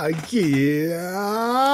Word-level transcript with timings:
Hi, 0.00 0.14
yeah. 0.32 1.69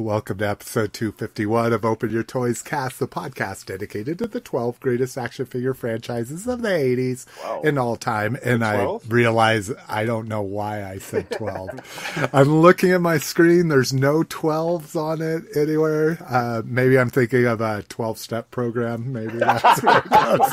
Welcome 0.00 0.38
to 0.38 0.48
episode 0.48 0.94
251 0.94 1.74
of 1.74 1.84
Open 1.84 2.08
Your 2.08 2.22
Toys 2.22 2.62
Cast, 2.62 2.98
the 3.00 3.06
podcast 3.06 3.66
dedicated 3.66 4.18
to 4.20 4.26
the 4.26 4.40
12 4.40 4.80
greatest 4.80 5.18
action 5.18 5.44
figure 5.44 5.74
franchises 5.74 6.46
of 6.46 6.62
the 6.62 6.70
80s 6.70 7.26
Wow. 7.44 7.60
and 7.64 7.78
all 7.78 7.96
time. 7.96 8.38
And 8.42 8.64
I 8.64 8.96
realize 9.08 9.70
I 9.88 10.06
don't 10.06 10.26
know 10.26 10.40
why 10.40 10.84
I 10.88 10.98
said 11.00 11.30
12. 11.30 12.30
I'm 12.32 12.48
looking 12.62 12.92
at 12.92 13.02
my 13.02 13.18
screen. 13.18 13.68
There's 13.68 13.92
no 13.92 14.22
12s 14.22 14.96
on 14.96 15.20
it 15.20 15.44
anywhere. 15.54 16.16
Uh, 16.26 16.62
maybe 16.64 16.98
I'm 16.98 17.10
thinking 17.10 17.44
of 17.44 17.60
a 17.60 17.82
12 17.90 18.16
step 18.16 18.50
program. 18.50 19.12
Maybe 19.12 19.36
that's 19.38 19.82
where 19.82 20.02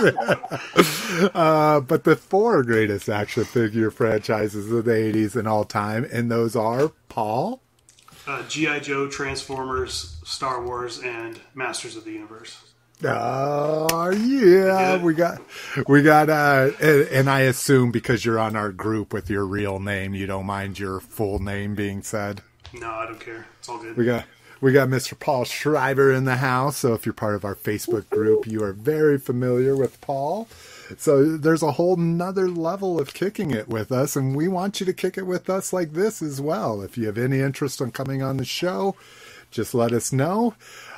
it. 0.01 1.31
Uh, 1.33 1.79
but 1.79 2.03
the 2.03 2.15
four 2.17 2.63
greatest 2.63 3.07
action 3.09 3.43
figure 3.45 3.89
franchises 3.89 4.69
of 4.71 4.83
the 4.85 4.91
80s 4.91 5.35
in 5.37 5.47
all 5.47 5.63
time, 5.63 6.05
and 6.11 6.29
those 6.29 6.55
are 6.55 6.89
Paul. 7.09 7.61
Uh, 8.27 8.43
GI 8.47 8.81
Joe, 8.81 9.07
Transformers, 9.07 10.19
Star 10.25 10.63
Wars, 10.63 10.99
and 10.99 11.39
Masters 11.55 11.95
of 11.95 12.03
the 12.03 12.11
Universe. 12.11 12.57
Oh 13.03 14.09
yeah, 14.09 15.01
we 15.01 15.13
got, 15.13 15.39
we 15.87 16.01
got, 16.01 16.29
uh, 16.29 16.71
and, 16.81 17.07
and 17.09 17.29
I 17.29 17.41
assume 17.41 17.91
because 17.91 18.25
you're 18.25 18.39
on 18.39 18.55
our 18.55 18.71
group 18.71 19.13
with 19.13 19.29
your 19.29 19.45
real 19.45 19.79
name, 19.79 20.15
you 20.15 20.25
don't 20.25 20.47
mind 20.47 20.79
your 20.79 20.99
full 20.99 21.37
name 21.37 21.75
being 21.75 22.01
said. 22.01 22.41
No, 22.73 22.89
I 22.89 23.05
don't 23.05 23.19
care. 23.19 23.45
It's 23.59 23.69
all 23.69 23.77
good. 23.77 23.95
We 23.95 24.05
got, 24.05 24.25
we 24.61 24.71
got 24.71 24.89
Mr. 24.89 25.17
Paul 25.17 25.45
Schreiber 25.45 26.11
in 26.11 26.25
the 26.25 26.37
house. 26.37 26.77
So 26.77 26.95
if 26.95 27.05
you're 27.05 27.13
part 27.13 27.35
of 27.35 27.45
our 27.45 27.55
Facebook 27.55 28.09
group, 28.09 28.47
you 28.47 28.63
are 28.63 28.73
very 28.73 29.19
familiar 29.19 29.75
with 29.75 30.01
Paul. 30.01 30.47
So 30.97 31.37
there's 31.37 31.63
a 31.63 31.73
whole 31.73 31.97
nother 31.97 32.49
level 32.49 32.99
of 32.99 33.13
kicking 33.13 33.51
it 33.51 33.67
with 33.67 33.91
us, 33.91 34.15
and 34.15 34.35
we 34.35 34.47
want 34.47 34.79
you 34.79 34.85
to 34.85 34.93
kick 34.93 35.17
it 35.17 35.25
with 35.25 35.49
us 35.49 35.73
like 35.73 35.93
this 35.93 36.21
as 36.21 36.39
well. 36.39 36.81
If 36.81 36.97
you 36.97 37.07
have 37.07 37.17
any 37.17 37.39
interest 37.39 37.81
in 37.81 37.91
coming 37.91 38.21
on 38.21 38.37
the 38.37 38.45
show, 38.45 38.95
just 39.51 39.73
let 39.73 39.91
us 39.91 40.13
know. 40.13 40.53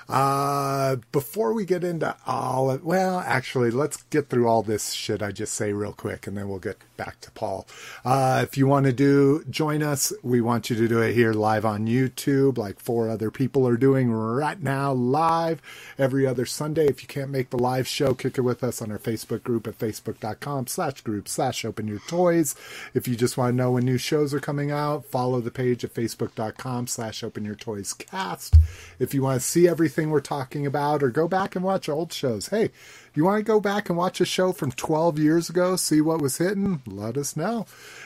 Uh, 0.10 0.96
before 1.12 1.54
we 1.54 1.66
get 1.66 1.84
into 1.84 2.16
all 2.26 2.72
of, 2.72 2.84
well, 2.84 3.20
actually, 3.20 3.70
let's 3.70 4.04
get 4.10 4.28
through 4.28 4.48
all 4.48 4.64
this 4.64 4.92
shit 4.92 5.22
I 5.22 5.32
just 5.32 5.54
say 5.54 5.72
real 5.72 5.94
quick, 5.94 6.26
and 6.26 6.36
then 6.36 6.50
we'll 6.50 6.58
get 6.58 6.78
back 6.98 7.22
to 7.22 7.32
Paul. 7.32 7.68
Uh, 8.04 8.42
if 8.44 8.58
you 8.58 8.66
want 8.66 8.88
to 8.88 8.92
do, 8.92 9.44
join 9.50 9.84
us, 9.84 10.12
we 10.24 10.42
want 10.42 10.70
you 10.70 10.76
to 10.78 10.88
do 10.88 11.00
it 11.02 11.14
here 11.14 11.32
live 11.32 11.64
on 11.64 11.86
YouTube, 11.86 12.58
like 12.58 12.80
four 12.80 13.08
other 13.08 13.30
people 13.30 13.68
are 13.68 13.78
doing 13.78 14.12
right 14.12 14.62
now, 14.62 14.92
live 14.92 15.62
every 16.00 16.26
other 16.26 16.46
Sunday. 16.46 16.88
If 16.88 17.04
you 17.04 17.08
can't 17.08 17.30
make 17.30 17.52
the 17.52 17.58
live 17.58 17.88
show, 17.88 18.16
kick 18.16 18.38
it 18.40 18.42
with 18.42 18.64
us 18.64 18.82
on 18.82 18.92
our 18.92 18.98
Facebook 18.98 19.44
group 19.44 19.68
at 19.68 19.78
facebook.com 19.78 20.68
slash 20.68 21.02
group 21.02 21.28
slash 21.28 21.64
open 21.64 21.88
your 21.88 22.02
toys. 22.08 22.56
If 22.96 23.08
you 23.08 23.16
just 23.16 23.38
want 23.38 23.54
to 23.54 23.56
know 23.56 23.72
when 23.72 23.86
new 23.86 24.00
shows 24.00 24.34
are 24.34 24.40
coming 24.40 24.72
out, 24.72 25.06
follow 25.06 25.40
the 25.40 25.52
page 25.52 25.84
at 25.84 25.94
facebook.com 25.94 26.88
slash 26.88 27.24
open 27.24 27.46
your 27.46 27.56
toys 27.56 27.94
cast. 27.94 28.56
If 28.98 29.14
you 29.14 29.22
want 29.22 29.40
to 29.40 29.46
see 29.48 29.68
everything 29.68 29.99
we're 30.06 30.22
talking 30.22 30.66
about 30.66 31.04
or 31.04 31.10
go 31.10 31.28
back 31.28 31.56
and 31.56 31.66
watch 31.66 31.90
old 31.90 32.14
shows, 32.14 32.48
hey, 32.48 32.70
you 33.14 33.26
want 33.26 33.40
to 33.40 33.44
go 33.44 33.60
back 33.60 33.90
and 33.90 33.98
watch 33.98 34.22
a 34.22 34.26
show 34.26 34.52
from 34.52 34.72
12 34.72 35.18
years 35.20 35.50
ago, 35.50 35.76
see 35.76 36.02
what 36.02 36.22
was 36.22 36.38
hitting? 36.38 36.82
Let 36.88 37.18
us 37.18 37.36
know. 37.36 37.66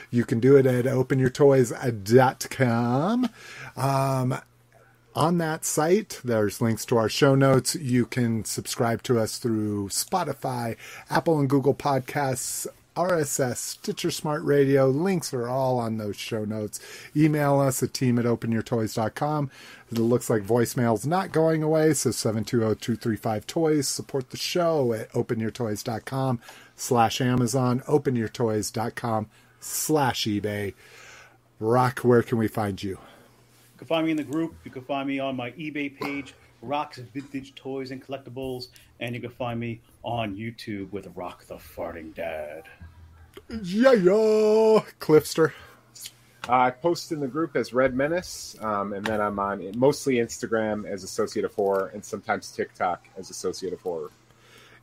You 0.10 0.24
can 0.26 0.40
do 0.40 0.56
it 0.56 0.66
at 0.66 0.86
openyourtoys.com. 0.86 3.30
Um, 3.76 4.38
on 5.16 5.38
that 5.38 5.64
site, 5.66 6.20
there's 6.24 6.60
links 6.62 6.86
to 6.86 6.98
our 6.98 7.10
show 7.10 7.36
notes. 7.36 7.76
You 7.76 8.08
can 8.08 8.46
subscribe 8.46 9.04
to 9.04 9.20
us 9.20 9.38
through 9.38 9.90
Spotify, 9.90 10.76
Apple 11.10 11.40
and 11.40 11.50
Google 11.50 11.76
Podcasts, 11.76 12.66
RSS, 12.96 13.60
Stitcher 13.60 14.12
Smart 14.12 14.44
Radio. 14.44 14.88
Links 14.90 15.34
are 15.34 15.48
all 15.48 15.80
on 15.80 15.98
those 15.98 16.16
show 16.16 16.46
notes. 16.46 16.80
Email 17.16 17.60
us 17.60 17.82
at 17.82 17.94
team 17.94 18.20
at 18.20 18.26
openyourtoys.com. 18.26 19.50
It 19.92 19.98
looks 19.98 20.30
like 20.30 20.44
voicemail's 20.44 21.06
not 21.06 21.32
going 21.32 21.64
away, 21.64 21.94
so 21.94 22.10
720-235-TOYS. 22.10 23.86
Support 23.86 24.30
the 24.30 24.38
show 24.38 24.94
at 24.94 25.12
openyourtoys.com 25.12 26.40
slash 26.76 27.22
Amazon, 27.22 27.82
openyourtoys.com 27.82 29.28
slash 29.60 30.24
eBay. 30.26 30.74
Rock, 31.60 32.00
where 32.00 32.24
can 32.24 32.38
we 32.38 32.48
find 32.48 32.82
you? 32.82 32.92
You 32.92 33.78
can 33.78 33.88
find 33.88 34.06
me 34.06 34.12
in 34.12 34.18
the 34.18 34.24
group. 34.24 34.56
You 34.64 34.72
can 34.72 34.84
find 34.84 35.08
me 35.08 35.20
on 35.20 35.36
my 35.36 35.52
eBay 35.52 35.98
page, 35.98 36.34
Rocks 36.62 36.98
Vintage 36.98 37.56
Toys 37.56 37.92
and 37.92 38.06
Collectibles, 38.06 38.68
and 39.00 39.16
you 39.16 39.22
can 39.22 39.32
find 39.32 39.60
me 39.60 39.82
on 40.04 40.36
YouTube 40.36 40.92
with 40.92 41.08
Rock 41.16 41.46
the 41.46 41.56
Farting 41.56 42.14
Dad. 42.14 42.64
Yeah, 43.62 43.94
yeah. 43.94 44.84
Cliffster. 45.00 45.54
I 46.48 46.72
post 46.72 47.12
in 47.14 47.22
the 47.22 47.28
group 47.28 47.56
as 47.56 47.74
Red 47.74 47.96
Menace, 47.96 48.58
um, 48.60 48.92
and 48.92 49.06
then 49.06 49.22
I'm 49.22 49.40
on 49.40 49.72
mostly 49.78 50.16
Instagram 50.16 50.86
as 50.86 51.04
Associate 51.04 51.46
of 51.46 51.54
Horror, 51.54 51.92
and 51.94 52.04
sometimes 52.04 52.52
TikTok 52.52 53.08
as 53.18 53.30
Associate 53.30 53.72
of 53.72 53.82
Horror. 53.82 54.12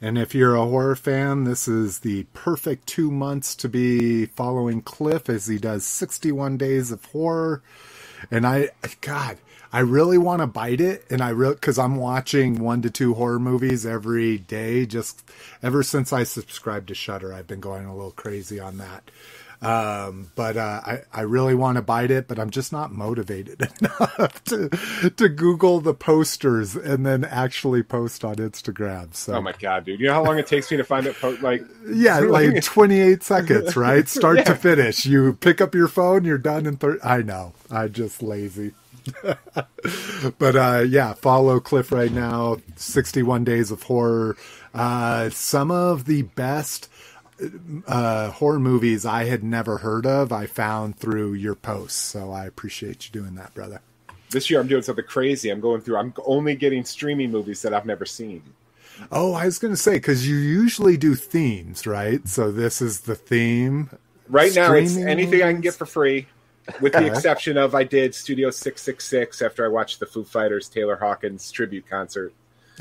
And 0.01 0.17
if 0.17 0.35
you're 0.35 0.55
a 0.55 0.65
horror 0.65 0.97
fan, 0.97 1.45
this 1.45 1.69
is 1.69 1.99
the 1.99 2.25
perfect 2.33 2.87
two 2.87 3.11
months 3.11 3.55
to 3.57 3.69
be 3.69 4.25
following 4.25 4.81
Cliff 4.81 5.29
as 5.29 5.47
he 5.47 5.59
does 5.59 5.85
61 5.85 6.57
days 6.57 6.91
of 6.91 7.05
horror. 7.05 7.63
And 8.31 8.47
I, 8.47 8.71
God, 9.03 9.37
I 9.73 9.81
really 9.81 10.19
want 10.19 10.41
to 10.43 10.47
bite 10.47 10.81
it. 10.81 11.05
And 11.11 11.23
I 11.23 11.31
really, 11.31 11.57
cause 11.57 11.79
I'm 11.79 11.97
watching 11.97 12.61
one 12.61 12.83
to 12.83 12.91
two 12.91 13.15
horror 13.15 13.39
movies 13.39 13.87
every 13.87 14.39
day. 14.39 14.87
Just 14.87 15.29
ever 15.63 15.83
since 15.83 16.13
I 16.13 16.25
subscribed 16.25 16.89
to 16.89 16.95
Shudder, 16.95 17.33
I've 17.33 17.47
been 17.47 17.61
going 17.61 17.87
a 17.87 17.95
little 17.95 18.13
crazy 18.13 18.61
on 18.61 18.79
that. 18.79 19.11
Um, 19.63 20.33
but 20.37 20.57
uh, 20.57 20.81
I, 20.87 21.01
I 21.13 21.21
really 21.23 21.55
want 21.55 21.77
to 21.77 21.83
bite 21.83 22.11
it, 22.11 22.29
but 22.29 22.39
I'm 22.39 22.49
just 22.51 22.73
not 22.73 22.93
motivated 22.93 23.61
enough 23.81 24.43
to 24.45 24.71
to 25.17 25.29
Google 25.29 25.81
the 25.81 25.93
posters 25.93 26.77
and 26.77 27.05
then 27.05 27.25
actually 27.25 27.83
post 27.83 28.25
on 28.25 28.37
Instagram. 28.37 29.15
So 29.15 29.35
Oh 29.35 29.41
my 29.43 29.53
god, 29.53 29.85
dude! 29.85 30.01
You 30.01 30.07
know 30.07 30.15
how 30.15 30.25
long 30.25 30.39
it 30.39 30.47
takes 30.47 30.71
me 30.71 30.79
to 30.79 30.85
find 30.85 31.07
it? 31.07 31.17
Po- 31.21 31.37
like, 31.43 31.63
yeah, 31.93 32.19
like 32.21 32.63
28 32.63 33.23
seconds, 33.23 33.77
right? 33.77 34.09
Start 34.09 34.47
to 34.47 34.55
finish. 34.55 35.05
You 35.05 35.35
pick 35.35 35.61
up 35.61 35.75
your 35.75 35.89
phone, 35.89 36.25
you're 36.25 36.39
done 36.39 36.65
in 36.65 36.77
30. 36.79 37.01
I 37.05 37.21
know. 37.23 37.53
I'm 37.71 37.93
just 37.93 38.23
lazy. 38.23 38.73
but 40.39 40.57
uh, 40.57 40.85
yeah, 40.89 41.15
follow 41.15 41.61
Cliff 41.61 41.93
right 41.93 42.13
now. 42.13 42.59
61 42.77 43.45
Days 43.45 43.71
of 43.71 43.83
Horror. 43.85 44.37
Uh, 44.75 45.31
some 45.31 45.71
of 45.71 46.05
the 46.05 46.23
best 46.23 46.89
uh, 47.87 48.31
horror 48.31 48.59
movies 48.59 49.07
I 49.07 49.25
had 49.25 49.43
never 49.43 49.79
heard 49.79 50.07
of, 50.07 50.33
I 50.33 50.47
found 50.47 50.97
through 50.99 51.35
your 51.35 51.55
posts. 51.55 51.99
So 51.99 52.33
I 52.33 52.47
appreciate 52.47 53.07
you 53.07 53.13
doing 53.13 53.35
that, 53.37 53.55
brother. 53.55 53.81
this 54.31 54.51
year, 54.51 54.61
I'm 54.61 54.69
doing 54.69 54.83
something 54.83 55.05
crazy. 55.07 55.51
I'm 55.51 55.61
going 55.61 55.81
through. 55.81 55.97
I'm 55.97 56.15
only 56.27 56.55
getting 56.55 56.85
streaming 56.85 57.31
movies 57.31 57.63
that 57.63 57.75
I've 57.75 57.87
never 57.87 58.07
seen. 58.07 58.43
Oh, 59.11 59.33
I 59.33 59.47
was 59.47 59.59
going 59.59 59.73
to 59.73 59.81
say, 59.81 59.95
because 59.95 60.29
you 60.29 60.37
usually 60.37 60.97
do 60.97 61.15
themes, 61.15 61.87
right? 61.87 62.27
So 62.29 62.53
this 62.53 62.83
is 62.83 63.01
the 63.03 63.15
theme. 63.15 63.91
Right 64.29 64.55
now, 64.55 64.73
it's 64.75 64.97
anything 64.97 65.43
I 65.43 65.53
can 65.53 65.61
get 65.61 65.75
for 65.75 65.87
free, 65.87 66.29
with 66.81 66.93
the 66.93 67.07
exception 67.07 67.57
of 67.57 67.75
I 67.75 67.85
did 67.85 68.15
Studio 68.15 68.51
Six 68.51 68.83
Six 68.83 69.05
Six 69.07 69.43
after 69.43 69.65
I 69.65 69.69
watched 69.69 70.01
the 70.01 70.07
Foo 70.07 70.25
Fighters 70.25 70.69
Taylor 70.69 70.97
Hawkins 70.97 71.51
tribute 71.51 71.87
concert. 71.89 72.33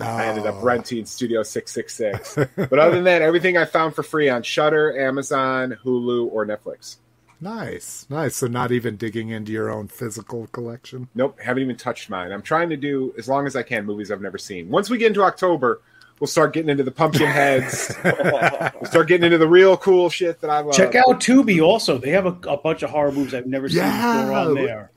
I 0.02 0.26
ended 0.28 0.46
up 0.46 0.56
Oh. 0.60 0.62
renting 0.64 1.06
Studio 1.06 1.44
666. 1.44 2.52
but 2.70 2.80
other 2.80 2.96
than 2.96 3.04
that, 3.04 3.22
everything 3.22 3.58
I 3.58 3.66
found 3.66 3.96
for 3.96 4.04
free 4.04 4.30
on 4.30 4.44
Shudder, 4.44 4.98
Amazon, 4.98 5.78
Hulu, 5.84 6.30
or 6.32 6.46
Netflix. 6.46 6.98
Nice, 7.42 8.06
nice. 8.10 8.36
So 8.38 8.48
not 8.48 8.72
even 8.72 8.96
digging 8.96 9.30
into 9.30 9.52
your 9.52 9.70
own 9.70 9.88
physical 9.90 10.48
collection. 10.48 11.10
Nope, 11.16 11.40
haven't 11.42 11.64
even 11.64 11.76
touched 11.76 12.10
mine. 12.10 12.32
I'm 12.32 12.42
trying 12.42 12.70
to 12.70 12.78
do 12.78 13.14
as 13.18 13.28
long 13.28 13.46
as 13.48 13.56
I 13.58 13.64
can 13.64 13.86
movies 13.86 14.10
I've 14.12 14.22
never 14.22 14.38
seen. 14.38 14.70
Once 14.70 14.90
we 14.90 14.98
get 14.98 15.08
into 15.08 15.24
October, 15.24 15.82
we'll 16.20 16.28
start 16.28 16.54
getting 16.54 16.70
into 16.70 16.84
the 16.84 16.92
pumpkin 16.92 17.28
heads. 17.28 17.96
we'll 18.04 18.86
start 18.86 19.08
getting 19.08 19.26
into 19.26 19.38
the 19.38 19.48
real 19.48 19.78
cool 19.78 20.10
shit 20.10 20.42
that 20.42 20.50
I 20.50 20.60
love. 20.60 20.76
Check 20.76 20.96
out 20.96 21.20
Tubi 21.20 21.64
also. 21.64 21.98
They 21.98 22.12
have 22.12 22.26
a, 22.26 22.38
a 22.50 22.58
bunch 22.58 22.84
of 22.84 22.90
horror 22.90 23.12
movies 23.12 23.34
I've 23.34 23.48
never 23.48 23.70
seen 23.70 23.84
before 23.84 24.34
on 24.34 24.56
there. 24.56 24.92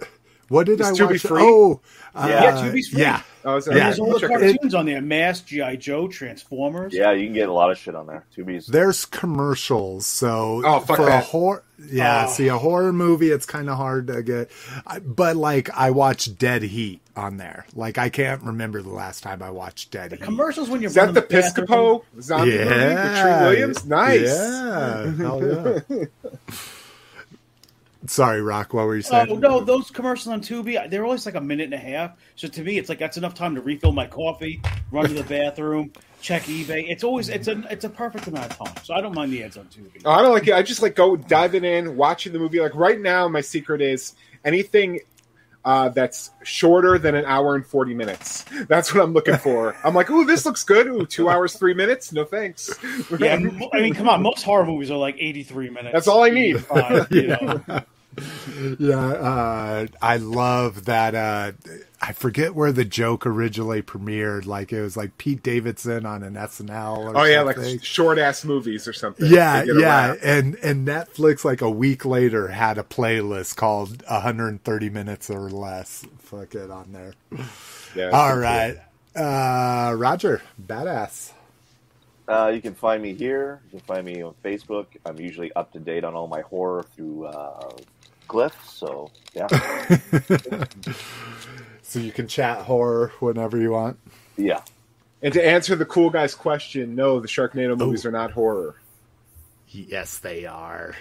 What 0.52 0.66
did 0.66 0.81
Is 0.81 0.88
I 0.88 0.93
Tubi 0.93 1.10
watch? 1.12 1.20
free? 1.22 1.43
Oh, 1.43 1.81
uh, 2.14 2.26
Yeah, 2.28 2.52
Tubi's 2.52 2.88
free. 2.88 3.00
Yeah, 3.00 3.22
Oh, 3.44 3.56
is 3.56 3.64
that- 3.64 3.75
Yeah. 3.75 3.84
There's 3.84 3.99
all 4.00 4.12
the 4.12 4.20
check 4.20 4.31
it 4.32 4.38
cartoons 4.38 4.75
on 4.75 4.84
there. 4.84 5.00
Mass, 5.00 5.40
G.I. 5.40 5.76
Joe, 5.76 6.08
Transformers. 6.08 6.93
Yeah, 6.93 7.12
you 7.12 7.25
can 7.26 7.32
get 7.34 7.49
a 7.49 7.52
lot 7.52 7.70
of 7.70 7.78
shit 7.78 7.94
on 7.94 8.06
there. 8.06 8.25
Tubi's. 8.37 8.66
there's 8.66 9.06
commercials. 9.06 10.04
So 10.04 10.60
Oh, 10.64 10.81
fuck 10.81 10.96
for 10.99 11.02
a 11.04 11.06
that. 11.06 11.25
horror, 11.25 11.62
yeah, 11.90 12.26
Oh. 12.28 12.31
see 12.32 12.49
a 12.49 12.58
horror 12.58 12.93
movie, 12.93 13.31
it's 13.31 13.46
kind 13.46 13.70
of 13.70 13.78
hard 13.78 14.08
to 14.08 14.22
get. 14.22 14.50
I- 14.87 14.99
But 14.99 15.37
like, 15.37 15.70
I 15.75 15.90
watched 15.90 16.38
Dead 16.38 16.62
Heat 16.62 17.00
on 17.16 17.38
there. 17.38 17.64
Like, 17.75 17.96
I 17.96 18.10
can't 18.10 18.43
remember 18.43 18.82
the 18.82 18.90
last 18.90 19.22
time 19.22 19.43
I 19.43 19.48
watched 19.50 19.90
Dead 19.90 20.12
Heat. 20.12 20.20
Commercials 20.20 20.69
when 20.69 20.82
you're 20.82 20.88
Is 20.90 20.94
that 20.96 21.14
the. 21.14 21.22
Piscopo 21.22 22.02
zombie 22.20 22.50
movie 22.58 22.64
with 22.64 22.69
Yeah, 22.78 23.22
Treat 23.22 23.46
Williams? 23.48 23.84
Nice. 23.87 24.20
Yeah, 24.28 25.12
hell 25.16 25.81
yeah. 25.88 26.05
Sorry, 28.06 28.43
Rock. 28.43 28.75
What 28.75 28.87
were 28.87 28.96
you 28.96 29.02
oh, 29.06 29.10
saying? 29.10 29.26
Oh 29.31 29.37
no, 29.37 29.60
those 29.60 29.90
commercials 29.90 30.32
on 30.32 30.40
Tubi, 30.40 30.90
they're 30.90 31.04
always 31.04 31.25
like 31.25 31.37
a 31.37 31.40
minute 31.40 31.64
and 31.64 31.75
a 31.75 31.78
half. 31.78 32.16
So 32.37 32.49
to 32.49 32.62
me, 32.62 32.78
it's 32.78 32.88
like 32.88 32.99
that's 32.99 33.16
enough 33.16 33.34
time 33.34 33.54
to 33.54 33.60
refill 33.60 33.93
my 33.93 34.06
coffee, 34.06 34.60
run 34.90 35.06
to 35.06 35.14
the 35.14 35.22
bathroom, 35.28 35.93
check 36.20 36.43
eBay. 36.43 36.87
It's 36.88 37.04
always 37.04 37.28
it's 37.28 37.49
a 37.49 37.62
it's 37.70 37.84
a 37.84 37.88
perfect 37.88 38.26
amount 38.26 38.50
of 38.52 38.58
time. 38.58 38.84
So 38.84 38.94
I 38.94 39.00
don't 39.00 39.14
mind 39.14 39.32
the 39.32 39.44
ads 39.44 39.56
on 39.56 39.66
Tubi. 39.66 40.02
Oh, 40.04 40.10
I 40.10 40.22
don't 40.22 40.32
like 40.32 40.49
it. 40.49 40.54
I 40.54 40.62
just 40.62 40.82
like 40.82 40.96
go 40.96 41.16
diving 41.16 41.64
in, 41.64 41.96
watching 41.96 42.32
the 42.32 42.38
movie. 42.38 42.60
Like 42.60 42.75
right 42.75 43.00
now, 43.00 43.28
my 43.28 43.40
secret 43.40 43.81
is 43.81 44.14
anything 44.44 45.00
uh, 45.64 45.88
that's 45.90 46.30
shorter 46.42 46.98
than 46.98 47.14
an 47.14 47.24
hour 47.24 47.54
and 47.54 47.64
40 47.66 47.94
minutes. 47.94 48.44
That's 48.68 48.92
what 48.92 49.02
I'm 49.02 49.12
looking 49.12 49.36
for. 49.36 49.76
I'm 49.84 49.94
like, 49.94 50.10
ooh, 50.10 50.24
this 50.24 50.44
looks 50.44 50.64
good. 50.64 50.86
Ooh, 50.86 51.06
two 51.06 51.28
hours, 51.28 51.54
three 51.54 51.74
minutes. 51.74 52.12
No 52.12 52.24
thanks. 52.24 52.70
Yeah, 53.18 53.34
I 53.34 53.80
mean, 53.80 53.94
come 53.94 54.08
on. 54.08 54.22
Most 54.22 54.42
horror 54.42 54.66
movies 54.66 54.90
are 54.90 54.98
like 54.98 55.16
83 55.18 55.70
minutes. 55.70 55.92
That's 55.92 56.08
all 56.08 56.22
I 56.24 56.30
need. 56.30 56.56
85, 56.56 57.12
you 57.12 57.26
know? 57.28 57.62
Yeah, 58.78 58.96
uh, 58.98 59.86
I 60.02 60.16
love 60.18 60.84
that. 60.84 61.14
Uh, 61.14 61.52
I 62.00 62.12
forget 62.12 62.54
where 62.54 62.72
the 62.72 62.84
joke 62.84 63.24
originally 63.26 63.80
premiered. 63.82 64.44
Like 64.46 64.72
it 64.72 64.82
was 64.82 64.96
like 64.96 65.16
Pete 65.18 65.42
Davidson 65.42 66.04
on 66.04 66.22
an 66.22 66.34
SNL. 66.34 66.98
Or 66.98 67.18
Oh, 67.18 67.24
yeah, 67.24 67.44
something. 67.44 67.72
like 67.76 67.84
short 67.84 68.18
ass 68.18 68.44
movies 68.44 68.86
or 68.86 68.92
something. 68.92 69.26
yeah, 69.30 69.64
yeah, 69.64 70.14
and 70.22 70.56
and 70.56 70.86
Netflix 70.86 71.44
like 71.44 71.62
a 71.62 71.70
week 71.70 72.04
later 72.04 72.48
had 72.48 72.76
a 72.78 72.82
playlist 72.82 73.56
called 73.56 74.02
130 74.08 74.90
minutes 74.90 75.30
or 75.30 75.48
less. 75.50 76.04
Fuck 76.18 76.54
it 76.54 76.70
on 76.70 76.92
there. 76.92 77.14
Yeah, 77.94 78.10
it's 78.12 78.14
All 78.14 78.36
pretty 78.36 78.42
cool. 78.42 79.24
uh, 79.24 79.94
Roger, 79.96 80.42
badass. 80.62 81.32
Uh, 82.28 82.50
you 82.54 82.60
can 82.62 82.74
find 82.74 83.02
me 83.02 83.14
here. 83.14 83.60
You 83.66 83.70
can 83.78 83.80
find 83.80 84.06
me 84.06 84.22
on 84.22 84.34
Facebook. 84.44 84.86
I'm 85.04 85.18
usually 85.18 85.52
up 85.54 85.72
to 85.72 85.80
date 85.80 86.04
on 86.04 86.14
all 86.14 86.28
my 86.28 86.42
horror 86.42 86.84
through 86.94 87.26
uh, 87.26 87.70
Cliff. 88.32 88.56
So 88.67 89.11
yeah, 89.34 89.46
So 91.82 91.99
you 91.99 92.11
can 92.12 92.26
chat 92.26 92.58
horror 92.62 93.12
whenever 93.20 93.58
you 93.58 93.70
want. 93.73 93.99
yeah. 94.37 94.62
And 95.25 95.32
to 95.34 95.46
answer 95.46 95.76
the 95.76 95.84
cool 95.84 96.11
guy's 96.11 96.34
question, 96.34 96.96
no, 96.96 97.20
the 97.20 97.29
Sharknado 97.29 97.79
movies 97.79 98.05
are 98.05 98.11
not 98.11 98.32
horror. 98.32 98.75
Yes, 99.69 100.19
they 100.19 100.46
are. 100.46 100.96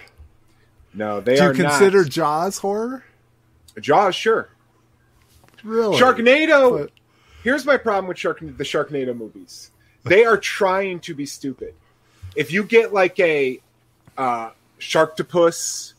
No, 0.94 1.20
they 1.20 1.34
Do 1.36 1.46
you 1.46 1.52
consider 1.54 2.02
not. 2.02 2.10
Jaws 2.12 2.58
horror? 2.58 3.04
Jaws? 3.80 4.14
Sure. 4.14 4.48
Really? 5.64 5.98
Sharknado. 5.98 6.78
But- 6.82 6.90
Here's 7.42 7.64
my 7.66 7.76
problem 7.76 8.06
with 8.06 8.18
Shark 8.18 8.38
the 8.38 8.62
Sharknado 8.62 9.16
movies. 9.16 9.72
They 10.04 10.24
are 10.24 10.36
trying 10.36 11.00
to 11.00 11.14
be 11.14 11.26
stupid. 11.26 11.74
If 12.36 12.52
you 12.52 12.62
get 12.62 12.92
like 12.92 13.18
a 13.18 13.60
uh, 14.16 14.50
Sharktopus 14.78 15.94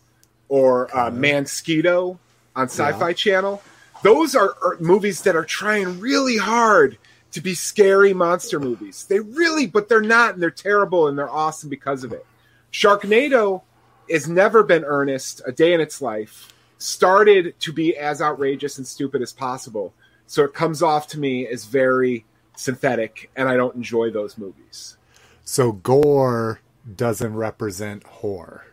or 0.49 0.95
uh, 0.95 1.09
Mansquito 1.09 2.17
on 2.55 2.65
Sci-Fi 2.65 3.13
Channel, 3.13 3.61
those 4.03 4.35
are, 4.35 4.55
are 4.63 4.77
movies 4.79 5.21
that 5.21 5.35
are 5.35 5.45
trying 5.45 5.99
really 5.99 6.37
hard 6.37 6.97
to 7.31 7.41
be 7.41 7.55
scary 7.55 8.13
monster 8.13 8.59
movies. 8.59 9.05
They 9.09 9.19
really, 9.19 9.65
but 9.65 9.89
they're 9.89 10.01
not, 10.01 10.33
and 10.33 10.43
they're 10.43 10.51
terrible, 10.51 11.07
and 11.07 11.17
they're 11.17 11.29
awesome 11.29 11.69
because 11.69 12.03
of 12.03 12.11
it. 12.11 12.25
Sharknado 12.71 13.63
has 14.09 14.27
never 14.27 14.63
been 14.63 14.83
earnest 14.83 15.41
a 15.45 15.51
day 15.51 15.73
in 15.73 15.81
its 15.81 16.01
life. 16.01 16.53
Started 16.77 17.59
to 17.61 17.71
be 17.71 17.95
as 17.95 18.21
outrageous 18.21 18.77
and 18.77 18.85
stupid 18.85 19.21
as 19.21 19.31
possible, 19.31 19.93
so 20.27 20.43
it 20.43 20.53
comes 20.53 20.83
off 20.83 21.07
to 21.07 21.19
me 21.19 21.47
as 21.47 21.65
very 21.65 22.25
synthetic, 22.57 23.31
and 23.35 23.47
I 23.47 23.55
don't 23.55 23.75
enjoy 23.75 24.11
those 24.11 24.37
movies. 24.37 24.97
So 25.45 25.71
gore 25.71 26.59
doesn't 26.95 27.35
represent 27.35 28.03
horror. 28.03 28.65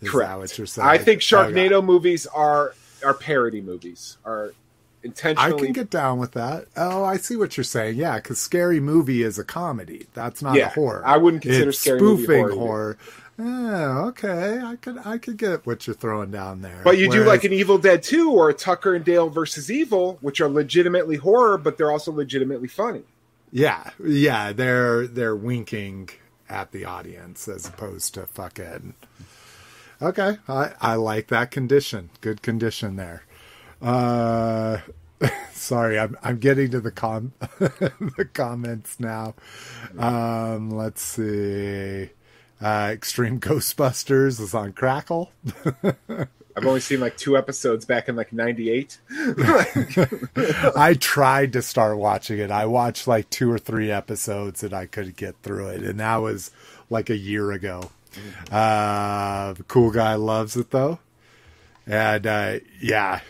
Is 0.00 0.10
Correct. 0.10 0.30
that 0.30 0.38
what 0.38 0.58
you're 0.58 0.66
saying? 0.66 0.88
I 0.88 0.98
think 0.98 1.20
Sharknado 1.22 1.82
movies 1.84 2.26
are 2.26 2.74
are 3.04 3.14
parody 3.14 3.60
movies, 3.60 4.16
are 4.24 4.52
intentionally. 5.02 5.54
I 5.54 5.64
can 5.64 5.72
get 5.72 5.90
down 5.90 6.18
with 6.18 6.32
that. 6.32 6.66
Oh, 6.76 7.04
I 7.04 7.16
see 7.16 7.36
what 7.36 7.56
you're 7.56 7.64
saying. 7.64 7.96
Yeah, 7.96 8.16
because 8.16 8.40
scary 8.40 8.80
movie 8.80 9.22
is 9.22 9.38
a 9.38 9.44
comedy. 9.44 10.06
That's 10.14 10.42
not 10.42 10.56
Yeah, 10.56 10.66
a 10.66 10.70
horror. 10.70 11.02
I 11.06 11.16
wouldn't 11.16 11.42
consider 11.42 11.70
it's 11.70 11.78
Scary 11.78 12.00
Movie 12.00 12.24
spoofing 12.24 12.48
horror 12.50 12.54
horror. 12.54 12.98
Oh, 13.38 14.06
okay. 14.08 14.60
I 14.62 14.76
could 14.76 14.98
I 15.04 15.18
could 15.18 15.36
get 15.36 15.66
what 15.66 15.86
you're 15.86 15.94
throwing 15.96 16.30
down 16.30 16.62
there. 16.62 16.80
But 16.82 16.96
you 16.98 17.10
do 17.10 17.22
like 17.24 17.44
an 17.44 17.52
Evil 17.52 17.76
Dead 17.78 18.02
2 18.02 18.32
or 18.32 18.48
a 18.48 18.54
Tucker 18.54 18.94
and 18.94 19.04
Dale 19.04 19.28
versus 19.28 19.70
Evil, 19.70 20.16
which 20.22 20.40
are 20.40 20.48
legitimately 20.48 21.16
horror, 21.16 21.58
but 21.58 21.76
they're 21.78 21.92
also 21.92 22.12
legitimately 22.12 22.68
funny. 22.68 23.02
yeah, 23.52 23.90
yeah. 24.02 24.52
They're 24.52 25.06
they're 25.06 25.36
winking 25.36 26.08
at 26.48 26.72
the 26.72 26.84
audience 26.86 27.46
as 27.46 27.66
opposed 27.68 28.14
to 28.14 28.26
fucking. 28.26 28.94
Okay, 30.00 30.36
I 30.48 30.72
I 30.80 30.94
like 30.96 31.28
that 31.28 31.50
condition. 31.50 32.10
Good 32.20 32.42
condition 32.42 32.96
there. 32.96 33.22
Uh, 33.80 34.78
sorry, 35.52 35.98
I'm 35.98 36.16
I'm 36.22 36.38
getting 36.38 36.70
to 36.72 36.80
the 36.80 36.90
com 36.90 37.32
the 37.58 38.28
comments 38.32 39.00
now. 39.00 39.34
Um, 39.98 40.70
let's 40.70 41.00
see. 41.02 42.10
Uh, 42.60 42.90
Extreme 42.92 43.40
Ghostbusters 43.40 44.40
is 44.40 44.54
on 44.54 44.72
Crackle. 44.72 45.30
I've 46.56 46.64
only 46.64 46.80
seen 46.80 47.00
like 47.00 47.18
two 47.18 47.36
episodes 47.36 47.84
back 47.84 48.08
in 48.08 48.16
like 48.16 48.32
98. 48.32 48.98
I 50.74 50.96
tried 50.98 51.52
to 51.52 51.60
start 51.60 51.98
watching 51.98 52.38
it. 52.38 52.50
I 52.50 52.64
watched 52.64 53.06
like 53.06 53.28
two 53.28 53.50
or 53.50 53.58
three 53.58 53.90
episodes 53.90 54.62
and 54.62 54.72
I 54.72 54.86
couldn't 54.86 55.16
get 55.16 55.36
through 55.42 55.68
it, 55.68 55.82
and 55.82 56.00
that 56.00 56.16
was 56.16 56.50
like 56.88 57.10
a 57.10 57.16
year 57.16 57.52
ago. 57.52 57.90
Uh, 58.50 59.52
the 59.52 59.62
cool 59.64 59.90
guy 59.90 60.14
loves 60.14 60.56
it 60.56 60.70
though, 60.70 60.98
and 61.86 62.26
uh, 62.26 62.58
yeah, 62.80 63.20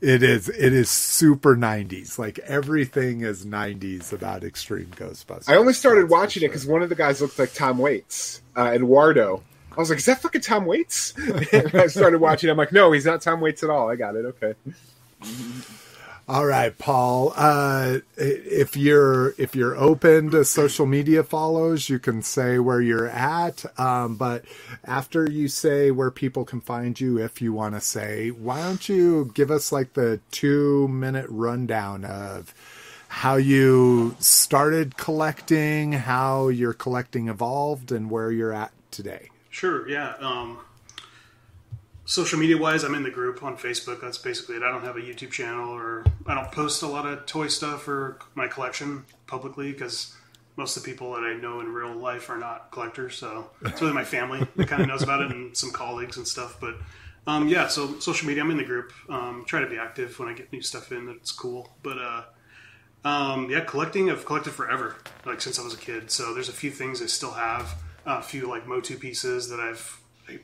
it 0.00 0.22
is. 0.22 0.48
It 0.48 0.72
is 0.72 0.90
super 0.90 1.56
'90s. 1.56 2.18
Like 2.18 2.38
everything 2.40 3.20
is 3.20 3.46
'90s 3.46 4.12
about 4.12 4.44
Extreme 4.44 4.92
Ghostbusters. 4.96 5.48
I 5.48 5.56
only 5.56 5.72
started 5.72 6.04
That's 6.04 6.12
watching 6.12 6.42
it 6.42 6.48
because 6.48 6.66
one 6.66 6.82
of 6.82 6.88
the 6.88 6.94
guys 6.94 7.20
looked 7.20 7.38
like 7.38 7.54
Tom 7.54 7.78
Waits, 7.78 8.42
uh, 8.56 8.72
Eduardo. 8.74 9.42
I 9.70 9.76
was 9.76 9.88
like, 9.88 10.00
is 10.00 10.06
that 10.06 10.20
fucking 10.20 10.42
Tom 10.42 10.66
Waits? 10.66 11.14
and 11.52 11.74
I 11.74 11.86
started 11.86 12.20
watching. 12.20 12.50
I'm 12.50 12.58
like, 12.58 12.72
no, 12.72 12.92
he's 12.92 13.06
not 13.06 13.22
Tom 13.22 13.40
Waits 13.40 13.62
at 13.62 13.70
all. 13.70 13.88
I 13.88 13.96
got 13.96 14.16
it. 14.16 14.24
Okay. 14.26 14.54
All 16.28 16.46
right, 16.46 16.76
Paul. 16.78 17.32
Uh, 17.36 17.98
if 18.16 18.76
you're 18.76 19.34
if 19.38 19.56
you're 19.56 19.76
open 19.76 20.30
to 20.30 20.44
social 20.44 20.86
media 20.86 21.24
follows, 21.24 21.88
you 21.88 21.98
can 21.98 22.22
say 22.22 22.60
where 22.60 22.80
you're 22.80 23.08
at. 23.08 23.64
Um, 23.78 24.14
but 24.14 24.44
after 24.84 25.28
you 25.28 25.48
say 25.48 25.90
where 25.90 26.12
people 26.12 26.44
can 26.44 26.60
find 26.60 26.98
you, 26.98 27.18
if 27.18 27.42
you 27.42 27.52
want 27.52 27.74
to 27.74 27.80
say, 27.80 28.30
why 28.30 28.62
don't 28.62 28.88
you 28.88 29.32
give 29.34 29.50
us 29.50 29.72
like 29.72 29.94
the 29.94 30.20
two 30.30 30.86
minute 30.88 31.26
rundown 31.28 32.04
of 32.04 32.54
how 33.08 33.34
you 33.36 34.16
started 34.20 34.96
collecting, 34.96 35.92
how 35.92 36.48
your 36.48 36.72
collecting 36.72 37.28
evolved, 37.28 37.90
and 37.90 38.10
where 38.10 38.30
you're 38.30 38.52
at 38.52 38.72
today. 38.92 39.28
Sure, 39.50 39.86
yeah. 39.88 40.14
Um, 40.20 40.58
social 42.04 42.38
media 42.38 42.56
wise, 42.56 42.84
I'm 42.84 42.94
in 42.94 43.02
the 43.02 43.10
group 43.10 43.42
on 43.42 43.56
Facebook. 43.56 44.00
That's 44.00 44.18
basically 44.18 44.56
it. 44.56 44.62
I 44.62 44.70
don't 44.70 44.84
have 44.84 44.96
a 44.96 45.00
YouTube 45.00 45.30
channel 45.30 45.70
or 45.70 46.04
I 46.26 46.34
don't 46.34 46.50
post 46.52 46.82
a 46.82 46.86
lot 46.86 47.06
of 47.06 47.26
toy 47.26 47.48
stuff 47.48 47.88
or 47.88 48.18
my 48.34 48.48
collection 48.48 49.04
publicly 49.26 49.72
because 49.72 50.14
most 50.56 50.76
of 50.76 50.82
the 50.82 50.90
people 50.90 51.12
that 51.14 51.24
I 51.24 51.34
know 51.34 51.60
in 51.60 51.72
real 51.72 51.94
life 51.94 52.28
are 52.28 52.38
not 52.38 52.70
collectors. 52.70 53.16
So 53.16 53.50
it's 53.62 53.80
really 53.80 53.94
my 53.94 54.04
family 54.04 54.46
that 54.56 54.68
kind 54.68 54.82
of 54.82 54.88
knows 54.88 55.02
about 55.02 55.22
it 55.22 55.30
and 55.30 55.56
some 55.56 55.70
colleagues 55.70 56.16
and 56.16 56.26
stuff. 56.26 56.58
But 56.60 56.76
um, 57.26 57.48
yeah, 57.48 57.68
so 57.68 57.98
social 58.00 58.26
media, 58.26 58.42
I'm 58.42 58.50
in 58.50 58.56
the 58.56 58.64
group. 58.64 58.92
Um, 59.08 59.44
try 59.46 59.60
to 59.60 59.68
be 59.68 59.78
active 59.78 60.18
when 60.18 60.28
I 60.28 60.34
get 60.34 60.52
new 60.52 60.62
stuff 60.62 60.92
in 60.92 61.06
that's 61.06 61.32
cool. 61.32 61.72
But 61.82 61.98
uh, 61.98 62.22
um, 63.04 63.48
yeah, 63.50 63.60
collecting. 63.60 64.10
I've 64.10 64.26
collected 64.26 64.52
forever, 64.52 64.96
like 65.24 65.40
since 65.40 65.58
I 65.58 65.62
was 65.62 65.74
a 65.74 65.78
kid. 65.78 66.10
So 66.10 66.34
there's 66.34 66.48
a 66.48 66.52
few 66.52 66.70
things 66.70 67.00
I 67.00 67.06
still 67.06 67.32
have. 67.32 67.74
A 68.04 68.20
few 68.20 68.48
like 68.48 68.66
Motu 68.66 68.98
pieces 68.98 69.48
that 69.50 69.60
I've 69.60 70.00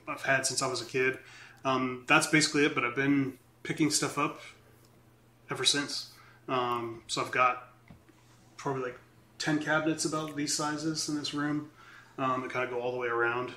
I've 0.07 0.23
had 0.23 0.47
since 0.47 0.63
I 0.63 0.69
was 0.69 0.81
a 0.81 0.85
kid. 0.85 1.19
Um, 1.69 2.05
that's 2.07 2.27
basically 2.27 2.65
it. 2.67 2.75
But 2.75 2.85
I've 2.85 2.97
been 2.97 3.35
picking 3.63 3.91
stuff 3.91 4.19
up 4.19 4.41
ever 5.51 5.65
since. 5.65 6.13
Um, 6.49 7.03
so 7.07 7.23
I've 7.23 7.31
got 7.31 7.73
probably 8.57 8.83
like 8.83 8.99
ten 9.39 9.59
cabinets 9.59 10.05
about 10.05 10.37
these 10.37 10.57
sizes 10.57 11.09
in 11.09 11.17
this 11.17 11.35
room 11.35 11.71
um, 12.19 12.43
that 12.43 12.51
kind 12.51 12.65
of 12.65 12.71
go 12.71 12.81
all 12.81 12.93
the 12.93 12.99
way 12.99 13.09
around 13.09 13.53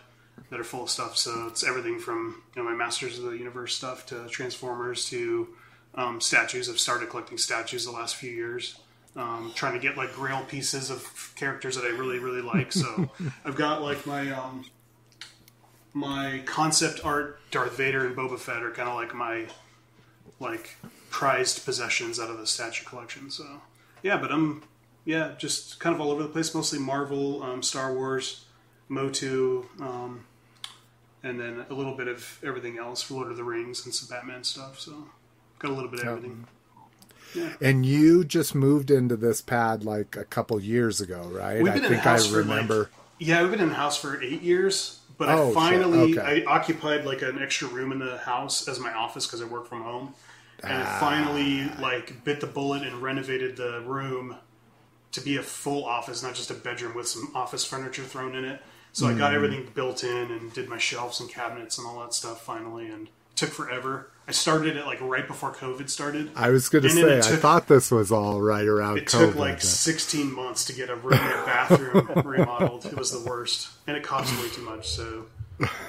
that 0.50 0.60
are 0.60 0.64
full 0.64 0.84
of 0.84 0.90
stuff. 0.90 1.18
So 1.18 1.48
it's 1.48 1.64
everything 1.64 2.00
from 2.00 2.44
you 2.56 2.64
know 2.64 2.70
my 2.70 2.76
Masters 2.76 3.18
of 3.18 3.26
the 3.26 3.38
Universe 3.38 3.76
stuff 3.76 4.06
to 4.08 4.28
Transformers 4.28 5.10
to 5.10 5.50
um, 5.96 6.22
statues. 6.22 6.70
I've 6.70 6.80
started 6.80 7.10
collecting 7.10 7.38
statues 7.38 7.86
the 7.86 7.92
last 7.92 8.16
few 8.16 8.32
years. 8.32 8.78
Um, 9.14 9.52
trying 9.56 9.74
to 9.74 9.80
get 9.80 9.98
like 9.98 10.14
grail 10.14 10.42
pieces 10.48 10.90
of 10.90 11.34
characters 11.36 11.76
that 11.76 11.84
I 11.84 11.90
really 11.90 12.20
really 12.20 12.42
like. 12.42 12.72
So 12.72 13.10
I've 13.46 13.56
got 13.56 13.82
like 13.82 14.06
my 14.06 14.32
um, 14.32 14.66
my 15.94 16.42
concept 16.46 17.04
art 17.04 17.40
Darth 17.52 17.78
Vader 17.78 18.06
and 18.06 18.16
Boba 18.16 18.40
Fett 18.40 18.64
are 18.64 18.72
kind 18.72 18.88
of 18.88 18.96
like 18.96 19.14
my 19.14 19.48
like 20.40 20.78
prized 21.10 21.66
possessions 21.66 22.20
out 22.20 22.30
of 22.30 22.38
the 22.38 22.48
statue 22.48 22.86
collection. 22.86 23.30
So 23.30 23.62
yeah, 24.04 24.18
but 24.18 24.32
I'm 24.32 24.64
yeah 25.06 25.34
just 25.38 25.80
kind 25.80 25.94
of 25.94 26.02
all 26.02 26.12
over 26.12 26.24
the 26.24 26.30
place. 26.30 26.54
Mostly 26.54 26.80
Marvel, 26.80 27.44
um, 27.44 27.62
Star 27.62 27.94
Wars, 27.94 28.46
Motu, 28.88 29.66
um, 29.80 30.26
and 31.24 31.40
then 31.40 31.66
a 31.70 31.74
little 31.74 31.96
bit 31.96 32.08
of 32.08 32.40
everything 32.44 32.78
else 32.78 33.12
Lord 33.12 33.30
of 33.30 33.38
the 33.38 33.44
Rings 33.44 33.86
and 33.86 33.94
some 33.94 34.16
Batman 34.16 34.44
stuff. 34.44 34.80
So 34.80 35.10
got 35.60 35.72
a 35.72 35.74
little 35.74 35.92
bit 35.92 36.02
of 36.02 36.08
everything. 36.08 36.48
And 37.62 37.86
you 37.86 38.26
just 38.26 38.56
moved 38.56 38.92
into 38.92 39.16
this 39.16 39.42
pad 39.42 39.86
like 39.86 40.18
a 40.18 40.26
couple 40.26 40.60
years 40.60 41.00
ago, 41.00 41.30
right? 41.32 41.62
We've 41.62 41.72
I 41.72 41.76
been 41.76 41.86
in 41.86 41.92
the 41.92 41.98
think 41.98 42.06
I 42.06 42.18
for, 42.18 42.24
like, 42.24 42.50
remember. 42.50 42.90
Yeah, 43.20 43.42
we've 43.42 43.52
been 43.52 43.62
in 43.62 43.70
the 43.70 43.76
house 43.76 43.98
for 43.98 44.22
eight 44.22 44.42
years, 44.42 45.00
but 45.22 45.30
Oh, 45.30 45.52
I 45.52 45.54
finally 45.54 46.18
Okay. 46.18 46.44
I 46.48 46.52
occupied 46.52 47.06
like 47.06 47.22
an 47.22 47.40
extra 47.40 47.68
room 47.68 47.92
in 47.92 48.00
the 48.00 48.18
house 48.18 48.68
as 48.68 48.80
my 48.80 48.92
office 48.92 49.28
because 49.28 49.40
I 49.40 49.46
work 49.46 49.68
from 49.68 49.84
home, 49.84 50.16
and 50.64 50.82
ah. 50.84 50.98
finally 51.00 51.70
like 51.80 52.24
bit 52.24 52.42
the 52.42 52.48
bullet 52.48 52.82
and 52.82 53.04
renovated 53.04 53.56
the 53.56 53.82
room 53.82 54.38
to 55.12 55.22
be 55.22 55.38
a 55.38 55.44
full 55.44 55.86
office, 55.86 56.24
not 56.24 56.34
just 56.34 56.50
a 56.50 56.56
bedroom 56.56 56.96
with 56.96 57.08
some 57.08 57.32
office 57.36 57.64
furniture 57.64 58.02
thrown 58.02 58.34
in 58.34 58.46
it. 58.46 58.64
So 58.94 59.06
I 59.08 59.14
got 59.14 59.30
hmm. 59.30 59.36
everything 59.36 59.70
built 59.76 60.04
in 60.04 60.32
and 60.32 60.52
did 60.54 60.68
my 60.68 60.80
shelves 60.80 61.20
and 61.20 61.30
cabinets 61.30 61.78
and 61.78 61.86
all 61.86 62.00
that 62.00 62.16
stuff 62.16 62.44
finally, 62.44 62.90
and 62.90 63.08
it 63.08 63.14
took 63.36 63.52
forever. 63.52 64.11
I 64.28 64.32
started 64.34 64.78
it 64.78 64.86
like 64.86 65.02
right 65.02 65.28
before 65.28 65.52
COVID 65.52 65.90
started. 65.90 66.32
I 66.36 66.50
was 66.50 66.70
going 66.70 66.84
to 66.84 66.90
say, 66.90 67.02
it 67.18 67.26
I 67.26 67.36
thought 67.36 67.68
this 67.68 67.92
was 67.92 68.12
all 68.12 68.40
right 68.40 68.66
around 68.66 68.98
It 68.98 69.06
COVID. 69.08 69.28
took 69.32 69.36
like 69.36 69.56
but- 69.56 69.64
16 69.64 70.32
months 70.34 70.66
to 70.66 70.74
get 70.74 70.90
a 70.90 70.96
room 70.96 71.14
and 71.20 71.40
a 71.40 71.46
bathroom 71.46 72.08
remodeled. 72.26 72.86
It 72.86 72.96
was 72.96 73.12
the 73.12 73.28
worst, 73.30 73.70
and 73.88 73.98
it 73.98 74.04
cost 74.04 74.32
way 74.42 74.50
too 74.50 74.62
much. 74.62 74.88
So 74.90 75.26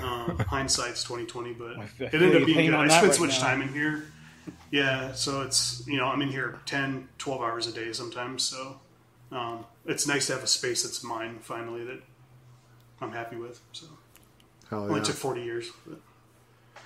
um, 0.02 0.38
hindsight's 0.48 1.04
2020, 1.04 1.52
but 1.54 1.76
it 1.98 2.14
ended 2.14 2.42
up 2.42 2.46
being 2.46 2.70
good. 2.70 2.74
I 2.74 2.88
spent 2.88 3.04
right 3.04 3.14
so 3.14 3.20
much 3.24 3.40
now. 3.40 3.46
time 3.46 3.62
in 3.62 3.68
here. 3.72 4.04
Yeah, 4.70 5.12
so 5.12 5.42
it's 5.42 5.86
you 5.86 5.98
know 5.98 6.06
I'm 6.06 6.20
in 6.22 6.28
here 6.28 6.58
10, 6.66 7.08
12 7.18 7.40
hours 7.42 7.66
a 7.68 7.72
day 7.72 7.92
sometimes. 7.92 8.42
So 8.42 8.80
um, 9.30 9.66
it's 9.86 10.06
nice 10.08 10.26
to 10.28 10.32
have 10.32 10.42
a 10.42 10.46
space 10.48 10.82
that's 10.82 11.04
mine 11.04 11.38
finally 11.42 11.84
that 11.84 12.00
I'm 13.00 13.12
happy 13.12 13.36
with. 13.36 13.60
So 13.72 13.86
Hell 14.68 14.84
only 14.84 14.96
yeah. 14.96 15.04
took 15.04 15.16
40 15.16 15.42
years. 15.42 15.70
But. 15.86 15.98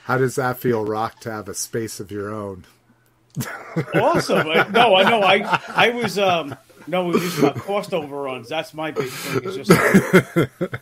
How 0.06 0.18
does 0.18 0.36
that 0.36 0.58
feel, 0.58 0.84
Rock, 0.84 1.18
to 1.20 1.32
have 1.32 1.48
a 1.48 1.54
space 1.54 1.98
of 1.98 2.12
your 2.12 2.32
own? 2.32 2.64
awesome. 3.94 4.46
I, 4.48 4.66
no, 4.68 4.94
I 4.94 5.02
know. 5.10 5.20
I 5.20 5.60
I 5.68 5.90
was 5.90 6.16
um 6.18 6.56
no, 6.86 7.06
we 7.06 7.14
were 7.14 7.18
just 7.18 7.38
about 7.40 7.56
cost 7.56 7.92
overruns. 7.92 8.48
That's 8.48 8.72
my 8.72 8.92
big 8.92 9.08
thing. 9.08 9.40
It's 9.44 9.68
just 9.68 10.80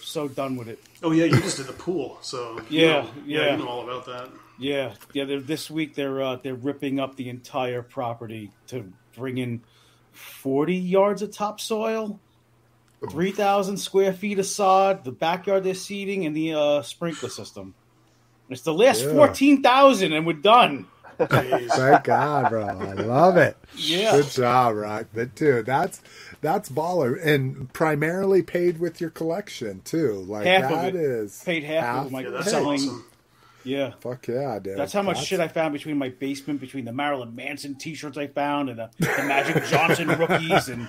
so 0.00 0.28
done 0.28 0.56
with 0.56 0.68
it. 0.68 0.78
Oh 1.02 1.10
yeah, 1.10 1.24
you 1.24 1.40
just 1.40 1.56
did 1.58 1.66
the 1.66 1.72
pool, 1.72 2.18
so 2.22 2.60
you 2.70 2.82
Yeah, 2.86 2.88
know- 3.02 3.10
yeah, 3.26 3.40
yeah. 3.46 3.50
you 3.56 3.58
know 3.64 3.68
all 3.68 3.82
about 3.82 4.06
that. 4.06 4.30
Yeah, 4.58 4.94
yeah. 5.12 5.24
They're, 5.24 5.40
this 5.40 5.70
week 5.70 5.94
they're 5.94 6.22
uh, 6.22 6.36
they're 6.36 6.54
ripping 6.54 7.00
up 7.00 7.16
the 7.16 7.28
entire 7.28 7.82
property 7.82 8.52
to 8.68 8.90
bring 9.16 9.36
in 9.38 9.62
forty 10.12 10.76
yards 10.76 11.20
of 11.22 11.32
topsoil, 11.32 12.18
three 13.10 13.32
thousand 13.32 13.76
square 13.76 14.12
feet 14.14 14.38
of 14.38 14.46
sod, 14.46 15.04
the 15.04 15.12
backyard 15.12 15.64
they're 15.64 15.74
seeding, 15.74 16.24
and 16.24 16.34
the 16.34 16.54
uh, 16.54 16.82
sprinkler 16.82 17.28
system. 17.28 17.74
It's 18.48 18.62
the 18.62 18.72
last 18.74 19.02
Yeah. 19.02 19.12
fourteen 19.12 19.62
thousand, 19.62 20.12
and 20.12 20.26
we're 20.26 20.32
done. 20.34 20.86
Jeez. 21.18 21.70
Thank 21.70 22.04
God, 22.04 22.50
bro. 22.50 22.66
I 22.66 22.92
love 22.92 23.36
it. 23.38 23.56
Yeah. 23.74 24.12
Good 24.12 24.28
job, 24.30 24.76
Rock. 24.76 25.06
But 25.14 25.34
dude, 25.34 25.64
that's 25.66 26.02
that's 26.42 26.68
baller, 26.68 27.18
and 27.24 27.72
primarily 27.72 28.42
paid 28.42 28.78
with 28.78 29.00
your 29.00 29.10
collection 29.10 29.80
too. 29.84 30.12
Like 30.28 30.44
Half 30.46 30.70
of 30.70 30.84
it. 30.84 30.94
is 30.94 31.42
Paid 31.44 31.64
half 31.64 32.06
of 32.06 32.12
my 32.12 32.20
Yeah, 32.20 32.30
that's 32.30 32.50
selling. 32.50 32.80
awesome. 32.80 33.04
Yeah. 33.64 33.94
Fuck 33.98 34.28
yeah, 34.28 34.60
dude. 34.60 34.78
That's 34.78 34.92
how 34.92 35.02
much 35.02 35.24
shit 35.24 35.40
I 35.40 35.48
found 35.48 35.72
between 35.72 35.98
my 35.98 36.10
basement, 36.10 36.60
between 36.60 36.84
the 36.84 36.92
Marilyn 36.92 37.34
Manson 37.34 37.74
T-shirts 37.74 38.16
I 38.16 38.28
found, 38.28 38.68
and 38.70 38.78
the, 38.78 38.90
the 39.00 39.06
Magic 39.26 39.64
Johnson 39.68 40.06
rookies, 40.06 40.68
and 40.68 40.86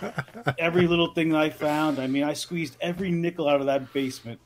every 0.59 0.85
little 0.85 1.11
thing 1.13 1.33
I 1.33 1.49
found. 1.49 1.97
I 1.97 2.05
mean, 2.05 2.23
I 2.23 2.33
squeezed 2.33 2.77
every 2.79 3.09
nickel 3.11 3.47
out 3.49 3.61
of 3.61 3.65
that 3.65 3.91
basement. 3.93 4.39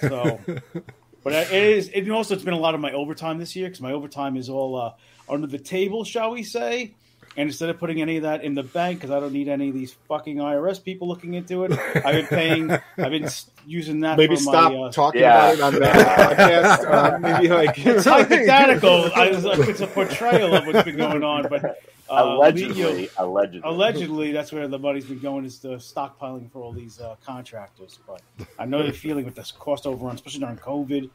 So, 0.00 0.38
but 1.22 1.32
it 1.32 1.52
is. 1.52 1.88
It 1.92 2.08
also, 2.10 2.34
it's 2.34 2.44
been 2.44 2.54
a 2.54 2.58
lot 2.58 2.74
of 2.74 2.80
my 2.80 2.92
overtime 2.92 3.38
this 3.38 3.54
year 3.56 3.66
because 3.68 3.80
my 3.80 3.92
overtime 3.92 4.36
is 4.36 4.48
all 4.48 4.76
uh, 4.76 4.92
under 5.28 5.46
the 5.46 5.58
table, 5.58 6.04
shall 6.04 6.30
we 6.32 6.42
say? 6.42 6.94
And 7.36 7.48
instead 7.48 7.70
of 7.70 7.78
putting 7.78 8.02
any 8.02 8.16
of 8.16 8.24
that 8.24 8.42
in 8.42 8.54
the 8.56 8.64
bank, 8.64 8.98
because 8.98 9.12
I 9.12 9.20
don't 9.20 9.32
need 9.32 9.48
any 9.48 9.68
of 9.68 9.74
these 9.74 9.92
fucking 10.08 10.38
IRS 10.38 10.82
people 10.82 11.06
looking 11.06 11.34
into 11.34 11.62
it, 11.64 11.72
I've 12.04 12.14
been 12.14 12.26
paying. 12.26 12.70
I've 12.72 13.12
been 13.12 13.28
using 13.64 14.00
that. 14.00 14.16
Maybe 14.18 14.34
for 14.34 14.40
stop 14.42 14.72
my, 14.72 14.78
uh, 14.78 14.90
talking 14.92 15.20
Yeah. 15.20 15.52
about 15.52 15.54
it 15.54 15.60
on 15.60 15.74
that 15.80 16.38
podcast. 16.38 16.90
Uh, 16.92 17.18
maybe 17.20 17.48
like 17.48 17.78
it's 17.86 18.04
hypothetical. 18.04 19.10
I 19.14 19.30
was 19.30 19.44
like, 19.44 19.60
it's 19.68 19.80
a 19.80 19.86
portrayal 19.86 20.54
of 20.56 20.66
what's 20.66 20.82
been 20.82 20.96
going 20.96 21.22
on, 21.22 21.46
but 21.48 21.78
uh, 22.10 22.24
allegedly, 22.24 22.78
you 22.78 23.06
know, 23.06 23.08
allegedly, 23.18 23.60
allegedly, 23.64 24.32
that's 24.32 24.52
where 24.52 24.66
the 24.68 24.78
money's 24.78 25.04
been 25.04 25.20
going 25.20 25.44
is 25.44 25.58
the 25.60 25.76
stockpiling 25.76 26.50
for 26.50 26.60
all 26.62 26.72
these 26.72 27.00
uh, 27.00 27.16
contractors. 27.24 27.98
But 28.06 28.20
I 28.58 28.66
know 28.66 28.82
the 28.82 28.92
feeling 28.92 29.24
with 29.24 29.34
this 29.34 29.52
cost 29.52 29.86
overrun, 29.86 30.16
especially 30.16 30.40
during 30.40 30.56
COVID, 30.56 31.08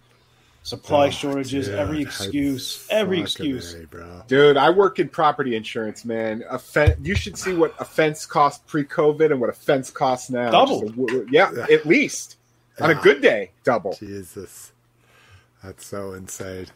supply 0.64 1.08
Oh, 1.08 1.10
shortages, 1.12 1.68
dude, 1.68 1.76
every 1.76 2.02
excuse, 2.02 2.88
every 2.90 3.20
excuse. 3.22 3.74
A, 3.76 3.86
bro. 3.88 4.24
Dude, 4.28 4.58
I 4.58 4.70
work 4.72 5.00
in 5.00 5.10
property 5.10 5.56
insurance, 5.56 6.06
man. 6.06 6.44
A 6.50 6.58
fen- 6.58 6.98
you 7.04 7.14
should 7.14 7.38
see 7.38 7.54
what 7.54 7.76
a 7.80 7.86
fence 7.86 8.26
cost 8.26 8.66
pre-COVID 8.66 9.32
and 9.32 9.40
what 9.40 9.50
a 9.50 9.54
fence 9.54 9.92
costs 9.92 10.30
now. 10.30 10.50
Double. 10.50 10.82
Just 11.08 11.30
yeah, 11.32 11.66
at 11.72 11.86
least 11.86 12.38
on 12.80 12.90
a 12.90 12.96
good 12.96 13.22
day, 13.22 13.52
double. 13.64 13.94
Jesus, 13.96 14.72
that's 15.64 15.86
so 15.86 16.14
insane. 16.14 16.68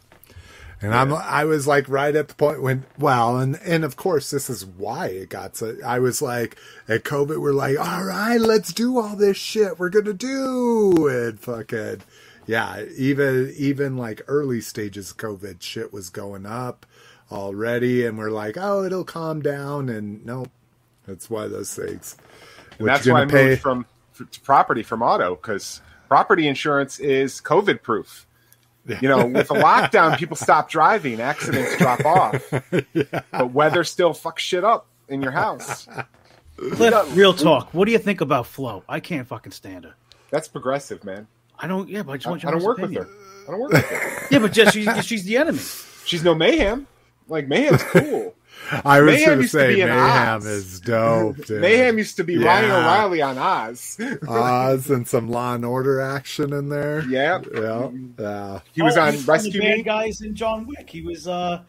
And 0.82 0.94
I'm 0.94 1.14
I 1.14 1.44
was 1.44 1.68
like 1.68 1.90
right 1.90 2.16
at 2.16 2.30
the 2.30 2.36
point 2.36 2.62
when 2.62 2.86
well 2.98 3.38
and 3.38 3.60
and 3.66 3.84
of 3.84 3.98
course 3.98 4.32
this 4.32 4.50
is 4.50 4.66
why 4.66 5.08
it 5.08 5.30
got 5.30 5.58
so 5.58 5.76
I 5.86 6.00
was 6.00 6.22
like 6.22 6.58
at 6.88 7.04
COVID 7.04 7.42
we're 7.42 7.52
like 7.52 7.78
all 7.78 8.06
right 8.06 8.40
let's 8.40 8.72
do 8.72 8.98
all 8.98 9.18
this 9.18 9.36
shit 9.36 9.78
we're 9.78 9.90
gonna 9.90 10.14
do 10.14 11.08
and 11.08 11.38
fucking 11.38 12.02
yeah 12.48 12.86
even 12.96 13.54
even 13.58 13.98
like 13.98 14.22
early 14.28 14.62
stages 14.62 15.12
of 15.12 15.18
COVID 15.18 15.62
shit 15.62 15.92
was 15.92 16.10
going 16.10 16.46
up 16.46 16.86
already 17.30 18.06
and 18.06 18.18
we're 18.18 18.32
like 18.32 18.56
oh 18.58 18.86
it'll 18.86 19.04
calm 19.04 19.42
down 19.42 19.90
and 19.90 20.26
nope 20.26 20.50
that's 21.10 21.30
why 21.30 21.48
those 21.48 21.74
things. 21.74 22.16
And 22.78 22.88
What 22.88 22.94
that's 22.94 23.08
why 23.08 23.22
I 23.22 23.26
gonna 23.26 23.44
moved 23.50 23.62
from 23.62 23.86
property 24.44 24.84
from 24.84 25.02
auto 25.02 25.36
because 25.36 25.82
property 26.08 26.48
insurance 26.48 27.00
is 27.00 27.42
COVID 27.42 27.82
proof. 27.82 28.28
You 29.02 29.10
know, 29.10 29.26
with 29.28 29.52
a 29.52 29.56
lockdown, 29.56 30.18
people 30.18 30.36
stop 30.36 30.70
driving, 30.70 31.20
accidents 31.22 31.78
drop 31.78 32.06
off, 32.06 32.44
but 33.32 33.52
weather 33.52 33.84
still 33.84 34.14
fucks 34.14 34.40
shit 34.40 34.64
up 34.64 34.88
in 35.08 35.22
your 35.22 35.32
house. 35.32 35.88
Cliff, 36.58 37.16
real 37.16 37.34
talk. 37.34 37.74
What 37.74 37.86
do 37.86 37.92
you 37.92 37.98
think 38.00 38.22
about 38.22 38.46
Flo? 38.46 38.84
I 38.90 39.00
can't 39.00 39.28
fucking 39.28 39.52
stand 39.52 39.86
her. 39.86 39.96
That's 40.30 40.48
progressive, 40.48 41.04
man. 41.04 41.28
I 41.58 41.68
don't. 41.68 41.90
Yeah, 41.90 42.04
but 42.04 42.14
I 42.14 42.18
just 42.18 42.28
I, 42.28 42.30
want 42.32 42.46
I 42.46 42.52
don't 42.52 42.64
work 42.64 42.78
opinion. 42.80 43.06
with 43.06 43.10
her. 43.10 43.46
I 43.48 43.52
don't 43.52 43.60
work 43.60 43.72
with 43.72 43.86
her. 43.86 44.28
Yeah, 44.32 44.40
but 44.40 44.54
just 44.54 44.74
she's, 44.74 45.06
she's 45.06 45.24
the 45.24 45.38
enemy. 45.38 45.60
She's 46.06 46.24
no 46.24 46.36
mayhem. 46.36 46.88
Like 47.28 47.48
mayhem's 47.48 47.84
cool. 47.84 48.36
I 48.86 49.02
was 49.02 49.24
gonna 49.26 49.42
used 49.42 49.52
to 49.54 49.60
say 49.60 49.76
be 49.76 49.82
in 49.82 49.90
Mayhem 49.90 50.38
Oz. 50.38 50.46
is 50.46 50.80
dope. 50.82 51.38
Dude. 51.46 51.62
mayhem 51.62 51.98
used 51.98 52.16
to 52.18 52.24
be 52.24 52.38
Ryan 52.38 52.72
O'Reilly 52.72 53.22
on 53.22 53.38
Oz. 53.38 53.98
Oz 54.28 54.90
and 54.90 55.08
some 55.08 55.30
Law 55.30 55.56
and 55.56 55.66
Order 55.66 56.02
action 56.02 56.54
in 56.54 56.70
there. 56.70 57.04
yeah, 57.10 57.42
Yeah, 57.54 57.90
yeah. 58.20 58.60
he 58.74 58.82
was 58.82 58.98
Oh, 58.98 59.02
on 59.02 59.14
he's 59.14 59.28
Rescue 59.28 59.60
Me. 59.62 59.82
guys 59.84 60.22
in 60.22 60.36
John 60.36 60.68
Wick. 60.68 60.90
He 60.90 61.02
was 61.02 61.28
uh, 61.28 61.62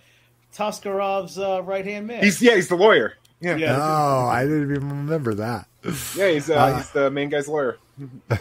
Toskarov's 0.55 1.39
uh, 1.39 1.63
right 1.63 1.85
hand 1.87 2.07
man. 2.09 2.23
He's 2.23 2.41
yeah, 2.43 2.55
he's 2.57 2.69
the 2.69 2.77
lawyer. 2.77 3.15
Yeah, 3.41 3.57
Yeah. 3.57 3.79
Oh, 3.81 4.27
I 4.27 4.43
didn't 4.45 4.71
even 4.75 4.89
remember 4.91 5.35
that. 5.35 5.67
yeah, 6.17 6.29
he's 6.31 6.51
uh, 6.51 6.55
Uh, 6.55 6.77
he's 6.77 6.91
the 6.91 7.11
main 7.11 7.29
guy's 7.31 7.49
lawyer. 7.49 7.79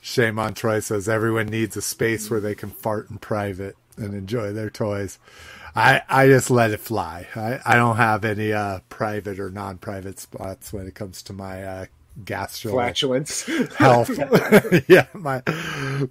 Shame 0.00 0.38
on 0.38 0.54
Troy 0.54 0.80
says 0.80 1.08
everyone 1.08 1.46
needs 1.46 1.76
a 1.76 1.82
space 1.82 2.30
where 2.30 2.40
they 2.40 2.54
can 2.54 2.70
fart 2.70 3.10
in 3.10 3.18
private 3.18 3.76
and 3.96 4.14
enjoy 4.14 4.52
their 4.52 4.70
toys. 4.70 5.18
I, 5.78 6.02
I 6.08 6.26
just 6.26 6.50
let 6.50 6.72
it 6.72 6.80
fly. 6.80 7.26
I, 7.36 7.60
I 7.64 7.76
don't 7.76 7.96
have 7.96 8.24
any 8.24 8.52
uh, 8.52 8.80
private 8.88 9.38
or 9.38 9.50
non 9.50 9.78
private 9.78 10.18
spots 10.18 10.72
when 10.72 10.86
it 10.86 10.94
comes 10.94 11.22
to 11.24 11.32
my 11.32 11.62
uh, 11.62 11.86
gastro 12.24 12.72
Flatulence. 12.72 13.42
health. 13.76 14.10
yeah, 14.88 15.06
my 15.14 15.42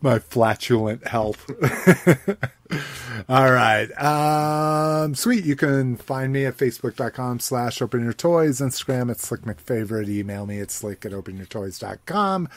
my 0.02 0.20
flatulent 0.20 1.06
health. 1.08 1.50
All 3.30 3.52
right. 3.52 3.92
Um, 4.02 5.16
sweet. 5.16 5.44
You 5.44 5.56
can 5.56 5.98
find 5.98 6.32
me 6.32 6.46
at 6.46 6.58
facebook.com 6.58 7.40
slash 7.40 7.82
open 7.82 8.04
your 8.04 8.14
toys, 8.14 8.62
Instagram 8.62 9.12
at 9.12 9.20
slick 9.20 9.42
mcfavorite, 9.42 10.10
email 10.10 10.46
me 10.46 10.60
at 10.60 10.72
slick 10.72 11.06
at 11.06 11.12
openyourtoys.com. 11.12 12.50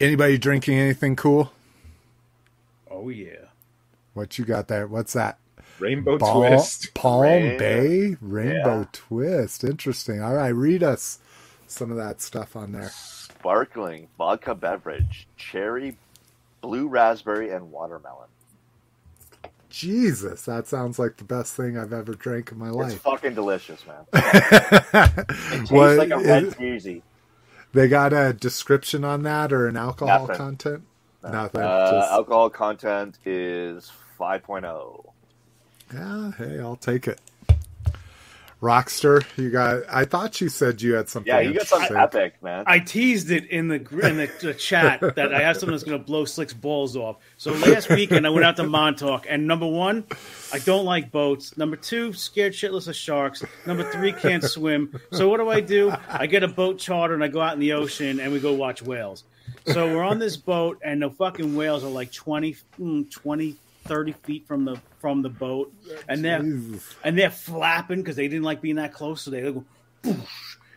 Anybody 0.00 0.38
drinking 0.38 0.78
anything 0.78 1.16
cool? 1.16 1.52
oh 2.90 3.08
yeah. 3.08 3.46
What 4.12 4.38
you 4.38 4.44
got 4.44 4.68
there? 4.68 4.86
What's 4.86 5.12
that? 5.12 5.38
Rainbow 5.80 6.18
twist. 6.18 6.92
Palm 6.94 7.22
Rain- 7.22 7.58
Bay 7.58 8.16
Rainbow 8.20 8.80
Yeah. 8.80 8.84
Twist. 8.92 9.64
Interesting. 9.64 10.22
All 10.22 10.34
right, 10.34 10.48
read 10.48 10.82
us 10.82 11.18
some 11.66 11.90
of 11.90 11.96
that 11.96 12.20
stuff 12.20 12.56
on 12.56 12.72
there. 12.72 12.90
sparkling 12.90 14.08
vodka 14.18 14.54
beverage, 14.54 15.26
cherry, 15.36 15.96
blue 16.60 16.88
raspberry, 16.88 17.50
and 17.50 17.70
watermelon. 17.70 18.28
Jesus, 19.68 20.42
that 20.46 20.66
sounds 20.66 20.98
like 20.98 21.16
the 21.16 21.24
best 21.24 21.54
thing 21.54 21.78
I've 21.78 21.92
ever 21.92 22.12
drank 22.14 22.50
in 22.50 22.58
my 22.58 22.70
life. 22.70 22.92
It's 22.94 23.02
fucking 23.02 23.34
delicious, 23.34 23.84
man. 23.86 24.04
It 24.12 25.28
tastes 25.28 25.70
What 25.70 25.96
like 25.96 26.10
a 26.10 26.18
red 26.18 26.56
is- 26.60 27.02
They 27.72 27.86
got 27.88 28.12
a 28.12 28.32
description 28.32 29.04
on 29.04 29.22
that 29.22 29.52
or 29.52 29.68
an 29.68 29.76
alcohol 29.76 30.22
Nothing. 30.26 30.36
content? 30.36 30.82
Nothing. 31.22 31.60
Uh, 31.60 31.90
just, 31.92 32.10
alcohol 32.12 32.50
content 32.50 33.18
is 33.24 33.92
oh. 34.18 34.24
5.0. 34.24 35.04
yeah, 35.92 36.32
hey, 36.38 36.60
I'll 36.60 36.76
take 36.76 37.08
it. 37.08 37.20
Rockster, 38.60 39.24
you 39.38 39.48
got. 39.50 39.84
I 39.88 40.04
thought 40.04 40.38
you 40.42 40.50
said 40.50 40.82
you 40.82 40.94
had 40.94 41.08
something. 41.08 41.32
Yeah, 41.32 41.40
you 41.40 41.54
got 41.54 41.66
something 41.66 41.96
epic, 41.96 42.42
man. 42.42 42.64
I 42.66 42.78
teased 42.78 43.30
it 43.30 43.46
in 43.46 43.68
the 43.68 43.76
in 43.76 44.18
the, 44.18 44.30
the 44.42 44.52
chat 44.52 45.00
that 45.16 45.34
I 45.34 45.40
have 45.40 45.56
something 45.56 45.70
that's 45.70 45.82
going 45.82 45.98
to 45.98 46.04
blow 46.04 46.26
Slick's 46.26 46.52
balls 46.52 46.94
off. 46.94 47.16
So 47.38 47.52
last 47.52 47.88
weekend 47.88 48.26
I 48.26 48.30
went 48.30 48.44
out 48.44 48.56
to 48.56 48.64
Montauk, 48.64 49.24
and 49.30 49.46
number 49.46 49.66
one, 49.66 50.04
I 50.52 50.58
don't 50.58 50.84
like 50.84 51.10
boats. 51.10 51.56
Number 51.56 51.76
two, 51.76 52.12
scared 52.12 52.52
shitless 52.52 52.86
of 52.86 52.94
sharks. 52.94 53.42
Number 53.64 53.90
three, 53.90 54.12
can't 54.12 54.44
swim. 54.44 55.00
So 55.12 55.30
what 55.30 55.38
do 55.38 55.48
I 55.48 55.60
do? 55.60 55.94
I 56.10 56.26
get 56.26 56.42
a 56.42 56.48
boat 56.48 56.78
charter 56.78 57.14
and 57.14 57.24
I 57.24 57.28
go 57.28 57.40
out 57.40 57.54
in 57.54 57.60
the 57.60 57.72
ocean 57.72 58.20
and 58.20 58.30
we 58.30 58.40
go 58.40 58.52
watch 58.52 58.82
whales. 58.82 59.24
So 59.64 59.86
we're 59.94 60.04
on 60.04 60.18
this 60.18 60.36
boat, 60.36 60.80
and 60.84 61.00
the 61.00 61.08
fucking 61.08 61.56
whales 61.56 61.82
are 61.82 61.90
like 61.90 62.12
20, 62.12 62.56
mm, 62.78 63.10
20 63.10 63.56
30 63.84 64.12
feet 64.24 64.46
from 64.46 64.64
the 64.64 64.80
from 64.98 65.22
the 65.22 65.28
boat, 65.28 65.72
and 66.08 66.24
they're 66.24 66.42
Jesus. 66.42 66.94
and 67.04 67.18
they're 67.18 67.30
flapping 67.30 68.00
because 68.00 68.16
they 68.16 68.28
didn't 68.28 68.44
like 68.44 68.60
being 68.60 68.76
that 68.76 68.92
close. 68.92 69.22
So 69.22 69.30
they 69.30 69.40
go, 69.42 69.64
boosh, 70.02 70.26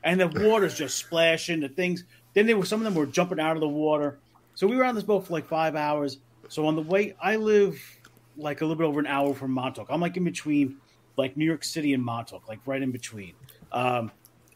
and 0.03 0.19
the 0.19 0.27
water's 0.27 0.75
just 0.75 0.97
splashing. 0.97 1.59
The 1.59 1.69
things. 1.69 2.03
Then 2.33 2.45
they 2.45 2.53
were 2.53 2.65
some 2.65 2.79
of 2.79 2.85
them 2.85 2.95
were 2.95 3.05
jumping 3.05 3.39
out 3.39 3.55
of 3.55 3.61
the 3.61 3.67
water. 3.67 4.19
So 4.55 4.67
we 4.67 4.75
were 4.75 4.83
on 4.83 4.95
this 4.95 5.03
boat 5.03 5.27
for 5.27 5.33
like 5.33 5.47
five 5.47 5.75
hours. 5.75 6.17
So 6.49 6.65
on 6.67 6.75
the 6.75 6.81
way, 6.81 7.15
I 7.21 7.35
live 7.35 7.79
like 8.37 8.61
a 8.61 8.65
little 8.65 8.77
bit 8.77 8.85
over 8.85 8.99
an 8.99 9.07
hour 9.07 9.33
from 9.33 9.51
Montauk. 9.51 9.87
I'm 9.89 10.01
like 10.01 10.17
in 10.17 10.23
between, 10.23 10.77
like 11.17 11.37
New 11.37 11.45
York 11.45 11.63
City 11.63 11.93
and 11.93 12.03
Montauk, 12.03 12.47
like 12.47 12.59
right 12.65 12.81
in 12.81 12.91
between. 12.91 13.33
Um, 13.71 14.11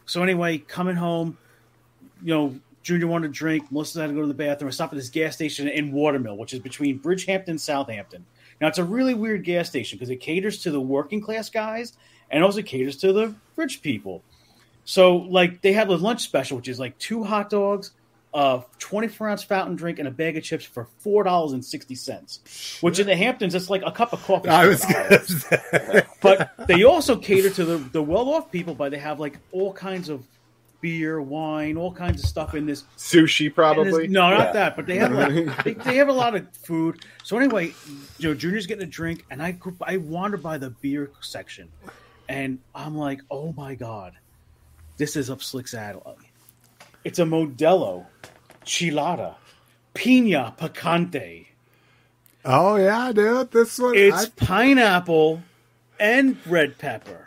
so 0.06 0.24
anyway, 0.24 0.58
coming 0.58 0.96
home, 0.96 1.38
you 2.24 2.34
know, 2.34 2.60
Junior 2.84 3.08
wanted 3.08 3.28
to 3.28 3.34
drink. 3.34 3.72
Melissa 3.72 4.02
had 4.02 4.08
to 4.08 4.14
go 4.14 4.22
to 4.22 4.28
the 4.28 4.34
bathroom. 4.34 4.70
I 4.70 4.72
stopped 4.72 4.94
at 4.94 4.98
this 4.98 5.10
gas 5.10 5.36
station 5.36 5.68
in 5.68 5.92
Watermill, 5.92 6.38
which 6.38 6.54
is 6.54 6.60
between 6.60 7.00
Bridgehampton 7.00 7.50
and 7.50 7.62
Southampton. 7.62 8.26
Now 8.60 8.68
it's 8.68 8.78
a 8.78 8.84
really 8.84 9.14
weird 9.14 9.44
gas 9.44 9.70
station 9.70 9.98
because 9.98 10.10
it 10.10 10.18
caters 10.18 10.62
to 10.64 10.72
the 10.72 10.82
working 10.82 11.22
class 11.22 11.50
guys 11.50 11.94
and 12.30 12.44
also 12.44 12.62
caters 12.62 12.98
to 12.98 13.14
the 13.14 13.34
rich 13.56 13.82
people. 13.82 14.24
So 14.86 15.18
like 15.18 15.62
they 15.62 15.74
have 15.74 15.90
a 15.90 15.96
lunch 15.96 16.22
special, 16.22 16.58
which 16.58 16.68
is 16.68 16.80
like 16.80 16.98
two 16.98 17.24
hot 17.24 17.50
dogs, 17.50 17.92
a 18.34 18.64
24 18.80 19.30
ounce 19.30 19.44
fountain 19.44 19.76
drink, 19.76 20.00
and 20.00 20.08
a 20.08 20.12
bag 20.12 20.38
of 20.38 20.44
chips 20.44 20.64
for 20.64 20.88
four 21.00 21.24
dollars 21.24 21.54
and 21.54 21.64
sixty 21.64 21.96
cents. 21.96 22.78
Which 22.82 23.00
in 23.00 23.08
the 23.08 23.16
Hamptons, 23.16 23.54
it's 23.54 23.70
like 23.70 23.84
a 23.86 23.92
cup 23.92 24.14
of 24.14 24.24
coffee. 24.24 24.50
I 24.50 24.68
was 24.68 24.82
$1. 24.82 25.10
gonna 25.10 25.24
say. 25.26 26.04
but 26.22 26.68
they 26.68 26.84
also 26.84 27.18
cater 27.18 27.50
to 27.50 27.66
the, 27.66 27.78
the 27.78 28.02
well 28.02 28.30
off 28.30 28.52
people 28.52 28.76
by 28.76 28.90
they 28.90 28.98
have 28.98 29.20
like 29.20 29.40
all 29.52 29.74
kinds 29.74 30.10
of 30.10 30.24
beer, 30.82 31.22
wine, 31.22 31.78
all 31.78 31.92
kinds 31.92 32.22
of 32.24 32.30
stuff 32.30 32.54
in 32.56 32.66
this 32.66 32.84
Sushi, 32.98 33.54
probably. 33.54 33.92
there's- 33.92 34.10
No, 34.10 34.30
not 34.30 34.54
that. 34.54 34.76
But 34.76 34.86
they 34.86 34.98
have 34.98 35.12
like 35.12 35.64
they, 35.64 35.74
they 35.74 35.96
have 35.98 36.08
a 36.10 36.14
lot 36.14 36.36
of 36.36 36.48
food. 36.58 37.00
So 37.24 37.38
anyway, 37.38 37.74
you 38.20 38.30
know, 38.30 38.34
Junior's 38.36 38.68
getting 38.68 38.84
a 38.84 38.90
drink, 38.90 39.26
and 39.32 39.42
I 39.42 39.52
go- 39.54 39.76
I 39.82 39.98
wander 39.98 40.38
by 40.38 40.58
the 40.58 40.70
beer 40.70 41.12
section, 41.22 41.70
and 42.30 42.60
I'm 42.76 42.96
like, 42.96 43.22
oh 43.32 43.54
my 43.58 43.76
god, 43.76 44.14
this 44.98 45.16
is 45.16 45.30
up 45.30 45.42
Slick's 45.42 45.74
alley. 45.74 46.02
It's 47.04 47.20
a 47.20 47.24
Modelo, 47.24 48.06
Chelada, 48.66 49.36
Pina 49.94 50.54
Picante. 50.60 51.48
oh 52.46 52.76
yeah, 52.76 53.12
dude. 53.14 53.52
This 53.52 53.80
one. 53.80 53.96
It's 53.96 54.26
I, 54.26 54.30
pineapple 54.46 55.42
and 56.00 56.38
red 56.46 56.78
pepper. 56.78 57.27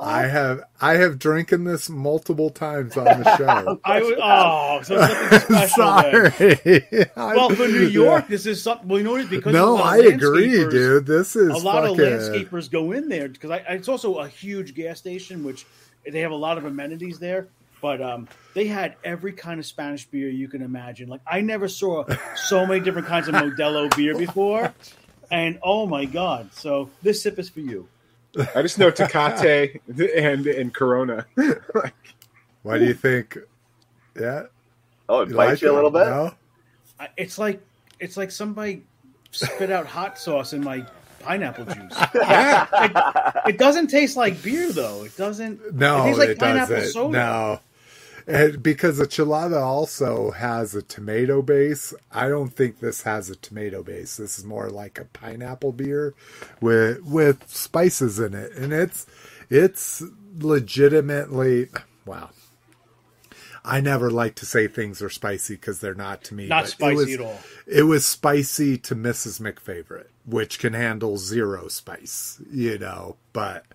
I 0.00 0.22
have 0.22 0.62
I 0.80 0.94
have 0.94 1.18
drinking 1.18 1.64
this 1.64 1.88
multiple 1.88 2.50
times 2.50 2.96
on 2.96 3.04
the 3.04 3.36
show. 3.36 3.80
I 3.84 4.00
was, 4.00 4.14
oh, 4.22 4.80
so 4.82 4.96
it's 4.98 5.14
something 5.14 5.68
special. 5.68 5.84
Sorry. 5.84 7.06
Well, 7.16 7.50
for 7.50 7.68
New 7.68 7.86
York, 7.86 8.28
this 8.28 8.46
is 8.46 8.62
something. 8.62 8.88
Well, 8.88 8.98
you 8.98 9.04
know 9.04 9.12
what? 9.12 9.28
Because 9.30 9.52
no, 9.52 9.72
a 9.72 9.74
lot 9.74 9.94
I 9.94 9.98
of 9.98 10.14
agree, 10.14 10.48
landscapers- 10.48 10.70
dude. 10.70 11.06
This 11.06 11.36
is 11.36 11.48
a 11.48 11.56
lot 11.56 11.84
fucking, 11.84 12.00
of 12.00 12.20
landscapers 12.20 12.70
go 12.70 12.92
in 12.92 13.08
there 13.08 13.28
because 13.28 13.50
I, 13.50 13.56
it's 13.68 13.88
also 13.88 14.16
a 14.16 14.28
huge 14.28 14.74
gas 14.74 14.98
station, 14.98 15.44
which 15.44 15.66
they 16.10 16.20
have 16.20 16.32
a 16.32 16.36
lot 16.36 16.58
of 16.58 16.64
amenities 16.64 17.18
there. 17.18 17.48
But 17.80 18.02
um, 18.02 18.28
they 18.54 18.66
had 18.66 18.96
every 19.04 19.32
kind 19.32 19.60
of 19.60 19.66
Spanish 19.66 20.04
beer 20.06 20.28
you 20.28 20.48
can 20.48 20.62
imagine. 20.62 21.08
Like 21.08 21.20
I 21.26 21.40
never 21.42 21.68
saw 21.68 22.04
so 22.34 22.66
many 22.66 22.80
different 22.80 23.06
kinds 23.06 23.28
of 23.28 23.34
Modelo 23.34 23.94
beer 23.96 24.16
before, 24.16 24.74
and 25.30 25.58
oh 25.62 25.86
my 25.86 26.04
god! 26.04 26.52
So 26.52 26.90
this 27.02 27.22
sip 27.22 27.38
is 27.38 27.48
for 27.48 27.60
you. 27.60 27.88
I 28.54 28.62
just 28.62 28.78
know 28.78 28.90
Tecate 28.90 29.80
and 30.16 30.46
and 30.46 30.74
Corona. 30.74 31.26
Why 32.62 32.78
do 32.78 32.84
you 32.84 32.94
think? 32.94 33.38
Yeah, 34.18 34.44
oh, 35.08 35.20
it 35.20 35.30
you 35.30 35.36
bites 35.36 35.52
like 35.52 35.62
you 35.62 35.72
a 35.72 35.74
little 35.74 35.90
bit. 35.90 36.06
No? 36.06 36.34
It's 37.16 37.38
like 37.38 37.60
it's 38.00 38.16
like 38.16 38.30
somebody 38.30 38.82
spit 39.30 39.70
out 39.70 39.86
hot 39.86 40.18
sauce 40.18 40.52
in 40.52 40.62
my 40.62 40.84
pineapple 41.20 41.64
juice. 41.64 41.94
it, 42.14 42.92
it 43.46 43.58
doesn't 43.58 43.88
taste 43.88 44.16
like 44.16 44.42
beer 44.42 44.72
though. 44.72 45.04
It 45.04 45.16
doesn't. 45.16 45.74
No, 45.74 46.02
it 46.02 46.04
tastes 46.04 46.18
like 46.18 46.28
it 46.30 46.38
pineapple 46.38 46.76
doesn't. 46.76 46.92
soda. 46.92 47.12
No, 47.12 47.60
and 48.28 48.62
because 48.62 48.98
the 48.98 49.06
chelada 49.06 49.60
also 49.60 50.32
has 50.32 50.74
a 50.74 50.82
tomato 50.82 51.40
base. 51.40 51.94
I 52.12 52.28
don't 52.28 52.50
think 52.50 52.78
this 52.78 53.02
has 53.02 53.30
a 53.30 53.36
tomato 53.36 53.82
base. 53.82 54.18
This 54.18 54.38
is 54.38 54.44
more 54.44 54.68
like 54.68 54.98
a 54.98 55.06
pineapple 55.06 55.72
beer 55.72 56.14
with 56.60 57.02
with 57.02 57.48
spices 57.48 58.20
in 58.20 58.34
it, 58.34 58.52
and 58.52 58.72
it's 58.72 59.06
it's 59.48 60.02
legitimately 60.38 61.68
wow. 62.04 62.30
I 63.64 63.80
never 63.80 64.10
like 64.10 64.34
to 64.36 64.46
say 64.46 64.66
things 64.68 65.02
are 65.02 65.10
spicy 65.10 65.54
because 65.54 65.80
they're 65.80 65.94
not 65.94 66.22
to 66.24 66.34
me. 66.34 66.46
Not 66.48 66.64
it 66.66 66.68
spicy 66.68 66.94
was- 66.96 67.14
at 67.14 67.20
all. 67.20 67.38
It 67.66 67.82
was 67.82 68.06
spicy 68.06 68.78
to 68.78 68.94
Mrs. 68.94 69.40
McFavorite, 69.40 70.06
which 70.24 70.58
can 70.58 70.72
handle 70.74 71.16
zero 71.18 71.68
spice, 71.68 72.40
you 72.50 72.78
know. 72.78 73.16
But 73.34 73.66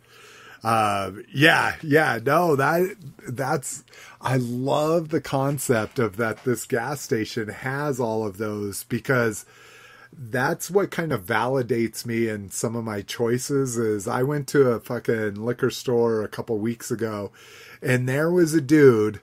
uh, 0.63 1.11
yeah, 1.33 1.75
yeah, 1.83 2.19
no, 2.23 2.55
that 2.55 2.95
that's 3.27 3.83
I 4.25 4.37
love 4.37 5.09
the 5.09 5.19
concept 5.19 5.99
of 5.99 6.15
that. 6.15 6.45
This 6.45 6.65
gas 6.65 7.01
station 7.01 7.49
has 7.49 7.99
all 7.99 8.25
of 8.25 8.37
those 8.37 8.85
because 8.85 9.45
that's 10.17 10.71
what 10.71 10.91
kind 10.91 11.11
of 11.11 11.25
validates 11.25 12.05
me 12.05 12.29
in 12.29 12.49
some 12.49 12.77
of 12.77 12.85
my 12.85 13.01
choices 13.01 13.77
is 13.77 14.07
I 14.07 14.23
went 14.23 14.47
to 14.49 14.69
a 14.69 14.79
fucking 14.79 15.35
liquor 15.35 15.69
store 15.69 16.23
a 16.23 16.29
couple 16.29 16.57
weeks 16.57 16.89
ago 16.89 17.31
and 17.81 18.07
there 18.07 18.31
was 18.31 18.53
a 18.53 18.61
dude 18.61 19.19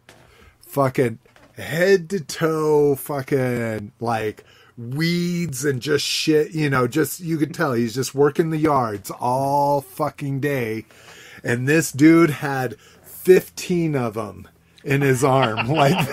fucking 0.60 1.18
head 1.56 2.10
to 2.10 2.20
toe 2.20 2.94
fucking 2.94 3.92
like 4.00 4.44
weeds 4.76 5.64
and 5.64 5.80
just 5.80 6.04
shit, 6.04 6.50
you 6.50 6.68
know, 6.68 6.86
just 6.86 7.20
you 7.20 7.38
could 7.38 7.54
tell 7.54 7.72
he's 7.72 7.94
just 7.94 8.14
working 8.14 8.50
the 8.50 8.58
yards 8.58 9.10
all 9.12 9.80
fucking 9.80 10.40
day. 10.40 10.84
And 11.42 11.66
this 11.66 11.90
dude 11.90 12.30
had 12.30 12.78
15 13.02 13.96
of 13.96 14.12
them 14.12 14.46
in 14.84 15.00
his 15.02 15.22
arm 15.24 15.68
like 15.68 16.06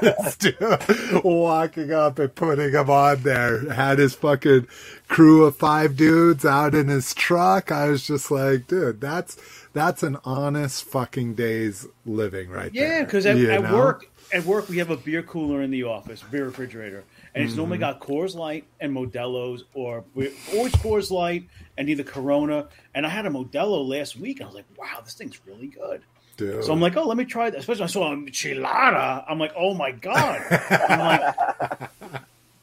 this 0.00 0.36
dude 0.36 1.24
walking 1.24 1.92
up 1.92 2.18
and 2.18 2.34
putting 2.34 2.70
him 2.72 2.90
on 2.90 3.22
there 3.22 3.70
had 3.72 3.98
his 3.98 4.14
fucking 4.14 4.66
crew 5.08 5.44
of 5.44 5.56
five 5.56 5.96
dudes 5.96 6.44
out 6.44 6.74
in 6.74 6.88
his 6.88 7.14
truck 7.14 7.70
i 7.70 7.88
was 7.88 8.06
just 8.06 8.30
like 8.30 8.66
dude 8.66 9.00
that's 9.00 9.36
that's 9.72 10.02
an 10.02 10.16
honest 10.24 10.84
fucking 10.84 11.34
day's 11.34 11.86
living 12.04 12.48
right 12.50 12.72
Yeah, 12.74 12.88
there 12.88 13.04
because 13.04 13.26
at, 13.26 13.36
at 13.36 13.70
work, 13.72 14.06
at 14.32 14.44
work 14.44 14.68
we 14.68 14.78
have 14.78 14.90
a 14.90 14.96
beer 14.96 15.22
cooler 15.22 15.62
in 15.62 15.70
the 15.70 15.84
office, 15.84 16.22
beer 16.22 16.46
refrigerator, 16.46 17.04
and 17.34 17.44
it's 17.44 17.52
Mm-hmm. 17.52 17.58
normally 17.58 17.78
got 17.78 18.00
Coors 18.00 18.34
Light 18.34 18.64
and 18.80 18.92
Modelo's, 18.92 19.64
or 19.74 20.04
we 20.14 20.32
always 20.54 20.72
Coors 20.76 21.10
Light 21.10 21.46
and 21.76 21.88
either 21.90 22.02
Corona. 22.02 22.68
And 22.94 23.06
I 23.06 23.10
had 23.10 23.26
a 23.26 23.30
Modelo 23.30 23.86
last 23.86 24.16
week, 24.16 24.40
I 24.40 24.46
was 24.46 24.54
like, 24.54 24.64
"Wow, 24.78 25.00
this 25.04 25.14
thing's 25.14 25.38
really 25.46 25.68
good." 25.68 26.02
Dude. 26.36 26.64
So 26.64 26.72
I'm 26.72 26.80
like, 26.80 26.96
"Oh, 26.96 27.06
let 27.06 27.16
me 27.16 27.24
try 27.24 27.50
that." 27.50 27.58
Especially 27.58 27.80
when 27.80 27.88
I 27.88 27.92
saw 27.92 28.12
a 28.12 28.16
chelada. 28.30 29.24
I'm 29.28 29.38
like, 29.38 29.52
"Oh 29.56 29.74
my 29.74 29.90
god!" 29.92 30.42
I'm 30.70 30.98
like, 30.98 31.90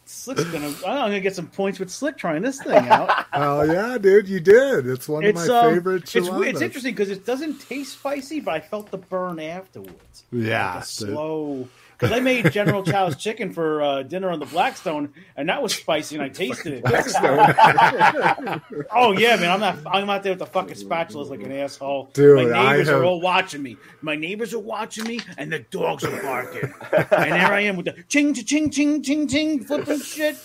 "Slick's 0.05 0.43
gonna." 0.45 0.67
I'm 0.67 1.09
gonna 1.09 1.19
get 1.19 1.35
some 1.35 1.47
points 1.47 1.79
with 1.79 1.89
Slick 1.89 2.17
trying 2.17 2.43
this 2.43 2.61
thing 2.61 2.87
out. 2.87 3.25
oh 3.33 3.63
yeah 3.63 3.97
dude 3.97 4.27
you 4.27 4.39
did 4.39 4.85
it's 4.85 5.09
one 5.09 5.25
of 5.25 5.33
my 5.33 5.47
um, 5.47 5.73
favorite 5.73 6.03
it's, 6.15 6.15
it's 6.15 6.61
interesting 6.61 6.93
because 6.93 7.09
it 7.09 7.25
doesn't 7.25 7.59
taste 7.61 7.93
spicy, 7.93 8.39
but 8.39 8.53
I 8.53 8.59
felt 8.59 8.91
the 8.91 8.97
burn 8.99 9.39
afterwards. 9.39 10.23
yeah 10.31 10.79
the- 10.79 10.85
slow. 10.85 11.67
Because 12.03 12.17
I 12.17 12.19
made 12.19 12.51
General 12.51 12.83
Chow's 12.83 13.15
chicken 13.15 13.53
for 13.53 13.81
uh, 13.81 14.03
dinner 14.03 14.29
on 14.29 14.39
the 14.39 14.45
Blackstone, 14.45 15.13
and 15.37 15.47
that 15.47 15.63
was 15.63 15.73
spicy, 15.73 16.15
and 16.15 16.23
I 16.23 16.27
tasted 16.27 16.83
it. 16.83 18.61
Oh 18.91 19.13
yeah, 19.13 19.37
man! 19.37 19.51
I'm 19.51 19.59
not. 19.61 19.77
I'm 19.85 20.09
out 20.09 20.23
there 20.23 20.33
with 20.33 20.39
the 20.39 20.45
fucking 20.45 20.75
spatulas 20.75 21.29
like 21.29 21.41
an 21.43 21.51
asshole. 21.53 22.09
Dude, 22.13 22.49
my 22.49 22.71
neighbors 22.71 22.87
have- 22.89 22.99
are 22.99 23.05
all 23.05 23.21
watching 23.21 23.63
me. 23.63 23.77
My 24.01 24.17
neighbors 24.17 24.53
are 24.53 24.59
watching 24.59 25.05
me, 25.05 25.21
and 25.37 25.49
the 25.51 25.59
dogs 25.59 26.03
are 26.03 26.21
barking. 26.21 26.73
and 26.91 27.31
there 27.31 27.53
I 27.53 27.61
am 27.61 27.77
with 27.77 27.85
the 27.85 28.03
ching 28.09 28.33
ching 28.33 28.69
ching 28.69 29.01
ching 29.01 29.27
ching 29.29 29.63
flipping 29.63 30.01
shit. 30.01 30.37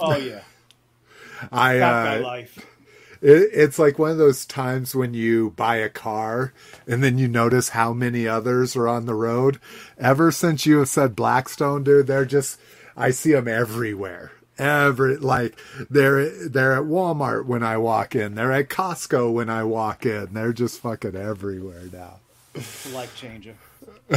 Oh 0.00 0.16
yeah, 0.16 0.40
i 1.52 1.78
uh, 1.78 2.20
life. 2.22 2.66
It, 3.20 3.50
it's 3.52 3.78
like 3.78 3.98
one 3.98 4.10
of 4.12 4.18
those 4.18 4.46
times 4.46 4.94
when 4.94 5.14
you 5.14 5.50
buy 5.56 5.76
a 5.76 5.88
car 5.88 6.52
and 6.86 7.02
then 7.02 7.18
you 7.18 7.28
notice 7.28 7.70
how 7.70 7.92
many 7.92 8.26
others 8.28 8.76
are 8.76 8.88
on 8.88 9.06
the 9.06 9.14
road. 9.14 9.58
Ever 9.98 10.30
since 10.32 10.66
you 10.66 10.78
have 10.78 10.88
said 10.88 11.16
Blackstone, 11.16 11.84
dude, 11.84 12.06
they're 12.06 12.24
just, 12.24 12.58
I 12.96 13.10
see 13.10 13.32
them 13.32 13.48
everywhere. 13.48 14.32
every 14.58 15.16
like 15.16 15.56
they're 15.88 16.48
they're 16.48 16.72
at 16.74 16.82
Walmart 16.84 17.46
when 17.46 17.62
I 17.62 17.76
walk 17.76 18.14
in. 18.16 18.34
They're 18.34 18.52
at 18.52 18.68
Costco 18.68 19.32
when 19.32 19.48
I 19.48 19.62
walk 19.64 20.04
in. 20.06 20.32
They're 20.34 20.52
just 20.52 20.80
fucking 20.80 21.14
everywhere 21.14 21.84
now. 21.92 22.20
Life 22.84 23.14
changer. 23.14 23.54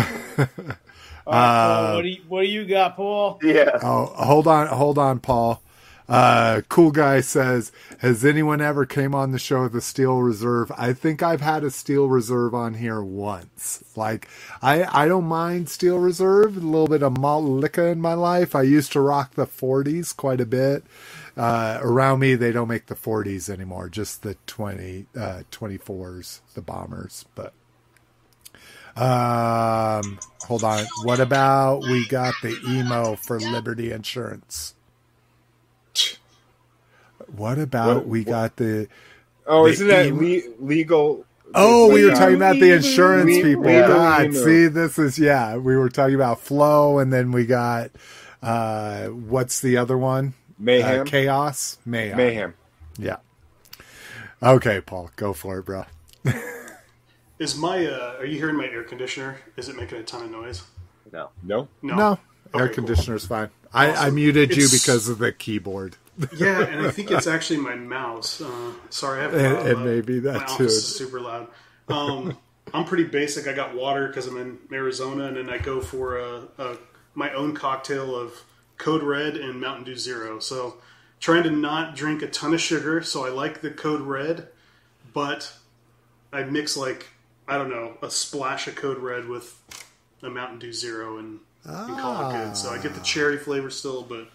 All 1.27 1.37
right, 1.37 1.59
Paul, 1.61 1.89
uh, 1.89 1.91
what 1.91 2.01
do 2.01 2.07
you 2.09 2.21
what 2.27 2.41
do 2.41 2.47
you 2.47 2.65
got, 2.65 2.95
Paul? 2.95 3.39
Yeah. 3.43 3.77
Oh, 3.83 4.05
hold 4.15 4.47
on, 4.47 4.67
hold 4.67 4.97
on, 4.97 5.19
Paul. 5.19 5.61
Uh, 6.09 6.61
cool 6.67 6.91
guy 6.91 7.21
says, 7.21 7.71
has 7.99 8.25
anyone 8.25 8.59
ever 8.61 8.85
came 8.85 9.15
on 9.15 9.31
the 9.31 9.39
show 9.39 9.63
a 9.63 9.81
steel 9.81 10.17
reserve? 10.19 10.71
I 10.77 10.93
think 10.93 11.23
I've 11.23 11.41
had 11.41 11.63
a 11.63 11.71
steel 11.71 12.07
reserve 12.09 12.53
on 12.53 12.73
here 12.75 13.01
once. 13.01 13.83
Like, 13.95 14.27
I, 14.61 14.83
I 15.03 15.07
don't 15.07 15.25
mind 15.25 15.69
steel 15.69 15.99
reserve, 15.99 16.57
a 16.57 16.59
little 16.59 16.87
bit 16.87 17.03
of 17.03 17.17
malt 17.17 17.45
liquor 17.45 17.87
in 17.87 18.01
my 18.01 18.13
life. 18.13 18.55
I 18.55 18.63
used 18.63 18.91
to 18.93 18.99
rock 19.01 19.35
the 19.35 19.47
40s 19.47 20.15
quite 20.15 20.41
a 20.41 20.45
bit. 20.45 20.83
Uh, 21.37 21.79
around 21.81 22.19
me, 22.19 22.35
they 22.35 22.51
don't 22.51 22.67
make 22.67 22.87
the 22.87 22.95
40s 22.95 23.49
anymore, 23.49 23.87
just 23.87 24.21
the 24.23 24.35
20, 24.47 25.05
uh, 25.15 25.43
24s, 25.51 26.41
the 26.53 26.61
bombers, 26.61 27.25
but. 27.35 27.53
Um, 28.97 30.19
hold 30.41 30.65
on. 30.65 30.85
What 31.03 31.21
about 31.21 31.83
we 31.83 32.05
got 32.09 32.33
the 32.41 32.59
emo 32.67 33.15
for 33.15 33.39
Liberty 33.39 33.91
Insurance? 33.93 34.75
What 37.35 37.59
about 37.59 37.95
What- 37.97 38.07
we 38.07 38.23
got 38.23 38.55
the? 38.57 38.87
Oh, 39.47 39.65
The 39.65 39.71
isn't 39.71 39.87
that 39.87 40.05
emo- 40.07 40.19
le- 40.21 40.65
legal? 40.65 41.25
Oh, 41.53 41.91
we 41.91 42.05
were 42.05 42.11
talking 42.11 42.35
about 42.35 42.59
the 42.59 42.71
insurance 42.71 43.29
Le- 43.35 43.41
people. 43.43 43.63
legal 43.63 43.87
God, 43.87 44.25
emo. 44.27 44.45
see, 44.45 44.67
this 44.67 44.97
is 44.99 45.19
yeah. 45.19 45.57
We 45.57 45.75
were 45.75 45.89
talking 45.89 46.15
about 46.15 46.39
Flo, 46.41 46.99
and 46.99 47.11
then 47.11 47.31
we 47.31 47.45
got 47.45 47.91
uh, 48.41 49.07
what's 49.07 49.59
the 49.61 49.77
other 49.77 49.97
one? 49.97 50.33
Mayhem. 50.57 51.01
Uh, 51.01 51.03
chaos, 51.05 51.77
mayhem. 51.85 52.17
Mayhem. 52.17 52.53
Yeah. 52.97 53.17
Okay, 54.43 54.79
Paul, 54.81 55.11
go 55.15 55.33
for 55.33 55.59
it, 55.59 55.65
bro. 55.65 55.85
Is 57.39 57.55
my 57.57 57.85
uh, 57.85 58.15
are 58.19 58.25
you 58.25 58.37
hearing 58.37 58.55
my 58.55 58.65
air 58.67 58.83
conditioner? 58.83 59.37
Is 59.57 59.67
it 59.69 59.75
making 59.75 59.97
a 59.97 60.03
ton 60.03 60.23
of 60.23 60.31
noise? 60.31 60.63
No. 61.11 61.29
No. 61.43 61.67
No. 61.81 61.95
No, 61.95 62.09
air 62.11 62.17
Okay, 62.65 62.75
cool. 62.75 62.85
conditioner's 62.85 63.25
fine. 63.25 63.49
I, 63.73 63.87
I 63.87 63.91
Awesome. 63.91 64.15
muted 64.15 64.55
you 64.55 64.67
because 64.71 65.09
of 65.09 65.17
the 65.17 65.31
keyboard. 65.31 65.97
Yeah, 66.35 66.61
and 66.61 66.85
I 66.85 66.91
think 66.91 67.09
it's 67.11 67.27
actually 67.27 67.57
my 67.59 67.75
mouse. 67.75 68.41
Uh, 68.41 68.73
sorry, 68.89 69.19
I 69.19 69.23
have 69.23 69.33
And- 69.33 69.67
and 69.69 69.85
maybe 69.85 70.19
that 70.19 70.47
my 70.49 70.57
too. 70.57 70.65
is 70.65 70.95
super 70.95 71.19
loud. 71.21 71.47
Um, 71.87 72.37
I'm 72.73 72.85
pretty 72.85 73.05
basic. 73.05 73.47
I 73.47 73.53
got 73.53 73.75
water 73.75 74.07
because 74.07 74.27
I'm 74.27 74.37
in 74.37 74.57
Arizona, 74.71 75.25
and 75.25 75.37
then 75.37 75.49
I 75.49 75.57
go 75.57 75.81
for 75.81 76.17
a, 76.19 76.43
a 76.57 76.77
my 77.15 77.31
own 77.33 77.53
cocktail 77.53 78.15
of 78.15 78.33
Code 78.77 79.03
Red 79.03 79.35
and 79.35 79.59
Mountain 79.59 79.83
Dew 79.85 79.95
Zero. 79.95 80.39
So 80.39 80.77
trying 81.19 81.43
to 81.43 81.49
not 81.51 81.95
drink 81.95 82.21
a 82.21 82.27
ton 82.27 82.53
of 82.53 82.61
sugar. 82.61 83.01
So 83.03 83.25
I 83.25 83.29
like 83.29 83.61
the 83.61 83.71
Code 83.71 84.01
Red, 84.01 84.47
but 85.13 85.51
I 86.31 86.43
mix 86.43 86.77
like 86.77 87.07
I 87.47 87.57
don't 87.57 87.69
know 87.69 87.97
a 88.01 88.09
splash 88.09 88.67
of 88.67 88.75
Code 88.75 88.99
Red 88.99 89.27
with 89.27 89.59
a 90.23 90.29
Mountain 90.29 90.59
Dew 90.59 90.71
Zero 90.73 91.17
and, 91.17 91.39
and 91.65 91.97
call 91.99 92.29
it 92.29 92.33
good. 92.33 92.55
So 92.55 92.69
I 92.69 92.77
get 92.77 92.93
the 92.93 93.01
cherry 93.01 93.37
flavor 93.37 93.69
still, 93.69 94.03
but 94.03 94.27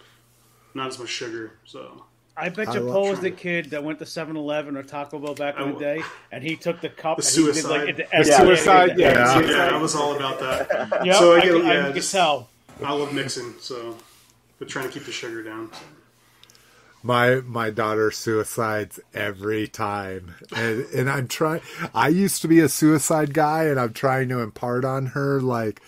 not 0.76 0.88
as 0.88 0.98
much 0.98 1.08
sugar. 1.08 1.52
So 1.64 2.04
I 2.36 2.50
bet 2.50 2.68
I 2.68 2.74
you 2.74 2.80
love 2.80 2.92
Paul 2.94 3.10
was 3.10 3.20
the 3.20 3.30
kid 3.30 3.70
that 3.70 3.82
went 3.82 3.98
to 4.00 4.04
7-Eleven 4.04 4.76
or 4.76 4.82
Taco 4.82 5.18
Bell 5.18 5.34
back 5.34 5.58
in 5.58 5.68
the 5.68 5.72
will- 5.72 5.80
day, 5.80 6.02
and 6.30 6.42
he 6.44 6.54
took 6.56 6.80
the 6.80 6.88
cup 6.90 7.16
The 7.18 7.24
and 7.26 7.34
he 7.34 7.44
did 7.44 7.54
suicide. 7.62 7.86
like 7.86 7.96
The 7.96 8.06
the 8.12 8.24
suicide, 8.24 8.98
yeah. 8.98 9.40
Yeah. 9.40 9.50
yeah, 9.68 9.74
I 9.76 9.80
was 9.80 9.94
all 9.96 10.14
about 10.14 10.38
that. 10.40 11.02
Yep, 11.06 11.16
So 11.16 11.32
I 11.34 11.36
I, 11.36 11.40
get- 11.40 11.52
can, 11.52 11.62
I 11.66 11.74
yeah, 11.74 11.84
can 11.86 11.94
just- 11.94 12.12
tell. 12.12 12.48
I 12.84 12.92
love 12.92 13.12
mixing, 13.14 13.54
so 13.60 13.96
but 14.58 14.68
trying 14.68 14.86
to 14.86 14.92
keep 14.92 15.04
the 15.06 15.12
sugar 15.12 15.42
down. 15.42 15.70
My 17.02 17.36
my 17.36 17.70
daughter 17.70 18.10
suicides 18.10 18.98
every 19.14 19.68
time, 19.68 20.34
and 20.54 20.84
and 20.86 21.08
I'm 21.08 21.28
trying. 21.28 21.60
I 21.94 22.08
used 22.08 22.42
to 22.42 22.48
be 22.48 22.58
a 22.60 22.68
suicide 22.68 23.32
guy, 23.32 23.64
and 23.64 23.78
I'm 23.78 23.92
trying 23.92 24.28
to 24.30 24.40
impart 24.40 24.84
on 24.84 25.06
her 25.06 25.40
like, 25.40 25.80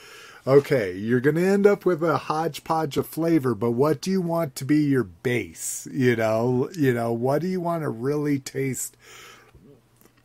okay, 0.49 0.95
you're 0.95 1.21
gonna 1.21 1.43
end 1.43 1.67
up 1.67 1.85
with 1.85 2.03
a 2.03 2.17
hodgepodge 2.17 2.97
of 2.97 3.07
flavor, 3.07 3.55
but 3.55 3.73
what 3.73 4.01
do 4.01 4.11
you 4.11 4.23
want 4.23 4.57
to 4.57 4.65
be 4.65 4.79
your 4.79 5.05
base? 5.05 5.87
You 5.93 6.17
know, 6.17 6.71
you 6.75 6.95
know, 6.95 7.13
what 7.13 7.43
do 7.43 7.49
you 7.49 7.61
want 7.61 7.83
to 7.83 7.91
really 7.91 8.39
taste 8.39 8.97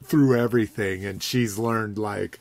through 0.01 0.39
everything? 0.39 1.03
And 1.03 1.21
she's 1.21 1.57
learned 1.57 1.97
like, 1.97 2.39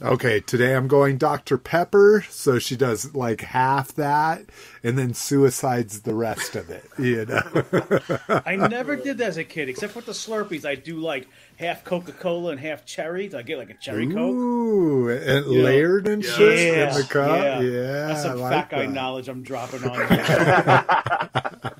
okay, 0.00 0.38
today 0.38 0.76
I'm 0.76 0.86
going 0.86 1.18
Dr. 1.18 1.58
Pepper. 1.58 2.24
So 2.30 2.60
she 2.60 2.76
does 2.76 3.12
like 3.12 3.40
half 3.40 3.92
that 3.94 4.44
and 4.84 4.96
then 4.96 5.12
suicides 5.12 6.02
the 6.02 6.14
rest 6.14 6.54
of 6.54 6.70
it, 6.70 6.84
you 6.96 7.26
know? 7.26 8.42
I 8.46 8.54
never 8.54 8.94
did 8.94 9.18
that 9.18 9.28
as 9.28 9.36
a 9.36 9.44
kid, 9.44 9.68
except 9.68 9.96
with 9.96 10.06
the 10.06 10.12
Slurpees. 10.12 10.64
I 10.64 10.76
do 10.76 10.98
like 10.98 11.26
half 11.56 11.84
Coca 11.84 12.12
Cola 12.12 12.52
and 12.52 12.60
half 12.60 12.84
cherries. 12.84 13.34
I 13.34 13.42
get 13.42 13.58
like 13.58 13.70
a 13.70 13.74
cherry 13.74 14.06
Coke. 14.06 14.16
Ooh, 14.34 15.08
and 15.10 15.46
You 15.46 15.58
know, 15.58 15.64
layered 15.64 16.08
and 16.08 16.24
yeah, 16.24 16.30
shit 16.32 16.58
Yeah, 16.76 16.88
in 16.88 16.94
the 16.94 17.04
cup. 17.04 17.42
Yeah, 17.42 17.60
yeah. 17.60 18.06
That's 18.08 18.24
I 18.24 18.28
some 18.28 18.40
like 18.40 18.52
fat 18.52 18.70
guy 18.70 18.86
that. 18.86 18.92
knowledge 18.92 19.28
I'm 19.28 19.42
dropping 19.42 19.84
on. 19.84 20.00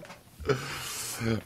you. 0.49 0.57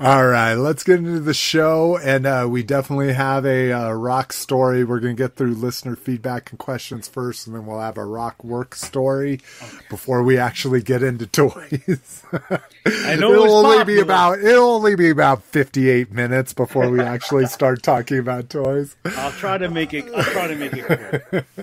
All 0.01 0.27
right, 0.27 0.55
let's 0.55 0.83
get 0.83 0.99
into 0.99 1.21
the 1.21 1.35
show, 1.35 1.97
and 1.99 2.27
uh, 2.27 2.47
we 2.49 2.63
definitely 2.63 3.13
have 3.13 3.45
a 3.47 3.73
uh, 3.73 3.93
rock 3.93 4.33
story. 4.33 4.85
We're 4.85 5.01
going 5.01 5.17
to 5.17 5.23
get 5.23 5.37
through 5.37 5.55
listener 5.55 5.97
feedback 5.97 6.51
and 6.51 6.59
questions 6.59 7.09
first, 7.09 7.47
and 7.47 7.55
then 7.55 7.67
we'll 7.67 7.81
have 7.81 7.97
a 7.97 8.05
rock 8.05 8.43
work 8.43 8.75
story 8.75 9.41
before 9.89 10.23
we 10.23 10.39
actually 10.39 10.83
get 10.83 11.03
into 11.03 11.27
toys. 11.27 12.25
I 12.87 13.17
know 13.17 13.33
it'll 13.33 13.67
only 13.67 13.85
be 13.85 14.01
about 14.01 14.39
it'll 14.41 14.71
only 14.71 14.97
be 14.97 15.11
about 15.11 15.43
fifty 15.43 15.89
eight 15.89 16.13
minutes 16.13 16.53
before 16.53 16.91
we 16.91 17.01
actually 17.01 17.47
start 17.47 17.83
talking 17.83 18.19
about 18.19 18.51
toys. 18.51 18.97
I'll 19.05 19.33
try 19.33 19.59
to 19.59 19.69
make 19.69 19.95
it. 19.95 20.07
I'll 20.15 20.25
try 20.25 20.47
to 20.47 20.57
make 20.57 20.73
it. 20.75 21.47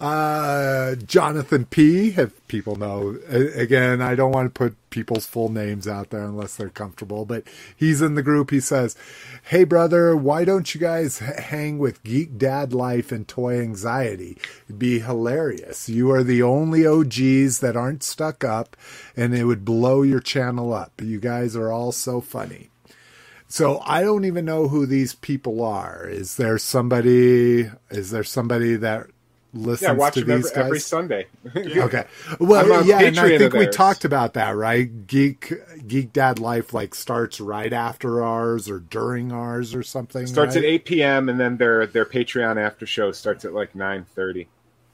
Uh, 0.00 0.96
Jonathan 0.96 1.64
P. 1.66 2.08
If 2.16 2.46
people 2.48 2.74
know, 2.76 3.18
again, 3.28 4.00
I 4.00 4.14
don't 4.16 4.32
want 4.32 4.52
to 4.52 4.58
put 4.58 4.76
people's 4.92 5.26
full 5.26 5.48
names 5.48 5.88
out 5.88 6.10
there 6.10 6.22
unless 6.22 6.54
they're 6.54 6.68
comfortable, 6.68 7.24
but 7.24 7.42
he's 7.74 8.00
in 8.00 8.14
the 8.14 8.22
group. 8.22 8.50
He 8.50 8.60
says, 8.60 8.94
Hey 9.42 9.64
brother, 9.64 10.14
why 10.14 10.44
don't 10.44 10.72
you 10.72 10.80
guys 10.80 11.18
hang 11.18 11.78
with 11.78 12.04
Geek 12.04 12.38
Dad 12.38 12.72
Life 12.72 13.10
and 13.10 13.26
Toy 13.26 13.60
Anxiety? 13.60 14.38
It'd 14.66 14.78
be 14.78 15.00
hilarious. 15.00 15.88
You 15.88 16.12
are 16.12 16.22
the 16.22 16.42
only 16.42 16.86
OGs 16.86 17.58
that 17.58 17.76
aren't 17.76 18.04
stuck 18.04 18.44
up 18.44 18.76
and 19.16 19.34
it 19.34 19.44
would 19.44 19.64
blow 19.64 20.02
your 20.02 20.20
channel 20.20 20.72
up. 20.72 21.00
You 21.02 21.18
guys 21.18 21.56
are 21.56 21.72
all 21.72 21.90
so 21.90 22.20
funny. 22.20 22.68
So 23.52 23.82
I 23.84 24.00
don't 24.00 24.24
even 24.24 24.46
know 24.46 24.68
who 24.68 24.86
these 24.86 25.14
people 25.14 25.62
are. 25.62 26.08
Is 26.08 26.36
there 26.36 26.56
somebody? 26.56 27.70
Is 27.90 28.10
there 28.10 28.24
somebody 28.24 28.76
that 28.76 29.08
listens 29.54 29.82
Yeah, 29.82 29.92
watch 29.92 30.14
to 30.14 30.20
them 30.20 30.30
every, 30.30 30.42
these 30.42 30.50
guys? 30.50 30.64
every 30.66 30.80
Sunday. 30.80 31.26
Okay. 31.56 32.04
Well, 32.38 32.86
yeah, 32.86 33.00
and 33.00 33.18
I 33.18 33.38
think 33.38 33.52
we 33.54 33.66
talked 33.66 34.04
about 34.04 34.34
that, 34.34 34.56
right? 34.56 35.06
Geek 35.06 35.52
Geek 35.86 36.12
Dad 36.12 36.38
Life 36.38 36.72
like 36.72 36.94
starts 36.94 37.40
right 37.40 37.72
after 37.72 38.22
ours 38.22 38.68
or 38.68 38.78
during 38.78 39.32
ours 39.32 39.74
or 39.74 39.82
something. 39.82 40.26
starts 40.26 40.56
right? 40.56 40.64
at 40.64 40.70
8 40.70 40.84
p.m. 40.84 41.28
and 41.28 41.38
then 41.40 41.56
their 41.56 41.86
their 41.86 42.04
Patreon 42.06 42.62
after 42.64 42.86
show 42.86 43.12
starts 43.12 43.44
at 43.44 43.52
like 43.52 43.74
9:30. 43.74 44.46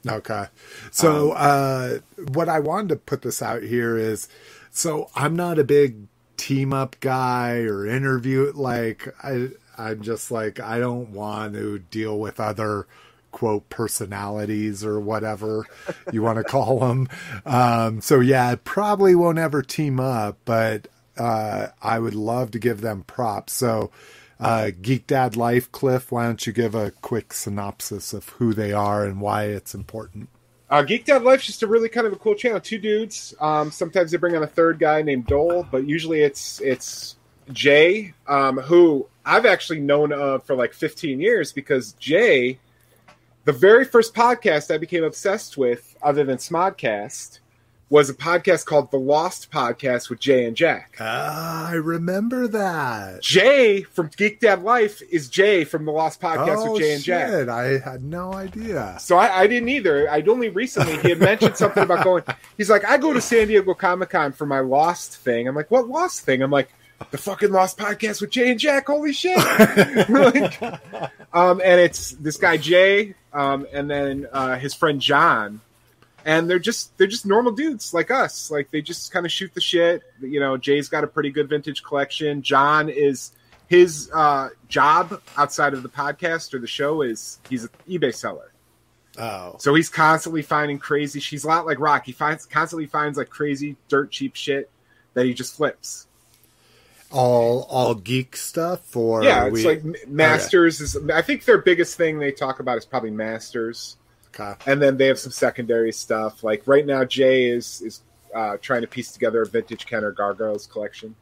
Okay. 0.07 0.45
So, 0.91 1.31
uh, 1.31 1.99
what 2.31 2.47
I 2.47 2.59
wanted 2.59 2.89
to 2.89 2.95
put 2.95 3.21
this 3.21 3.41
out 3.41 3.63
here 3.63 3.97
is 3.97 4.29
so 4.71 5.09
I'm 5.15 5.35
not 5.35 5.59
a 5.59 5.63
big 5.63 6.07
team 6.37 6.73
up 6.73 6.95
guy 6.99 7.57
or 7.59 7.85
interview. 7.85 8.51
Like, 8.55 9.07
I, 9.23 9.49
I'm 9.77 10.01
just 10.01 10.31
like, 10.31 10.59
I 10.59 10.79
don't 10.79 11.09
want 11.11 11.53
to 11.55 11.79
deal 11.79 12.17
with 12.17 12.39
other 12.39 12.87
quote 13.31 13.69
personalities 13.69 14.83
or 14.83 14.99
whatever 14.99 15.65
you 16.11 16.21
want 16.21 16.37
to 16.37 16.43
call 16.43 16.79
them. 16.79 17.07
Um, 17.45 18.01
so, 18.01 18.19
yeah, 18.19 18.55
probably 18.63 19.15
won't 19.15 19.39
ever 19.39 19.61
team 19.61 19.99
up, 19.99 20.37
but 20.45 20.87
uh, 21.17 21.67
I 21.81 21.99
would 21.99 22.15
love 22.15 22.51
to 22.51 22.59
give 22.59 22.81
them 22.81 23.03
props. 23.03 23.53
So, 23.53 23.91
uh, 24.39 24.71
Geek 24.81 25.05
Dad 25.05 25.35
Life, 25.35 25.71
Cliff, 25.71 26.11
why 26.11 26.25
don't 26.25 26.45
you 26.47 26.53
give 26.53 26.73
a 26.73 26.91
quick 26.91 27.33
synopsis 27.33 28.13
of 28.13 28.29
who 28.29 28.53
they 28.53 28.71
are 28.71 29.05
and 29.05 29.19
why 29.19 29.45
it's 29.45 29.75
important? 29.75 30.29
Uh, 30.69 30.83
Geek 30.83 31.05
Dad 31.05 31.23
Life's 31.23 31.45
just 31.45 31.63
a 31.63 31.67
really 31.67 31.89
kind 31.89 32.05
of 32.05 32.13
a 32.13 32.15
cool 32.15 32.35
channel. 32.35 32.59
Two 32.59 32.77
dudes. 32.77 33.33
Um, 33.39 33.71
sometimes 33.71 34.11
they 34.11 34.17
bring 34.17 34.35
on 34.35 34.43
a 34.43 34.47
third 34.47 34.79
guy 34.79 35.01
named 35.01 35.25
Dole, 35.25 35.67
but 35.69 35.87
usually 35.87 36.21
it's 36.21 36.61
it's 36.61 37.15
Jay, 37.51 38.13
um, 38.27 38.57
who 38.57 39.07
I've 39.25 39.47
actually 39.47 39.79
known 39.79 40.13
of 40.13 40.43
for 40.43 40.55
like 40.55 40.73
15 40.73 41.19
years 41.19 41.51
because 41.51 41.93
Jay, 41.93 42.59
the 43.49 43.53
very 43.53 43.83
first 43.83 44.13
podcast 44.13 44.71
I 44.71 44.77
became 44.77 45.03
obsessed 45.03 45.57
with, 45.57 45.95
other 46.03 46.23
than 46.23 46.37
Smodcast, 46.37 47.39
was 47.89 48.07
a 48.07 48.13
podcast 48.13 48.67
called 48.67 48.91
The 48.91 48.99
Lost 48.99 49.49
Podcast 49.49 50.07
with 50.07 50.19
Jay 50.19 50.45
and 50.45 50.55
Jack. 50.55 50.97
Ah, 50.99 51.67
I 51.67 51.73
remember 51.73 52.47
that. 52.49 53.23
Jay 53.23 53.81
from 53.81 54.11
Geek 54.15 54.39
Dad 54.39 54.61
Life 54.61 55.01
is 55.11 55.29
Jay 55.29 55.63
from 55.63 55.85
The 55.85 55.91
Lost 55.91 56.21
Podcast 56.21 56.57
oh, 56.59 56.73
with 56.73 56.81
Jay 56.83 56.93
and 56.93 57.03
Jack. 57.03 57.49
I 57.49 57.79
had 57.79 58.03
no 58.03 58.35
idea. 58.35 58.97
So 58.99 59.17
I, 59.17 59.39
I 59.39 59.47
didn't 59.47 59.69
either. 59.69 60.07
I'd 60.07 60.29
only 60.29 60.49
recently 60.49 60.99
he 60.99 61.09
had 61.09 61.17
mentioned 61.17 61.57
something 61.57 61.81
about 61.81 62.03
going. 62.03 62.23
He's 62.55 62.69
like, 62.69 62.85
I 62.85 62.99
go 62.99 63.13
to 63.13 63.21
San 63.21 63.47
Diego 63.47 63.73
Comic 63.73 64.11
Con 64.11 64.31
for 64.31 64.45
my 64.45 64.59
Lost 64.59 65.17
thing. 65.17 65.47
I'm 65.47 65.55
like, 65.55 65.71
what 65.71 65.89
Lost 65.89 66.21
thing? 66.21 66.43
I'm 66.43 66.51
like, 66.51 66.69
the 67.11 67.17
fucking 67.17 67.51
Lost 67.51 67.79
podcast 67.79 68.21
with 68.21 68.29
Jay 68.29 68.51
and 68.51 68.59
Jack. 68.59 68.87
Holy 68.87 69.13
shit! 69.13 69.37
Like, 70.09 70.61
um, 71.33 71.61
and 71.63 71.79
it's 71.79 72.11
this 72.11 72.37
guy 72.37 72.57
Jay, 72.57 73.15
um, 73.33 73.67
and 73.71 73.89
then 73.89 74.27
uh, 74.31 74.57
his 74.57 74.73
friend 74.73 74.99
John, 74.99 75.61
and 76.25 76.49
they're 76.49 76.59
just 76.59 76.97
they're 76.97 77.07
just 77.07 77.25
normal 77.25 77.51
dudes 77.51 77.93
like 77.93 78.11
us. 78.11 78.51
Like 78.51 78.71
they 78.71 78.81
just 78.81 79.11
kind 79.11 79.25
of 79.25 79.31
shoot 79.31 79.53
the 79.53 79.61
shit. 79.61 80.03
You 80.21 80.39
know, 80.39 80.57
Jay's 80.57 80.89
got 80.89 81.03
a 81.03 81.07
pretty 81.07 81.29
good 81.29 81.49
vintage 81.49 81.83
collection. 81.83 82.41
John 82.41 82.89
is 82.89 83.31
his 83.67 84.09
uh, 84.13 84.49
job 84.67 85.21
outside 85.37 85.73
of 85.73 85.83
the 85.83 85.89
podcast 85.89 86.53
or 86.53 86.59
the 86.59 86.67
show 86.67 87.03
is 87.03 87.39
he's 87.49 87.63
an 87.63 87.69
eBay 87.87 88.13
seller. 88.13 88.51
Oh, 89.17 89.55
So 89.59 89.75
he's 89.75 89.89
constantly 89.89 90.41
finding 90.41 90.79
crazy. 90.79 91.19
She's 91.19 91.43
a 91.43 91.47
lot 91.47 91.65
like 91.65 91.79
Rock. 91.79 92.05
He 92.05 92.11
finds 92.11 92.45
constantly 92.45 92.87
finds 92.87 93.17
like 93.17 93.29
crazy 93.29 93.75
dirt 93.87 94.11
cheap 94.11 94.35
shit 94.35 94.69
that 95.13 95.25
he 95.25 95.33
just 95.33 95.55
flips. 95.55 96.07
All 97.11 97.63
all 97.69 97.95
geek 97.95 98.35
stuff, 98.35 98.95
or 98.95 99.23
yeah, 99.23 99.45
it's 99.45 99.53
we- 99.53 99.63
like 99.65 100.07
Masters 100.07 100.79
is. 100.81 100.97
I 101.09 101.21
think 101.21 101.45
their 101.45 101.57
biggest 101.57 101.97
thing 101.97 102.19
they 102.19 102.31
talk 102.31 102.59
about 102.59 102.77
is 102.77 102.85
probably 102.85 103.11
Masters, 103.11 103.97
Okay. 104.39 104.53
and 104.71 104.81
then 104.81 104.97
they 104.97 105.07
have 105.07 105.19
some 105.19 105.31
secondary 105.31 105.91
stuff. 105.91 106.43
Like 106.43 106.63
right 106.67 106.85
now, 106.85 107.03
Jay 107.05 107.47
is 107.47 107.81
is 107.81 108.01
uh, 108.35 108.57
trying 108.61 108.81
to 108.81 108.87
piece 108.87 109.11
together 109.11 109.41
a 109.41 109.45
vintage 109.47 109.85
Kenner 109.87 110.11
Gargoyles 110.11 110.67
collection. 110.67 111.15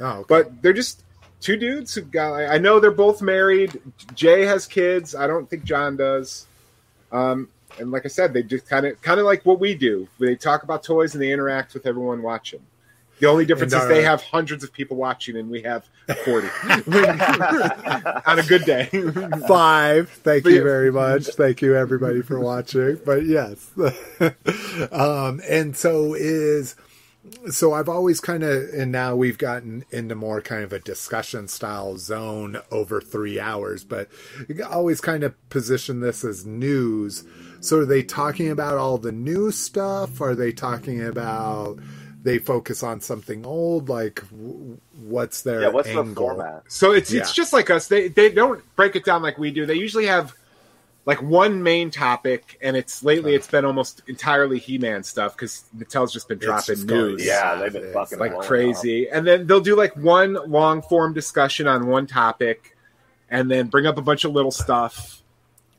Oh, 0.00 0.20
okay. 0.20 0.24
But 0.28 0.62
they're 0.62 0.72
just 0.72 1.02
two 1.40 1.56
dudes 1.56 1.94
who 1.94 2.00
got. 2.02 2.34
I 2.34 2.56
know 2.58 2.80
they're 2.80 2.90
both 2.90 3.20
married. 3.20 3.78
Jay 4.14 4.46
has 4.46 4.66
kids. 4.66 5.14
I 5.14 5.26
don't 5.26 5.48
think 5.50 5.64
John 5.64 5.96
does. 5.96 6.46
Um, 7.12 7.48
and 7.78 7.90
like 7.90 8.04
I 8.04 8.08
said, 8.08 8.32
they 8.32 8.42
just 8.42 8.66
kind 8.66 8.86
of 8.86 9.00
kind 9.02 9.20
of 9.20 9.26
like 9.26 9.44
what 9.44 9.60
we 9.60 9.74
do. 9.74 10.08
They 10.18 10.34
talk 10.34 10.62
about 10.62 10.82
toys 10.82 11.14
and 11.14 11.22
they 11.22 11.30
interact 11.30 11.74
with 11.74 11.86
everyone 11.86 12.22
watching. 12.22 12.60
The 13.20 13.26
only 13.28 13.44
difference 13.46 13.72
And 13.72 13.82
is 13.82 13.88
they 13.88 14.02
have 14.02 14.22
hundreds 14.22 14.64
of 14.64 14.72
people 14.72 14.96
watching, 14.96 15.36
and 15.36 15.50
we 15.50 15.62
have 15.62 15.88
forty 16.24 16.48
on 18.26 18.38
a 18.38 18.42
good 18.46 18.64
day. 18.64 18.86
five. 19.48 20.10
Thank 20.10 20.44
But 20.44 20.52
you 20.52 20.62
very 20.62 20.90
much. 20.92 21.26
Thank 21.28 21.62
you 21.62 21.76
everybody 21.76 22.22
for 22.22 22.40
watching. 22.40 22.98
But 23.04 23.26
yes, 23.26 23.70
um, 24.92 25.40
and 25.48 25.76
so 25.76 26.14
is 26.14 26.76
so 27.50 27.72
I've 27.74 27.88
always 27.88 28.20
kind 28.20 28.42
of 28.42 28.70
and 28.74 28.92
now 28.92 29.14
we've 29.16 29.38
gotten 29.38 29.84
into 29.90 30.14
more 30.14 30.40
kind 30.40 30.64
of 30.64 30.72
a 30.72 30.78
discussion 30.80 31.48
style 31.48 31.98
zone 31.98 32.60
over 32.70 33.00
three 33.00 33.38
hours, 33.40 33.84
but 33.84 34.08
you 34.48 34.64
always 34.64 35.00
kind 35.00 35.22
of 35.24 35.34
position 35.50 36.00
this 36.00 36.24
as 36.24 36.46
news. 36.46 37.24
So 37.60 37.80
are 37.80 37.84
they 37.86 38.02
talking 38.02 38.50
about 38.50 38.78
all 38.78 38.98
the 38.98 39.12
new 39.12 39.50
stuff? 39.50 40.20
Are 40.20 40.34
they 40.34 40.52
talking 40.52 41.02
about 41.04 41.78
they 42.22 42.38
focus 42.38 42.82
on 42.82 43.00
something 43.00 43.44
old? 43.46 43.88
Like 43.88 44.22
what's 45.00 45.42
their 45.42 45.62
Yeah, 45.62 45.68
what's 45.68 45.88
angle? 45.88 46.04
the 46.04 46.14
format? 46.14 46.62
So 46.68 46.92
it's 46.92 47.12
it's 47.12 47.32
just 47.32 47.52
like 47.52 47.70
us. 47.70 47.88
They 47.88 48.08
they 48.08 48.30
don't 48.30 48.62
break 48.76 48.96
it 48.96 49.04
down 49.04 49.22
like 49.22 49.38
we 49.38 49.50
do. 49.50 49.66
They 49.66 49.74
usually 49.74 50.06
have 50.06 50.34
like 51.06 51.22
one 51.22 51.62
main 51.62 51.90
topic, 51.90 52.58
and 52.60 52.76
it's 52.76 53.02
lately 53.02 53.34
it's 53.34 53.46
been 53.46 53.64
almost 53.64 54.02
entirely 54.06 54.58
He-Man 54.58 55.02
stuff 55.02 55.34
because 55.34 55.64
Mattel's 55.76 56.12
just 56.12 56.28
been 56.28 56.38
dropping 56.38 56.74
just 56.74 56.86
going- 56.86 57.12
news. 57.12 57.24
Yeah, 57.24 57.54
they've 57.56 57.72
been 57.72 57.92
fucking 57.92 58.18
like 58.18 58.32
blowing 58.32 58.46
crazy. 58.46 59.08
And 59.08 59.26
then 59.26 59.46
they'll 59.46 59.60
do 59.62 59.74
like 59.76 59.96
one 59.96 60.34
long 60.46 60.82
form 60.82 61.14
discussion 61.14 61.66
on 61.66 61.86
one 61.86 62.06
topic, 62.06 62.76
and 63.30 63.50
then 63.50 63.68
bring 63.68 63.86
up 63.86 63.96
a 63.96 64.02
bunch 64.02 64.24
of 64.24 64.32
little 64.32 64.50
stuff. 64.50 65.19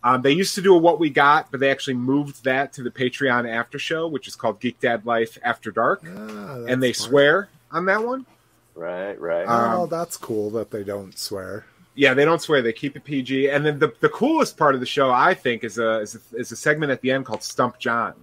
Um, 0.04 0.22
they 0.24 0.32
used 0.32 0.56
to 0.56 0.62
do 0.62 0.74
a 0.74 0.78
what 0.78 1.00
we 1.00 1.10
got, 1.12 1.52
but 1.52 1.60
they 1.60 1.70
actually 1.70 1.94
moved 1.94 2.44
that 2.44 2.74
to 2.74 2.84
the 2.84 2.90
Patreon 2.90 3.48
after 3.48 3.78
show, 3.78 4.08
which 4.08 4.28
is 4.28 4.36
called 4.36 4.60
Geek 4.60 4.80
Dad 4.80 5.06
Life 5.06 5.38
After 5.44 5.70
Dark, 5.72 6.04
Ah, 6.08 6.64
and 6.68 6.82
they 6.82 6.92
smart. 6.94 7.10
swear 7.10 7.50
on 7.72 7.86
that 7.86 8.04
one. 8.04 8.26
Right, 8.74 9.20
right. 9.20 9.46
Oh, 9.48 9.84
Um, 9.84 9.90
that's 9.90 10.18
cool 10.18 10.50
that 10.52 10.72
they 10.72 10.84
don't 10.84 11.16
swear. 11.18 11.66
Yeah, 11.94 12.14
they 12.16 12.24
don't 12.26 12.42
swear; 12.42 12.62
they 12.62 12.74
keep 12.74 12.96
it 12.96 13.04
PG. 13.04 13.50
And 13.50 13.66
then 13.66 13.78
the 13.78 13.94
the 14.00 14.10
coolest 14.10 14.58
part 14.58 14.74
of 14.76 14.80
the 14.82 14.88
show, 14.88 15.12
I 15.12 15.34
think, 15.34 15.64
is 15.64 15.78
a 15.78 16.00
is 16.00 16.16
a, 16.16 16.38
is 16.38 16.52
a 16.52 16.56
segment 16.56 16.92
at 16.92 17.02
the 17.02 17.12
end 17.12 17.26
called 17.26 17.44
Stump 17.44 17.78
John. 17.80 18.14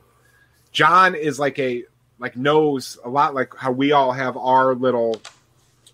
John 0.72 1.14
is 1.14 1.38
like 1.38 1.58
a 1.58 1.84
like 2.18 2.34
knows 2.36 2.98
a 3.04 3.08
lot 3.08 3.34
like 3.34 3.54
how 3.54 3.70
we 3.70 3.92
all 3.92 4.10
have 4.12 4.36
our 4.36 4.74
little 4.74 5.20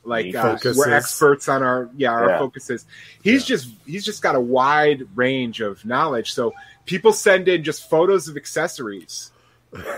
like 0.04 0.34
uh, 0.34 0.58
we're 0.76 0.92
experts 0.92 1.48
on 1.48 1.62
our 1.62 1.88
yeah 1.96 2.12
our 2.12 2.28
Yeah. 2.28 2.38
focuses. 2.38 2.84
He's 3.22 3.44
just 3.44 3.68
he's 3.86 4.04
just 4.04 4.22
got 4.22 4.34
a 4.34 4.40
wide 4.40 5.06
range 5.14 5.60
of 5.60 5.84
knowledge. 5.84 6.32
So 6.32 6.54
people 6.86 7.12
send 7.12 7.48
in 7.48 7.64
just 7.64 7.88
photos 7.88 8.28
of 8.28 8.36
accessories. 8.36 9.30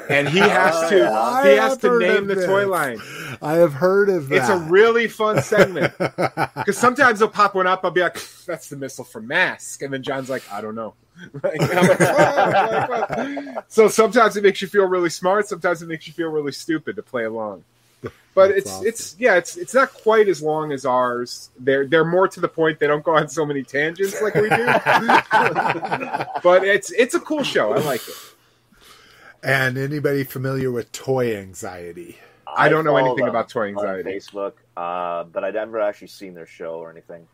And 0.08 0.26
he 0.28 0.38
has 0.58 0.88
to 0.88 1.06
Oh, 1.12 1.42
he 1.44 1.56
has 1.56 1.76
to 1.78 1.98
name 1.98 2.30
of 2.30 2.36
the 2.38 2.46
toy 2.46 2.66
line. 2.66 2.98
I 3.42 3.54
have 3.54 3.74
heard 3.74 4.08
of 4.08 4.28
that. 4.30 4.36
It's 4.36 4.48
a 4.48 4.56
really 4.56 5.06
fun 5.06 5.42
segment 5.42 5.92
because 5.98 6.78
sometimes 6.78 7.18
they'll 7.18 7.28
pop 7.28 7.54
one 7.54 7.66
up. 7.66 7.80
I'll 7.84 7.90
be 7.90 8.00
like, 8.00 8.18
"That's 8.46 8.70
the 8.70 8.76
missile 8.76 9.04
from 9.04 9.26
Mask," 9.26 9.82
and 9.82 9.92
then 9.92 10.02
John's 10.02 10.30
like, 10.30 10.42
"I 10.50 10.60
don't 10.62 10.74
know." 10.74 10.94
Like, 11.42 11.60
like, 11.60 11.70
"Oh," 12.00 12.86
like, 12.90 13.10
"Oh." 13.18 13.62
so 13.68 13.88
sometimes 13.88 14.36
it 14.38 14.42
makes 14.44 14.60
you 14.62 14.68
feel 14.68 14.86
really 14.86 15.10
smart. 15.10 15.46
Sometimes 15.48 15.82
it 15.82 15.88
makes 15.88 16.06
you 16.06 16.12
feel 16.14 16.28
really 16.28 16.52
stupid 16.52 16.96
to 16.96 17.02
play 17.02 17.24
along. 17.24 17.64
But 18.34 18.48
That's 18.48 18.58
it's 18.58 18.70
awesome. 18.70 18.86
it's 18.86 19.16
yeah 19.18 19.36
it's 19.36 19.56
it's 19.56 19.72
not 19.72 19.92
quite 19.92 20.28
as 20.28 20.42
long 20.42 20.72
as 20.72 20.84
ours. 20.84 21.50
They're 21.58 21.86
they're 21.86 22.04
more 22.04 22.28
to 22.28 22.40
the 22.40 22.48
point. 22.48 22.78
They 22.78 22.86
don't 22.86 23.02
go 23.02 23.16
on 23.16 23.28
so 23.28 23.46
many 23.46 23.62
tangents 23.62 24.20
like 24.20 24.34
we 24.34 24.50
do. 24.50 24.66
but 26.42 26.64
it's 26.64 26.90
it's 26.92 27.14
a 27.14 27.20
cool 27.20 27.42
show. 27.42 27.72
I 27.72 27.78
like 27.78 28.02
it. 28.06 28.14
and 29.42 29.78
anybody 29.78 30.24
familiar 30.24 30.70
with 30.70 30.92
toy 30.92 31.34
anxiety? 31.36 32.18
I 32.56 32.68
don't 32.68 32.84
know 32.84 32.96
anything 32.96 33.28
about 33.28 33.48
toy 33.48 33.62
on 33.62 33.68
anxiety. 33.68 34.10
Facebook, 34.10 34.52
uh, 34.76 35.24
but 35.24 35.44
I've 35.44 35.54
never 35.54 35.80
actually 35.80 36.08
seen 36.08 36.34
their 36.34 36.46
show 36.46 36.74
or 36.74 36.90
anything. 36.90 37.26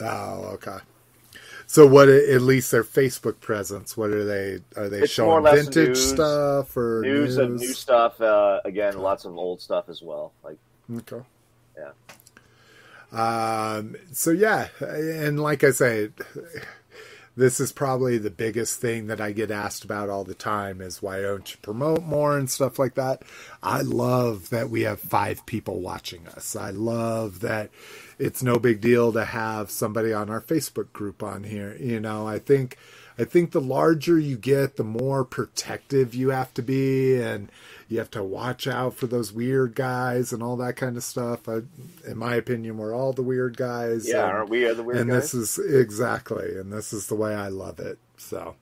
Oh, 0.00 0.50
okay. 0.54 0.78
So 1.70 1.86
what? 1.86 2.08
At 2.08 2.40
least 2.40 2.70
their 2.70 2.82
Facebook 2.82 3.40
presence. 3.40 3.94
What 3.94 4.08
are 4.10 4.24
they? 4.24 4.60
Are 4.74 4.88
they 4.88 5.02
It's 5.02 5.12
showing 5.12 5.44
vintage 5.44 5.88
news- 5.88 6.08
stuff 6.10 6.74
or 6.78 7.02
News, 7.04 7.36
news? 7.36 7.36
and 7.36 7.56
new 7.56 7.74
stuff. 7.74 8.20
Uh, 8.22 8.60
again, 8.64 8.98
lots 8.98 9.26
of 9.26 9.36
old 9.36 9.60
stuff 9.60 9.88
as 9.90 10.00
well. 10.02 10.32
Like 10.42 10.56
Okay. 10.96 11.20
Yeah. 11.76 11.90
Um, 13.12 13.96
so 14.12 14.30
yeah, 14.30 14.68
and 14.80 15.40
like 15.40 15.62
I 15.62 15.70
say, 15.70 16.08
this 17.36 17.60
is 17.60 17.70
probably 17.70 18.16
the 18.18 18.30
biggest 18.30 18.80
thing 18.80 19.06
that 19.06 19.20
I 19.20 19.32
get 19.32 19.50
asked 19.50 19.84
about 19.84 20.08
all 20.08 20.24
the 20.24 20.34
time 20.34 20.80
is 20.80 21.02
why 21.02 21.20
don't 21.20 21.50
you 21.50 21.58
promote 21.62 22.02
more 22.02 22.36
and 22.36 22.50
stuff 22.50 22.78
like 22.78 22.94
that. 22.94 23.22
I 23.62 23.82
love 23.82 24.48
that 24.50 24.70
we 24.70 24.82
have 24.82 25.00
five 25.00 25.44
people 25.46 25.80
watching 25.80 26.26
us. 26.28 26.56
I 26.56 26.70
love 26.70 27.40
that 27.40 27.70
it's 28.18 28.42
no 28.42 28.58
big 28.58 28.80
deal 28.80 29.12
to 29.12 29.24
have 29.24 29.70
somebody 29.70 30.12
on 30.12 30.28
our 30.30 30.40
Facebook 30.40 30.92
group 30.92 31.22
on 31.22 31.44
here. 31.44 31.76
You 31.78 32.00
know, 32.00 32.26
I 32.26 32.38
think 32.38 32.76
I 33.18 33.24
think 33.24 33.50
the 33.52 33.60
larger 33.60 34.18
you 34.18 34.36
get, 34.36 34.76
the 34.76 34.84
more 34.84 35.24
protective 35.24 36.14
you 36.14 36.30
have 36.30 36.54
to 36.54 36.62
be 36.62 37.20
and 37.20 37.50
you 37.88 37.98
have 37.98 38.10
to 38.12 38.22
watch 38.22 38.66
out 38.66 38.94
for 38.94 39.06
those 39.06 39.32
weird 39.32 39.74
guys 39.74 40.32
and 40.32 40.42
all 40.42 40.56
that 40.58 40.76
kind 40.76 40.96
of 40.96 41.02
stuff. 41.02 41.48
I, 41.48 41.62
in 42.06 42.16
my 42.16 42.34
opinion, 42.36 42.76
we're 42.78 42.94
all 42.94 43.12
the 43.12 43.22
weird 43.22 43.56
guys. 43.56 44.06
yeah, 44.08 44.24
and- 44.24 44.32
aren't 44.32 44.50
we 44.50 44.64
are 44.66 44.74
the 44.74 44.82
weird 44.82 44.98
and 45.00 45.10
guys? 45.10 45.32
And 45.34 45.42
this 45.42 45.58
is 45.58 45.74
exactly 45.74 46.56
and 46.58 46.72
this 46.72 46.92
is 46.92 47.06
the 47.08 47.14
way 47.16 47.34
i 47.34 47.48
love 47.48 47.80
it 47.80 47.98
so 48.16 48.54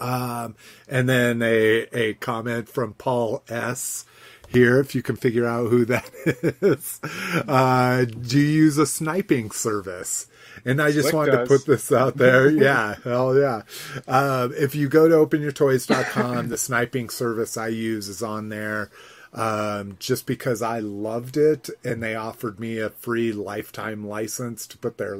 um 0.00 0.54
and 0.88 1.08
then 1.08 1.40
a 1.42 1.86
a 1.92 2.14
comment 2.14 2.68
from 2.68 2.92
paul 2.94 3.42
s 3.48 4.04
here 4.48 4.80
if 4.80 4.94
you 4.94 5.02
can 5.02 5.16
figure 5.16 5.46
out 5.46 5.68
who 5.68 5.84
that 5.84 6.10
is 6.62 7.00
uh 7.46 8.04
do 8.04 8.38
you 8.38 8.46
use 8.46 8.78
a 8.78 8.86
sniping 8.86 9.50
service 9.50 10.26
and 10.64 10.82
I 10.82 10.90
just 10.90 11.10
Slick 11.10 11.14
wanted 11.14 11.32
does. 11.32 11.48
to 11.48 11.56
put 11.56 11.66
this 11.66 11.92
out 11.92 12.16
there. 12.16 12.50
Yeah, 12.58 12.96
hell 13.04 13.38
yeah. 13.38 13.62
Um, 14.08 14.52
if 14.56 14.74
you 14.74 14.88
go 14.88 15.08
to 15.08 15.14
openyourtoys.com, 15.14 16.48
the 16.48 16.58
sniping 16.58 17.08
service 17.08 17.56
I 17.56 17.68
use 17.68 18.08
is 18.08 18.22
on 18.22 18.48
there 18.48 18.90
um, 19.32 19.96
just 19.98 20.26
because 20.26 20.62
I 20.62 20.80
loved 20.80 21.36
it 21.36 21.68
and 21.84 22.02
they 22.02 22.14
offered 22.14 22.58
me 22.58 22.78
a 22.78 22.90
free 22.90 23.32
lifetime 23.32 24.06
license 24.06 24.66
to 24.68 24.78
put 24.78 24.98
their 24.98 25.18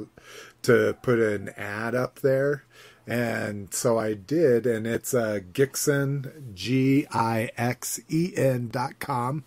to 0.62 0.96
put 1.02 1.18
an 1.18 1.50
ad 1.56 1.94
up 1.94 2.20
there. 2.20 2.64
And 3.08 3.72
so 3.72 3.98
I 3.98 4.14
did, 4.14 4.66
and 4.66 4.86
it's 4.86 5.14
uh, 5.14 5.40
Gixen, 5.54 6.54
G 6.54 7.06
I 7.10 7.50
X 7.56 8.00
E 8.10 8.34
N 8.36 8.68
dot 8.68 8.98
com. 8.98 9.44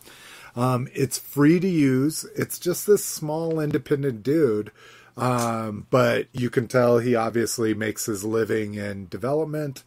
Um, 0.56 0.88
it's 0.96 1.20
free 1.20 1.60
to 1.60 1.68
use. 1.68 2.26
It's 2.36 2.58
just 2.60 2.88
this 2.88 3.06
small 3.06 3.60
independent 3.60 4.24
dude. 4.24 4.72
Um, 5.16 5.86
but 5.92 6.28
you 6.34 6.50
can 6.50 6.68
tell 6.68 6.98
he 7.00 7.16
obviously 7.16 7.74
makes 7.76 8.08
his 8.08 8.24
living 8.24 8.74
in 8.76 9.08
development 9.10 9.84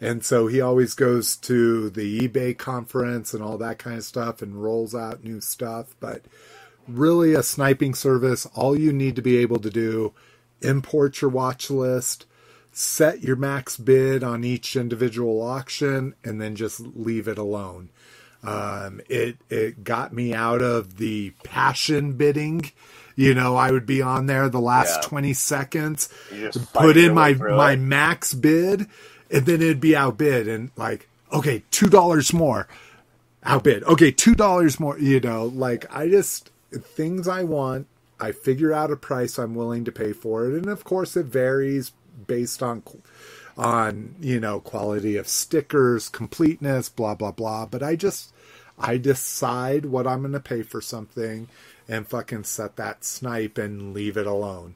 And 0.00 0.24
so 0.24 0.46
he 0.46 0.60
always 0.60 0.94
goes 0.94 1.36
to 1.36 1.90
the 1.90 2.20
eBay 2.28 2.56
conference 2.56 3.32
and 3.32 3.42
all 3.42 3.58
that 3.58 3.78
kind 3.78 3.96
of 3.96 4.04
stuff 4.04 4.42
and 4.42 4.62
rolls 4.62 4.94
out 4.94 5.24
new 5.24 5.40
stuff. 5.40 5.94
But 6.00 6.22
really, 6.86 7.34
a 7.34 7.42
sniping 7.42 7.94
service, 7.94 8.46
all 8.54 8.78
you 8.78 8.92
need 8.92 9.16
to 9.16 9.22
be 9.22 9.38
able 9.38 9.58
to 9.60 9.70
do 9.70 10.12
import 10.62 11.20
your 11.20 11.30
watch 11.30 11.70
list, 11.70 12.26
set 12.78 13.22
your 13.22 13.36
max 13.36 13.78
bid 13.78 14.22
on 14.22 14.44
each 14.44 14.76
individual 14.76 15.40
auction, 15.40 16.14
and 16.22 16.40
then 16.40 16.54
just 16.54 16.78
leave 16.80 17.26
it 17.26 17.38
alone. 17.38 17.88
Um, 18.44 19.00
it 19.08 19.38
it 19.48 19.82
got 19.82 20.12
me 20.12 20.34
out 20.34 20.60
of 20.62 20.98
the 20.98 21.30
passion 21.42 22.12
bidding. 22.12 22.70
You 23.16 23.32
know, 23.32 23.56
I 23.56 23.70
would 23.70 23.86
be 23.86 24.02
on 24.02 24.26
there 24.26 24.50
the 24.50 24.60
last 24.60 24.98
Yeah. 25.02 25.08
twenty 25.08 25.32
seconds, 25.32 26.10
put 26.74 26.98
in 26.98 27.14
my 27.14 27.32
my 27.32 27.72
it. 27.72 27.80
max 27.80 28.34
bid, 28.34 28.86
and 29.30 29.46
then 29.46 29.62
it'd 29.62 29.80
be 29.80 29.96
outbid, 29.96 30.46
and 30.46 30.70
like, 30.76 31.08
okay, 31.32 31.62
two 31.70 31.88
dollars 31.88 32.34
more, 32.34 32.68
outbid. 33.42 33.84
Okay, 33.84 34.10
two 34.12 34.34
dollars 34.34 34.78
more. 34.78 34.98
You 34.98 35.18
know, 35.20 35.46
like 35.46 35.86
I 35.90 36.08
just 36.10 36.50
things 36.72 37.26
I 37.26 37.42
want. 37.42 37.86
I 38.20 38.32
figure 38.32 38.72
out 38.72 38.90
a 38.90 38.96
price 38.96 39.38
I'm 39.38 39.54
willing 39.54 39.84
to 39.86 39.92
pay 39.92 40.12
for 40.12 40.46
it, 40.46 40.54
and 40.54 40.66
of 40.68 40.84
course, 40.84 41.16
it 41.16 41.26
varies 41.26 41.92
based 42.26 42.62
on 42.62 42.82
on 43.56 44.14
you 44.20 44.38
know 44.40 44.60
quality 44.60 45.16
of 45.16 45.28
stickers, 45.28 46.08
completeness, 46.08 46.88
blah 46.88 47.14
blah 47.14 47.32
blah. 47.32 47.66
But 47.66 47.82
I 47.82 47.96
just 47.96 48.32
I 48.78 48.96
decide 48.98 49.86
what 49.86 50.06
I'm 50.06 50.20
going 50.20 50.32
to 50.32 50.40
pay 50.40 50.62
for 50.62 50.80
something, 50.80 51.48
and 51.88 52.06
fucking 52.06 52.44
set 52.44 52.76
that 52.76 53.04
snipe 53.04 53.56
and 53.58 53.94
leave 53.94 54.16
it 54.16 54.26
alone. 54.26 54.74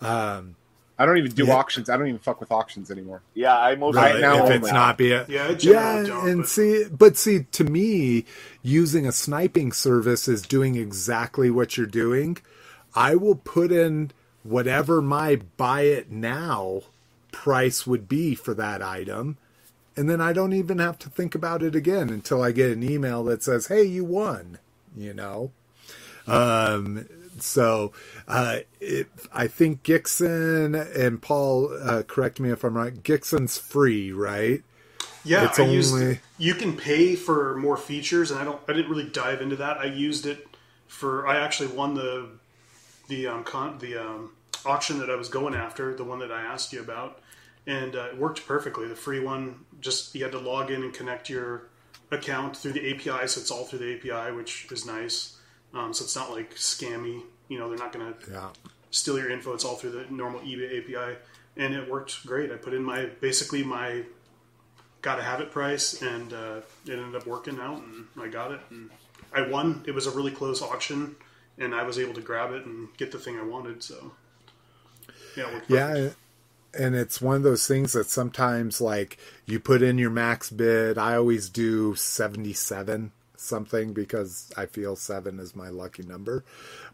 Um, 0.00 0.56
I 1.00 1.06
don't 1.06 1.16
even 1.18 1.30
do 1.30 1.46
Yeah. 1.46 1.54
auctions. 1.54 1.88
I 1.88 1.96
don't 1.96 2.08
even 2.08 2.18
fuck 2.18 2.40
with 2.40 2.50
auctions 2.50 2.90
anymore. 2.90 3.22
Yeah, 3.32 3.56
I 3.56 3.76
mostly 3.76 4.02
Right 4.02 4.20
now, 4.20 4.46
if 4.46 4.50
it's 4.62 4.72
not 4.72 4.98
be 4.98 5.12
a, 5.12 5.24
Yeah, 5.28 5.50
yeah, 5.50 5.54
generally 5.54 6.06
don't, 6.08 6.28
and 6.28 6.40
but- 6.42 6.48
see, 6.48 6.84
but 6.90 7.16
see, 7.16 7.44
to 7.52 7.64
me, 7.64 8.24
using 8.62 9.06
a 9.06 9.12
sniping 9.12 9.70
service 9.72 10.26
is 10.26 10.42
doing 10.42 10.74
exactly 10.74 11.50
what 11.50 11.76
you're 11.76 11.86
doing. 11.86 12.38
I 12.96 13.14
will 13.14 13.36
put 13.36 13.70
in 13.70 14.10
whatever 14.42 15.00
my 15.02 15.36
buy 15.56 15.82
it 15.82 16.10
now 16.10 16.82
price 17.32 17.86
would 17.86 18.08
be 18.08 18.34
for 18.34 18.54
that 18.54 18.82
item, 18.82 19.36
and 19.96 20.08
then 20.08 20.20
I 20.20 20.32
don't 20.32 20.52
even 20.52 20.78
have 20.78 20.98
to 21.00 21.10
think 21.10 21.34
about 21.34 21.62
it 21.62 21.74
again 21.74 22.08
until 22.10 22.42
I 22.42 22.52
get 22.52 22.70
an 22.72 22.82
email 22.88 23.24
that 23.24 23.42
says, 23.42 23.66
"Hey, 23.66 23.84
you 23.84 24.04
won," 24.04 24.58
you 24.96 25.12
know. 25.14 25.50
Um, 26.26 27.06
so 27.38 27.92
uh, 28.26 28.58
it, 28.80 29.08
I 29.32 29.46
think 29.46 29.82
Gixen 29.82 30.74
and 30.74 31.22
Paul, 31.22 31.70
uh, 31.82 32.02
correct 32.02 32.40
me 32.40 32.50
if 32.50 32.64
I'm 32.64 32.76
right. 32.76 33.02
Gixen's 33.02 33.56
free, 33.58 34.12
right? 34.12 34.62
Yeah, 35.24 35.46
It's 35.46 35.58
I 35.58 35.64
used 35.66 35.94
only- 35.94 36.20
you 36.38 36.54
can 36.54 36.76
pay 36.76 37.14
for 37.16 37.56
more 37.56 37.76
features, 37.76 38.30
and 38.30 38.38
I 38.40 38.44
don't. 38.44 38.60
I 38.68 38.72
didn't 38.72 38.90
really 38.90 39.08
dive 39.08 39.40
into 39.42 39.56
that. 39.56 39.78
I 39.78 39.86
used 39.86 40.26
it 40.26 40.46
for. 40.86 41.26
I 41.26 41.36
actually 41.40 41.68
won 41.68 41.94
the 41.94 42.28
the 43.08 43.26
um, 43.26 43.44
con, 43.44 43.78
the 43.78 43.96
um, 43.96 44.32
auction 44.64 44.98
that 45.00 45.10
I 45.10 45.16
was 45.16 45.28
going 45.28 45.54
after, 45.54 45.94
the 45.94 46.04
one 46.04 46.18
that 46.20 46.30
I 46.32 46.42
asked 46.42 46.72
you 46.72 46.80
about, 46.80 47.20
and 47.66 47.96
uh, 47.96 48.08
it 48.12 48.18
worked 48.18 48.46
perfectly. 48.46 48.86
The 48.86 48.94
free 48.96 49.20
one, 49.20 49.64
just 49.80 50.14
you 50.14 50.22
had 50.22 50.32
to 50.32 50.38
log 50.38 50.70
in 50.70 50.82
and 50.82 50.92
connect 50.94 51.28
your 51.28 51.64
account 52.10 52.56
through 52.56 52.72
the 52.72 52.90
API, 52.94 53.26
so 53.26 53.40
it's 53.40 53.50
all 53.50 53.64
through 53.64 53.80
the 53.80 53.96
API, 53.96 54.34
which 54.34 54.66
is 54.70 54.86
nice. 54.86 55.36
Um, 55.74 55.92
so 55.92 56.04
it's 56.04 56.16
not 56.16 56.30
like 56.30 56.54
scammy. 56.54 57.22
You 57.48 57.58
know, 57.58 57.68
they're 57.68 57.78
not 57.78 57.92
going 57.92 58.14
to 58.14 58.30
Yeah. 58.30 58.50
steal 58.90 59.18
your 59.18 59.30
info. 59.30 59.52
It's 59.54 59.64
all 59.64 59.76
through 59.76 59.90
the 59.90 60.06
normal 60.10 60.40
eBay 60.40 60.78
API, 60.82 61.18
and 61.56 61.74
it 61.74 61.88
worked 61.90 62.24
great. 62.26 62.50
I 62.52 62.56
put 62.56 62.72
in 62.74 62.82
my 62.82 63.06
basically 63.20 63.62
my 63.64 64.04
got 65.02 65.16
to 65.16 65.22
have 65.22 65.40
it 65.40 65.50
price, 65.50 66.00
and 66.02 66.32
uh, 66.32 66.60
it 66.86 66.92
ended 66.92 67.14
up 67.14 67.26
working 67.26 67.58
out, 67.60 67.78
and 67.82 68.06
I 68.20 68.28
got 68.28 68.50
it, 68.52 68.60
and 68.70 68.90
I 69.32 69.42
won. 69.42 69.82
It 69.86 69.94
was 69.94 70.06
a 70.06 70.10
really 70.10 70.32
close 70.32 70.60
auction, 70.62 71.14
and 71.58 71.74
I 71.74 71.82
was 71.82 71.98
able 71.98 72.14
to 72.14 72.20
grab 72.20 72.52
it 72.52 72.64
and 72.64 72.88
get 72.96 73.12
the 73.12 73.18
thing 73.18 73.38
I 73.38 73.44
wanted. 73.44 73.82
So 73.82 74.12
yeah, 75.36 75.48
it 75.48 75.54
worked 75.54 75.68
perfect. 75.68 76.16
Yeah. 76.76 76.84
And 76.84 76.94
it's 76.94 77.20
one 77.20 77.36
of 77.36 77.42
those 77.42 77.66
things 77.66 77.94
that 77.94 78.08
sometimes, 78.08 78.78
like, 78.78 79.16
you 79.46 79.58
put 79.58 79.80
in 79.82 79.96
your 79.96 80.10
max 80.10 80.50
bid. 80.50 80.98
I 80.98 81.16
always 81.16 81.48
do 81.48 81.94
77 81.94 83.10
something 83.36 83.92
because 83.94 84.52
I 84.56 84.66
feel 84.66 84.94
seven 84.94 85.40
is 85.40 85.56
my 85.56 85.70
lucky 85.70 86.02
number. 86.02 86.44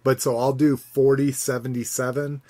But 0.05 0.21
so 0.21 0.39
I'll 0.39 0.53
do 0.53 0.77
40 0.77 1.33
77 1.33 2.43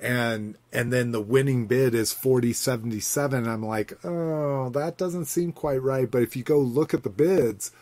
and 0.00 0.56
and 0.72 0.92
then 0.92 1.10
the 1.10 1.20
winning 1.20 1.66
bid 1.66 1.92
is 1.92 2.12
40 2.12 2.52
77 2.52 3.48
i'm 3.48 3.64
like 3.64 3.92
oh 4.04 4.68
that 4.70 4.96
doesn't 4.96 5.24
seem 5.24 5.50
quite 5.50 5.82
right 5.82 6.08
but 6.08 6.22
if 6.22 6.36
you 6.36 6.44
go 6.44 6.60
look 6.60 6.94
at 6.94 7.02
the 7.02 7.10
bids 7.10 7.72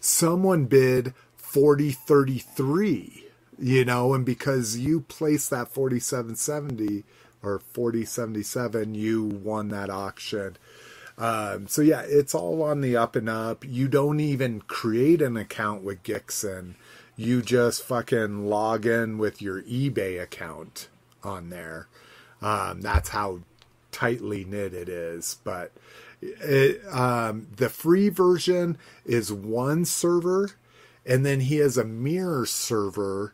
someone 0.00 0.64
bid 0.64 1.12
40 1.36 1.90
33 1.90 3.25
you 3.58 3.84
know 3.84 4.14
and 4.14 4.24
because 4.24 4.76
you 4.76 5.00
placed 5.00 5.50
that 5.50 5.68
4770 5.68 7.04
or 7.42 7.58
4077 7.58 8.94
you 8.94 9.24
won 9.24 9.68
that 9.68 9.90
auction. 9.90 10.56
Um, 11.18 11.66
so 11.66 11.82
yeah 11.82 12.02
it's 12.06 12.34
all 12.34 12.62
on 12.62 12.80
the 12.80 12.96
up 12.96 13.16
and 13.16 13.28
up. 13.28 13.64
You 13.66 13.88
don't 13.88 14.20
even 14.20 14.60
create 14.60 15.22
an 15.22 15.36
account 15.36 15.82
with 15.82 16.02
gixen 16.02 16.76
you 17.16 17.40
just 17.40 17.82
fucking 17.82 18.46
log 18.46 18.84
in 18.84 19.16
with 19.16 19.40
your 19.40 19.62
ebay 19.62 20.22
account 20.22 20.88
on 21.24 21.48
there. 21.48 21.88
Um, 22.42 22.82
that's 22.82 23.08
how 23.08 23.40
tightly 23.90 24.44
knit 24.44 24.74
it 24.74 24.88
is. 24.88 25.38
But 25.42 25.72
it, 26.20 26.82
um, 26.92 27.48
the 27.56 27.70
free 27.70 28.10
version 28.10 28.76
is 29.06 29.32
one 29.32 29.86
server 29.86 30.50
and 31.06 31.24
then 31.24 31.40
he 31.40 31.56
has 31.56 31.78
a 31.78 31.84
mirror 31.84 32.44
server 32.44 33.32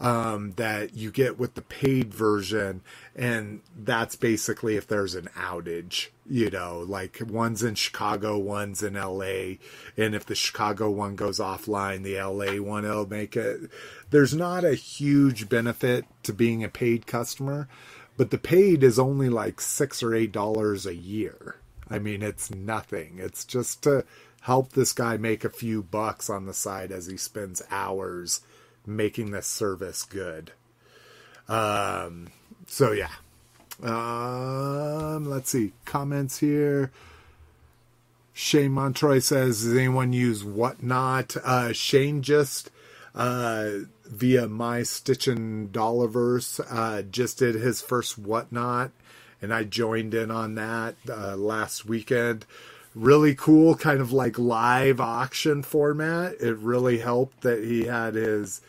um, 0.00 0.52
that 0.52 0.94
you 0.94 1.10
get 1.10 1.38
with 1.38 1.54
the 1.54 1.62
paid 1.62 2.14
version, 2.14 2.80
and 3.14 3.60
that's 3.76 4.16
basically 4.16 4.76
if 4.76 4.86
there's 4.86 5.14
an 5.14 5.28
outage, 5.36 6.08
you 6.26 6.48
know, 6.48 6.84
like 6.88 7.20
one's 7.28 7.62
in 7.62 7.74
Chicago, 7.74 8.38
one's 8.38 8.82
in 8.82 8.94
LA, 8.94 9.56
and 9.98 10.14
if 10.14 10.24
the 10.24 10.34
Chicago 10.34 10.90
one 10.90 11.16
goes 11.16 11.38
offline, 11.38 12.02
the 12.02 12.18
LA 12.18 12.62
one 12.62 12.84
will 12.84 13.06
make 13.06 13.36
it. 13.36 13.70
There's 14.08 14.34
not 14.34 14.64
a 14.64 14.74
huge 14.74 15.50
benefit 15.50 16.06
to 16.22 16.32
being 16.32 16.64
a 16.64 16.68
paid 16.68 17.06
customer, 17.06 17.68
but 18.16 18.30
the 18.30 18.38
paid 18.38 18.82
is 18.82 18.98
only 18.98 19.28
like 19.28 19.60
six 19.60 20.02
or 20.02 20.14
eight 20.14 20.32
dollars 20.32 20.86
a 20.86 20.94
year. 20.94 21.56
I 21.90 21.98
mean, 21.98 22.22
it's 22.22 22.50
nothing. 22.50 23.18
It's 23.18 23.44
just 23.44 23.82
to 23.82 24.06
help 24.42 24.72
this 24.72 24.94
guy 24.94 25.18
make 25.18 25.44
a 25.44 25.50
few 25.50 25.82
bucks 25.82 26.30
on 26.30 26.46
the 26.46 26.54
side 26.54 26.90
as 26.90 27.06
he 27.06 27.18
spends 27.18 27.60
hours 27.70 28.40
making 28.86 29.30
this 29.30 29.46
service 29.46 30.04
good. 30.04 30.52
Um, 31.48 32.28
so 32.66 32.92
yeah. 32.92 33.10
Um, 33.82 35.24
let's 35.24 35.50
see 35.50 35.72
comments 35.84 36.38
here. 36.38 36.90
Shane 38.32 38.72
Montroy 38.72 39.22
says, 39.22 39.62
"Does 39.62 39.74
anyone 39.74 40.12
use 40.12 40.44
Whatnot?" 40.44 41.36
Uh, 41.42 41.72
Shane 41.72 42.22
just 42.22 42.70
uh, 43.14 43.70
via 44.04 44.46
my 44.48 44.80
Stitchin 44.80 45.68
Dollarverse 45.68 46.60
uh, 46.70 47.02
just 47.02 47.38
did 47.38 47.54
his 47.54 47.82
first 47.82 48.18
Whatnot, 48.18 48.92
and 49.42 49.52
I 49.52 49.64
joined 49.64 50.14
in 50.14 50.30
on 50.30 50.54
that 50.54 50.94
uh, 51.08 51.36
last 51.36 51.84
weekend. 51.86 52.46
Really 52.94 53.34
cool, 53.34 53.76
kind 53.76 54.00
of 54.00 54.12
like 54.12 54.38
live 54.38 55.00
auction 55.00 55.62
format. 55.62 56.34
It 56.40 56.56
really 56.56 56.98
helped 56.98 57.42
that 57.42 57.62
he 57.62 57.84
had 57.84 58.14
his 58.14 58.60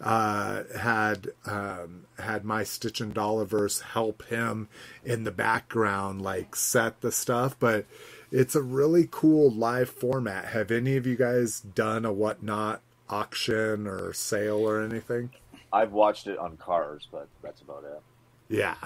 uh, 0.00 0.62
had 0.78 1.28
um, 1.44 2.06
had 2.18 2.44
my 2.44 2.64
Stitch 2.64 3.00
and 3.00 3.14
Dollarverse 3.14 3.82
help 3.82 4.24
him 4.26 4.68
in 5.04 5.24
the 5.24 5.30
background, 5.30 6.22
like 6.22 6.56
set 6.56 7.00
the 7.00 7.12
stuff. 7.12 7.56
But 7.58 7.86
it's 8.30 8.54
a 8.54 8.62
really 8.62 9.08
cool 9.10 9.50
live 9.50 9.90
format. 9.90 10.46
Have 10.46 10.70
any 10.70 10.96
of 10.96 11.06
you 11.06 11.16
guys 11.16 11.60
done 11.60 12.04
a 12.04 12.12
whatnot 12.12 12.80
auction 13.08 13.86
or 13.86 14.12
sale 14.12 14.68
or 14.68 14.82
anything? 14.82 15.30
I've 15.72 15.92
watched 15.92 16.26
it 16.26 16.38
on 16.38 16.56
cars, 16.56 17.08
but 17.10 17.28
that's 17.42 17.60
about 17.60 17.84
it. 17.84 18.00
Yeah, 18.48 18.76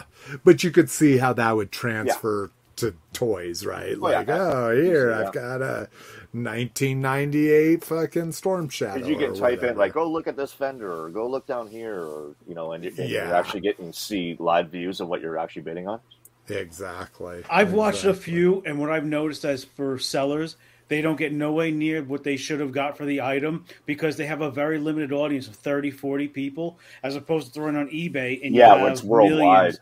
but 0.42 0.64
you 0.64 0.70
could 0.70 0.88
see 0.88 1.18
how 1.18 1.32
that 1.34 1.54
would 1.54 1.70
transfer 1.70 2.50
to 2.80 2.94
toys, 3.12 3.64
right? 3.64 3.96
Oh, 4.00 4.10
yeah. 4.10 4.18
Like, 4.18 4.28
oh, 4.28 4.70
here 4.74 5.10
Yeah. 5.10 5.20
I've 5.26 5.32
got 5.32 5.62
a 5.62 5.88
1998 6.32 7.84
fucking 7.84 8.32
Storm 8.32 8.68
Shadow. 8.68 8.94
Because 8.94 9.08
you 9.08 9.16
can 9.16 9.30
or 9.30 9.34
type 9.34 9.62
in 9.62 9.76
like, 9.76 9.92
"Go 9.94 10.08
look 10.10 10.26
at 10.26 10.36
this 10.36 10.52
fender," 10.52 10.92
or 11.04 11.08
"Go 11.10 11.28
look 11.28 11.46
down 11.46 11.68
here," 11.68 12.00
or 12.00 12.34
you 12.46 12.54
know, 12.54 12.72
and, 12.72 12.84
you- 12.84 12.92
and 12.98 13.08
Yeah. 13.08 13.26
you're 13.26 13.34
actually 13.34 13.60
getting 13.60 13.92
to 13.92 13.98
see 13.98 14.36
live 14.38 14.68
views 14.70 15.00
of 15.00 15.08
what 15.08 15.20
you're 15.20 15.38
actually 15.38 15.62
bidding 15.62 15.88
on. 15.88 16.00
exactly. 16.48 17.44
I've 17.48 17.72
watched 17.72 18.04
a 18.04 18.12
few, 18.14 18.60
and 18.66 18.80
what 18.80 18.90
I've 18.90 19.04
noticed 19.04 19.44
as 19.44 19.62
for 19.62 19.98
sellers, 20.00 20.56
they 20.88 21.00
don't 21.00 21.14
get 21.16 21.32
no 21.32 21.52
way 21.52 21.70
near 21.70 22.02
what 22.02 22.24
they 22.24 22.36
should 22.36 22.58
have 22.58 22.72
got 22.72 22.96
for 22.98 23.04
the 23.04 23.20
item 23.20 23.64
because 23.86 24.16
they 24.16 24.26
have 24.26 24.40
a 24.40 24.50
very 24.50 24.78
limited 24.78 25.12
audience 25.12 25.46
of 25.46 25.54
30, 25.54 25.92
40 25.92 26.26
people, 26.26 26.76
as 27.04 27.14
opposed 27.14 27.46
to 27.46 27.52
throwing 27.52 27.76
on 27.76 27.88
eBay 27.90 28.44
and 28.44 28.52
Yeah, 28.52 28.66
you 28.70 28.72
when 28.80 28.80
have 28.88 28.92
it's 28.94 29.04
worldwide. 29.04 29.38
millions. 29.38 29.80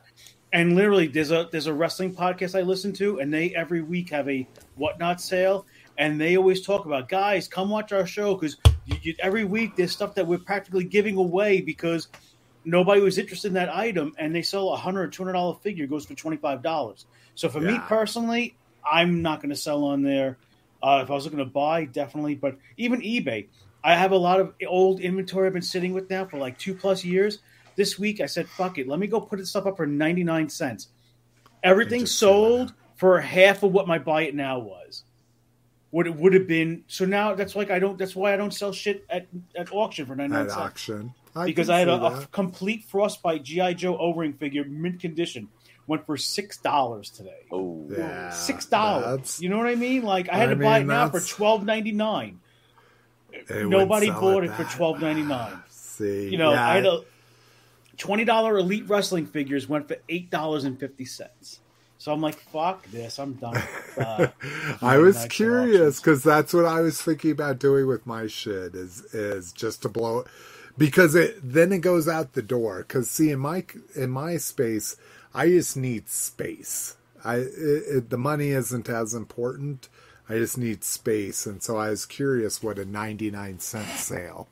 And 0.53 0.74
literally, 0.74 1.09
there's 1.09 1.30
a 1.30 1.49
there's 1.51 1.66
a 1.66 1.74
wrestling 1.74 2.14
podcast 2.14 2.59
I 2.59 2.62
listen 2.62 2.92
to, 2.94 3.20
and 3.20 3.32
they 3.32 3.55
every 3.55 3.82
week 3.82 4.11
have 4.11 4.28
a 4.28 4.46
whatnot 4.76 5.20
sale, 5.20 5.66
and 5.99 6.20
they 6.20 6.36
always 6.36 6.64
talk 6.64 6.86
about 6.86 7.09
guys, 7.09 7.49
come 7.49 7.68
watch 7.68 7.92
our 7.92 8.07
show 8.07 8.34
because 8.34 8.57
every 9.20 9.44
week 9.44 9.76
there's 9.76 9.92
stuff 9.92 10.14
that 10.14 10.26
we're 10.26 10.38
practically 10.38 10.84
giving 10.84 11.16
away 11.16 11.61
because 11.61 12.09
nobody 12.64 13.01
was 13.01 13.18
interested 13.18 13.49
in 13.49 13.55
that 13.55 13.74
item, 13.74 14.14
and 14.18 14.34
they 14.34 14.42
sell 14.42 14.72
a 14.72 14.76
hundred 14.76 15.03
or 15.03 15.09
two 15.09 15.22
hundred 15.22 15.34
dollar 15.34 15.57
figure 15.57 15.86
goes 15.86 16.07
for 16.07 16.14
twenty 16.14 16.38
five 16.38 16.62
dollars. 16.62 17.05
So 17.34 17.49
for 17.49 17.61
me 17.61 17.78
personally, 17.86 18.57
I'm 18.90 19.22
not 19.22 19.40
going 19.40 19.51
to 19.51 19.57
sell 19.57 19.84
on 19.84 20.03
there. 20.03 20.38
Uh, 20.82 21.01
if 21.03 21.11
I 21.11 21.14
was 21.14 21.24
looking 21.24 21.40
to 21.40 21.44
buy, 21.44 21.84
definitely, 21.84 22.36
but 22.36 22.57
even 22.76 23.01
eBay, 23.01 23.49
I 23.82 23.94
have 23.94 24.12
a 24.12 24.16
lot 24.16 24.40
of 24.40 24.55
old 24.66 25.01
inventory 25.01 25.46
I've 25.46 25.53
been 25.53 25.62
sitting 25.62 25.92
with 25.92 26.09
now 26.09 26.24
for 26.24 26.38
like 26.38 26.59
two 26.59 26.74
plus 26.74 27.05
years. 27.05 27.38
This 27.79 27.99
week 27.99 28.20
I 28.20 28.26
said, 28.26 28.49
"Fuck 28.49 28.76
it, 28.79 28.89
let 28.89 28.99
me 28.99 29.07
go 29.07 29.20
put 29.20 29.39
this 29.39 29.51
stuff 29.51 29.64
up 29.66 29.76
for 29.76 29.87
ninety 29.87 30.24
nine 30.24 30.49
cents." 30.51 30.89
Everything 31.62 32.01
just 32.01 32.18
sell 32.18 32.29
it 32.31 32.35
sold 32.35 32.74
for 32.97 33.20
half 33.20 33.62
of 33.62 33.70
what 33.72 33.87
my 33.87 33.99
buy 33.99 34.22
it 34.22 34.35
now 34.35 34.59
was. 34.59 35.05
What 35.91 36.07
it 36.09 36.14
would 36.16 36.35
have 36.35 36.47
been. 36.49 36.83
So 36.89 37.05
now 37.05 37.35
that's 37.37 37.55
like 37.55 37.70
I 37.70 37.79
don't. 37.79 37.97
That's 37.97 38.16
why 38.16 38.35
I 38.35 38.37
don't 38.37 38.53
sell 38.53 38.72
shit 38.72 39.07
at, 39.09 39.29
at 39.57 39.72
auction 39.72 40.07
for 40.07 40.16
ninety 40.16 40.35
nine 40.35 40.47
At 40.47 40.51
cents 40.51 40.61
auction. 40.61 41.14
because 41.45 41.70
I 41.70 41.79
had 41.79 41.87
a, 41.89 41.95
a 42.05 42.11
that. 42.18 42.33
complete 42.33 42.85
frostbite 42.85 43.45
GI 43.45 43.74
Joe 43.74 43.97
O-ring 43.97 44.33
figure, 44.33 44.64
mint 44.64 44.99
condition, 45.01 45.49
went 45.87 46.05
for 46.05 46.16
six 46.16 46.57
dollars 46.59 47.11
today. 47.11 47.47
Oh, 47.53 47.87
Yeah, 47.91 48.31
Six 48.31 48.66
dollars. 48.66 49.41
You 49.41 49.51
know 49.51 49.57
what 49.57 49.68
I 49.68 49.76
mean? 49.76 50.03
Like 50.03 50.29
I 50.29 50.37
had 50.37 50.49
I 50.51 50.55
to 50.55 50.61
buy 50.61 50.79
it 50.81 50.85
now 50.85 51.09
for 51.11 51.20
twelve 51.20 51.64
ninety 51.64 51.93
nine. 51.93 52.41
Nobody 53.51 54.11
bought 54.11 54.45
at 54.45 54.51
it 54.51 54.53
for 54.55 54.64
twelve 54.76 55.01
ninety 55.01 55.22
nine. 55.22 55.62
See, 55.70 56.29
You 56.29 56.39
know, 56.39 56.53
yeah, 56.53 56.68
I 56.68 56.74
had 56.74 56.87
a 56.87 57.01
twenty 57.99 58.24
dollar 58.24 58.59
elite 58.59 58.88
wrestling 58.88 59.26
figures 59.26 59.68
went 59.68 59.88
for 59.88 59.96
eight 60.09 60.30
dollars 60.30 60.64
and 60.64 60.78
fifty 60.78 61.05
cents. 61.05 61.61
So 61.99 62.12
I'm 62.12 62.20
like, 62.20 62.36
fuck 62.36 62.86
this. 62.92 63.18
I'm 63.18 63.34
done. 63.34 63.55
With, 63.55 63.99
uh, 63.99 64.28
I 64.80 64.99
was 64.99 65.26
curious 65.26 66.01
because 66.01 66.22
that's 66.22 66.55
what 66.55 66.64
I 66.64 66.80
was 66.80 67.03
thinking 67.03 67.32
about 67.32 67.59
doing 67.59 67.86
with 67.86 68.07
my 68.07 68.28
shit 68.28 68.74
is 68.74 69.03
is 69.12 69.53
just 69.53 69.82
to 69.82 69.88
blow 69.88 70.20
it 70.20 70.28
because 70.78 71.16
it 71.16 71.38
then 71.42 71.72
it 71.72 71.80
goes 71.80 72.09
out 72.09 72.32
the 72.32 72.42
door. 72.42 72.78
Because 72.78 73.11
see, 73.11 73.30
in 73.30 73.40
my 73.40 73.64
in 73.96 74.11
my 74.11 74.36
space, 74.36 74.96
I 75.34 75.49
just 75.49 75.76
need 75.76 76.09
space. 76.09 76.96
I 77.24 77.36
it, 77.36 77.49
it, 77.49 78.11
the 78.11 78.18
money 78.18 78.51
isn't 78.51 78.88
as 78.88 79.12
important. 79.12 79.88
I 80.28 80.34
just 80.34 80.57
need 80.57 80.84
space, 80.84 81.46
and 81.46 81.62
so 81.62 81.76
I 81.78 81.90
was 81.90 82.07
curious 82.07 82.62
what 82.62 82.78
a 82.78 82.84
ninety 82.84 83.30
nine 83.30 83.59
cent 83.59 83.88
sale, 83.99 84.46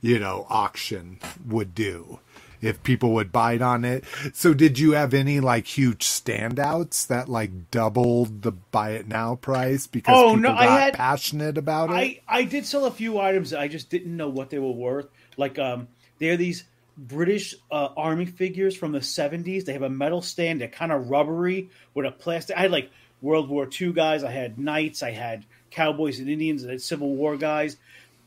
you 0.00 0.18
know, 0.18 0.46
auction 0.50 1.20
would 1.46 1.74
do. 1.74 2.18
If 2.62 2.82
people 2.82 3.12
would 3.14 3.32
bite 3.32 3.62
on 3.62 3.84
it. 3.84 4.04
So 4.34 4.52
did 4.54 4.78
you 4.78 4.92
have 4.92 5.14
any 5.14 5.40
like 5.40 5.66
huge 5.66 6.04
standouts 6.04 7.06
that 7.06 7.28
like 7.28 7.70
doubled 7.70 8.42
the 8.42 8.52
buy 8.52 8.90
it 8.92 9.08
now 9.08 9.36
price 9.36 9.86
because 9.86 10.14
Oh, 10.16 10.34
people 10.36 10.40
no, 10.42 10.52
I 10.52 10.66
had- 10.66 10.94
passionate 10.94 11.56
about 11.58 11.90
it? 11.90 11.94
I, 11.94 12.20
I 12.28 12.42
did 12.44 12.66
sell 12.66 12.84
a 12.84 12.90
few 12.90 13.18
items 13.18 13.54
I 13.54 13.68
just 13.68 13.90
didn't 13.90 14.16
know 14.16 14.28
what 14.28 14.50
they 14.50 14.58
were 14.58 14.70
worth. 14.72 15.06
Like 15.36 15.58
um, 15.58 15.88
they're 16.18 16.36
these 16.36 16.64
British 16.98 17.54
uh, 17.70 17.88
army 17.96 18.26
figures 18.26 18.76
from 18.76 18.92
the 18.92 19.00
seventies. 19.02 19.64
They 19.64 19.72
have 19.72 19.82
a 19.82 19.88
metal 19.90 20.20
stand. 20.20 20.60
They're 20.60 20.68
kind 20.68 20.92
of 20.92 21.08
rubbery 21.10 21.70
with 21.94 22.04
a 22.04 22.10
plastic. 22.10 22.56
I 22.56 22.62
had 22.62 22.70
like 22.72 22.90
World 23.22 23.48
War 23.48 23.66
II 23.80 23.92
guys. 23.92 24.22
I 24.22 24.30
had 24.30 24.58
knights. 24.58 25.02
I 25.02 25.12
had 25.12 25.44
cowboys 25.70 26.18
and 26.18 26.28
Indians. 26.28 26.66
I 26.66 26.72
had 26.72 26.82
Civil 26.82 27.14
War 27.16 27.36
guys. 27.38 27.76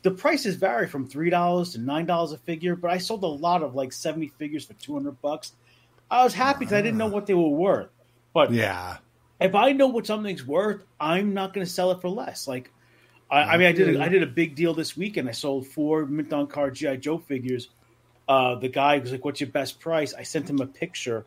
The 0.04 0.10
prices 0.10 0.56
vary 0.56 0.86
from 0.86 1.08
three 1.08 1.30
dollars 1.30 1.72
to 1.72 1.80
nine 1.80 2.04
dollars 2.04 2.32
a 2.32 2.38
figure, 2.38 2.76
but 2.76 2.90
I 2.90 2.98
sold 2.98 3.24
a 3.24 3.26
lot 3.26 3.62
of 3.62 3.74
like 3.74 3.90
seventy 3.90 4.28
figures 4.28 4.66
for 4.66 4.74
two 4.74 4.92
hundred 4.92 5.20
bucks. 5.22 5.54
I 6.10 6.22
was 6.22 6.34
happy 6.34 6.60
because 6.60 6.74
I 6.74 6.82
didn't 6.82 6.98
know 6.98 7.06
what 7.06 7.26
they 7.26 7.32
were 7.32 7.48
worth. 7.48 7.88
But 8.34 8.52
yeah. 8.52 8.98
if 9.40 9.54
I 9.54 9.72
know 9.72 9.86
what 9.86 10.06
something's 10.06 10.46
worth, 10.46 10.84
I'm 11.00 11.32
not 11.32 11.54
going 11.54 11.66
to 11.66 11.72
sell 11.72 11.90
it 11.90 12.02
for 12.02 12.10
less. 12.10 12.46
Like, 12.46 12.70
I, 13.30 13.42
I 13.42 13.56
mean, 13.56 13.66
I 13.66 13.72
did 13.72 13.96
a, 13.96 14.02
I 14.02 14.08
did 14.08 14.22
a 14.22 14.26
big 14.26 14.54
deal 14.54 14.74
this 14.74 14.94
weekend. 14.94 15.26
I 15.26 15.32
sold 15.32 15.66
four 15.68 16.04
mint 16.04 16.34
on 16.34 16.48
card 16.48 16.74
GI 16.74 16.98
Joe 16.98 17.16
figures. 17.16 17.70
Uh, 18.28 18.56
the 18.56 18.68
guy 18.68 18.98
was 18.98 19.10
like, 19.10 19.24
"What's 19.24 19.40
your 19.40 19.50
best 19.50 19.80
price?" 19.80 20.12
I 20.12 20.22
sent 20.22 20.50
him 20.50 20.60
a 20.60 20.66
picture, 20.66 21.24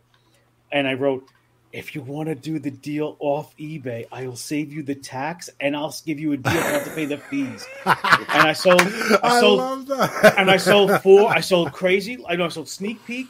and 0.71 0.87
I 0.87 0.93
wrote, 0.93 1.27
"If 1.73 1.95
you 1.95 2.01
want 2.01 2.29
to 2.29 2.35
do 2.35 2.59
the 2.59 2.71
deal 2.71 3.15
off 3.19 3.55
eBay, 3.57 4.07
I 4.11 4.25
will 4.27 4.35
save 4.35 4.71
you 4.73 4.83
the 4.83 4.95
tax, 4.95 5.49
and 5.59 5.75
I'll 5.75 5.93
give 6.05 6.19
you 6.19 6.31
a 6.33 6.37
deal. 6.37 6.53
You 6.53 6.59
have 6.59 6.83
to 6.85 6.91
pay 6.91 7.05
the 7.05 7.17
fees." 7.17 7.65
and 7.85 7.95
I 8.29 8.53
sold, 8.53 8.81
I 8.81 9.19
I 9.23 9.39
sold, 9.39 9.87
that. 9.87 10.35
and 10.37 10.49
I 10.51 10.57
sold 10.57 11.01
four. 11.01 11.29
I 11.29 11.41
sold 11.41 11.71
crazy. 11.73 12.23
I 12.27 12.35
know 12.35 12.45
I 12.45 12.49
sold 12.49 12.69
sneak 12.69 13.03
peek, 13.05 13.27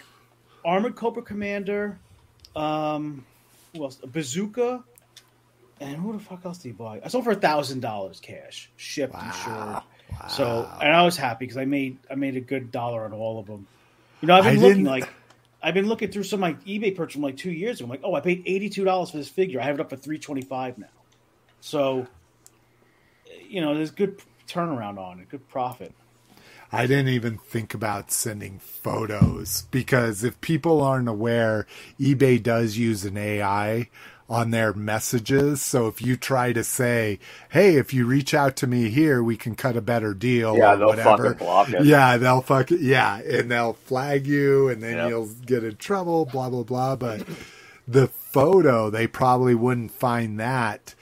armored 0.64 0.96
Cobra 0.96 1.22
Commander, 1.24 1.98
um, 2.56 3.26
who 3.74 3.84
else? 3.84 3.96
Bazooka, 3.98 4.84
and 5.82 5.98
who 5.98 6.14
the 6.14 6.20
fuck 6.20 6.46
else 6.46 6.58
did 6.60 6.70
he 6.70 6.74
buy? 6.74 7.02
I 7.04 7.08
sold 7.10 7.24
for 7.24 7.32
a 7.32 7.36
thousand 7.36 7.82
dollars 7.82 8.20
cash, 8.20 8.70
shipped, 8.78 9.14
insured. 9.16 9.82
So, 10.30 10.68
and 10.82 10.94
I 10.96 11.04
was 11.04 11.18
happy 11.18 11.46
because 11.46 11.58
I 11.58 11.66
made 11.66 11.98
I 12.10 12.16
made 12.16 12.36
a 12.38 12.42
good 12.42 12.72
dollar 12.72 13.04
on 13.06 13.14
all 13.14 13.40
of 13.40 13.46
them. 13.46 13.68
You 14.22 14.28
know, 14.30 14.36
I've 14.36 14.46
been 14.46 14.58
I 14.58 14.62
looking 14.62 14.84
didn't- 14.84 14.86
like. 14.92 15.10
I've 15.62 15.74
been 15.74 15.88
looking 15.88 16.12
through 16.12 16.24
some 16.24 16.44
of 16.44 16.50
my 16.50 16.54
eBay 16.66 16.96
purchase 16.96 17.14
from 17.14 17.24
like 17.24 17.38
two 17.38 17.52
years 17.52 17.80
ago. 17.80 17.86
I'm 17.86 17.90
like, 17.90 18.02
oh, 18.04 18.14
I 18.14 18.22
paid 18.22 18.44
eighty 18.46 18.70
two 18.70 18.84
dollars 18.84 19.12
for 19.12 19.18
this 19.18 19.30
figure. 19.30 19.60
I 19.60 19.64
have 19.64 19.76
it 19.76 19.82
up 19.82 19.90
for 19.90 19.98
three 19.98 20.20
twenty 20.20 20.42
five 20.42 20.78
now. 20.78 20.88
So, 21.60 22.08
you 23.50 23.62
know, 23.62 23.74
there's 23.74 23.92
good 23.92 24.22
turnaround 24.48 24.98
on 25.00 25.20
it, 25.20 25.30
good 25.30 25.48
profit. 25.48 25.94
I 26.72 26.86
didn't 26.86 27.10
even 27.10 27.38
think 27.38 27.74
about 27.74 28.12
sending 28.12 28.60
photos 28.60 29.64
because 29.72 30.24
if 30.24 30.40
people 30.42 30.82
aren't 30.82 31.08
aware, 31.08 31.66
eBay 32.00 32.44
does 32.44 32.78
use 32.78 33.06
an 33.06 33.18
AI 33.18 33.90
on 34.30 34.52
their 34.52 34.74
messages. 34.74 35.62
So 35.62 35.88
if 35.88 36.02
you 36.02 36.18
try 36.18 36.52
to 36.54 36.64
say, 36.64 37.20
"Hey, 37.50 37.76
if 37.78 37.94
you 37.94 38.06
reach 38.06 38.34
out 38.34 38.56
to 38.58 38.68
me 38.68 38.90
here, 38.90 39.24
we 39.24 39.38
can 39.38 39.56
cut 39.56 39.78
a 39.78 39.82
better 39.82 40.14
deal," 40.14 40.58
Yeah, 40.58 40.74
or 40.74 40.78
they'll 40.78 40.88
whatever. 40.88 41.24
fucking 41.30 41.38
block 41.46 41.70
it. 41.74 41.86
Yeah, 41.86 42.18
they'll 42.18 42.42
fuck 42.42 42.72
it. 42.72 42.82
Yeah, 42.82 43.20
and 43.20 43.50
they'll 43.50 43.74
flag 43.86 44.28
you, 44.28 44.68
and 44.70 44.84
then 44.84 44.98
Yep. 44.98 45.10
you'll 45.10 45.30
get 45.46 45.64
in 45.64 45.76
trouble. 45.78 46.26
Blah 46.26 46.50
blah 46.50 46.64
blah. 46.64 46.96
But 46.98 47.24
the 47.88 48.08
photo, 48.08 48.90
they 48.90 49.08
probably 49.08 49.56
wouldn't 49.56 49.92
find 49.92 50.40
that. 50.40 50.94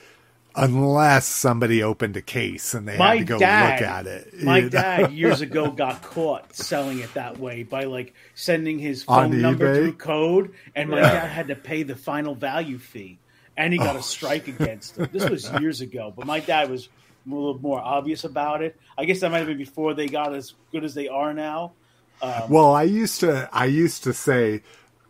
Unless 0.55 1.27
somebody 1.27 1.83
opened 1.83 2.17
a 2.17 2.21
case 2.21 2.73
and 2.73 2.87
they 2.87 2.97
My 2.97 3.07
had 3.09 3.19
to 3.19 3.25
go 3.25 3.37
dad, 3.39 3.79
look 3.79 3.81
at 3.81 4.07
it. 4.07 4.33
my 4.39 4.61
know? 4.61 4.69
dad 4.69 5.11
years 5.11 5.41
ago 5.41 5.71
got 5.71 6.01
caught 6.01 6.55
selling 6.55 6.99
it 6.99 7.13
that 7.15 7.37
way 7.39 7.63
by 7.63 7.83
like 7.85 8.13
sending 8.35 8.79
his 8.79 9.03
On 9.07 9.31
phone 9.31 9.41
number 9.41 9.67
eBay? 9.67 9.69
through 9.69 9.97
code, 9.97 10.53
and 10.75 10.89
my 10.89 11.03
Yeah. 11.03 11.05
dad 11.05 11.29
had 11.31 11.49
to 11.49 11.55
pay 11.55 11.83
the 11.83 11.95
final 11.95 12.35
value 12.35 12.79
fee, 12.79 13.21
and 13.57 13.73
he 13.73 13.79
Oh, 13.79 13.85
got 13.85 13.95
a 13.97 14.01
strike 14.03 14.47
against 14.47 14.97
him. 14.97 15.09
This 15.11 15.27
was 15.29 15.51
years 15.51 15.81
ago, 15.81 16.13
but 16.15 16.25
my 16.25 16.39
dad 16.39 16.69
was 16.69 16.87
a 16.87 17.29
little 17.33 17.59
more 17.59 17.81
obvious 17.81 18.23
about 18.23 18.61
it. 18.63 18.77
I 18.97 19.05
guess 19.05 19.21
that 19.21 19.31
might 19.31 19.39
have 19.39 19.47
been 19.47 19.57
before 19.57 19.93
they 19.93 20.09
got 20.09 20.33
as 20.35 20.53
good 20.71 20.83
as 20.85 20.93
they 20.95 21.07
are 21.09 21.33
now. 21.33 21.75
Um, 22.21 22.49
Well, 22.49 22.73
I 22.73 22.83
used 22.83 23.19
to 23.21 23.49
I 23.51 23.65
used 23.65 24.03
to 24.03 24.13
say, 24.13 24.63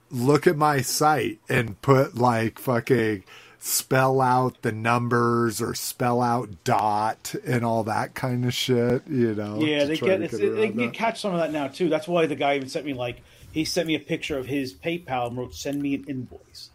look 0.09 0.47
at 0.47 0.57
my 0.57 0.81
site 0.81 1.39
and 1.49 1.81
put 1.81 2.15
like 2.15 2.59
fucking 2.59 3.25
spell 3.65 4.21
out 4.21 4.61
the 4.61 4.71
numbers 4.71 5.59
or 5.59 5.73
spell 5.73 6.21
out 6.21 6.47
dot 6.63 7.33
and 7.47 7.65
all 7.65 7.83
that 7.83 8.13
kind 8.13 8.45
of 8.45 8.53
shit, 8.53 9.01
you 9.07 9.33
know. 9.33 9.59
Yeah, 9.59 9.85
they 9.85 9.97
get, 9.97 10.21
it's, 10.21 10.37
they 10.37 10.69
can 10.69 10.91
catch 10.91 11.21
some 11.21 11.33
of 11.33 11.39
that 11.39 11.51
now 11.51 11.67
too. 11.67 11.89
That's 11.89 12.07
why 12.07 12.27
the 12.27 12.35
guy 12.35 12.57
even 12.57 12.69
sent 12.69 12.85
me 12.85 12.93
like 12.93 13.23
he 13.51 13.65
sent 13.65 13.87
me 13.87 13.95
a 13.95 13.99
picture 13.99 14.37
of 14.37 14.45
his 14.45 14.73
PayPal 14.75 15.29
and 15.29 15.37
wrote 15.37 15.55
"Send 15.55 15.81
me 15.81 15.95
an 15.95 16.05
invoice" 16.07 16.69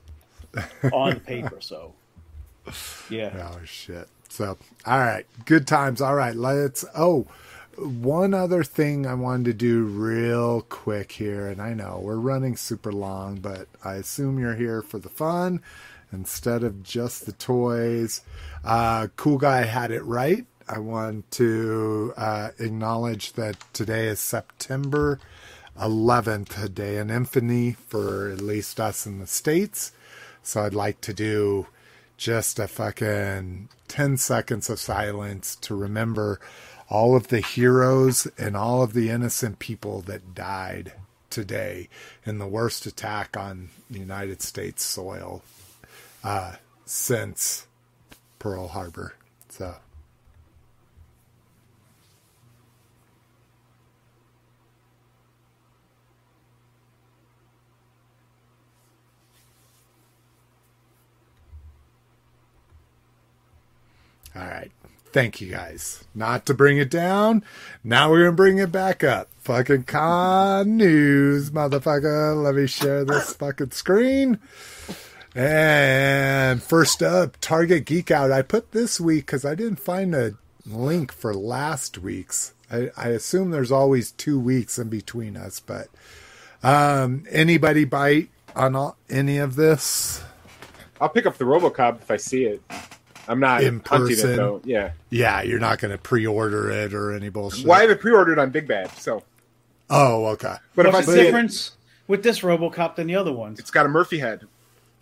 on 0.93 1.15
the 1.15 1.21
paper. 1.21 1.61
So, 1.61 1.95
yeah, 3.11 3.51
Oh 3.53 3.65
shit. 3.65 4.09
So, 4.29 4.59
all 4.85 4.99
right, 4.99 5.27
good 5.45 5.69
times. 5.69 6.01
All 6.01 6.17
right, 6.17 6.35
let's. 6.35 6.85
Oh, 6.97 7.27
one 7.79 8.35
other 8.35 8.65
thing 8.65 9.07
I 9.07 9.15
wanted 9.15 9.45
to 9.45 9.53
do 9.53 9.85
real 9.85 10.63
quick 10.63 11.13
here, 11.13 11.47
and 11.47 11.63
I 11.63 11.73
know 11.73 12.01
we're 12.03 12.17
running 12.17 12.57
super 12.57 12.93
long, 12.93 13.37
but 13.37 13.69
I 13.85 13.95
assume 13.95 14.41
you're 14.41 14.57
here 14.57 14.83
for 14.83 14.99
the 14.99 15.09
fun 15.09 15.61
instead 16.13 16.63
of 16.63 16.83
just 16.83 17.27
the 17.27 17.33
toys. 17.33 18.23
Uh, 18.65 19.09
cool 19.17 19.39
guy 19.39 19.63
had 19.63 19.91
it 19.91 20.05
right. 20.05 20.47
I 20.69 20.79
want 20.79 21.31
to 21.33 22.15
uh, 22.17 22.51
acknowledge 22.59 23.33
that 23.33 23.57
today 23.73 24.07
is 24.07 24.21
September 24.21 25.19
11th, 25.79 26.63
a 26.63 26.69
day 26.69 26.99
in 26.99 27.11
infamy 27.11 27.73
for 27.73 28.31
at 28.31 28.41
least 28.41 28.79
us 28.79 29.07
in 29.07 29.19
the 29.19 29.27
States. 29.27 29.93
So 30.43 30.63
I'd 30.63 30.75
like 30.75 31.01
to 31.03 31.15
do 31.15 31.67
just 32.17 32.59
a 32.59 32.69
fucking 32.69 33.69
10 33.89 34.17
seconds 34.17 34.71
of 34.71 34.79
silence 34.79 35.57
to 35.57 35.75
remember 35.75 36.39
all 36.89 37.17
of 37.17 37.29
the 37.29 37.41
heroes 37.41 38.27
and 38.37 38.57
all 38.57 38.83
of 38.83 38.93
the 38.93 39.11
innocent 39.11 39.59
people 39.59 40.03
that 40.03 40.35
died 40.35 40.93
today 41.31 41.89
in 42.25 42.39
the 42.39 42.47
worst 42.47 42.85
attack 42.87 43.37
on 43.37 43.71
the 43.89 43.99
United 43.99 44.43
States 44.43 44.85
soil 44.85 45.43
uh, 46.25 46.57
since 46.85 47.67
Pearl 48.39 48.69
Harbor. 48.69 49.15
So. 49.49 49.75
All 64.37 64.43
right. 64.43 64.71
Thank 65.13 65.41
you 65.41 65.51
guys. 65.51 66.05
Not 66.15 66.47
to 66.47 66.55
bring 66.55 66.79
it 66.79 66.89
down. 66.91 67.45
Now 67.83 68.11
we're 68.11 68.21
going 68.21 68.31
to 68.31 68.37
bring 68.37 68.59
it 68.59 68.71
back 68.71 69.03
up. 69.03 69.29
Fucking 69.41 69.83
con 69.83 70.77
news, 70.77 71.51
motherfucker. 71.51 72.41
Let 72.41 72.55
me 72.55 72.67
share 72.69 73.05
this 73.05 73.35
fucking 73.35 73.73
screen. 73.73 74.39
And 75.35 76.63
first 76.63 77.03
up, 77.03 77.37
Target 77.41 77.85
Geek 77.85 78.11
Out. 78.11 78.33
I 78.33 78.43
put 78.43 78.73
this 78.73 79.01
week 79.01 79.27
because 79.27 79.45
I 79.45 79.55
didn't 79.55 79.77
find 79.81 80.15
a 80.15 80.33
link 80.67 81.13
for 81.13 81.35
last 81.35 81.99
week's. 81.99 82.53
I, 82.71 82.91
I 82.97 83.09
assume 83.09 83.51
there's 83.51 83.73
always 83.73 84.11
two 84.13 84.39
weeks 84.41 84.79
in 84.79 84.89
between 84.89 85.37
us, 85.37 85.61
but 85.61 85.89
um, 86.63 87.25
anybody 87.31 87.85
bite 87.85 88.31
on 88.57 88.75
all, 88.75 88.97
any 89.09 89.39
of 89.39 89.57
this? 89.57 90.23
I'll 91.01 91.09
pick 91.09 91.27
up 91.27 91.39
the 91.39 91.45
RoboCop 91.45 92.03
if 92.03 92.11
I 92.11 92.17
see 92.17 92.45
it. 92.45 92.63
I'm 93.29 93.39
not 93.41 93.63
In 93.63 93.81
hunting 93.87 94.09
person? 94.17 94.31
it 94.31 94.37
though. 94.37 94.61
Yeah. 94.65 94.93
Yeah, 95.11 95.43
you're 95.43 95.61
not 95.61 95.79
going 95.79 95.93
to 95.93 95.99
pre-order 95.99 96.71
it 96.71 96.93
or 96.93 97.13
any 97.13 97.29
bullshit. 97.29 97.65
Well, 97.67 97.79
I 97.79 97.83
have 97.83 97.91
it 97.91 98.01
pre-ordered 98.01 98.39
on 98.41 98.51
Big 98.51 98.67
Bad, 98.67 98.91
so. 98.99 99.23
Oh, 99.89 100.27
okay. 100.27 100.57
But 100.75 100.87
if 100.87 100.95
I 100.95 100.99
What's 100.99 101.07
the 101.07 101.13
see 101.15 101.21
it, 101.21 101.25
difference 101.25 101.73
with 102.09 102.23
this 102.25 102.41
RoboCop 102.41 102.97
than 102.97 103.07
the 103.07 103.15
other 103.17 103.33
ones? 103.33 103.61
it's 103.61 103.71
got 103.71 103.87
a 103.87 103.89
Murphy 103.89 104.19
head. 104.19 104.47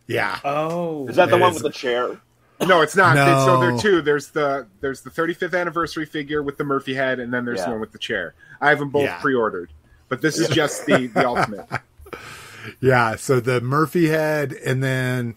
Yeah. 0.08 0.40
Oh, 0.44 1.06
Is 1.06 1.14
that 1.16 1.30
the 1.30 1.36
It 1.36 1.40
one 1.40 1.52
is. 1.54 1.62
with 1.62 1.72
the 1.72 1.78
chair? 1.78 2.18
No, 2.66 2.80
it's 2.80 2.96
not. 2.96 3.14
No. 3.14 3.44
So 3.46 3.60
there 3.60 3.72
are 3.72 3.78
two. 3.78 4.02
There's 4.02 4.28
the 4.30 4.66
there's 4.80 5.02
the 5.02 5.10
35th 5.10 5.56
anniversary 5.56 6.06
figure 6.06 6.42
with 6.42 6.56
the 6.58 6.64
Murphy 6.64 6.94
head, 6.94 7.20
and 7.20 7.32
then 7.32 7.44
there's 7.44 7.60
the 7.60 7.66
Yeah. 7.66 7.70
one 7.72 7.80
with 7.80 7.92
the 7.92 7.98
chair. 7.98 8.34
I 8.60 8.70
have 8.70 8.80
them 8.80 8.88
both 8.90 9.04
Yeah. 9.04 9.20
pre-ordered, 9.20 9.70
but 10.08 10.20
this 10.22 10.38
is 10.40 10.48
just 10.48 10.84
the 10.86 11.06
the 11.06 11.24
ultimate. 11.28 11.66
Yeah, 12.80 13.14
so 13.14 13.38
the 13.38 13.60
Murphy 13.60 14.08
head 14.08 14.52
and 14.52 14.82
then 14.82 15.36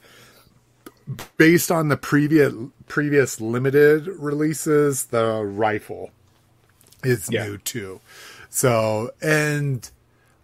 based 1.38 1.72
on 1.72 1.90
the 1.90 1.98
previous 1.98 2.54
previous 2.88 3.40
limited 3.40 4.08
releases, 4.08 5.06
the 5.06 5.44
rifle 5.44 6.10
is 7.04 7.30
Yeah. 7.32 7.46
new 7.46 7.58
too. 7.60 8.02
So 8.50 9.12
and 9.22 9.88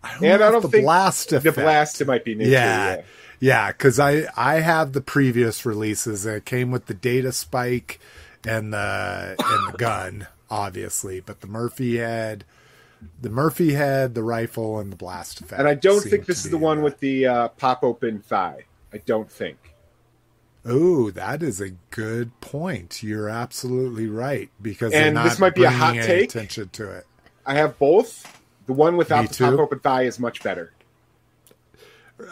I 0.04 0.14
don't 0.14 0.24
And 0.26 0.40
know 0.40 0.46
I 0.46 0.48
if 0.48 0.54
don't 0.54 0.62
the 0.64 0.70
think 0.70 0.84
blast 0.84 1.30
The 1.30 1.52
blast 1.52 2.02
it 2.02 2.08
might 2.08 2.24
be 2.24 2.36
new 2.36 2.46
yeah. 2.48 2.98
too. 2.98 3.02
Yeah, 3.02 3.06
because 3.40 4.00
I 4.00 4.26
I 4.36 4.62
have 4.62 4.94
the 4.94 5.02
previous 5.02 5.66
releases. 5.66 6.26
It 6.26 6.46
came 6.46 6.72
with 6.72 6.88
the 6.88 6.94
data 6.94 7.32
spike 7.32 8.00
and 8.48 8.74
the 8.74 9.36
and 9.40 9.74
the 9.74 9.78
gun, 9.78 10.28
obviously, 10.50 11.20
but 11.20 11.42
the 11.42 11.48
Murphy 11.48 11.98
head, 11.98 12.46
the 13.22 13.30
Murphy 13.30 13.74
head, 13.74 14.16
the 14.16 14.24
rifle, 14.24 14.80
and 14.80 14.92
the 14.92 14.96
blast 14.96 15.42
effect. 15.42 15.60
And 15.60 15.68
I 15.68 15.74
don't 15.76 16.02
think 16.02 16.26
this 16.26 16.46
is 16.46 16.52
the 16.52 16.58
one 16.58 16.82
with 16.82 17.00
the 17.00 17.26
uh, 17.28 17.48
pop 17.50 17.84
open 17.84 18.20
thigh. 18.20 18.66
I 18.94 18.98
don't 19.00 19.30
think. 19.32 19.58
Oh, 20.66 21.12
that 21.12 21.42
is 21.44 21.62
a 21.62 21.70
good 21.92 22.38
point. 22.42 23.02
You're 23.02 23.30
absolutely 23.30 24.08
right 24.08 24.50
because 24.62 24.92
And 24.94 25.16
not 25.16 25.24
this 25.24 25.40
might 25.40 25.56
be 25.56 25.64
a 25.64 25.70
hot 25.70 25.96
take. 25.96 26.26
attention 26.30 26.70
to 26.74 26.92
it. 26.92 27.06
I 27.46 27.54
have 27.56 27.78
both. 27.80 28.42
The 28.66 28.74
one 28.74 28.98
without 28.98 29.22
Me 29.22 29.28
the 29.28 29.34
too. 29.34 29.46
top 29.52 29.60
open 29.60 29.80
thigh 29.80 30.04
is 30.04 30.20
much 30.20 30.44
better. 30.44 30.74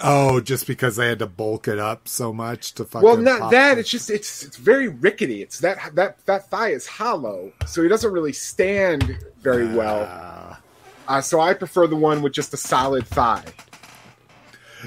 Oh, 0.03 0.39
just 0.41 0.65
because 0.65 0.95
they 0.95 1.07
had 1.09 1.19
to 1.19 1.27
bulk 1.27 1.67
it 1.67 1.77
up 1.77 2.07
so 2.07 2.33
much 2.33 2.73
to 2.73 2.85
fucking. 2.85 3.05
Well, 3.05 3.17
not 3.17 3.39
pop 3.39 3.51
that. 3.51 3.75
the- 3.75 3.81
It's 3.81 3.89
just 3.89 4.09
it's 4.09 4.43
it's 4.43 4.57
very 4.57 4.87
rickety. 4.87 5.41
It's 5.43 5.59
that 5.59 5.77
that 5.95 6.25
that 6.25 6.49
thigh 6.49 6.69
is 6.69 6.87
hollow, 6.87 7.51
so 7.67 7.83
he 7.83 7.87
doesn't 7.89 8.11
really 8.11 8.33
stand 8.33 9.17
very 9.41 9.67
well. 9.67 10.07
Ah. 10.09 10.59
Uh, 11.07 11.21
so 11.21 11.39
I 11.39 11.53
prefer 11.53 11.85
the 11.85 11.95
one 11.95 12.23
with 12.23 12.33
just 12.33 12.51
a 12.53 12.57
solid 12.57 13.05
thigh. 13.05 13.43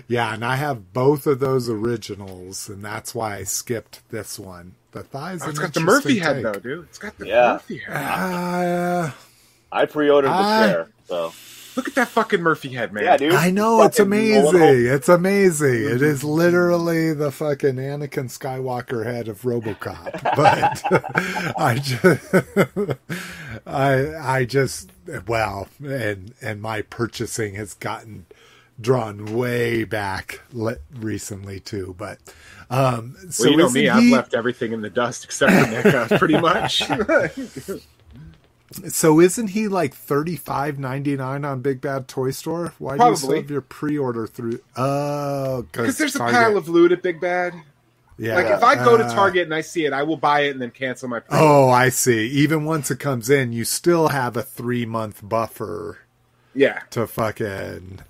Yeah, 0.09 0.35
and 0.35 0.45
I 0.45 0.57
have 0.57 0.93
both 0.93 1.27
of 1.27 1.39
those 1.41 1.69
originals, 1.69 2.69
and 2.69 2.85
that's 2.85 3.15
why 3.15 3.37
I 3.37 3.45
skipped 3.45 4.01
this 4.11 4.39
one. 4.39 4.75
The 4.93 5.03
thighs. 5.03 5.43
Oh, 5.45 5.49
it's 5.51 5.59
an 5.59 5.65
got 5.65 5.75
the 5.75 5.81
Murphy 5.81 6.19
interesting 6.19 6.43
head 6.43 6.55
though, 6.55 6.59
dude. 6.61 6.85
It's 6.89 6.99
got 6.99 7.17
the 7.19 7.27
Yeah. 7.27 7.53
Murphy 7.53 7.79
head. 7.79 7.95
Uh, 7.97 9.11
I 9.71 9.87
pre-ordered 9.87 10.29
the 10.29 10.33
Ah. 10.35 10.67
chair, 10.67 10.89
so 11.07 11.33
Look 11.77 11.87
at 11.89 11.95
that 11.95 12.09
fucking 12.09 12.43
Murphy 12.43 12.71
head, 12.71 12.93
man. 12.93 13.05
yeah, 13.05 13.17
dude. 13.17 13.33
I 13.35 13.51
know 13.51 13.83
it's 13.83 14.01
amazing. 14.01 14.43
normal. 14.43 14.63
It's 14.63 15.09
amazing. 15.09 15.75
It 15.85 16.03
is 16.03 16.25
literally 16.25 17.13
the 17.13 17.31
fucking 17.31 17.77
Anakin 17.77 18.27
Skywalker 18.27 19.05
head 19.05 19.29
of 19.29 19.43
RoboCop. 19.43 20.23
But 20.37 20.83
I 21.59 21.79
just, 21.79 22.99
I, 23.67 24.37
I 24.39 24.45
just, 24.45 24.91
well, 25.27 25.69
and 25.85 26.35
and 26.41 26.61
my 26.61 26.83
purchasing 26.83 27.55
has 27.55 27.75
gotten 27.75 28.27
drawn 28.81 29.37
way 29.37 29.85
back 29.85 30.41
le- 30.53 30.77
recently 30.95 31.61
too. 31.61 31.95
But 31.99 32.19
um, 32.71 33.17
so 33.31 33.45
well, 33.45 33.51
you 33.53 33.57
know 33.59 33.67
isn't 33.67 33.81
me. 33.83 33.89
I've 33.89 34.13
left 34.13 34.35
everything 34.35 34.73
in 34.73 34.81
the 34.81 34.91
dust 34.91 35.25
except 35.25 35.53
for 35.53 35.59
NECA, 35.91 36.19
pretty 36.19 36.39
much. 36.39 36.83
So 38.89 39.19
isn't 39.21 39.49
he 39.49 39.67
like 39.69 39.95
thirty 39.95 40.37
five 40.37 40.79
ninety 40.79 41.17
nine 41.17 41.45
on 41.45 41.63
Big 41.63 41.81
Bad 41.81 42.07
Toy 42.07 42.31
Store? 42.33 42.75
Why 42.79 42.99
do 42.99 43.05
you 43.05 43.17
still 43.17 43.29
Probably. 43.29 43.43
have 43.43 43.51
your 43.51 43.61
pre 43.63 43.97
order 43.97 44.27
through? 44.27 44.61
Oh, 44.77 45.63
Because 45.63 45.97
there's 45.97 46.15
a 46.17 46.19
pile 46.19 46.57
of 46.57 46.69
loot 46.69 46.93
at 46.93 47.03
Big 47.03 47.19
Bad. 47.21 47.55
yeah. 48.19 48.35
Like 48.35 48.47
if 48.47 48.63
I 48.63 48.75
go 48.75 48.99
to 48.99 49.05
uh, 49.05 49.15
Target 49.15 49.45
and 49.45 49.55
I 49.55 49.63
see 49.63 49.87
it, 49.87 49.93
I 49.95 50.03
will 50.03 50.19
buy 50.19 50.41
it 50.41 50.51
and 50.51 50.61
then 50.61 50.71
cancel 50.71 51.09
my. 51.09 51.21
Pre-order. 51.21 51.47
Oh, 51.49 51.71
I 51.71 51.89
see. 51.89 52.29
Even 52.29 52.65
once 52.67 52.91
it 52.91 52.99
comes 52.99 53.31
in, 53.31 53.53
you 53.53 53.65
still 53.65 54.09
have 54.09 54.37
a 54.37 54.43
three 54.43 54.85
month 54.85 55.21
buffer 55.23 55.99
yeah, 56.55 56.81
to 56.91 57.07
fucking 57.07 58.01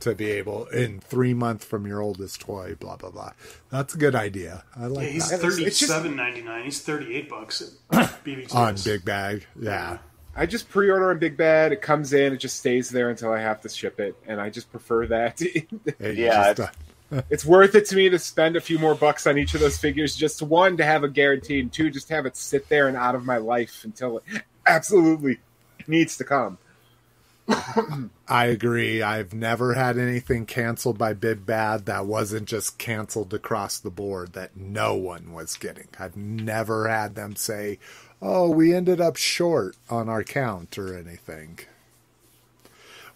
to 0.00 0.14
be 0.14 0.30
able 0.32 0.66
in 0.68 0.98
three 1.00 1.34
months 1.34 1.64
from 1.64 1.86
your 1.86 2.00
oldest 2.00 2.40
toy. 2.40 2.74
Blah 2.80 2.96
blah 2.96 3.10
blah. 3.10 3.32
That's 3.70 3.94
a 3.94 3.98
good 3.98 4.16
idea. 4.16 4.64
I 4.74 4.82
Yeah, 4.82 4.86
like 4.88 5.08
he's 5.10 5.30
that 5.30 5.36
it's- 5.40 5.58
it's 5.58 5.78
just- 5.78 5.92
thirty-seven 5.92 6.16
ninety-nine. 6.16 6.64
He's 6.64 6.80
thirty-eight 6.80 7.28
bucks 7.28 7.62
at 7.92 8.24
BB 8.24 8.52
on 8.52 8.74
Big 8.84 9.04
Bad. 9.04 9.44
Yeah. 9.60 9.98
I 10.38 10.46
just 10.46 10.68
pre-order 10.68 11.10
on 11.10 11.18
Big 11.18 11.36
Bad. 11.36 11.72
It 11.72 11.82
comes 11.82 12.12
in, 12.12 12.32
it 12.32 12.36
just 12.36 12.58
stays 12.58 12.88
there 12.88 13.10
until 13.10 13.32
I 13.32 13.40
have 13.40 13.60
to 13.62 13.68
ship 13.68 13.98
it, 13.98 14.14
and 14.24 14.40
I 14.40 14.50
just 14.50 14.70
prefer 14.70 15.06
that. 15.08 15.40
And 15.98 16.16
Yeah, 16.16 16.54
just, 16.54 16.72
uh, 17.12 17.22
it's 17.30 17.44
worth 17.44 17.74
it 17.74 17.86
to 17.86 17.96
me 17.96 18.08
to 18.08 18.20
spend 18.20 18.54
a 18.54 18.60
few 18.60 18.78
more 18.78 18.94
bucks 18.94 19.26
on 19.26 19.36
each 19.36 19.54
of 19.54 19.60
those 19.60 19.78
figures. 19.78 20.14
Just 20.14 20.40
one 20.40 20.76
to 20.76 20.84
have 20.84 21.02
a 21.02 21.08
guarantee, 21.08 21.58
and 21.58 21.72
two 21.72 21.90
just 21.90 22.08
have 22.10 22.24
it 22.24 22.36
sit 22.36 22.68
there 22.68 22.86
and 22.86 22.96
out 22.96 23.16
of 23.16 23.24
my 23.24 23.38
life 23.38 23.82
until 23.82 24.18
it 24.18 24.42
absolutely 24.64 25.40
needs 25.88 26.16
to 26.18 26.24
come. 26.24 26.58
I 28.28 28.44
agree. 28.46 29.02
I've 29.02 29.32
never 29.32 29.74
had 29.74 29.98
anything 29.98 30.44
canceled 30.44 30.98
by 30.98 31.14
Big 31.14 31.46
Bad 31.46 31.86
that 31.86 32.06
wasn't 32.06 32.46
just 32.46 32.78
canceled 32.78 33.32
across 33.32 33.78
the 33.78 33.90
board 33.90 34.34
that 34.34 34.56
no 34.56 34.94
one 34.94 35.32
was 35.32 35.56
getting. 35.56 35.88
I've 35.98 36.16
never 36.16 36.88
had 36.88 37.14
them 37.14 37.36
say, 37.36 37.78
"Oh, 38.20 38.50
we 38.50 38.74
ended 38.74 39.00
up 39.00 39.16
short 39.16 39.76
on 39.88 40.08
our 40.08 40.24
count" 40.24 40.78
or 40.78 40.96
anything. 40.96 41.60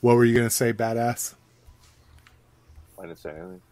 What 0.00 0.16
were 0.16 0.24
you 0.24 0.34
going 0.34 0.46
to 0.46 0.55
say, 0.55 0.72
badass? 0.72 1.34
I 2.98 3.03
didn't 3.03 3.18
say 3.18 3.30
anything. 3.30 3.62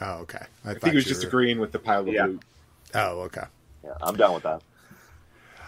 Oh, 0.00 0.14
okay. 0.20 0.44
I 0.64 0.74
think 0.74 0.86
he 0.86 0.94
was 0.96 1.04
just 1.04 1.22
were... 1.22 1.28
agreeing 1.28 1.58
with 1.58 1.72
the 1.72 1.78
pile 1.78 2.00
of 2.00 2.08
Yeah. 2.08 2.26
loot. 2.26 2.42
Oh, 2.94 3.20
okay. 3.22 3.44
Yeah, 3.84 3.94
I'm 4.02 4.16
done 4.16 4.34
with 4.34 4.42
that. 4.44 4.62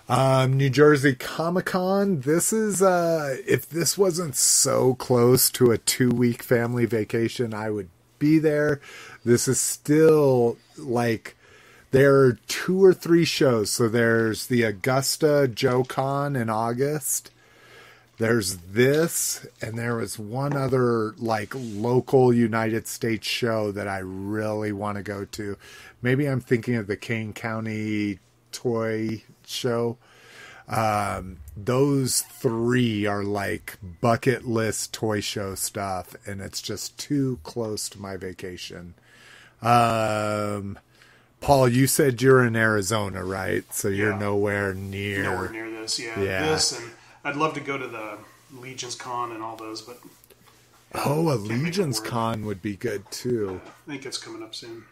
Um, 0.08 0.56
New 0.56 0.68
Jersey 0.70 1.14
Comic 1.14 1.66
Con. 1.66 2.20
This 2.20 2.52
is 2.52 2.82
uh, 2.82 3.36
if 3.46 3.68
this 3.68 3.96
wasn't 3.96 4.36
so 4.36 4.94
close 4.94 5.50
to 5.52 5.70
a 5.70 5.78
two 5.78 6.10
week 6.10 6.42
family 6.42 6.84
vacation, 6.84 7.54
I 7.54 7.70
would 7.70 7.88
be 8.18 8.38
there. 8.38 8.80
This 9.24 9.48
is 9.48 9.60
still 9.60 10.58
like 10.76 11.36
there 11.94 12.16
are 12.24 12.32
two 12.48 12.84
or 12.84 12.92
three 12.92 13.24
shows. 13.24 13.70
So 13.70 13.88
there's 13.88 14.48
the 14.48 14.64
Augusta 14.64 15.46
Joe 15.46 15.84
Con 15.84 16.34
in 16.34 16.50
August. 16.50 17.30
There's 18.18 18.56
this, 18.56 19.46
and 19.62 19.78
there 19.78 19.94
was 19.96 20.18
one 20.18 20.56
other 20.56 21.14
like 21.18 21.52
local 21.54 22.32
United 22.32 22.88
States 22.88 23.28
show 23.28 23.70
that 23.70 23.86
I 23.86 23.98
really 23.98 24.72
want 24.72 24.96
to 24.96 25.04
go 25.04 25.24
to. 25.24 25.56
Maybe 26.02 26.26
I'm 26.26 26.40
thinking 26.40 26.74
of 26.74 26.88
the 26.88 26.96
Kane 26.96 27.32
County 27.32 28.18
Toy 28.50 29.22
Show. 29.46 29.96
Um, 30.66 31.38
those 31.56 32.22
three 32.22 33.06
are 33.06 33.22
like 33.22 33.78
bucket 34.00 34.44
list 34.44 34.92
toy 34.92 35.20
show 35.20 35.54
stuff, 35.54 36.16
and 36.26 36.40
it's 36.40 36.60
just 36.60 36.98
too 36.98 37.38
close 37.44 37.88
to 37.90 38.00
my 38.00 38.16
vacation. 38.16 38.94
Um, 39.62 40.78
Paul, 41.44 41.68
you 41.68 41.86
said 41.86 42.22
you're 42.22 42.42
in 42.42 42.56
Arizona, 42.56 43.22
right? 43.22 43.64
So 43.72 43.88
you're 43.88 44.12
Yeah. 44.12 44.18
nowhere 44.18 44.72
near. 44.72 45.22
nowhere 45.24 45.50
near 45.50 45.70
this. 45.70 45.98
Yeah, 45.98 46.18
Yeah. 46.18 46.46
this 46.46 46.72
and 46.78 46.90
I'd 47.22 47.36
love 47.36 47.52
to 47.54 47.60
go 47.60 47.76
to 47.76 47.86
the 47.86 48.16
Legion's 48.58 48.94
Con 48.94 49.30
and 49.30 49.42
all 49.42 49.54
those, 49.56 49.82
but 49.82 49.98
Oh, 50.94 51.30
a 51.32 51.34
Legion's. 51.36 52.00
Con 52.00 52.46
would 52.46 52.62
be 52.62 52.76
good 52.76 53.10
too. 53.10 53.60
I 53.86 53.90
think 53.90 54.06
it's 54.06 54.16
coming 54.16 54.42
up 54.42 54.54
soon. 54.54 54.84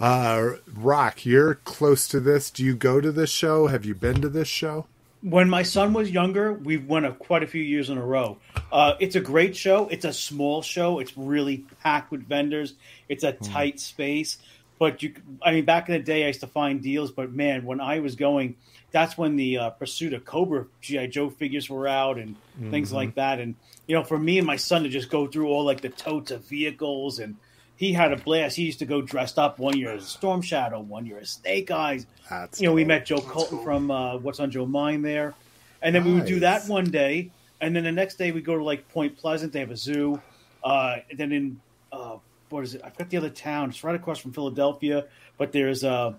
Uh, 0.00 0.54
Rock, 0.74 1.24
you're 1.24 1.54
close 1.54 2.08
to 2.08 2.18
this. 2.18 2.50
Do 2.50 2.64
you 2.64 2.74
go 2.74 3.00
to 3.00 3.12
this 3.12 3.30
show? 3.30 3.68
Have 3.68 3.84
you 3.84 3.94
been 3.94 4.20
to 4.22 4.28
this 4.28 4.48
show? 4.48 4.86
when 5.22 5.50
my 5.50 5.62
son 5.62 5.92
was 5.92 6.08
younger, 6.10 6.52
we 6.52 6.76
went 6.76 7.04
a, 7.04 7.10
quite 7.10 7.42
a 7.42 7.46
few 7.48 7.62
years 7.62 7.90
in 7.90 7.98
a 7.98 8.04
row. 8.04 8.36
Uh, 8.70 8.94
it's 9.00 9.16
a 9.16 9.20
great 9.20 9.56
show. 9.56 9.88
It's 9.88 10.04
a 10.04 10.12
small 10.12 10.62
show. 10.62 11.00
It's 11.00 11.16
really 11.16 11.64
packed 11.82 12.12
with 12.12 12.28
vendors. 12.28 12.74
It's 13.08 13.24
a 13.24 13.32
tight 13.32 13.80
space. 13.80 14.38
But 14.78 15.02
you, 15.02 15.14
I 15.42 15.52
mean, 15.52 15.64
back 15.64 15.88
in 15.88 15.94
the 15.94 16.00
day, 16.00 16.24
I 16.24 16.28
used 16.28 16.40
to 16.40 16.46
find 16.46 16.82
deals. 16.82 17.10
But 17.10 17.32
man, 17.32 17.64
when 17.64 17.80
I 17.80 18.00
was 18.00 18.14
going, 18.14 18.56
that's 18.92 19.16
when 19.18 19.36
the 19.36 19.58
uh, 19.58 19.70
Pursuit 19.70 20.12
of 20.12 20.24
Cobra 20.24 20.66
GI 20.80 21.08
Joe 21.08 21.30
figures 21.30 21.68
were 21.68 21.88
out 21.88 22.18
and 22.18 22.36
things 22.70 22.88
Mm-hmm. 22.88 22.96
like 22.96 23.14
that. 23.16 23.40
And 23.40 23.54
you 23.86 23.94
know, 23.94 24.04
for 24.04 24.18
me 24.18 24.38
and 24.38 24.46
my 24.46 24.56
son 24.56 24.82
to 24.82 24.88
just 24.88 25.10
go 25.10 25.26
through 25.26 25.48
all 25.48 25.64
like 25.64 25.80
the 25.80 25.88
totes 25.90 26.30
of 26.30 26.44
vehicles, 26.44 27.18
and 27.18 27.36
he 27.76 27.92
had 27.92 28.12
a 28.12 28.16
blast. 28.16 28.56
He 28.56 28.64
used 28.64 28.78
to 28.80 28.86
go 28.86 29.00
dressed 29.02 29.38
up 29.38 29.58
one 29.58 29.76
year 29.78 29.90
as 29.92 30.04
a 30.04 30.06
Storm 30.08 30.42
Shadow, 30.42 30.80
one 30.80 31.06
year 31.06 31.18
as 31.18 31.30
Snake 31.30 31.70
Eyes. 31.70 32.06
That's 32.28 32.60
You 32.60 32.68
know, 32.68 32.74
we 32.74 32.84
met 32.84 33.06
Joe 33.06 33.18
Colton 33.20 33.58
cool. 33.58 33.64
from 33.64 33.90
uh, 33.90 34.16
What's 34.18 34.40
on 34.40 34.50
Joe 34.50 34.66
Mind 34.66 35.04
there, 35.04 35.34
and 35.82 35.94
then 35.94 36.04
we 36.04 36.14
would 36.14 36.26
do 36.26 36.40
that 36.40 36.66
one 36.68 36.86
day, 36.90 37.30
and 37.60 37.76
then 37.76 37.84
the 37.84 37.92
next 37.92 38.16
day 38.16 38.32
we 38.32 38.40
go 38.40 38.56
to 38.56 38.64
like 38.64 38.88
Point 38.88 39.16
Pleasant. 39.18 39.52
They 39.52 39.60
have 39.60 39.70
a 39.70 39.76
zoo. 39.76 40.20
Uh, 40.64 40.96
and 41.10 41.18
then 41.18 41.30
in 41.32 41.60
uh, 41.92 42.16
what 42.56 42.64
is 42.64 42.74
it? 42.74 42.80
I've 42.82 42.96
got 42.96 43.10
the 43.10 43.18
other 43.18 43.28
town. 43.28 43.68
It's 43.68 43.84
right 43.84 43.94
across 43.94 44.18
from 44.18 44.32
Philadelphia, 44.32 45.04
but 45.36 45.52
there's 45.52 45.84
uh, 45.84 46.14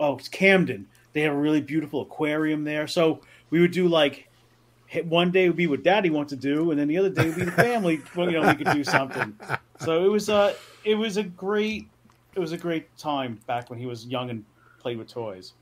oh, 0.00 0.16
it's 0.16 0.28
Camden. 0.28 0.88
They 1.12 1.22
have 1.22 1.32
a 1.32 1.38
really 1.38 1.60
beautiful 1.60 2.02
aquarium 2.02 2.64
there. 2.64 2.88
So 2.88 3.20
we 3.50 3.60
would 3.60 3.70
do 3.70 3.86
like 3.86 4.28
one 5.04 5.30
day 5.30 5.46
would 5.48 5.56
be 5.56 5.68
what 5.68 5.84
Daddy 5.84 6.10
wants 6.10 6.30
to 6.30 6.36
do, 6.36 6.72
and 6.72 6.80
then 6.80 6.88
the 6.88 6.98
other 6.98 7.08
day 7.08 7.26
would 7.26 7.36
be 7.36 7.44
the 7.44 7.52
family. 7.52 8.00
well, 8.16 8.28
you 8.28 8.40
know, 8.40 8.48
we 8.48 8.64
could 8.64 8.74
do 8.74 8.82
something. 8.82 9.38
So 9.78 10.04
it 10.04 10.08
was 10.08 10.28
uh, 10.28 10.54
it 10.84 10.96
was 10.96 11.16
a 11.16 11.22
great, 11.22 11.88
it 12.34 12.40
was 12.40 12.50
a 12.50 12.58
great 12.58 12.96
time 12.98 13.38
back 13.46 13.70
when 13.70 13.78
he 13.78 13.86
was 13.86 14.06
young 14.06 14.28
and 14.28 14.44
played 14.80 14.98
with 14.98 15.08
toys. 15.08 15.52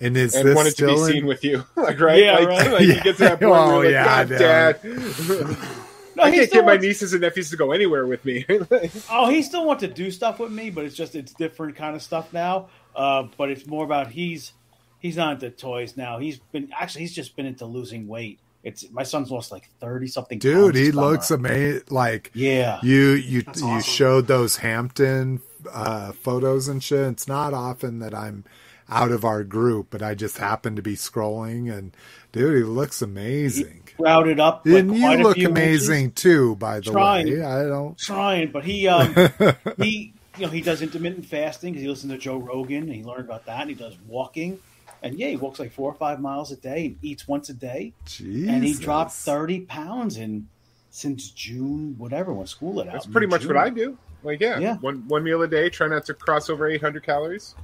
And 0.00 0.16
is 0.16 0.34
and 0.34 0.48
this 0.48 0.56
wanted 0.56 0.76
to 0.76 0.86
be 0.86 0.92
still 0.96 1.06
seen 1.06 1.26
with 1.26 1.44
you, 1.44 1.64
like 1.76 2.00
right? 2.00 2.22
Yeah, 2.22 2.38
like, 2.38 2.48
right. 2.48 2.72
like 2.72 2.82
you 2.82 3.00
get 3.00 3.16
to 3.18 3.22
that 3.22 3.30
point 3.40 3.52
Oh, 3.52 3.78
where 3.78 3.90
you're 3.90 4.04
like, 4.04 4.30
yeah, 4.30 4.72
God. 4.72 4.82
Dad, 4.82 5.84
No, 6.18 6.24
I 6.24 6.30
he 6.30 6.36
can't 6.36 6.48
still 6.50 6.60
get 6.62 6.66
my 6.66 6.72
wants- 6.72 6.84
nieces 6.84 7.12
and 7.14 7.22
nephews 7.22 7.50
to 7.50 7.56
go 7.56 7.72
anywhere 7.72 8.06
with 8.06 8.24
me. 8.24 8.44
Oh, 9.10 9.28
he 9.30 9.42
still 9.42 9.64
wants 9.64 9.82
to 9.82 9.88
do 9.88 10.10
stuff 10.10 10.38
with 10.38 10.52
me, 10.52 10.68
but 10.70 10.84
it's 10.84 10.94
just 10.96 11.14
it's 11.14 11.32
different 11.32 11.76
kind 11.76 11.96
of 11.96 12.02
stuff 12.02 12.32
now. 12.32 12.68
Uh, 12.94 13.24
but 13.36 13.50
it's 13.50 13.66
more 13.66 13.84
about 13.84 14.08
he's 14.10 14.52
he's 14.98 15.16
not 15.16 15.34
into 15.34 15.50
toys 15.50 15.96
now. 15.96 16.18
He's 16.18 16.38
been 16.52 16.70
actually 16.78 17.02
he's 17.02 17.14
just 17.14 17.34
been 17.36 17.46
into 17.46 17.64
losing 17.64 18.06
weight. 18.08 18.40
It's 18.64 18.90
my 18.90 19.04
son's 19.04 19.30
lost 19.30 19.52
like 19.52 19.68
thirty 19.80 20.08
something. 20.08 20.40
Pounds. 20.40 20.52
Dude? 20.54 20.74
pounds 20.74 20.78
He 20.78 20.90
summer. 20.92 21.02
looks 21.06 21.30
amazing. 21.30 21.82
Like 21.90 22.30
yeah. 22.34 22.80
you, 22.82 23.10
you, 23.12 23.42
That's 23.42 23.60
you 23.60 23.66
awesome. 23.68 23.82
showed 23.92 24.26
those 24.26 24.56
Hampton 24.56 25.40
uh, 25.72 26.12
photos 26.12 26.66
and 26.68 26.82
shit. 26.82 27.06
It's 27.12 27.28
not 27.28 27.54
often 27.54 28.00
that 28.00 28.14
I'm 28.14 28.44
out 28.90 29.12
of 29.12 29.24
our 29.24 29.44
group, 29.44 29.88
but 29.90 30.02
I 30.02 30.14
just 30.14 30.38
happen 30.38 30.74
to 30.76 30.82
be 30.82 30.94
scrolling, 30.96 31.72
and 31.72 31.94
dude, 32.32 32.56
he 32.56 32.62
looks 32.64 33.00
amazing. 33.02 33.87
Routed 33.98 34.38
up, 34.40 34.62
like, 34.64 34.80
and 34.80 34.94
you 34.94 35.00
quite 35.02 35.20
a 35.20 35.22
look 35.22 35.36
few 35.36 35.48
amazing 35.48 36.04
inches. 36.06 36.22
too, 36.22 36.56
by 36.56 36.80
the 36.80 36.90
Trying. 36.90 37.26
way. 37.38 37.42
I 37.44 37.64
don't. 37.64 37.98
trying, 37.98 38.50
but 38.52 38.64
he 38.64 38.86
um 38.88 39.12
he 39.78 40.12
you 40.36 40.42
know 40.46 40.48
he 40.48 40.60
does 40.60 40.82
intermittent 40.82 41.26
fasting 41.26 41.72
because 41.72 41.82
he 41.82 41.88
listens 41.88 42.12
to 42.12 42.18
Joe 42.18 42.36
Rogan 42.36 42.84
and 42.84 42.92
he 42.94 43.02
learned 43.02 43.24
about 43.24 43.46
that. 43.46 43.62
And 43.62 43.70
he 43.70 43.74
does 43.74 43.96
walking, 44.06 44.60
and 45.02 45.18
yeah, 45.18 45.28
he 45.28 45.36
walks 45.36 45.58
like 45.58 45.72
four 45.72 45.90
or 45.90 45.94
five 45.96 46.20
miles 46.20 46.52
a 46.52 46.56
day 46.56 46.86
and 46.86 46.98
eats 47.02 47.26
once 47.26 47.48
a 47.48 47.54
day. 47.54 47.92
Jesus. 48.06 48.48
And 48.50 48.62
he 48.64 48.74
dropped 48.74 49.12
thirty 49.12 49.60
pounds 49.60 50.16
in 50.16 50.46
since 50.90 51.30
June, 51.30 51.96
whatever 51.98 52.32
when 52.32 52.46
school 52.46 52.74
let 52.74 52.86
out. 52.86 52.92
That's 52.94 53.06
pretty 53.06 53.26
much 53.26 53.42
June. 53.42 53.54
what 53.54 53.56
I 53.64 53.70
do. 53.70 53.98
Like, 54.22 54.40
yeah, 54.40 54.58
Yeah. 54.58 54.76
one 54.78 55.06
one 55.08 55.22
meal 55.24 55.42
a 55.42 55.48
day. 55.48 55.68
Try 55.70 55.88
not 55.88 56.04
to 56.06 56.14
cross 56.14 56.48
over 56.50 56.66
800 56.68 57.04
calories. 57.04 57.54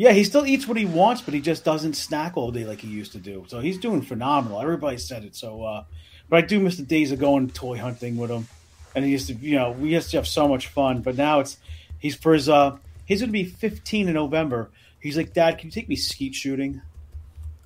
Yeah, 0.00 0.12
he 0.12 0.24
still 0.24 0.46
eats 0.46 0.66
what 0.66 0.78
he 0.78 0.86
wants, 0.86 1.20
but 1.20 1.34
he 1.34 1.42
just 1.42 1.62
doesn't 1.62 1.92
snack 1.92 2.34
all 2.34 2.50
day 2.50 2.64
like 2.64 2.80
he 2.80 2.88
used 2.88 3.12
to 3.12 3.18
do. 3.18 3.44
So 3.48 3.60
he's 3.60 3.76
doing 3.76 4.00
phenomenal. 4.00 4.58
Everybody 4.58 4.96
said 4.96 5.24
it. 5.24 5.36
So, 5.36 5.62
uh, 5.62 5.84
but 6.30 6.38
I 6.38 6.46
do 6.46 6.58
miss 6.58 6.78
the 6.78 6.84
days 6.84 7.12
of 7.12 7.18
going 7.18 7.50
toy 7.50 7.76
hunting 7.76 8.16
with 8.16 8.30
him, 8.30 8.48
and 8.94 9.04
he 9.04 9.10
used 9.10 9.26
to, 9.26 9.34
you 9.34 9.56
know, 9.56 9.72
we 9.72 9.90
used 9.90 10.10
to 10.12 10.16
have 10.16 10.26
so 10.26 10.48
much 10.48 10.68
fun. 10.68 11.02
But 11.02 11.16
now 11.16 11.40
it's 11.40 11.58
he's 11.98 12.14
for 12.14 12.32
his 12.32 12.48
uh, 12.48 12.78
he's 13.04 13.20
going 13.20 13.28
to 13.28 13.32
be 13.32 13.44
15 13.44 14.08
in 14.08 14.14
November. 14.14 14.70
He's 15.00 15.18
like, 15.18 15.34
Dad, 15.34 15.58
can 15.58 15.66
you 15.66 15.70
take 15.70 15.90
me 15.90 15.96
skeet 15.96 16.34
shooting? 16.34 16.80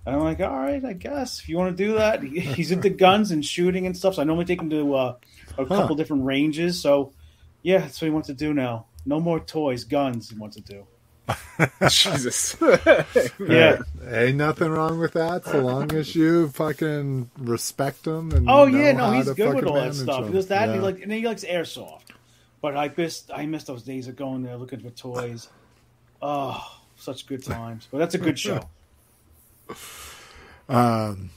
And 0.04 0.16
I'm 0.16 0.22
like, 0.22 0.40
all 0.40 0.48
right, 0.50 0.84
I 0.84 0.92
guess 0.92 1.38
if 1.38 1.48
you 1.48 1.56
want 1.56 1.76
to 1.76 1.84
do 1.84 1.94
that. 1.94 2.20
He's 2.24 2.72
into 2.72 2.90
guns 2.90 3.30
and 3.30 3.44
shooting 3.44 3.86
and 3.86 3.96
stuff. 3.96 4.16
So 4.16 4.22
I 4.22 4.24
normally 4.24 4.44
take 4.44 4.60
him 4.60 4.70
to 4.70 4.94
uh, 4.94 5.14
a 5.56 5.64
Huh. 5.64 5.76
couple 5.76 5.94
different 5.94 6.24
ranges. 6.24 6.82
So 6.82 7.12
yeah, 7.62 7.78
that's 7.78 8.00
what 8.00 8.06
he 8.06 8.10
wants 8.10 8.26
to 8.26 8.34
do 8.34 8.52
now. 8.52 8.88
No 9.06 9.20
more 9.20 9.38
toys, 9.38 9.84
guns. 9.84 10.30
He 10.30 10.36
wants 10.36 10.56
to 10.56 10.62
do. 10.62 10.84
Jesus. 11.88 12.56
Yeah. 13.38 13.78
Ain't 14.08 14.36
nothing 14.36 14.70
wrong 14.70 14.98
with 14.98 15.12
that, 15.12 15.44
so 15.44 15.60
long 15.60 15.92
as 15.94 16.14
you 16.14 16.48
fucking 16.50 17.30
respect 17.38 18.04
them. 18.04 18.30
And 18.32 18.46
Oh 18.48 18.66
yeah, 18.66 18.92
no, 18.92 19.10
he's 19.12 19.30
good 19.30 19.54
with 19.54 19.64
all 19.66 19.74
that 19.74 19.94
stuff. 19.94 20.20
them. 20.20 20.28
He 20.28 20.34
does 20.34 20.48
that, 20.48 20.64
and, 20.68 20.72
he 20.72 20.76
Yeah. 20.78 20.82
like, 20.84 21.02
and 21.02 21.12
he 21.12 21.26
likes 21.26 21.44
airsoft. 21.44 22.02
But 22.60 22.76
I 22.76 22.90
miss 22.96 23.24
I 23.32 23.46
miss 23.46 23.64
those 23.64 23.82
days 23.82 24.08
of 24.08 24.16
going 24.16 24.42
there 24.42 24.56
looking 24.56 24.80
for 24.80 24.90
toys. 24.90 25.48
Oh, 26.22 26.80
such 26.96 27.26
good 27.26 27.42
times. 27.44 27.88
But 27.90 27.98
that's 27.98 28.14
a 28.14 28.18
good 28.18 28.38
show. 28.38 28.60
Um, 30.66 31.28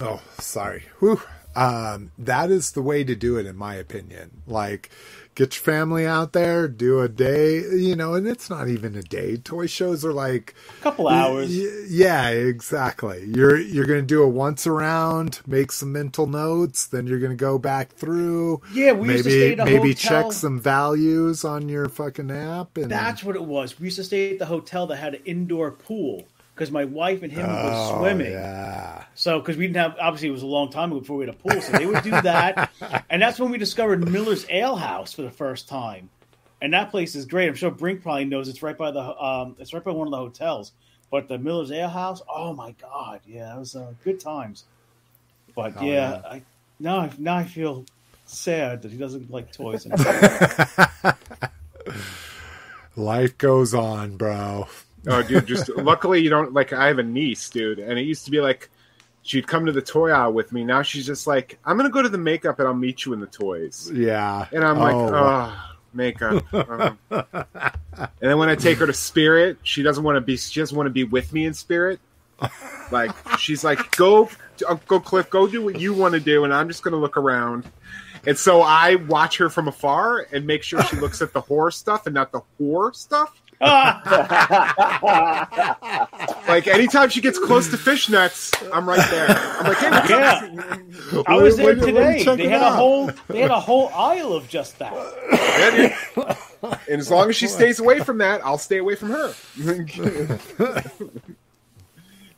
oh, 0.00 0.22
sorry. 0.38 0.84
Whew. 1.00 1.20
Um, 1.58 2.12
that 2.18 2.50
is 2.50 2.72
the 2.72 2.82
way 2.82 3.04
to 3.04 3.14
do 3.16 3.36
it, 3.38 3.46
in 3.46 3.56
my 3.56 3.74
opinion. 3.74 4.42
Like, 4.46 4.90
get 5.34 5.56
your 5.56 5.62
family 5.62 6.06
out 6.06 6.32
there, 6.32 6.68
do 6.68 7.00
a 7.00 7.08
day, 7.08 7.58
you 7.60 7.96
know, 7.96 8.14
and 8.14 8.26
it's 8.28 8.50
not 8.50 8.68
even 8.68 8.94
a 8.96 9.02
day. 9.02 9.36
Toy 9.36 9.66
shows 9.66 10.04
are 10.04 10.12
like 10.12 10.54
A 10.80 10.82
couple 10.82 11.08
hours. 11.08 11.50
Y- 11.50 11.84
Yeah, 11.88 12.28
exactly. 12.30 13.24
You're 13.34 13.58
you're 13.58 13.86
gonna 13.86 14.02
do 14.02 14.22
a 14.22 14.28
once 14.28 14.66
around, 14.66 15.40
make 15.46 15.72
some 15.72 15.92
mental 15.92 16.26
notes, 16.26 16.86
then 16.86 17.06
you're 17.06 17.20
gonna 17.20 17.34
go 17.34 17.58
back 17.58 17.92
through. 17.94 18.60
Yeah, 18.72 18.92
we 18.92 19.08
maybe 19.08 19.12
used 19.14 19.24
to 19.24 19.30
stay 19.30 19.52
at 19.54 19.60
a 19.60 19.64
maybe 19.64 19.94
hotel. 19.94 20.22
check 20.24 20.32
some 20.32 20.60
values 20.60 21.44
on 21.44 21.68
your 21.68 21.88
fucking 21.88 22.30
app. 22.30 22.76
And 22.76 22.90
That's 22.90 23.24
what 23.24 23.36
it 23.36 23.44
was. 23.44 23.78
We 23.80 23.86
used 23.86 23.96
to 23.96 24.04
stay 24.04 24.32
at 24.32 24.38
the 24.38 24.46
hotel 24.46 24.86
that 24.88 24.96
had 24.96 25.14
an 25.14 25.22
indoor 25.24 25.70
pool 25.72 26.24
because 26.58 26.72
my 26.72 26.84
wife 26.84 27.22
and 27.22 27.30
him 27.30 27.46
oh, 27.48 27.64
were 27.64 27.98
swimming. 28.00 28.32
Yeah, 28.32 29.04
So, 29.14 29.38
because 29.38 29.56
we 29.56 29.68
didn't 29.68 29.76
have, 29.76 29.96
obviously, 30.00 30.26
it 30.26 30.32
was 30.32 30.42
a 30.42 30.46
long 30.46 30.70
time 30.70 30.90
ago 30.90 30.98
before 31.00 31.16
we 31.16 31.26
had 31.26 31.34
a 31.34 31.38
pool. 31.38 31.60
So 31.60 31.70
they 31.72 31.86
would 31.86 32.02
do 32.02 32.10
that. 32.10 32.72
and 33.10 33.22
that's 33.22 33.38
when 33.38 33.52
we 33.52 33.58
discovered 33.58 34.10
Miller's 34.10 34.44
Ale 34.50 34.74
House 34.74 35.12
for 35.12 35.22
the 35.22 35.30
first 35.30 35.68
time. 35.68 36.10
And 36.60 36.72
that 36.74 36.90
place 36.90 37.14
is 37.14 37.26
great. 37.26 37.48
I'm 37.48 37.54
sure 37.54 37.70
Brink 37.70 38.02
probably 38.02 38.24
knows 38.24 38.48
it's 38.48 38.60
right 38.60 38.76
by 38.76 38.90
the, 38.90 39.00
um, 39.00 39.54
it's 39.60 39.72
right 39.72 39.84
by 39.84 39.92
one 39.92 40.08
of 40.08 40.10
the 40.10 40.16
hotels. 40.16 40.72
But 41.12 41.28
the 41.28 41.38
Miller's 41.38 41.70
Ale 41.70 41.88
House, 41.88 42.22
oh 42.28 42.52
my 42.52 42.72
God. 42.72 43.20
Yeah, 43.24 43.54
it 43.54 43.58
was 43.60 43.76
uh, 43.76 43.92
good 44.02 44.18
times. 44.18 44.64
But 45.54 45.74
Oh, 45.78 45.84
yeah, 45.84 46.10
yeah. 46.10 46.22
I 46.28 46.42
now, 46.80 46.98
I- 47.02 47.12
now 47.18 47.36
I 47.36 47.44
feel 47.44 47.84
sad 48.26 48.82
that 48.82 48.90
he 48.90 48.98
doesn't 48.98 49.30
like 49.30 49.52
toys 49.52 49.86
anymore. 49.86 51.14
life 52.96 53.38
goes 53.38 53.74
on, 53.74 54.16
bro. 54.16 54.66
Oh, 55.06 55.22
dude, 55.22 55.46
just 55.46 55.68
luckily 55.76 56.20
you 56.20 56.30
don't 56.30 56.52
like. 56.52 56.72
I 56.72 56.86
have 56.88 56.98
a 56.98 57.02
niece, 57.02 57.48
dude, 57.50 57.78
and 57.78 57.98
it 57.98 58.02
used 58.02 58.24
to 58.24 58.30
be 58.30 58.40
like 58.40 58.68
she'd 59.22 59.46
come 59.46 59.66
to 59.66 59.72
the 59.72 59.82
toy 59.82 60.10
aisle 60.10 60.32
with 60.32 60.52
me. 60.52 60.64
Now 60.64 60.82
she's 60.82 61.06
just 61.06 61.26
like, 61.26 61.58
I'm 61.64 61.76
gonna 61.76 61.90
go 61.90 62.02
to 62.02 62.08
the 62.08 62.18
makeup 62.18 62.58
and 62.58 62.68
I'll 62.68 62.74
meet 62.74 63.04
you 63.04 63.12
in 63.12 63.20
the 63.20 63.26
toys. 63.26 63.90
Yeah, 63.92 64.46
And 64.52 64.64
I'm 64.64 64.78
like, 64.78 64.94
Oh, 64.94 65.10
oh, 65.14 65.74
makeup. 65.92 66.54
Um, 66.54 66.98
and 67.10 67.24
then 68.20 68.38
when 68.38 68.48
I 68.48 68.54
take 68.54 68.78
her 68.78 68.86
to 68.86 68.92
Spirit, 68.92 69.58
she 69.62 69.82
doesn't 69.82 70.02
want 70.02 70.16
to 70.16 70.20
be. 70.20 70.36
She 70.36 70.60
doesn't 70.60 70.76
want 70.76 70.86
to 70.86 70.92
be 70.92 71.04
with 71.04 71.32
me 71.32 71.44
in 71.44 71.54
Spirit. 71.54 72.00
Like 72.90 73.10
she's 73.38 73.64
like, 73.64 73.96
go, 73.96 74.30
Uncle 74.66 75.00
Cliff, 75.00 75.28
go 75.28 75.46
do 75.46 75.62
what 75.64 75.78
you 75.78 75.92
want 75.92 76.14
to 76.14 76.20
do, 76.20 76.44
and 76.44 76.54
I'm 76.54 76.68
just 76.68 76.82
gonna 76.82 76.96
look 76.96 77.16
around. 77.16 77.70
And 78.26 78.36
so 78.38 78.62
I 78.62 78.96
watch 78.96 79.36
her 79.38 79.48
from 79.48 79.68
afar 79.68 80.26
and 80.32 80.46
make 80.46 80.62
sure 80.62 80.82
she 80.82 80.96
looks 80.96 81.22
at 81.22 81.32
the 81.32 81.40
horror 81.40 81.70
stuff 81.70 82.06
and 82.06 82.14
not 82.14 82.32
the 82.32 82.40
whore 82.60 82.94
stuff. 82.94 83.42
Like 86.48 86.66
anytime 86.66 87.10
she 87.10 87.20
gets 87.20 87.38
close 87.38 87.68
to 87.68 87.76
fishnets, 87.76 88.54
I'm 88.72 88.88
right 88.88 89.06
there. 89.10 89.26
I'm 89.28 89.66
like, 89.66 89.76
hey, 89.78 89.90
Yeah. 90.08 90.48
I 91.26 91.36
was 91.36 91.58
there 91.58 91.74
today. 91.74 92.24
They 92.24 92.48
had 92.48 92.62
a 92.62 92.64
out. 92.64 92.76
whole 92.76 93.10
they 93.28 93.40
had 93.40 93.50
a 93.50 93.60
whole 93.60 93.90
aisle 93.94 94.32
of 94.32 94.48
just 94.48 94.78
that. 94.78 94.94
And 96.62 97.00
as 97.00 97.10
long 97.10 97.28
as 97.28 97.36
she 97.36 97.46
stays 97.46 97.78
away 97.80 98.00
from 98.00 98.16
that, 98.18 98.40
I'll 98.44 98.58
stay 98.58 98.78
away 98.78 98.94
from 98.94 99.10
her. 99.10 99.34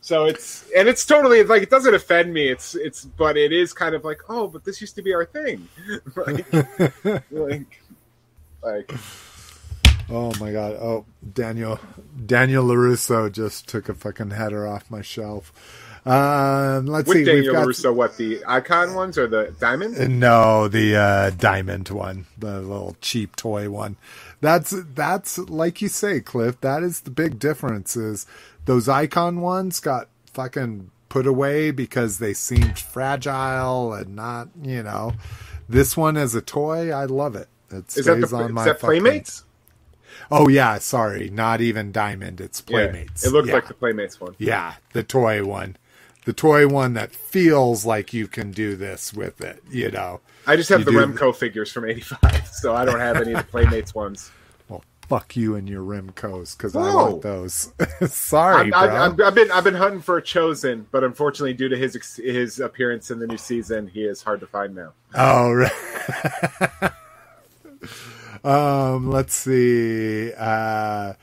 so 0.00 0.24
it's 0.24 0.68
and 0.76 0.88
it's 0.88 1.06
totally 1.06 1.44
like 1.44 1.62
it 1.62 1.70
doesn't 1.70 1.94
offend 1.94 2.32
me. 2.34 2.48
It's 2.48 2.74
it's 2.74 3.04
but 3.04 3.36
it 3.36 3.52
is 3.52 3.72
kind 3.72 3.94
of 3.94 4.04
like 4.04 4.22
oh, 4.28 4.48
but 4.48 4.64
this 4.64 4.80
used 4.80 4.96
to 4.96 5.02
be 5.02 5.14
our 5.14 5.24
thing. 5.24 5.68
like, 6.16 6.52
like, 7.30 7.80
like 8.62 8.92
Oh 10.11 10.32
my 10.40 10.52
god. 10.52 10.72
Oh, 10.72 11.06
Daniel 11.32 11.78
Daniel 12.26 12.64
LaRusso 12.64 13.30
just 13.30 13.68
took 13.68 13.88
a 13.88 13.94
fucking 13.94 14.30
header 14.30 14.66
off 14.66 14.90
my 14.90 15.02
shelf. 15.02 15.52
Um, 16.04 16.86
let's 16.86 17.06
with 17.06 17.18
see. 17.18 17.24
Daniel 17.24 17.44
we've 17.44 17.52
got 17.52 17.66
Russo, 17.66 17.92
what 17.92 18.16
the 18.16 18.42
icon 18.46 18.94
ones 18.94 19.18
or 19.18 19.26
the 19.26 19.54
diamond? 19.61 20.18
no 20.18 20.66
the 20.66 20.96
uh, 20.96 21.30
diamond 21.30 21.90
one, 21.90 22.26
the 22.38 22.61
little 22.61 22.96
cheap 23.00 23.36
toy 23.36 23.68
one. 23.70 23.96
That's 24.40 24.70
that's 24.94 25.38
like 25.38 25.82
you 25.82 25.88
say, 25.88 26.20
Cliff. 26.20 26.61
That 26.61 26.82
is 26.82 27.02
the 27.02 27.11
big 27.11 27.38
difference. 27.38 27.96
Is 27.96 28.26
those 28.64 28.88
icon 28.88 29.40
ones 29.40 29.78
got 29.78 30.08
fucking 30.32 30.90
put 31.08 31.26
away 31.26 31.70
because 31.70 32.18
they 32.18 32.32
seemed 32.32 32.78
fragile 32.78 33.92
and 33.92 34.16
not, 34.16 34.48
you 34.62 34.82
know. 34.82 35.12
This 35.68 35.96
one 35.96 36.16
as 36.16 36.34
a 36.34 36.40
toy, 36.40 36.90
I 36.90 37.04
love 37.04 37.36
it. 37.36 37.48
It 37.70 37.88
Is 37.88 38.06
that 38.06 38.18
stays 38.18 38.30
the 38.30 38.36
on 38.36 38.52
my 38.54 38.62
is 38.62 38.66
that 38.66 38.80
Playmates? 38.80 39.44
Oh 40.31 40.49
yeah, 40.49 40.78
sorry, 40.78 41.28
not 41.31 41.61
even 41.61 41.91
Diamond. 41.93 42.41
It's 42.41 42.62
Yeah, 42.68 42.87
Playmates. 42.91 43.24
it 43.26 43.33
looked 43.33 43.49
yeah. 43.49 43.55
like 43.55 43.68
the 43.68 43.74
Playmates 43.74 44.20
one. 44.20 44.35
yeah, 44.39 44.74
the 44.93 45.03
toy 45.03 45.45
one, 45.45 45.76
the 46.24 46.33
toy 46.33 46.68
one 46.68 46.95
that 46.95 47.12
feels 47.12 47.85
like 47.85 48.12
you 48.12 48.28
can 48.28 48.51
do 48.53 48.76
this 48.76 49.12
with 49.12 49.41
it. 49.41 49.62
You 49.70 49.91
know. 49.91 50.20
I 50.47 50.57
just 50.57 50.68
have 50.70 50.81
You 50.81 50.85
the 50.87 50.93
do- 50.93 50.99
Remco 50.99 51.35
figures 51.35 51.70
from 51.72 51.85
'85, 51.85 52.49
so 52.53 52.74
I 52.74 52.85
don't 52.85 53.01
have 53.01 53.16
any 53.16 53.33
of 53.33 53.39
the 53.39 53.45
Playmates 53.51 53.95
ones. 53.95 54.31
Well, 54.68 54.83
fuck 55.09 55.37
you 55.37 55.57
and 55.57 55.68
your 55.68 55.83
Remcos 55.83 56.57
because 56.57 56.74
I 56.76 56.95
want 56.95 57.22
those. 57.22 57.72
sorry, 58.07 58.72
I'm, 58.72 58.74
I'm, 58.74 59.16
bro. 59.16 59.26
I'm, 59.26 59.28
I've 59.28 59.35
been 59.35 59.51
I've 59.51 59.64
been 59.64 59.74
hunting 59.74 60.01
for 60.01 60.16
a 60.16 60.22
Chozen, 60.22 60.85
but 60.93 61.03
unfortunately, 61.05 61.55
due 61.55 61.68
to 61.68 61.76
his 61.76 61.95
his 62.16 62.61
appearance 62.61 63.11
in 63.11 63.18
the 63.18 63.26
new 63.26 63.37
season, 63.37 63.89
he 63.89 64.05
is 64.05 64.22
hard 64.22 64.39
to 64.41 64.47
find 64.47 64.74
now. 64.76 64.93
Oh, 65.14 65.53
right. 65.53 65.72
Um, 68.45 69.11
let's 69.11 69.34
see. 69.34 70.32
Uh, 70.36 71.14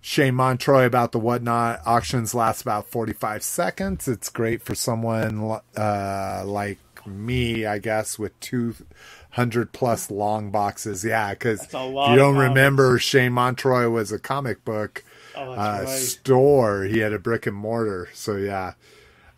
Shane 0.00 0.34
Montroy 0.34 0.84
about 0.86 1.12
the 1.12 1.18
whatnot 1.18 1.80
auctions 1.86 2.34
last 2.34 2.62
about 2.62 2.88
45 2.88 3.42
seconds. 3.42 4.08
It's 4.08 4.28
great 4.28 4.62
for 4.62 4.74
someone 4.74 5.60
uh, 5.76 6.42
like 6.44 6.78
me, 7.06 7.66
I 7.66 7.78
guess, 7.78 8.18
with 8.18 8.38
200 8.40 9.72
plus 9.72 10.10
long 10.10 10.50
boxes. 10.50 11.04
Yeah, 11.04 11.30
because 11.30 11.62
if 11.62 11.72
you 11.72 12.16
don't 12.16 12.36
remember, 12.36 12.98
Shane 12.98 13.32
Montroy 13.32 13.90
was 13.90 14.10
a 14.12 14.18
comic 14.18 14.64
book 14.64 15.04
Oh, 15.34 15.52
uh, 15.52 15.82
right. 15.86 15.88
store. 15.88 16.84
He 16.84 16.98
had 16.98 17.12
a 17.14 17.18
brick 17.18 17.46
and 17.46 17.56
mortar. 17.56 18.08
So, 18.12 18.36
yeah. 18.36 18.74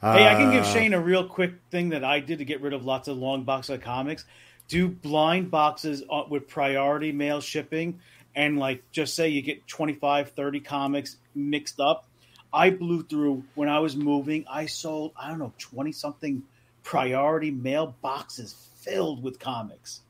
Hey, 0.01 0.27
I 0.27 0.35
can 0.35 0.51
give 0.51 0.65
Uh, 0.65 0.73
Shane 0.73 0.93
a 0.93 1.01
real 1.01 1.25
quick 1.25 1.53
thing 1.71 1.91
that 1.91 2.03
I 2.05 2.21
did 2.21 2.39
to 2.39 2.45
get 2.45 2.61
rid 2.61 2.73
of 2.73 2.85
lots 2.85 3.07
of 3.07 3.17
long 3.17 3.45
boxes 3.45 3.77
of 3.77 3.81
comics. 3.83 4.25
Do 4.69 4.89
blind 4.89 5.51
boxes 5.51 6.03
uh, 6.11 6.23
with 6.29 6.49
priority 6.49 7.13
mail 7.13 7.41
shipping, 7.41 8.01
and 8.35 8.59
like 8.59 8.83
just 8.93 9.15
say 9.15 9.29
you 9.29 9.43
get 9.43 9.67
25, 9.67 10.31
30 10.31 10.61
comics 10.61 11.17
mixed 11.35 11.81
up. 11.81 12.07
I 12.53 12.71
blew 12.71 13.03
through 13.03 13.45
when 13.57 13.69
I 13.69 13.81
was 13.81 13.97
moving. 13.97 14.45
I 14.49 14.67
sold 14.67 15.13
I 15.21 15.29
don't 15.29 15.41
know 15.41 15.53
twenty 15.59 15.93
something 15.93 16.43
priority 16.85 17.51
mail 17.51 17.97
boxes 18.01 18.55
filled 18.77 19.23
with 19.23 19.41
comics. 19.41 20.03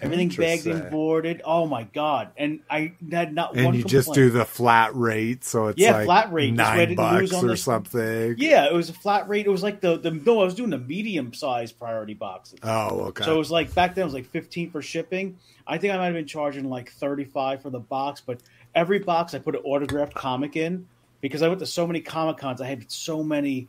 Everything 0.00 0.28
bagged 0.28 0.66
and 0.66 0.90
boarded. 0.90 1.42
Oh 1.44 1.66
my 1.66 1.82
god! 1.82 2.30
And 2.36 2.60
I 2.70 2.92
had 3.10 3.34
not 3.34 3.56
and 3.56 3.66
one. 3.66 3.74
you 3.74 3.82
just 3.82 4.12
do 4.14 4.30
the 4.30 4.44
flat 4.44 4.94
rate, 4.94 5.42
so 5.42 5.66
it's 5.68 5.78
Yeah, 5.78 5.92
like 5.92 6.04
flat 6.04 6.32
rate. 6.32 6.56
That's 6.56 6.68
why 6.68 6.82
I 6.82 6.84
nine 6.84 6.94
bucks 6.94 7.32
or 7.34 7.48
the- 7.48 7.56
something. 7.56 8.36
Yeah, 8.38 8.66
it 8.66 8.72
was 8.72 8.90
a 8.90 8.92
flat 8.92 9.28
rate. 9.28 9.46
It 9.46 9.50
was 9.50 9.62
like 9.62 9.80
the 9.80 9.98
the 9.98 10.12
no, 10.12 10.40
I 10.40 10.44
was 10.44 10.54
doing 10.54 10.70
the 10.70 10.78
medium 10.78 11.34
size 11.34 11.72
priority 11.72 12.14
boxes. 12.14 12.60
Oh, 12.62 13.06
okay. 13.06 13.24
So 13.24 13.34
it 13.34 13.38
was 13.38 13.50
like 13.50 13.74
back 13.74 13.96
then 13.96 14.02
it 14.02 14.04
was 14.04 14.14
like 14.14 14.26
fifteen 14.26 14.70
for 14.70 14.82
shipping. 14.82 15.36
I 15.66 15.78
think 15.78 15.92
I 15.92 15.96
might 15.96 16.06
have 16.06 16.14
been 16.14 16.26
charging 16.26 16.68
like 16.70 16.92
thirty 16.92 17.24
five 17.24 17.62
for 17.62 17.70
the 17.70 17.80
box, 17.80 18.22
but 18.24 18.40
every 18.76 19.00
box 19.00 19.34
I 19.34 19.40
put 19.40 19.56
an 19.56 19.62
autographed 19.64 20.14
comic 20.14 20.54
in 20.54 20.86
because 21.20 21.42
I 21.42 21.48
went 21.48 21.58
to 21.58 21.66
so 21.66 21.86
many 21.88 22.00
comic 22.00 22.36
cons. 22.36 22.60
I 22.60 22.66
had 22.68 22.88
so 22.90 23.24
many 23.24 23.66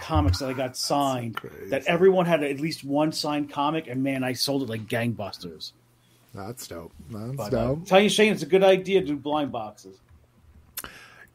comics 0.00 0.38
that 0.38 0.48
I 0.48 0.52
got 0.52 0.76
signed 0.76 1.40
that 1.68 1.84
everyone 1.86 2.26
had 2.26 2.42
at 2.42 2.60
least 2.60 2.84
one 2.84 3.12
signed 3.12 3.50
comic, 3.50 3.86
and 3.86 4.02
man, 4.02 4.24
I 4.24 4.32
sold 4.32 4.62
it 4.62 4.68
like 4.68 4.86
gangbusters. 4.86 5.72
That's 6.34 6.66
dope. 6.68 6.92
That's 7.10 7.36
But 7.36 7.54
uh, 7.54 7.74
dope. 7.74 7.86
tell 7.86 8.00
you, 8.00 8.08
Shane, 8.08 8.32
it's 8.32 8.42
a 8.42 8.46
good 8.46 8.62
idea 8.62 9.00
to 9.00 9.06
do 9.06 9.16
blind 9.16 9.52
boxes. 9.52 9.96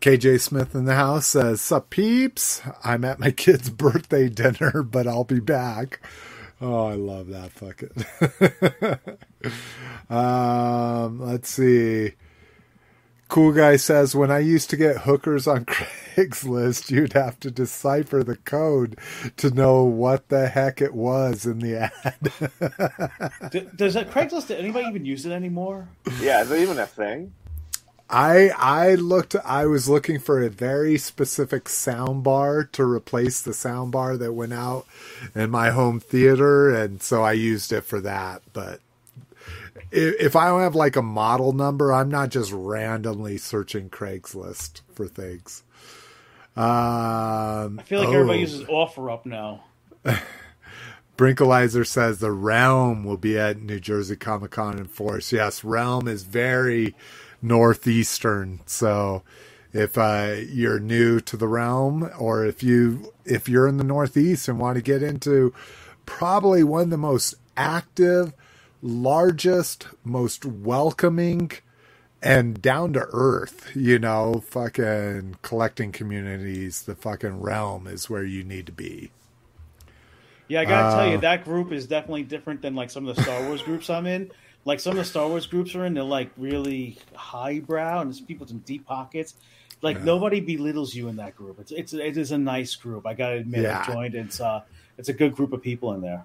KJ 0.01 0.39
Smith 0.41 0.75
in 0.75 0.85
the 0.85 0.95
house 0.95 1.27
says, 1.27 1.61
Sup 1.61 1.89
peeps? 1.89 2.61
I'm 2.83 3.03
at 3.05 3.19
my 3.19 3.31
kid's 3.31 3.69
birthday 3.71 4.29
dinner, 4.29 4.83
but 4.83 5.07
I'll 5.07 5.23
be 5.23 5.39
back. 5.39 5.99
Oh, 6.61 6.87
I 6.87 6.93
love 6.93 7.27
that 7.27 7.51
fucking. 7.51 8.05
um, 10.15 11.19
let's 11.19 11.49
see. 11.49 12.13
Cool 13.29 13.53
guy 13.53 13.75
says, 13.77 14.15
when 14.15 14.31
I 14.31 14.39
used 14.39 14.69
to 14.69 14.77
get 14.77 14.99
hookers 14.99 15.47
on 15.47 15.65
Craigslist, 15.67 16.91
you'd 16.91 17.13
have 17.13 17.39
to 17.41 17.51
decipher 17.51 18.23
the 18.23 18.37
code 18.37 18.97
to 19.37 19.49
know 19.51 19.83
what 19.83 20.29
the 20.29 20.47
heck 20.49 20.81
it 20.81 20.93
was 20.93 21.45
in 21.45 21.59
the 21.59 21.91
ad. 21.91 23.31
D- 23.51 23.67
Does 23.75 23.95
that 23.95 24.11
Craigslist? 24.11 24.51
Anybody 24.57 24.87
even 24.87 25.05
use 25.05 25.25
it 25.25 25.31
anymore? 25.31 25.89
Yeah, 26.19 26.41
is 26.43 26.49
that 26.49 26.59
even 26.59 26.79
a 26.79 26.87
thing? 26.87 27.33
I 28.09 28.49
I 28.57 28.95
looked 28.95 29.35
I 29.45 29.65
was 29.65 29.89
looking 29.89 30.19
for 30.19 30.41
a 30.41 30.49
very 30.49 30.97
specific 30.97 31.67
sound 31.69 32.23
bar 32.23 32.63
to 32.63 32.83
replace 32.83 33.41
the 33.41 33.53
sound 33.53 33.91
bar 33.91 34.15
that 34.17 34.33
went 34.33 34.53
out 34.53 34.85
in 35.35 35.49
my 35.49 35.71
home 35.71 35.99
theater 35.99 36.69
and 36.73 37.01
so 37.01 37.23
I 37.23 37.33
used 37.33 37.73
it 37.73 37.81
for 37.83 37.99
that 38.01 38.43
but 38.53 38.79
if, 39.91 40.21
if 40.21 40.35
I 40.35 40.47
don't 40.47 40.61
have 40.61 40.75
like 40.75 40.95
a 40.95 41.01
model 41.01 41.53
number 41.53 41.93
I'm 41.93 42.09
not 42.09 42.29
just 42.29 42.51
randomly 42.51 43.37
searching 43.37 43.89
Craigslist 43.89 44.81
for 44.93 45.07
things. 45.07 45.63
Um 46.55 47.79
I 47.79 47.83
feel 47.85 47.99
like 47.99 48.09
everybody 48.09 48.39
oh. 48.39 48.41
uses 48.41 48.61
OfferUp 48.63 49.25
now. 49.25 49.63
Brinkalizer 51.17 51.87
says 51.87 52.19
the 52.19 52.31
Realm 52.31 53.05
will 53.05 53.17
be 53.17 53.37
at 53.37 53.61
New 53.61 53.79
Jersey 53.79 54.17
Comic 54.17 54.51
Con 54.51 54.77
in 54.77 54.85
force. 54.85 55.31
Yes, 55.31 55.63
Realm 55.63 56.07
is 56.07 56.23
very 56.23 56.93
northeastern. 57.41 58.59
So 58.65 59.23
if 59.71 59.97
uh, 59.97 60.35
you're 60.49 60.79
new 60.79 61.19
to 61.21 61.37
the 61.37 61.47
Realm, 61.47 62.09
or 62.19 62.45
if 62.45 62.63
you 62.63 63.13
if 63.23 63.47
you're 63.47 63.67
in 63.67 63.77
the 63.77 63.83
Northeast 63.83 64.47
and 64.47 64.59
want 64.59 64.75
to 64.75 64.81
get 64.81 65.03
into 65.03 65.53
probably 66.05 66.63
one 66.63 66.83
of 66.83 66.89
the 66.89 66.97
most 66.97 67.35
active, 67.55 68.33
largest, 68.85 69.87
most 70.03 70.45
welcoming, 70.45 71.51
and 72.21 72.61
down 72.61 72.93
to 72.93 73.07
earth, 73.11 73.71
you 73.75 73.99
know, 73.99 74.43
fucking 74.47 75.37
collecting 75.41 75.91
communities, 75.91 76.83
the 76.83 76.95
fucking 76.95 77.41
Realm 77.41 77.87
is 77.87 78.09
where 78.09 78.23
you 78.23 78.43
need 78.43 78.67
to 78.67 78.71
be. 78.71 79.11
Yeah, 80.47 80.61
I 80.61 80.65
gotta 80.65 80.87
Uh, 80.87 80.95
tell 80.97 81.11
you, 81.11 81.17
that 81.19 81.43
group 81.43 81.71
is 81.71 81.87
definitely 81.87 82.23
different 82.23 82.61
than 82.61 82.75
like 82.75 82.91
some 82.91 83.07
of 83.07 83.15
the 83.15 83.21
Star 83.23 83.43
Wars 83.47 83.63
groups 83.63 83.89
I'm 83.89 84.05
in. 84.05 84.31
Like 84.63 84.79
some 84.79 84.91
of 84.91 84.97
the 84.97 85.05
Star 85.05 85.27
Wars 85.27 85.47
groups 85.47 85.75
are 85.75 85.85
in, 85.85 85.93
they're 85.95 86.03
like 86.03 86.31
really 86.37 86.97
highbrow 87.15 88.01
and 88.01 88.09
there's 88.11 88.21
people 88.21 88.43
with 88.45 88.49
some 88.49 88.59
deep 88.59 88.85
pockets. 88.85 89.35
Like 89.81 90.01
nobody 90.03 90.39
belittles 90.41 90.95
you 90.95 91.09
in 91.09 91.17
that 91.17 91.35
group. 91.35 91.59
It's 91.59 91.71
it's 91.71 91.93
it 91.93 92.17
is 92.17 92.31
a 92.31 92.37
nice 92.37 92.75
group. 92.75 93.05
I 93.07 93.13
gotta 93.13 93.35
admit, 93.37 93.63
Yeah. 93.63 93.83
I 93.87 93.93
joined. 93.93 94.15
It's 94.15 94.39
uh, 94.39 94.61
it's 94.97 95.09
a 95.09 95.13
good 95.13 95.35
group 95.35 95.53
of 95.53 95.61
people 95.61 95.93
in 95.93 96.01
there. 96.01 96.23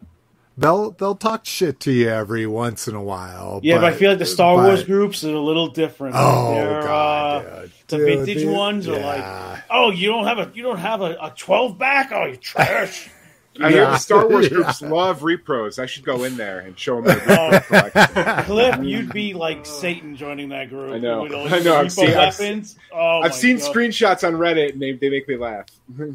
They'll 0.60 0.90
they'll 0.90 1.14
talk 1.14 1.46
shit 1.46 1.80
to 1.80 1.90
you 1.90 2.10
every 2.10 2.46
once 2.46 2.86
in 2.86 2.94
a 2.94 3.02
while. 3.02 3.60
Yeah, 3.62 3.76
but, 3.76 3.84
I 3.84 3.92
feel 3.94 4.10
like 4.10 4.18
the 4.18 4.26
Star 4.26 4.56
but- 4.56 4.66
Wars 4.66 4.84
groups 4.84 5.24
are 5.24 5.34
a 5.34 5.40
little 5.40 5.68
different. 5.68 6.14
Oh 6.18 6.54
They're, 6.54 6.82
god, 6.82 7.46
uh, 7.46 7.60
dude. 7.62 7.70
the 7.88 7.96
Dude, 7.96 8.06
vintage 8.26 8.42
dude, 8.42 8.54
ones 8.54 8.86
are 8.86 8.98
like, 9.00 9.62
oh, 9.70 9.90
you 9.90 10.08
don't 10.08 10.26
have 10.26 10.38
a 10.38 10.50
you 10.54 10.62
don't 10.62 10.78
have 10.78 11.00
a, 11.00 11.16
a 11.22 11.32
twelve 11.34 11.78
back. 11.78 12.12
Oh, 12.12 12.26
you 12.26 12.36
trash. 12.36 13.08
I 13.62 13.70
hear 13.70 13.82
Yeah. 13.84 13.90
the 13.92 13.96
Star 13.98 14.28
Wars 14.28 14.44
Yeah. 14.50 14.56
groups 14.56 14.82
love 14.82 15.20
repros. 15.20 15.78
I 15.78 15.86
should 15.86 16.04
go 16.04 16.24
in 16.24 16.36
there 16.36 16.60
and 16.60 16.78
show 16.78 16.96
them 17.00 17.06
my 17.06 17.14
repro 17.14 17.66
collection. 17.92 18.44
Cliff, 18.44 18.78
you'd 18.82 19.12
be 19.14 19.32
like 19.32 19.64
Satan 19.64 20.14
joining 20.14 20.50
that 20.50 20.68
group. 20.68 20.92
I 20.92 20.98
know. 20.98 21.22
With 21.22 21.32
all 21.32 21.48
I 21.52 21.58
know. 21.60 21.74
I've 21.76 21.90
seen- 21.92 22.10
I've 22.16 22.38
oh, 22.92 23.20
I've 23.22 23.34
seen 23.34 23.58
God. 23.58 23.74
screenshots 23.74 24.26
on 24.28 24.34
Reddit 24.34 24.74
and 24.74 24.82
they, 24.82 24.92
they 24.92 25.08
make 25.08 25.26
me 25.26 25.36
laugh. 25.38 25.66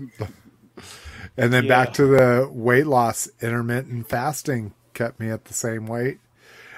And 1.37 1.51
then 1.51 1.65
Yeah. 1.65 1.69
back 1.85 1.93
to 1.95 2.07
the 2.07 2.49
weight 2.51 2.87
loss, 2.87 3.27
intermittent 3.41 4.07
fasting 4.09 4.73
kept 4.93 5.19
me 5.19 5.29
at 5.29 5.45
the 5.45 5.53
same 5.53 5.85
weight. 5.85 6.19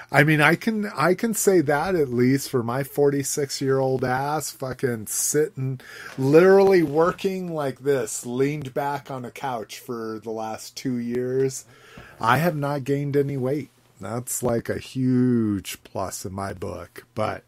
I 0.10 0.24
mean, 0.24 0.40
I 0.40 0.56
can 0.56 0.90
I 0.96 1.16
can 1.16 1.34
say 1.34 1.60
that 1.62 1.94
at 1.94 2.10
least 2.10 2.50
for 2.50 2.64
my 2.64 2.84
46 2.84 3.60
year 3.62 3.78
old 3.78 4.06
ass, 4.06 4.52
fucking 4.52 5.08
sitting, 5.08 5.82
literally 6.18 6.82
working 6.82 7.54
like 7.54 7.80
this, 7.80 8.26
leaned 8.26 8.74
back 8.74 9.12
on 9.12 9.26
a 9.26 9.32
couch 9.32 9.80
for 9.80 10.20
the 10.24 10.32
last 10.32 10.78
two 10.78 10.96
years. 10.96 11.66
I 12.22 12.38
have 12.38 12.56
not 12.56 12.86
gained 12.86 13.18
any 13.18 13.36
weight. 13.36 13.70
That's 14.00 14.42
like 14.42 14.70
a 14.70 14.78
huge 14.80 15.84
plus 15.84 16.26
in 16.26 16.32
my 16.34 16.54
book. 16.54 17.06
But 17.14 17.44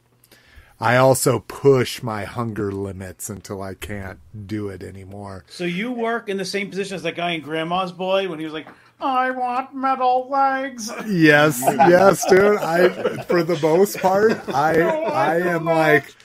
I 0.81 0.95
also 0.95 1.39
push 1.39 2.01
my 2.01 2.23
hunger 2.23 2.71
limits 2.71 3.29
until 3.29 3.61
I 3.61 3.73
can't 3.73 4.19
do 4.47 4.69
it 4.69 4.81
anymore. 4.81 5.43
So 5.49 5.65
you 5.65 5.91
work 5.91 6.29
in 6.29 6.37
the 6.37 6.45
same 6.45 6.69
position 6.69 6.95
as 6.95 7.03
that 7.03 7.15
guy 7.15 7.31
in 7.31 7.41
Grandma's 7.41 7.91
Boy 7.91 8.29
when 8.29 8.39
he 8.39 8.45
was 8.45 8.53
like, 8.53 8.67
"I 9.01 9.31
want 9.31 9.75
metal 9.75 10.29
legs." 10.29 10.89
Yes, 11.05 11.61
yes, 11.65 12.25
dude. 12.29 12.57
I 12.57 13.23
for 13.23 13.43
the 13.43 13.59
most 13.61 13.97
part, 13.99 14.39
I 14.49 14.79
I 14.81 15.37
am 15.39 15.65
like 15.65 16.15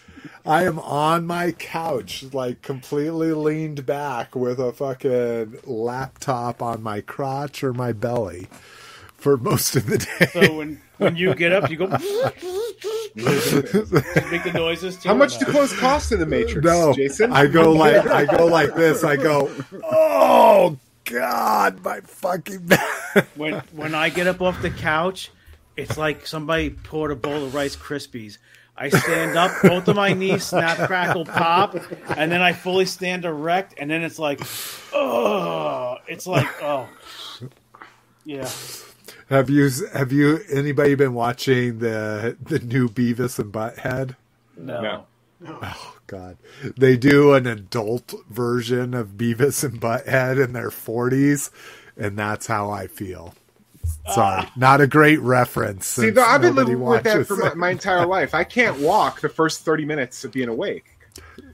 I 0.46 0.64
am 0.64 0.78
on 0.78 1.26
my 1.26 1.52
couch, 1.52 2.24
like 2.32 2.62
completely 2.62 3.32
leaned 3.32 3.86
back 3.86 4.36
with 4.36 4.60
a 4.60 4.72
fucking 4.72 5.60
laptop 5.64 6.62
on 6.62 6.82
my 6.82 7.00
crotch 7.00 7.64
or 7.64 7.72
my 7.72 7.92
belly 7.92 8.48
for 9.24 9.38
most 9.38 9.74
of 9.74 9.86
the 9.86 9.96
day. 9.96 10.26
So 10.32 10.54
when 10.58 10.80
when 10.98 11.16
you 11.16 11.34
get 11.34 11.50
up, 11.52 11.70
you 11.70 11.78
go 11.78 11.86
make 11.88 11.98
the 14.44 14.52
noises. 14.54 14.98
Too, 14.98 15.08
How 15.08 15.14
much 15.14 15.36
or 15.36 15.38
do 15.38 15.44
not? 15.46 15.50
clothes 15.54 15.72
cost 15.78 16.12
in 16.12 16.20
the 16.20 16.26
Matrix, 16.26 16.62
No, 16.64 16.92
Jason? 16.92 17.32
I 17.32 17.46
go 17.46 17.72
like 17.72 18.06
I 18.06 18.26
go 18.26 18.44
like 18.44 18.74
this. 18.74 19.02
I 19.02 19.16
go, 19.16 19.50
oh 19.82 20.76
god, 21.04 21.82
my 21.82 22.00
fucking 22.02 22.66
back. 22.66 23.26
when 23.34 23.54
when 23.72 23.94
I 23.94 24.10
get 24.10 24.26
up 24.26 24.42
off 24.42 24.60
the 24.60 24.70
couch, 24.70 25.30
it's 25.74 25.96
like 25.96 26.26
somebody 26.26 26.68
poured 26.70 27.10
a 27.10 27.16
bowl 27.16 27.44
of 27.46 27.54
Rice 27.54 27.76
Krispies. 27.76 28.36
I 28.76 28.90
stand 28.90 29.38
up, 29.38 29.52
both 29.62 29.88
of 29.88 29.96
my 29.96 30.12
knees 30.12 30.42
snap, 30.44 30.76
crackle, 30.88 31.24
pop, 31.24 31.76
and 32.16 32.30
then 32.30 32.42
I 32.42 32.52
fully 32.52 32.86
stand 32.86 33.24
erect, 33.24 33.74
and 33.78 33.88
then 33.88 34.02
it's 34.02 34.18
like, 34.18 34.40
oh, 34.92 35.96
it's 36.08 36.26
like, 36.26 36.48
oh, 36.60 36.88
yeah. 38.24 38.50
Have 39.30 39.48
you 39.48 39.70
have 39.92 40.12
you 40.12 40.40
anybody 40.50 40.94
been 40.94 41.14
watching 41.14 41.78
the 41.78 42.36
the 42.40 42.58
new 42.58 42.88
Beavis 42.88 43.38
and 43.38 43.52
Butthead? 43.52 44.16
No. 44.56 44.80
No. 44.80 45.06
Oh 45.62 45.96
God, 46.06 46.36
they 46.76 46.96
do 46.96 47.34
an 47.34 47.46
adult 47.46 48.14
version 48.30 48.94
of 48.94 49.16
Beavis 49.16 49.64
and 49.64 49.80
Butthead 49.80 50.42
in 50.42 50.52
their 50.52 50.70
forties, 50.70 51.50
and 51.96 52.18
that's 52.18 52.46
how 52.46 52.70
I 52.70 52.86
feel. 52.86 53.34
Sorry, 54.12 54.42
ah. 54.46 54.52
not 54.56 54.80
a 54.80 54.86
great 54.86 55.20
reference. 55.20 55.86
See, 55.86 56.10
though, 56.10 56.24
I've 56.24 56.40
been 56.40 56.54
living 56.54 56.80
with 56.80 57.04
that 57.04 57.26
for 57.26 57.36
my, 57.36 57.54
my 57.54 57.70
entire 57.70 58.06
life. 58.06 58.34
I 58.34 58.44
can't 58.44 58.78
walk 58.80 59.20
the 59.20 59.28
first 59.28 59.62
thirty 59.64 59.84
minutes 59.84 60.24
of 60.24 60.32
being 60.32 60.48
awake. 60.48 60.93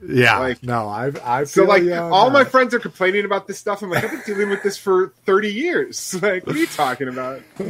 Yeah, 0.06 0.38
like- 0.38 0.62
no, 0.62 0.88
I 0.88 1.12
I 1.22 1.44
So, 1.44 1.62
feel 1.62 1.68
like, 1.68 1.82
you 1.82 1.92
on 1.94 2.12
all 2.12 2.30
my 2.30 2.44
friends 2.44 2.72
are 2.74 2.78
complaining 2.80 3.24
about 3.24 3.46
this 3.46 3.58
stuff. 3.58 3.82
I'm 3.82 3.90
like, 3.90 4.04
I've 4.04 4.10
been 4.10 4.22
dealing 4.26 4.48
with 4.50 4.62
this 4.62 4.78
for 4.78 5.12
thirty 5.26 5.52
years. 5.52 6.14
Like, 6.22 6.46
what 6.46 6.56
are 6.56 6.58
you 6.58 6.66
talking 6.66 7.08
about? 7.08 7.42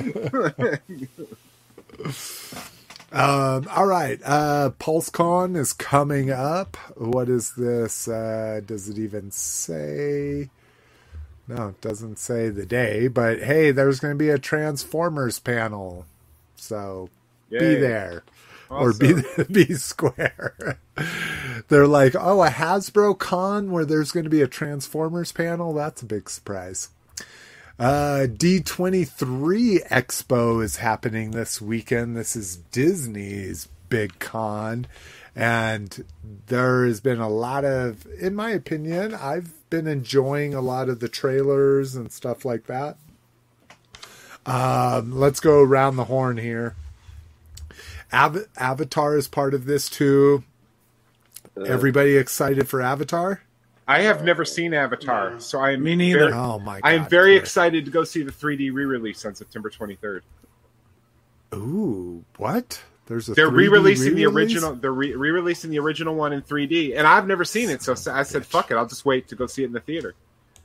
Um, 3.12 3.66
all 3.74 3.86
right. 3.86 4.20
Uh, 4.24 4.70
PulseCon 4.78 5.56
is 5.56 5.72
coming 5.72 6.30
up. 6.30 6.76
What 6.96 7.28
is 7.28 7.54
this? 7.56 8.06
Uh, 8.06 8.60
does 8.64 8.88
it 8.88 8.98
even 8.98 9.32
say? 9.32 10.48
No, 11.48 11.68
it 11.68 11.80
doesn't 11.80 12.20
say 12.20 12.48
the 12.50 12.64
day, 12.64 13.08
but 13.08 13.40
hey, 13.42 13.72
there's 13.72 13.98
going 13.98 14.14
to 14.14 14.18
be 14.18 14.30
a 14.30 14.38
Transformers 14.38 15.40
panel. 15.40 16.06
So 16.54 17.10
be 17.50 17.74
there. 17.74 18.22
Or 18.70 18.92
be, 18.92 19.14
be 19.50 19.74
square. 19.74 20.78
They're 21.68 21.88
like, 21.88 22.14
oh, 22.14 22.42
a 22.42 22.48
Hasbro 22.48 23.18
con 23.18 23.70
where 23.72 23.84
there's 23.84 24.12
going 24.12 24.24
to 24.24 24.30
be 24.30 24.42
a 24.42 24.46
Transformers 24.46 25.32
panel? 25.32 25.74
That's 25.74 26.02
a 26.02 26.06
big 26.06 26.30
surprise. 26.30 26.88
Uh, 27.78 28.26
D23 28.28 29.88
Expo 29.88 30.62
is 30.62 30.76
happening 30.76 31.32
this 31.32 31.60
weekend. 31.60 32.16
This 32.16 32.36
is 32.36 32.56
Disney's 32.56 33.68
big 33.88 34.18
con. 34.18 34.86
And 35.34 36.04
there 36.46 36.86
has 36.86 37.00
been 37.00 37.20
a 37.20 37.28
lot 37.28 37.64
of, 37.64 38.06
in 38.20 38.34
my 38.34 38.50
opinion, 38.50 39.14
I've 39.14 39.52
been 39.70 39.86
enjoying 39.86 40.54
a 40.54 40.60
lot 40.60 40.88
of 40.88 41.00
the 41.00 41.08
trailers 41.08 41.96
and 41.96 42.12
stuff 42.12 42.44
like 42.44 42.66
that. 42.66 42.98
Um, 44.46 45.18
let's 45.18 45.40
go 45.40 45.60
around 45.60 45.96
the 45.96 46.04
horn 46.04 46.36
here. 46.36 46.76
Av- 48.12 48.46
Avatar 48.56 49.16
is 49.16 49.28
part 49.28 49.54
of 49.54 49.64
this 49.66 49.88
too. 49.88 50.44
Uh, 51.56 51.62
Everybody 51.62 52.16
excited 52.16 52.68
for 52.68 52.80
Avatar? 52.82 53.42
I 53.88 54.02
have 54.02 54.22
never 54.24 54.44
seen 54.44 54.72
Avatar, 54.72 55.40
so 55.40 55.58
I 55.58 55.72
am 55.72 55.82
Me 55.82 55.96
neither. 55.96 56.18
Very, 56.20 56.32
Oh 56.32 56.58
my 56.60 56.80
god! 56.80 56.88
I 56.88 56.92
am 56.92 57.08
very 57.08 57.32
Chris. 57.38 57.48
excited 57.48 57.84
to 57.86 57.90
go 57.90 58.04
see 58.04 58.22
the 58.22 58.30
3D 58.30 58.72
re-release 58.72 59.24
on 59.26 59.34
September 59.34 59.68
23rd. 59.68 60.20
Ooh, 61.54 62.24
what? 62.36 62.80
There's 63.06 63.28
a 63.28 63.34
They're 63.34 63.50
3D 63.50 63.56
re-releasing 63.56 64.14
the 64.14 64.26
re-release? 64.26 64.52
original. 64.54 64.74
They're 64.76 64.92
re- 64.92 65.14
re-releasing 65.16 65.70
the 65.72 65.80
original 65.80 66.14
one 66.14 66.32
in 66.32 66.42
3D, 66.42 66.96
and 66.96 67.06
I've 67.06 67.26
never 67.26 67.44
seen 67.44 67.68
it. 67.70 67.82
So 67.82 67.94
I 68.12 68.22
said, 68.22 68.46
"Fuck 68.46 68.70
it, 68.70 68.76
I'll 68.76 68.86
just 68.86 69.04
wait 69.04 69.26
to 69.28 69.34
go 69.34 69.46
see 69.46 69.62
it 69.62 69.66
in 69.66 69.72
the 69.72 69.80
theater." 69.80 70.14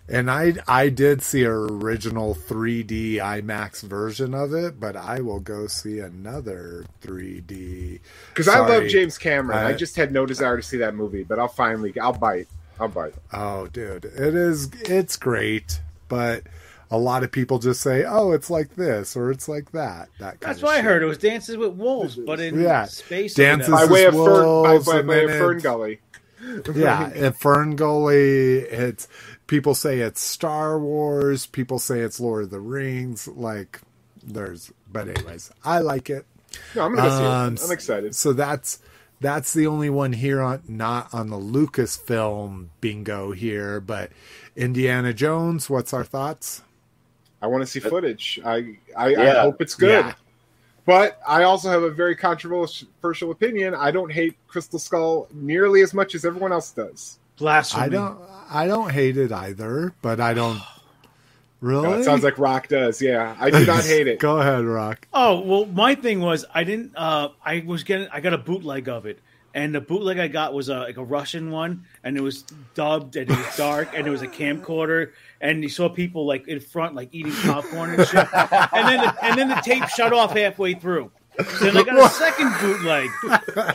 And 0.08 0.30
I 0.30 0.54
I 0.68 0.90
did 0.90 1.24
see 1.24 1.44
a 1.44 1.52
original 1.52 2.36
3D 2.36 3.16
IMAX 3.16 3.82
version 3.82 4.36
of 4.36 4.54
it, 4.54 4.80
but 4.80 4.96
I 4.96 5.20
will 5.22 5.40
go 5.40 5.66
see 5.66 6.00
another 6.00 6.86
3D. 7.02 8.00
Because 8.30 8.48
I 8.48 8.60
love 8.60 8.88
James 8.88 9.18
Cameron. 9.18 9.58
I, 9.58 9.70
I- 9.70 9.74
just 9.74 9.96
had 9.96 10.12
no 10.12 10.26
desire 10.28 10.58
to 10.58 10.64
see 10.64 10.78
that 10.78 10.94
movie, 10.96 11.24
but 11.24 11.40
I'll 11.40 11.48
finally. 11.48 11.98
I'll 12.00 12.14
bite. 12.14 12.48
I'll 12.80 12.88
bite. 12.88 13.16
Oh, 13.34 13.68
dude, 13.68 14.06
it 14.06 14.36
is 14.36 14.70
it's 14.84 15.16
great, 15.18 15.80
but 16.08 16.44
a 16.92 16.98
lot 17.00 17.24
of 17.24 17.32
people 17.32 17.58
just 17.58 17.82
say, 17.82 18.04
"Oh, 18.08 18.32
it's 18.34 18.50
like 18.52 18.76
this" 18.76 19.16
or 19.16 19.32
"It's 19.32 19.48
like 19.50 19.72
that." 19.72 20.10
That 20.20 20.40
kind 20.40 20.52
That's 20.52 20.60
of 20.60 20.66
what 20.66 20.76
I 20.78 20.82
heard. 20.82 21.02
It 21.02 21.08
was 21.08 21.18
Dances 21.18 21.58
with 21.58 21.74
Wolves, 21.74 22.16
but 22.16 22.40
in 22.40 22.60
Yeah. 22.62 22.86
space. 22.86 23.34
Dances 23.34 23.70
whatever. 23.72 23.88
By 23.88 23.94
way 23.94 24.06
of 24.06 24.14
Fern, 24.14 24.24
by, 24.26 24.72
Wolves, 24.72 24.86
by, 24.86 25.02
by 25.02 25.16
then 25.16 25.30
of 25.30 25.38
Fern 25.38 25.60
Gully. 25.60 26.00
yeah, 26.76 27.10
and 27.16 27.36
Fern 27.36 27.76
Gully. 27.76 28.58
It's 28.60 29.08
people 29.48 29.76
say 29.76 30.00
it's 30.00 30.22
Star 30.22 30.80
Wars. 30.80 31.46
People 31.46 31.80
say 31.80 32.00
it's 32.00 32.20
Lord 32.20 32.46
of 32.46 32.50
the 32.50 32.60
Rings. 32.60 33.28
Like 33.28 33.82
there's, 34.24 34.72
but 34.92 35.08
anyways, 35.08 35.52
I 35.64 35.80
like 35.80 36.10
it. 36.10 36.26
No, 36.76 36.84
I'm 36.86 36.96
gonna 36.96 37.10
Um, 37.10 37.58
see 37.58 37.64
it. 37.64 37.68
I'm 37.68 37.72
excited. 37.74 38.16
So 38.16 38.34
that's 38.34 38.80
that's 39.22 39.54
the 39.54 39.68
only 39.68 39.90
one 39.90 40.14
here 40.14 40.42
on 40.42 40.62
not 40.68 41.14
on 41.14 41.30
the 41.30 41.38
Lucasfilm 41.38 42.68
bingo 42.82 43.32
here, 43.32 43.80
but 43.80 44.12
Indiana 44.56 45.14
Jones. 45.14 45.70
What's 45.70 45.94
our 45.94 46.04
thoughts? 46.04 46.62
I 47.42 47.48
want 47.48 47.62
to 47.62 47.68
see 47.68 47.80
footage. 47.80 48.40
I 48.44 48.78
I, 48.96 49.16
I 49.16 49.42
hope 49.42 49.62
it's 49.62 49.76
good. 49.76 50.06
Yeah. 50.06 50.14
But 50.86 51.20
I 51.28 51.44
also 51.44 51.70
have 51.72 51.82
a 51.82 51.90
very 51.90 52.16
controversial 52.16 53.32
opinion. 53.32 53.74
I 53.74 53.90
don't 53.90 54.12
hate 54.12 54.38
Crystal 54.48 54.78
Skull 54.78 55.28
nearly 55.34 55.82
as 55.82 55.94
much 55.96 56.14
as 56.14 56.26
everyone 56.26 56.52
else 56.52 56.72
does. 56.72 57.18
Blasphemy. 57.38 57.84
I 57.84 57.90
don't 57.90 58.20
I 58.50 58.68
don't 58.68 58.92
hate 58.92 59.18
it 59.18 59.32
either, 59.32 59.94
but 60.02 60.20
I 60.20 60.34
don't 60.34 60.60
really. 61.62 61.88
No, 61.88 61.94
it 61.96 62.04
sounds 62.04 62.24
like 62.24 62.38
Rock 62.38 62.68
does. 62.68 63.02
Yeah, 63.02 63.36
I 63.40 63.50
do 63.50 63.66
not 63.66 63.84
hate 63.84 64.08
it. 64.08 64.20
Go 64.20 64.40
ahead, 64.40 64.66
Rock. 64.66 65.08
Oh 65.14 65.40
well, 65.42 65.66
my 65.66 65.96
thing 65.96 66.22
was 66.22 66.46
I 66.54 66.64
didn't. 66.64 66.94
Uh, 66.96 67.30
I 67.44 67.64
was 67.66 67.84
getting. 67.84 68.08
I 68.10 68.20
got 68.20 68.34
a 68.34 68.38
bootleg 68.38 68.88
of 68.88 69.06
it, 69.06 69.20
and 69.54 69.74
the 69.74 69.82
bootleg 69.82 70.20
I 70.20 70.28
got 70.28 70.54
was 70.54 70.70
a, 70.70 70.80
like 70.80 70.98
a 70.98 71.04
Russian 71.04 71.50
one, 71.52 71.86
and 72.04 72.18
it 72.18 72.22
was 72.22 72.44
dubbed, 72.74 73.16
and 73.16 73.30
it 73.30 73.38
was 73.38 73.58
dark, 73.58 73.90
and 73.94 74.06
it 74.06 74.10
was 74.10 74.22
a 74.22 74.28
camcorder, 74.28 75.12
and 75.42 75.64
you 75.64 75.70
saw 75.70 75.90
people 75.90 76.26
like 76.26 76.48
in 76.48 76.60
front, 76.60 76.96
like 76.96 77.10
eating 77.12 77.34
popcorn 77.34 77.92
and 77.92 78.08
shit, 78.08 78.28
and 78.34 78.88
then 78.88 79.00
the, 79.00 79.26
and 79.26 79.38
then 79.40 79.48
the 79.50 79.56
tape 79.56 79.88
shut 79.88 80.14
off 80.14 80.34
halfway 80.34 80.74
through. 80.74 81.12
So 81.38 81.66
then 81.66 81.78
I 81.78 81.84
got 81.84 81.98
a 81.98 82.10
second 82.14 82.54
bootleg. 82.62 83.10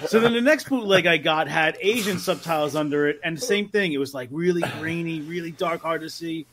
So 0.08 0.20
then 0.20 0.32
the 0.32 0.40
next 0.40 0.68
bootleg 0.68 1.06
I 1.06 1.16
got 1.18 1.48
had 1.48 1.76
Asian 1.80 2.18
subtitles 2.18 2.74
under 2.74 3.08
it, 3.08 3.20
and 3.22 3.36
the 3.36 3.40
same 3.40 3.68
thing. 3.68 3.92
It 3.92 3.98
was 3.98 4.14
like 4.14 4.28
really 4.32 4.62
grainy, 4.78 5.20
really 5.20 5.50
dark, 5.50 5.82
hard 5.82 6.00
to 6.02 6.10
see. 6.10 6.46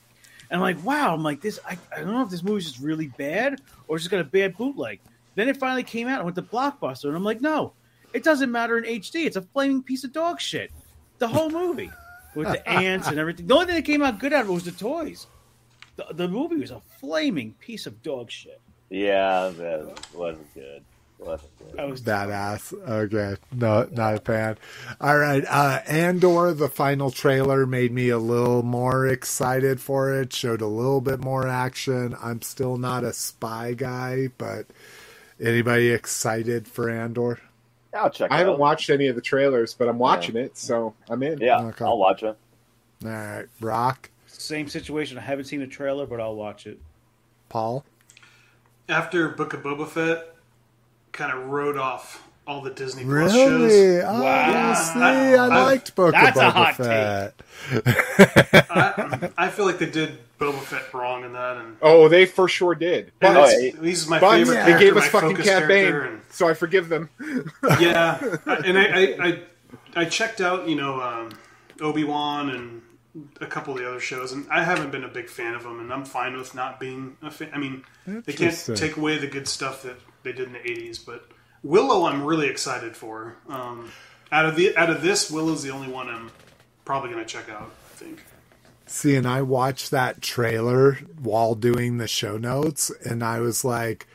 And 0.50 0.58
I'm 0.58 0.62
like, 0.62 0.84
wow, 0.84 1.14
I'm 1.14 1.24
like 1.24 1.42
this. 1.42 1.60
I, 1.68 1.78
I 1.94 2.00
don't 2.00 2.12
know 2.14 2.24
if 2.24 2.30
this 2.30 2.44
movie's 2.44 2.66
just 2.66 2.80
really 2.80 3.08
bad 3.08 3.60
or 3.88 3.96
it's 3.96 4.04
just 4.04 4.12
got 4.12 4.22
a 4.22 4.26
bad 4.26 4.56
bootleg. 4.58 5.00
Then 5.36 5.50
it 5.50 5.58
finally 5.58 5.84
came 5.84 6.08
out 6.08 6.20
and 6.20 6.24
went 6.26 6.36
to 6.36 6.42
Blockbuster, 6.42 7.06
and 7.06 7.16
I'm 7.16 7.24
like, 7.24 7.42
no, 7.42 7.74
it 8.14 8.24
doesn't 8.24 8.52
matter 8.52 8.78
in 8.78 8.84
HD. 8.86 9.26
It's 9.26 9.36
a 9.36 9.42
flaming 9.42 9.84
piece 9.84 10.04
of 10.04 10.12
dog 10.12 10.42
shit. 10.42 10.72
The 11.20 11.28
whole 11.28 11.50
movie 11.50 11.92
with 12.36 12.48
the 12.48 12.68
ants 12.68 13.08
and 13.08 13.20
everything. 13.20 13.48
The 13.48 13.54
only 13.54 13.66
thing 13.68 13.76
that 13.76 13.86
came 13.86 14.02
out 14.02 14.20
good 14.20 14.34
out 14.34 14.44
of 14.44 14.50
it 14.50 14.54
was 14.54 14.64
the 14.64 14.72
toys. 14.72 15.28
The, 15.96 16.06
the 16.12 16.28
movie 16.28 16.58
was 16.58 16.72
a 16.72 16.82
flaming 17.00 17.54
piece 17.60 17.88
of 17.88 18.02
dog 18.04 18.30
shit. 18.32 18.62
Yeah, 18.90 19.52
that 19.58 20.08
wasn't 20.14 20.54
good. 20.54 20.84
Wasn't 21.20 21.58
good. 21.58 21.80
I 21.80 21.86
was 21.86 22.02
Badass. 22.02 22.74
Okay. 22.88 23.42
No, 23.52 23.88
not 23.92 24.14
a 24.16 24.20
fan. 24.20 24.58
All 25.02 25.18
right. 25.18 25.44
Uh, 25.50 25.80
Andor, 25.88 26.54
the 26.54 26.70
final 26.70 27.10
trailer 27.12 27.66
made 27.66 27.92
me 27.92 28.10
a 28.10 28.20
little 28.20 28.62
more 28.64 29.08
excited 29.08 29.82
for 29.82 30.14
it, 30.14 30.32
showed 30.32 30.62
a 30.62 30.68
little 30.68 31.02
bit 31.02 31.20
more 31.20 31.48
action. 31.48 32.16
I'm 32.22 32.42
still 32.44 32.78
not 32.78 33.04
a 33.04 33.14
spy 33.14 33.74
guy, 33.74 34.28
but 34.38 34.68
anybody 35.42 35.90
excited 35.90 36.68
for 36.68 36.90
Andor? 36.90 37.40
I'll 37.96 38.12
check. 38.12 38.32
I 38.32 38.38
haven't 38.38 38.54
out. 38.54 38.60
watched 38.60 38.90
any 38.92 39.08
of 39.08 39.16
the 39.16 39.22
trailers, 39.22 39.74
but 39.74 39.88
I'm 39.90 39.98
watching 39.98 40.36
it, 40.38 40.56
so 40.58 40.94
I'm 41.10 41.24
in. 41.24 41.40
Yeah, 41.40 41.62
Okay. 41.62 41.84
I'll 41.86 41.98
watch 41.98 42.22
it. 42.22 42.38
All 43.04 43.10
right. 43.10 43.46
Rock, 43.60 44.12
same 44.28 44.68
situation. 44.68 45.18
I 45.18 45.22
haven't 45.22 45.46
seen 45.46 45.62
the 45.62 45.68
trailer, 45.68 46.06
but 46.06 46.20
I'll 46.20 46.36
watch 46.36 46.68
it. 46.68 46.80
Paul. 47.50 47.84
After 48.88 49.30
Book 49.30 49.54
of 49.54 49.64
Boba 49.64 49.88
Fett 49.88 50.36
kind 51.18 51.32
of 51.38 51.48
wrote 51.50 51.78
off 51.78 52.24
all 52.46 52.62
the 52.62 52.70
Disney 52.72 53.04
Plus 53.04 53.34
shows. 53.34 53.62
Really? 53.74 54.02
Oh, 54.02 54.24
Wow. 54.24 54.74
see, 54.76 55.00
I, 55.00 55.34
I- 55.36 55.64
liked 55.66 55.96
Book 55.96 56.14
That's 56.14 56.38
of 56.38 56.44
a 56.44 56.48
Boba 56.48 56.54
hot 56.54 56.76
Fett. 56.78 57.42
I, 58.70 59.30
I 59.38 59.50
feel 59.50 59.66
like 59.66 59.80
they 59.80 59.90
did 59.90 60.18
Boba 60.40 60.60
Fett 60.62 60.94
wrong 60.94 61.24
in 61.26 61.34
that, 61.34 61.58
and, 61.58 61.76
Oh, 61.82 62.08
they 62.08 62.26
for 62.26 62.48
sure 62.48 62.76
did. 62.76 63.12
and 63.22 63.34
But, 63.36 63.38
Oh, 63.38 63.72
he's 63.84 64.08
my 64.08 64.20
but 64.20 64.32
favorite 64.32 64.64
they 64.66 64.80
gave 64.80 64.96
us 64.96 65.04
my 65.04 65.10
fucking 65.10 65.30
focus 65.32 65.46
Cad 65.46 65.68
Bane, 65.68 65.94
and- 65.94 66.22
so 66.30 66.48
I 66.48 66.54
forgive 66.54 66.90
them. 66.90 67.10
yeah, 67.80 68.18
and 68.46 68.78
I, 68.78 68.86
I, 68.86 69.28
I, 69.28 69.40
I 70.02 70.06
checked 70.06 70.40
out, 70.42 70.68
you 70.70 70.76
know, 70.76 71.02
um, 71.02 71.32
Obi 71.82 72.04
Wan 72.04 72.50
and 72.50 72.82
a 73.42 73.48
couple 73.48 73.74
of 73.74 73.80
the 73.80 73.88
other 73.90 74.00
shows, 74.00 74.32
and 74.32 74.48
I 74.50 74.64
haven't 74.64 74.92
been 74.92 75.04
a 75.04 75.08
big 75.10 75.28
fan 75.28 75.56
of 75.56 75.64
them, 75.64 75.80
and 75.80 75.92
I'm 75.92 76.06
fine 76.06 76.38
with 76.38 76.54
not 76.54 76.80
being 76.80 77.18
a 77.24 77.32
fan. 77.32 77.50
I 77.54 77.58
mean, 77.58 77.84
they 78.06 78.34
can't 78.34 78.56
take 78.76 78.96
away 78.96 79.18
the 79.18 79.28
good 79.28 79.48
stuff 79.48 79.82
that 79.84 79.96
they 80.24 80.32
did 80.32 80.48
in 80.48 80.54
the 80.54 80.60
'80s, 80.60 81.04
but 81.06 81.28
Willow, 81.64 82.06
I'm 82.06 82.24
really 82.24 82.48
excited 82.48 82.96
for. 82.96 83.38
Um, 83.50 83.92
out 84.32 84.46
of 84.46 84.56
the 84.56 84.76
out 84.78 84.90
of 84.90 85.02
this, 85.02 85.32
Willow's 85.32 85.64
the 85.64 85.72
only 85.72 85.88
one 85.88 86.08
I'm 86.10 86.32
probably 86.86 87.10
going 87.12 87.24
to 87.24 87.30
check 87.30 87.50
out. 87.50 87.72
I 87.92 87.96
think. 87.96 88.24
See, 88.86 89.16
and 89.16 89.28
I 89.28 89.42
watched 89.42 89.92
that 89.92 90.22
trailer 90.22 90.94
while 91.22 91.56
doing 91.56 91.98
the 91.98 92.08
show 92.08 92.38
notes, 92.38 92.90
and 93.06 93.22
I 93.24 93.40
was 93.42 93.66
like, 93.66 94.08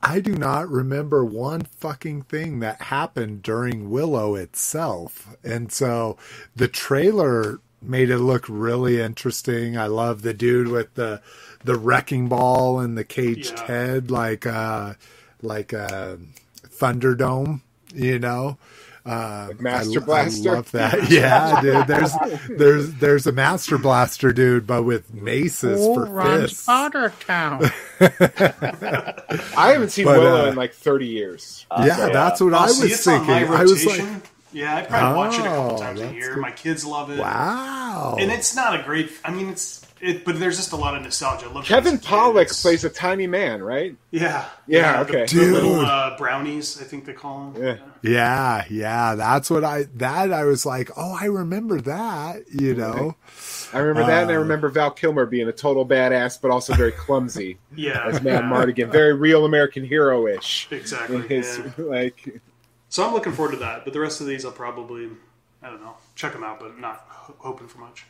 I 0.00 0.20
do 0.20 0.34
not 0.34 0.68
remember 0.68 1.24
one 1.24 1.62
fucking 1.62 2.22
thing 2.22 2.60
that 2.60 2.82
happened 2.82 3.42
during 3.42 3.90
Willow 3.90 4.34
itself. 4.36 5.34
And 5.42 5.72
so 5.72 6.16
the 6.54 6.68
trailer 6.68 7.58
made 7.80 8.10
it 8.10 8.18
look 8.18 8.46
really 8.48 9.00
interesting. 9.00 9.76
I 9.76 9.86
love 9.86 10.22
the 10.22 10.34
dude 10.34 10.68
with 10.68 10.94
the 10.94 11.20
the 11.64 11.76
wrecking 11.76 12.28
ball 12.28 12.78
and 12.80 12.96
the 12.98 13.04
caged 13.04 13.54
Yeah. 13.58 13.66
head 13.66 14.10
like 14.10 14.46
uh 14.46 14.94
like 15.42 15.72
a 15.72 16.18
Thunderdome, 16.66 17.60
you 17.94 18.18
know. 18.18 18.58
Um, 19.04 19.56
Master 19.58 20.00
I, 20.00 20.04
Blaster? 20.04 20.50
I 20.50 20.54
love 20.54 20.70
that. 20.72 21.10
Yeah, 21.10 21.60
dude. 21.60 21.86
There's 21.88 22.12
there's 22.56 22.94
there's 22.94 23.26
a 23.26 23.32
Master 23.32 23.76
Blaster 23.76 24.32
dude, 24.32 24.64
but 24.66 24.84
with 24.84 25.12
maces 25.12 25.84
for 25.84 26.06
fists. 26.06 26.64
Potter 26.64 27.12
Town. 27.26 27.64
I 28.00 29.72
haven't 29.72 29.90
seen 29.90 30.04
But, 30.04 30.20
Willow 30.20 30.46
uh, 30.46 30.50
in 30.50 30.54
like 30.56 30.72
30 30.74 31.06
years. 31.06 31.66
yeah, 31.80 31.96
so, 31.96 32.10
that's 32.12 32.40
what 32.40 32.52
Oh, 32.54 32.58
I 32.58 32.66
see, 32.68 32.82
was 32.84 32.92
it's 32.92 33.04
thinking. 33.04 33.30
I 33.30 33.62
was 33.62 33.84
like, 33.84 34.04
yeah, 34.52 34.76
I 34.76 34.82
probably 34.82 35.16
watch 35.18 35.34
it 35.34 35.40
a 35.40 35.44
couple 35.48 35.74
Oh, 35.76 35.78
times 35.78 36.00
a 36.00 36.12
year. 36.12 36.34
good. 36.34 36.40
My 36.40 36.50
kids 36.52 36.84
love 36.84 37.10
it. 37.10 37.18
wow. 37.18 38.16
And 38.20 38.30
it's 38.30 38.54
not 38.54 38.78
a 38.78 38.82
great. 38.84 39.10
I 39.24 39.32
mean, 39.32 39.48
it's 39.48 39.84
it, 40.02 40.24
but 40.24 40.38
there's 40.38 40.56
just 40.56 40.72
a 40.72 40.76
lot 40.76 40.94
of 40.96 41.02
nostalgia. 41.02 41.46
I 41.46 41.52
love 41.52 41.64
Kevin 41.64 41.94
those 41.96 42.04
Pollak 42.04 42.60
plays 42.62 42.84
a 42.84 42.90
tiny 42.90 43.26
man, 43.26 43.62
right? 43.62 43.96
Yeah, 44.10 44.44
Yeah, 44.66 45.02
the- 45.04 45.08
okay. 45.22 45.26
The, 45.34 45.46
little 45.46 45.80
uh, 45.80 46.16
brownies, 46.18 46.78
I 46.80 46.84
think 46.84 47.04
they 47.06 47.12
call 47.14 47.52
them. 47.52 47.62
Yeah. 47.64 47.76
Yeah, 48.02 48.64
yeah, 48.68 49.14
that's 49.14 49.48
what 49.48 49.62
I 49.64 49.84
that 49.94 50.32
I 50.32 50.44
was 50.44 50.66
like, 50.66 50.90
oh, 50.96 51.16
I 51.18 51.26
remember 51.26 51.80
that, 51.82 52.42
you 52.52 52.74
know. 52.74 53.14
I 53.72 53.78
remember 53.78 54.04
that, 54.10 54.22
and 54.24 54.30
I 54.30 54.34
Uh, 54.34 54.40
remember 54.40 54.68
Val 54.68 54.90
Kilmer 54.90 55.24
being 55.24 55.48
a 55.48 55.52
total 55.52 55.86
badass, 55.86 56.38
but 56.42 56.50
also 56.50 56.74
very 56.74 56.92
clumsy 56.92 57.58
Yeah, 57.76 58.04
as 58.06 58.20
Mad 58.20 58.42
yeah, 58.44 58.50
Mardigan, 58.50 58.90
very 58.90 59.14
real 59.14 59.44
American 59.44 59.84
hero 59.84 60.26
ish. 60.26 60.66
Exactly. 60.70 61.16
In 61.16 61.22
his 61.28 61.58
yeah. 61.58 61.70
like, 61.84 62.40
So 62.88 63.06
I'm 63.06 63.14
looking 63.14 63.32
forward 63.32 63.52
to 63.52 63.58
that. 63.58 63.84
But 63.84 63.92
the 63.94 64.00
rest 64.00 64.20
of 64.20 64.26
these, 64.26 64.44
I'll 64.44 64.50
probably, 64.52 65.08
I 65.62 65.70
don't 65.70 65.80
know, 65.80 65.94
check 66.16 66.32
them 66.32 66.42
out, 66.44 66.58
but 66.60 66.78
not 66.78 67.06
ho- 67.08 67.36
hoping 67.38 67.68
for 67.68 67.78
much. 67.78 68.04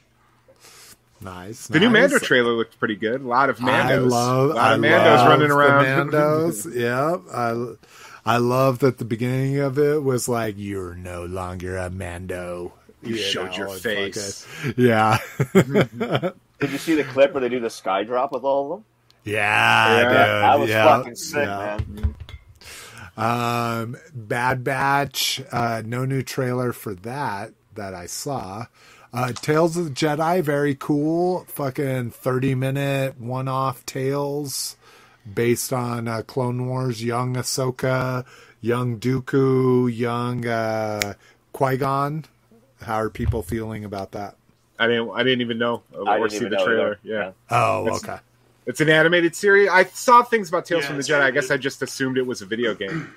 Nice. 1.22 1.66
the 1.68 1.78
new. 1.80 1.90
Mando 1.90 2.18
trailer 2.18 2.52
looked 2.52 2.78
pretty 2.78 2.96
good. 2.96 3.20
A 3.20 3.26
lot 3.26 3.48
of 3.50 3.58
Mandos, 3.58 3.70
I 3.90 3.96
love, 3.96 4.50
a 4.50 4.54
lot 4.54 4.72
I 4.72 4.74
of 4.74 4.80
Mandos 4.80 5.16
love 5.16 5.28
running 5.28 5.48
the 5.48 5.54
around. 5.54 6.10
Mandos, 6.12 6.74
yeah. 6.74 7.76
I, 8.24 8.34
I 8.34 8.36
love 8.38 8.80
that 8.80 8.98
the 8.98 9.04
beginning 9.04 9.58
of 9.58 9.78
it 9.78 10.02
was 10.02 10.28
like, 10.28 10.54
"You're 10.58 10.94
no 10.94 11.24
longer 11.24 11.76
a 11.76 11.90
Mando." 11.90 12.72
You 13.02 13.16
showed 13.16 13.56
your 13.56 13.66
and 13.68 13.80
face. 13.80 14.44
fucking- 14.44 14.74
yeah, 14.84 15.18
Did 15.52 16.70
you 16.70 16.78
see 16.78 16.94
the 16.94 17.02
clip 17.04 17.34
where 17.34 17.40
they 17.40 17.48
do 17.48 17.58
the 17.58 17.68
sky 17.70 18.04
drop 18.04 18.30
with 18.32 18.44
all 18.44 18.64
of 18.64 18.78
them? 18.78 18.84
yeah, 19.24 19.96
Yeah, 19.96 20.02
dude. 20.04 20.12
That 20.16 20.60
was 20.60 20.68
yeah, 20.70 20.84
fucking 20.84 21.14
sick, 21.16 21.46
yeah. 21.46 21.78
man. 21.88 22.14
Um, 23.16 23.96
Bad 24.14 24.64
Batch, 24.64 25.42
uh, 25.52 25.82
no 25.84 26.04
new 26.04 26.22
trailer 26.22 26.72
for 26.72 26.94
that 26.94 27.52
that 27.74 27.94
I 27.94 28.06
saw. 28.06 28.66
Uh, 29.12 29.32
Tales 29.32 29.76
of 29.76 29.84
the 29.86 29.90
Jedi, 29.90 30.42
very 30.42 30.74
cool. 30.74 31.44
Fucking 31.48 32.10
30 32.12 32.54
minute 32.54 33.20
one 33.20 33.46
off 33.46 33.84
tales 33.84 34.76
based 35.32 35.72
on 35.72 36.08
uh, 36.08 36.22
Clone 36.22 36.66
Wars, 36.66 37.04
young 37.04 37.34
Ahsoka, 37.34 38.24
young 38.60 38.98
Dooku, 38.98 39.94
young 39.94 40.46
uh, 40.46 41.14
Qui 41.52 41.76
Gon. 41.76 42.24
How 42.80 42.94
are 42.96 43.10
people 43.10 43.42
feeling 43.42 43.84
about 43.84 44.12
that? 44.12 44.36
I 44.78 44.86
didn't. 44.86 45.10
I 45.10 45.22
didn't 45.22 45.42
even 45.42 45.58
know 45.58 45.82
or 45.92 46.08
I 46.08 46.18
didn't 46.18 46.30
see 46.30 46.36
even 46.38 46.50
the 46.50 46.64
trailer. 46.64 46.98
Yeah. 47.04 47.32
Oh, 47.50 47.84
That's- 47.84 48.02
okay. 48.04 48.18
it's 48.66 48.80
an 48.80 48.88
animated 48.88 49.36
series. 49.36 49.68
I 49.68 49.84
saw 49.84 50.22
things 50.22 50.48
about 50.48 50.64
Tales 50.64 50.82
Yeah, 50.84 50.86
from 50.88 50.96
the 50.96 51.00
it's 51.00 51.08
Jedi. 51.10 51.12
I 51.16 51.16
animated. 51.26 51.34
guess 51.42 51.50
I 51.50 51.56
just 51.58 51.82
assumed 51.82 52.16
it 52.16 52.26
was 52.26 52.40
a 52.40 52.46
video 52.46 52.74
game. 52.74 53.12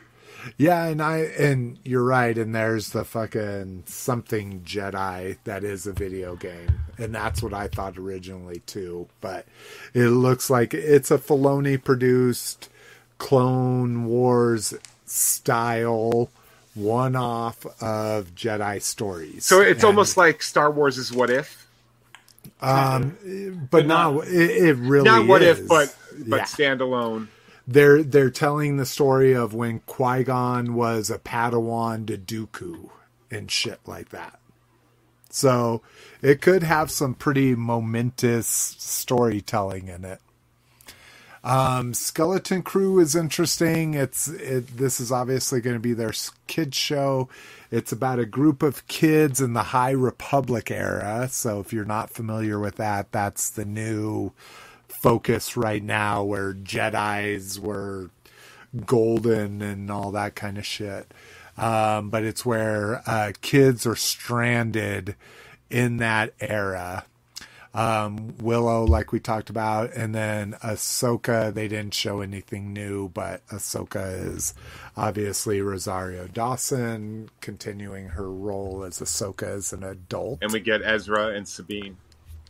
Yeah, 0.57 0.85
and 0.85 1.01
I 1.01 1.17
and 1.19 1.79
you're 1.83 2.03
right, 2.03 2.37
and 2.37 2.53
there's 2.55 2.89
the 2.91 3.03
fucking 3.03 3.83
something 3.87 4.61
Jedi 4.61 5.37
that 5.43 5.63
is 5.63 5.87
a 5.87 5.93
video 5.93 6.35
game, 6.35 6.81
and 6.97 7.13
that's 7.13 7.41
what 7.43 7.53
I 7.53 7.67
thought 7.67 7.97
originally 7.97 8.59
too. 8.65 9.07
But 9.21 9.45
it 9.93 10.09
looks 10.09 10.49
like 10.49 10.73
it's 10.73 11.11
a 11.11 11.17
Filoni 11.17 11.83
produced 11.83 12.69
Clone 13.17 14.05
Wars 14.05 14.73
style 15.05 16.29
one 16.73 17.15
off 17.15 17.65
of 17.81 18.35
Jedi 18.35 18.81
stories. 18.81 19.45
So 19.45 19.61
it's 19.61 19.83
And, 19.83 19.85
almost 19.85 20.17
like 20.17 20.43
Star 20.43 20.71
Wars 20.71 20.97
is 20.97 21.11
What 21.11 21.29
If, 21.29 21.67
um, 22.61 23.17
but 23.71 23.85
not 23.87 24.27
it, 24.27 24.51
it 24.51 24.77
really 24.77 25.05
not 25.05 25.27
What 25.27 25.41
is. 25.41 25.59
If, 25.59 25.67
but 25.67 25.95
but 26.27 26.37
Yeah. 26.37 26.43
standalone. 26.43 27.27
They're 27.67 28.03
they're 28.03 28.29
telling 28.29 28.77
the 28.77 28.85
story 28.85 29.33
of 29.33 29.53
when 29.53 29.79
Qui 29.81 30.23
Gon 30.23 30.73
was 30.75 31.09
a 31.09 31.19
Padawan 31.19 32.05
to 32.07 32.17
Dooku 32.17 32.89
and 33.31 33.49
shit 33.49 33.79
like 33.85 34.09
that. 34.09 34.39
So 35.29 35.81
it 36.21 36.41
could 36.41 36.63
have 36.63 36.89
some 36.89 37.13
pretty 37.13 37.55
momentous 37.55 38.47
storytelling 38.47 39.87
in 39.89 40.05
it. 40.05 40.21
Um, 41.43 41.93
Skeleton 41.93 42.63
Crew 42.63 42.99
is 42.99 43.15
interesting. 43.15 43.93
It's 43.93 44.27
it, 44.27 44.77
this 44.77 44.99
is 44.99 45.11
obviously 45.11 45.61
going 45.61 45.75
to 45.75 45.81
be 45.81 45.93
their 45.93 46.13
kids 46.47 46.75
show. 46.75 47.29
It's 47.69 47.91
about 47.91 48.17
a 48.17 48.25
group 48.25 48.63
of 48.63 48.87
kids 48.87 49.41
in 49.41 49.53
the 49.53 49.61
High 49.61 49.91
Republic 49.91 50.71
era. 50.71 51.27
So 51.29 51.59
if 51.59 51.71
you're 51.71 51.85
not 51.85 52.09
familiar 52.09 52.57
with 52.59 52.77
that, 52.77 53.11
that's 53.11 53.49
the 53.51 53.65
new 53.65 54.31
focus 55.05 55.55
right 55.55 55.83
now 55.83 56.23
where 56.23 56.51
Jedi's 56.51 57.59
were 57.59 58.09
golden 58.87 59.61
and 59.61 59.91
all 59.91 60.09
that 60.09 60.33
kind 60.33 60.57
of 60.57 60.65
shit. 60.65 61.13
Um, 61.59 62.09
but 62.09 62.23
it's 62.23 62.43
where 62.43 63.03
uh, 63.05 63.33
kids 63.41 63.85
are 63.85 63.95
stranded 63.95 65.15
in 65.69 65.97
that 65.97 66.33
era. 66.39 67.05
Um, 67.75 68.35
Willow, 68.39 68.83
like 68.83 69.11
we 69.11 69.19
talked 69.19 69.51
about, 69.51 69.93
and 69.93 70.15
then 70.15 70.53
Ahsoka. 70.63 71.53
They 71.53 71.67
didn't 71.67 71.93
show 71.93 72.21
anything 72.21 72.73
new, 72.73 73.09
but 73.09 73.45
Ahsoka 73.49 74.33
is 74.33 74.55
obviously 74.97 75.61
Rosario 75.61 76.27
Dawson 76.27 77.29
continuing 77.41 78.07
her 78.07 78.31
role 78.31 78.83
as 78.83 78.99
Ahsoka 78.99 79.43
as 79.43 79.71
an 79.71 79.83
adult. 79.83 80.39
And 80.41 80.51
we 80.51 80.61
get 80.61 80.81
Ezra 80.83 81.27
and 81.27 81.47
Sabine. 81.47 81.97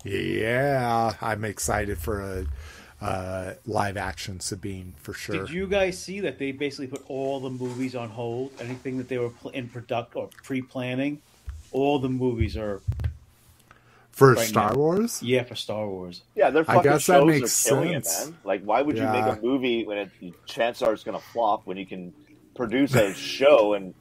Yeah, 0.05 1.13
I'm 1.19 1.43
excited 1.43 1.97
for 1.97 2.21
a 2.21 2.45
uh, 3.01 3.53
live 3.65 3.97
action 3.97 4.39
Sabine 4.39 4.93
for 5.01 5.13
sure. 5.13 5.39
Did 5.39 5.49
you 5.49 5.67
guys 5.67 5.97
see 5.97 6.21
that 6.21 6.39
they 6.39 6.51
basically 6.51 6.87
put 6.87 7.03
all 7.09 7.39
the 7.39 7.49
movies 7.49 7.95
on 7.95 8.09
hold? 8.09 8.51
Anything 8.59 8.97
that 8.99 9.09
they 9.09 9.17
were 9.17 9.29
pl- 9.29 9.51
in 9.51 9.67
product 9.67 10.15
or 10.15 10.29
pre-planning, 10.43 11.21
all 11.71 11.99
the 11.99 12.09
movies 12.09 12.55
are 12.55 12.81
for 14.11 14.33
right 14.33 14.47
Star 14.47 14.69
now. 14.71 14.77
Wars? 14.77 15.21
yeah 15.21 15.43
for 15.43 15.55
Star 15.55 15.87
Wars. 15.87 16.21
Yeah, 16.35 16.51
they're 16.51 16.63
fucking 16.63 16.83
guess 16.83 17.07
that 17.07 17.19
shows 17.19 17.27
makes 17.27 17.65
are 17.65 17.69
killing 17.69 17.93
sense. 17.93 18.21
it, 18.21 18.29
man. 18.29 18.37
Like, 18.45 18.63
why 18.63 18.81
would 18.81 18.97
you 18.97 19.03
make 19.03 19.25
a 19.25 19.39
movie 19.41 19.85
when 19.85 19.97
it, 19.97 20.45
chances 20.45 20.83
are 20.83 20.93
it's 20.93 21.03
going 21.03 21.17
to 21.17 21.25
flop 21.25 21.65
when 21.65 21.77
you 21.77 21.85
can 21.85 22.13
produce 22.55 22.95
a 22.95 23.13
show 23.13 23.73
and 23.73 23.93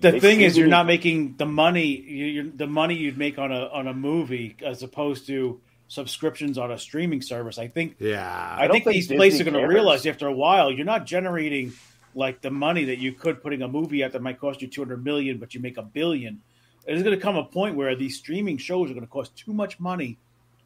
The 0.00 0.12
They 0.12 0.20
thing 0.20 0.40
is, 0.40 0.56
you're 0.56 0.66
not 0.66 0.86
making 0.86 1.36
the 1.36 1.46
money. 1.46 1.86
You, 1.86 2.26
you're, 2.26 2.44
the 2.44 2.66
money 2.66 2.94
you'd 2.94 3.18
make 3.18 3.38
on 3.38 3.52
a 3.52 3.66
on 3.66 3.86
a 3.86 3.94
movie 3.94 4.56
as 4.64 4.82
opposed 4.82 5.26
to 5.26 5.60
subscriptions 5.88 6.56
on 6.56 6.70
a 6.70 6.78
streaming 6.78 7.20
service. 7.20 7.58
I 7.58 7.68
think 7.68 7.96
Yeah, 7.98 8.56
I, 8.58 8.66
don't 8.66 8.74
think, 8.74 8.84
think 8.84 8.94
these 8.94 9.04
Disney 9.04 9.16
places 9.16 9.40
are 9.40 9.44
going 9.44 9.60
to 9.60 9.66
realize 9.66 10.06
after 10.06 10.26
a 10.26 10.32
while 10.32 10.70
you're 10.70 10.86
not 10.86 11.04
generating 11.04 11.72
like 12.14 12.40
the 12.40 12.50
money 12.50 12.84
that 12.86 12.98
you 12.98 13.12
could 13.12 13.42
putting 13.42 13.62
a 13.62 13.68
movie 13.68 14.02
out 14.02 14.12
that 14.12 14.22
might 14.22 14.40
cost 14.40 14.62
you 14.62 14.68
200 14.68 15.04
million, 15.04 15.38
but 15.38 15.54
you 15.54 15.60
make 15.60 15.76
a 15.76 15.82
billion. 15.82 16.40
There's 16.86 17.02
going 17.02 17.16
to 17.16 17.22
come 17.22 17.36
a 17.36 17.44
point 17.44 17.76
where 17.76 17.94
these 17.94 18.16
streaming 18.16 18.56
shows 18.56 18.90
are 18.90 18.94
going 18.94 19.06
to 19.06 19.10
cost 19.10 19.36
too 19.36 19.52
much 19.52 19.78
money, 19.78 20.18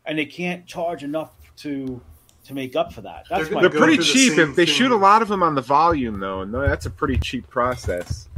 and 0.06 0.18
they 0.18 0.26
can't 0.26 0.66
charge 0.66 1.02
enough 1.02 1.32
to 1.56 2.00
to 2.44 2.54
make 2.54 2.76
up 2.76 2.92
for 2.92 3.00
that. 3.00 3.24
That's 3.28 3.48
They're 3.48 3.60
They're 3.62 3.70
pretty 3.70 3.96
through 3.96 4.04
the 4.04 4.12
cheap. 4.12 4.38
If 4.38 4.56
they 4.56 4.66
thing. 4.66 4.74
shoot 4.74 4.92
a 4.92 4.96
lot 4.96 5.22
of 5.22 5.28
them 5.28 5.42
on 5.42 5.54
the 5.54 5.62
volume, 5.62 6.20
though, 6.20 6.42
and 6.42 6.54
that's 6.54 6.86
a 6.86 6.90
pretty 6.90 7.18
cheap 7.18 7.48
process. 7.48 8.28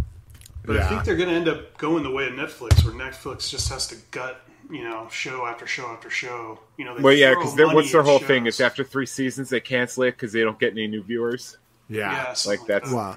But 0.66 0.78
I 0.78 0.88
think 0.88 1.04
they're 1.04 1.16
going 1.16 1.28
to 1.28 1.34
end 1.34 1.48
up 1.48 1.76
going 1.78 2.02
the 2.02 2.10
way 2.10 2.26
of 2.26 2.32
Netflix, 2.34 2.84
where 2.84 2.92
Netflix 2.94 3.48
just 3.48 3.68
has 3.70 3.86
to 3.88 3.96
gut, 4.10 4.40
you 4.70 4.82
know, 4.82 5.08
show 5.10 5.46
after 5.46 5.66
show 5.66 5.86
after 5.86 6.10
show. 6.10 6.58
You 6.76 6.84
know, 6.84 6.96
they 6.96 7.02
Well, 7.02 7.14
yeah, 7.14 7.30
because 7.30 7.54
what's 7.74 7.92
their 7.92 8.00
at 8.00 8.06
whole 8.06 8.18
thing? 8.18 8.44
shows. 8.44 8.54
It's 8.54 8.60
after 8.60 8.82
three 8.84 9.06
seasons 9.06 9.48
they 9.48 9.60
cancel 9.60 10.02
it 10.04 10.12
because 10.12 10.32
they 10.32 10.42
don't 10.42 10.58
get 10.58 10.72
any 10.72 10.86
new 10.88 11.02
viewers. 11.02 11.56
yeah. 11.88 12.10
Yeah, 12.10 12.32
something 12.32 12.60
Like 12.60 12.66
that's. 12.68 12.90
that. 12.90 12.96
Wow. 12.96 13.16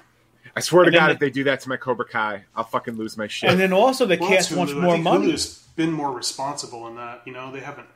I 0.56 0.60
swear 0.60 0.84
to 0.84 0.88
And 0.88 0.94
then 0.94 1.00
God, 1.02 1.08
they- 1.08 1.12
if 1.14 1.18
they 1.20 1.30
do 1.30 1.44
that 1.44 1.60
to 1.60 1.68
my 1.68 1.76
Cobra 1.76 2.04
Kai, 2.06 2.44
I'll 2.56 2.64
fucking 2.64 2.94
lose 2.96 3.16
my 3.18 3.26
shit. 3.28 3.50
and 3.50 3.58
then 3.60 3.72
also 3.72 4.06
the 4.06 4.16
Well, 4.18 4.28
cast 4.30 4.50
it's 4.50 4.56
wants 4.58 4.72
Hulu. 4.72 4.78
I 4.78 4.82
more 4.82 4.92
think 4.94 5.04
money. 5.04 5.26
Hulu's 5.32 5.58
been 5.76 5.92
more 5.92 6.12
responsible 6.12 6.86
in 6.88 6.96
that. 6.96 7.22
You 7.24 7.32
know, 7.32 7.52
they 7.52 7.60
haven't. 7.60 7.86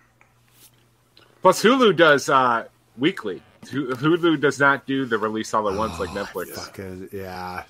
Plus, 1.43 1.63
Hulu 1.63 1.97
does 1.97 2.29
uh, 2.29 2.65
weekly. 2.97 3.43
Hulu 3.67 4.41
does 4.41 4.59
not 4.61 4.87
do 4.87 5.05
the 5.05 5.19
release 5.19 5.53
all 5.55 5.69
at 5.71 5.77
once 5.77 5.99
like 5.99 6.11
Netflix. 6.11 6.49
Fuck 6.51 6.79
it, 6.79 7.13
yeah, 7.13 7.65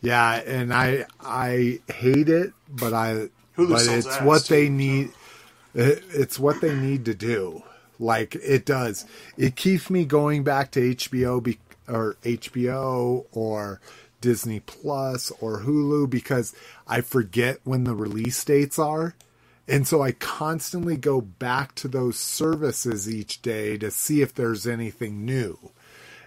yeah, 0.00 0.34
and 0.46 0.72
I 0.72 1.06
I 1.20 1.80
hate 1.92 2.28
it, 2.28 2.52
but 2.68 2.92
I 2.92 3.28
Hulu 3.56 3.70
but 3.70 3.86
it's 3.86 4.20
what 4.22 4.46
they 4.46 4.66
too, 4.66 4.72
need. 4.72 5.10
It, 5.74 6.02
it's 6.10 6.38
what 6.38 6.60
they 6.60 6.74
need 6.74 7.04
to 7.06 7.14
do. 7.14 7.62
Like 7.98 8.36
it 8.36 8.64
does. 8.64 9.04
It 9.36 9.56
keeps 9.56 9.90
me 9.90 10.04
going 10.04 10.44
back 10.44 10.70
to 10.72 10.80
HBO 10.80 11.42
be, 11.42 11.58
or 11.88 12.16
HBO 12.22 13.26
or 13.32 13.80
Disney 14.20 14.60
Plus 14.60 15.32
or 15.40 15.60
Hulu 15.62 16.08
because 16.08 16.54
I 16.86 17.00
forget 17.00 17.60
when 17.64 17.84
the 17.84 17.94
release 17.94 18.42
dates 18.44 18.78
are. 18.78 19.14
And 19.66 19.86
so 19.86 20.02
I 20.02 20.12
constantly 20.12 20.96
go 20.96 21.20
back 21.20 21.74
to 21.76 21.88
those 21.88 22.18
services 22.18 23.10
each 23.10 23.42
day 23.42 23.76
to 23.78 23.90
see 23.90 24.22
if 24.22 24.34
there's 24.34 24.66
anything 24.66 25.24
new. 25.26 25.58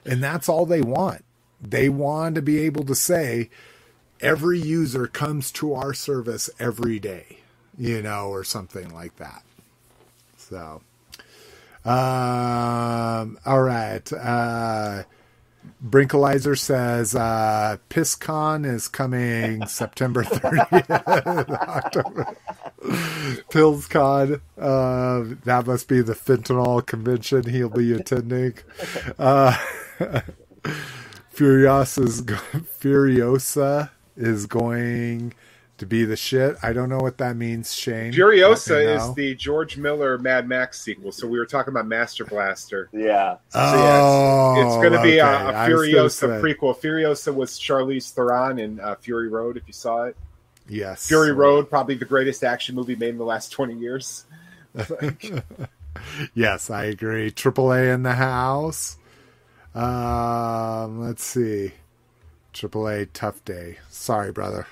And 0.05 0.23
that's 0.23 0.49
all 0.49 0.65
they 0.65 0.81
want. 0.81 1.23
They 1.61 1.89
want 1.89 2.35
to 2.35 2.41
be 2.41 2.59
able 2.59 2.83
to 2.85 2.95
say, 2.95 3.49
every 4.19 4.59
user 4.59 5.07
comes 5.07 5.51
to 5.53 5.73
our 5.73 5.93
service 5.93 6.49
every 6.59 6.99
day, 6.99 7.39
you 7.77 8.01
know, 8.01 8.29
or 8.29 8.43
something 8.43 8.93
like 8.93 9.15
that. 9.17 9.43
So, 10.37 10.81
um, 11.85 13.37
all 13.45 13.61
right. 13.61 14.11
Uh, 14.13 15.03
Brinkalizer 15.83 16.57
says 16.57 17.15
uh, 17.15 17.77
PissCon 17.89 18.65
is 18.65 18.87
coming 18.87 19.65
September 19.67 20.23
30th. 20.23 21.49
October. 21.49 22.35
PillsCon. 23.49 24.41
Uh, 24.57 25.35
that 25.45 25.65
must 25.67 25.87
be 25.87 26.01
the 26.01 26.13
fentanyl 26.13 26.85
convention 26.85 27.49
he'll 27.49 27.69
be 27.69 27.93
attending. 27.93 28.53
Uh, 29.17 29.55
Furiosa 31.41 32.03
is, 32.03 32.21
Furiosa 32.79 33.89
is 34.15 34.45
going 34.45 35.33
to 35.79 35.85
be 35.87 36.05
the 36.05 36.15
shit. 36.15 36.55
I 36.61 36.73
don't 36.73 36.89
know 36.89 36.99
what 36.99 37.17
that 37.17 37.35
means, 37.35 37.73
Shane. 37.73 38.13
Furiosa 38.13 38.69
Let 38.69 38.85
me 38.85 38.93
is 38.93 39.13
the 39.15 39.35
George 39.35 39.77
Miller 39.77 40.19
Mad 40.19 40.47
Max 40.47 40.79
sequel. 40.79 41.11
So 41.11 41.27
we 41.27 41.39
were 41.39 41.47
talking 41.47 41.71
about 41.71 41.87
Master 41.87 42.25
Blaster. 42.25 42.89
Yeah. 42.93 43.37
Oh, 43.55 44.53
it's 44.61 44.75
going 44.75 44.93
to 44.93 45.01
be 45.01 45.17
a, 45.17 45.25
okay. 45.25 45.43
a 45.43 45.57
I 45.57 45.69
was 45.69 45.79
Furiosa 45.89 46.41
prequel. 46.41 46.77
Furiosa 46.79 47.33
was 47.33 47.59
Charlize 47.59 48.11
Theron 48.11 48.59
in 48.59 48.79
uh, 48.79 48.95
Fury 48.95 49.27
Road. 49.27 49.57
If 49.57 49.63
you 49.65 49.73
saw 49.73 50.03
it, 50.03 50.15
Yes. 50.69 51.07
Fury 51.07 51.31
Road, 51.31 51.69
probably 51.69 51.95
the 51.95 52.05
greatest 52.05 52.43
action 52.43 52.75
movie 52.75 52.95
made 52.95 53.09
in 53.09 53.17
the 53.17 53.25
last 53.25 53.51
twenty 53.51 53.73
years. 53.73 54.25
Yes, 56.33 56.69
I 56.69 56.85
agree. 56.85 57.31
AAA 57.31 57.93
in 57.93 58.03
the 58.03 58.13
house. 58.13 58.97
Um, 59.75 61.01
let's 61.01 61.23
see. 61.23 61.73
AAA 62.53 63.09
tough 63.13 63.43
day. 63.45 63.77
Sorry, 63.89 64.31
brother. 64.31 64.67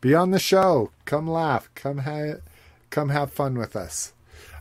Be 0.00 0.14
on 0.14 0.32
the 0.32 0.38
show. 0.38 0.90
Come 1.04 1.28
laugh. 1.30 1.70
Come 1.74 1.98
ha- 1.98 2.40
come 2.90 3.10
have 3.10 3.32
fun 3.32 3.56
with 3.56 3.76
us. 3.76 4.12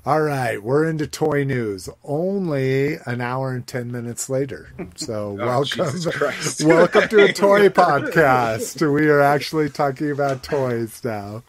All 0.06 0.22
right, 0.22 0.62
we're 0.62 0.86
into 0.86 1.08
toy 1.08 1.46
news. 1.46 1.88
Only 2.04 2.96
an 3.06 3.22
hour 3.22 3.52
and 3.54 3.66
ten 3.66 3.92
minutes 3.92 4.30
later. 4.30 4.70
So 4.96 5.38
Oh, 5.40 5.46
welcome, 5.46 5.86
Jesus 5.86 6.14
Christ. 6.14 6.64
welcome 6.66 7.08
to 7.08 7.26
a 7.26 7.34
toy 7.34 7.70
podcast. 7.72 8.82
We 8.94 9.10
are 9.10 9.22
actually 9.22 9.70
talking 9.70 10.12
about 10.12 10.44
toys 10.44 11.02
now. 11.06 11.44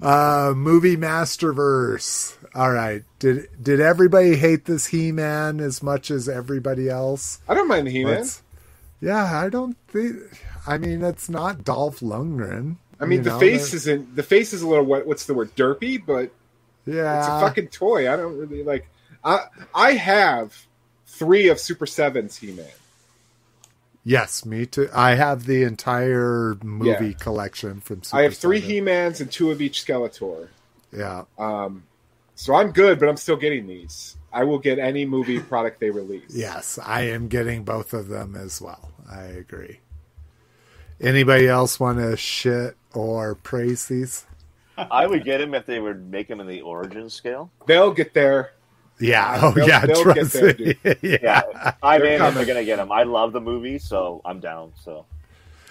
Uh, 0.00 0.54
movie 0.56 0.96
Masterverse. 0.96 2.34
All 2.54 2.70
right. 2.72 3.02
Did 3.18 3.48
did 3.62 3.80
everybody 3.80 4.36
hate 4.36 4.66
this 4.66 4.86
He 4.86 5.10
Man 5.12 5.60
as 5.60 5.82
much 5.82 6.10
as 6.10 6.28
everybody 6.28 6.88
else? 6.88 7.40
I 7.48 7.54
don't 7.54 7.68
mind 7.68 7.86
the 7.86 7.90
He 7.90 8.04
Man. 8.04 8.24
Yeah, 9.00 9.24
I 9.24 9.48
don't 9.48 9.76
think. 9.88 10.16
I 10.66 10.78
mean, 10.78 11.02
it's 11.02 11.28
not 11.28 11.64
Dolph 11.64 12.00
Lundgren. 12.00 12.76
I 13.00 13.04
mean, 13.04 13.22
the 13.22 13.30
know, 13.30 13.38
face 13.40 13.72
isn't 13.74 14.14
the 14.14 14.22
face 14.22 14.52
is 14.52 14.62
a 14.62 14.68
little 14.68 14.84
what? 14.84 15.06
What's 15.06 15.26
the 15.26 15.34
word? 15.34 15.54
Derpy, 15.56 16.04
but 16.04 16.30
Yeah, 16.86 17.18
it's 17.18 17.26
a 17.28 17.40
fucking 17.40 17.68
toy. 17.68 18.12
I 18.12 18.16
don't 18.16 18.36
really 18.38 18.62
like. 18.62 18.86
I 19.24 19.46
I 19.74 19.92
have 19.94 20.66
three 21.06 21.48
of 21.48 21.58
Super 21.58 21.86
Seven's 21.86 22.36
He 22.36 22.52
Man. 22.52 22.66
Yes, 24.04 24.44
me 24.44 24.66
too. 24.66 24.88
I 24.92 25.14
have 25.14 25.46
the 25.46 25.62
entire 25.62 26.56
movie 26.62 27.08
Yeah. 27.08 27.12
collection 27.14 27.80
from. 27.80 28.02
Super 28.02 28.18
I 28.18 28.22
have 28.22 28.36
three 28.36 28.60
He 28.60 28.80
Mans 28.80 29.20
and 29.20 29.30
two 29.30 29.50
of 29.50 29.60
each 29.62 29.84
Skeletor. 29.84 30.48
Yeah, 30.92 31.24
Um, 31.38 31.84
so 32.42 32.54
I'm 32.54 32.72
good, 32.72 32.98
but 32.98 33.08
I'm 33.08 33.16
still 33.16 33.36
getting 33.36 33.66
these. 33.66 34.16
I 34.32 34.44
will 34.44 34.58
get 34.58 34.78
any 34.78 35.04
movie 35.06 35.38
product 35.52 35.78
they 35.80 35.90
release. 35.90 36.30
yes, 36.34 36.78
I 36.82 37.02
am 37.02 37.28
getting 37.28 37.64
both 37.64 37.92
of 37.94 38.08
them 38.08 38.34
as 38.36 38.60
well. 38.60 38.90
I 39.10 39.22
agree. 39.24 39.78
Anybody 41.00 41.48
else 41.48 41.78
want 41.80 41.98
to 41.98 42.16
shit 42.16 42.76
or 42.94 43.34
praise 43.34 43.86
these? 43.86 44.24
I 44.78 45.06
would 45.06 45.24
get 45.24 45.38
them 45.38 45.54
if 45.54 45.66
they 45.66 45.78
would 45.80 46.10
make 46.10 46.28
them 46.28 46.40
in 46.40 46.46
the 46.46 46.62
origin 46.62 47.10
scale. 47.10 47.50
They'll 47.66 47.92
get 47.92 48.14
there. 48.14 48.52
Yeah. 49.00 49.38
Oh, 49.42 49.50
they'll- 49.52 49.68
yeah. 49.68 49.84
they'll 49.86 50.04
get 50.04 50.14
Trust 50.14 50.32
there, 50.32 50.52
dude. 50.52 50.76
yeah. 51.02 51.18
Yeah, 51.22 51.72
I'm 51.82 52.00
They're 52.00 52.14
in 52.16 52.22
if 52.22 52.34
they're 52.34 52.46
gonna 52.46 52.64
get 52.64 52.76
them. 52.76 52.90
I 52.92 53.02
love 53.02 53.32
the 53.32 53.40
movie, 53.40 53.78
so 53.78 54.20
I'm 54.24 54.40
down. 54.40 54.72
So 54.82 55.04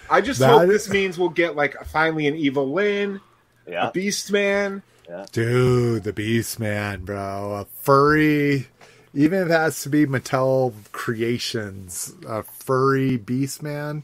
I 0.10 0.22
just 0.22 0.40
That 0.40 0.50
hope 0.52 0.62
is- 0.64 0.70
this 0.70 0.90
means 0.90 1.18
we'll 1.18 1.30
get 1.30 1.56
like 1.56 1.76
finally 1.88 2.28
an 2.28 2.36
Evil 2.36 2.72
Lynn, 2.74 3.22
yeah, 3.68 3.88
a 3.88 3.92
Beast 3.92 4.32
Man. 4.32 4.84
Dude, 5.32 6.04
the 6.04 6.14
Beast 6.14 6.60
Man, 6.60 7.04
bro. 7.06 7.54
A 7.62 7.66
furry, 7.82 8.68
even 9.14 9.40
if 9.42 9.48
it 9.48 9.52
has 9.52 9.82
to 9.84 9.90
be 9.90 10.06
Mattel 10.06 10.74
Creations, 10.92 12.14
a 12.28 12.44
furry 12.44 13.18
Beast 13.18 13.62
Man. 13.64 14.04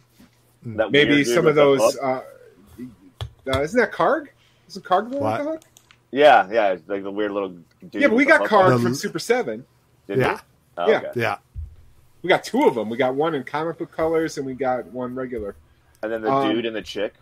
that 0.64 0.92
Maybe 0.92 1.24
some 1.24 1.48
of 1.48 1.56
those. 1.56 1.98
Uh, 1.98 2.22
uh, 3.54 3.62
isn't 3.62 3.80
that 3.80 3.92
Karg? 3.92 4.28
Isn't 4.68 4.84
Karg 4.86 5.10
the 5.12 5.18
one 5.18 5.24
What? 5.24 5.40
with 5.40 5.48
hook? 5.48 5.62
yeah, 6.12 6.50
yeah, 6.52 6.72
it's 6.74 6.88
like 6.90 7.04
the 7.04 7.12
weird 7.12 7.32
little. 7.32 7.50
Dude 7.90 8.02
Yeah, 8.02 8.08
but 8.08 8.16
we 8.16 8.26
got. 8.26 8.42
Karg 8.48 8.70
The- 8.78 8.80
from 8.80 8.96
Super 8.96 9.20
Seven. 9.20 9.66
Did? 10.08 10.20
Yeah. 10.20 10.40
Oh, 10.78 10.90
Yeah. 10.90 10.98
okay. 10.98 11.12
Yeah. 11.22 11.38
We 12.24 12.30
got 12.30 12.44
two 12.44 12.64
of 12.66 12.76
them. 12.76 12.90
We 12.90 12.98
got 12.98 13.16
one 13.16 13.36
in 13.36 13.44
comic 13.44 13.78
book 13.78 13.92
colors, 13.92 14.38
and 14.38 14.46
we 14.46 14.54
got 14.56 14.86
one 14.88 15.16
regular. 15.16 15.56
And 16.04 16.12
then 16.12 16.22
the 16.22 16.32
Um, 16.32 16.54
dude 16.54 16.66
and 16.66 16.76
the 16.76 16.82
chick, 16.82 17.14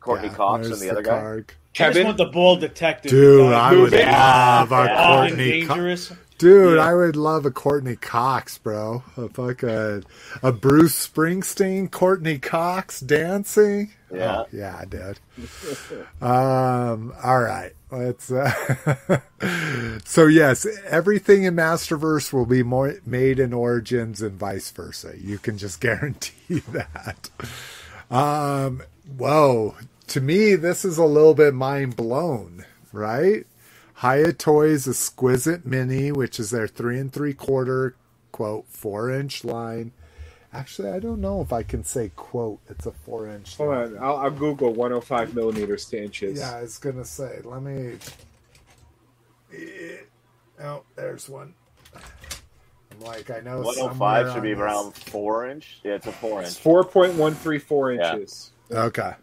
Courteney 0.00 0.28
Yeah, 0.28 0.34
Cox, 0.34 0.62
and 0.66 0.72
there's 0.72 0.80
the 0.80 0.90
other 0.90 1.02
guy. 1.02 1.42
Karg. 1.74 1.90
I 1.90 1.92
just 1.92 2.04
want 2.04 2.16
the 2.18 2.26
bald 2.26 2.60
detective. 2.60 3.10
Dude, 3.10 3.52
I 3.52 3.70
would 3.72 3.92
movie. 3.92 4.04
love 4.04 4.72
a 4.72 4.84
Yeah. 4.84 5.06
Courteney 5.06 5.60
Cox. 5.62 5.68
dangerous. 5.74 6.12
Dude, 6.38 6.76
Yeah. 6.76 6.82
I 6.84 6.94
would 6.94 7.14
love 7.16 7.46
a 7.46 7.50
Courteney 7.52 7.96
Cox, 7.96 8.58
bro. 8.58 9.04
A 9.16 9.28
fucking 9.28 10.04
a 10.42 10.52
Bruce 10.52 11.06
Springsteen, 11.08 11.90
Courteney 11.90 12.38
Cox 12.38 13.00
dancing. 13.00 13.92
Yeah. 14.12 14.40
Oh, 14.42 14.46
yeah, 14.52 14.84
dude. 14.88 15.18
um, 16.20 17.14
all 17.22 17.40
right. 17.40 17.72
Let's. 17.90 18.30
Uh, 18.30 19.20
so 20.04 20.26
yes, 20.26 20.66
everything 20.88 21.44
in 21.44 21.54
Masterverse 21.56 22.32
will 22.32 22.46
be 22.46 22.62
more 22.62 22.94
made 23.06 23.38
in 23.38 23.52
Origins 23.52 24.20
and 24.22 24.32
vice 24.38 24.70
versa. 24.70 25.12
You 25.18 25.38
can 25.38 25.58
just 25.58 25.80
guarantee 25.80 26.62
that. 26.72 27.30
Um, 28.10 28.82
whoa. 29.16 29.76
To 30.12 30.20
me, 30.20 30.56
this 30.56 30.84
is 30.84 30.98
a 30.98 31.06
little 31.06 31.32
bit 31.32 31.54
mind 31.54 31.96
blown, 31.96 32.66
right? 32.92 33.46
Hiya 34.02 34.34
Toys 34.34 34.86
Exquisite 34.86 35.64
Mini, 35.64 36.12
which 36.12 36.38
is 36.38 36.50
their 36.50 36.68
three 36.68 36.98
and 36.98 37.10
three 37.10 37.32
quarter 37.32 37.96
quote 38.30 38.66
four 38.68 39.10
inch 39.10 39.42
line. 39.42 39.92
Actually, 40.52 40.90
I 40.90 40.98
don't 40.98 41.22
know 41.22 41.40
if 41.40 41.50
I 41.50 41.62
can 41.62 41.82
say 41.82 42.10
quote. 42.14 42.60
It's 42.68 42.84
a 42.84 42.92
four 42.92 43.26
inch. 43.26 43.56
hold 43.56 43.70
line. 43.70 43.96
on. 43.96 44.04
I'll, 44.04 44.16
I'll 44.18 44.30
Google 44.30 44.74
105 44.74 45.34
millimeters 45.34 45.86
to 45.86 46.02
inches. 46.02 46.40
Yeah, 46.40 46.58
I 46.58 46.60
was 46.60 46.76
gonna 46.76 47.06
say. 47.06 47.40
Let 47.42 47.62
me. 47.62 47.96
Eh, 49.56 49.96
Oh, 50.62 50.82
there's 50.94 51.26
one. 51.26 51.54
I'm 51.94 53.00
like, 53.00 53.30
I 53.30 53.40
know. 53.40 53.62
105 53.62 53.96
somewhere 53.96 54.34
should 54.34 54.42
be 54.42 54.52
on 54.52 54.60
around 54.60 54.94
four 54.94 55.48
inch. 55.48 55.80
Yeah, 55.82 55.94
it's 55.94 56.06
a 56.06 56.12
four 56.12 56.42
It's 56.42 56.56
inch. 56.56 56.64
4.134 56.64 57.94
inches. 57.94 58.50
this. 58.68 58.78
Okay. 58.78 59.14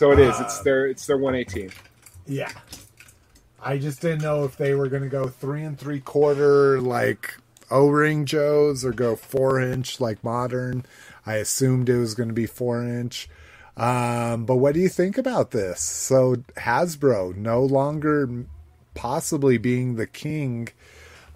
So 0.00 0.12
it 0.12 0.18
is. 0.18 0.40
It's 0.40 0.60
Uh, 0.60 0.62
their 0.62 0.86
it's 0.86 1.04
their 1.04 1.18
118. 1.18 1.72
Yeah. 2.26 2.50
I 3.62 3.76
just 3.76 4.00
didn't 4.00 4.22
know 4.22 4.44
if 4.44 4.56
they 4.56 4.74
were 4.74 4.88
going 4.88 5.02
to 5.02 5.10
go 5.10 5.28
three 5.28 5.62
and 5.62 5.78
three 5.78 6.00
quarter 6.00 6.80
like 6.80 7.36
O 7.70 7.90
ring 7.90 8.24
Joes 8.24 8.82
or 8.82 8.92
go 8.92 9.14
four 9.14 9.60
inch 9.60 10.00
like 10.00 10.24
modern. 10.24 10.86
I 11.26 11.34
assumed 11.34 11.90
it 11.90 11.98
was 11.98 12.14
going 12.14 12.30
to 12.30 12.34
be 12.34 12.46
four 12.46 12.82
inch. 12.82 13.28
Um, 13.76 14.46
but 14.46 14.56
what 14.56 14.72
do 14.72 14.80
you 14.80 14.88
think 14.88 15.18
about 15.18 15.50
this? 15.50 15.82
So 15.82 16.36
Hasbro 16.56 17.36
no 17.36 17.62
longer 17.62 18.46
possibly 18.94 19.58
being 19.58 19.96
the 19.96 20.06
king 20.06 20.68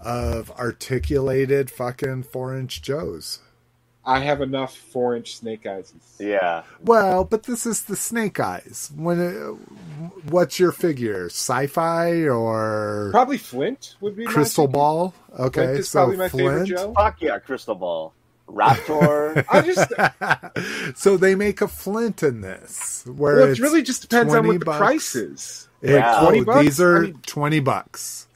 of 0.01 0.51
articulated 0.53 1.71
fucking 1.71 2.23
four 2.23 2.57
inch 2.57 2.81
Joes. 2.81 3.41
I 4.07 4.21
have 4.21 4.41
enough 4.43 4.77
four 4.77 5.17
inch 5.17 5.37
snake 5.37 5.67
eyes. 5.67 5.93
Yeah, 6.19 6.63
Well, 6.83 7.25
but 7.25 7.45
this 7.45 7.65
is 7.65 7.85
the 7.85 7.97
Snake 7.97 8.39
Eyes. 8.39 8.91
When 8.95 9.19
it, 9.21 10.31
what's 10.31 10.59
your 10.59 10.73
figure? 10.73 11.27
Sci-fi 11.27 12.29
or 12.29 13.09
Probably 13.13 13.39
Flint 13.39 13.97
would 14.01 14.15
be 14.17 14.25
Crystal 14.27 14.67
pick. 14.67 14.75
Ball? 14.75 15.15
Flint 15.35 15.41
Okay, 15.57 15.65
is 15.79 15.89
so 15.89 16.01
probably 16.01 16.17
my 16.19 16.29
favorite 16.29 16.67
Flint. 16.67 16.69
Joe. 16.69 16.93
fuck 16.95 17.21
yeah, 17.23 17.39
crystal 17.39 17.75
ball, 17.75 18.13
Raptor. 18.49 19.45
I 19.51 19.63
just 19.63 20.97
so 20.99 21.17
they 21.17 21.35
make 21.35 21.61
a 21.61 21.69
Flint 21.69 22.23
in 22.23 22.41
this, 22.43 23.05
where 23.07 23.37
well, 23.37 23.47
it 23.49 23.51
it's 23.53 23.61
really 23.61 23.83
just 23.83 24.03
depends 24.03 24.35
on 24.35 24.43
20 24.45 24.49
what 24.49 24.59
the 24.61 24.65
bucks. 24.67 24.79
price 24.79 25.15
is. 25.17 25.69
it- 25.83 25.91
Yeah. 25.93 26.21
20 26.23 26.45
bucks? 26.45 26.61
these 26.63 26.81
are 26.81 26.97
I 26.99 27.01
mean- 27.07 27.21
twenty 27.27 27.61
bucks. 27.61 28.29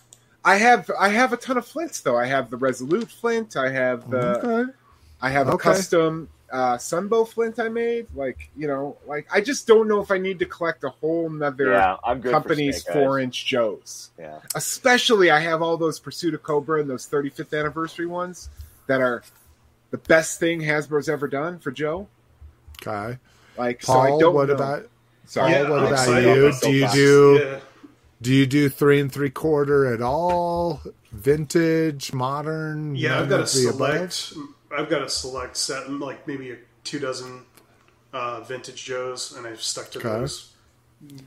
I 0.44 0.54
have 0.56 0.90
I 0.98 1.08
have 1.10 1.32
a 1.32 1.36
ton 1.36 1.58
of 1.58 1.66
Flints 1.66 2.00
though. 2.00 2.16
I 2.16 2.24
have 2.26 2.48
the 2.50 2.56
Resolute 2.56 3.10
Flint. 3.10 3.56
I 3.56 3.68
have 3.70 4.08
the 4.10 4.38
okay. 4.62 4.72
I 5.20 5.30
have 5.30 5.48
a 5.48 5.58
custom 5.58 6.28
uh, 6.50 6.76
Sunbow 6.76 7.28
flint 7.28 7.58
I 7.58 7.68
made. 7.68 8.06
Like 8.14 8.48
you 8.56 8.66
know, 8.68 8.96
like 9.06 9.26
I 9.32 9.40
just 9.40 9.66
don't 9.66 9.88
know 9.88 10.00
if 10.00 10.10
I 10.10 10.18
need 10.18 10.38
to 10.38 10.46
collect 10.46 10.84
a 10.84 10.90
whole 10.90 11.28
nother 11.28 11.72
Yeah, 11.72 11.96
company's 12.30 12.82
for 12.84 12.92
four 12.92 13.18
inch 13.18 13.44
Joes. 13.46 14.10
Yeah, 14.18 14.40
Especially, 14.54 15.30
I 15.30 15.40
have 15.40 15.60
all 15.62 15.76
those 15.76 15.98
Pursuit 15.98 16.34
of 16.34 16.42
Cobra 16.42 16.80
and 16.80 16.88
those 16.88 17.06
35th 17.06 17.58
anniversary 17.58 18.06
ones 18.06 18.48
that 18.86 19.00
are 19.00 19.22
the 19.90 19.98
best 19.98 20.38
thing 20.40 20.60
Hasbro's 20.60 21.08
ever 21.08 21.28
done 21.28 21.58
for 21.58 21.70
Joe. 21.70 22.08
Okay. 22.80 23.18
Like, 23.56 23.82
so 23.82 23.92
I 23.94 24.08
Paul, 24.10 24.20
don't 24.20 24.34
what 24.34 24.48
know. 24.48 24.54
about 24.54 24.88
Sorry, 25.26 25.52
Paul, 25.52 25.70
what 25.70 25.78
I'm 25.80 25.86
about 25.86 26.22
you? 26.22 26.46
about 26.46 26.62
Do 26.62 26.70
you 26.72 26.80
soapbox. 26.80 26.94
do 26.94 27.40
Yeah. 27.44 27.60
do 28.22 28.32
you 28.34 28.46
do 28.46 28.68
three 28.68 29.00
and 29.00 29.12
three 29.12 29.30
quarter 29.30 29.92
at 29.92 30.00
all? 30.00 30.80
Vintage, 31.12 32.12
modern? 32.12 32.94
Yeah, 32.94 33.20
I've 33.20 33.28
got 33.28 33.40
a 33.40 33.46
select 33.46 34.30
above? 34.32 34.48
I've 34.76 34.88
got 34.90 35.02
a 35.02 35.08
select 35.08 35.56
set, 35.56 35.90
like 35.90 36.26
maybe 36.26 36.50
a 36.52 36.56
two 36.84 36.98
dozen 36.98 37.42
uh, 38.12 38.40
vintage 38.42 38.84
Joes, 38.84 39.32
and 39.36 39.46
I've 39.46 39.62
stuck 39.62 39.90
to 39.92 39.98
Okay. 39.98 40.08
those. 40.08 40.52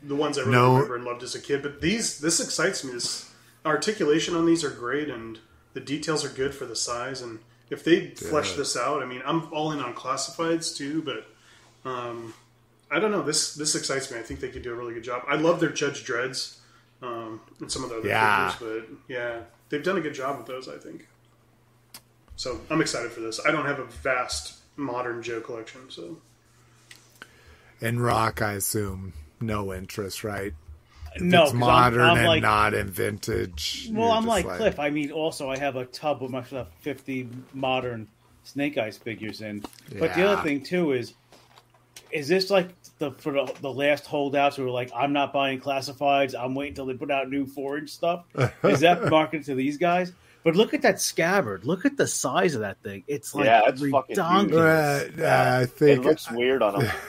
The 0.04 0.16
ones 0.16 0.38
I 0.38 0.42
really 0.42 0.52
No- 0.54 0.74
remember 0.76 0.96
and 0.96 1.06
loved 1.06 1.24
as 1.24 1.34
a 1.36 1.40
kid. 1.40 1.62
But 1.64 1.80
these, 1.82 2.20
this 2.20 2.40
excites 2.40 2.84
me. 2.84 2.92
This 2.94 3.32
articulation 3.66 4.36
on 4.36 4.46
these 4.46 4.64
are 4.64 4.70
great, 4.70 5.10
and 5.10 5.40
the 5.74 5.80
details 5.80 6.26
are 6.26 6.30
good 6.30 6.54
for 6.54 6.66
the 6.66 6.76
size. 6.76 7.22
And 7.22 7.40
if 7.70 7.84
they 7.84 8.10
flesh 8.10 8.54
this 8.54 8.76
out, 8.76 9.02
I 9.02 9.06
mean, 9.06 9.22
I'm 9.26 9.52
all 9.54 9.72
in 9.72 9.80
on 9.80 9.94
classifieds 9.94 10.76
too, 10.76 11.02
but 11.04 11.28
um, 11.90 12.34
I 12.90 13.00
don't 13.00 13.12
know. 13.12 13.22
This 13.22 13.56
this 13.56 13.76
excites 13.76 14.12
me. 14.12 14.18
I 14.20 14.24
think 14.24 14.40
they 14.42 14.50
could 14.50 14.62
do 14.64 14.74
a 14.74 14.76
really 14.76 14.94
good 14.94 15.04
job. 15.04 15.24
I 15.28 15.36
love 15.36 15.60
their 15.60 15.70
Judge 15.72 16.04
Dreads 16.04 16.60
um, 17.02 17.40
and 17.60 17.72
some 17.72 17.84
of 17.84 17.90
the 17.92 17.98
other 18.00 18.08
Yeah. 18.10 18.50
figures, 18.52 18.84
but 18.88 18.98
yeah, 19.08 19.40
they've 19.70 19.84
done 19.84 19.98
a 19.98 20.02
good 20.02 20.14
job 20.14 20.38
with 20.38 20.48
those. 20.48 20.68
I 20.68 20.78
think. 20.78 21.08
So 22.42 22.60
I'm 22.72 22.82
excited 22.82 23.12
for 23.12 23.20
this. 23.20 23.40
I 23.46 23.52
don't 23.52 23.68
have 23.68 23.78
a 23.78 23.86
vast 23.86 24.56
modern 24.76 25.22
Joe 25.22 25.42
collection, 25.42 25.82
so 25.92 26.18
In 27.82 28.00
rock, 28.00 28.42
I 28.42 28.54
assume 28.54 29.14
no 29.40 29.72
interest, 29.72 30.24
right? 30.24 30.52
If 31.14 31.22
no, 31.22 31.44
it's 31.44 31.52
'cause 31.52 31.60
modern 31.60 32.02
I'm, 32.02 32.10
I'm 32.14 32.18
and 32.18 32.28
like, 32.28 32.42
not 32.42 32.74
in 32.74 32.90
vintage. 32.90 33.92
well, 33.94 34.10
I'm 34.10 34.24
just 34.24 34.46
like, 34.46 34.58
Cliff. 34.58 34.80
I 34.80 34.90
mean, 34.90 35.12
also 35.12 35.52
I 35.52 35.58
have 35.60 35.76
a 35.76 35.86
tub 35.86 36.24
with 36.24 36.32
my 36.32 36.42
50 36.42 37.30
modern 37.54 38.08
Snake 38.44 38.76
Eyes 38.76 38.98
figures 38.98 39.42
in. 39.42 39.64
But 40.00 40.16
the 40.16 40.28
other 40.28 40.42
thing 40.42 40.64
too 40.64 40.94
is, 40.94 41.14
is 42.10 42.28
this 42.28 42.50
like 42.50 42.70
the 42.98 43.12
for 43.12 43.34
the, 43.34 43.54
the 43.62 43.72
last 43.72 44.08
holdouts 44.08 44.56
who 44.56 44.66
are 44.66 44.72
like, 44.72 44.90
I'm 44.96 45.14
not 45.14 45.32
buying 45.32 45.60
classifieds. 45.62 46.34
I'm 46.34 46.56
waiting 46.56 46.74
till 46.74 46.88
they 46.88 46.96
put 46.96 47.12
out 47.12 47.30
new 47.30 47.46
four 47.46 47.78
inch 47.78 47.92
stuff. 47.92 48.26
is 48.64 48.80
that 48.80 49.12
marketed 49.12 49.46
to 49.46 49.54
these 49.54 49.78
guys? 49.78 50.14
But 50.44 50.56
look 50.56 50.74
at 50.74 50.82
that 50.82 51.00
scabbard. 51.00 51.66
Look 51.66 51.86
at 51.86 51.98
the 51.98 52.08
size 52.08 52.56
of 52.56 52.62
that 52.62 52.82
thing. 52.82 53.04
It's 53.08 53.36
like 53.36 53.46
Yeah, 53.46 53.62
it's 53.68 53.82
fucking 53.88 54.16
redonkulous. 54.16 55.06
huge. 55.10 55.20
Uh, 55.20 55.24
I 55.26 55.62
it 55.64 55.70
think. 55.72 56.04
looks 56.06 56.32
weird 56.32 56.62
on 56.64 56.80
them. 56.80 56.92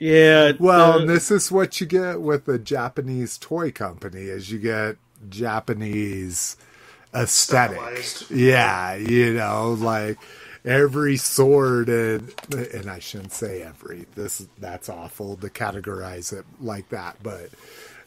Yeah. 0.00 0.52
well, 0.60 1.00
the- 1.00 1.06
this 1.06 1.30
is 1.32 1.50
what 1.50 1.80
you 1.80 1.86
get 1.88 2.20
with 2.20 2.46
a 2.48 2.56
Japanese 2.58 3.36
toy 3.36 3.72
company: 3.72 4.22
is 4.22 4.48
you 4.52 4.60
get 4.60 4.96
Japanese 5.28 6.56
aesthetic. 7.14 7.76
Stylized. 7.78 8.30
Yeah, 8.30 8.94
you 8.94 9.34
know, 9.34 9.72
like 9.72 10.18
every 10.64 11.16
sword 11.16 11.88
and 11.88 12.32
and 12.54 12.88
I 12.88 13.00
shouldn't 13.00 13.32
say 13.32 13.62
every. 13.62 14.06
This 14.14 14.46
that's 14.58 14.88
awful 14.88 15.36
to 15.38 15.48
categorize 15.48 16.32
it 16.32 16.44
like 16.60 16.90
that, 16.90 17.16
but 17.22 17.50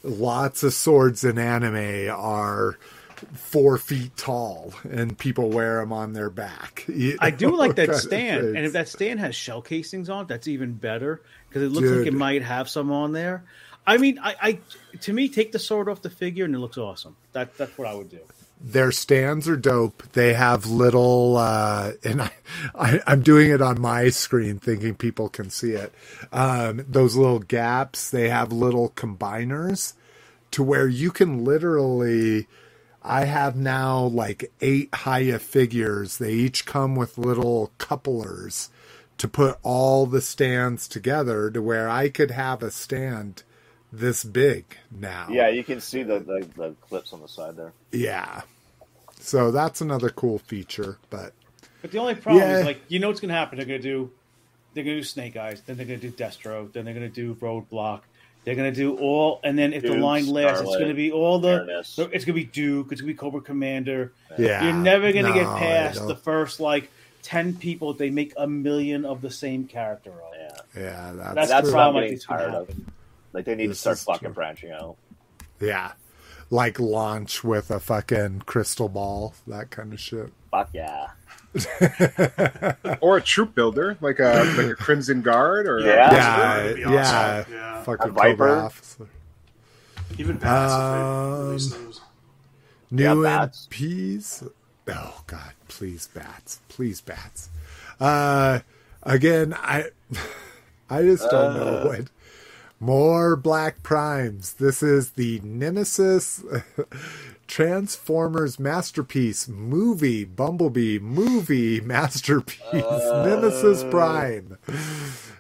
lots 0.04 0.64
of 0.64 0.74
swords 0.74 1.26
in 1.26 1.38
anime 1.38 2.10
are 2.16 2.78
four 3.34 3.78
feet 3.78 4.16
tall 4.18 4.74
and 4.90 5.18
people 5.18 5.50
wear 5.50 5.80
them 5.80 5.94
on 5.94 6.14
their 6.14 6.30
back. 6.30 6.86
You 6.94 7.18
I 7.20 7.32
do 7.32 7.56
like 7.56 7.76
that 7.76 7.96
stand, 8.08 8.56
and 8.56 8.66
if 8.66 8.74
that 8.74 8.88
stand 8.88 9.20
has 9.20 9.36
shell 9.36 9.62
casings 9.62 10.10
on, 10.10 10.24
it, 10.24 10.28
that's 10.28 10.48
even 10.48 10.74
better 10.74 11.22
because 11.50 11.64
it 11.64 11.70
looks 11.72 11.90
like 11.90 12.06
it 12.08 12.14
might 12.14 12.44
have 12.44 12.70
some 12.70 12.92
on 12.92 13.12
there. 13.14 13.46
I 13.88 13.98
mean, 13.98 14.20
I, 14.20 14.36
I 14.42 14.60
to 15.02 15.14
me, 15.14 15.30
take 15.30 15.52
the 15.52 15.60
sword 15.60 15.90
off 15.90 16.02
the 16.02 16.10
figure 16.10 16.46
and 16.46 16.54
it 16.56 16.60
looks 16.60 16.78
awesome. 16.78 17.16
That 17.34 17.58
that's 17.58 17.78
what 17.78 17.88
I 17.88 17.94
would 17.96 18.10
do. 18.10 18.20
their 18.60 18.92
stands 18.92 19.48
are 19.50 19.58
dope. 19.58 20.04
They 20.14 20.34
have 20.34 20.68
little, 20.68 21.38
uh, 21.38 21.94
and 22.04 22.22
I, 22.24 22.32
I, 22.76 23.00
I'm 23.08 23.22
doing 23.24 23.50
it 23.52 23.62
on 23.62 23.82
my 23.82 24.10
screen, 24.10 24.60
thinking 24.60 24.96
people 24.96 25.30
can 25.30 25.50
see 25.50 25.72
it. 25.72 25.94
Um, 26.32 26.86
those 26.88 27.16
little 27.16 27.40
gaps. 27.40 28.12
They 28.12 28.30
have 28.30 28.52
little 28.52 28.90
combiners 28.92 29.94
to 30.52 30.64
where 30.64 30.88
you 30.88 31.12
can 31.12 31.44
literally. 31.44 32.48
I 33.04 33.26
have 33.26 33.56
now 33.56 34.04
like 34.04 34.52
eight 34.62 34.94
Hiya 35.04 35.40
figures. 35.40 36.18
They 36.18 36.34
each 36.34 36.66
come 36.66 36.96
with 36.96 37.18
little 37.18 37.72
couplers 37.78 38.70
to 39.18 39.28
put 39.28 39.58
all 39.64 40.06
the 40.06 40.22
stands 40.22 40.88
together 40.88 41.50
to 41.52 41.62
where 41.62 41.90
I 41.90 42.10
could 42.10 42.32
have 42.32 42.64
a 42.64 42.72
stand 42.72 43.44
this 43.92 44.24
big 44.24 44.78
now. 44.90 45.28
yeah, 45.30 45.50
you 45.50 45.64
can 45.64 45.82
see 45.82 46.04
the, 46.04 46.20
the, 46.20 46.48
the 46.56 46.76
clips 46.88 47.12
on 47.14 47.22
the 47.22 47.28
side 47.28 47.58
there. 47.58 47.74
Yeah. 47.92 48.42
So 49.20 49.52
that's 49.52 49.82
another 49.82 50.10
cool 50.10 50.40
feature, 50.40 50.98
but 51.10 51.34
But 51.82 51.92
the 51.92 51.98
only 52.00 52.16
problem 52.16 52.48
Yeah. 52.48 52.60
is 52.60 52.66
like 52.66 52.82
you 52.88 53.00
know 53.00 53.08
what's 53.08 53.20
going 53.20 53.30
to 53.30 53.36
happen. 53.36 53.58
They're 53.58 53.68
going 53.68 53.82
to 53.82 53.88
do 53.88 54.12
they're 54.74 54.84
going 54.86 54.96
to 54.96 55.02
do 55.02 55.06
Snake 55.08 55.36
Eyes, 55.36 55.62
then 55.66 55.76
they're 55.78 55.86
going 55.86 56.00
to 56.00 56.10
do 56.10 56.16
Destro, 56.16 56.72
then 56.72 56.86
they're 56.86 56.94
going 56.94 57.10
to 57.12 57.14
do 57.14 57.36
Roadblock. 57.36 58.02
They're 58.44 58.56
going 58.56 58.74
to 58.74 58.76
do 58.76 58.98
all, 58.98 59.40
and 59.44 59.58
then 59.58 59.72
if 59.72 59.84
the 59.84 59.94
line 59.96 60.26
lasts, 60.28 60.62
it's 60.62 60.76
going 60.76 60.88
to 60.88 60.96
be 60.96 61.12
all 61.12 61.38
the. 61.40 61.58
Baroness. 61.66 61.88
so 61.90 62.04
It's 62.04 62.26
going 62.26 62.36
to 62.36 62.42
be 62.42 62.46
Duke. 62.46 62.92
It's 62.92 63.00
going 63.02 63.10
to 63.10 63.14
be 63.14 63.18
Cobra 63.18 63.42
Commander. 63.42 64.14
yeah. 64.38 64.64
You're 64.64 64.74
never 64.74 65.12
going 65.12 65.26
to 65.26 65.30
No, 65.32 65.36
get 65.36 65.46
past 65.58 66.08
the 66.08 66.16
first 66.16 66.60
like 66.60 66.90
ten 67.22 67.56
people. 67.56 67.94
They 67.94 68.10
make 68.10 68.34
a 68.38 68.48
million 68.48 69.06
of 69.06 69.22
the 69.22 69.30
same 69.30 69.68
character. 69.68 70.10
Of. 70.12 70.18
Yeah, 70.76 70.82
Yeah, 70.82 71.12
that's, 71.14 71.36
That's 71.36 71.50
that's 71.50 71.70
the 71.70 71.76
what 71.76 71.88
I'm 71.88 71.94
getting 71.94 72.18
tired 72.20 72.54
of. 72.56 72.70
Like 73.34 73.46
they 73.46 73.54
need 73.56 73.68
This 73.70 73.84
to 73.84 73.96
start 73.96 74.18
fucking 74.18 74.30
true. 74.30 74.34
branching 74.34 74.72
out. 74.72 74.98
yeah. 75.60 75.92
Like 76.50 76.80
launch 76.80 77.44
with 77.46 77.72
a 77.72 77.80
fucking 77.80 78.42
crystal 78.46 78.90
ball, 78.90 79.36
that 79.48 79.70
kind 79.70 79.94
of 79.94 80.00
shit. 80.02 80.34
Fuck 80.50 80.72
yeah. 80.74 81.08
or 83.02 83.18
a 83.18 83.22
troop 83.22 83.54
builder, 83.56 83.98
like 84.02 84.20
a 84.20 84.44
like 84.58 84.68
a 84.68 84.76
Crimson 84.76 85.22
Guard, 85.22 85.68
or 85.68 85.80
Yeah. 85.82 86.12
Yeah, 86.14 86.76
yeah, 86.76 87.40
awesome. 87.42 87.54
Yeah. 87.54 87.84
fucking 87.84 88.10
A 88.10 88.14
Viper? 88.14 88.38
Cobra 88.38 88.64
officer. 88.66 89.08
even 90.18 90.38
bats 90.38 90.74
if 90.74 91.72
they 91.72 91.78
Um. 91.78 92.02
New 92.92 93.24
Yeah, 93.24 93.30
bats. 93.30 93.68
MPs. 93.72 94.52
Oh 94.88 95.24
God, 95.28 95.54
please 95.68 96.08
bats, 96.08 96.60
please 96.70 97.02
bats. 97.02 97.50
Uh, 98.00 98.60
again, 99.04 99.54
I, 99.54 99.92
I 100.90 101.02
just 101.04 101.30
don't 101.30 101.54
know 101.56 101.78
Uh. 101.78 101.86
what. 101.88 102.08
More 102.82 103.36
Black 103.36 103.84
Primes. 103.84 104.54
This 104.54 104.82
is 104.82 105.12
the 105.12 105.40
Nemesis 105.44 106.44
Transformers 107.48 108.58
masterpiece 108.58 109.48
movie, 109.48 110.26
Bumblebee 110.26 110.98
movie 110.98 111.80
masterpiece, 111.86 112.58
Nemesis 112.74 113.84
Prime. 113.84 114.58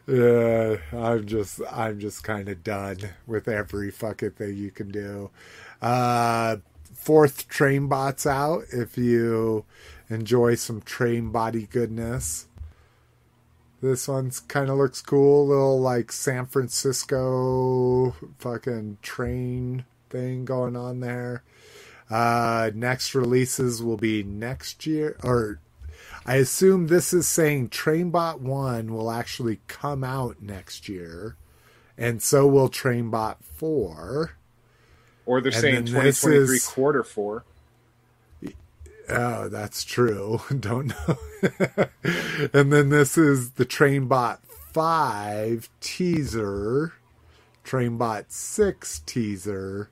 Yeah, 0.06 0.78
I'm 0.94 1.26
just, 1.26 1.62
I'm 1.72 2.00
just 2.00 2.24
kind 2.24 2.48
of 2.48 2.64
done 2.64 3.00
with 3.26 3.48
every 3.48 3.90
fucking 3.90 4.32
thing 4.34 4.56
you 4.56 4.70
can 4.70 4.92
do. 4.92 5.32
Uh, 5.82 6.58
fourth 6.94 7.48
train 7.48 7.88
bots 7.88 8.28
out 8.28 8.66
if 8.72 9.00
you 9.00 9.66
enjoy 10.12 10.54
some 10.54 10.80
train 10.82 11.32
body 11.32 11.66
goodness. 11.66 12.46
This 13.82 14.08
one's 14.08 14.40
kind 14.40 14.70
of 14.70 14.78
looks 14.78 15.02
cool, 15.02 15.48
little 15.48 15.80
like 15.82 16.12
San 16.12 16.45
Francisco 16.45 18.16
fucking 18.38 18.98
train 19.02 19.86
thing 20.10 20.45
going 20.45 20.76
on 20.76 20.99
there. 20.99 21.44
Uh, 22.10 22.70
next 22.76 23.16
releases 23.16 23.82
will 23.82 23.98
be 23.98 24.22
next 24.22 24.86
year, 24.86 25.16
or 25.24 25.60
I 26.26 26.36
assume 26.36 26.88
this 26.88 27.14
is 27.14 27.28
saying 27.28 27.70
Trainbot 27.70 28.40
1 28.41 28.94
will 28.94 29.10
actually 29.10 29.62
come 29.68 30.03
out 30.03 30.41
next 30.41 30.88
year, 30.88 31.36
and 31.98 32.22
so 32.22 32.45
will 32.45 32.70
Trainbot 32.70 33.38
4. 33.41 34.32
or 35.26 35.40
they're 35.41 35.52
And 35.53 35.62
saying 35.62 35.76
then 35.86 35.94
twenty 35.94 36.08
this 36.10 36.24
is- 36.26 36.68
quarter 36.68 37.03
four. 37.03 37.45
Oh, 39.10 39.49
that's 39.49 39.84
true. 39.84 40.41
Don't 40.60 40.88
know. 40.88 41.18
and 42.53 42.72
then 42.72 42.90
this 42.90 43.18
is 43.18 43.52
the 43.52 43.65
Trainbot 43.65 44.40
5 44.72 45.69
teaser, 45.82 46.94
Trainbot 47.65 48.26
6 48.30 48.99
teaser, 49.06 49.90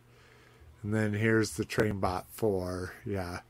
and 0.84 0.94
then 0.94 1.14
here's 1.14 1.52
the 1.52 1.66
Trainbot 1.66 2.24
4. 2.32 2.94
Yeah. 3.06 3.42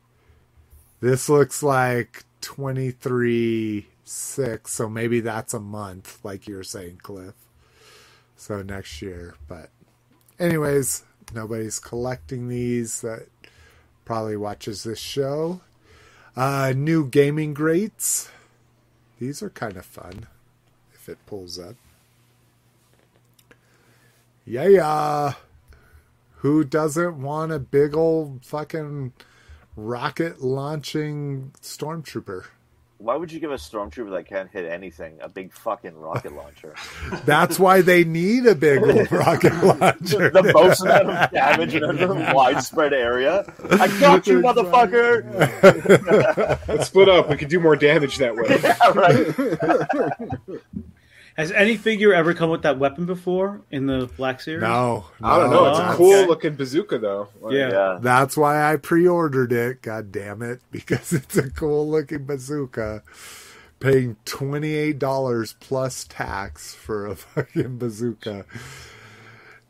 This 1.00 1.28
looks 1.28 1.62
like 1.62 2.24
23 2.40 3.86
6, 4.04 4.72
so 4.72 4.88
maybe 4.88 5.20
that's 5.20 5.54
a 5.54 5.60
month, 5.60 6.18
like 6.24 6.48
you 6.48 6.56
were 6.56 6.64
saying, 6.64 6.98
Cliff. 7.02 7.34
So 8.36 8.62
next 8.62 9.00
year. 9.00 9.36
But, 9.46 9.70
anyways, 10.38 11.04
nobody's 11.32 11.78
collecting 11.78 12.48
these 12.48 13.02
that 13.02 13.28
probably 14.10 14.36
watches 14.36 14.82
this 14.82 14.98
show. 14.98 15.60
Uh, 16.34 16.72
new 16.74 17.06
gaming 17.06 17.54
greats. 17.54 18.28
These 19.20 19.40
are 19.40 19.50
kind 19.50 19.76
of 19.76 19.86
fun 19.86 20.26
if 20.92 21.08
it 21.08 21.16
pulls 21.26 21.60
up. 21.60 21.76
Yeah, 24.44 24.66
yeah. 24.66 25.34
Who 26.38 26.64
doesn't 26.64 27.22
want 27.22 27.52
a 27.52 27.60
big 27.60 27.94
old 27.94 28.44
fucking 28.44 29.12
rocket 29.76 30.42
launching 30.42 31.52
stormtrooper? 31.62 32.46
Why 33.00 33.16
would 33.16 33.32
you 33.32 33.40
give 33.40 33.50
a 33.50 33.54
stormtrooper 33.54 34.10
that 34.10 34.26
can't 34.26 34.50
hit 34.50 34.70
anything 34.70 35.16
a 35.22 35.28
big 35.30 35.54
fucking 35.54 35.96
rocket 35.96 36.34
launcher? 36.34 36.74
That's 37.24 37.58
why 37.58 37.80
they 37.80 38.04
need 38.04 38.44
a 38.44 38.54
big 38.54 38.82
rocket 39.10 39.54
launcher. 39.64 40.28
the 40.28 40.50
most 40.52 40.82
amount 40.82 41.08
of 41.08 41.30
damage 41.32 41.74
in 41.74 41.82
a 41.82 42.34
widespread 42.34 42.92
area. 42.92 43.50
I 43.70 43.88
got 44.00 44.26
you, 44.26 44.40
motherfucker! 44.42 45.24
Let's 46.68 46.88
split 46.88 47.08
up. 47.08 47.30
We 47.30 47.36
could 47.38 47.48
do 47.48 47.58
more 47.58 47.74
damage 47.74 48.18
that 48.18 48.36
way. 48.36 48.60
yeah, 48.62 48.76
right. 48.92 50.60
Has 51.36 51.52
any 51.52 51.76
figure 51.76 52.12
ever 52.12 52.34
come 52.34 52.50
with 52.50 52.62
that 52.62 52.78
weapon 52.78 53.06
before 53.06 53.62
in 53.70 53.86
the 53.86 54.10
Black 54.16 54.40
Series? 54.40 54.62
No, 54.62 55.06
I 55.22 55.38
don't 55.38 55.50
know. 55.50 55.66
It's 55.70 55.78
Oh, 55.78 55.90
a 55.90 55.94
cool 55.94 56.12
okay. 56.14 56.26
looking 56.26 56.54
bazooka, 56.54 56.98
though. 56.98 57.28
Like, 57.40 57.54
Yeah. 57.54 57.70
Yeah. 57.70 57.98
That's 58.00 58.36
why 58.36 58.70
I 58.72 58.76
pre-ordered 58.76 59.52
it. 59.52 59.80
God 59.82 60.12
damn 60.12 60.42
it! 60.42 60.60
Because 60.70 61.12
it's 61.12 61.36
a 61.36 61.48
cool 61.50 61.88
looking 61.88 62.24
bazooka. 62.24 63.02
Paying 63.78 64.16
twenty 64.26 64.74
eight 64.74 64.98
dollars 64.98 65.54
plus 65.60 66.04
tax 66.04 66.74
for 66.74 67.06
a 67.06 67.16
fucking 67.16 67.78
bazooka. 67.78 68.44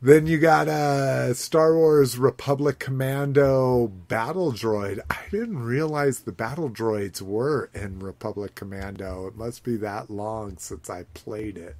Then 0.03 0.27
you 0.27 0.39
got 0.39 0.67
a 0.67 1.35
Star 1.35 1.75
Wars 1.75 2.17
Republic 2.17 2.79
Commando 2.79 3.89
battle 3.89 4.51
droid. 4.51 5.01
I 5.11 5.19
didn't 5.31 5.63
realize 5.63 6.21
the 6.21 6.33
battle 6.33 6.71
droids 6.71 7.21
were 7.21 7.69
in 7.75 7.99
Republic 7.99 8.55
Commando. 8.55 9.27
It 9.27 9.37
must 9.37 9.63
be 9.63 9.77
that 9.77 10.09
long 10.09 10.57
since 10.57 10.89
I 10.89 11.03
played 11.13 11.59
it. 11.59 11.77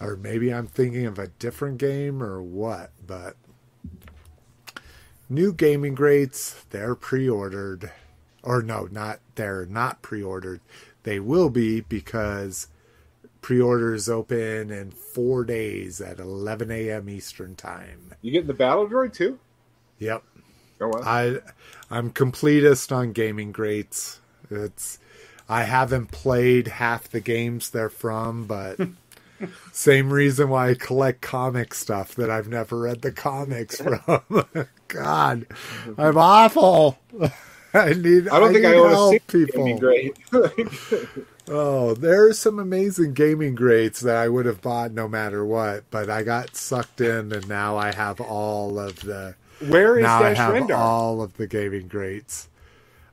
Or 0.00 0.16
maybe 0.16 0.52
I'm 0.52 0.66
thinking 0.66 1.04
of 1.04 1.18
a 1.18 1.26
different 1.28 1.76
game 1.76 2.22
or 2.22 2.42
what, 2.42 2.90
but 3.06 3.36
new 5.28 5.52
gaming 5.52 5.94
greats 5.94 6.64
they're 6.70 6.94
pre-ordered 6.94 7.90
or 8.42 8.60
no 8.62 8.86
not 8.92 9.18
they're 9.36 9.64
not 9.64 10.02
pre-ordered 10.02 10.60
they 11.04 11.18
will 11.18 11.48
be 11.48 11.80
because 11.80 12.68
pre-orders 13.44 14.08
open 14.08 14.70
in 14.70 14.90
four 14.90 15.44
days 15.44 16.00
at 16.00 16.18
11 16.18 16.70
a.m 16.70 17.10
eastern 17.10 17.54
time. 17.54 18.14
You 18.22 18.32
getting 18.32 18.46
the 18.46 18.54
battle 18.54 18.88
droid 18.88 19.12
too? 19.12 19.38
yep. 19.98 20.22
Oh 20.80 20.88
wow. 20.88 21.02
i 21.04 21.40
i'm 21.90 22.10
completist 22.10 22.90
on 22.90 23.12
gaming 23.12 23.52
greats. 23.52 24.18
It's 24.50 24.98
i 25.46 25.64
haven't 25.64 26.10
played 26.10 26.68
half 26.68 27.10
the 27.10 27.20
games 27.20 27.68
they're 27.68 27.90
from 27.90 28.46
but 28.46 28.78
same 29.72 30.10
reason 30.10 30.48
why 30.48 30.70
i 30.70 30.74
collect 30.74 31.20
comic 31.20 31.74
stuff 31.74 32.14
that 32.14 32.30
i've 32.30 32.48
never 32.48 32.78
read 32.80 33.02
the 33.02 33.12
comics 33.12 33.78
from. 33.78 34.46
God 34.88 35.46
i'm 35.98 36.16
awful. 36.16 36.98
I 37.74 37.92
need 37.92 38.26
I 38.28 38.40
don't 38.40 38.54
think 38.54 38.64
I 38.64 38.70
need 38.70 38.78
own 38.78 38.86
a 38.86 38.94
help, 38.94 39.30
single 39.30 39.46
gaming 39.64 39.78
great. 39.78 40.16
Oh, 41.48 41.92
there 41.94 42.26
are 42.26 42.32
some 42.32 42.58
amazing 42.58 43.12
gaming 43.12 43.54
greats 43.54 44.00
that 44.00 44.16
I 44.16 44.28
would 44.28 44.46
have 44.46 44.62
bought 44.62 44.92
no 44.92 45.06
matter 45.08 45.44
what, 45.44 45.84
but 45.90 46.08
I 46.08 46.22
got 46.22 46.56
sucked 46.56 47.00
in, 47.02 47.32
and 47.32 47.46
now 47.48 47.76
I 47.76 47.92
have 47.92 48.20
all 48.20 48.78
of 48.78 49.00
the. 49.00 49.34
Where 49.68 49.98
is 49.98 50.02
now 50.04 50.18
I 50.20 50.30
Dash 50.30 50.36
have 50.38 50.54
Rendar? 50.54 50.76
all 50.78 51.20
of 51.22 51.36
the 51.36 51.46
gaming 51.46 51.86
greats. 51.88 52.48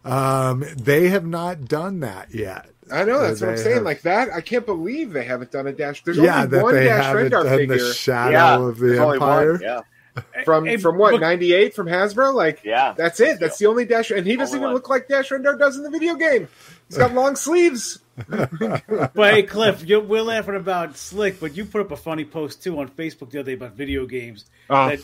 Um, 0.05 0.63
they 0.77 1.09
have 1.09 1.25
not 1.25 1.65
done 1.65 1.99
that 1.99 2.33
yet. 2.33 2.69
I 2.91 3.03
know 3.03 3.19
that's 3.19 3.39
what 3.41 3.51
I'm 3.51 3.57
saying. 3.57 3.75
have- 3.75 3.83
Like 3.83 4.01
that, 4.01 4.33
I 4.33 4.41
can't 4.41 4.65
believe 4.65 5.11
they 5.13 5.23
haven't 5.23 5.51
done 5.51 5.67
a 5.67 5.71
dash. 5.73 6.03
There's 6.03 6.17
yeah, 6.17 6.43
only 6.43 6.59
one 6.61 6.73
Dash 6.75 7.13
Rendar 7.15 7.49
figure 7.57 7.77
the 7.77 7.93
shadow 7.93 8.31
Yeah. 8.31 8.59
of 8.67 8.79
the 8.79 8.99
empire. 9.01 9.51
one. 9.53 9.61
Yeah. 9.61 9.81
from 10.45 10.65
Hey, 10.65 10.77
from 10.77 10.97
what 10.97 11.19
'98 11.19 11.73
from 11.73 11.87
Hasbro. 11.87 12.33
Like 12.33 12.61
Yeah. 12.63 12.93
that's 12.97 13.19
it. 13.19 13.39
That's 13.39 13.57
the 13.57 13.67
only 13.67 13.85
Dash, 13.85 14.11
and 14.11 14.25
he 14.27 14.35
doesn't 14.35 14.55
Only 14.57 14.65
even 14.65 14.67
one. 14.69 14.73
look 14.73 14.89
like 14.89 15.07
Dash 15.07 15.29
Rendar 15.29 15.57
does 15.57 15.77
in 15.77 15.83
the 15.83 15.89
video 15.89 16.15
game. 16.15 16.47
He's 16.87 16.97
got 16.97 17.13
long 17.13 17.35
sleeves. 17.35 17.99
But 18.29 19.33
hey, 19.33 19.43
Cliff, 19.43 19.87
you 19.87 19.99
we're 19.99 20.21
laughing 20.21 20.55
about 20.55 20.95
Slick, 20.97 21.39
but 21.39 21.55
you 21.55 21.65
put 21.65 21.81
up 21.81 21.91
a 21.91 21.95
funny 21.95 22.25
post 22.25 22.61
too 22.61 22.77
on 22.79 22.89
Facebook 22.89 23.31
the 23.31 23.39
other 23.39 23.47
day 23.51 23.53
about 23.53 23.73
video 23.73 24.05
games. 24.05 24.45
Oh, 24.69 24.89
that, 24.89 24.99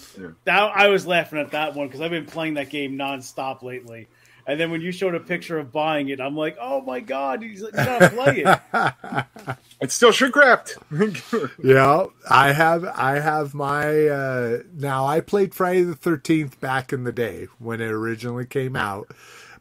that 0.45 0.71
I 0.75 0.89
was 0.89 1.07
laughing 1.07 1.39
at 1.39 1.51
that 1.51 1.73
one 1.75 1.88
because 1.88 2.01
I've 2.01 2.11
been 2.11 2.25
playing 2.25 2.55
that 2.55 2.69
game 2.69 2.97
nonstop 2.97 3.63
lately. 3.63 4.07
And 4.47 4.59
then 4.59 4.71
when 4.71 4.81
you 4.81 4.93
showed 4.93 5.15
a 5.15 5.21
picture 5.21 5.59
of 5.59 5.73
buying 5.73 6.09
it, 6.09 6.21
I'm 6.21 6.37
like, 6.37 6.57
oh 6.61 6.81
my 6.81 7.01
god, 7.01 7.43
he's 7.43 7.61
you 7.61 7.71
gotta 7.85 8.09
play 8.09 8.45
it. 8.45 8.55
It's 9.81 9.95
still 9.95 10.11
shrink 10.13 10.35
wrapped. 10.35 10.77
Yeah, 11.63 12.07
I 12.29 12.53
have 12.53 12.85
I 12.85 13.19
have 13.19 13.53
my 13.55 14.07
uh 14.07 14.59
now 14.73 15.05
I 15.07 15.21
played 15.21 15.55
Friday 15.55 15.83
the 15.83 15.95
13th 15.95 16.59
back 16.59 16.93
in 16.93 17.03
the 17.03 17.11
day 17.13 17.47
when 17.59 17.81
it 17.81 17.91
originally 17.91 18.45
came 18.47 18.75
out, 18.75 19.11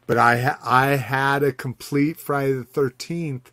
but 0.07 0.17
I 0.17 0.39
ha- 0.41 0.59
I 0.63 0.97
had 0.97 1.43
a 1.43 1.53
complete 1.53 2.19
Friday 2.19 2.53
the 2.53 2.65
13th 2.65 3.47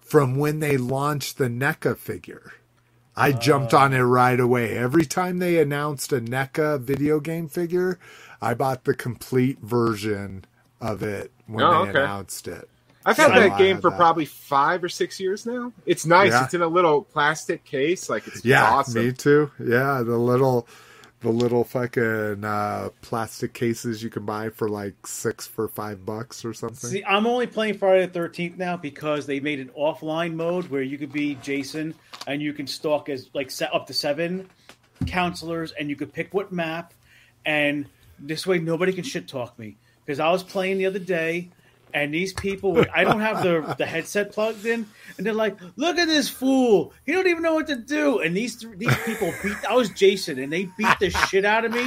from 0.00 0.36
when 0.36 0.60
they 0.60 0.76
launched 0.78 1.38
the 1.38 1.48
NECA 1.48 1.96
figure. 1.98 2.52
I 3.16 3.32
jumped 3.32 3.74
on 3.74 3.94
it 3.94 4.02
right 4.02 4.40
away. 4.40 4.76
Every 4.78 5.06
time 5.06 5.38
they 5.38 5.60
announced 5.60 6.12
a 6.12 6.20
NECA 6.20 6.80
video 6.80 7.20
game 7.20 7.48
figure, 7.48 7.98
I 8.42 8.54
bought 8.54 8.84
the 8.84 8.94
complete 8.94 9.60
version 9.60 10.44
of 10.80 11.02
it 11.02 11.32
when 11.46 11.64
Oh, 11.64 11.84
they 11.84 11.90
okay. 11.90 12.00
announced 12.00 12.48
it. 12.48 12.68
I've 13.06 13.16
had 13.16 13.28
So 13.28 13.34
that 13.40 13.52
I 13.52 13.58
game 13.58 13.80
for 13.80 13.90
that. 13.90 13.96
probably 13.96 14.26
five 14.26 14.84
or 14.84 14.88
six 14.88 15.18
years 15.18 15.46
now. 15.46 15.72
It's 15.86 16.04
nice. 16.04 16.32
Yeah. 16.32 16.44
It's 16.44 16.54
in 16.54 16.62
a 16.62 16.66
little 16.68 17.02
plastic 17.02 17.64
case. 17.64 18.10
Like 18.10 18.26
it's 18.26 18.44
Yeah, 18.44 18.64
awesome. 18.70 19.06
me 19.06 19.12
too. 19.12 19.50
Yeah, 19.58 20.02
the 20.04 20.18
little 20.18 20.68
the 21.20 21.30
little 21.30 21.64
fucking 21.64 22.44
uh, 22.44 22.90
plastic 23.02 23.52
cases 23.52 24.04
you 24.04 24.08
can 24.10 24.24
buy 24.24 24.50
for 24.50 24.68
like 24.68 25.04
six 25.04 25.48
for 25.48 25.66
five 25.66 26.06
bucks 26.06 26.44
or 26.44 26.54
something. 26.54 26.90
See, 26.90 27.02
I'm 27.04 27.26
only 27.26 27.48
playing 27.48 27.78
Friday 27.78 28.06
the 28.06 28.12
Thirteenth 28.12 28.56
now 28.56 28.76
because 28.76 29.26
they 29.26 29.40
made 29.40 29.58
an 29.58 29.70
offline 29.76 30.34
mode 30.34 30.66
where 30.68 30.82
you 30.82 30.96
could 30.96 31.12
be 31.12 31.34
Jason 31.42 31.94
and 32.28 32.40
you 32.40 32.52
can 32.52 32.68
stalk 32.68 33.08
as 33.08 33.30
like 33.34 33.50
set 33.50 33.74
up 33.74 33.86
to 33.88 33.94
seven 33.94 34.48
counselors, 35.06 35.72
and 35.72 35.88
you 35.88 35.96
could 35.96 36.12
pick 36.12 36.34
what 36.34 36.52
map, 36.52 36.92
and 37.46 37.86
this 38.18 38.46
way 38.46 38.58
nobody 38.58 38.92
can 38.92 39.04
shit 39.04 39.26
talk 39.28 39.58
me. 39.58 39.76
Because 40.08 40.20
I 40.20 40.30
was 40.30 40.42
playing 40.42 40.78
the 40.78 40.86
other 40.86 40.98
day, 40.98 41.50
and 41.92 42.14
these 42.14 42.32
people, 42.32 42.72
were, 42.72 42.86
I 42.94 43.04
don't 43.04 43.20
have 43.20 43.42
the 43.42 43.74
the 43.76 43.84
headset 43.84 44.32
plugged 44.32 44.64
in, 44.64 44.86
and 45.18 45.26
they're 45.26 45.34
like, 45.34 45.58
"Look 45.76 45.98
at 45.98 46.08
this 46.08 46.30
fool! 46.30 46.94
He 47.04 47.12
don't 47.12 47.26
even 47.26 47.42
know 47.42 47.52
what 47.52 47.66
to 47.66 47.76
do." 47.76 48.20
And 48.20 48.34
these 48.34 48.64
these 48.78 48.96
people 49.04 49.34
beat. 49.42 49.62
I 49.68 49.74
was 49.74 49.90
Jason, 49.90 50.38
and 50.38 50.50
they 50.50 50.70
beat 50.78 50.98
the 50.98 51.10
shit 51.10 51.44
out 51.44 51.66
of 51.66 51.72
me. 51.72 51.86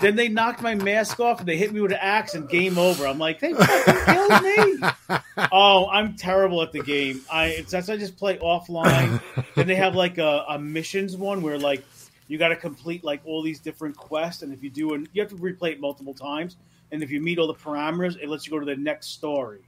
Then 0.00 0.16
they 0.16 0.28
knocked 0.28 0.62
my 0.62 0.76
mask 0.76 1.20
off, 1.20 1.40
and 1.40 1.46
they 1.46 1.58
hit 1.58 1.70
me 1.70 1.82
with 1.82 1.92
an 1.92 1.98
axe, 2.00 2.34
and 2.34 2.48
game 2.48 2.78
over. 2.78 3.06
I'm 3.06 3.18
like, 3.18 3.38
they 3.38 3.52
fucking 3.52 4.14
killed 4.14 4.42
me. 4.42 5.18
Oh, 5.52 5.90
I'm 5.90 6.16
terrible 6.16 6.62
at 6.62 6.72
the 6.72 6.82
game. 6.82 7.20
I 7.30 7.48
it's 7.48 7.72
that's 7.72 7.90
I 7.90 7.98
just 7.98 8.16
play 8.16 8.38
offline. 8.38 9.20
then 9.56 9.66
they 9.66 9.74
have 9.74 9.94
like 9.94 10.16
a, 10.16 10.46
a 10.48 10.58
missions 10.58 11.18
one 11.18 11.42
where 11.42 11.58
like 11.58 11.84
you 12.28 12.38
got 12.38 12.48
to 12.48 12.56
complete 12.56 13.04
like 13.04 13.20
all 13.26 13.42
these 13.42 13.60
different 13.60 13.94
quests, 13.94 14.42
and 14.42 14.54
if 14.54 14.62
you 14.62 14.70
do, 14.70 14.94
and 14.94 15.06
you 15.12 15.20
have 15.20 15.30
to 15.32 15.36
replay 15.36 15.72
it 15.72 15.80
multiple 15.80 16.14
times. 16.14 16.56
And 16.90 17.02
if 17.02 17.10
you 17.10 17.20
meet 17.20 17.38
all 17.38 17.46
the 17.46 17.54
parameters, 17.54 18.16
it 18.22 18.28
lets 18.28 18.46
you 18.46 18.52
go 18.52 18.58
to 18.58 18.66
the 18.66 18.76
next 18.76 19.08
story. 19.08 19.60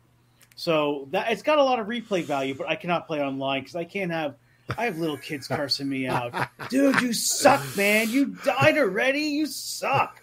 So 0.57 1.09
that 1.13 1.31
it's 1.33 1.43
got 1.43 1.59
a 1.59 1.65
lot 1.65 1.79
of 1.81 1.87
replay 1.87 2.23
value, 2.25 2.55
but 2.55 2.69
I 2.69 2.77
cannot 2.77 3.07
play 3.07 3.21
online 3.23 3.61
because 3.63 3.77
I 3.77 3.85
can't 3.85 4.11
have. 4.11 4.35
I 4.79 4.85
have 4.85 4.99
little 4.99 5.17
kids 5.17 5.49
cursing 5.49 5.89
me 5.89 6.07
out, 6.07 6.33
dude. 6.69 7.01
You 7.01 7.13
suck, 7.13 7.61
man. 7.77 8.09
You 8.09 8.27
died 8.45 8.79
already. 8.79 9.21
You 9.23 9.47
suck. 9.47 10.23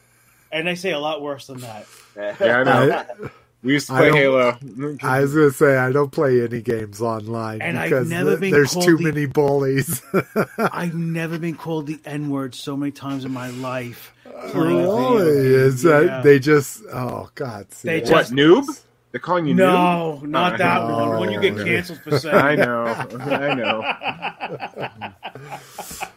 And 0.52 0.70
I 0.70 0.76
say 0.76 0.92
a 0.92 1.00
lot 1.00 1.22
worse 1.22 1.48
than 1.48 1.60
that. 1.60 1.86
Yeah, 2.16 2.36
I 2.40 2.64
know. 2.64 3.30
We 3.64 3.74
used 3.74 3.88
to 3.88 3.94
play 3.94 4.08
don't- 4.10 4.18
Halo. 4.18 4.98
I 5.04 5.20
was 5.22 5.34
gonna 5.34 5.52
say 5.52 5.76
I 5.76 5.92
don't 5.92 6.12
play 6.12 6.42
any 6.44 6.62
games 6.62 7.02
online 7.02 7.62
And 7.62 7.78
I've 7.78 7.90
because 7.90 8.10
never 8.10 8.30
th- 8.30 8.40
been 8.40 8.52
there's 8.52 8.72
called 8.74 8.86
too 8.86 8.98
the- 8.98 9.04
many 9.04 9.26
bullies. 9.26 10.02
I've 10.58 10.94
never 10.94 11.38
been 11.40 11.56
called 11.56 11.88
the 11.88 12.00
N 12.06 12.30
word 12.30 12.56
so 12.56 12.78
many 12.78 12.92
times 12.92 13.26
in 13.26 13.34
my 13.34 13.50
life. 13.50 14.14
Playing 14.52 14.78
really? 14.78 15.56
Is 15.56 15.82
that 15.84 16.06
Yeah. 16.06 16.22
they 16.22 16.40
just? 16.40 16.84
Oh 16.92 17.30
God! 17.36 17.72
see, 17.74 17.88
They 17.88 18.00
that- 18.02 18.12
what 18.12 18.20
just- 18.22 18.34
noob? 18.34 18.66
They're 19.12 19.22
calling 19.22 19.46
you 19.48 19.54
noob 19.56 19.58
No, 19.58 20.20
noob? 20.24 20.28
not 20.30 20.58
that 20.58 20.82
Oh, 20.82 21.10
one. 21.10 21.20
When 21.22 21.32
you 21.32 21.40
get 21.40 21.56
canceled 21.56 22.02
for 22.02 22.20
saying 22.20 22.36
I 22.36 22.56
know. 22.56 22.86
I 23.20 23.54
know. 23.54 23.84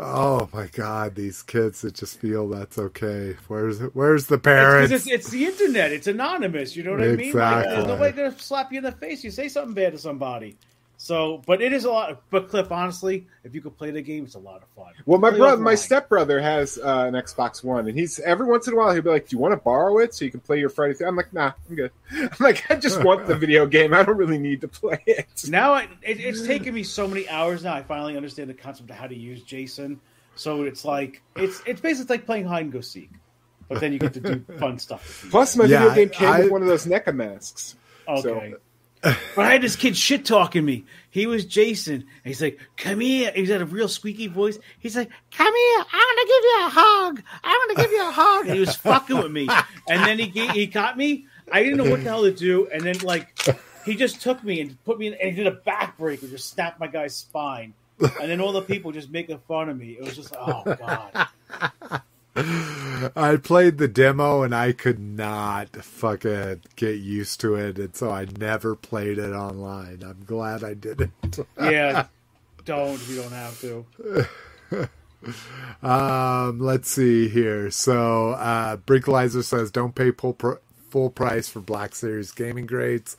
Oh 0.00 0.50
my 0.52 0.66
God! 0.66 1.14
These 1.14 1.42
kids 1.42 1.80
that 1.80 1.94
just 1.94 2.20
feel 2.20 2.46
that's 2.46 2.78
okay. 2.78 3.36
Where's 3.48 3.80
Where's 3.80 4.26
the 4.26 4.36
parents? 4.38 4.92
it's, 4.92 5.06
it's 5.06 5.30
the 5.30 5.46
internet. 5.46 5.92
It's 5.92 6.06
anonymous. 6.06 6.76
You 6.76 6.82
know 6.84 6.90
what 6.92 7.00
I 7.00 7.06
mean? 7.16 7.32
Like, 7.32 7.64
there's 7.64 7.66
Exactly. 7.66 7.86
nobody 7.86 8.16
gonna 8.16 8.38
slap 8.38 8.70
you 8.70 8.78
in 8.78 8.84
the 8.84 8.92
face. 8.92 9.24
You 9.24 9.30
say 9.30 9.48
something 9.48 9.72
bad 9.72 9.92
to 9.92 9.98
somebody. 9.98 10.58
So, 11.00 11.40
but 11.46 11.62
it 11.62 11.72
is 11.72 11.84
a 11.84 11.90
lot. 11.92 12.22
But 12.28 12.48
Cliff, 12.48 12.72
honestly, 12.72 13.28
if 13.44 13.54
you 13.54 13.60
could 13.60 13.78
play 13.78 13.92
the 13.92 14.02
game, 14.02 14.24
it's 14.24 14.34
a 14.34 14.38
lot 14.40 14.62
of 14.64 14.68
fun. 14.70 14.92
Well, 15.06 15.20
my 15.20 15.30
Play 15.30 15.38
brother, 15.38 15.62
my 15.62 15.74
offline. 15.74 15.78
stepbrother 15.78 16.40
has 16.40 16.76
uh, 16.76 17.04
an 17.06 17.14
Xbox 17.14 17.62
One, 17.62 17.86
and 17.86 17.96
he's 17.96 18.18
every 18.18 18.46
once 18.46 18.66
in 18.66 18.74
a 18.74 18.76
while 18.76 18.92
he'll 18.92 19.02
be 19.02 19.10
like, 19.10 19.28
"Do 19.28 19.36
you 19.36 19.40
want 19.40 19.52
to 19.52 19.58
borrow 19.58 19.98
it 19.98 20.12
so 20.12 20.24
you 20.24 20.32
can 20.32 20.40
play 20.40 20.58
your 20.58 20.68
Friday?" 20.70 20.94
Th-? 20.94 21.06
I'm 21.06 21.14
like, 21.14 21.32
"Nah, 21.32 21.52
I'm 21.70 21.76
good." 21.76 21.92
I'm 22.10 22.30
like, 22.40 22.68
I 22.68 22.74
just 22.74 23.02
want 23.04 23.28
the 23.28 23.36
video 23.44 23.64
game. 23.64 23.94
I 23.94 24.02
don't 24.02 24.16
really 24.16 24.38
need 24.38 24.60
to 24.62 24.68
play 24.68 25.00
it. 25.06 25.28
Now 25.48 25.72
I, 25.74 25.82
it, 26.02 26.18
it's 26.18 26.44
taken 26.44 26.74
me 26.74 26.82
so 26.82 27.06
many 27.06 27.28
hours. 27.28 27.62
Now 27.62 27.74
I 27.74 27.82
finally 27.84 28.16
understand 28.16 28.50
the 28.50 28.54
concept 28.54 28.90
of 28.90 28.96
how 28.96 29.06
to 29.06 29.16
use 29.16 29.42
Jason. 29.44 30.00
So 30.34 30.64
it's 30.64 30.84
like 30.84 31.22
it's 31.36 31.62
it's 31.64 31.80
basically 31.80 32.16
like 32.16 32.26
playing 32.26 32.46
hide 32.46 32.64
and 32.64 32.72
go 32.72 32.80
seek, 32.80 33.10
but 33.68 33.78
then 33.80 33.92
you 33.92 34.00
get 34.00 34.14
to 34.14 34.20
do 34.20 34.44
fun 34.58 34.80
stuff. 34.80 35.26
Plus, 35.30 35.56
my 35.56 35.66
Yeah, 35.66 35.90
video 35.90 35.94
game 35.94 36.08
came 36.10 36.28
I- 36.28 36.40
with 36.40 36.50
one 36.50 36.62
of 36.62 36.66
those 36.68 36.86
NECA 36.86 37.14
masks. 37.14 37.76
Okay. 38.08 38.54
But 39.02 39.18
I 39.38 39.52
had 39.52 39.62
this 39.62 39.76
kid 39.76 39.96
shit 39.96 40.24
talking 40.24 40.64
me. 40.64 40.84
He 41.10 41.26
was 41.26 41.44
Jason. 41.44 41.94
And 41.94 42.04
he's 42.24 42.42
like, 42.42 42.58
"Come 42.76 43.00
here." 43.00 43.32
He's 43.34 43.48
got 43.48 43.60
a 43.60 43.64
real 43.64 43.88
squeaky 43.88 44.26
voice. 44.26 44.58
He's 44.78 44.96
like, 44.96 45.10
"Come 45.30 45.54
here. 45.54 45.84
I'm 45.92 46.16
gonna 46.16 46.28
give 46.28 46.44
you 46.44 46.56
a 46.60 46.70
hug. 46.70 47.22
I'm 47.44 47.68
gonna 47.68 47.82
give 47.82 47.92
you 47.92 48.08
a 48.08 48.12
hug." 48.12 48.46
And 48.46 48.54
he 48.54 48.60
was 48.60 48.76
fucking 48.76 49.16
with 49.16 49.32
me. 49.32 49.48
And 49.88 50.04
then 50.04 50.18
he 50.18 50.48
he 50.48 50.66
caught 50.66 50.96
me. 50.96 51.26
I 51.50 51.62
didn't 51.62 51.78
know 51.78 51.90
what 51.90 52.04
the 52.04 52.10
hell 52.10 52.22
to 52.22 52.32
do. 52.32 52.68
And 52.72 52.82
then 52.82 52.98
like, 52.98 53.28
he 53.84 53.96
just 53.96 54.20
took 54.20 54.44
me 54.44 54.60
and 54.60 54.82
put 54.84 54.98
me 54.98 55.06
in. 55.06 55.14
And 55.14 55.30
he 55.30 55.36
did 55.42 55.46
a 55.46 55.56
backbreaker, 55.56 56.28
just 56.28 56.50
snapped 56.50 56.78
my 56.78 56.86
guy's 56.86 57.14
spine. 57.14 57.72
And 58.00 58.30
then 58.30 58.40
all 58.40 58.52
the 58.52 58.62
people 58.62 58.92
just 58.92 59.10
making 59.10 59.38
fun 59.48 59.68
of 59.68 59.78
me. 59.78 59.92
It 59.92 60.02
was 60.02 60.14
just, 60.14 60.34
oh 60.38 60.62
god. 60.64 61.28
I 63.16 63.36
played 63.42 63.78
the 63.78 63.88
demo 63.88 64.42
and 64.42 64.54
I 64.54 64.72
could 64.72 64.98
not 64.98 65.76
fucking 65.76 66.62
get 66.76 66.98
used 66.98 67.40
to 67.40 67.54
it, 67.54 67.78
and 67.78 67.94
so 67.94 68.10
I 68.10 68.26
never 68.38 68.74
played 68.74 69.18
it 69.18 69.32
online. 69.32 70.02
I'm 70.02 70.24
glad 70.26 70.62
I 70.64 70.74
didn't. 70.74 71.12
Yeah. 71.60 72.06
Don't 72.64 72.94
if 72.94 73.08
you 73.08 73.22
don't 73.22 73.32
have 73.32 73.60
to. 73.62 73.86
Um, 75.82 76.60
let's 76.60 76.88
see 76.90 77.28
here. 77.28 77.70
So, 77.72 78.30
uh, 78.32 78.76
Brinklizer 78.76 79.42
says, 79.42 79.70
"Don't 79.72 79.94
pay 79.94 80.10
full 80.12 80.34
pr- 80.34 80.60
full 80.90 81.10
price 81.10 81.48
for 81.48 81.60
Black 81.60 81.94
Series 81.94 82.30
gaming 82.30 82.66
greats. 82.66 83.16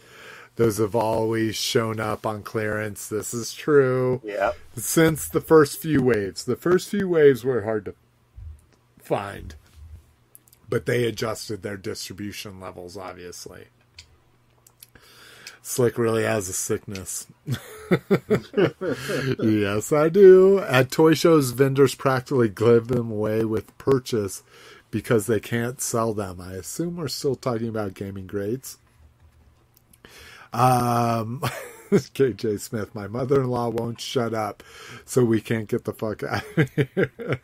Those 0.55 0.77
have 0.77 0.95
always 0.95 1.55
shown 1.55 1.99
up 1.99 2.25
on 2.25 2.41
clearance. 2.43 3.07
This 3.07 3.33
is 3.33 3.53
true 3.53 4.21
Yeah. 4.23 4.51
since 4.77 5.27
the 5.27 5.41
first 5.41 5.79
few 5.81 6.01
waves. 6.01 6.43
The 6.45 6.55
first 6.55 6.89
few 6.89 7.07
waves 7.07 7.43
were 7.43 7.63
hard 7.63 7.85
to 7.85 7.93
find, 9.09 9.55
but 10.69 10.85
they 10.85 11.05
adjusted 11.05 11.63
their 11.63 11.77
distribution 11.77 12.59
levels. 12.59 12.95
Obviously, 12.95 13.65
Slick 15.63 15.97
really 15.97 16.23
has 16.23 16.47
a 16.47 16.53
sickness." 16.53 17.25
yes, 19.39 19.91
I 19.91 20.09
do. 20.09 20.59
At 20.59 20.91
toy 20.91 21.15
shows, 21.15 21.49
vendors 21.49 21.95
practically 21.95 22.49
give 22.49 22.87
them 22.87 23.11
away 23.11 23.43
with 23.43 23.75
purchase 23.79 24.43
because 24.91 25.25
they 25.25 25.39
can't 25.39 25.81
sell 25.81 26.13
them. 26.13 26.39
I 26.39 26.53
assume 26.53 26.97
we're 26.97 27.07
still 27.07 27.35
talking 27.35 27.67
about 27.67 27.95
gaming 27.95 28.27
greats. 28.27 28.77
Um, 30.53 31.41
KJ 31.91 32.59
Smith, 32.59 32.93
my 32.93 33.07
mother 33.07 33.41
in 33.41 33.47
law 33.49 33.69
won't 33.69 33.99
shut 33.99 34.35
up, 34.35 34.61
so 35.05 35.23
we 35.23 35.41
can't 35.41 35.67
get 35.67 35.85
the 35.85 35.93
fuck 35.93 36.21
out 36.21 36.43
of 36.55 36.69
here. 36.75 37.41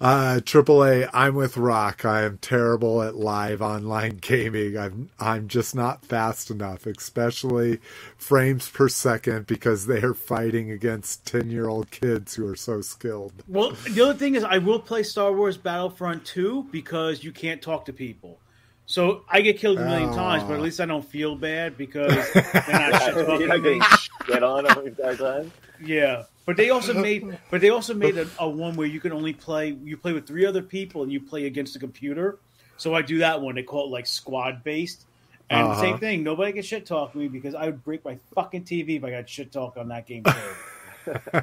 Uh, 0.00 0.40
AAA, 0.42 1.10
I'm 1.12 1.34
with 1.34 1.58
Rock. 1.58 2.06
I 2.06 2.22
am 2.22 2.38
terrible 2.38 3.02
at 3.02 3.16
live 3.16 3.60
online 3.60 4.16
gaming. 4.20 4.78
I'm 4.78 5.10
I'm 5.18 5.46
just 5.46 5.74
not 5.74 6.06
fast 6.06 6.50
enough, 6.50 6.86
especially 6.86 7.80
frames 8.16 8.70
per 8.70 8.88
second, 8.88 9.46
because 9.46 9.86
they 9.86 10.00
are 10.00 10.14
fighting 10.14 10.70
against 10.70 11.26
ten 11.26 11.50
year 11.50 11.68
old 11.68 11.90
kids 11.90 12.34
who 12.34 12.46
are 12.46 12.56
so 12.56 12.80
skilled. 12.80 13.34
Well, 13.46 13.72
the 13.90 14.00
other 14.02 14.14
thing 14.14 14.36
is, 14.36 14.42
I 14.44 14.56
will 14.56 14.80
play 14.80 15.02
Star 15.02 15.34
Wars 15.34 15.58
Battlefront 15.58 16.24
2 16.24 16.68
because 16.72 17.22
you 17.22 17.30
can't 17.32 17.60
talk 17.60 17.84
to 17.84 17.92
people. 17.92 18.38
So 18.86 19.22
I 19.28 19.42
get 19.42 19.58
killed 19.58 19.78
a 19.78 19.84
million 19.84 20.08
Oh. 20.08 20.14
times, 20.16 20.42
but 20.44 20.54
at 20.54 20.60
least 20.60 20.80
I 20.80 20.86
don't 20.86 21.04
feel 21.04 21.36
bad 21.36 21.76
because 21.76 22.08
they're 22.32 22.44
not 22.68 23.02
shit 23.02 23.26
talking 23.26 23.46
not 23.48 23.58
me. 23.60 23.62
getting 23.78 23.82
shit 24.26 24.42
on 24.42 24.66
every 24.66 24.86
entire 24.86 25.16
time. 25.16 25.52
Yeah, 25.84 26.24
but 26.46 26.56
they 26.56 26.70
also 26.70 26.94
made, 27.02 27.38
but 27.50 27.60
they 27.60 27.70
also 27.70 27.94
made 27.94 28.16
a, 28.18 28.26
a 28.38 28.48
one 28.48 28.76
where 28.76 28.86
you 28.86 29.00
can 29.00 29.12
only 29.12 29.32
play. 29.32 29.76
You 29.82 29.96
play 29.96 30.12
with 30.12 30.26
three 30.26 30.46
other 30.46 30.62
people 30.62 31.02
and 31.02 31.12
you 31.12 31.20
play 31.20 31.46
against 31.46 31.72
the 31.74 31.78
computer. 31.80 32.38
So 32.76 32.94
I 32.94 33.02
do 33.02 33.18
that 33.18 33.40
one. 33.40 33.54
They 33.54 33.62
call 33.62 33.86
it 33.86 33.90
like 33.90 34.06
squad 34.06 34.64
based. 34.64 35.06
And 35.50 35.66
Uh-huh. 35.66 35.80
same 35.80 35.98
thing. 35.98 36.22
Nobody 36.22 36.52
can 36.52 36.62
shit 36.62 36.86
talk 36.86 37.14
me 37.14 37.28
because 37.28 37.54
I 37.54 37.66
would 37.66 37.82
break 37.84 38.04
my 38.04 38.18
fucking 38.34 38.64
TV 38.64 38.96
if 38.96 39.04
I 39.04 39.10
got 39.10 39.28
shit 39.28 39.50
talk 39.52 39.76
on 39.76 39.88
that 39.88 40.06
game 40.06 40.22
too. 40.24 41.42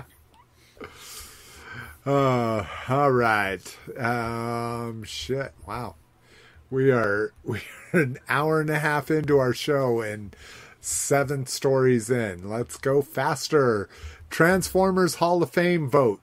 Uh, 2.06 2.66
all 2.88 3.10
right. 3.10 3.78
Um, 3.98 5.04
shit. 5.04 5.52
Wow. 5.66 5.94
We 6.70 6.90
are 6.90 7.32
we 7.44 7.60
are 7.92 8.00
an 8.00 8.18
hour 8.28 8.60
and 8.60 8.68
a 8.68 8.78
half 8.78 9.10
into 9.10 9.38
our 9.38 9.54
show 9.54 10.00
and 10.02 10.34
seven 10.84 11.46
stories 11.46 12.10
in. 12.10 12.48
Let's 12.48 12.76
go 12.76 13.02
faster. 13.02 13.88
Transformers 14.30 15.16
Hall 15.16 15.42
of 15.42 15.50
Fame 15.50 15.88
vote. 15.88 16.20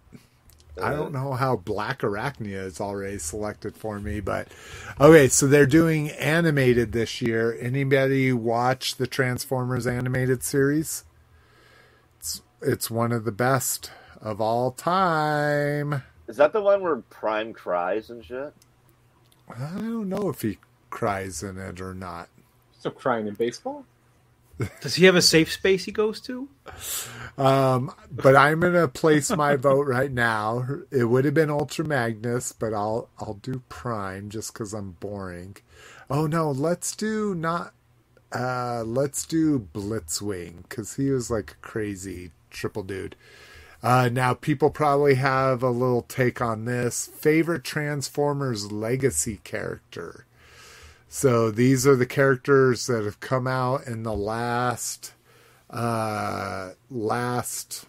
I 0.81 0.93
uh, 0.93 0.97
don't 0.97 1.13
know 1.13 1.33
how 1.33 1.57
Blackarachnia 1.57 2.65
is 2.65 2.79
already 2.79 3.17
selected 3.17 3.75
for 3.75 3.99
me, 3.99 4.19
but 4.19 4.47
okay. 4.99 5.27
So 5.27 5.47
they're 5.47 5.65
doing 5.65 6.09
animated 6.11 6.91
this 6.91 7.21
year. 7.21 7.57
Anybody 7.59 8.31
watch 8.31 8.95
the 8.95 9.07
Transformers 9.07 9.85
animated 9.85 10.43
series? 10.43 11.03
It's 12.19 12.41
it's 12.61 12.89
one 12.89 13.11
of 13.11 13.25
the 13.25 13.31
best 13.31 13.91
of 14.21 14.39
all 14.39 14.71
time. 14.71 16.03
Is 16.27 16.37
that 16.37 16.53
the 16.53 16.61
one 16.61 16.81
where 16.81 16.97
Prime 16.97 17.51
cries 17.51 18.09
and 18.09 18.23
shit? 18.23 18.53
I 19.49 19.77
don't 19.77 20.07
know 20.07 20.29
if 20.29 20.41
he 20.41 20.59
cries 20.89 21.43
in 21.43 21.57
it 21.57 21.81
or 21.81 21.93
not. 21.93 22.29
So 22.79 22.89
crying 22.89 23.27
in 23.27 23.33
baseball. 23.33 23.85
Does 24.81 24.95
he 24.95 25.05
have 25.05 25.15
a 25.15 25.21
safe 25.21 25.51
space 25.51 25.85
he 25.85 25.91
goes 25.91 26.21
to? 26.21 26.49
Um, 27.37 27.93
but 28.11 28.35
I'm 28.35 28.59
gonna 28.59 28.87
place 28.87 29.29
my 29.31 29.55
vote 29.55 29.87
right 29.87 30.11
now. 30.11 30.67
It 30.91 31.05
would 31.05 31.25
have 31.25 31.33
been 31.33 31.49
Ultra 31.49 31.85
Magnus, 31.85 32.51
but 32.51 32.73
I'll 32.73 33.09
I'll 33.19 33.35
do 33.35 33.61
Prime 33.69 34.29
just 34.29 34.53
because 34.53 34.73
I'm 34.73 34.91
boring. 34.91 35.57
Oh 36.09 36.27
no, 36.27 36.51
let's 36.51 36.95
do 36.95 37.33
not. 37.33 37.73
Uh, 38.33 38.83
let's 38.85 39.25
do 39.25 39.67
Blitzwing 39.73 40.63
because 40.63 40.95
he 40.95 41.09
was 41.09 41.29
like 41.29 41.51
a 41.51 41.67
crazy 41.67 42.31
triple 42.49 42.83
dude. 42.83 43.15
Uh, 43.83 44.09
now 44.11 44.33
people 44.33 44.69
probably 44.69 45.15
have 45.15 45.63
a 45.63 45.69
little 45.69 46.03
take 46.03 46.39
on 46.41 46.65
this. 46.65 47.07
Favorite 47.07 47.63
Transformers 47.63 48.71
legacy 48.71 49.39
character. 49.43 50.25
So 51.13 51.51
these 51.51 51.85
are 51.85 51.97
the 51.97 52.05
characters 52.05 52.87
that 52.87 53.03
have 53.03 53.19
come 53.19 53.45
out 53.45 53.85
in 53.85 54.03
the 54.03 54.13
last 54.13 55.11
uh 55.69 56.71
last 56.89 57.85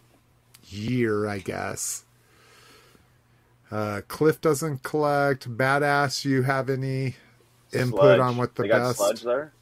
year, 0.64 1.28
I 1.28 1.38
guess. 1.38 2.04
Uh 3.70 4.00
Cliff 4.08 4.40
doesn't 4.40 4.82
collect. 4.82 5.48
Badass, 5.56 6.24
you 6.24 6.42
have 6.42 6.68
any 6.68 7.14
input 7.72 8.00
Sludge. 8.00 8.20
on 8.20 8.36
what 8.38 8.56
the 8.56 8.64
they 8.64 8.68
best? 8.68 8.96
Sludge 8.96 9.22
there. 9.22 9.52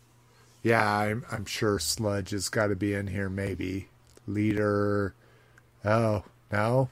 Yeah, 0.62 0.90
I'm 0.90 1.26
I'm 1.30 1.44
sure 1.44 1.78
Sludge 1.78 2.30
has 2.30 2.48
got 2.48 2.68
to 2.68 2.76
be 2.76 2.94
in 2.94 3.08
here 3.08 3.28
maybe. 3.28 3.88
Leader 4.26 5.14
Oh, 5.84 6.24
no. 6.50 6.88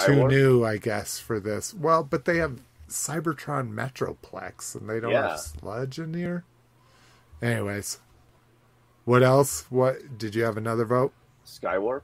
Too 0.00 0.28
new, 0.28 0.64
I 0.64 0.78
guess, 0.78 1.18
for 1.18 1.40
this. 1.40 1.74
Well, 1.74 2.02
but 2.04 2.24
they 2.24 2.38
have 2.38 2.58
Cybertron 2.92 3.72
Metroplex 3.72 4.74
and 4.74 4.88
they 4.88 5.00
don't 5.00 5.10
Yeah. 5.12 5.30
have 5.30 5.40
Sludge 5.40 5.98
in 5.98 6.14
here. 6.14 6.44
Anyways. 7.40 7.98
What 9.04 9.22
else? 9.22 9.66
What 9.70 10.16
did 10.18 10.34
you 10.34 10.44
have 10.44 10.56
another 10.56 10.84
vote? 10.84 11.12
Skywarp. 11.44 12.02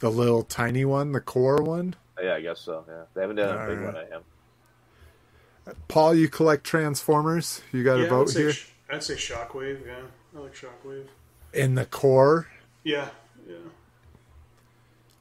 The 0.00 0.10
little 0.10 0.42
tiny 0.42 0.84
one, 0.84 1.12
the 1.12 1.20
core 1.20 1.62
one? 1.62 1.94
Yeah, 2.22 2.34
I 2.34 2.40
guess 2.40 2.60
so. 2.60 2.84
Yeah, 2.88 3.02
they 3.14 3.20
haven't 3.22 3.36
done 3.36 3.48
a 3.56 3.66
big 3.68 3.78
Alright. 3.78 3.94
one. 3.94 4.04
I 4.12 4.16
am. 4.16 5.74
Paul, 5.88 6.14
you 6.14 6.28
collect 6.28 6.64
Transformers. 6.64 7.62
You 7.72 7.84
got 7.84 7.96
yeah, 7.96 8.02
a 8.02 8.06
I'd 8.06 8.10
vote 8.10 8.28
say, 8.30 8.40
here? 8.40 8.52
sh- 8.52 8.68
I'd 8.90 9.02
say 9.02 9.14
Shockwave. 9.14 9.86
Yeah, 9.86 10.00
I 10.36 10.40
like 10.40 10.54
Shockwave. 10.54 11.06
In 11.52 11.74
the 11.74 11.86
core. 11.86 12.48
Yeah, 12.82 13.08
yeah. 13.48 13.56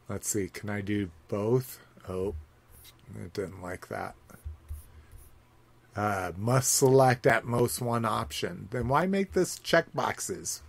Let's 0.10 0.28
see. 0.28 0.50
Can 0.50 0.70
I 0.70 0.82
do 0.82 1.10
both? 1.30 1.80
Oh, 2.10 2.36
it 3.22 3.34
didn't 3.34 3.62
like 3.62 3.88
that. 3.90 4.16
Uh, 5.96 6.32
must 6.38 6.74
select 6.74 7.28
at 7.28 7.46
most 7.46 7.82
one 7.82 8.06
option. 8.06 8.68
Then 8.72 8.88
why 8.88 9.06
make 9.06 9.34
this 9.34 9.60
checkboxes? 9.60 10.62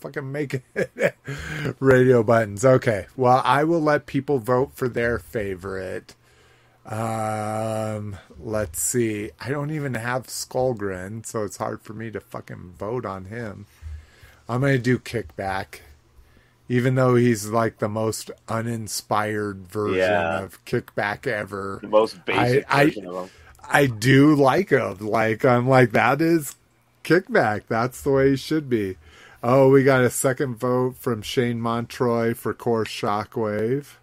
Fucking 0.00 0.30
make 0.30 0.62
it 0.74 1.14
radio 1.80 2.22
buttons. 2.22 2.64
Okay. 2.64 3.06
Well, 3.16 3.42
I 3.44 3.64
will 3.64 3.82
let 3.82 4.06
people 4.06 4.38
vote 4.38 4.72
for 4.74 4.88
their 4.88 5.18
favorite. 5.18 6.14
Um, 6.86 8.16
let's 8.40 8.80
see. 8.80 9.30
I 9.40 9.50
don't 9.50 9.70
even 9.70 9.94
have 9.94 10.26
Skullgrin, 10.28 11.26
so 11.26 11.44
it's 11.44 11.58
hard 11.58 11.82
for 11.82 11.92
me 11.92 12.10
to 12.10 12.20
fucking 12.20 12.74
vote 12.78 13.04
on 13.04 13.26
him. 13.26 13.66
I'm 14.48 14.62
gonna 14.62 14.78
do 14.78 14.98
Kickback, 14.98 15.80
even 16.68 16.94
though 16.94 17.14
he's 17.14 17.46
like 17.48 17.78
the 17.78 17.88
most 17.88 18.30
uninspired 18.48 19.68
version 19.68 19.98
Yeah. 19.98 20.40
of 20.42 20.64
Kickback 20.64 21.26
ever. 21.26 21.78
The 21.82 21.88
most 21.88 22.24
basic 22.24 22.64
I- 22.68 22.84
version 22.86 23.06
of 23.06 23.14
him. 23.24 23.30
I 23.70 23.86
do 23.86 24.34
like 24.34 24.70
him. 24.70 24.96
Like 24.98 25.44
I'm 25.44 25.68
like 25.68 25.92
that 25.92 26.22
is 26.22 26.56
kickback. 27.04 27.62
That's 27.68 28.00
the 28.00 28.10
way 28.10 28.30
he 28.30 28.36
should 28.36 28.70
be. 28.70 28.96
Oh, 29.42 29.68
we 29.70 29.84
got 29.84 30.02
a 30.02 30.10
second 30.10 30.56
vote 30.56 30.96
from 30.96 31.20
Shane 31.22 31.60
Montroy 31.60 32.34
for 32.34 32.54
Core 32.54 32.84
Shockwave. 32.84 33.96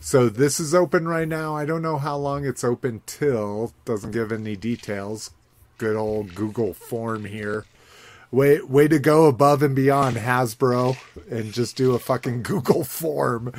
So 0.00 0.28
this 0.28 0.58
is 0.60 0.74
open 0.74 1.06
right 1.08 1.28
now. 1.28 1.56
I 1.56 1.64
don't 1.64 1.82
know 1.82 1.96
how 1.98 2.16
long 2.16 2.44
it's 2.44 2.64
open 2.64 3.00
till. 3.06 3.72
Doesn't 3.84 4.10
give 4.10 4.32
any 4.32 4.56
details. 4.56 5.30
Good 5.78 5.96
old 5.96 6.34
Google 6.34 6.74
form 6.74 7.24
here. 7.24 7.64
Way 8.34 8.60
way 8.62 8.88
to 8.88 8.98
go 8.98 9.26
above 9.26 9.62
and 9.62 9.76
beyond 9.76 10.16
Hasbro 10.16 10.96
and 11.30 11.52
just 11.52 11.76
do 11.76 11.94
a 11.94 12.00
fucking 12.00 12.42
Google 12.44 12.84
form. 12.84 13.52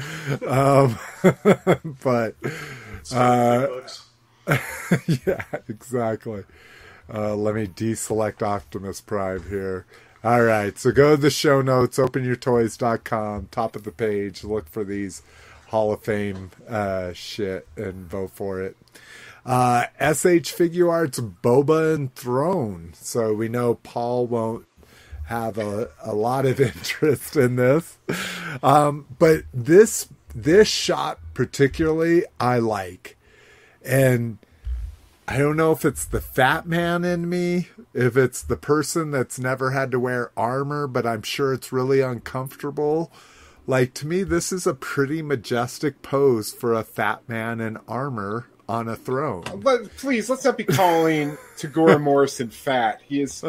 Um, 0.48 1.00
but 2.04 2.36
Uh, 3.12 3.68
yeah, 5.28 5.44
exactly. 5.70 6.44
Uh, 7.14 7.36
let 7.36 7.56
me 7.56 7.68
deselect 7.68 8.42
Optimus 8.44 9.02
Prime 9.02 9.44
here. 9.50 9.86
All 10.24 10.44
right, 10.44 10.78
so 10.78 10.92
go 10.92 11.16
to 11.16 11.22
the 11.22 11.30
show 11.30 11.62
notes, 11.62 12.00
openyourtoys.com, 12.00 13.50
top 13.52 13.76
of 13.76 13.84
the 13.84 13.92
page, 13.92 14.44
look 14.44 14.68
for 14.70 14.84
these 14.84 15.22
Hall 15.68 15.94
of 15.94 16.02
Fame 16.04 16.52
uh, 16.68 17.14
shit 17.14 17.68
and 17.78 18.10
vote 18.10 18.32
for 18.32 18.62
it. 18.62 18.76
Uh, 19.46 19.86
SH 20.00 20.50
Figuarts 20.56 21.36
Boba 21.44 21.94
and 21.94 22.14
Throne. 22.16 22.94
So 22.96 23.34
we 23.34 23.48
know 23.48 23.76
Paul 23.76 24.26
won't 24.26 24.66
have 25.28 25.58
a, 25.58 25.90
a 26.04 26.16
lot 26.16 26.46
of 26.46 26.60
interest 26.60 27.36
in 27.36 27.56
this. 27.56 27.98
Um, 28.64 29.06
but 29.20 29.44
this 29.54 30.08
this 30.34 30.68
shot 30.68 31.20
particularly 31.34 32.26
I 32.40 32.60
like. 32.60 33.18
And 33.84 34.40
I 35.28 35.38
don't 35.38 35.58
know 35.58 35.72
if 35.72 35.86
it's 35.86 36.06
the 36.06 36.22
fat 36.22 36.68
man 36.68 37.04
in 37.04 37.30
me, 37.30 37.70
if 37.94 38.18
it's 38.18 38.42
the 38.42 38.58
person 38.58 39.12
that's 39.12 39.40
never 39.40 39.72
had 39.72 39.92
to 39.92 40.00
wear 40.00 40.32
armor, 40.36 40.88
but 40.88 41.06
I'm 41.06 41.22
sure 41.22 41.54
it's 41.54 41.72
really 41.72 42.02
uncomfortable. 42.02 43.12
Like 43.68 43.94
to 43.96 44.08
me, 44.08 44.24
this 44.24 44.52
is 44.52 44.68
a 44.68 44.74
pretty 44.74 45.22
majestic 45.22 46.02
pose 46.02 46.52
for 46.52 46.74
a 46.74 46.84
fat 46.84 47.28
man 47.28 47.60
in 47.60 47.78
armor 47.88 48.48
on 48.68 48.88
a 48.88 48.96
throne. 48.96 49.44
But 49.58 49.96
please, 49.98 50.30
let's 50.30 50.44
not 50.46 50.58
be 50.58 50.64
calling 50.64 51.38
Temuera 51.58 52.02
Morrison 52.02 52.50
fat. 52.50 53.02
He 53.08 53.22
is 53.22 53.44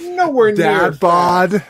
nowhere 0.00 0.52
near 0.52 0.56
Dad 0.56 0.90
fat. 0.92 1.00
bod, 1.00 1.62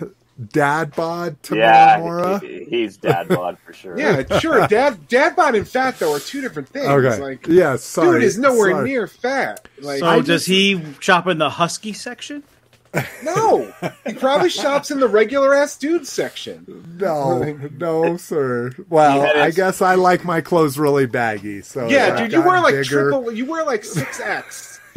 dad 0.53 0.95
bod, 0.95 1.37
Yeah, 1.51 1.99
Temuera. 1.99 2.43
he- 2.43 2.65
he's 2.65 2.97
dad 2.99 3.29
bod 3.29 3.59
for 3.65 3.73
sure. 3.75 3.99
Yeah, 3.99 4.39
sure. 4.41 4.67
Dad, 4.69 5.09
dad 5.09 5.35
bod 5.37 5.55
and 5.55 5.67
fat 5.67 5.99
though 5.99 6.15
are 6.15 6.21
two 6.21 6.41
different 6.43 6.69
things. 6.69 6.87
Okay, 6.87 7.21
Like, 7.21 7.47
yeah, 7.47 7.77
sorry. 7.77 8.21
dude 8.21 8.25
is 8.25 8.39
nowhere 8.39 8.73
sorry. 8.73 8.89
near 8.91 9.07
fat. 9.07 9.67
Like, 9.81 10.01
So 10.01 10.07
I 10.07 10.21
does 10.21 10.45
he 10.47 10.83
shop 11.01 11.27
in 11.29 11.39
the 11.39 11.51
husky 11.51 11.93
section? 11.95 12.43
No, 13.23 13.73
he 14.07 14.15
probably 14.15 14.49
shops 14.51 14.91
in 14.91 15.01
the 15.01 15.09
regular 15.09 15.55
ass 15.55 15.77
dude 15.77 16.07
section. 16.07 16.97
No, 16.99 17.43
no, 17.79 18.17
sir. 18.17 18.73
Well, 18.89 19.23
He 19.25 19.41
I 19.41 19.51
guess 19.51 19.83
I 19.83 19.95
like 19.97 20.25
my 20.25 20.41
clothes 20.41 20.79
really 20.79 21.07
baggy. 21.07 21.63
So 21.63 21.89
Yeah, 21.89 22.17
dude, 22.19 22.33
you 22.33 22.43
wear 22.43 22.61
like 22.61 22.75
bigger. 22.75 23.11
triple. 23.11 23.33
You 23.33 23.47
wear 23.47 23.65
like 23.65 23.85
six 23.85 24.21
X. 24.21 24.81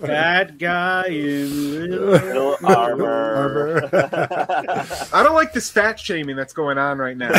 Bad 0.00 0.58
guy 0.58 1.06
in 1.08 1.70
little. 1.70 2.06
Little 2.08 2.56
armor. 2.64 3.88
I 5.12 5.22
don't 5.22 5.34
like 5.34 5.52
this 5.52 5.70
fat 5.70 5.98
shaming 6.00 6.36
that's 6.36 6.52
going 6.52 6.78
on 6.78 6.98
right 6.98 7.16
now. 7.16 7.28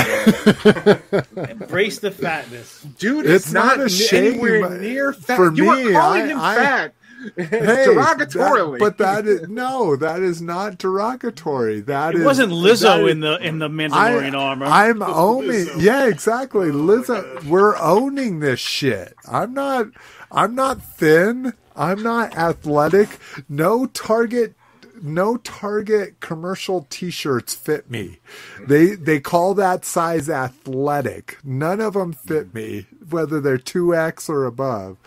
Embrace 1.50 2.00
the 2.00 2.12
fatness. 2.12 2.82
Dude, 3.00 3.26
It's 3.26 3.46
it's, 3.46 3.54
not 3.54 3.78
not, 3.78 3.88
a 3.88 3.90
shame. 3.90 4.34
anywhere 4.34 4.70
near 4.80 5.14
fat. 5.14 5.36
For 5.38 5.54
you 5.54 5.64
me, 5.76 5.88
are 5.96 6.00
calling 6.00 6.22
I- 6.22 6.28
him 6.28 6.40
I- 6.40 6.56
fat 6.56 6.94
Hey, 7.36 7.86
derogatorily. 7.88 8.72
that- 8.74 8.80
but 8.80 8.98
that 8.98 9.26
is 9.28 9.48
no, 9.50 9.96
that 9.96 10.22
is 10.22 10.42
not 10.42 10.78
derogatory. 10.78 11.82
That 11.82 12.16
It 12.16 12.20
is- 12.20 12.26
wasn't 12.26 12.50
that 12.50 12.56
Lizzo 12.56 13.06
is- 13.06 13.12
in 13.12 13.20
the 13.22 13.38
in 13.46 13.60
the 13.60 13.70
Mandalorian 13.70 14.34
armor. 14.38 14.66
I'm 14.66 15.02
owning. 15.02 15.50
Lizzo. 15.52 15.82
Yeah, 15.82 16.06
exactly. 16.08 16.70
Lizzo, 16.72 17.44
we're 17.46 17.78
owning 17.78 18.40
this 18.40 18.60
shit. 18.60 19.16
I'm 19.30 19.54
not. 19.54 19.88
I'm 20.32 20.56
not 20.56 20.82
thin. 20.84 21.54
I'm 21.76 22.02
not 22.04 22.36
athletic. 22.38 23.10
No 23.50 23.86
Target. 23.88 24.56
No 25.02 25.36
Target 25.38 26.22
commercial 26.22 26.88
T-shirts 26.90 27.54
fit 27.54 27.92
me. 27.92 28.20
They 28.66 28.96
they 28.96 29.20
call 29.20 29.54
that 29.56 29.84
size 29.84 30.30
athletic. 30.30 31.38
None 31.44 31.82
of 31.82 31.94
them 31.94 32.14
fit 32.14 32.54
me, 32.54 32.86
whether 33.10 33.42
they're 33.42 33.58
two 33.58 33.94
X 33.94 34.30
or 34.30 34.46
above. 34.46 34.98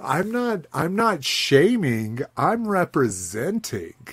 I'm 0.00 0.30
not. 0.32 0.66
I'm 0.72 0.96
not 0.96 1.24
shaming. 1.24 2.20
I'm 2.36 2.68
representing 2.68 4.06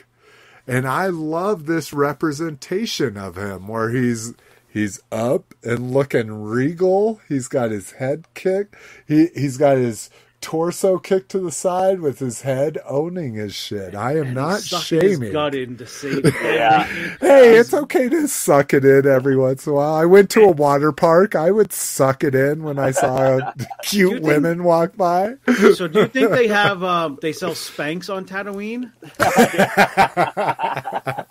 and 0.67 0.87
I 0.87 1.07
love 1.07 1.67
this 1.67 1.93
representation 1.93 3.17
of 3.17 3.37
him 3.37 3.69
where 3.69 3.91
he's 3.91 4.33
he's 4.67 5.01
up 5.11 5.55
and 5.63 5.93
looking 5.93 6.43
regal. 6.43 7.21
He's 7.29 7.49
got 7.49 7.71
his 7.71 7.93
head 7.93 8.27
kicked. 8.35 8.75
He 9.07 9.27
he's 9.35 9.57
got 9.57 9.77
his 9.77 10.09
torso 10.45 10.99
kicked 10.99 11.29
to 11.31 11.39
the 11.39 11.51
side 11.51 12.01
with 12.01 12.19
his 12.19 12.43
head 12.43 12.77
owning 12.87 13.33
his 13.33 13.55
shit. 13.55 13.95
I 13.95 14.11
am 14.17 14.27
And 14.27 14.35
not 14.35 14.55
he's 14.57 14.69
sucking 14.69 15.01
his 15.01 15.11
shaming. 15.17 15.31
gut 15.33 15.55
in 15.55 15.75
to 15.77 15.87
save 15.87 16.23
it. 16.23 16.35
Yeah. 16.43 16.83
Hey, 17.19 17.57
it's 17.57 17.73
okay 17.73 18.07
to 18.09 18.27
suck 18.27 18.71
it 18.75 18.85
in 18.85 19.07
every 19.07 19.35
once 19.35 19.65
in 19.65 19.73
a 19.73 19.75
while. 19.75 19.95
I 19.95 20.05
went 20.05 20.29
to 20.31 20.41
a 20.43 20.51
water 20.51 20.91
park. 20.91 21.33
I 21.35 21.49
would 21.49 21.73
suck 21.73 22.23
it 22.23 22.35
in 22.35 22.61
when 22.61 22.77
I 22.77 22.91
saw 22.91 23.39
cute 23.83 24.13
think- 24.13 24.23
women 24.25 24.63
walk 24.63 24.95
by. 24.95 25.35
So 25.73 25.87
do 25.87 26.01
you 26.01 26.07
think 26.07 26.29
they 26.29 26.47
have 26.47 26.83
um, 26.83 27.17
they 27.23 27.33
sell 27.33 27.51
Spanx 27.53 28.13
on 28.13 28.25
Tatooine? 28.25 28.91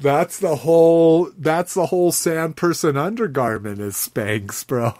That's 0.00 0.38
the 0.38 0.56
whole. 0.56 1.30
That's 1.38 1.74
the 1.74 1.86
whole 1.86 2.12
sand 2.12 2.56
person 2.56 2.96
undergarment 2.96 3.80
is 3.80 3.94
Spanx, 3.94 4.66
bro. 4.66 4.94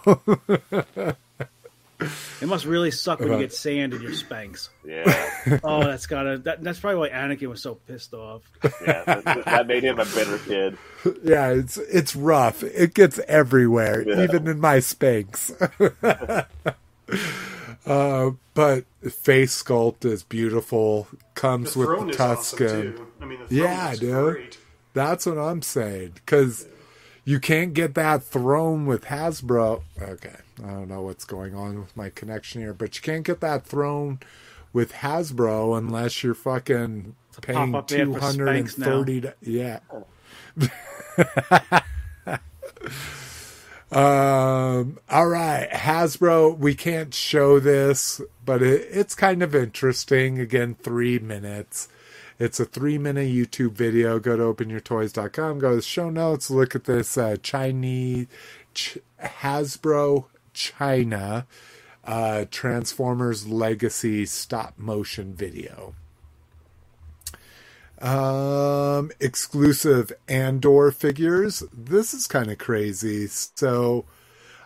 It 2.41 2.47
must 2.47 2.65
really 2.65 2.91
suck 2.91 3.21
when 3.21 3.33
you 3.33 3.39
get 3.39 3.53
sand 3.53 3.95
in 3.95 4.03
your 4.03 4.13
Spanx. 4.13 4.69
Yeah, 4.85 5.59
Oh, 5.65 5.85
that's 5.85 6.07
gotta. 6.07 6.39
That, 6.39 6.63
that's 6.63 6.81
probably 6.81 6.99
why 7.01 7.09
Anakin 7.11 7.49
was 7.49 7.63
so 7.63 7.75
pissed 7.75 8.15
off. 8.15 8.43
yeah. 8.65 9.05
That, 9.05 9.45
that 9.45 9.67
made 9.67 9.83
him 9.85 9.99
a 10.01 10.05
bitter 10.05 10.39
kid. 10.39 10.79
Yeah, 11.23 11.51
it's 11.51 11.77
it's 11.77 12.15
rough. 12.17 12.63
It 12.63 12.95
gets 12.95 13.19
everywhere, 13.29 14.03
Yeah. 14.07 14.23
even 14.25 14.47
in 14.49 14.61
my 14.61 14.79
Spanx. 14.79 15.51
uh, 17.87 18.31
but 18.55 18.85
face 19.11 19.63
sculpt 19.63 20.05
is 20.05 20.23
beautiful. 20.23 21.09
The 21.11 21.17
Comes 21.35 21.77
with 21.77 21.89
the 21.89 22.09
is 22.09 22.21
awesome 22.21 22.59
Tusken. 22.59 23.07
I 23.21 23.25
mean, 23.25 23.39
the 23.49 23.55
Yeah, 23.55 23.93
is 23.93 23.99
dude. 24.01 24.35
great. 24.35 24.59
That's 24.95 25.27
what 25.27 25.39
I'm 25.39 25.63
saying. 25.63 26.13
Because 26.15 26.67
you 27.25 27.39
can't 27.39 27.73
get 27.73 27.95
that 27.95 28.25
throne 28.25 28.87
with 28.87 29.05
Hasbro. 29.07 29.83
Okay, 30.01 30.37
I 30.63 30.71
don't 30.71 30.89
know 30.89 31.03
what's 31.03 31.25
going 31.25 31.55
on 31.55 31.81
with 31.81 31.97
my 31.97 32.11
connection 32.11 32.61
here, 32.61 32.75
but 32.75 32.97
you 32.97 33.03
can't 33.03 33.25
get 33.25 33.41
that 33.41 33.65
throne 33.65 34.21
with 34.73 34.93
Hasbro 34.93 35.77
unless 35.79 36.23
you're 36.23 36.35
fucking 36.35 37.15
paying 37.41 37.83
two 37.87 38.15
hundred 38.15 38.57
and 38.57 38.71
thirty. 38.71 39.23
Yeah. 39.41 39.81
um. 43.93 44.99
All 45.09 45.29
right, 45.29 45.69
Hasbro. 45.71 46.59
We 46.59 46.75
can't 46.75 47.15
show 47.15 47.61
this, 47.61 48.21
but 48.45 48.63
it, 48.63 48.89
it's 48.91 49.15
kind 49.15 49.43
of 49.43 49.55
interesting. 49.55 50.41
Again, 50.41 50.75
three 50.75 51.19
minutes. 51.21 51.89
It's 52.43 52.59
a 52.59 52.65
three 52.65 52.99
minute 52.99 53.29
YouTube 53.29 53.75
video. 53.75 54.19
Go 54.19 54.37
to 54.37 54.43
openyourtoys.com, 54.43 55.61
go 55.61 55.71
to 55.71 55.77
the 55.77 55.83
show 55.83 56.11
notes, 56.11 56.51
look 56.51 56.75
at 56.75 56.87
this 56.87 57.17
uh, 57.17 57.37
Chinese 57.41 58.27
Ch- 58.75 58.99
Hasbro 59.23 60.25
China 60.53 61.47
uh, 62.05 62.47
Transformers 62.51 63.47
Legacy 63.47 64.27
stop 64.27 64.77
motion 64.77 65.35
video. 65.35 65.95
Um, 68.01 69.13
exclusive 69.21 70.11
Andor 70.27 70.91
figures. 70.91 71.63
This 71.73 72.13
is 72.13 72.27
kind 72.27 72.51
of 72.51 72.59
crazy. 72.59 73.29
So, 73.29 74.05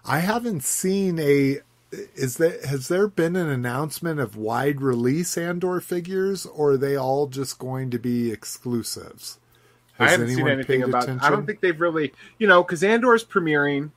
I 0.03 0.21
haven't 0.21 0.65
seen 0.65 1.19
a. 1.19 1.59
Is 1.93 2.37
that 2.39 2.65
has 2.65 2.89
there 2.89 3.07
been 3.09 3.37
an 3.37 3.49
announcement 3.49 4.19
of 4.21 4.37
wide 4.37 4.81
release 4.83 5.39
Andor 5.39 5.81
figures, 5.81 6.45
or 6.45 6.73
are 6.73 6.77
they 6.77 6.97
all 6.97 7.27
just 7.29 7.59
going 7.59 7.91
to 7.91 7.99
be 7.99 8.31
exclusives? 8.33 9.39
I 9.99 10.11
haven't 10.11 10.29
seen 10.29 10.47
anything 10.49 10.83
paid 10.83 10.89
about. 10.89 11.09
I 11.23 11.31
don't 11.31 11.47
think 11.47 11.61
they've 11.61 11.81
really, 11.81 12.13
you 12.39 12.47
know, 12.47 12.63
because 12.63 12.83
Andor 12.85 13.15
is 13.15 13.25
premiering, 13.25 13.91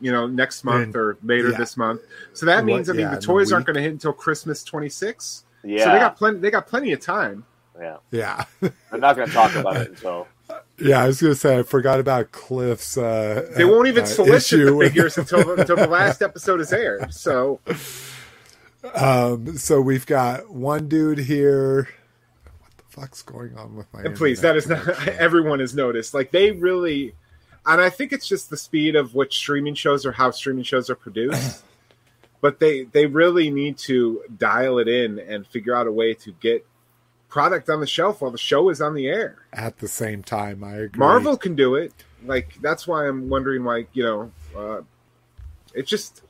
you 0.00 0.10
know, 0.12 0.26
next 0.26 0.64
month 0.64 0.84
And- 0.84 0.96
or 0.96 1.18
later 1.22 1.50
yeah. 1.50 1.58
this 1.58 1.76
month. 1.76 2.00
So 2.32 2.46
that 2.46 2.56
What- 2.56 2.64
means, 2.64 2.88
I 2.88 2.92
mean, 2.92 3.00
yeah, 3.02 3.16
the 3.16 3.20
toys 3.20 3.52
aren't 3.52 3.66
going 3.66 3.74
to 3.76 3.82
hit 3.82 3.92
until 3.92 4.12
Christmas 4.12 4.62
twenty 4.64 4.88
six. 4.88 5.44
Yeah, 5.64 5.84
So 5.84 5.92
they 5.92 5.98
got 5.98 6.16
plenty. 6.16 6.38
They 6.38 6.50
got 6.50 6.66
plenty 6.68 6.92
of 6.92 7.00
time. 7.00 7.44
Yeah, 7.78 7.96
Yeah. 8.10 8.44
I'm 8.92 9.00
not 9.00 9.16
going 9.16 9.28
to 9.28 9.34
talk 9.34 9.54
about 9.56 9.76
it 9.82 9.88
until. 9.90 10.26
Yeah, 10.78 11.02
I 11.02 11.06
was 11.06 11.20
going 11.20 11.32
to 11.32 11.38
say 11.38 11.58
I 11.58 11.62
forgot 11.62 12.00
about 12.00 12.32
Cliff's. 12.32 12.96
Uh, 12.98 13.50
They 13.56 13.64
won't 13.64 13.86
even 13.88 14.02
uh, 14.02 14.06
solicit 14.06 14.58
issue 14.60 14.78
the 14.78 14.84
figures 14.88 15.18
until, 15.18 15.58
until 15.58 15.76
the 15.76 15.86
last 15.86 16.22
episode 16.22 16.60
is 16.60 16.72
aired. 16.72 17.14
So 17.14 17.60
Um, 18.94 19.56
so 19.58 19.80
we've 19.80 20.06
got 20.06 20.50
one 20.50 20.88
dude 20.88 21.18
here. 21.18 21.88
What 22.58 22.70
the 22.76 22.84
fuck's 23.00 23.22
going 23.22 23.56
on 23.56 23.76
with 23.76 23.92
my? 23.92 24.02
And 24.02 24.16
please, 24.16 24.40
that 24.40 24.56
is 24.56 24.66
not 24.66 24.88
everyone 25.08 25.60
has 25.60 25.74
noticed. 25.74 26.14
Like 26.14 26.32
they 26.32 26.50
really, 26.50 27.14
and 27.64 27.80
I 27.80 27.90
think 27.90 28.12
it's 28.12 28.26
just 28.26 28.50
the 28.50 28.56
speed 28.56 28.96
of 28.96 29.14
which 29.14 29.36
streaming 29.36 29.74
shows 29.74 30.04
or 30.04 30.12
how 30.12 30.30
streaming 30.32 30.64
shows 30.64 30.90
are 30.90 30.96
produced. 30.96 31.64
but 32.40 32.58
they 32.58 32.84
they 32.84 33.06
really 33.06 33.50
need 33.50 33.78
to 33.78 34.22
dial 34.36 34.78
it 34.78 34.88
in 34.88 35.18
and 35.20 35.46
figure 35.46 35.76
out 35.76 35.86
a 35.86 35.92
way 35.92 36.14
to 36.14 36.32
get 36.40 36.66
product 37.32 37.70
on 37.70 37.80
the 37.80 37.86
shelf 37.86 38.20
while 38.20 38.30
the 38.30 38.36
show 38.36 38.68
is 38.68 38.82
on 38.82 38.92
the 38.94 39.08
air. 39.08 39.36
At 39.54 39.78
the 39.78 39.88
same 39.88 40.22
time, 40.22 40.62
I 40.62 40.74
agree. 40.74 40.98
Marvel 40.98 41.38
can 41.38 41.54
do 41.56 41.76
it. 41.76 41.92
Like 42.24 42.54
that's 42.60 42.86
why 42.86 43.08
I'm 43.08 43.30
wondering 43.30 43.64
why 43.64 43.86
you 43.94 44.02
know 44.04 44.30
uh, 44.56 44.82
it 45.74 45.86
just. 45.86 46.22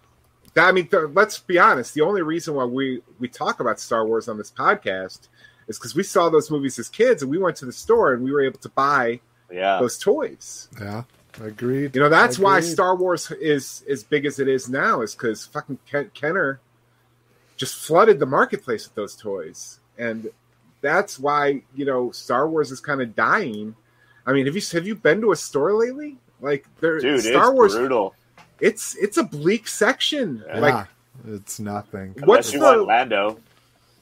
I 0.54 0.70
mean, 0.70 0.86
th- 0.86 1.10
let's 1.14 1.38
be 1.38 1.58
honest. 1.58 1.94
The 1.94 2.02
only 2.02 2.22
reason 2.22 2.54
why 2.54 2.64
we 2.64 3.02
we 3.18 3.26
talk 3.28 3.58
about 3.58 3.80
Star 3.80 4.06
Wars 4.06 4.28
on 4.28 4.38
this 4.38 4.52
podcast 4.52 5.28
is 5.66 5.76
because 5.78 5.94
we 5.96 6.04
saw 6.04 6.28
those 6.28 6.50
movies 6.50 6.78
as 6.78 6.88
kids, 6.88 7.22
and 7.22 7.30
we 7.30 7.38
went 7.38 7.56
to 7.56 7.66
the 7.66 7.72
store 7.72 8.14
and 8.14 8.22
we 8.22 8.30
were 8.30 8.42
able 8.42 8.60
to 8.60 8.68
buy 8.68 9.20
Yeah, 9.50 9.80
those 9.80 9.98
toys. 9.98 10.68
Yeah, 10.80 11.02
I 11.42 11.46
agreed. 11.46 11.96
You 11.96 12.02
know, 12.02 12.10
that's 12.10 12.38
why 12.38 12.60
Star 12.60 12.94
Wars 12.94 13.30
is 13.32 13.84
as 13.90 14.04
big 14.04 14.24
as 14.24 14.38
it 14.38 14.46
is 14.46 14.68
now, 14.68 15.00
is 15.02 15.14
because 15.14 15.46
fucking 15.46 15.78
Ken- 15.90 16.10
Kenner 16.14 16.60
just 17.56 17.74
flooded 17.74 18.20
the 18.20 18.26
marketplace 18.26 18.86
with 18.86 18.94
those 18.94 19.16
toys, 19.16 19.80
and 19.98 20.30
that's 20.82 21.18
why 21.18 21.62
you 21.74 21.84
know 21.86 22.10
Star 22.10 22.46
Wars 22.48 22.70
is 22.70 22.80
kind 22.80 23.00
of 23.00 23.16
dying. 23.16 23.74
I 24.26 24.32
mean, 24.32 24.44
have 24.46 24.54
you 24.54 24.62
have 24.72 24.86
you 24.86 24.94
been 24.94 25.20
to 25.22 25.32
a 25.32 25.36
store 25.36 25.72
lately? 25.72 26.18
Like, 26.40 26.66
there, 26.80 26.98
dude, 27.00 27.22
Star 27.22 27.44
it's 27.46 27.52
Wars, 27.54 27.74
brutal. 27.74 28.14
it's 28.60 28.94
it's 28.96 29.16
a 29.16 29.22
bleak 29.24 29.66
section. 29.68 30.44
Yeah. 30.46 30.58
Like, 30.58 30.86
it's 31.28 31.58
nothing. 31.60 32.08
What's 32.24 32.52
Unless 32.52 32.52
you 32.52 32.58
the- 32.58 32.64
want 32.64 32.86
Lando. 32.86 33.38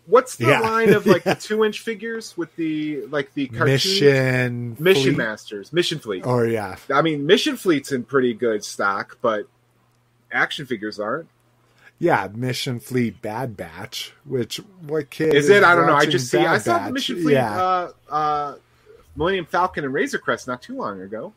what's 0.07 0.37
the 0.37 0.47
Yeah. 0.47 0.61
line 0.61 0.93
of 0.95 1.07
like 1.07 1.23
the 1.25 1.35
two 1.41 1.65
inch 1.65 1.81
figures 1.81 2.37
with 2.37 2.55
the 2.57 3.05
like 3.07 3.33
the 3.35 3.47
cartoon 3.49 3.67
Mission, 3.67 4.77
Mission 4.81 5.03
Fleet? 5.03 5.17
Masters, 5.17 5.73
Mission 5.73 5.99
Fleet? 5.99 6.23
Oh 6.27 6.43
yeah, 6.43 6.77
I 6.93 7.03
mean, 7.03 7.27
Mission 7.27 7.57
Fleet's 7.57 7.93
in 7.93 8.05
pretty 8.05 8.33
good 8.35 8.65
stock, 8.65 9.19
but 9.21 9.47
action 10.33 10.67
figures 10.67 10.99
aren't. 10.99 11.29
Yeah, 12.01 12.29
Mission 12.35 12.81
Fleet 12.81 13.23
Bad 13.23 13.57
Batch. 13.57 14.13
Which 14.25 14.57
what 14.87 15.11
kid 15.11 15.35
Is 15.35 15.49
it? 15.51 15.63
I 15.63 15.77
don't 15.77 15.87
know. 15.87 15.95
I 15.95 16.07
just 16.07 16.29
see. 16.29 16.39
Bad 16.39 16.47
I 16.47 16.59
saw 16.59 16.87
the 16.87 16.93
Mission 16.93 17.23
Fleet, 17.23 17.35
Yeah. 17.35 17.63
uh, 17.63 17.93
uh, 18.09 18.55
Millennium 19.15 19.45
Falcon 19.47 19.85
and 19.85 19.93
Razor 19.95 20.19
Crest 20.19 20.49
not 20.49 20.63
too 20.63 20.75
long 20.77 21.01
ago. 21.01 21.35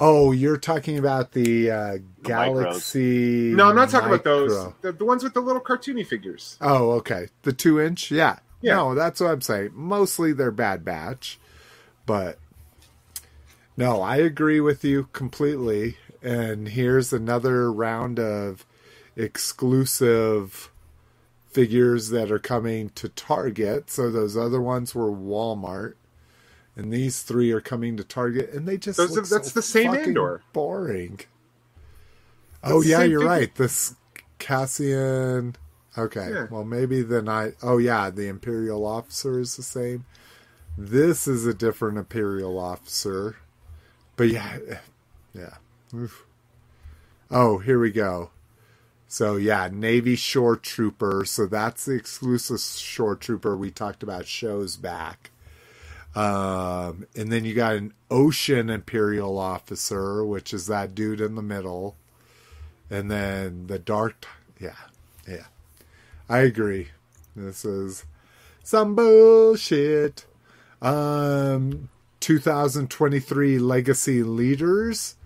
Oh, 0.00 0.32
you're 0.32 0.56
talking 0.58 0.98
about 0.98 1.32
the 1.32 1.70
uh, 1.70 1.92
The 1.92 2.02
Galaxy? 2.22 3.52
No, 3.54 3.68
I'm 3.68 3.76
not 3.76 3.90
talking 3.90 4.08
about 4.08 4.24
those. 4.24 4.72
The, 4.80 4.92
the 4.92 5.04
ones 5.04 5.24
with 5.24 5.34
the 5.34 5.40
little 5.40 5.60
cartoony 5.62 6.06
figures. 6.06 6.56
Oh, 6.60 6.92
okay. 6.92 7.28
The 7.42 7.52
two 7.52 7.80
inch, 7.80 8.10
yeah. 8.10 8.38
Yeah. 8.60 8.76
No, 8.76 8.94
that's 8.94 9.20
what 9.20 9.30
I'm 9.30 9.40
saying. 9.40 9.70
Mostly 9.74 10.32
they're 10.32 10.50
Bad 10.50 10.84
Batch, 10.84 11.38
but 12.06 12.38
no, 13.76 14.00
I 14.02 14.16
agree 14.16 14.60
with 14.60 14.84
you 14.84 15.08
completely. 15.12 15.96
And 16.22 16.68
here's 16.68 17.12
another 17.12 17.72
round 17.72 18.18
of 18.18 18.66
exclusive 19.18 20.70
figures 21.50 22.10
that 22.10 22.30
are 22.30 22.38
coming 22.38 22.90
to 22.90 23.08
Target. 23.08 23.90
So 23.90 24.10
those 24.10 24.36
other 24.36 24.60
ones 24.62 24.94
were 24.94 25.10
Walmart. 25.10 25.94
And 26.76 26.92
these 26.92 27.22
three 27.22 27.50
are 27.50 27.60
coming 27.60 27.96
to 27.96 28.04
Target, 28.04 28.52
and 28.52 28.68
they 28.68 28.76
just 28.76 28.98
those, 28.98 29.10
look 29.10 29.26
that's 29.28 29.48
so 29.52 29.54
the 29.58 29.62
same 29.62 29.92
Andor. 29.92 30.42
boring. 30.52 31.18
oh 32.62 32.82
yeah, 32.82 33.02
you're 33.02 33.18
figure. 33.18 33.28
right. 33.28 33.54
This 33.56 33.96
Cassian. 34.38 35.56
Okay, 35.96 36.30
Yeah. 36.32 36.46
well 36.52 36.62
maybe 36.62 37.02
then 37.02 37.28
I. 37.28 37.54
Oh 37.64 37.78
yeah, 37.78 38.10
the 38.10 38.28
Imperial 38.28 38.86
officer 38.86 39.40
is 39.40 39.56
the 39.56 39.64
same. 39.64 40.04
This 40.76 41.26
is 41.26 41.44
a 41.46 41.52
different 41.54 41.98
Imperial 41.98 42.56
officer, 42.60 43.34
but 44.14 44.28
yeah, 44.28 44.58
yeah. 45.34 45.56
Oof. 45.92 46.24
Oh, 47.28 47.58
here 47.58 47.80
we 47.80 47.90
go. 47.90 48.30
So 49.08 49.36
yeah, 49.36 49.70
Navy 49.72 50.16
Shore 50.16 50.56
Trooper. 50.56 51.24
So 51.24 51.46
that's 51.46 51.86
the 51.86 51.94
exclusive 51.94 52.60
Shore 52.60 53.16
Trooper 53.16 53.56
we 53.56 53.70
talked 53.70 54.02
about 54.02 54.26
shows 54.26 54.76
back. 54.76 55.30
Um, 56.14 57.06
and 57.16 57.32
then 57.32 57.44
you 57.44 57.54
got 57.54 57.76
an 57.76 57.94
Ocean 58.10 58.68
Imperial 58.70 59.38
Officer, 59.38 60.24
which 60.24 60.52
is 60.52 60.66
that 60.66 60.94
dude 60.94 61.20
in 61.20 61.34
the 61.36 61.42
middle. 61.42 61.96
And 62.90 63.10
then 63.10 63.66
the 63.66 63.78
Dark, 63.78 64.26
yeah, 64.60 64.72
yeah. 65.26 65.46
I 66.28 66.40
agree. 66.40 66.88
This 67.36 67.64
is 67.64 68.04
some 68.62 68.94
bullshit. 68.94 70.26
Um, 70.82 71.88
2023 72.20 73.58
Legacy 73.58 74.22
Leaders. 74.22 75.16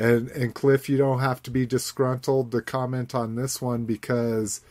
And 0.00 0.30
and 0.30 0.54
Cliff, 0.54 0.88
you 0.88 0.96
don't 0.96 1.20
have 1.20 1.42
to 1.44 1.50
be 1.50 1.66
disgruntled 1.66 2.52
to 2.52 2.62
comment 2.62 3.14
on 3.14 3.36
this 3.36 3.60
one 3.60 3.84
because 3.84 4.62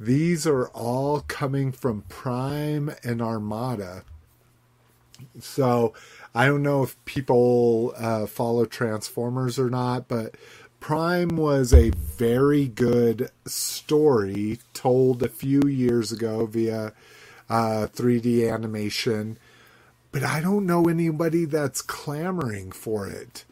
these 0.00 0.48
are 0.48 0.66
all 0.68 1.20
coming 1.20 1.70
from 1.70 2.02
Prime 2.08 2.92
and 3.04 3.22
Armada. 3.22 4.02
So 5.40 5.94
I 6.34 6.46
don't 6.46 6.64
know 6.64 6.82
if 6.82 7.02
people 7.04 7.94
uh, 7.96 8.26
follow 8.26 8.64
Transformers 8.66 9.60
or 9.60 9.70
not, 9.70 10.08
but 10.08 10.34
Prime 10.80 11.36
was 11.36 11.72
a 11.72 11.90
very 11.90 12.66
good 12.66 13.30
story 13.46 14.58
told 14.74 15.22
a 15.22 15.28
few 15.28 15.62
years 15.68 16.10
ago 16.10 16.46
via 16.46 16.92
uh, 17.48 17.86
3D 17.94 18.52
animation. 18.52 19.38
But 20.10 20.24
I 20.24 20.40
don't 20.40 20.66
know 20.66 20.88
anybody 20.88 21.44
that's 21.44 21.80
clamoring 21.80 22.72
for 22.72 23.06
it. 23.06 23.44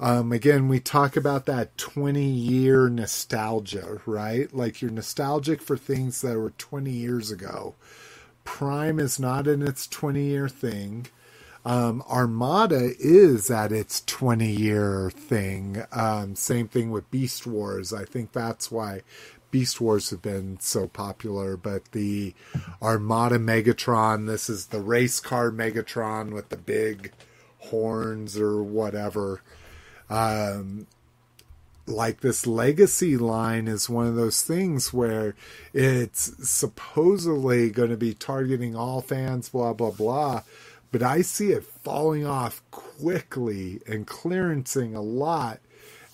Um, 0.00 0.32
again, 0.32 0.68
we 0.68 0.80
talk 0.80 1.14
about 1.14 1.44
that 1.44 1.76
20 1.76 2.24
year 2.24 2.88
nostalgia, 2.88 4.00
right? 4.06 4.52
Like 4.52 4.80
you're 4.80 4.90
nostalgic 4.90 5.60
for 5.60 5.76
things 5.76 6.22
that 6.22 6.38
were 6.38 6.50
20 6.50 6.90
years 6.90 7.30
ago. 7.30 7.74
Prime 8.42 8.98
is 8.98 9.20
not 9.20 9.46
in 9.46 9.60
its 9.60 9.86
20 9.86 10.22
year 10.22 10.48
thing. 10.48 11.06
Um, 11.66 12.02
Armada 12.10 12.92
is 12.98 13.50
at 13.50 13.72
its 13.72 14.02
20 14.06 14.50
year 14.50 15.10
thing. 15.10 15.84
Um, 15.92 16.34
same 16.34 16.66
thing 16.66 16.90
with 16.90 17.10
Beast 17.10 17.46
Wars. 17.46 17.92
I 17.92 18.06
think 18.06 18.32
that's 18.32 18.70
why 18.70 19.02
Beast 19.50 19.82
Wars 19.82 20.08
have 20.08 20.22
been 20.22 20.58
so 20.60 20.88
popular. 20.88 21.58
But 21.58 21.92
the 21.92 22.32
Armada 22.80 23.38
Megatron, 23.38 24.26
this 24.26 24.48
is 24.48 24.68
the 24.68 24.80
race 24.80 25.20
car 25.20 25.50
Megatron 25.50 26.32
with 26.32 26.48
the 26.48 26.56
big 26.56 27.12
horns 27.58 28.38
or 28.38 28.62
whatever. 28.62 29.42
Um, 30.10 30.86
like 31.86 32.20
this 32.20 32.46
legacy 32.46 33.16
line 33.16 33.66
is 33.66 33.88
one 33.88 34.06
of 34.06 34.14
those 34.14 34.42
things 34.42 34.92
where 34.92 35.34
it's 35.72 36.48
supposedly 36.48 37.70
going 37.70 37.90
to 37.90 37.96
be 37.96 38.14
targeting 38.14 38.76
all 38.76 39.00
fans, 39.00 39.48
blah, 39.48 39.72
blah, 39.72 39.90
blah. 39.90 40.42
But 40.92 41.02
I 41.02 41.22
see 41.22 41.52
it 41.52 41.64
falling 41.64 42.26
off 42.26 42.62
quickly 42.70 43.80
and 43.86 44.06
clearancing 44.06 44.94
a 44.94 45.00
lot 45.00 45.60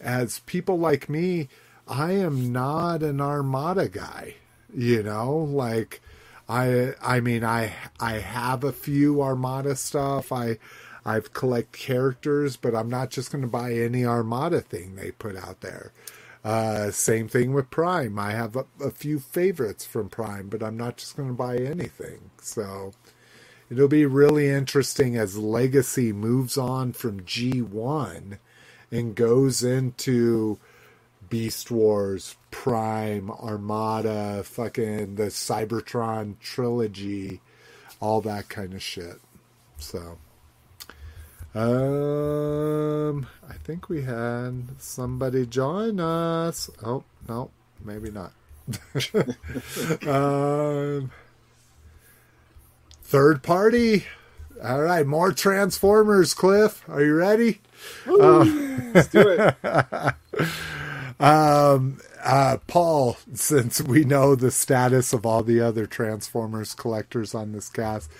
as 0.00 0.40
people 0.40 0.78
like 0.78 1.08
me, 1.08 1.48
I 1.88 2.12
am 2.12 2.52
not 2.52 3.02
an 3.02 3.20
Armada 3.20 3.88
guy, 3.88 4.34
you 4.74 5.02
know, 5.02 5.36
like 5.36 6.00
I 6.48 6.94
I 7.02 7.20
mean 7.20 7.44
I 7.44 7.72
I 8.00 8.14
have 8.14 8.64
a 8.64 8.72
few 8.72 9.22
Armada 9.22 9.76
stuff. 9.76 10.32
I 10.32 10.58
I've 11.06 11.32
collect 11.32 11.72
characters, 11.72 12.56
but 12.56 12.74
I'm 12.74 12.90
not 12.90 13.10
just 13.10 13.30
going 13.30 13.42
to 13.42 13.48
buy 13.48 13.72
any 13.72 14.04
Armada 14.04 14.60
thing 14.60 14.96
they 14.96 15.12
put 15.12 15.36
out 15.36 15.60
there. 15.60 15.92
Uh, 16.44 16.90
same 16.90 17.28
thing 17.28 17.52
with 17.52 17.70
Prime. 17.70 18.18
I 18.18 18.32
have 18.32 18.56
a, 18.56 18.66
a 18.82 18.90
few 18.90 19.20
favorites 19.20 19.86
from 19.86 20.08
Prime, 20.08 20.48
but 20.48 20.64
I'm 20.64 20.76
not 20.76 20.96
just 20.96 21.16
going 21.16 21.28
to 21.28 21.34
buy 21.34 21.58
anything. 21.58 22.30
So 22.42 22.92
it'll 23.70 23.86
be 23.86 24.04
really 24.04 24.48
interesting 24.48 25.16
as 25.16 25.38
Legacy 25.38 26.12
moves 26.12 26.58
on 26.58 26.92
from 26.92 27.20
G1 27.20 28.38
and 28.90 29.14
goes 29.14 29.62
into 29.62 30.58
Beast 31.28 31.70
Wars, 31.70 32.36
Prime, 32.50 33.30
Armada, 33.30 34.42
fucking 34.42 35.14
the 35.14 35.26
Cybertron 35.26 36.38
trilogy, 36.40 37.40
all 38.00 38.20
that 38.22 38.48
kind 38.48 38.74
of 38.74 38.82
shit. 38.82 39.20
So, 39.78 40.18
um, 41.54 43.26
I 43.48 43.54
think 43.64 43.88
we 43.88 44.02
had 44.02 44.64
somebody 44.78 45.46
join 45.46 46.00
us. 46.00 46.70
Oh 46.84 47.04
no, 47.28 47.50
maybe 47.84 48.10
not. 48.10 48.32
um, 50.06 51.10
Third 53.06 53.44
party. 53.44 54.04
All 54.64 54.82
right, 54.82 55.06
more 55.06 55.30
Transformers, 55.30 56.34
Cliff. 56.34 56.82
Are 56.88 57.04
you 57.04 57.14
ready? 57.14 57.60
Um, 58.20 58.92
Let's 58.92 59.06
do 59.06 59.28
it. 59.28 59.54
um, 61.20 62.00
uh, 62.24 62.56
Paul, 62.66 63.16
since 63.32 63.80
we 63.80 64.02
know 64.02 64.34
the 64.34 64.50
status 64.50 65.12
of 65.12 65.24
all 65.24 65.44
the 65.44 65.60
other 65.60 65.86
Transformers 65.86 66.74
collectors 66.74 67.32
on 67.32 67.52
this 67.52 67.68
cast, 67.68 68.10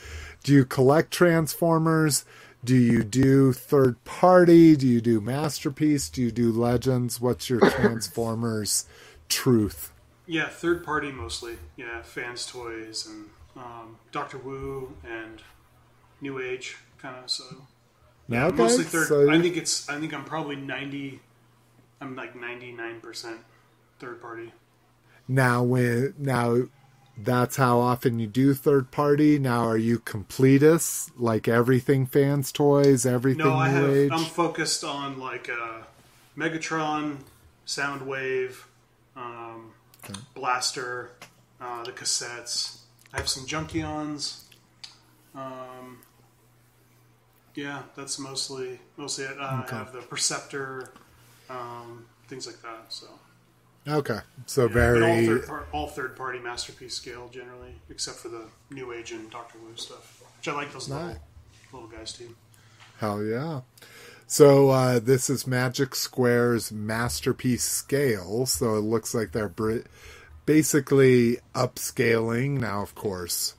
do 0.45 0.53
you 0.53 0.65
collect 0.65 1.11
Transformers? 1.11 2.25
Do 2.67 2.75
you 2.75 3.05
do 3.05 3.53
third 3.53 4.03
party? 4.05 4.75
Do 4.75 4.89
you 4.89 5.01
do 5.01 5.21
Masterpiece? 5.21 6.09
Do 6.09 6.21
you 6.21 6.33
do 6.33 6.51
Legends? 6.51 7.21
What's 7.21 7.49
your 7.49 7.61
Transformers 7.71 8.87
truth? 9.29 9.93
Yeah, 10.27 10.49
third 10.49 10.85
party 10.85 11.13
mostly. 11.13 11.59
Yeah, 11.77 12.03
fans 12.03 12.45
toys 12.45 13.07
and 13.07 13.27
um, 13.57 13.99
Doctor 14.11 14.39
Wu 14.39 14.97
and 15.09 15.41
New 16.21 16.41
Age 16.41 16.77
kind 16.99 17.15
of. 17.23 17.31
So 17.31 17.45
yeah, 18.29 18.47
Okay, 18.47 18.57
mostly 18.57 18.83
third. 18.85 19.07
so- 19.07 19.31
I 19.31 19.41
think 19.41 19.57
it's. 19.57 19.89
I 19.89 20.01
think 20.01 20.13
I'm 20.13 20.25
probably 20.25 20.57
ninety. 20.57 21.21
I'm 22.01 22.17
like 22.17 22.35
ninety 22.35 22.73
nine 22.73 23.01
percent 23.01 23.39
third 24.01 24.21
party. 24.21 24.53
Now, 25.29 25.63
when 25.63 26.15
now, 26.19 26.63
that's 27.19 27.57
how 27.57 27.79
often 27.79 28.19
you 28.19 28.27
do 28.27 28.53
third 28.55 28.91
party. 28.91 29.39
Now, 29.39 29.65
are 29.67 29.77
you 29.79 29.99
completists 29.99 31.11
like 31.17 31.49
everything 31.49 32.07
fans 32.07 32.53
toys, 32.53 33.07
everything 33.07 33.45
No, 33.45 33.55
I 33.55 33.69
New 33.69 33.75
have. 33.87 33.91
Age? 33.97 34.11
I'm 34.13 34.25
focused 34.25 34.85
on 34.85 35.19
like 35.19 35.49
uh, 35.49 35.83
Megatron, 36.37 37.19
Soundwave, 37.67 38.57
um, 39.17 39.73
Blaster, 40.35 41.13
uh, 41.61 41.85
the 41.85 41.93
cassettes. 41.93 42.79
I 43.13 43.19
have 43.19 43.29
some 43.29 43.47
Junkions. 43.47 44.43
Um, 45.35 45.99
yeah, 47.55 47.83
that's 47.95 48.19
mostly 48.19 48.79
mostly 48.97 49.25
it. 49.25 49.39
Uh, 49.41 49.63
Okay. 49.65 49.75
I 49.77 49.79
have 49.79 49.93
the 49.93 50.03
Perceptor, 50.03 50.93
um, 51.49 52.05
things 52.29 52.47
like 52.47 52.61
that. 52.63 52.93
So 52.93 53.07
Okay, 53.89 54.19
so 54.47 54.63
yeah, 54.63 54.69
but 54.73 54.79
all 54.81 54.99
very 54.99 55.27
third, 55.27 55.47
par- 55.47 55.67
all 55.73 55.87
third 55.87 56.17
party 56.17 56.39
masterpiece 56.41 56.95
scale 56.95 57.29
generally, 57.29 57.75
except 57.89 58.19
for 58.19 58.29
the 58.29 58.47
New 58.71 58.93
Age 58.93 59.13
and 59.13 59.31
Doctor 59.31 59.59
Wu 59.59 59.77
stuff, 59.77 60.23
which 60.39 60.49
I 60.49 60.53
like 60.55 60.73
those 60.73 60.89
little, 60.89 61.07
Nice. 61.07 61.17
little 61.73 61.89
guys 61.89 62.13
too. 62.13 62.35
hell 62.99 63.23
yeah. 63.23 63.61
So 64.27 64.71
uh, 64.71 64.99
this 64.99 65.31
is 65.31 65.47
Magic 65.47 65.95
Square's 65.95 66.73
masterpiece 66.73 67.63
scale. 67.63 68.45
So 68.47 68.75
it 68.75 68.81
looks 68.81 69.15
like 69.15 69.31
they're 69.31 69.49
br- 69.49 69.83
basically 70.47 71.39
upscaling. 71.55 72.59
Now, 72.59 72.83
of 72.83 72.97
course, 72.97 73.55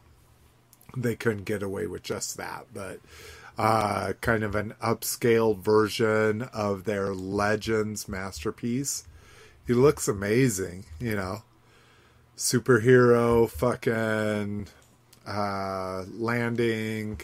they 0.97 1.15
couldn't 1.15 1.45
get 1.45 1.63
away 1.63 1.87
with 1.87 2.03
just 2.03 2.35
that, 2.35 2.65
but 2.73 2.99
uh, 3.57 4.11
kind 4.19 4.43
of 4.43 4.55
an 4.55 4.73
upscale 4.83 5.57
version 5.57 6.41
of 6.41 6.83
their 6.83 7.13
Legends 7.13 8.09
masterpiece. 8.09 9.05
He 9.67 9.73
looks 9.73 10.07
amazing, 10.07 10.85
you 10.99 11.15
know. 11.15 11.43
Superhero, 12.37 13.49
fucking 13.49 14.67
uh, 15.27 16.05
landing. 16.13 17.19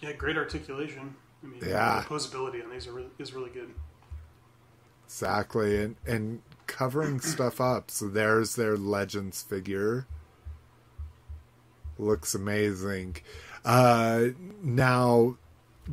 Yeah, 0.00 0.12
great 0.12 0.36
articulation. 0.36 1.16
I 1.42 1.46
mean, 1.46 1.60
Yeah. 1.66 2.00
the 2.08 2.14
posability 2.14 2.62
on 2.62 2.70
these 2.70 2.86
are 2.86 2.92
really, 2.92 3.08
is 3.18 3.32
really 3.34 3.50
good. 3.50 3.70
Exactly, 5.06 5.82
and 5.82 5.96
and 6.06 6.42
covering 6.66 7.20
stuff 7.20 7.60
up. 7.60 7.90
So 7.90 8.08
there's 8.08 8.56
their 8.56 8.76
Legends 8.76 9.42
figure. 9.42 10.06
Looks 11.98 12.34
amazing. 12.34 13.16
Uh, 13.64 14.28
now, 14.62 15.36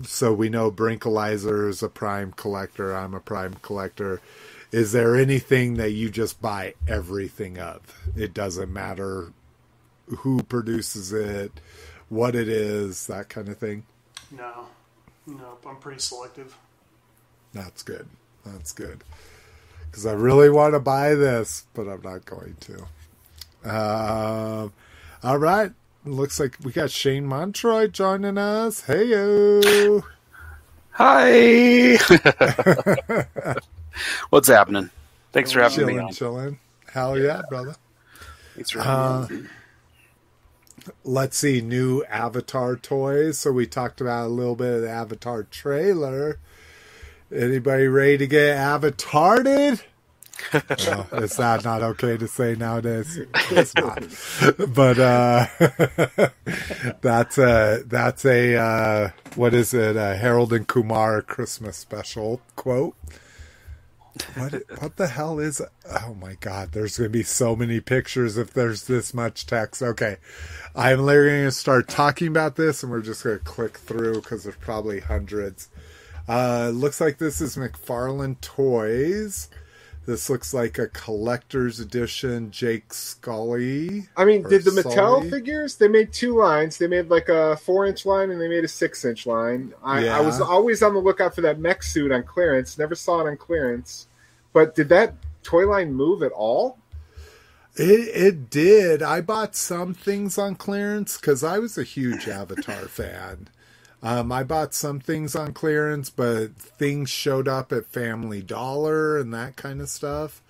so 0.04 0.34
we 0.34 0.50
know 0.50 0.72
Brinkalizer 0.72 1.70
is 1.70 1.82
a 1.84 1.90
prime 1.90 2.32
collector. 2.34 2.96
I'm 2.96 3.14
a 3.14 3.20
prime 3.20 3.56
collector. 3.62 4.20
Is 4.72 4.94
there 4.94 5.16
anything 5.16 5.76
that 5.76 5.92
you 5.92 6.10
just 6.10 6.42
buy 6.42 6.76
everything 6.88 7.60
of? 7.60 7.82
It 8.16 8.34
doesn't 8.34 8.72
matter 8.72 9.34
who 10.08 10.44
produces 10.44 11.12
it, 11.12 11.52
what 12.08 12.36
it 12.36 12.48
is, 12.48 13.08
that 13.08 13.28
kind 13.28 13.50
of 13.50 13.58
thing. 13.58 13.84
No, 14.32 14.68
no, 15.28 15.58
I'm 15.68 15.76
pretty 15.78 16.00
selective. 16.00 16.56
That's 17.54 17.84
good. 17.84 18.08
That's 18.46 18.72
good. 18.72 19.04
Because 19.86 20.06
I 20.06 20.14
really 20.14 20.50
want 20.50 20.74
to 20.74 20.80
buy 20.80 21.16
this, 21.16 21.66
but 21.74 21.90
I'm 21.90 22.02
not 22.02 22.24
going 22.26 22.56
to. 22.62 22.86
Um, 23.70 24.72
all 25.22 25.38
right. 25.38 25.72
Looks 26.06 26.40
like 26.40 26.58
we 26.64 26.72
got 26.72 26.92
Shane 26.92 27.28
Montroy 27.28 27.92
joining 27.92 28.38
us. 28.38 28.86
Hey, 28.86 29.04
yo. 29.06 30.02
Hi. 30.92 31.98
What's 34.30 34.48
happening? 34.48 34.90
Thanks 35.32 35.52
for 35.52 35.62
having 35.62 35.86
me 35.86 35.94
Chilling, 35.94 36.00
on. 36.00 36.14
chilling. 36.14 36.60
Hell 36.92 37.18
yeah, 37.18 37.42
brother. 37.50 37.76
Thanks 38.56 38.72
for 38.72 38.82
having 38.82 38.90
Uh, 38.90 39.28
let's 41.04 41.38
see. 41.38 41.62
New 41.62 42.04
Avatar 42.06 42.76
toys. 42.76 43.40
So 43.40 43.52
we 43.52 43.66
talked 43.68 44.02
about 44.02 44.26
a 44.26 44.30
little 44.30 44.56
bit 44.56 44.74
of 44.76 44.82
the 44.82 44.90
Avatar 44.90 45.44
trailer. 45.44 46.40
Anybody 47.34 47.88
ready 47.88 48.18
to 48.20 48.28
get 48.28 48.58
avatared? 48.58 49.84
well, 50.54 51.08
is 51.24 51.38
that 51.38 51.64
not 51.64 51.82
okay 51.82 52.18
to 52.18 52.28
say 52.28 52.56
nowadays? 52.56 53.20
It's 53.52 53.76
not. 53.76 54.04
But 54.74 55.00
uh, 55.00 55.46
that's 57.02 57.38
a 57.38 57.84
that's 57.86 58.26
a 58.26 58.56
uh, 58.58 59.10
what 59.36 59.54
is 59.54 59.74
it? 59.74 59.96
A 59.96 60.16
Harold 60.18 60.52
and 60.52 60.68
Kumar 60.68 61.22
Christmas 61.22 61.78
special 61.78 62.42
quote. 62.56 62.96
What 64.36 64.54
what 64.80 64.98
the 64.98 65.08
hell 65.08 65.40
is? 65.40 65.62
Oh 65.86 66.14
my 66.16 66.36
God! 66.40 66.72
There's 66.72 66.98
to 66.98 67.10
be 67.10 67.24
so 67.24 67.56
many 67.56 67.80
pictures 67.80 68.38
if 68.38 68.54
there's 68.54 68.84
this 68.84 69.14
much 69.14 69.46
text. 69.46 69.82
Okay, 69.82 70.18
I'm 70.76 71.00
literally 71.06 71.44
to 71.44 71.52
start 71.52 71.88
talking 71.88 72.28
about 72.28 72.56
this, 72.56 72.84
and 72.84 72.92
we're 72.92 73.02
just 73.02 73.24
to 73.24 73.38
click 73.40 73.78
through 73.78 74.16
because 74.16 74.44
there's 74.44 74.58
probably 74.58 75.00
hundreds. 75.00 75.70
Uh, 76.28 76.72
looks 76.74 77.02
like 77.02 77.18
this 77.18 77.42
is 77.42 77.56
McFarlane 77.56 78.40
Toys. 78.42 79.50
This 80.06 80.30
looks 80.32 80.52
like 80.54 80.80
a 80.80 80.88
collector's 80.88 81.80
edition 81.80 82.50
Jake 82.50 82.92
Sully. 82.92 84.08
I 84.18 84.26
mean, 84.26 84.42
did 84.44 84.64
the 84.64 84.72
Mattel 84.72 84.94
Sully. 84.94 85.30
figures? 85.30 85.76
They 85.76 85.88
made 85.88 86.12
two 86.12 86.36
lines. 86.38 86.78
They 86.78 86.88
made 86.88 87.10
like 87.10 87.30
a 87.30 87.56
four-inch 87.58 88.06
line 88.06 88.32
and 88.32 88.42
they 88.42 88.48
made 88.48 88.64
a 88.64 88.68
six-inch 88.68 89.28
line. 89.28 89.74
I, 89.84 90.08
I 90.08 90.22
was 90.22 90.42
always 90.42 90.82
on 90.82 90.96
the 90.96 91.00
lookout 91.00 91.36
for 91.36 91.42
that 91.42 91.60
mech 91.60 91.84
suit 91.84 92.12
on 92.12 92.24
clearance. 92.24 92.80
Never 92.80 92.96
saw 92.96 93.22
it 93.22 93.30
on 93.30 93.38
clearance. 93.38 94.08
But 94.54 94.74
did 94.76 94.90
that 94.90 95.14
toy 95.44 95.68
line 95.68 95.94
move 95.94 96.24
at 96.24 96.32
all? 96.32 96.80
It 97.76 98.10
it 98.10 98.50
did. 98.50 99.02
I 99.02 99.22
bought 99.22 99.56
some 99.56 99.94
things 99.94 100.38
on 100.38 100.56
clearance 100.56 101.18
because 101.18 101.44
I 101.44 101.60
was 101.60 101.78
a 101.78 101.84
huge 101.84 102.28
Avatar 102.28 102.88
fan. 102.88 103.48
Um, 104.04 104.32
I 104.32 104.44
bought 104.44 104.74
some 104.74 105.00
things 105.00 105.36
on 105.36 105.54
clearance, 105.54 106.10
but 106.10 106.56
things 106.56 107.10
showed 107.10 107.48
up 107.48 107.72
at 107.72 107.86
Family 107.86 108.42
Dollar 108.42 109.18
and 109.20 109.34
that 109.34 109.56
kind 109.56 109.80
of 109.80 109.90
stuff. 109.90 110.42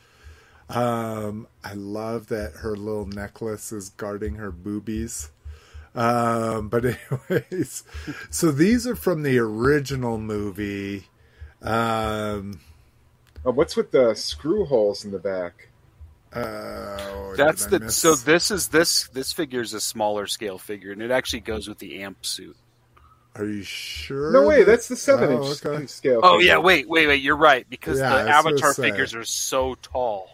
Um, 0.69 1.47
I 1.63 1.73
love 1.73 2.27
that 2.27 2.53
her 2.57 2.77
little 2.77 3.05
necklace 3.07 3.73
is 3.73 3.89
guarding 3.89 4.35
her 4.35 4.51
boobies. 4.51 5.31
Um, 5.93 6.69
but 6.69 6.85
anyways, 7.29 7.83
so 8.29 8.51
these 8.51 8.87
are 8.87 8.95
from 8.95 9.23
the 9.23 9.37
original 9.39 10.17
movie. 10.17 11.07
Um, 11.61 12.61
Oh, 13.43 13.51
what's 13.51 13.75
with 13.75 13.91
the 13.91 14.13
screw 14.13 14.65
holes 14.65 15.03
in 15.03 15.11
the 15.11 15.19
back? 15.19 15.67
uh, 16.33 17.33
That's 17.35 17.65
the 17.65 17.79
miss- 17.81 17.97
so 17.97 18.15
this 18.15 18.51
is 18.51 18.69
this 18.69 19.07
this 19.09 19.33
figure 19.33 19.61
is 19.61 19.73
a 19.73 19.81
smaller 19.81 20.27
scale 20.27 20.57
figure 20.57 20.91
and 20.91 21.01
it 21.01 21.11
actually 21.11 21.41
goes 21.41 21.67
with 21.67 21.79
the 21.79 22.01
amp 22.03 22.25
suit. 22.25 22.55
Are 23.35 23.45
you 23.45 23.63
sure? 23.63 24.31
No 24.33 24.45
way, 24.45 24.63
that's 24.63 24.87
the 24.89 24.95
seven-inch 24.97 25.41
Oh, 25.65 25.69
okay. 25.73 25.85
scale. 25.87 26.19
Oh 26.21 26.37
figure. 26.37 26.47
yeah, 26.53 26.57
wait, 26.57 26.89
wait, 26.89 27.07
wait, 27.07 27.21
you're 27.21 27.37
right 27.37 27.65
because 27.69 27.97
Yeah, 27.99 28.23
the 28.23 28.29
avatar 28.29 28.73
figures 28.73 29.15
are 29.15 29.23
so 29.23 29.75
tall, 29.81 30.29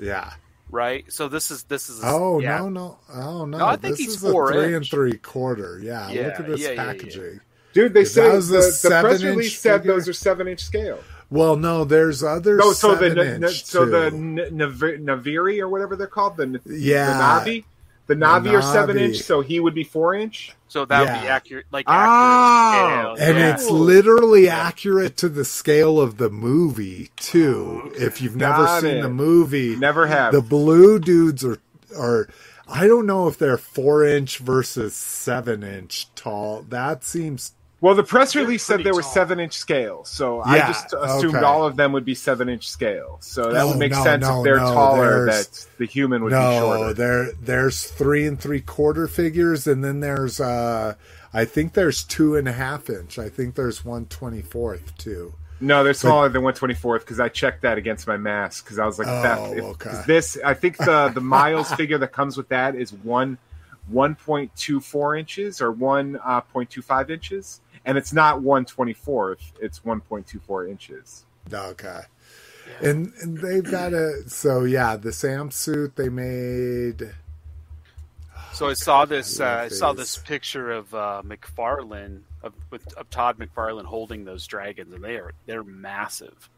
Yeah. 0.00 0.32
right? 0.68 1.04
So 1.12 1.28
this 1.28 1.52
is 1.52 1.62
this 1.64 1.88
is 1.88 2.02
a, 2.02 2.06
Oh 2.06 2.40
yeah. 2.40 2.58
no 2.58 2.68
no 2.70 2.98
oh 3.12 3.44
no! 3.46 3.58
No, 3.58 3.66
I 3.66 3.76
think 3.76 3.96
this 3.96 3.98
he's 4.06 4.16
is 4.16 4.24
a 4.24 4.32
four 4.32 4.52
three 4.52 4.74
and 4.74 4.84
three 4.84 5.16
quarter. 5.18 5.78
Yeah, 5.80 6.10
Yeah, 6.10 6.26
look 6.26 6.40
at 6.40 6.46
this 6.48 6.60
yeah, 6.60 6.68
yeah, 6.70 6.74
yeah. 6.74 6.84
packaging. 6.92 7.40
Dude, 7.72 7.94
they 7.94 8.04
said 8.04 8.30
that 8.30 8.34
was 8.36 8.48
the, 8.48 8.56
the 8.56 8.60
press 8.62 8.80
seven-inch 8.80 9.22
release 9.22 9.60
said 9.60 9.78
figure- 9.82 9.92
those 9.94 10.08
are 10.08 10.12
seven-inch 10.12 10.60
scale. 10.60 10.98
Well, 11.30 11.56
no, 11.56 11.84
there's 11.84 12.22
other 12.22 12.56
No, 12.56 12.72
so 12.72 12.94
the 12.96 13.10
seven 13.10 13.18
n- 13.18 13.44
n- 13.44 13.50
so 13.50 13.84
the 13.86 14.10
too. 14.10 14.16
n- 14.16 14.36
Na'vi- 14.58 15.02
Naviri 15.02 15.58
or 15.60 15.68
whatever 15.68 15.96
they're 15.96 16.06
called, 16.06 16.36
the 16.36 16.42
N- 16.44 16.60
Yeah. 16.66 17.06
the 17.44 17.50
Navi, 17.50 17.64
the 18.06 18.14
Na'vi 18.14 18.52
are 18.52 18.60
seven 18.62 18.98
inch, 18.98 19.18
so 19.20 19.40
he 19.40 19.60
would 19.60 19.74
be 19.74 19.84
four 19.84 20.14
inch. 20.14 20.52
So 20.68 20.84
that 20.84 21.00
would 21.00 21.22
be 21.22 21.28
accurate, 21.28 21.66
like 21.70 21.86
Ah! 21.88 23.12
accurate 23.12 23.28
and 23.28 23.38
yeah. 23.38 23.54
it's 23.54 23.70
literally 23.70 24.48
accurate 24.48 25.16
to 25.18 25.28
the 25.28 25.44
scale 25.44 26.00
of 26.00 26.16
the 26.18 26.28
movie 26.30 27.10
too. 27.16 27.80
Oh, 27.84 27.88
okay. 27.88 28.04
If 28.04 28.20
you've 28.20 28.36
never 28.36 28.64
Got 28.64 28.80
seen 28.82 28.96
it. 28.98 29.02
the 29.02 29.08
movie, 29.08 29.76
Never 29.76 30.06
have. 30.06 30.32
the 30.32 30.42
blue 30.42 30.98
dudes 30.98 31.44
are 31.44 31.58
are 31.98 32.28
I 32.68 32.86
don't 32.86 33.06
know 33.06 33.26
if 33.28 33.38
they're 33.38 33.56
four 33.58 34.04
inch 34.04 34.38
versus 34.38 34.94
seven 34.94 35.62
inch 35.62 36.08
tall. 36.14 36.62
That 36.68 37.04
seems 37.04 37.52
Well, 37.84 37.94
the 37.94 38.02
press 38.02 38.34
release 38.34 38.62
said 38.64 38.76
pretty 38.76 38.84
there 38.84 38.94
were 38.94 39.02
tall. 39.02 39.12
seven 39.12 39.40
inch 39.40 39.52
scales, 39.52 40.08
so 40.08 40.40
I 40.40 40.58
just 40.60 40.94
assumed 40.98 41.34
okay. 41.34 41.44
all 41.44 41.66
of 41.66 41.76
them 41.76 41.92
would 41.92 42.06
be 42.06 42.14
seven 42.14 42.48
inch 42.48 42.66
scale. 42.66 43.18
So 43.20 43.52
that 43.52 43.58
No, 43.58 43.68
would 43.68 43.78
make 43.78 43.92
no, 43.92 44.02
sense 44.02 44.22
no, 44.22 44.38
if 44.38 44.44
they're 44.44 44.56
no, 44.56 44.72
taller. 44.72 45.26
That 45.26 45.66
the 45.76 45.84
human 45.84 46.24
would 46.24 46.30
be 46.30 46.34
no. 46.34 46.60
shorter. 46.60 46.94
There, 46.94 47.32
there's 47.42 47.84
three 47.84 48.26
and 48.26 48.40
three 48.40 48.62
quarter 48.62 49.06
figures, 49.06 49.66
and 49.66 49.84
then 49.84 50.00
there's 50.00 50.40
uh, 50.40 50.94
I 51.34 51.44
think 51.44 51.74
there's 51.74 52.02
two 52.02 52.36
and 52.36 52.48
a 52.48 52.52
half 52.52 52.88
inch. 52.88 53.18
I 53.18 53.28
think 53.28 53.54
there's 53.54 53.84
one 53.84 54.06
twenty 54.06 54.40
fourth 54.40 54.96
too. 54.96 55.34
No, 55.60 55.84
they're 55.84 55.92
smaller 55.92 56.30
than 56.30 56.40
124th 56.42 57.00
because 57.00 57.20
I 57.20 57.28
checked 57.28 57.62
that 57.62 57.76
against 57.78 58.06
my 58.06 58.16
mask 58.16 58.64
because 58.64 58.78
I 58.78 58.86
was 58.86 58.98
like, 58.98 59.08
Oh, 59.08 59.22
that, 59.22 59.56
if, 59.58 59.64
okay. 59.64 59.90
'cause 59.90 60.06
this. 60.06 60.38
I 60.42 60.54
think 60.54 60.78
the 60.78 61.10
the 61.14 61.20
miles 61.36 61.70
figure 61.74 61.98
that 61.98 62.12
comes 62.12 62.38
with 62.38 62.48
that 62.48 62.74
is 62.76 62.94
one 62.94 63.36
1.24 63.92 65.18
inches 65.18 65.60
or 65.60 65.72
1.25 65.72 67.10
inches, 67.10 67.60
and 67.84 67.98
it's 67.98 68.12
not 68.12 68.40
124th. 68.40 69.52
It's 69.60 69.80
1.24 69.80 70.70
inches. 70.70 71.26
Okay. 71.52 72.00
And, 72.80 73.12
and 73.20 73.38
they've 73.38 73.68
got 73.70 73.92
a 73.92 74.22
so 74.26 74.64
yeah 74.64 74.96
the 74.96 75.12
Sam 75.12 75.50
suit 75.50 75.96
they 75.96 76.08
made 76.08 77.12
So 78.54 78.68
I 78.68 78.72
saw 78.72 79.04
this. 79.04 79.38
Uh, 79.40 79.64
I 79.64 79.68
saw 79.68 79.92
this 79.92 80.16
picture 80.16 80.70
of 80.70 80.94
uh, 80.94 81.22
McFarlane 81.26 82.20
of, 82.42 82.54
with, 82.70 82.92
of 82.94 83.10
Todd 83.10 83.38
McFarlane 83.38 83.84
holding 83.84 84.24
those 84.24 84.46
dragons, 84.46 84.94
and 84.94 85.02
they 85.04 85.16
are 85.16 85.32
they're 85.46 85.64
massive. 85.64 86.48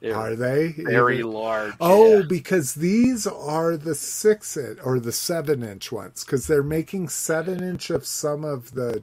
They're 0.00 0.16
are 0.16 0.34
they 0.36 0.72
very 0.76 1.18
Even- 1.18 1.32
large. 1.32 1.74
Oh, 1.80 2.18
yeah. 2.18 2.22
because 2.28 2.74
these 2.74 3.26
are 3.26 3.76
the 3.76 3.94
six 3.94 4.56
inch 4.56 4.78
or 4.82 4.98
the 4.98 5.12
seven 5.12 5.62
inch 5.62 5.92
ones 5.92 6.24
because 6.24 6.46
they're 6.46 6.62
making 6.62 7.08
seven 7.08 7.62
inch 7.62 7.90
of 7.90 8.06
some 8.06 8.44
of 8.44 8.72
the 8.72 9.02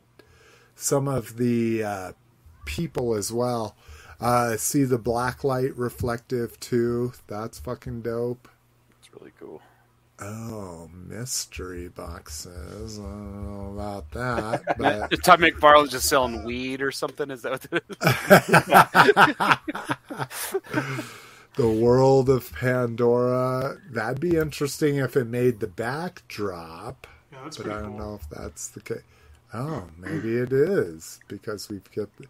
some 0.77 1.07
of 1.07 1.37
the 1.37 1.83
uh, 1.83 2.11
people 2.65 3.15
as 3.15 3.31
well. 3.33 3.75
Uh, 4.19 4.55
see 4.57 4.83
the 4.83 4.97
black 4.97 5.43
light 5.43 5.75
reflective 5.75 6.59
too. 6.59 7.11
That's 7.27 7.59
fucking 7.59 8.01
dope. 8.01 8.47
it's 8.99 9.13
really 9.13 9.31
cool. 9.39 9.61
Oh, 10.19 10.89
mystery 10.93 11.89
boxes. 11.89 12.97
I 12.97 13.03
don't 13.03 13.43
know 13.45 13.73
about 13.73 14.09
that, 14.11 14.77
but 14.77 15.23
Todd 15.23 15.39
McFarlane's 15.39 15.91
just 15.91 16.09
selling 16.09 16.43
weed 16.43 16.81
or 16.81 16.91
something. 16.91 17.29
Is 17.29 17.43
that 17.43 17.51
what 17.51 17.65
it 17.71 17.83
is? 17.87 17.97
the 21.55 21.69
world 21.69 22.29
of 22.29 22.51
Pandora. 22.53 23.77
That'd 23.91 24.19
be 24.19 24.37
interesting 24.37 24.95
if 24.95 25.15
it 25.15 25.25
made 25.25 25.59
the 25.59 25.67
backdrop. 25.67 27.05
Yeah, 27.31 27.39
that's 27.43 27.57
but 27.57 27.65
pretty 27.67 27.77
I 27.79 27.81
don't 27.83 27.97
cool. 27.97 28.07
know 28.07 28.15
if 28.15 28.27
that's 28.29 28.69
the 28.69 28.81
case. 28.81 29.03
Oh, 29.53 29.88
maybe 29.98 30.36
it 30.38 30.52
is 30.52 31.19
because 31.28 31.69
we've 31.69 31.90
got. 31.91 32.15
The... 32.18 32.26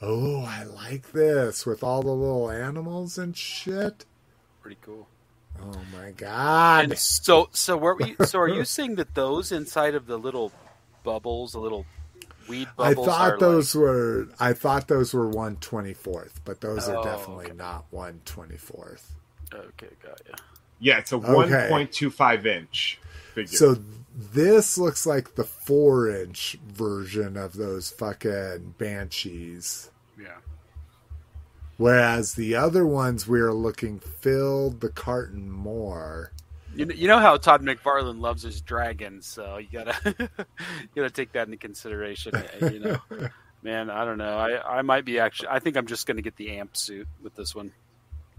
Oh, 0.00 0.44
I 0.44 0.64
like 0.64 1.12
this 1.12 1.64
with 1.64 1.82
all 1.84 2.02
the 2.02 2.10
little 2.10 2.50
animals 2.50 3.18
and 3.18 3.36
shit. 3.36 4.04
Pretty 4.60 4.78
cool. 4.82 5.08
Oh 5.60 5.80
my 5.92 6.10
god! 6.12 6.84
And 6.84 6.98
so, 6.98 7.48
so 7.52 7.76
were 7.76 7.94
we? 7.94 8.16
So, 8.24 8.40
are 8.40 8.48
you 8.48 8.64
saying 8.64 8.96
that 8.96 9.14
those 9.14 9.52
inside 9.52 9.94
of 9.94 10.06
the 10.06 10.16
little 10.16 10.50
bubbles, 11.04 11.52
the 11.52 11.60
little 11.60 11.86
weed 12.48 12.68
bubbles? 12.76 13.06
I 13.06 13.10
thought 13.10 13.32
are 13.32 13.38
those 13.38 13.74
were. 13.74 14.28
I 14.40 14.54
thought 14.54 14.88
those 14.88 15.14
were 15.14 15.28
one 15.28 15.56
twenty 15.56 15.94
fourth, 15.94 16.40
but 16.44 16.60
those 16.60 16.88
Oh, 16.88 16.96
are 16.96 17.04
definitely 17.04 17.46
okay. 17.46 17.56
not 17.56 17.84
one 17.90 18.20
twenty 18.24 18.56
fourth. 18.56 19.14
Like, 19.52 19.62
okay, 19.62 19.88
got 20.02 20.20
ya. 20.28 20.34
Yeah, 20.80 20.98
it's 20.98 21.12
a 21.12 21.16
Okay. 21.16 21.68
1.25 21.70 22.44
inch 22.44 22.98
figure. 23.34 23.56
So 23.56 23.76
this 24.14 24.76
looks 24.78 25.06
like 25.06 25.34
the 25.34 25.44
four 25.44 26.08
inch 26.08 26.58
version 26.66 27.36
of 27.36 27.54
those 27.54 27.90
fucking 27.90 28.74
banshees. 28.78 29.90
Yeah. 30.20 30.38
Whereas 31.78 32.34
the 32.34 32.54
other 32.54 32.86
ones 32.86 33.26
we 33.26 33.40
are 33.40 33.52
looking 33.52 33.98
filled 33.98 34.80
the 34.80 34.90
carton 34.90 35.50
more. 35.50 36.32
You 36.74 36.86
know, 36.86 36.94
you 36.94 37.08
know 37.08 37.18
how 37.18 37.36
Todd 37.36 37.62
McFarlane 37.62 38.20
loves 38.20 38.42
his 38.42 38.60
dragons, 38.60 39.26
so 39.26 39.58
you 39.58 39.68
gotta 39.72 40.14
you 40.38 40.88
gotta 40.94 41.10
take 41.10 41.32
that 41.32 41.46
into 41.46 41.58
consideration. 41.58 42.34
uh, 42.34 42.66
You 42.66 42.78
know, 42.78 42.98
man, 43.62 43.90
I 43.90 44.04
don't 44.04 44.16
know. 44.18 44.36
I, 44.38 44.78
I 44.78 44.82
might 44.82 45.04
be 45.04 45.18
actually. 45.18 45.48
I 45.48 45.58
think 45.58 45.76
I'm 45.76 45.86
just 45.86 46.06
gonna 46.06 46.22
get 46.22 46.36
the 46.36 46.56
amp 46.58 46.76
suit 46.76 47.08
with 47.22 47.34
this 47.34 47.54
one, 47.54 47.72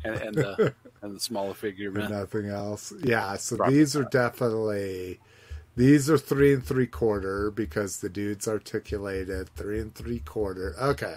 and, 0.04 0.16
and 0.16 0.36
the 0.36 0.74
and 1.04 1.16
the 1.16 1.20
smaller 1.20 1.54
figure, 1.54 1.90
and 1.90 2.10
nothing 2.10 2.48
else. 2.48 2.92
Yeah, 3.04 3.36
so 3.36 3.58
Probably 3.58 3.78
these 3.78 3.96
are 3.96 4.06
definitely 4.06 5.20
these 5.76 6.10
are 6.10 6.18
three 6.18 6.54
and 6.54 6.64
three 6.66 6.88
quarter 6.88 7.50
because 7.52 8.00
the 8.00 8.10
dude's 8.10 8.48
articulated 8.48 9.50
three 9.56 9.80
and 9.80 9.94
three 9.94 10.20
quarter. 10.20 10.76
Okay. 10.80 11.16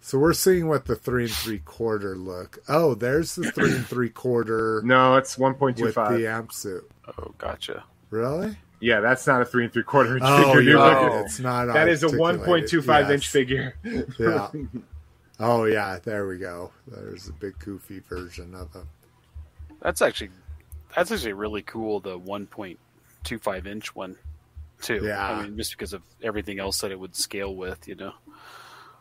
So 0.00 0.18
we're 0.18 0.32
seeing 0.32 0.66
what 0.68 0.86
the 0.86 0.96
three 0.96 1.24
and 1.24 1.32
three 1.32 1.60
quarter 1.60 2.16
look. 2.16 2.58
Oh, 2.68 2.94
there's 2.94 3.36
the 3.36 3.52
three 3.52 3.72
and 3.72 3.86
three 3.86 4.10
quarter 4.10 4.82
no, 4.84 5.16
it's 5.16 5.38
with 5.38 5.56
1.25. 5.58 6.18
the 6.18 6.26
amp 6.28 6.52
suit. 6.52 6.90
Oh, 7.18 7.32
gotcha. 7.38 7.84
Really? 8.10 8.56
Yeah, 8.80 8.98
that's 8.98 9.26
not 9.28 9.40
a 9.42 9.44
three 9.44 9.62
and 9.64 9.72
three 9.72 9.84
quarter 9.84 10.16
inch 10.16 10.24
Oh, 10.26 10.54
figure. 10.54 10.60
you're 10.72 10.90
dude. 10.90 11.12
Oh. 11.12 11.22
It's 11.24 11.38
not. 11.38 11.66
That 11.66 11.88
is 11.88 12.02
a 12.02 12.06
articulated. 12.06 12.84
1.25 12.84 13.10
inch 13.10 13.28
figure. 13.28 13.74
Yeah. 14.18 14.48
Oh 15.40 15.64
yeah, 15.64 15.98
there 16.04 16.28
we 16.28 16.38
go. 16.38 16.70
There's 16.86 17.26
a 17.28 17.32
big 17.32 17.58
goofy 17.58 17.98
version 17.98 18.54
of 18.54 18.72
them. 18.72 18.88
That's 19.80 20.00
actually 20.00 20.30
that's 20.94 21.10
actually 21.10 21.32
really 21.32 21.62
cool. 21.62 21.98
The 21.98 22.16
1.25 23.24 23.66
inch 23.66 23.94
one, 23.94 24.16
too. 24.80 25.00
Yeah. 25.04 25.26
I 25.26 25.42
mean, 25.42 25.56
just 25.56 25.72
because 25.72 25.92
of 25.92 26.02
everything 26.22 26.58
else 26.58 26.80
that 26.80 26.90
it 26.90 26.98
would 26.98 27.16
scale 27.16 27.54
with, 27.54 27.88
you 27.88 27.94
know. 27.94 28.12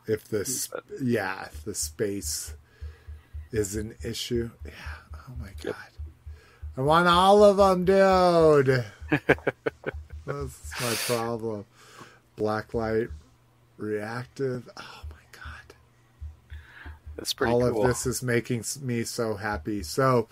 If 0.08 0.28
this, 0.28 0.68
mm, 0.68 0.82
yeah, 1.02 1.46
if 1.46 1.64
the 1.64 1.76
space 1.76 2.56
is 3.52 3.76
an 3.76 3.96
issue, 4.04 4.50
yeah. 4.66 4.72
Oh 5.14 5.34
my 5.40 5.52
god, 5.62 5.76
I 6.76 6.82
want 6.82 7.08
all 7.08 7.44
of 7.44 7.58
them, 7.58 7.86
dude. 7.86 8.86
That's 10.26 10.82
my 10.82 10.94
problem. 11.06 11.66
Blacklight, 12.38 13.10
reactive. 13.78 14.68
Oh 14.78 15.02
my 15.10 15.24
god. 15.32 15.76
That's 17.18 17.34
pretty 17.34 17.54
all 17.54 17.70
cool. 17.70 17.82
of 17.84 17.88
this 17.88 18.06
is 18.06 18.24
making 18.24 18.64
me 18.82 19.04
so 19.04 19.36
happy. 19.36 19.84
So, 19.84 20.28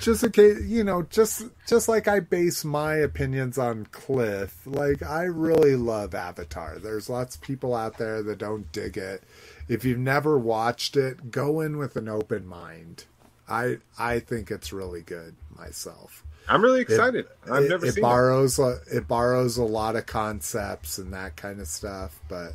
just 0.00 0.24
in 0.24 0.32
case, 0.32 0.62
you 0.62 0.84
know, 0.84 1.02
just 1.02 1.44
just 1.66 1.88
like 1.88 2.08
I 2.08 2.20
base 2.20 2.64
my 2.64 2.94
opinions 2.94 3.58
on 3.58 3.86
Cliff, 3.86 4.66
like 4.66 5.02
I 5.02 5.24
really 5.24 5.76
love 5.76 6.14
Avatar. 6.14 6.78
There's 6.78 7.08
lots 7.08 7.36
of 7.36 7.42
people 7.42 7.74
out 7.74 7.98
there 7.98 8.22
that 8.22 8.38
don't 8.38 8.70
dig 8.72 8.96
it. 8.96 9.22
If 9.68 9.84
you've 9.84 9.98
never 9.98 10.38
watched 10.38 10.96
it, 10.96 11.30
go 11.30 11.60
in 11.60 11.78
with 11.78 11.96
an 11.96 12.08
open 12.08 12.46
mind. 12.46 13.04
I 13.48 13.78
I 13.98 14.20
think 14.20 14.50
it's 14.50 14.72
really 14.72 15.02
good 15.02 15.34
myself. 15.56 16.24
I'm 16.48 16.62
really 16.62 16.80
excited. 16.80 17.26
I've 17.50 17.64
it, 17.64 17.68
never 17.68 17.86
it 17.86 17.94
seen 17.94 18.02
borrows 18.02 18.58
a, 18.58 18.78
it 18.92 19.06
borrows 19.06 19.56
a 19.56 19.64
lot 19.64 19.96
of 19.96 20.06
concepts 20.06 20.98
and 20.98 21.12
that 21.12 21.36
kind 21.36 21.60
of 21.60 21.68
stuff, 21.68 22.20
but 22.28 22.52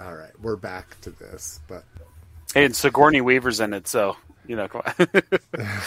all 0.00 0.14
right, 0.14 0.32
we're 0.40 0.56
back 0.56 1.00
to 1.02 1.10
this, 1.10 1.60
but 1.68 1.84
and 2.54 2.74
Sigourney 2.74 3.20
Weaver's 3.20 3.60
in 3.60 3.72
it, 3.72 3.88
so 3.88 4.16
you 4.46 4.56
know. 4.56 4.68
Come 4.68 4.82
on. 4.86 5.22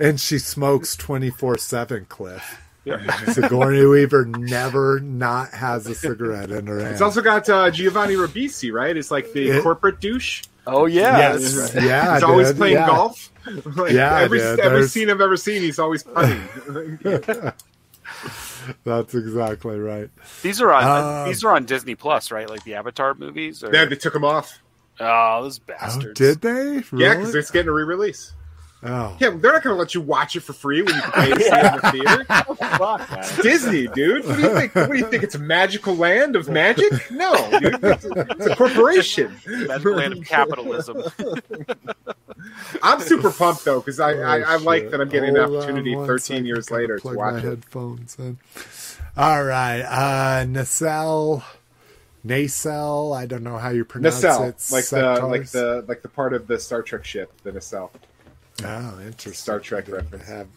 And 0.00 0.18
she 0.20 0.40
smokes 0.40 0.96
24 0.96 1.56
7, 1.58 2.06
Cliff. 2.06 2.60
Sigourney 3.32 3.86
Weaver 3.86 4.24
never 4.26 4.98
not 5.00 5.50
has 5.54 5.86
a 5.86 5.94
cigarette 5.94 6.50
in 6.50 6.66
her 6.66 6.80
hand. 6.80 6.92
It's 6.92 7.00
also 7.00 7.22
got 7.22 7.48
uh, 7.48 7.70
Giovanni 7.70 8.14
Ribisi, 8.14 8.72
right? 8.72 8.94
It's 8.96 9.10
like 9.12 9.32
the 9.32 9.50
It- 9.50 9.62
corporate 9.62 10.00
douche. 10.00 10.42
oh 10.66 10.86
yeah, 10.86 11.16
yes. 11.34 11.74
right. 11.74 11.84
Yeah. 11.84 12.14
he's 12.14 12.22
always 12.24 12.48
dude, 12.48 12.56
playing 12.56 12.74
yeah. 12.74 12.86
golf. 12.88 13.30
like, 13.76 13.92
Yeah, 13.92 14.18
every 14.18 14.38
dude, 14.40 14.58
every 14.60 14.78
there's- 14.78 14.90
scene 14.90 15.08
I've 15.10 15.20
ever 15.20 15.36
seen, 15.36 15.62
he's 15.62 15.78
always 15.78 16.02
putting. 16.02 16.42
That's 18.84 19.14
exactly 19.14 19.78
right. 19.78 20.10
These 20.42 20.60
are 20.60 20.72
on 20.72 20.84
Um, 21.22 21.28
these 21.28 21.44
are 21.44 21.54
on 21.54 21.64
Disney 21.66 21.94
Plus, 21.94 22.30
right? 22.30 22.48
Like 22.48 22.64
the 22.64 22.74
Avatar 22.74 23.14
movies. 23.14 23.62
Or... 23.62 23.72
yeah, 23.72 23.84
they 23.84 23.96
took 23.96 24.14
him 24.14 24.24
off. 24.24 24.58
Oh, 25.00 25.42
those 25.42 25.58
Oh, 25.60 25.64
bastards! 25.66 26.18
did 26.18 26.40
they? 26.40 26.82
Really? 26.90 27.04
Yeah, 27.04 27.16
because 27.16 27.34
it's 27.34 27.50
getting 27.50 27.68
a 27.68 27.72
re-release. 27.72 28.32
oh. 28.84 29.16
Yeah, 29.18 29.30
they're 29.30 29.52
not 29.52 29.62
going 29.62 29.74
to 29.74 29.80
let 29.80 29.94
you 29.94 30.00
watch 30.00 30.36
it 30.36 30.40
for 30.40 30.52
free 30.52 30.82
when 30.82 30.94
you 30.94 31.00
can 31.00 31.10
pay 31.12 31.30
to 31.32 31.40
see 31.40 31.46
it 31.46 31.54
in 31.54 31.72
the 31.80 31.90
theater. 31.92 32.24
Fuck, 32.78 33.10
man. 33.10 33.18
It's 33.20 33.36
Disney, 33.42 33.86
dude. 33.88 34.24
What 34.26 34.36
do 34.36 34.42
you 34.42 34.54
think? 34.54 34.74
What 34.74 34.90
do 34.92 34.98
you 34.98 35.06
think? 35.06 35.22
It's 35.22 35.34
a 35.34 35.38
magical 35.40 35.96
land 35.96 36.36
of 36.36 36.48
magic? 36.48 36.92
No, 37.10 37.34
dude. 37.60 37.82
It's 37.82 38.04
a, 38.04 38.26
it's 38.30 38.46
a 38.46 38.56
corporation. 38.56 39.34
Magical 39.46 39.94
land 39.96 40.12
of 40.12 40.24
capitalism. 40.24 41.02
I'm 42.82 43.00
super 43.00 43.30
pumped 43.30 43.64
though 43.64 43.80
because 43.80 43.98
I, 44.00 44.12
I, 44.12 44.38
I 44.40 44.54
Oh, 44.56 44.58
like 44.58 44.90
that 44.90 45.00
I'm 45.00 45.08
getting 45.08 45.30
an 45.30 45.36
Hold 45.36 45.50
on 45.50 45.56
opportunity 45.62 45.94
13 45.94 46.44
years 46.44 46.70
later 46.70 46.98
to 46.98 47.06
watch 47.08 47.16
my 47.16 47.38
it. 47.38 47.42
headphones 47.44 48.16
in. 48.18 48.38
All 49.16 49.44
right. 49.44 49.80
Uh, 49.82 50.44
Nacelle. 50.44 51.42
Nacelle. 52.24 53.12
I 53.12 53.26
don't 53.26 53.42
know 53.42 53.58
how 53.58 53.68
you 53.70 53.84
pronounce 53.84 54.22
Nacelle, 54.22 54.44
it. 54.48 54.66
like 54.72 54.86
the 54.86 55.26
like 55.26 55.46
the 55.50 55.84
like 55.86 56.02
the 56.02 56.08
part 56.08 56.32
of 56.32 56.46
the 56.46 56.58
Star 56.58 56.82
Trek 56.82 57.04
ship, 57.04 57.30
the 57.42 57.52
nacelle. 57.52 57.92
Oh, 58.64 58.98
interesting. 59.00 59.32
Star 59.34 59.60
Trek 59.60 59.84
didn't 59.86 60.10
reference. 60.10 60.26
Have, 60.28 60.48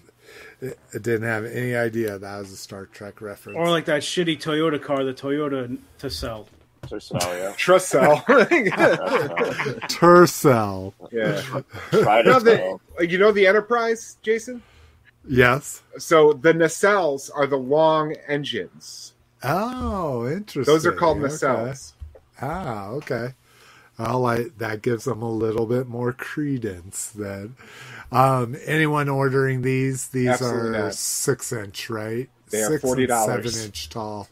I 0.64 0.98
didn't 0.98 1.23
have 1.23 1.45
any 1.45 1.76
idea 1.76 2.18
that 2.18 2.39
was 2.39 2.52
a 2.52 2.57
Star 2.57 2.85
Trek 2.85 3.22
reference. 3.22 3.57
Or 3.57 3.69
like 3.69 3.85
that 3.85 4.02
shitty 4.02 4.39
Toyota 4.39 4.81
car, 4.81 5.03
the 5.03 5.14
Toyota 5.14 5.77
Tercel. 5.99 6.48
So, 6.99 7.18
yeah. 7.22 7.53
Trust 7.57 7.89
cell. 7.89 8.23
Tercel. 9.89 10.94
yeah. 11.11 11.41
Try 11.91 12.19
You 12.19 12.23
know, 12.23 12.39
to 12.39 12.80
the, 12.99 13.07
you 13.07 13.18
know 13.18 13.31
the 13.31 13.45
Enterprise, 13.48 14.18
Jason? 14.22 14.61
Yes. 15.27 15.81
So 15.98 16.34
the 16.34 16.53
nacelles 16.53 17.30
are 17.34 17.45
the 17.48 17.57
long 17.57 18.14
engines. 18.27 19.14
Oh, 19.43 20.27
interesting. 20.27 20.64
Those 20.73 20.85
are 20.85 20.91
called 20.91 21.18
Okay. 21.19 21.27
nacelles. 21.27 21.93
Ah, 22.41 22.88
okay. 22.89 23.34
Well, 23.97 24.26
I, 24.27 24.45
that 24.57 24.81
gives 24.84 25.05
them 25.05 25.22
a 25.23 25.30
little 25.31 25.65
bit 25.65 25.88
more 25.88 26.14
credence. 26.14 27.09
Then, 27.09 27.55
um, 28.11 28.55
anyone 28.65 29.09
ordering 29.09 29.64
these? 29.64 30.09
These 30.09 30.27
Absolutely 30.30 30.77
are 30.77 30.84
not. 30.84 30.93
six 30.93 31.51
inch, 31.51 31.89
right? 31.89 32.30
They 32.49 32.61
are 32.61 32.69
six 32.69 32.84
and 32.84 32.93
$40. 33.09 33.26
seven 33.26 33.65
inch 33.65 33.89
tall. 33.89 34.27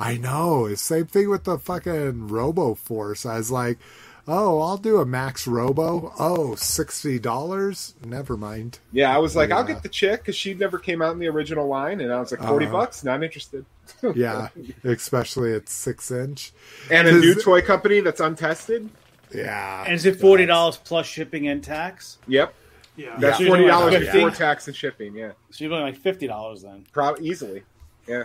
I 0.00 0.16
know. 0.16 0.74
Same 0.74 1.06
thing 1.06 1.30
with 1.30 1.44
the 1.44 1.58
fucking 1.58 2.26
Robo 2.28 2.74
Force. 2.74 3.24
I 3.24 3.36
was 3.38 3.50
like, 3.52 3.78
oh, 4.26 4.60
I'll 4.60 4.76
do 4.76 4.98
a 4.98 5.06
Max 5.06 5.46
Robo. 5.46 6.12
Oh, 6.18 6.54
sixty 6.54 7.18
dollars. 7.18 7.94
Never 8.04 8.36
mind. 8.36 8.78
Yeah, 8.92 9.14
I 9.14 9.18
was 9.18 9.34
like, 9.36 9.50
I'll 9.50 9.64
get 9.64 9.82
the 9.82 9.88
chick 9.88 10.20
because 10.20 10.36
she 10.36 10.54
never 10.54 10.78
came 10.78 11.02
out 11.02 11.12
in 11.12 11.18
the 11.18 11.28
original 11.28 11.66
line, 11.68 12.00
and 12.00 12.12
I 12.12 12.18
was 12.20 12.30
like, 12.32 12.40
40 12.46 12.66
Uh-huh. 12.66 12.72
bucks, 12.72 13.04
not 13.04 13.22
interested. 13.22 13.64
Yeah, 14.14 14.48
especially 14.82 15.52
at 15.54 15.68
six 15.68 16.10
inch. 16.10 16.52
And 16.90 17.06
a 17.08 17.12
new 17.12 17.34
toy 17.34 17.60
company 17.60 18.00
that's 18.00 18.20
untested. 18.20 18.88
Yeah. 19.34 19.84
And 19.84 19.94
is 19.94 20.06
it 20.06 20.20
forty 20.20 20.46
dollars 20.46 20.76
plus 20.78 21.06
shipping 21.06 21.48
and 21.48 21.62
tax? 21.62 22.18
Yep, 22.28 22.54
Yeah. 22.96 23.16
that's 23.18 23.44
forty 23.44 23.66
dollars 23.66 23.92
Yeah. 23.94 24.12
before 24.12 24.30
tax 24.30 24.66
and 24.68 24.76
shipping. 24.76 25.14
Yeah, 25.16 25.32
So 25.50 25.64
you're 25.64 25.70
looking 25.70 25.84
like 25.86 25.96
fifty 25.96 26.26
dollars 26.26 26.62
then. 26.62 26.84
probably 26.92 27.28
easily. 27.28 27.62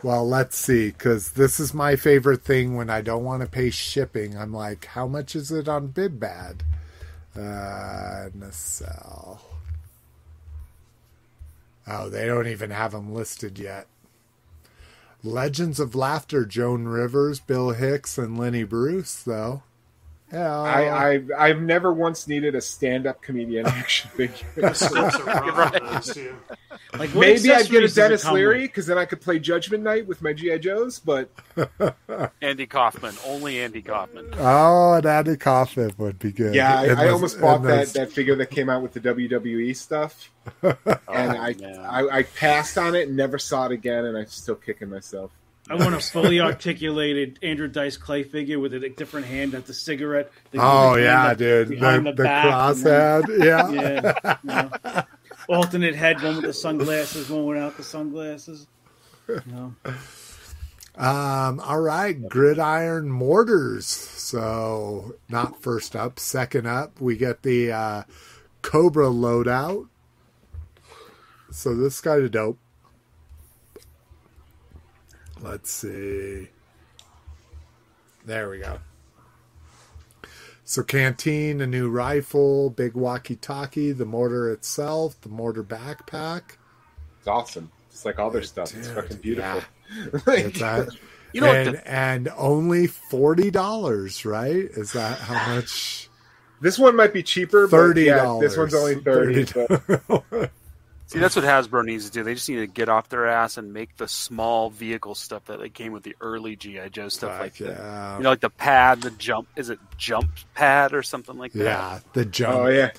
Well, 0.04 0.28
let's 0.28 0.58
see, 0.58 0.90
because 0.90 1.32
this 1.32 1.60
is 1.60 1.74
my 1.74 1.96
favorite 1.96 2.44
thing 2.44 2.76
when 2.76 2.90
I 2.90 3.02
don't 3.02 3.24
want 3.24 3.42
to 3.42 3.48
pay 3.48 3.70
shipping. 3.70 4.38
I'm 4.38 4.54
like, 4.54 4.86
how 4.86 5.08
much 5.08 5.36
is 5.36 5.52
it 5.52 5.70
on 5.70 5.88
Big 5.88 6.20
Bad? 6.20 6.64
Uh, 7.36 8.30
Nacelle. 8.34 9.42
Oh, 11.88 12.10
they 12.10 12.26
don't 12.26 12.48
even 12.48 12.72
have 12.72 12.92
them 12.92 13.14
listed 13.14 13.58
yet. 13.58 13.88
Legends 15.24 15.80
of 15.80 15.96
Laughter, 15.96 16.46
Joan 16.46 16.86
Rivers, 16.88 17.40
Bill 17.40 17.72
Hicks, 17.72 18.18
and 18.18 18.38
Lenny 18.38 18.64
Bruce, 18.64 19.22
though. 19.24 19.64
Yeah, 20.32 20.52
I, 20.62 21.16
I 21.16 21.22
I've 21.38 21.62
never 21.62 21.92
once 21.92 22.28
needed 22.28 22.54
a 22.54 22.62
stand-up 22.62 23.22
comedian 23.22 23.66
action 23.66 24.10
figure. 24.12 24.46
The 24.56 24.74
slips 24.74 25.16
are 25.16 25.24
rough 25.26 25.76
on 25.82 25.94
those, 25.94 26.14
too. 26.14 26.36
Like 26.98 27.14
Maybe 27.16 27.52
I'd 27.52 27.68
get 27.70 27.82
a 27.82 27.86
accessories 27.86 27.96
does 27.96 27.98
it 27.98 28.02
Denis 28.02 28.30
Leary 28.32 28.62
because 28.62 28.86
then 28.88 28.98
I 28.98 29.06
could 29.06 29.22
play 29.22 29.40
Judgment 29.40 29.84
Night 29.84 30.08
with 30.08 30.22
my 30.22 30.34
GI 30.34 30.60
Joes. 30.60 31.00
But 31.00 31.30
Andy 32.42 32.68
Kaufman, 32.68 33.16
only 33.26 33.60
Andy 33.60 33.82
Kaufman. 33.82 34.30
oh, 34.38 34.94
and 34.94 35.06
Andy 35.06 35.36
Kaufman 35.38 35.94
would 35.98 36.20
be 36.20 36.32
good. 36.32 36.54
yeah, 36.56 36.80
I, 36.80 36.86
And 36.86 37.00
I 37.00 37.04
those- 37.06 37.14
almost 37.14 37.42
bought 37.42 37.64
that, 37.64 37.78
those- 37.78 37.94
that 37.94 38.12
figure 38.12 38.36
that 38.36 38.52
came 38.52 38.70
out 38.70 38.82
with 38.84 38.94
the 38.94 39.00
WWE 39.02 39.76
stuff, 39.76 40.32
and 40.62 40.78
I. 41.08 41.56
Oh, 41.64 41.82
I 41.82 42.18
I 42.20 42.24
passed 42.24 42.78
on 42.78 42.96
it 42.96 43.08
and 43.08 43.18
never 43.18 43.38
saw 43.40 43.66
it 43.66 43.72
again, 43.72 44.06
and 44.06 44.18
I'm 44.18 44.28
still 44.28 44.56
kicking 44.56 44.90
myself. 44.90 45.32
I 45.70 45.76
want 45.76 45.94
a 45.94 46.00
fully 46.00 46.40
articulated 46.40 47.38
Andrew 47.44 47.68
Dice 47.68 47.96
Clay 47.96 48.24
figure 48.24 48.60
with 48.60 48.74
a 48.74 48.90
different 48.90 49.28
hand 49.28 49.54
at 49.54 49.68
the 49.68 49.74
cigarette. 49.74 50.32
the 50.52 50.60
Oh 50.60 50.96
yeah, 50.96 51.34
dude, 51.36 51.70
the, 51.70 51.76
the, 51.76 52.12
the 52.12 52.24
crosshead, 52.24 53.28
yeah. 53.46 53.70
Yeah. 53.70 54.38
you 54.44 54.50
know. 54.50 55.04
Alternate 55.48 55.96
head, 55.96 56.22
one 56.24 56.38
with 56.38 56.46
the 56.46 56.54
sunglasses, 56.54 57.30
one 57.30 57.46
without 57.46 57.78
the 57.78 57.84
sunglasses. 57.84 58.68
You 59.28 59.42
know. 59.46 59.76
Um, 60.98 61.60
all 61.60 61.80
right, 61.80 62.28
gridiron 62.28 63.10
mortars. 63.10 63.86
So 63.86 65.16
not 65.30 65.62
first 65.62 65.96
up, 65.96 66.20
second 66.20 66.66
up, 66.66 67.00
we 67.00 67.16
get 67.16 67.44
the 67.44 67.72
uh, 67.72 68.04
Cobra 68.64 69.08
loadout. 69.08 69.88
So 71.52 71.76
this 71.76 72.02
of 72.24 72.32
dope. 72.32 72.58
Let's 75.42 75.72
see. 75.72 76.50
There 78.26 78.50
we 78.50 78.60
go. 78.60 78.80
So 80.66 80.84
canteen, 80.84 81.62
a 81.62 81.68
new 81.68 81.90
rifle, 81.90 82.70
big 82.70 82.94
walkie-talkie, 82.94 83.92
the 83.94 84.06
mortar 84.06 84.52
itself, 84.52 85.20
the 85.22 85.30
mortar 85.30 85.64
backpack. 85.64 86.42
It's 87.20 87.28
awesome. 87.28 87.72
It's 87.90 88.06
like 88.06 88.20
all 88.20 88.30
their 88.30 88.44
stuff. 88.44 88.76
it's 88.76 88.88
fucking 88.90 89.18
beautiful. 89.18 89.62
It's 90.28 90.60
that. 90.60 90.90
You 91.34 91.42
know 91.42 91.52
and, 91.54 91.76
the- 91.76 91.88
and 91.92 92.30
only 92.38 92.88
forty 92.88 93.52
dollars, 93.52 94.26
right? 94.26 94.56
Is 94.56 94.94
that 94.94 95.18
how 95.20 95.56
much? 95.56 96.10
This 96.62 96.78
one 96.80 96.96
might 96.96 97.14
be 97.14 97.24
cheaper. 97.24 97.68
but 97.68 97.72
Thirty 97.78 98.04
Yeah, 98.06 98.18
dollars. 98.24 98.50
this 98.52 98.58
one's 98.58 98.74
only 98.74 98.96
thirty. 98.96 99.46
but 99.46 100.52
See, 101.10 101.18
that's 101.18 101.36
what 101.36 101.44
Hasbro 101.44 101.84
needs 101.86 102.06
to 102.06 102.12
do. 102.12 102.24
They 102.24 102.36
just 102.36 102.48
need 102.48 102.58
to 102.58 102.68
get 102.68 102.88
off 102.88 103.10
their 103.10 103.28
ass 103.28 103.58
and 103.58 103.74
make 103.74 103.98
the 103.98 104.08
small 104.08 104.70
vehicle 104.70 105.16
stuff 105.16 105.44
that 105.46 105.60
they 105.60 105.70
came 105.70 105.92
with 105.92 106.04
the 106.04 106.16
early 106.22 106.56
GI 106.56 106.90
Joe 106.92 107.10
stuff, 107.10 107.40
like 107.40 107.56
the, 107.56 107.66
you 108.18 108.24
know, 108.24 108.30
like 108.30 108.42
the 108.42 108.52
pad, 108.52 109.02
the 109.02 109.10
jump. 109.10 109.48
Is 109.56 109.72
it 109.72 109.80
jump 109.98 110.30
pad 110.54 110.94
or 110.94 111.02
something 111.02 111.36
like 111.38 111.52
that? 111.54 111.64
yeah. 111.64 112.00
The 112.14 112.26
jump. 112.26 112.56
oh 112.56 112.68
yeah, 112.68 112.92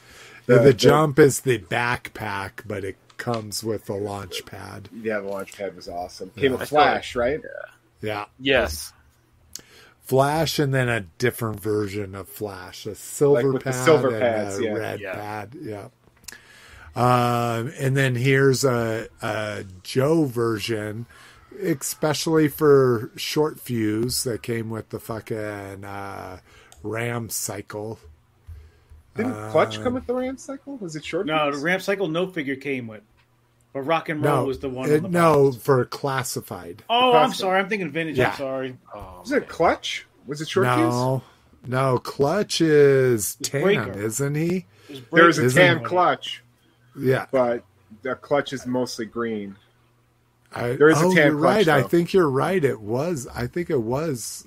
The, 0.46 0.54
the 0.54 0.60
The- 0.60 0.72
jump 0.74 1.20
is 1.20 1.40
the 1.42 1.58
backpack, 1.60 2.62
but 2.66 2.82
it 2.84 2.96
comes 3.16 3.62
with 3.62 3.84
the 3.86 3.94
launch 3.94 4.44
pad. 4.44 4.88
yeah. 4.92 5.20
The 5.20 5.28
launch 5.28 5.56
pad 5.56 5.76
was 5.76 5.88
awesome. 5.88 6.30
Came 6.30 6.52
Yeah. 6.52 6.58
with 6.58 6.68
Flash, 6.68 7.14
right? 7.14 7.40
Yeah, 8.02 8.24
Yes. 8.40 8.92
Flash, 10.02 10.58
and 10.58 10.74
then 10.74 10.88
a 10.88 11.02
different 11.02 11.60
version 11.60 12.16
of 12.16 12.28
Flash, 12.28 12.84
a 12.86 12.96
silver 12.96 13.52
with 13.52 13.62
the 13.62 13.70
pad, 13.70 13.84
silver 13.84 14.08
and 14.08 14.20
pads, 14.20 14.58
a 14.58 14.64
yeah. 14.64 14.72
red 14.72 15.00
Yeah. 15.00 15.14
pad. 15.14 15.56
Yeah. 15.60 15.88
Um, 16.96 17.72
and 17.78 17.96
then 17.96 18.14
here's 18.16 18.64
a, 18.64 19.08
a 19.22 19.64
Joe 19.82 20.24
version, 20.24 21.06
especially 21.62 22.48
for 22.48 23.10
short 23.16 23.60
fuse 23.60 24.24
that 24.24 24.42
came 24.42 24.70
with 24.70 24.88
the 24.90 24.98
fucking 24.98 25.84
uh, 25.84 26.40
Ram 26.82 27.28
cycle. 27.28 27.98
Didn't 29.16 29.50
Clutch 29.50 29.80
come 29.82 29.94
with 29.94 30.06
the 30.06 30.14
Ram 30.14 30.36
cycle? 30.36 30.76
Was 30.78 30.96
it 30.96 31.04
short? 31.04 31.26
No, 31.26 31.50
the 31.50 31.58
Ram 31.58 31.80
cycle 31.80 32.08
no 32.08 32.26
figure 32.28 32.56
came 32.56 32.86
with. 32.86 33.02
But 33.72 33.82
rock 33.82 34.08
and 34.08 34.20
roll 34.22 34.36
No, 34.38 34.44
was 34.46 34.58
the 34.58 34.68
one. 34.68 34.90
it- 34.90 34.96
on 34.96 35.02
the 35.04 35.08
no, 35.10 35.50
box. 35.52 35.62
for 35.62 35.84
classified. 35.84 36.82
Oh, 36.90 37.12
I'm 37.16 37.32
sorry. 37.32 37.60
I'm 37.60 37.68
thinking 37.68 37.90
vintage. 37.92 38.18
Yeah. 38.18 38.30
I'm 38.30 38.36
sorry. 38.36 38.76
Oh, 38.94 39.18
Was 39.20 39.30
it 39.32 39.48
Clutch? 39.48 40.06
Was 40.26 40.40
it 40.40 40.48
short 40.48 40.66
fuse? 40.66 40.78
no, 40.78 41.22
no, 41.66 41.98
Clutch 41.98 42.60
is 42.60 43.36
tan, 43.36 43.62
Breaker. 43.62 43.92
isn't 44.00 44.34
he? 44.34 44.66
There's 45.12 45.38
a 45.38 45.50
tan 45.50 45.76
with 45.76 45.84
it. 45.84 45.88
clutch, 45.88 46.42
Yeah. 46.96 47.26
but 47.30 47.64
the 48.02 48.14
clutch 48.16 48.52
is 48.52 48.66
mostly 48.66 49.06
green. 49.06 49.56
I, 50.54 50.72
There 50.76 50.88
is 50.88 51.00
a 51.00 51.04
oh, 51.04 51.14
tan 51.14 51.26
you're 51.28 51.36
right. 51.36 51.64
clutch, 51.64 51.68
I 51.68 51.82
think 51.88 52.12
you're 52.12 52.28
right. 52.30 52.62
It 52.64 52.80
was. 52.80 53.26
I 53.34 53.46
think 53.46 53.70
it 53.70 53.80
was 53.82 54.46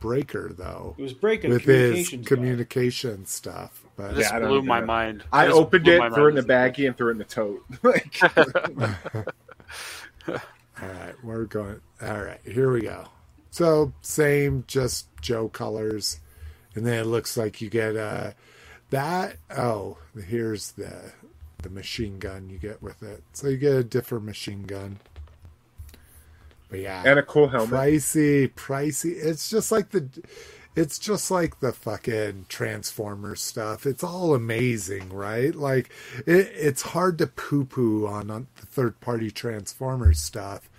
Breaker 0.00 0.52
though, 0.52 0.94
It 0.98 1.02
was 1.02 1.12
Breaker 1.12 1.48
with 1.48 1.62
his 1.64 2.08
communications. 2.10 2.28
communication 2.28 3.26
stuff. 3.26 3.84
But 3.96 4.16
this 4.16 4.30
Yeah, 4.30 4.36
I 4.36 4.40
blew 4.40 4.62
my 4.62 4.80
know. 4.80 4.86
mind. 4.86 5.24
I 5.32 5.46
This 5.46 5.54
opened 5.54 5.88
it, 5.88 5.98
my 5.98 6.10
threw 6.10 6.26
it 6.26 6.30
in 6.30 6.34
the 6.36 6.42
baggie, 6.42 6.86
and 6.86 6.96
threw 6.96 7.08
it 7.08 7.12
in 7.12 7.18
the 7.18 7.24
tote. 7.24 7.62
like, 7.82 8.18
all 10.28 10.38
right, 10.80 11.14
we're 11.22 11.44
going. 11.44 11.80
All 12.00 12.22
right, 12.22 12.40
here 12.44 12.72
we 12.72 12.82
go. 12.82 13.04
So 13.50 13.92
same, 14.00 14.64
just 14.66 15.06
Joe 15.20 15.48
colors, 15.48 16.20
and 16.74 16.86
then 16.86 16.98
it 17.00 17.06
looks 17.06 17.36
like 17.36 17.60
you 17.60 17.68
get 17.70 17.96
uh 17.96 18.32
that. 18.90 19.36
Oh, 19.56 19.98
here's 20.26 20.72
the 20.72 21.12
the 21.62 21.70
machine 21.70 22.18
gun 22.18 22.48
you 22.50 22.58
get 22.58 22.82
with 22.82 23.02
it. 23.02 23.22
So 23.32 23.48
you 23.48 23.56
get 23.56 23.74
a 23.74 23.84
different 23.84 24.24
machine 24.24 24.64
gun. 24.64 24.98
But 26.68 26.80
yeah, 26.80 27.02
and 27.04 27.18
a 27.18 27.22
cool 27.22 27.48
helmet. 27.48 27.70
pricey, 27.70 28.50
pricey. 28.54 29.14
It's 29.22 29.50
just 29.50 29.70
like 29.70 29.90
the, 29.90 30.08
it's 30.74 30.98
just 30.98 31.30
like 31.30 31.60
the 31.60 31.72
fucking 31.72 32.46
Transformers 32.48 33.42
stuff. 33.42 33.84
It's 33.84 34.02
all 34.02 34.34
amazing, 34.34 35.10
right? 35.10 35.54
Like 35.54 35.90
it, 36.26 36.50
it's 36.54 36.82
hard 36.82 37.18
to 37.18 37.26
poo 37.26 37.66
poo 37.66 38.06
on, 38.06 38.30
on 38.30 38.46
the 38.58 38.66
third 38.66 39.00
party 39.00 39.30
Transformers 39.30 40.18
stuff, 40.18 40.70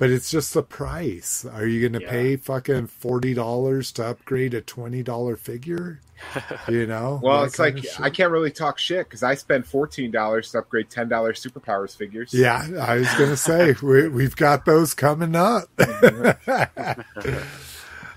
but 0.00 0.08
it's 0.10 0.30
just 0.30 0.54
the 0.54 0.62
price. 0.62 1.44
Are 1.44 1.66
you 1.66 1.78
going 1.86 1.92
to 2.00 2.00
Yeah. 2.04 2.10
pay 2.10 2.36
fucking 2.36 2.86
forty 2.86 3.34
dollars 3.34 3.92
to 3.92 4.06
upgrade 4.06 4.54
a 4.54 4.62
twenty 4.62 5.02
dollar 5.04 5.36
figure? 5.36 6.00
You 6.68 6.86
know, 6.86 7.18
Well, 7.22 7.44
it's 7.44 7.58
like. 7.58 7.78
I 7.98 8.10
can't 8.10 8.30
really 8.30 8.50
talk 8.50 8.78
shit 8.78 9.06
because 9.06 9.22
I 9.22 9.34
spent 9.36 9.66
fourteen 9.66 10.10
dollars 10.10 10.50
to 10.52 10.58
upgrade 10.58 10.88
ten 10.90 11.08
dollars 11.08 11.42
superpowers 11.44 11.96
figures. 11.96 12.32
Yeah, 12.34 12.66
I 12.80 12.96
was 12.96 13.08
gonna 13.14 13.36
say 13.36 13.74
we, 13.82 14.08
we've 14.08 14.36
got 14.36 14.64
those 14.64 14.92
coming 14.94 15.34
up. 15.36 15.68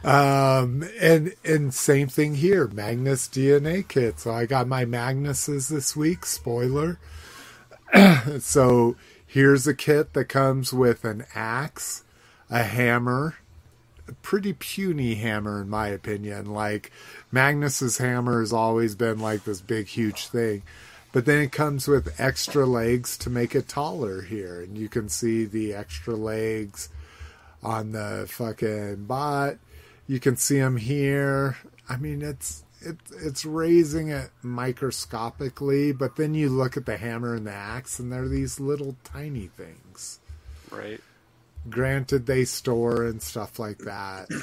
um, 0.03 0.83
and 0.99 1.33
and 1.45 1.73
same 1.73 2.07
thing 2.07 2.35
here, 2.35 2.67
Magnus 2.67 3.27
DNA 3.27 3.87
kit. 3.87 4.19
So 4.19 4.31
I 4.31 4.45
got 4.45 4.67
my 4.67 4.85
Magnuses 4.85 5.69
this 5.69 5.95
week. 5.95 6.25
Spoiler. 6.25 6.99
so 8.39 8.95
Here's 9.33 9.65
a 9.65 9.73
kit 9.73 10.13
that 10.13 10.25
comes 10.25 10.71
with 10.73 11.03
an 11.03 11.25
axe, 11.33 12.03
a 12.51 12.61
hammer, 12.61 13.37
a 14.07 14.11
pretty 14.11 14.53
puny 14.53 15.15
hammer 15.15 15.59
in 15.59 15.69
my 15.71 15.87
opinion. 15.87 16.53
Like 16.53 16.91
Magnus's 17.31 17.97
hammer 17.97 18.41
has 18.41 18.53
always 18.53 18.93
been 18.93 19.17
like 19.17 19.43
this 19.43 19.59
big 19.59 19.87
huge 19.87 20.27
thing. 20.27 20.61
But 21.11 21.25
then 21.25 21.41
it 21.41 21.51
comes 21.51 21.87
with 21.87 22.13
extra 22.21 22.67
legs 22.67 23.17
to 23.17 23.31
make 23.31 23.55
it 23.55 23.67
taller 23.67 24.21
here. 24.21 24.61
And 24.61 24.77
you 24.77 24.87
can 24.87 25.09
see 25.09 25.45
the 25.45 25.73
extra 25.73 26.13
legs 26.13 26.89
on 27.63 27.91
the 27.91 28.27
fucking 28.29 29.05
bot. 29.05 29.55
You 30.05 30.19
can 30.19 30.37
see 30.37 30.59
them 30.59 30.77
here. 30.77 31.57
I 31.89 31.97
mean, 31.97 32.21
it's 32.21 32.62
it, 32.85 32.97
it's 33.21 33.45
raising 33.45 34.09
it 34.09 34.29
microscopically, 34.41 35.91
but 35.91 36.15
then 36.15 36.33
you 36.33 36.49
look 36.49 36.77
at 36.77 36.85
the 36.85 36.97
hammer 36.97 37.33
and 37.35 37.47
the 37.47 37.51
axe, 37.53 37.99
and 37.99 38.11
they're 38.11 38.27
these 38.27 38.59
little 38.59 38.95
tiny 39.03 39.47
things. 39.47 40.19
Right. 40.71 40.99
Granted, 41.69 42.25
they 42.25 42.45
store 42.45 43.05
and 43.05 43.21
stuff 43.21 43.59
like 43.59 43.79
that. 43.79 44.27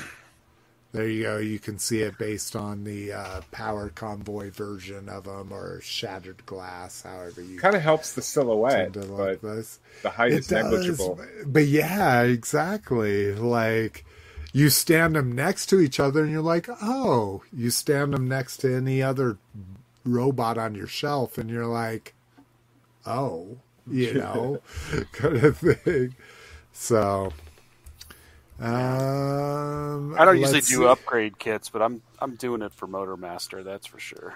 There 0.93 1.07
you 1.07 1.23
go. 1.23 1.39
You 1.39 1.61
can 1.61 1.79
see 1.79 2.01
it 2.01 2.19
based 2.19 2.57
on 2.57 2.83
the 2.83 3.13
uh, 3.13 3.41
power 3.53 3.91
convoy 3.91 4.51
version 4.51 5.09
of 5.09 5.23
them 5.23 5.53
or 5.53 5.81
shattered 5.83 6.45
glass, 6.47 7.03
however 7.03 7.43
you 7.43 7.61
Kind 7.61 7.77
of 7.77 7.83
helps 7.83 8.15
the 8.15 8.23
silhouette, 8.23 8.95
but 8.95 9.41
this. 9.41 9.79
the 10.03 10.11
height 10.11 10.33
It 10.33 10.39
is 10.41 10.49
does, 10.49 10.65
negligible. 10.65 11.21
But 11.47 11.67
yeah, 11.69 12.23
exactly. 12.23 13.33
Like 13.37 14.05
you 14.53 14.69
stand 14.71 15.17
them 15.17 15.33
next 15.33 15.67
to 15.67 15.81
each 15.81 16.01
other 16.01 16.23
and 16.23 16.33
you're 16.33 16.43
like, 16.43 16.69
oh, 16.83 17.43
you 17.53 17.71
stand 17.71 18.13
them 18.15 18.29
next 18.29 18.59
to 18.59 18.75
any 18.75 19.03
other 19.03 19.39
robot 20.05 20.59
on 20.59 20.75
your 20.75 20.87
shelf 20.87 21.39
and 21.39 21.49
you're 21.51 21.67
like, 21.67 22.15
oh, 23.07 23.59
you 23.89 24.15
know, 24.15 24.61
kind 25.13 25.37
of 25.37 25.59
thing. 25.59 26.15
So, 26.73 27.33
um, 28.61 30.15
I 30.19 30.25
don't 30.25 30.39
usually 30.39 30.61
do 30.61 30.67
see. 30.67 30.87
upgrade 30.87 31.39
kits, 31.39 31.69
but 31.69 31.83
I'm 31.83 32.03
I'm 32.19 32.37
doing 32.37 32.63
it 32.63 32.73
for 32.73 32.87
Motor 32.87 33.17
Master. 33.17 33.63
That's 33.63 33.87
for 33.87 33.99
sure. 33.99 34.35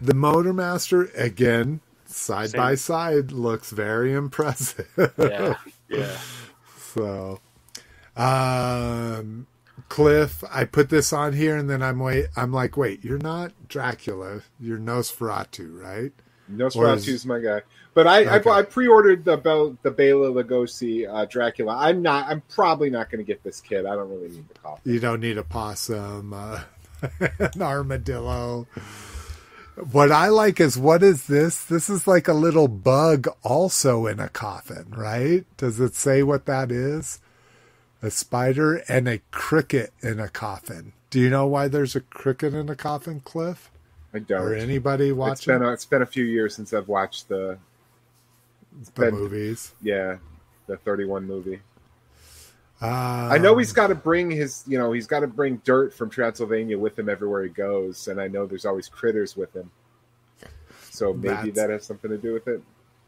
The 0.00 0.14
Motor 0.14 0.52
Master 0.52 1.10
again, 1.16 1.80
side 2.06 2.50
Same. 2.50 2.60
by 2.60 2.74
side, 2.76 3.32
looks 3.32 3.70
very 3.70 4.12
impressive. 4.14 4.88
Yeah, 5.18 5.56
yeah. 5.88 6.16
So, 6.78 7.40
um, 8.16 9.46
Cliff, 9.88 10.44
I 10.50 10.64
put 10.64 10.88
this 10.88 11.12
on 11.12 11.32
here, 11.32 11.56
and 11.56 11.68
then 11.68 11.82
I'm 11.82 11.98
wait. 11.98 12.26
I'm 12.36 12.52
like, 12.52 12.76
wait, 12.76 13.04
you're 13.04 13.18
not 13.18 13.52
Dracula. 13.68 14.42
You're 14.60 14.78
Nosferatu, 14.78 15.80
right? 15.80 16.12
Nosferatu 16.50 16.96
is- 16.96 17.08
is 17.08 17.26
my 17.26 17.38
guy. 17.40 17.62
But 17.92 18.06
I, 18.06 18.38
Okay. 18.38 18.50
I, 18.50 18.58
I 18.58 18.62
pre-ordered 18.62 19.24
the 19.24 19.36
Bel, 19.36 19.76
the 19.82 19.90
Bela 19.90 20.30
Lugosi 20.30 21.12
uh, 21.12 21.24
Dracula. 21.24 21.76
I'm 21.76 22.02
not. 22.02 22.28
I'm 22.28 22.40
probably 22.48 22.88
not 22.88 23.10
going 23.10 23.18
to 23.18 23.24
get 23.26 23.42
this 23.42 23.60
kid. 23.60 23.84
I 23.84 23.96
don't 23.96 24.08
really 24.10 24.28
need 24.28 24.48
the 24.48 24.58
coffee. 24.60 24.90
You 24.92 25.00
don't 25.00 25.20
need 25.20 25.38
a 25.38 25.42
possum, 25.42 26.32
uh, 26.32 26.60
an 27.40 27.60
armadillo. 27.60 28.68
What 29.90 30.12
I 30.12 30.28
like 30.28 30.60
is 30.60 30.78
what 30.78 31.02
is 31.02 31.26
this? 31.26 31.64
This 31.64 31.88
is 31.90 32.06
like 32.06 32.28
a 32.28 32.32
little 32.32 32.68
bug 32.68 33.26
also 33.42 34.06
in 34.06 34.20
a 34.20 34.28
coffin, 34.28 34.86
right? 34.96 35.44
Does 35.56 35.80
it 35.80 35.94
say 35.96 36.22
what 36.22 36.46
that 36.46 36.70
is? 36.70 37.20
A 38.02 38.10
spider 38.10 38.76
and 38.88 39.08
a 39.08 39.20
cricket 39.30 39.92
in 40.00 40.18
a 40.20 40.28
coffin. 40.28 40.92
Do 41.10 41.20
you 41.20 41.28
know 41.28 41.46
why 41.46 41.68
there's 41.68 41.94
a 41.94 42.00
cricket 42.00 42.54
in 42.54 42.68
a 42.68 42.76
coffin, 42.76 43.20
Cliff? 43.20 43.70
I 44.14 44.20
don't. 44.20 44.40
Or 44.42 44.54
anybody 44.54 45.08
it's 45.08 45.16
watching 45.16 45.54
been 45.54 45.62
a, 45.62 45.72
it's 45.72 45.84
been 45.84 46.02
a 46.02 46.06
few 46.06 46.24
years 46.24 46.54
since 46.54 46.72
I've 46.72 46.88
watched 46.88 47.28
the 47.28 47.58
the 48.84 48.90
been- 48.92 49.14
movies? 49.14 49.74
yeah 49.82 50.16
the 50.66 50.76
31 50.76 51.26
movie. 51.26 51.60
Um, 52.82 52.88
I 52.90 53.36
know 53.36 53.58
he's 53.58 53.72
got 53.72 53.88
to 53.88 53.94
bring 53.94 54.30
his 54.30 54.64
you 54.66 54.78
know 54.78 54.92
he's 54.92 55.06
got 55.06 55.20
to 55.20 55.26
bring 55.26 55.56
dirt 55.64 55.92
from 55.92 56.08
Transylvania 56.08 56.78
with 56.78 56.98
him 56.98 57.10
everywhere 57.10 57.42
he 57.42 57.50
goes, 57.50 58.08
and 58.08 58.18
I 58.18 58.28
know 58.28 58.46
there's 58.46 58.64
always 58.64 58.88
critters 58.88 59.36
with 59.36 59.54
him. 59.54 59.70
So 60.90 61.12
maybe 61.12 61.50
that 61.50 61.68
has 61.68 61.84
something 61.84 62.10
to 62.10 62.16
do 62.16 62.32
with 62.32 62.48
it. 62.48 62.62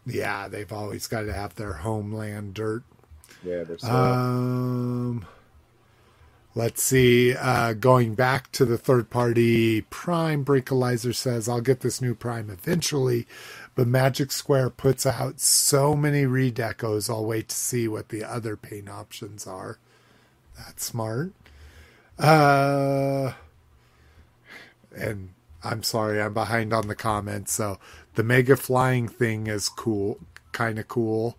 Yeah, 0.05 0.49
they've 0.49 0.73
always 0.73 1.07
got 1.07 1.23
to 1.23 1.33
have 1.33 1.55
their 1.55 1.73
homeland 1.73 2.53
dirt. 2.55 2.83
Yeah, 3.45 3.65
there's. 3.65 3.85
Um, 3.85 5.27
let's 6.55 6.83
see. 6.83 7.35
Uh, 7.35 7.73
going 7.73 8.15
back 8.15 8.53
to 8.53 8.65
the 8.65 8.79
third 8.79 9.11
party 9.11 9.83
Prime, 9.83 10.45
Breakalizer 10.45 11.15
says, 11.15 11.49
I'll 11.49 11.61
get 11.61 11.81
this 11.81 12.01
new 12.01 12.15
Prime 12.15 12.51
eventually, 12.51 13.27
but 13.75 13.87
Magic 13.89 14.31
Square 14.31 14.71
puts 14.71 15.07
out 15.07 15.41
so 15.41 15.97
many 15.97 16.25
redecos, 16.25 17.11
I'll 17.11 17.25
wait 17.25 17.49
to 17.49 17.57
see 17.57 17.89
what 17.89 18.11
the 18.11 18.25
other 18.25 18.57
paint 18.57 18.89
options 18.89 19.47
are. 19.47 19.79
That's 20.57 20.85
smart. 20.85 21.33
Uh, 22.19 23.33
and 24.95 25.31
I'm 25.65 25.83
sorry, 25.83 26.21
I'm 26.21 26.35
behind 26.35 26.73
on 26.73 26.89
the 26.89 26.95
comments. 26.95 27.53
So 27.53 27.79
the 28.15 28.23
mega 28.23 28.57
flying 28.57 29.09
thing 29.09 29.47
is 29.47 29.69
cool, 29.69 30.21
kind 30.53 30.79
of 30.79 30.87
cool. 30.89 31.37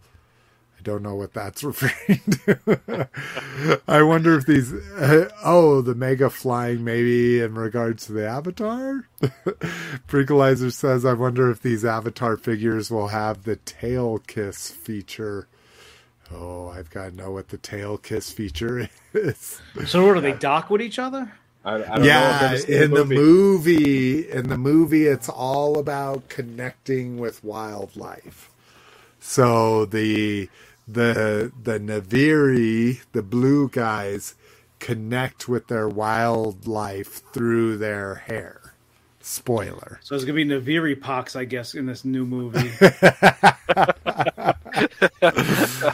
I 0.83 0.91
don't 0.91 1.03
know 1.03 1.15
what 1.15 1.33
that's 1.33 1.63
referring 1.63 2.19
to. 2.45 3.09
I 3.87 4.03
wonder 4.03 4.37
if 4.37 4.45
these. 4.45 4.73
Uh, 4.73 5.29
oh, 5.45 5.81
the 5.81 5.95
mega 5.95 6.29
flying, 6.29 6.83
maybe 6.83 7.39
in 7.39 7.55
regards 7.55 8.07
to 8.07 8.11
the 8.11 8.27
avatar. 8.27 9.07
Brinkalizer 10.09 10.73
says, 10.73 11.05
"I 11.05 11.13
wonder 11.13 11.49
if 11.49 11.61
these 11.61 11.85
avatar 11.85 12.35
figures 12.35 12.91
will 12.91 13.07
have 13.07 13.43
the 13.43 13.55
tail 13.55 14.19
kiss 14.27 14.71
feature." 14.71 15.47
Oh, 16.33 16.67
I've 16.67 16.89
got 16.89 17.11
to 17.11 17.15
know 17.15 17.31
what 17.31 17.47
the 17.47 17.57
tail 17.57 17.97
kiss 17.97 18.31
feature 18.31 18.89
is. 19.13 19.61
So 19.85 20.05
what 20.05 20.15
do 20.15 20.21
they 20.21 20.33
dock 20.33 20.69
with 20.69 20.81
each 20.81 20.99
other? 20.99 21.31
I, 21.63 21.75
I 21.75 21.79
don't 21.95 22.03
yeah, 22.03 22.39
never 22.41 22.57
seen 22.57 22.81
in 22.83 22.91
the 22.91 23.05
movie. 23.05 23.15
movie, 23.15 24.31
in 24.31 24.49
the 24.49 24.57
movie, 24.57 25.05
it's 25.05 25.29
all 25.29 25.77
about 25.79 26.27
connecting 26.27 27.19
with 27.19 27.41
wildlife. 27.41 28.49
So 29.21 29.85
the 29.85 30.49
the 30.87 31.51
the 31.61 31.79
Naviri, 31.79 33.01
the 33.11 33.21
blue 33.23 33.69
guys, 33.69 34.35
connect 34.79 35.47
with 35.47 35.67
their 35.67 35.87
wildlife 35.87 37.21
through 37.33 37.77
their 37.77 38.15
hair. 38.15 38.59
Spoiler. 39.21 39.99
So 40.03 40.15
it's 40.15 40.25
gonna 40.25 40.35
be 40.35 40.45
Naviri 40.45 40.99
pox, 40.99 41.35
I 41.35 41.45
guess, 41.45 41.73
in 41.75 41.85
this 41.85 42.03
new 42.03 42.25
movie. 42.25 42.69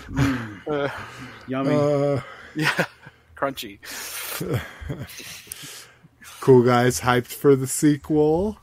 Mm. 0.10 0.92
Yummy. 1.48 1.76
Uh, 1.76 2.22
Yeah, 2.56 2.86
crunchy. 3.36 3.78
cool 6.42 6.64
guys 6.64 7.02
hyped 7.02 7.28
for 7.28 7.56
the 7.56 7.68
sequel. 7.68 8.58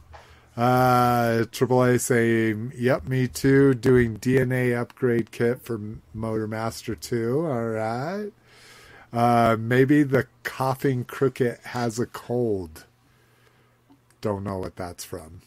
Uh, 0.56 1.44
AAA 1.52 2.00
saying, 2.00 2.72
"Yep, 2.76 3.08
me 3.08 3.28
too." 3.28 3.74
Doing 3.74 4.16
DNA 4.18 4.74
upgrade 4.78 5.30
kit 5.30 5.60
for 5.62 5.78
Motor 6.14 6.46
Master 6.48 6.94
Two. 6.94 7.46
All 7.46 7.66
right. 7.68 8.30
Uh, 9.12 9.56
maybe 9.58 10.02
the 10.02 10.26
coughing 10.44 11.04
cricket 11.04 11.60
has 11.64 11.98
a 11.98 12.06
cold. 12.06 12.86
Don't 14.22 14.44
know 14.44 14.58
what 14.58 14.76
that's 14.76 15.04
from. 15.04 15.42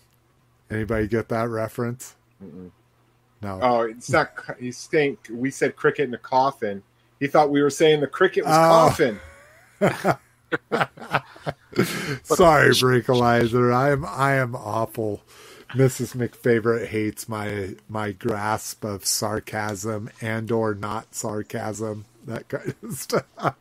Anybody 0.69 1.07
get 1.07 1.30
that 1.30 1.49
reference? 1.49 2.15
No. 3.41 3.60
Oh, 3.61 3.81
it's 3.81 4.10
not. 4.11 4.30
He's 4.60 4.77
saying 4.77 5.18
we 5.31 5.49
said 5.49 5.76
cricket 5.76 6.07
in 6.07 6.14
a 6.14 6.18
coffin. 6.19 6.84
He 7.19 7.26
thought 7.27 7.49
we 7.49 7.61
were 7.64 7.69
saying 7.72 8.02
the 8.02 8.07
cricket 8.07 8.45
was 8.45 8.56
Oh. 8.56 8.60
coffin. 8.60 9.19
Sorry, 12.23 12.69
Breakalizer. 12.71 13.73
I 13.73 13.91
am 13.91 14.05
I 14.05 14.34
am 14.34 14.55
awful. 14.55 15.21
Mrs. 15.73 16.15
McFavorite 16.15 16.88
hates 16.88 17.30
my 17.30 17.76
my 17.88 18.11
grasp 18.11 18.84
of 18.84 19.05
sarcasm 19.05 20.09
and 20.21 20.51
or 20.51 20.73
not 20.73 21.13
sarcasm. 21.13 22.05
That 22.26 22.47
kind 22.49 22.73
of 22.84 22.93
stuff. 22.97 23.55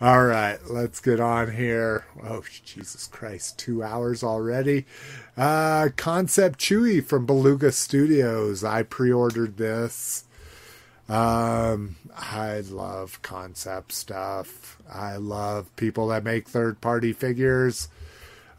All 0.00 0.24
right, 0.26 0.58
let's 0.68 1.00
get 1.00 1.20
on 1.20 1.52
here. 1.52 2.04
Oh 2.22 2.42
Jesus 2.64 3.06
Christ, 3.06 3.58
two 3.58 3.82
hours 3.82 4.22
already. 4.24 4.84
Uh 5.36 5.90
Concept 5.96 6.58
Chewy 6.58 7.04
from 7.04 7.24
Beluga 7.24 7.70
Studios. 7.72 8.64
I 8.64 8.82
pre-ordered 8.82 9.56
this. 9.56 10.24
Um, 11.08 11.96
I 12.16 12.60
love 12.60 13.20
concept 13.22 13.92
stuff. 13.92 14.78
I 14.90 15.16
love 15.16 15.74
people 15.76 16.08
that 16.08 16.24
make 16.24 16.48
third 16.48 16.80
party 16.80 17.12
figures. 17.12 17.88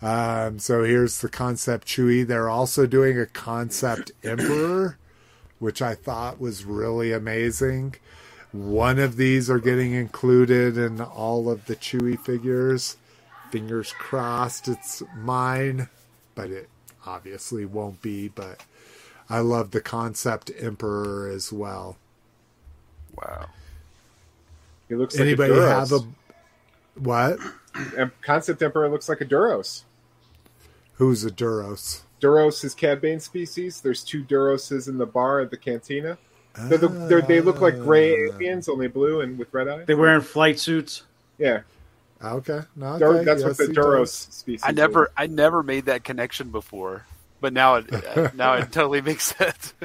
Um, 0.01 0.59
so 0.59 0.83
here's 0.83 1.21
the 1.21 1.29
concept 1.29 1.87
Chewy. 1.87 2.27
They're 2.27 2.49
also 2.49 2.85
doing 2.85 3.17
a 3.17 3.25
concept 3.25 4.11
Emperor, 4.23 4.97
which 5.59 5.81
I 5.81 5.95
thought 5.95 6.41
was 6.41 6.65
really 6.65 7.13
amazing. 7.13 7.95
One 8.51 8.99
of 8.99 9.15
these 9.15 9.49
are 9.49 9.59
getting 9.59 9.93
included 9.93 10.77
in 10.77 11.01
all 11.01 11.49
of 11.49 11.65
the 11.65 11.75
Chewy 11.75 12.19
figures. 12.19 12.97
Fingers 13.49 13.93
crossed 13.93 14.67
it's 14.67 15.01
mine, 15.15 15.87
but 16.35 16.51
it 16.51 16.69
obviously 17.05 17.65
won't 17.65 18.01
be. 18.01 18.27
But 18.27 18.59
I 19.29 19.39
love 19.39 19.71
the 19.71 19.81
concept 19.81 20.51
Emperor 20.59 21.29
as 21.29 21.51
well. 21.51 21.97
Wow. 23.15 23.47
He 24.89 24.95
looks 24.95 25.17
Anybody 25.19 25.53
like 25.53 25.61
a 25.69 25.73
have 25.73 25.91
a 25.91 25.99
what? 26.99 27.39
Em- 27.97 28.11
Concept 28.21 28.61
Emperor 28.61 28.89
looks 28.89 29.09
like 29.09 29.21
a 29.21 29.25
Duros. 29.25 29.83
Who's 30.95 31.25
a 31.25 31.31
Duros? 31.31 32.01
Duros 32.21 32.63
is 32.63 32.73
Cad 32.75 33.01
Bane 33.01 33.19
species. 33.19 33.81
There's 33.81 34.03
two 34.03 34.23
Duroses 34.23 34.87
in 34.87 34.97
the 34.97 35.05
bar 35.05 35.39
at 35.41 35.49
the 35.51 35.57
cantina. 35.57 36.17
They're 36.55 36.77
the, 36.77 36.87
they're, 36.87 37.21
they 37.21 37.41
look 37.41 37.61
like 37.61 37.75
gray 37.79 38.13
Ah. 38.29 38.33
aliens, 38.35 38.69
only 38.69 38.87
blue 38.87 39.21
and 39.21 39.39
with 39.39 39.51
red 39.53 39.67
eyes. 39.67 39.87
They're 39.87 39.97
wearing 39.97 40.21
flight 40.21 40.59
suits. 40.59 41.01
Yeah, 41.39 41.61
Okay, 42.23 42.59
no, 42.75 42.97
Dur- 42.99 43.23
that's 43.25 43.41
yes, 43.41 43.47
what 43.47 43.57
the 43.57 43.73
Duros 43.73 43.99
does. 44.01 44.11
species. 44.13 44.61
I 44.63 44.71
never, 44.71 45.11
I 45.17 45.25
never 45.27 45.63
made 45.63 45.85
that 45.85 46.03
connection 46.03 46.51
before, 46.51 47.05
but 47.41 47.51
now 47.53 47.75
it, 47.75 47.91
uh, 47.91 48.29
now 48.35 48.53
it 48.53 48.71
totally 48.71 49.01
makes 49.01 49.23
sense. 49.35 49.73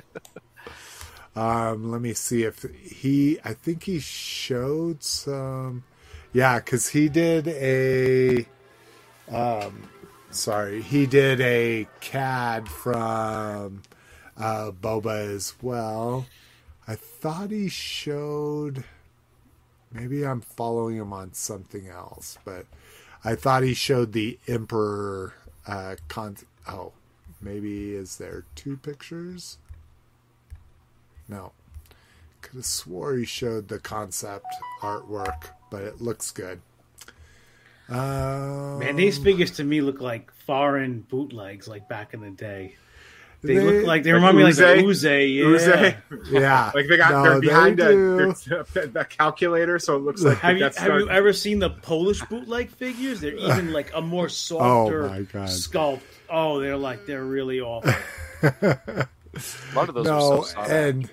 Um, 1.38 1.92
let 1.92 2.00
me 2.00 2.14
see 2.14 2.42
if 2.42 2.62
he. 2.62 3.38
I 3.44 3.54
think 3.54 3.84
he 3.84 4.00
showed 4.00 5.04
some. 5.04 5.84
Yeah, 6.32 6.58
because 6.58 6.88
he 6.88 7.08
did 7.08 7.46
a. 7.46 8.44
Um, 9.30 9.84
sorry, 10.32 10.82
he 10.82 11.06
did 11.06 11.40
a 11.40 11.86
CAD 12.00 12.68
from 12.68 13.82
uh, 14.36 14.72
Boba 14.72 15.32
as 15.32 15.54
well. 15.62 16.26
I 16.88 16.96
thought 16.96 17.52
he 17.52 17.68
showed. 17.68 18.82
Maybe 19.92 20.26
I'm 20.26 20.40
following 20.40 20.96
him 20.96 21.12
on 21.12 21.34
something 21.34 21.86
else, 21.86 22.36
but 22.44 22.66
I 23.24 23.36
thought 23.36 23.62
he 23.62 23.74
showed 23.74 24.12
the 24.12 24.40
Emperor. 24.48 25.34
Uh, 25.68 25.94
con- 26.08 26.36
oh, 26.66 26.94
maybe 27.40 27.94
is 27.94 28.16
there 28.16 28.42
two 28.56 28.76
pictures? 28.76 29.58
No. 31.28 31.52
Could 32.40 32.56
have 32.56 32.64
swore 32.66 33.14
he 33.16 33.24
showed 33.24 33.68
the 33.68 33.78
concept 33.78 34.46
artwork, 34.80 35.48
but 35.70 35.82
it 35.82 36.00
looks 36.00 36.30
good. 36.30 36.60
Um, 37.88 38.80
Man, 38.80 38.96
these 38.96 39.18
figures 39.18 39.52
to 39.52 39.64
me 39.64 39.80
look 39.80 40.00
like 40.00 40.30
foreign 40.32 41.00
bootlegs, 41.00 41.66
like 41.68 41.88
back 41.88 42.14
in 42.14 42.20
the 42.20 42.30
day. 42.30 42.76
They, 43.40 43.60
look 43.60 43.86
like 43.86 44.02
they 44.02 44.12
like 44.12 44.16
remind 44.16 44.36
me 44.36 44.42
like 44.44 44.56
the 44.56 44.62
Uzay? 44.64 44.82
Uzay. 44.82 45.36
Yeah. 45.36 45.44
Uzay? 45.44 45.96
yeah, 46.32 46.72
Like 46.74 46.88
they 46.88 46.96
got 46.96 47.12
No, 47.12 47.22
they're 47.22 47.40
behind 47.40 47.78
a, 47.78 48.30
a, 48.30 49.00
a 49.00 49.04
calculator, 49.04 49.78
so 49.78 49.94
it 49.94 50.00
looks 50.00 50.22
like 50.22 50.38
Have 50.38 50.56
you 50.56 50.64
that's 50.64 50.76
have 50.76 50.92
you 50.98 51.08
ever 51.08 51.32
seen 51.32 51.60
the 51.60 51.70
Polish 51.70 52.20
bootleg 52.24 52.68
figures? 52.70 53.20
They're 53.20 53.36
even 53.36 53.72
like 53.72 53.92
a 53.94 54.00
more 54.02 54.28
softer 54.28 55.08
my 55.08 55.22
God. 55.22 55.48
sculpt. 55.48 56.00
Oh, 56.28 56.58
they're 56.60 56.76
like 56.76 57.06
they're 57.06 57.24
really 57.24 57.60
awful. 57.60 57.92
A 58.42 59.74
lot 59.74 59.88
of 59.88 59.94
those 59.94 60.08
are 60.08 60.18
no, 60.18 60.42
so 60.42 60.42
solid. 60.42 60.70
and 60.70 61.10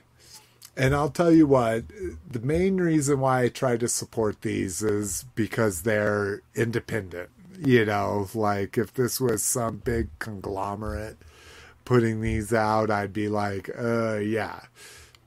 and 0.77 0.93
I'll 0.93 1.09
tell 1.09 1.31
you 1.31 1.47
what, 1.47 1.85
the 2.29 2.39
main 2.39 2.77
reason 2.77 3.19
why 3.19 3.43
I 3.43 3.49
try 3.49 3.77
to 3.77 3.87
support 3.87 4.41
these 4.41 4.81
is 4.83 5.25
because 5.35 5.81
they're 5.83 6.41
independent. 6.53 7.29
You 7.57 7.85
know, 7.85 8.27
like 8.33 8.77
if 8.77 8.93
this 8.93 9.21
was 9.21 9.41
some 9.43 9.77
big 9.77 10.09
conglomerate 10.19 11.17
putting 11.85 12.19
these 12.19 12.53
out, 12.53 12.91
I'd 12.91 13.13
be 13.13 13.29
like, 13.29 13.69
uh, 13.77 14.17
yeah. 14.17 14.61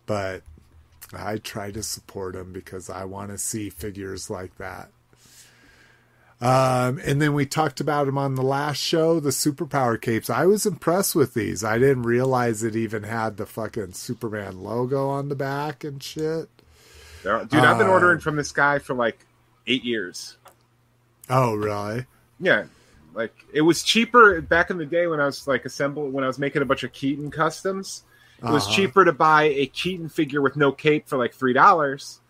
But 0.05 0.43
I 1.17 1.39
try 1.39 1.71
to 1.71 1.83
support 1.83 2.35
them 2.35 2.53
because 2.53 2.91
I 2.91 3.05
want 3.05 3.31
to 3.31 3.39
see 3.39 3.71
figures 3.71 4.29
like 4.29 4.57
that. 4.59 4.91
Um, 6.41 7.01
and 7.05 7.21
then 7.21 7.35
we 7.35 7.47
talked 7.47 7.81
about 7.81 8.07
them 8.07 8.17
on 8.17 8.37
the 8.37 8.43
last 8.43 8.77
show, 8.79 9.19
the 9.19 9.31
superpower 9.31 10.01
capes. 10.01 10.31
I 10.31 10.47
was 10.47 10.67
impressed 10.67 11.17
with 11.17 11.35
these. 11.35 11.65
I 11.65 11.79
didn't 11.79 12.05
realize 12.05 12.63
it 12.63 12.77
even 12.77 13.03
had 13.03 13.37
the 13.37 13.47
fucking 13.47 13.95
Superman 13.95 14.63
logo 14.63 15.09
on 15.09 15.29
the 15.31 15.35
back 15.35 15.83
and 15.83 16.01
shit. 16.01 16.49
Dude, 17.25 17.55
I've 17.55 17.79
been 17.79 17.89
Uh, 17.89 17.91
ordering 17.91 18.21
from 18.21 18.37
this 18.37 18.53
guy 18.53 18.79
for 18.79 18.95
like 18.95 19.19
eight 19.67 19.83
years. 19.85 20.37
Oh, 21.29 21.55
really? 21.57 22.07
Yeah, 22.39 22.67
like 23.15 23.35
it 23.53 23.63
was 23.63 23.83
cheaper 23.83 24.41
back 24.41 24.71
in 24.71 24.79
the 24.79 24.87
day 24.87 25.09
when 25.09 25.21
I 25.21 25.27
was 25.27 25.49
like 25.49 25.65
assemble 25.65 26.09
when 26.09 26.23
I 26.23 26.29
was 26.29 26.39
making 26.39 26.63
a 26.63 26.65
bunch 26.65 26.85
of 26.85 26.93
Keaton 26.93 27.33
customs. 27.33 28.05
It 28.39 28.45
was 28.45 28.65
Uh-huh. 28.65 28.77
cheaper 28.77 29.05
to 29.05 29.13
buy 29.13 29.43
a 29.45 29.67
Keaton 29.67 30.09
figure 30.09 30.41
with 30.41 30.55
no 30.57 30.71
cape 30.71 31.09
for 31.09 31.19
like 31.19 31.35
three 31.35 31.53
dollars, 31.53 32.21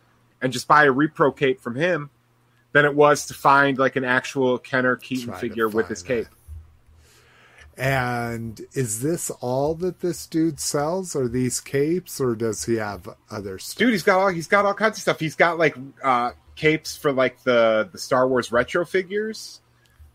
and 0.41 0.51
just 0.51 0.67
buy 0.67 0.85
a 0.87 0.93
repro 0.93 1.37
cape 1.37 1.61
from 1.61 1.75
him, 1.75 2.09
than 2.73 2.85
it 2.85 2.95
was 2.95 3.27
to 3.27 3.35
find 3.35 3.79
like 3.79 3.97
an 3.97 4.05
actual 4.05 4.59
Kenner 4.59 4.97
Keaton 4.97 5.33
figure 5.35 5.69
with 5.69 5.89
his 5.89 6.03
cape. 6.03 6.27
And 7.77 8.61
is 8.73 9.01
this 9.01 9.31
all 9.41 9.75
that 9.77 10.01
this 10.01 10.27
dude 10.27 10.59
sells? 10.59 11.15
Are 11.15 11.29
these 11.29 11.61
capes, 11.61 12.21
or 12.21 12.35
does 12.35 12.65
he 12.65 12.75
have 12.75 13.09
other 13.31 13.59
stuff? 13.61 13.79
Dude, 13.79 13.93
he's 13.93 14.03
got 14.03 14.19
all 14.19 14.29
he's 14.29 14.49
got 14.49 14.67
all 14.67 14.75
kinds 14.75 14.99
of 14.99 15.03
stuff. 15.03 15.21
He's 15.21 15.37
got 15.37 15.59
like 15.59 15.77
uh 16.03 16.33
capes 16.57 16.97
for 16.97 17.13
like 17.13 17.43
the 17.45 17.89
the 17.93 17.99
Star 17.99 18.27
Wars 18.27 18.51
retro 18.51 18.85
figures, 18.85 19.61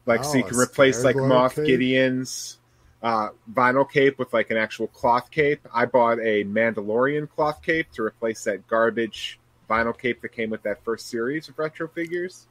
like 0.06 0.26
so 0.26 0.32
Oh, 0.32 0.36
you 0.36 0.44
can 0.44 0.58
replace 0.58 1.06
like 1.06 1.16
Moff 1.16 1.56
cape? 1.56 1.66
Gideon's 1.66 2.58
uh, 3.02 3.30
vinyl 3.52 3.90
cape 3.90 4.20
with 4.20 4.34
like 4.34 4.52
an 4.52 4.58
actual 4.58 4.88
cloth 4.88 5.32
cape. 5.32 5.66
I 5.74 5.86
bought 5.86 6.20
a 6.20 6.44
Mandalorian 6.44 7.30
cloth 7.30 7.62
cape 7.62 7.92
to 7.94 8.04
replace 8.04 8.44
that 8.44 8.68
garbage 8.68 9.40
vinyl 9.70 9.98
cape 9.98 10.22
that 10.22 10.30
came 10.30 10.50
with 10.50 10.64
that 10.64 10.84
first 10.84 11.10
series 11.10 11.50
of 11.50 11.58
retro 11.60 11.88
figures. 11.88 12.48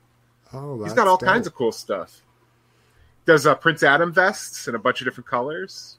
Oh, 0.53 0.75
He's 0.77 0.85
that's 0.85 0.95
got 0.95 1.09
all 1.09 1.17
dope. 1.17 1.29
kinds 1.29 1.47
of 1.47 1.55
cool 1.55 1.73
stuff. 1.73 2.23
Does 3.27 3.47
uh, 3.47 3.55
Prince 3.55 3.83
Adam 3.83 4.13
vests 4.13 4.67
in 4.69 4.75
a 4.75 4.79
bunch 4.79 5.01
of 5.01 5.07
different 5.07 5.29
colors. 5.29 5.99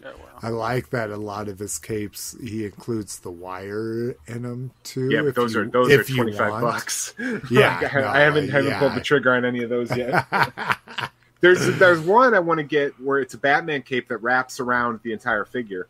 Yeah, 0.00 0.08
wow. 0.08 0.14
I 0.42 0.48
like 0.48 0.90
that 0.90 1.10
a 1.10 1.16
lot 1.16 1.48
of 1.48 1.58
his 1.60 1.78
capes 1.78 2.34
he 2.42 2.64
includes 2.64 3.20
the 3.20 3.30
wire 3.30 4.16
in 4.26 4.42
them 4.42 4.72
too. 4.82 5.08
Yeah, 5.10 5.22
but 5.22 5.34
those 5.36 5.54
you- 5.54 5.60
are 5.60 5.66
those 5.66 5.92
are 5.92 6.02
twenty 6.02 6.32
five 6.32 6.60
bucks. 6.60 7.14
Yeah, 7.50 7.78
Like, 7.80 7.94
I, 7.94 8.00
no, 8.00 8.08
I 8.08 8.18
haven't 8.20 8.48
haven't 8.48 8.70
yeah. 8.70 8.78
pulled 8.80 8.94
the 8.94 9.00
trigger 9.00 9.32
on 9.34 9.44
any 9.44 9.62
of 9.62 9.70
those 9.70 9.96
yet. 9.96 10.26
There's 11.40 11.76
there's 11.78 11.98
one 12.00 12.34
I 12.34 12.38
want 12.38 12.58
to 12.58 12.64
get 12.64 12.98
where 13.00 13.18
it's 13.18 13.34
a 13.34 13.38
Batman 13.38 13.82
cape 13.82 14.06
that 14.08 14.18
wraps 14.18 14.60
around 14.60 15.00
the 15.02 15.12
entire 15.12 15.44
figure. 15.44 15.88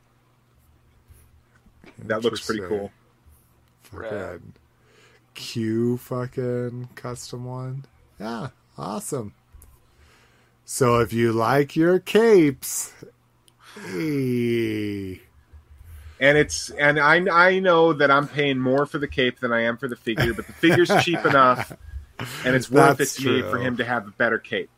That 2.04 2.22
looks 2.24 2.44
pretty 2.44 2.62
Interesting. 2.62 2.90
cool. 3.92 4.00
Fucking 4.02 4.52
Q 5.34 5.96
fucking 5.98 6.90
custom 6.94 7.44
one. 7.44 7.84
Yeah, 8.20 8.48
awesome. 8.78 9.34
So 10.64 11.00
if 11.00 11.12
you 11.12 11.32
like 11.32 11.74
your 11.76 11.98
capes, 11.98 12.92
hey, 13.86 15.20
And 16.20 16.38
it's 16.38 16.70
and 16.70 16.98
I 17.00 17.16
I 17.30 17.59
know 17.59 17.92
that 17.92 18.10
I'm 18.10 18.28
paying 18.28 18.59
more 18.59 18.86
for 18.86 18.98
the 18.98 19.09
cape 19.09 19.40
than 19.40 19.52
I 19.52 19.62
am 19.62 19.76
for 19.76 19.88
the 19.88 19.96
figure, 19.96 20.32
but 20.34 20.46
the 20.46 20.52
figure's 20.52 20.90
cheap 21.04 21.24
enough, 21.26 21.72
and 22.44 22.54
it's 22.54 22.70
worth 22.70 22.98
That's 22.98 23.18
it 23.18 23.22
to 23.22 23.28
me 23.28 23.42
for 23.42 23.59
him 23.59 23.76
to 23.78 23.84
have 23.84 24.06
a 24.06 24.10
better 24.12 24.38
cape. 24.38 24.70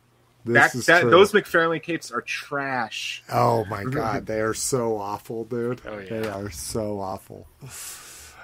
this 0.43 0.53
That, 0.53 0.75
is 0.75 0.85
that 0.87 1.01
true. 1.01 1.09
those 1.11 1.31
McFarlane 1.33 1.83
capes 1.83 2.11
are 2.11 2.21
trash. 2.21 3.23
Oh 3.31 3.65
my 3.65 3.83
god, 3.83 4.25
they 4.25 4.41
are 4.41 4.53
so 4.55 4.97
awful, 4.97 5.45
dude. 5.45 5.81
Oh, 5.85 5.99
yeah. 5.99 6.09
They 6.09 6.27
are 6.27 6.49
so 6.49 6.99
awful. 6.99 7.47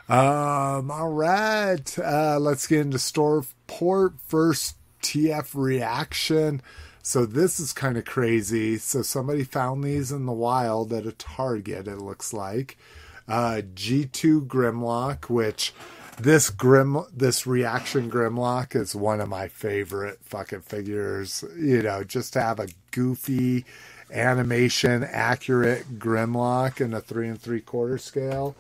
Um, 0.10 0.92
all 0.92 1.12
right. 1.12 1.98
Uh, 2.00 2.38
let's 2.40 2.68
get 2.68 2.82
into 2.82 3.00
store 3.00 3.46
port 3.68 4.14
first 4.28 4.76
TF 5.02 5.52
reaction. 5.54 6.62
So 7.04 7.26
this 7.26 7.60
is 7.60 7.74
kind 7.74 7.98
of 7.98 8.06
crazy. 8.06 8.78
So 8.78 9.02
somebody 9.02 9.44
found 9.44 9.84
these 9.84 10.12
in 10.12 10.26
the 10.26 10.34
wild 10.34 10.94
at 10.94 11.06
a 11.06 11.12
Target, 11.12 11.88
it 11.88 11.98
looks 11.98 12.34
like. 12.34 12.78
Uh, 13.28 13.62
G2 13.74 14.48
Grimlock, 14.48 15.30
which 15.30 15.74
this 16.20 16.50
grim 16.50 17.04
this 17.16 17.48
reaction 17.48 18.12
Grimlock 18.12 18.76
is 18.76 18.94
one 18.94 19.22
of 19.22 19.30
my 19.30 19.48
favorite 19.48 20.20
fucking 20.22 20.62
figures. 20.62 21.44
You 21.58 21.82
know, 21.82 22.04
just 22.04 22.34
to 22.34 22.42
have 22.42 22.60
a 22.60 22.68
goofy 22.92 23.66
animation 24.12 25.04
accurate 25.04 25.98
Grimlock 25.98 26.82
in 26.82 26.94
a 26.94 27.02
three 27.02 27.28
and 27.30 27.42
three 27.42 27.62
quarter 27.62 27.98
scale 27.98 28.56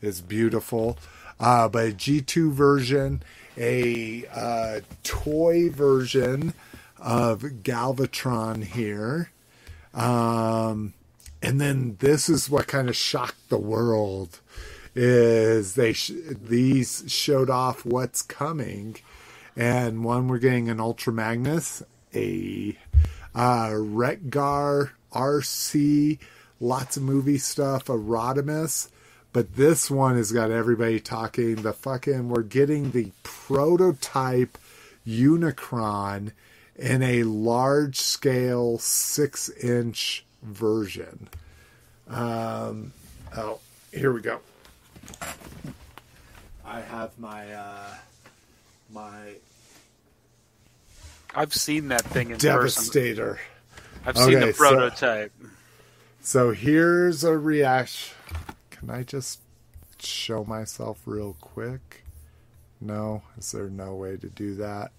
is 0.00 0.20
beautiful. 0.20 0.98
Uh, 1.38 1.68
but 1.68 1.88
a 1.88 1.92
G2 1.92 2.52
version, 2.52 3.22
a 3.56 4.26
uh, 4.34 4.80
toy 5.02 5.70
version 5.70 6.54
of 6.98 7.42
Galvatron 7.42 8.64
here. 8.64 9.30
Um, 9.92 10.94
and 11.42 11.60
then 11.60 11.96
this 12.00 12.28
is 12.28 12.50
what 12.50 12.66
kind 12.66 12.88
of 12.88 12.96
shocked 12.96 13.48
the 13.48 13.58
world 13.58 14.40
is 14.94 15.74
they 15.74 15.92
sh- 15.92 16.12
these 16.26 17.04
showed 17.06 17.50
off 17.50 17.84
what's 17.84 18.22
coming 18.22 18.96
and 19.54 20.02
one 20.02 20.26
we're 20.26 20.38
getting 20.38 20.70
an 20.70 20.80
ultra 20.80 21.12
magnus 21.12 21.82
a 22.14 22.76
uh 23.34 23.68
Retgar 23.68 24.90
RC 25.12 26.18
lots 26.60 26.96
of 26.96 27.02
movie 27.02 27.36
stuff 27.36 27.90
a 27.90 27.92
Rodimus 27.92 28.88
but 29.36 29.54
this 29.54 29.90
one 29.90 30.16
has 30.16 30.32
got 30.32 30.50
everybody 30.50 30.98
talking 30.98 31.56
the 31.56 31.74
fucking 31.74 32.30
we're 32.30 32.40
getting 32.40 32.92
the 32.92 33.12
prototype 33.22 34.56
Unicron 35.06 36.32
in 36.74 37.02
a 37.02 37.22
large 37.24 38.00
scale 38.00 38.78
six 38.78 39.50
inch 39.50 40.24
version. 40.42 41.28
Um, 42.08 42.94
oh, 43.36 43.60
here 43.92 44.10
we 44.10 44.22
go. 44.22 44.40
I 46.64 46.80
have 46.80 47.18
my 47.18 47.52
uh, 47.52 47.94
my 48.90 49.34
I've 51.34 51.52
seen 51.52 51.88
that 51.88 52.04
thing 52.06 52.30
in 52.30 52.38
person. 52.38 52.48
Devastator. 52.58 53.38
I've 54.06 54.16
seen 54.16 54.36
Okay, 54.36 54.46
the 54.46 54.52
so- 54.54 54.56
prototype. 54.56 55.32
So 56.22 56.52
here's 56.52 57.22
a 57.22 57.36
reaction. 57.36 58.15
Can 58.86 58.94
I 58.94 59.02
just 59.02 59.40
show 59.98 60.44
myself 60.44 61.00
real 61.06 61.34
quick? 61.40 62.04
No, 62.80 63.22
is 63.36 63.50
there 63.50 63.68
no 63.68 63.96
way 63.96 64.16
to 64.16 64.28
do 64.28 64.54
that? 64.54 64.92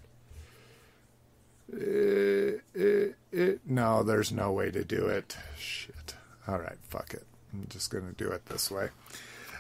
Eh, 1.72 2.58
eh, 2.78 3.14
eh, 3.32 3.54
no, 3.66 4.04
there's 4.04 4.34
no 4.34 4.52
way 4.52 4.72
to 4.72 4.84
do 4.84 5.06
it. 5.08 5.38
Shit. 5.58 6.16
All 6.50 6.60
right, 6.60 6.76
fuck 6.90 7.14
it. 7.14 7.26
I'm 7.54 7.68
just 7.70 7.90
gonna 7.90 8.12
do 8.12 8.30
it 8.30 8.48
this 8.48 8.70
way. 8.70 8.90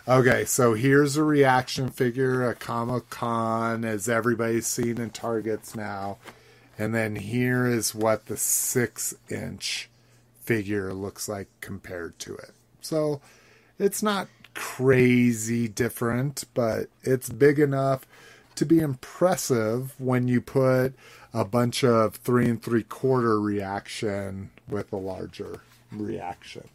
Okay, 0.05 0.43
so 0.43 0.73
here's 0.73 1.15
a 1.15 1.23
reaction 1.23 1.89
figure, 1.89 2.49
a 2.49 2.53
Comic 2.53 3.09
Con, 3.09 3.85
as 3.85 4.09
everybody's 4.09 4.67
seen 4.67 4.99
in 4.99 5.11
Targets 5.11 5.73
now. 5.73 6.17
And 6.77 6.93
then 6.93 7.15
here 7.15 7.65
is 7.65 7.95
what 7.95 8.25
the 8.25 8.35
six 8.35 9.15
inch 9.29 9.89
figure 10.43 10.93
looks 10.93 11.29
like 11.29 11.47
compared 11.61 12.19
to 12.19 12.35
it. 12.35 12.51
So 12.81 13.21
it's 13.79 14.01
not 14.01 14.27
crazy 14.53 15.67
different, 15.67 16.45
but 16.53 16.87
it's 17.03 17.29
big 17.29 17.59
enough 17.59 18.07
to 18.55 18.65
be 18.65 18.79
impressive 18.79 19.93
when 19.99 20.27
you 20.27 20.41
put 20.41 20.93
a 21.33 21.45
bunch 21.45 21.83
of 21.83 22.15
three 22.15 22.49
and 22.49 22.61
three 22.61 22.83
quarter 22.83 23.39
reaction 23.39 24.49
with 24.67 24.91
a 24.91 24.97
larger 24.97 25.61
reaction. 25.91 26.67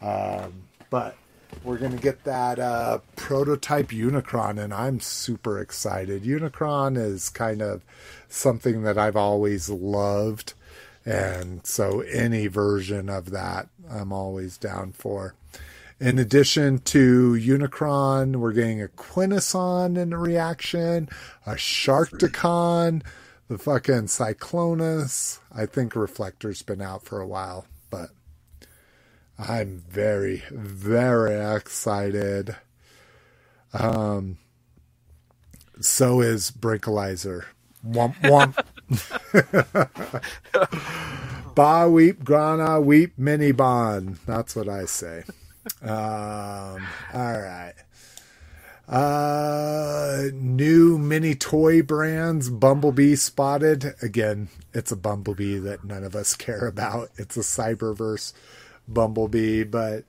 Um, 0.00 0.62
but 0.90 1.16
we're 1.62 1.76
going 1.78 1.92
to 1.92 2.02
get 2.02 2.24
that 2.24 2.58
uh, 2.58 2.98
prototype 3.16 3.88
Unicron, 3.88 4.58
and 4.58 4.72
I'm 4.72 5.00
super 5.00 5.60
excited. 5.60 6.24
Unicron 6.24 6.96
is 6.96 7.28
kind 7.28 7.62
of 7.62 7.82
something 8.28 8.82
that 8.82 8.98
I've 8.98 9.16
always 9.16 9.68
loved, 9.68 10.54
and 11.04 11.64
so 11.66 12.00
any 12.00 12.46
version 12.46 13.08
of 13.08 13.30
that, 13.30 13.68
I'm 13.90 14.12
always 14.12 14.56
down 14.56 14.92
for. 14.92 15.34
In 16.04 16.18
addition 16.18 16.80
to 16.80 17.32
Unicron, 17.32 18.36
we're 18.36 18.52
getting 18.52 18.82
a 18.82 18.88
Quintesson 18.88 19.96
in 19.96 20.10
the 20.10 20.18
reaction, 20.18 21.08
a 21.46 21.52
Sharkticon, 21.52 23.02
the 23.48 23.56
fucking 23.56 24.08
Cyclonus. 24.08 25.38
I 25.50 25.64
think 25.64 25.96
Reflector's 25.96 26.60
been 26.60 26.82
out 26.82 27.06
for 27.06 27.22
a 27.22 27.26
while, 27.26 27.64
but 27.88 28.10
I'm 29.38 29.82
very, 29.88 30.42
very 30.50 31.40
excited. 31.56 32.54
Um, 33.72 34.36
so 35.80 36.20
is 36.20 36.50
Brinkalizer. 36.50 37.46
Womp 37.82 38.14
womp. 38.20 38.62
ba 41.54 41.88
weep, 41.88 42.22
grana 42.24 42.78
weep, 42.78 43.14
mini 43.16 43.52
bon. 43.52 44.18
That's 44.26 44.54
what 44.54 44.68
I 44.68 44.84
say. 44.84 45.24
Um, 45.82 46.86
all 47.12 47.40
right. 47.40 47.74
Uh, 48.86 50.24
new 50.34 50.98
mini 50.98 51.34
toy 51.34 51.82
brands, 51.82 52.50
Bumblebee 52.50 53.14
spotted. 53.16 53.94
Again, 54.02 54.48
it's 54.74 54.92
a 54.92 54.96
Bumblebee 54.96 55.58
that 55.58 55.84
none 55.84 56.04
of 56.04 56.14
us 56.14 56.34
care 56.36 56.66
about. 56.68 57.10
It's 57.16 57.36
a 57.36 57.40
Cyberverse 57.40 58.34
Bumblebee, 58.86 59.64
but 59.64 60.04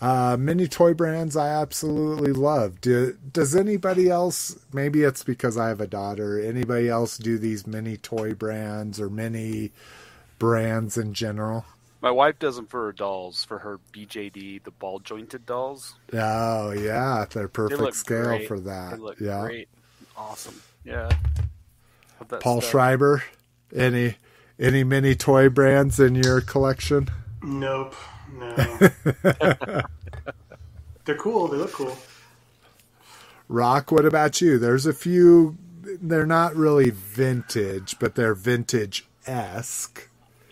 uh, 0.00 0.36
mini 0.38 0.66
toy 0.66 0.92
brands 0.92 1.36
I 1.36 1.48
absolutely 1.48 2.32
love. 2.32 2.80
Do, 2.80 3.16
does 3.32 3.54
anybody 3.54 4.10
else? 4.10 4.58
Maybe 4.72 5.02
it's 5.04 5.22
because 5.22 5.56
I 5.56 5.68
have 5.68 5.80
a 5.80 5.86
daughter. 5.86 6.40
Anybody 6.40 6.88
else 6.88 7.16
do 7.18 7.38
these 7.38 7.66
mini 7.66 7.96
toy 7.96 8.34
brands 8.34 9.00
or 9.00 9.08
mini 9.08 9.70
brands 10.38 10.98
in 10.98 11.14
general? 11.14 11.64
My 12.06 12.12
wife 12.12 12.38
does 12.38 12.54
them 12.54 12.66
for 12.66 12.84
her 12.84 12.92
dolls, 12.92 13.44
for 13.44 13.58
her 13.58 13.80
BJD, 13.92 14.62
the 14.62 14.70
ball 14.70 15.00
jointed 15.00 15.44
dolls. 15.44 15.96
Oh 16.12 16.70
yeah, 16.70 17.24
they're 17.28 17.48
perfect 17.48 17.80
look 17.80 17.96
scale 17.96 18.26
great. 18.26 18.46
for 18.46 18.60
that. 18.60 18.92
They 18.92 18.96
look 18.98 19.18
yeah. 19.18 19.40
great. 19.40 19.68
Awesome. 20.16 20.62
Yeah. 20.84 21.10
That 22.28 22.38
Paul 22.38 22.60
stuff. 22.60 22.70
Schreiber, 22.70 23.24
any 23.74 24.18
any 24.56 24.84
mini 24.84 25.16
toy 25.16 25.48
brands 25.48 25.98
in 25.98 26.14
your 26.14 26.40
collection? 26.40 27.08
Nope. 27.42 27.96
No. 28.32 28.54
They're 31.06 31.16
cool. 31.18 31.48
They 31.48 31.56
look 31.56 31.72
cool. 31.72 31.98
Rock, 33.48 33.90
what 33.90 34.04
about 34.04 34.40
you? 34.40 34.60
There's 34.60 34.86
a 34.86 34.92
few. 34.92 35.58
They're 35.82 36.24
not 36.24 36.54
really 36.54 36.90
vintage, 36.90 37.96
but 37.98 38.14
they're 38.14 38.36
vintage 38.36 39.08
esque. 39.26 40.08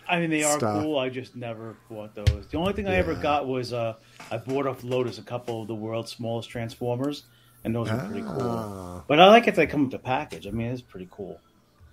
I 0.08 0.20
mean, 0.20 0.30
they 0.30 0.42
are 0.44 0.58
Stuff. 0.58 0.82
cool. 0.82 0.98
I 0.98 1.08
just 1.08 1.34
never 1.36 1.76
bought 1.90 2.14
those. 2.14 2.46
The 2.50 2.58
only 2.58 2.72
thing 2.74 2.86
I 2.88 2.96
ever 2.96 3.14
got 3.14 3.46
was 3.46 3.72
uh, 3.72 3.94
I 4.30 4.36
bought 4.38 4.66
off 4.66 4.84
Lotus 4.84 5.18
a 5.18 5.22
couple 5.22 5.62
of 5.62 5.68
the 5.68 5.74
world's 5.74 6.10
smallest 6.12 6.50
Transformers, 6.50 7.24
and 7.64 7.74
those 7.74 7.90
were 7.90 7.98
pretty 7.98 8.22
Ah. 8.26 8.36
cool. 8.38 9.04
But 9.08 9.20
I 9.20 9.26
like 9.28 9.48
if 9.48 9.56
they 9.56 9.66
come 9.66 9.82
with 9.82 9.92
the 9.92 9.98
package. 9.98 10.46
I 10.46 10.50
mean, 10.50 10.72
it's 10.72 10.82
pretty 10.82 11.08
cool. 11.10 11.40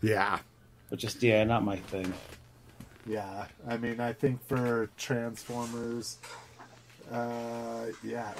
Yeah, 0.01 0.39
But 0.89 0.99
just 0.99 1.21
yeah, 1.23 1.43
not 1.43 1.63
my 1.63 1.77
thing. 1.77 2.11
yeah. 3.05 3.45
I 3.67 3.77
mean, 3.77 3.99
I 3.99 4.13
think 4.13 4.45
for 4.47 4.89
Transformers, 4.97 6.17
uh, 7.11 7.85
yeah. 8.03 8.31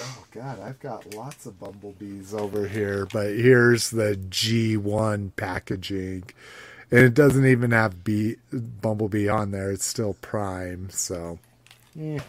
Oh 0.00 0.24
God, 0.32 0.58
I've 0.60 0.80
got 0.80 1.14
lots 1.14 1.44
of 1.44 1.60
bumblebees 1.60 2.32
over 2.32 2.66
here, 2.66 3.06
but 3.12 3.26
here's 3.28 3.90
the 3.90 4.16
G1 4.16 5.32
packaging, 5.36 6.24
and 6.92 7.00
it 7.00 7.14
doesn't 7.14 7.46
even 7.46 7.72
have 7.72 8.04
B 8.04 8.36
Bumblebee 8.52 9.28
on 9.28 9.50
there. 9.50 9.72
It's 9.72 9.86
still 9.86 10.14
Prime, 10.20 10.90
so 10.90 11.38
eh. 11.98 12.20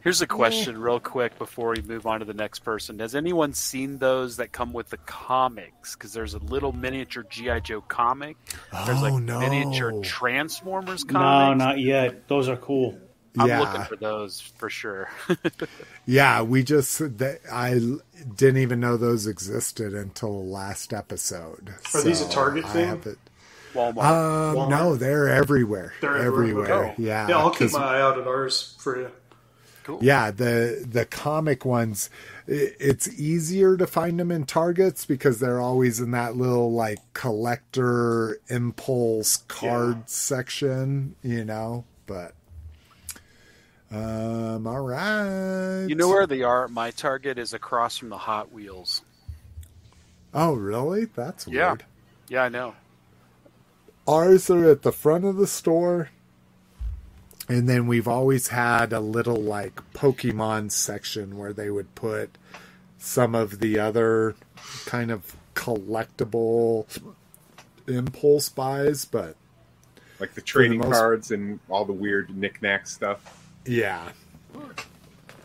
Here's 0.00 0.22
a 0.22 0.24
eh. 0.24 0.28
question, 0.28 0.80
real 0.80 1.00
quick, 1.00 1.36
before 1.36 1.70
we 1.70 1.82
move 1.82 2.06
on 2.06 2.20
to 2.20 2.24
the 2.24 2.32
next 2.32 2.60
person. 2.60 3.00
Has 3.00 3.16
anyone 3.16 3.52
seen 3.52 3.98
those 3.98 4.36
that 4.36 4.52
come 4.52 4.72
with 4.72 4.88
the 4.88 4.98
comics? 4.98 5.96
Because 5.96 6.12
there's 6.12 6.34
a 6.34 6.38
little 6.38 6.72
miniature 6.72 7.24
GI 7.28 7.62
Joe 7.62 7.80
comic. 7.80 8.36
There's 8.86 9.02
like 9.02 9.14
Oh, 9.14 9.18
no. 9.18 9.40
miniature 9.40 10.00
Transformers 10.02 11.02
comics. 11.02 11.58
No, 11.58 11.66
not 11.66 11.80
yet. 11.80 12.28
Those 12.28 12.48
are 12.48 12.56
cool. 12.56 12.96
I'm 13.38 13.48
yeah. 13.48 13.60
looking 13.60 13.82
for 13.82 13.96
those 13.96 14.40
for 14.40 14.70
sure. 14.70 15.10
Yeah, 16.08 16.42
we 16.42 16.62
just 16.62 17.18
that 17.18 17.40
I 17.52 17.80
didn't 18.36 18.62
even 18.62 18.78
know 18.78 18.96
those 18.96 19.26
existed 19.26 19.92
until 19.92 20.32
the 20.40 20.48
last 20.48 20.92
episode. 20.92 21.74
Are 21.92 22.00
these 22.00 22.20
a 22.20 22.26
So 22.26 22.30
Target 22.30 22.64
I 22.64 22.68
thing? 22.68 23.16
Haven't- 23.76 24.02
Walmart. 24.02 24.04
Um, 24.04 24.56
Walmart? 24.56 24.68
no, 24.70 24.96
they're 24.96 25.28
everywhere. 25.28 25.92
They're 26.00 26.16
everywhere. 26.16 26.64
everywhere. 26.64 26.94
Yeah, 26.98 27.28
Yeah, 27.28 27.38
I'll 27.38 27.50
keep 27.50 27.58
'cause- 27.70 27.72
my 27.74 27.96
eye 27.96 28.00
out 28.00 28.18
at 28.18 28.26
ours 28.26 28.74
for 28.78 28.98
you. 28.98 29.10
cool. 29.84 29.98
yeah. 30.02 30.30
The 30.30 30.84
the 30.90 31.04
comic 31.04 31.64
ones, 31.64 32.10
it's 32.46 33.08
easier 33.08 33.76
to 33.76 33.86
find 33.86 34.18
them 34.18 34.30
in 34.32 34.44
Targets 34.46 35.04
because 35.06 35.38
they're 35.40 35.60
always 35.60 36.00
in 36.00 36.10
that 36.12 36.36
little 36.36 36.72
like 36.72 36.98
collector 37.12 38.40
impulse 38.48 39.38
card 39.48 39.96
Yeah. 39.96 40.02
section, 40.06 41.14
you 41.22 41.44
know. 41.44 41.84
But 42.06 42.34
um, 43.90 44.66
all 44.66 44.80
right. 44.80 45.86
You 45.88 45.94
know 45.94 46.08
where 46.08 46.26
they 46.26 46.42
are? 46.42 46.66
My 46.68 46.90
Target 46.90 47.38
is 47.38 47.54
across 47.54 47.96
from 47.96 48.08
the 48.08 48.18
Hot 48.18 48.50
Wheels. 48.52 49.02
Oh, 50.34 50.54
really? 50.54 51.04
That's 51.06 51.46
Yeah. 51.46 51.68
weird. 51.70 51.84
Yeah, 52.28 52.42
I 52.42 52.48
know. 52.48 52.74
Ours 54.06 54.50
are 54.50 54.70
at 54.70 54.82
the 54.82 54.92
front 54.92 55.24
of 55.24 55.36
the 55.36 55.46
store. 55.46 56.10
And 57.48 57.68
then 57.68 57.86
we've 57.86 58.08
always 58.08 58.48
had 58.48 58.92
a 58.92 59.00
little 59.00 59.36
like 59.40 59.80
Pokemon 59.92 60.72
section 60.72 61.38
where 61.38 61.52
they 61.52 61.70
would 61.70 61.94
put 61.94 62.36
some 62.98 63.34
of 63.36 63.60
the 63.60 63.78
other 63.78 64.34
kind 64.84 65.10
of 65.12 65.36
collectible 65.54 66.86
impulse 67.86 68.48
buys, 68.48 69.04
but 69.04 69.36
like 70.18 70.34
the 70.34 70.40
trading 70.40 70.78
most- 70.80 70.92
cards 70.92 71.30
and 71.30 71.60
all 71.68 71.84
the 71.84 71.92
weird 71.92 72.36
knickknack 72.36 72.86
stuff. 72.86 73.44
yeah. 73.64 74.10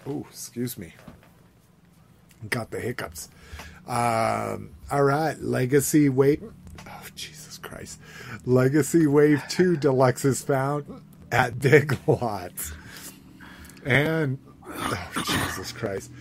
Oh, 0.07 0.25
excuse 0.27 0.79
me. 0.79 0.93
Got 2.49 2.71
the 2.71 2.79
hiccups. 2.79 3.29
Um, 3.87 4.71
all 4.89 5.03
right, 5.03 5.39
Legacy 5.39 6.09
Wave. 6.09 6.51
Oh, 6.87 7.05
Jesus 7.15 7.57
Christ. 7.57 7.99
Legacy 8.45 9.07
Wave 9.07 9.43
2 9.49 9.77
Deluxe 9.77 10.25
is 10.25 10.43
found 10.43 11.01
at 11.31 11.59
Big 11.59 11.97
Lots. 12.07 12.73
And, 13.85 14.39
oh, 14.67 15.11
Jesus 15.25 15.71
Christ. 15.71 16.11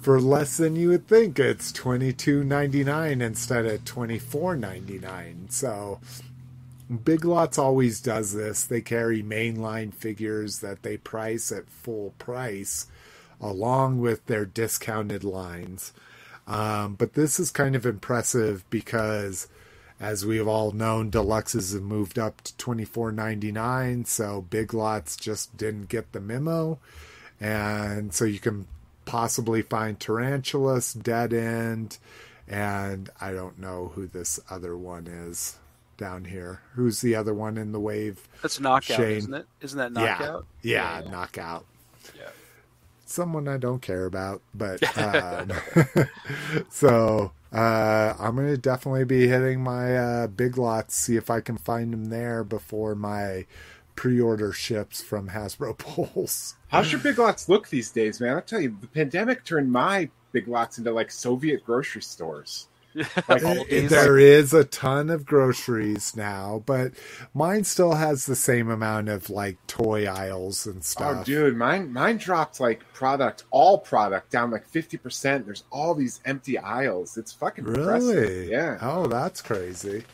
For 0.00 0.18
less 0.20 0.56
than 0.56 0.76
you 0.76 0.88
would 0.88 1.06
think, 1.06 1.38
it's 1.38 1.70
twenty 1.70 2.14
two 2.14 2.42
ninety 2.42 2.82
nine 2.82 3.20
instead 3.20 3.66
of 3.66 3.84
twenty 3.84 4.18
four 4.18 4.56
ninety 4.56 4.98
nine. 4.98 5.48
So, 5.50 6.00
Big 7.04 7.22
Lots 7.22 7.58
always 7.58 8.00
does 8.00 8.32
this. 8.32 8.64
They 8.64 8.80
carry 8.80 9.22
mainline 9.22 9.92
figures 9.92 10.60
that 10.60 10.82
they 10.82 10.96
price 10.96 11.52
at 11.52 11.68
full 11.68 12.14
price 12.18 12.86
along 13.42 14.00
with 14.00 14.24
their 14.24 14.46
discounted 14.46 15.22
lines. 15.22 15.92
Um, 16.46 16.94
but 16.94 17.12
this 17.12 17.38
is 17.38 17.50
kind 17.50 17.76
of 17.76 17.86
impressive 17.86 18.68
because, 18.70 19.48
as 20.00 20.24
we've 20.24 20.48
all 20.48 20.72
known, 20.72 21.10
deluxes 21.10 21.74
have 21.74 21.82
moved 21.82 22.18
up 22.18 22.40
to 22.42 22.56
twenty 22.56 22.86
four 22.86 23.12
ninety 23.12 23.52
nine. 23.52 24.06
So 24.06 24.46
big 24.48 24.72
lots 24.72 25.14
just 25.14 25.56
didn't 25.56 25.88
get 25.90 26.12
the 26.12 26.20
memo, 26.20 26.78
and 27.38 28.12
so 28.14 28.24
you 28.24 28.38
can 28.38 28.66
possibly 29.04 29.60
find 29.60 30.00
tarantulas, 30.00 30.94
dead 30.94 31.34
end, 31.34 31.98
and 32.48 33.10
I 33.20 33.32
don't 33.32 33.58
know 33.58 33.92
who 33.94 34.06
this 34.06 34.40
other 34.48 34.76
one 34.76 35.06
is 35.06 35.58
down 35.98 36.24
here. 36.24 36.62
Who's 36.74 37.02
the 37.02 37.14
other 37.14 37.34
one 37.34 37.58
in 37.58 37.72
the 37.72 37.80
wave? 37.80 38.26
That's 38.40 38.58
knockout, 38.58 38.96
Shane. 38.96 39.18
isn't 39.18 39.34
it? 39.34 39.46
Isn't 39.60 39.78
that 39.78 39.92
knockout? 39.92 40.46
Yeah, 40.62 41.02
yeah, 41.02 41.10
knockout. 41.10 41.66
Yeah. 42.16 42.30
Someone 43.04 43.48
I 43.48 43.58
don't 43.58 43.82
care 43.82 44.06
about, 44.06 44.40
but 44.54 44.82
um, 44.98 45.52
so 46.70 47.32
uh, 47.52 48.14
I'm 48.18 48.36
gonna 48.36 48.56
definitely 48.56 49.04
be 49.04 49.28
hitting 49.28 49.62
my 49.62 49.96
uh, 49.96 50.26
big 50.28 50.56
lots, 50.56 50.94
see 50.94 51.16
if 51.16 51.30
I 51.30 51.40
can 51.40 51.58
find 51.58 51.92
them 51.92 52.06
there 52.06 52.44
before 52.44 52.94
my 52.94 53.46
pre-order 53.96 54.52
ships 54.52 55.02
from 55.02 55.28
Hasbro 55.28 55.76
Pulse. 56.14 56.54
How's 56.68 56.90
your 56.90 57.00
big 57.00 57.18
lots 57.18 57.48
look 57.48 57.68
these 57.68 57.90
days, 57.90 58.20
man? 58.20 58.36
I'll 58.36 58.42
tell 58.42 58.60
you, 58.60 58.76
the 58.80 58.86
pandemic 58.86 59.44
turned 59.44 59.70
my 59.70 60.08
big 60.32 60.48
lots 60.48 60.78
into 60.78 60.92
like 60.92 61.10
Soviet 61.10 61.64
grocery 61.64 62.02
stores. 62.02 62.68
Like, 63.28 63.44
All 63.44 63.64
these- 63.64 63.90
There 63.90 64.18
is 64.18 64.52
a 64.52 64.64
ton 64.64 65.10
of 65.10 65.24
groceries 65.24 66.16
now, 66.16 66.62
but 66.66 66.92
mine 67.34 67.64
still 67.64 67.94
has 67.94 68.26
the 68.26 68.34
same 68.34 68.68
amount 68.70 69.08
of 69.08 69.30
like 69.30 69.64
toy 69.66 70.06
aisles 70.06 70.66
and 70.66 70.78
oh, 70.78 70.82
stuff. 70.82 71.16
oh, 71.20 71.24
dude, 71.24 71.56
mine 71.56 71.92
mine 71.92 72.16
dropped 72.16 72.58
like 72.60 72.80
product, 72.92 73.44
all 73.50 73.78
product 73.78 74.30
down 74.30 74.50
like 74.50 74.66
fifty 74.68 74.96
percent. 74.96 75.46
There's 75.46 75.64
all 75.70 75.94
these 75.94 76.20
empty 76.24 76.58
aisles. 76.58 77.16
It's 77.16 77.32
fucking 77.32 77.64
depressing. 77.64 78.08
Really? 78.08 78.50
Yeah. 78.50 78.78
Oh, 78.80 79.06
that's 79.06 79.40
crazy. 79.40 80.04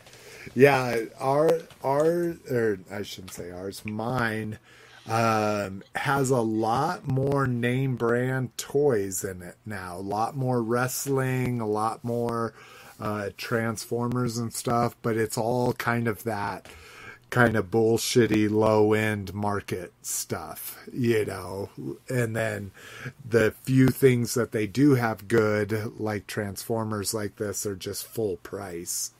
Yeah, 0.55 1.01
our 1.19 1.59
our 1.83 2.35
or 2.49 2.79
I 2.91 3.01
shouldn't 3.01 3.33
say 3.33 3.51
ours, 3.51 3.83
mine 3.85 4.59
um 5.07 5.83
has 5.95 6.29
a 6.29 6.41
lot 6.41 7.07
more 7.07 7.47
name 7.47 7.95
brand 7.95 8.57
toys 8.57 9.23
in 9.23 9.41
it 9.41 9.55
now. 9.65 9.97
A 9.97 10.01
lot 10.01 10.35
more 10.35 10.61
wrestling, 10.61 11.61
a 11.61 11.67
lot 11.67 12.03
more 12.03 12.53
uh 12.99 13.29
transformers 13.37 14.37
and 14.37 14.53
stuff, 14.53 14.95
but 15.01 15.17
it's 15.17 15.37
all 15.37 15.73
kind 15.73 16.07
of 16.07 16.23
that 16.23 16.67
kind 17.29 17.55
of 17.55 17.69
bullshitty 17.69 18.49
low 18.49 18.93
end 18.93 19.33
market 19.33 19.91
stuff, 20.01 20.77
you 20.91 21.25
know. 21.25 21.69
And 22.09 22.35
then 22.35 22.71
the 23.27 23.53
few 23.63 23.89
things 23.89 24.33
that 24.35 24.51
they 24.51 24.67
do 24.67 24.95
have 24.95 25.27
good, 25.27 25.99
like 25.99 26.27
Transformers 26.27 27.13
like 27.13 27.35
this, 27.35 27.65
are 27.65 27.75
just 27.75 28.07
full 28.07 28.37
price. 28.37 29.11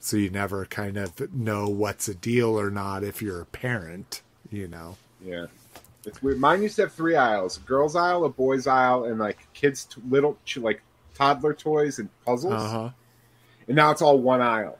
So 0.00 0.16
you 0.16 0.30
never 0.30 0.66
kind 0.66 0.96
of 0.96 1.32
know 1.34 1.68
what's 1.68 2.08
a 2.08 2.14
deal 2.14 2.58
or 2.58 2.70
not 2.70 3.02
if 3.04 3.22
you're 3.22 3.40
a 3.40 3.46
parent, 3.46 4.22
you 4.50 4.68
know. 4.68 4.96
Yeah. 5.24 5.46
It's 6.04 6.22
weird. 6.22 6.38
Mine 6.38 6.62
used 6.62 6.76
to 6.76 6.82
have 6.82 6.92
three 6.92 7.16
aisles: 7.16 7.56
a 7.56 7.60
girls' 7.60 7.96
aisle, 7.96 8.24
a 8.24 8.28
boys' 8.28 8.66
aisle, 8.66 9.04
and 9.04 9.18
like 9.18 9.48
kids' 9.54 9.84
t- 9.86 10.00
little 10.08 10.38
ch- 10.44 10.58
like 10.58 10.82
toddler 11.14 11.52
toys 11.54 11.98
and 11.98 12.08
puzzles. 12.24 12.54
Uh 12.54 12.68
huh. 12.68 12.90
And 13.66 13.76
now 13.76 13.90
it's 13.90 14.02
all 14.02 14.18
one 14.18 14.40
aisle. 14.40 14.78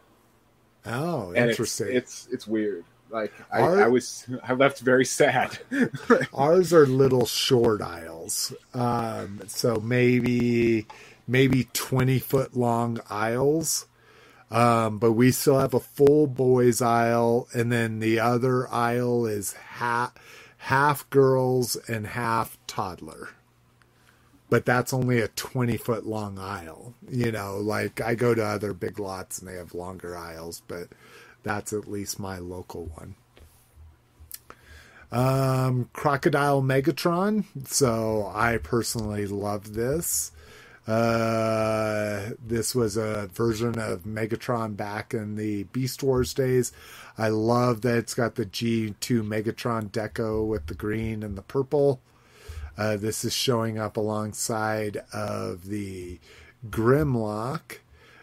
Oh, 0.85 1.33
And 1.35 1.51
interesting. 1.51 1.89
It's, 1.91 2.27
it's 2.27 2.35
it's 2.35 2.47
weird. 2.47 2.85
Like 3.11 3.33
I, 3.53 3.61
Our- 3.61 3.85
I 3.85 3.89
was, 3.89 4.27
I 4.43 4.53
left 4.53 4.81
very 4.81 5.05
sad. 5.05 5.59
Ours 6.35 6.73
are 6.73 6.87
little 6.87 7.27
short 7.27 7.81
aisles. 7.83 8.53
Um, 8.75 9.41
so 9.49 9.77
maybe 9.77 10.87
maybe 11.27 11.69
20 11.73 12.19
foot 12.21 12.57
long 12.57 13.01
aisles. 13.11 13.87
Um, 14.51 14.99
but 14.99 15.13
we 15.13 15.33
still 15.33 15.59
have 15.59 15.75
a 15.75 15.81
full 15.81 16.27
boys 16.29 16.81
aisle 16.81 17.49
and 17.53 17.73
then 17.73 17.99
the 17.99 18.21
other 18.21 18.69
aisle 18.73 19.27
is 19.27 19.55
half 19.55 20.13
half 20.59 21.09
girls 21.11 21.77
and 21.89 22.07
half 22.07 22.57
toddler. 22.67 23.31
But 24.49 24.65
that's 24.65 24.93
only 24.95 25.21
a 25.21 25.29
20 25.29 25.77
foot 25.77 26.07
long 26.07 26.39
aisle. 26.39 26.95
You 27.11 27.33
know, 27.33 27.59
like 27.59 28.01
I 28.01 28.15
go 28.15 28.35
to 28.35 28.45
other 28.45 28.73
big 28.73 29.01
lots 29.01 29.41
and 29.41 29.49
they 29.49 29.57
have 29.57 29.75
longer 29.75 30.17
aisles, 30.17 30.63
but 30.69 30.89
that's 31.43 31.73
at 31.73 31.89
least 31.89 32.21
my 32.21 32.39
local 32.39 32.85
one 32.87 33.17
um, 35.13 35.89
Crocodile 35.93 36.63
Megatron. 36.63 37.45
So 37.67 38.31
I 38.35 38.59
personally 38.59 39.27
love 39.27 39.75
this. 39.75 40.33
Uh, 40.87 42.31
this 42.45 42.75
was 42.75 42.97
a 42.97 43.29
version 43.33 43.79
of 43.79 44.05
Megatron 44.05 44.77
back 44.77 45.13
in 45.13 45.37
the 45.37 45.65
Beast 45.65 46.03
Wars 46.03 46.33
days. 46.33 46.73
I 47.19 47.29
love 47.29 47.83
that 47.83 47.99
it's 47.99 48.15
got 48.15 48.37
the 48.37 48.47
G2 48.47 48.95
Megatron 49.23 49.91
deco 49.91 50.47
with 50.47 50.67
the 50.67 50.75
green 50.75 51.23
and 51.23 51.37
the 51.37 51.43
purple. 51.43 52.01
Uh, 52.79 52.97
this 52.97 53.25
is 53.25 53.33
showing 53.33 53.79
up 53.79 53.97
alongside 53.97 55.03
of 55.13 55.67
the 55.67 56.21
Grimlock. 56.69 57.79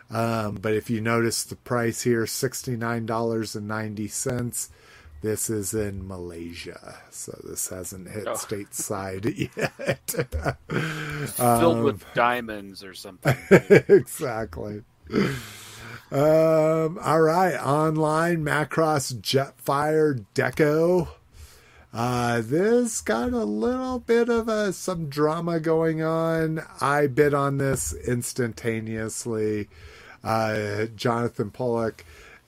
Um, 0.10 0.56
but 0.62 0.74
if 0.74 0.90
you 0.90 1.02
notice 1.02 1.44
the 1.44 1.58
price 1.58 2.04
here, 2.04 2.24
$69.90. 2.26 4.70
This 5.24 5.50
is 5.50 5.74
in 5.74 6.06
Malaysia, 6.06 6.98
so 7.10 7.40
this 7.46 7.70
hasn't 7.70 8.10
hit 8.10 8.28
Oh. 8.28 8.34
stateside 8.34 9.24
yet. 9.56 10.10
filled 11.38 11.78
Um, 11.78 11.84
with 11.84 12.04
diamonds 12.14 12.84
or 12.84 12.94
something. 12.94 13.36
exactly. 13.88 14.84
Um, 16.12 17.00
all 17.02 17.22
right, 17.22 17.56
online 17.56 18.44
Macross 18.44 19.14
Jetfire 19.22 20.26
Deco. 20.36 21.08
Uh, 21.94 22.42
this 22.44 23.00
got 23.02 23.32
a 23.32 23.46
little 23.46 24.00
bit 24.00 24.28
of 24.28 24.50
a 24.50 24.74
some 24.74 25.08
drama 25.08 25.60
going 25.62 26.02
on. 26.04 26.62
I 26.82 27.08
bid 27.08 27.34
on 27.34 27.60
this 27.60 27.94
instantaneously. 27.94 29.70
Uh, 30.24 30.86
Jonathan 30.96 31.50
Pollak 31.52 32.02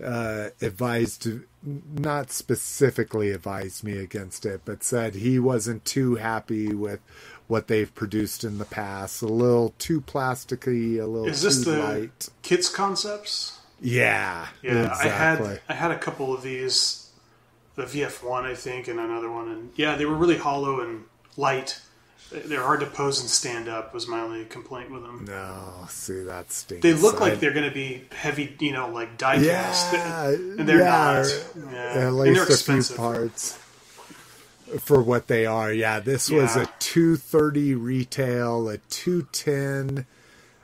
uh, 0.03 0.49
advised, 0.61 1.27
not 1.65 2.31
specifically 2.31 3.31
advised 3.31 3.83
me 3.83 3.97
against 3.97 4.45
it, 4.45 4.61
but 4.65 4.83
said 4.83 5.15
he 5.15 5.39
wasn't 5.39 5.85
too 5.85 6.15
happy 6.15 6.73
with 6.73 6.99
what 7.47 7.67
they've 7.67 7.93
produced 7.93 8.43
in 8.43 8.57
the 8.57 8.65
past. 8.65 9.21
A 9.21 9.27
little 9.27 9.73
too 9.77 10.01
plasticky, 10.01 10.99
a 10.99 11.05
little 11.05 11.27
Is 11.27 11.41
this 11.41 11.63
too 11.63 11.71
the 11.71 11.77
light. 11.79 12.29
Kitz 12.43 12.73
concepts? 12.73 13.59
Yeah, 13.81 14.47
Yeah, 14.61 14.85
exactly. 14.85 15.47
I 15.47 15.51
had 15.51 15.61
I 15.69 15.73
had 15.73 15.91
a 15.91 15.99
couple 15.99 16.33
of 16.33 16.41
these, 16.41 17.11
the 17.75 17.83
VF1 17.83 18.43
I 18.43 18.55
think, 18.55 18.87
and 18.87 18.99
another 18.99 19.29
one, 19.29 19.49
and 19.49 19.71
yeah, 19.75 19.95
they 19.95 20.05
were 20.05 20.15
really 20.15 20.37
hollow 20.37 20.79
and 20.79 21.03
light. 21.37 21.81
They're 22.45 22.61
hard 22.63 22.79
to 22.81 22.85
pose 22.85 23.19
and 23.21 23.29
stand 23.29 23.67
up. 23.67 23.93
Was 23.93 24.07
my 24.07 24.19
only 24.21 24.45
complaint 24.45 24.91
with 24.91 25.01
them. 25.03 25.25
No, 25.27 25.85
see 25.89 26.21
that 26.23 26.51
stinks. 26.51 26.83
They 26.83 26.93
look 26.93 27.15
I- 27.21 27.29
like 27.29 27.39
they're 27.39 27.53
going 27.53 27.67
to 27.69 27.73
be 27.73 28.03
heavy, 28.11 28.55
you 28.59 28.71
know, 28.73 28.89
like 28.89 29.17
die 29.17 29.41
cast, 29.43 29.93
Yeah, 29.93 30.27
and 30.29 30.59
they're 30.67 30.79
yeah, 30.79 31.23
not. 31.55 31.71
Yeah. 31.71 32.07
at 32.07 32.13
least 32.13 32.67
a 32.69 32.81
few 32.83 32.95
parts 32.95 33.57
for 34.79 35.01
what 35.01 35.27
they 35.27 35.45
are. 35.45 35.71
Yeah, 35.71 35.99
this 35.99 36.29
was 36.29 36.55
a 36.55 36.67
two 36.79 37.15
thirty 37.15 37.73
retail, 37.75 38.67
a 38.69 38.77
two 38.89 39.27
ten 39.31 40.05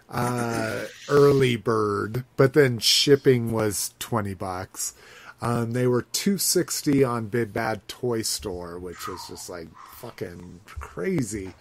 uh, 0.09 0.85
early 1.07 1.55
bird, 1.55 2.25
but 2.35 2.53
then 2.53 2.79
shipping 2.79 3.51
was 3.51 3.93
twenty 3.99 4.33
bucks. 4.33 4.93
Um, 5.41 5.71
they 5.71 5.87
were 5.87 6.03
two 6.03 6.37
sixty 6.37 7.03
on 7.03 7.27
Big 7.27 7.51
Bad 7.51 7.87
Toy 7.87 8.21
Store, 8.21 8.77
which 8.77 9.07
was 9.07 9.27
just 9.27 9.49
like 9.49 9.69
fucking 9.95 10.61
crazy. 10.65 11.53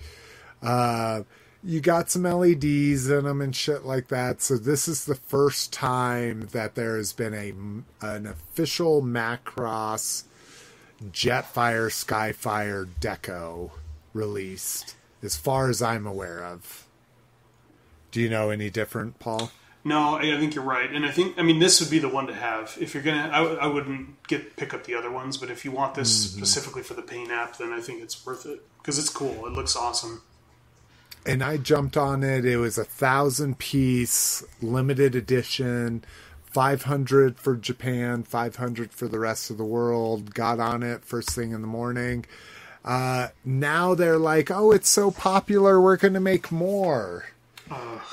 Uh, 0.62 1.23
you 1.62 1.81
got 1.81 2.11
some 2.11 2.23
LEDs 2.23 3.09
in 3.11 3.24
them 3.24 3.40
and 3.40 3.55
shit 3.55 3.85
like 3.85 4.09
that. 4.09 4.43
So 4.43 4.57
this 4.57 4.89
is 4.89 5.05
the 5.05 5.15
first 5.15 5.73
time 5.73 6.48
that 6.52 6.74
there 6.74 6.97
has 6.97 7.12
been 7.12 7.35
a 7.35 8.07
an 8.07 8.27
official 8.27 9.02
Macross 9.02 10.24
Jetfire 11.11 11.89
Skyfire 11.89 12.86
deco 13.01 13.70
released, 14.12 14.97
as 15.23 15.36
far 15.36 15.70
as 15.70 15.81
I'm 15.81 16.07
aware 16.07 16.44
of. 16.44 16.86
Do 18.11 18.20
you 18.20 18.28
know 18.28 18.51
any 18.51 18.70
different, 18.70 19.19
Paul? 19.19 19.51
No, 19.82 20.16
I 20.16 20.35
I 20.36 20.39
think 20.39 20.55
you're 20.55 20.65
right, 20.65 20.90
and 20.90 21.07
I 21.07 21.11
think 21.11 21.39
I 21.39 21.43
mean 21.43 21.59
this 21.59 21.81
would 21.81 21.90
be 21.90 21.98
the 21.98 22.09
one 22.09 22.27
to 22.27 22.35
have 22.35 22.77
if 22.81 22.93
you're 22.94 23.02
gonna. 23.02 23.28
I 23.31 23.66
wouldn't 23.66 24.27
get 24.28 24.57
pick 24.57 24.74
up 24.74 24.85
the 24.85 24.94
other 24.94 25.11
ones, 25.11 25.36
but 25.39 25.51
if 25.51 25.65
you 25.65 25.70
want 25.70 25.94
this 25.94 26.11
Mm-hmm. 26.27 26.39
specifically 26.39 26.82
for 26.82 26.94
the 26.94 27.02
paint 27.02 27.31
app, 27.31 27.57
then 27.57 27.73
I 27.73 27.81
think 27.81 28.02
it's 28.02 28.24
worth 28.27 28.44
it 28.47 28.61
because 28.78 28.98
it's 28.98 29.09
cool. 29.09 29.47
It 29.47 29.52
looks 29.55 29.74
awesome. 29.77 30.23
and 31.27 31.43
I 31.43 31.57
jumped 31.57 31.97
on 31.97 32.23
it. 32.23 32.44
It 32.44 32.59
was 32.59 32.77
a 32.78 32.85
thousand 32.85 33.59
piece 33.59 34.44
limited 34.61 35.15
edition, 35.15 36.05
five 36.44 36.82
hundred 36.82 37.39
for 37.39 37.57
Japan, 37.57 38.23
five 38.23 38.57
hundred 38.57 38.93
for 38.93 39.09
the 39.09 39.19
rest 39.19 39.51
of 39.51 39.57
the 39.57 39.65
world. 39.65 40.35
Got 40.35 40.61
on 40.61 40.82
it 40.82 41.05
first 41.07 41.31
thing 41.31 41.52
in 41.52 41.62
the 41.62 41.66
morning. 41.66 42.27
Uh, 42.85 43.28
now 43.44 43.94
they're 43.94 44.19
like, 44.19 44.51
oh, 44.51 44.73
it's 44.73 44.89
so 44.89 45.11
popular, 45.11 45.81
we're 45.81 45.97
going 45.98 46.15
to 46.15 46.20
make 46.20 46.51
more. 46.51 47.27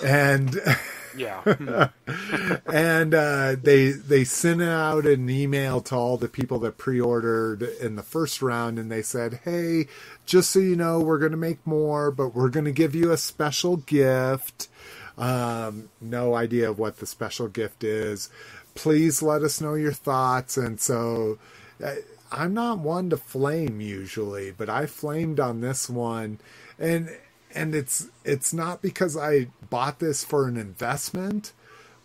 and 0.04 0.60
Yeah. 1.18 1.90
and 2.66 3.14
uh, 3.14 3.56
they 3.62 3.90
they 3.92 4.24
sent 4.24 4.62
out 4.62 5.06
an 5.06 5.30
email 5.30 5.82
to 5.82 5.96
all 5.96 6.18
the 6.18 6.28
people 6.28 6.60
that 6.60 6.78
pre-ordered 6.78 7.64
in 7.64 7.96
the 7.96 8.04
first 8.04 8.42
round, 8.42 8.78
and 8.80 8.92
they 8.92 9.02
said, 9.02 9.42
"Hey, 9.44 9.88
just 10.26 10.52
so 10.52 10.60
you 10.60 10.76
know, 10.76 11.00
we're 11.00 11.20
going 11.20 11.32
to 11.32 11.38
make 11.38 11.66
more, 11.66 12.12
but 12.12 12.36
we're 12.36 12.50
going 12.50 12.66
to 12.66 12.72
give 12.72 12.96
you 12.96 13.12
a 13.12 13.18
special 13.18 13.78
gift." 13.78 14.70
Um, 15.18 15.90
no 16.00 16.36
idea 16.36 16.70
of 16.70 16.78
what 16.78 16.98
the 16.98 17.08
special 17.08 17.48
gift 17.48 17.84
is. 17.84 18.30
Please 18.76 19.24
let 19.24 19.42
us 19.42 19.60
know 19.60 19.74
your 19.74 19.92
thoughts. 19.92 20.58
And 20.58 20.80
so, 20.80 21.40
uh, 21.84 21.96
I'm 22.32 22.54
not 22.54 22.80
one 22.80 23.10
to 23.10 23.18
flame 23.18 23.82
usually, 23.82 24.52
but 24.52 24.70
I 24.70 24.86
flamed 24.86 25.40
on 25.40 25.62
this 25.62 25.90
one, 25.90 26.40
and 26.78 27.10
and 27.58 27.74
it's 27.74 28.08
it's 28.24 28.54
not 28.54 28.82
because 28.82 29.18
I 29.18 29.48
bought 29.70 30.00
this 30.00 30.24
for 30.24 30.48
an 30.48 30.58
investment, 30.58 31.54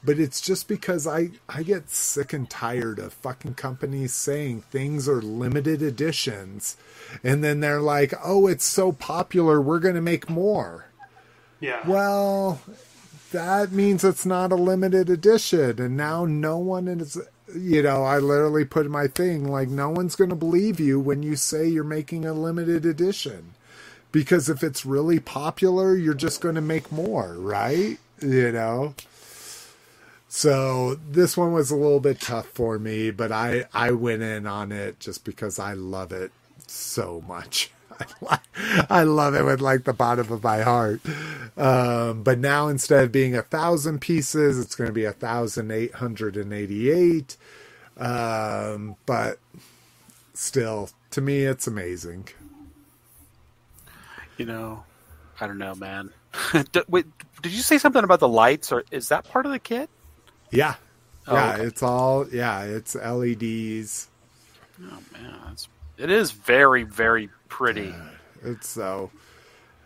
but 0.03 0.19
it's 0.19 0.41
just 0.41 0.67
because 0.67 1.07
I 1.07 1.31
I 1.49 1.63
get 1.63 1.91
sick 1.91 2.33
and 2.33 2.49
tired 2.49 2.99
of 2.99 3.13
fucking 3.13 3.55
companies 3.55 4.15
saying 4.15 4.63
things 4.63 5.09
are 5.09 5.23
limited 5.23 5.83
editions, 5.83 6.77
and 7.23 7.45
then 7.45 7.61
they're 7.61 7.81
like, 7.81 8.15
oh, 8.25 8.47
it's 8.47 8.65
so 8.65 8.93
popular, 8.93 9.61
we're 9.61 9.79
gonna 9.79 10.01
make 10.01 10.31
more. 10.31 10.87
Yeah. 11.61 11.87
Well, 11.87 12.61
that 13.31 13.71
means 13.71 14.03
it's 14.03 14.27
not 14.27 14.53
a 14.53 14.57
limited 14.57 15.09
edition, 15.11 15.81
and 15.81 15.97
now 15.97 16.25
no 16.25 16.59
one 16.59 16.89
is. 16.89 17.19
You 17.55 17.83
know, 17.83 18.05
I 18.05 18.19
literally 18.19 18.65
put 18.65 18.89
my 18.89 19.09
thing 19.09 19.47
like 19.47 19.69
no 19.69 19.91
one's 19.91 20.17
going 20.17 20.31
to 20.31 20.37
believe 20.37 20.81
you 20.81 20.99
when 20.99 21.23
you 21.23 21.37
say 21.37 21.67
you're 21.69 21.85
making 21.85 22.25
a 22.25 22.33
limited 22.33 22.87
edition, 22.87 23.53
because 24.13 24.49
if 24.49 24.63
it's 24.63 24.87
really 24.87 25.19
popular, 25.19 25.97
you're 25.97 26.15
just 26.15 26.41
going 26.41 26.55
to 26.55 26.61
make 26.61 26.93
more, 26.93 27.35
right? 27.35 27.99
You 28.21 28.53
know. 28.53 28.95
So 30.29 30.95
this 31.11 31.37
one 31.37 31.53
was 31.53 31.71
a 31.71 31.77
little 31.77 32.01
bit 32.01 32.21
tough 32.21 32.47
for 32.47 32.79
me, 32.79 33.11
but 33.11 33.33
I 33.33 33.67
I 33.75 33.91
went 33.91 34.23
in 34.23 34.47
on 34.47 34.73
it 34.73 35.01
just 35.01 35.25
because 35.25 35.59
I 35.59 35.73
love 35.75 36.13
it 36.13 36.33
so 36.67 37.23
much. 37.27 37.71
I, 38.91 39.03
love 39.05 39.35
it 39.35 39.45
with 39.45 39.61
like 39.61 39.85
the 39.85 39.93
bottom 39.93 40.33
of 40.33 40.43
my 40.43 40.63
heart. 40.63 41.01
Um, 41.57 42.23
but 42.23 42.39
now 42.39 42.69
instead 42.69 43.05
of 43.05 43.13
being 43.13 43.37
a 43.37 43.43
thousand 43.43 44.01
pieces, 44.01 44.59
it's 44.59 44.75
going 44.75 44.89
to 44.89 44.95
be 44.95 45.05
a 45.05 45.13
thousand 45.13 45.71
eight 45.71 45.95
hundred 45.95 46.37
and 46.37 46.53
eighty-eight. 46.53 47.37
Um, 47.99 48.97
but 49.07 49.39
still, 50.35 50.91
to 51.11 51.21
me, 51.21 51.43
it's 51.43 51.67
amazing. 51.67 52.29
You 54.37 54.47
know, 54.47 54.85
I 55.41 55.47
don't 55.47 55.59
know, 55.59 55.75
man. 55.75 56.11
did, 56.73 56.85
wait, 56.89 57.07
did 57.43 57.53
you 57.53 57.61
say 57.63 57.79
something 57.79 58.03
about 58.03 58.21
the 58.21 58.29
lights, 58.29 58.73
or 58.73 58.85
is 58.91 59.09
that 59.09 59.25
part 59.29 59.47
of 59.47 59.53
the 59.53 59.59
kit? 59.59 59.91
Yeah, 60.51 60.75
Oh, 61.27 61.35
yeah, 61.35 61.53
okay. 61.55 61.63
it's 61.65 61.83
all 61.83 62.27
yeah, 62.29 62.63
it's 62.63 62.95
LEDs. 62.95 64.09
Oh 64.83 64.99
man, 65.13 65.35
it's, 65.53 65.69
it 65.97 66.11
is 66.11 66.33
very, 66.33 66.83
very 66.83 67.29
pretty. 67.49 67.95
It's 68.43 68.69
so 68.69 69.11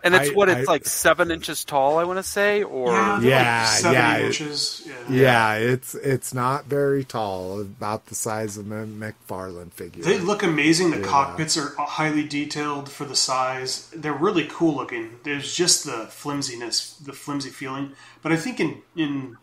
And 0.07 0.15
it's 0.15 0.31
I- 0.31 0.35
what 0.35 0.49
it's 0.49 0.69
I- 0.69 0.73
like 0.73 0.87
seven 0.87 1.31
inches 1.33 1.65
tall, 1.65 1.99
I 1.99 2.05
want 2.05 2.19
to 2.19 2.23
say, 2.23 2.63
or 2.63 2.93
Yeah, 2.93 3.19
they're 3.21 3.31
Yeah, 3.31 3.71
like 3.83 3.93
yeah, 3.93 4.19
inches. 4.21 4.83
Yeah. 4.87 4.95
yeah, 5.09 5.55
it's 5.55 5.95
it's 5.97 6.33
not 6.33 6.67
very 6.67 7.03
tall, 7.05 7.61
about 7.61 8.07
the 8.07 8.15
size 8.15 8.57
of 8.57 8.71
a 8.71 8.87
McFarlane 8.87 9.73
figure. 9.73 10.03
They 10.05 10.19
look 10.19 10.43
amazing. 10.43 10.93
The 10.93 11.01
cockpits 11.01 11.57
are 11.57 11.75
highly 11.77 12.23
detailed 12.23 12.89
for 12.91 13.05
the 13.05 13.17
size. 13.17 13.91
They're 13.95 14.13
really 14.13 14.47
cool 14.49 14.77
looking. 14.77 15.19
There's 15.25 15.55
just 15.55 15.85
the 15.85 16.07
flimsiness, 16.07 16.95
the 17.05 17.13
flimsy 17.13 17.51
feeling. 17.51 17.93
But 18.23 18.33
I 18.33 18.37
think 18.37 18.61
in 18.61 18.83
in 18.95 19.37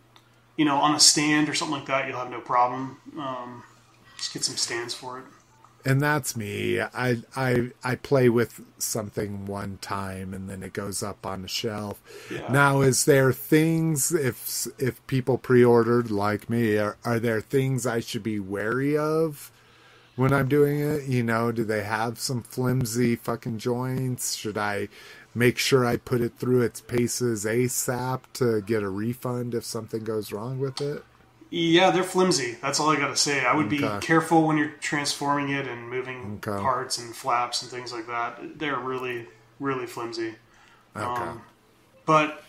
you 0.55 0.65
know 0.65 0.77
on 0.77 0.95
a 0.95 0.99
stand 0.99 1.49
or 1.49 1.53
something 1.53 1.77
like 1.77 1.87
that, 1.87 2.07
you'll 2.07 2.17
have 2.17 2.29
no 2.31 2.39
problem. 2.41 2.97
Um, 3.19 3.63
just 4.17 4.31
get 4.33 4.43
some 4.45 4.55
stands 4.55 4.93
for 4.93 5.19
it. 5.19 5.25
And 5.85 6.01
that's 6.01 6.35
me. 6.37 6.79
I 6.81 7.17
I 7.35 7.71
I 7.83 7.95
play 7.95 8.29
with 8.29 8.61
something 8.77 9.45
one 9.45 9.77
time 9.81 10.33
and 10.33 10.49
then 10.49 10.63
it 10.63 10.73
goes 10.73 11.03
up 11.03 11.25
on 11.25 11.41
the 11.43 11.47
shelf. 11.47 12.01
Yeah. 12.31 12.51
Now, 12.51 12.81
is 12.81 13.05
there 13.05 13.33
things 13.33 14.13
if 14.13 14.67
if 14.79 15.05
people 15.07 15.37
pre-ordered 15.37 16.11
like 16.11 16.49
me, 16.49 16.77
are, 16.77 16.97
are 17.03 17.19
there 17.19 17.41
things 17.41 17.85
I 17.85 17.99
should 17.99 18.23
be 18.23 18.39
wary 18.39 18.97
of 18.97 19.51
when 20.15 20.33
I'm 20.33 20.47
doing 20.47 20.79
it? 20.79 21.05
You 21.05 21.23
know, 21.23 21.51
do 21.51 21.63
they 21.65 21.83
have 21.83 22.19
some 22.19 22.43
flimsy 22.43 23.15
fucking 23.15 23.59
joints? 23.59 24.35
Should 24.35 24.57
I 24.57 24.89
make 25.35 25.57
sure 25.57 25.85
I 25.85 25.97
put 25.97 26.21
it 26.21 26.37
through 26.39 26.61
its 26.61 26.81
paces 26.81 27.45
ASAP 27.45 28.21
to 28.33 28.61
get 28.61 28.83
a 28.83 28.89
refund 28.89 29.55
if 29.55 29.65
something 29.65 30.03
goes 30.03 30.31
wrong 30.31 30.59
with 30.59 30.81
it? 30.81 31.03
Yeah, 31.55 31.91
they're 31.91 32.03
flimsy. 32.03 32.57
That's 32.63 32.79
all 32.79 32.89
I 32.89 32.95
got 32.95 33.09
to 33.09 33.15
say. 33.15 33.45
I 33.45 33.55
would 33.55 33.69
be 33.69 33.85
Okay. 33.85 34.03
careful 34.03 34.47
when 34.47 34.57
you're 34.57 34.71
transforming 34.81 35.49
it 35.49 35.67
and 35.67 35.87
moving 35.87 36.39
Okay. 36.43 36.59
parts 36.59 36.97
and 36.97 37.15
flaps 37.15 37.61
and 37.61 37.69
things 37.69 37.93
like 37.93 38.07
that. 38.07 38.57
They're 38.57 38.79
really, 38.79 39.27
really 39.59 39.85
flimsy. 39.85 40.33
Okay. 40.95 41.05
Um, 41.05 41.43
but 42.07 42.43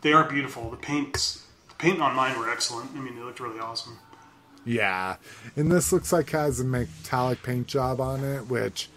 they 0.00 0.14
are 0.14 0.24
beautiful. 0.24 0.70
The 0.70 0.78
paints, 0.78 1.44
the 1.68 1.74
paint 1.74 2.00
on 2.00 2.16
mine 2.16 2.38
were 2.38 2.50
excellent. 2.50 2.92
I 2.96 3.00
mean, 3.00 3.14
they 3.16 3.20
looked 3.22 3.40
really 3.40 3.60
awesome. 3.60 3.98
Yeah, 4.64 5.16
and 5.54 5.70
this 5.70 5.92
looks 5.92 6.10
like 6.10 6.30
has 6.30 6.58
a 6.58 6.64
metallic 6.64 7.42
paint 7.42 7.66
job 7.66 8.00
on 8.00 8.24
it, 8.24 8.46
which 8.48 8.88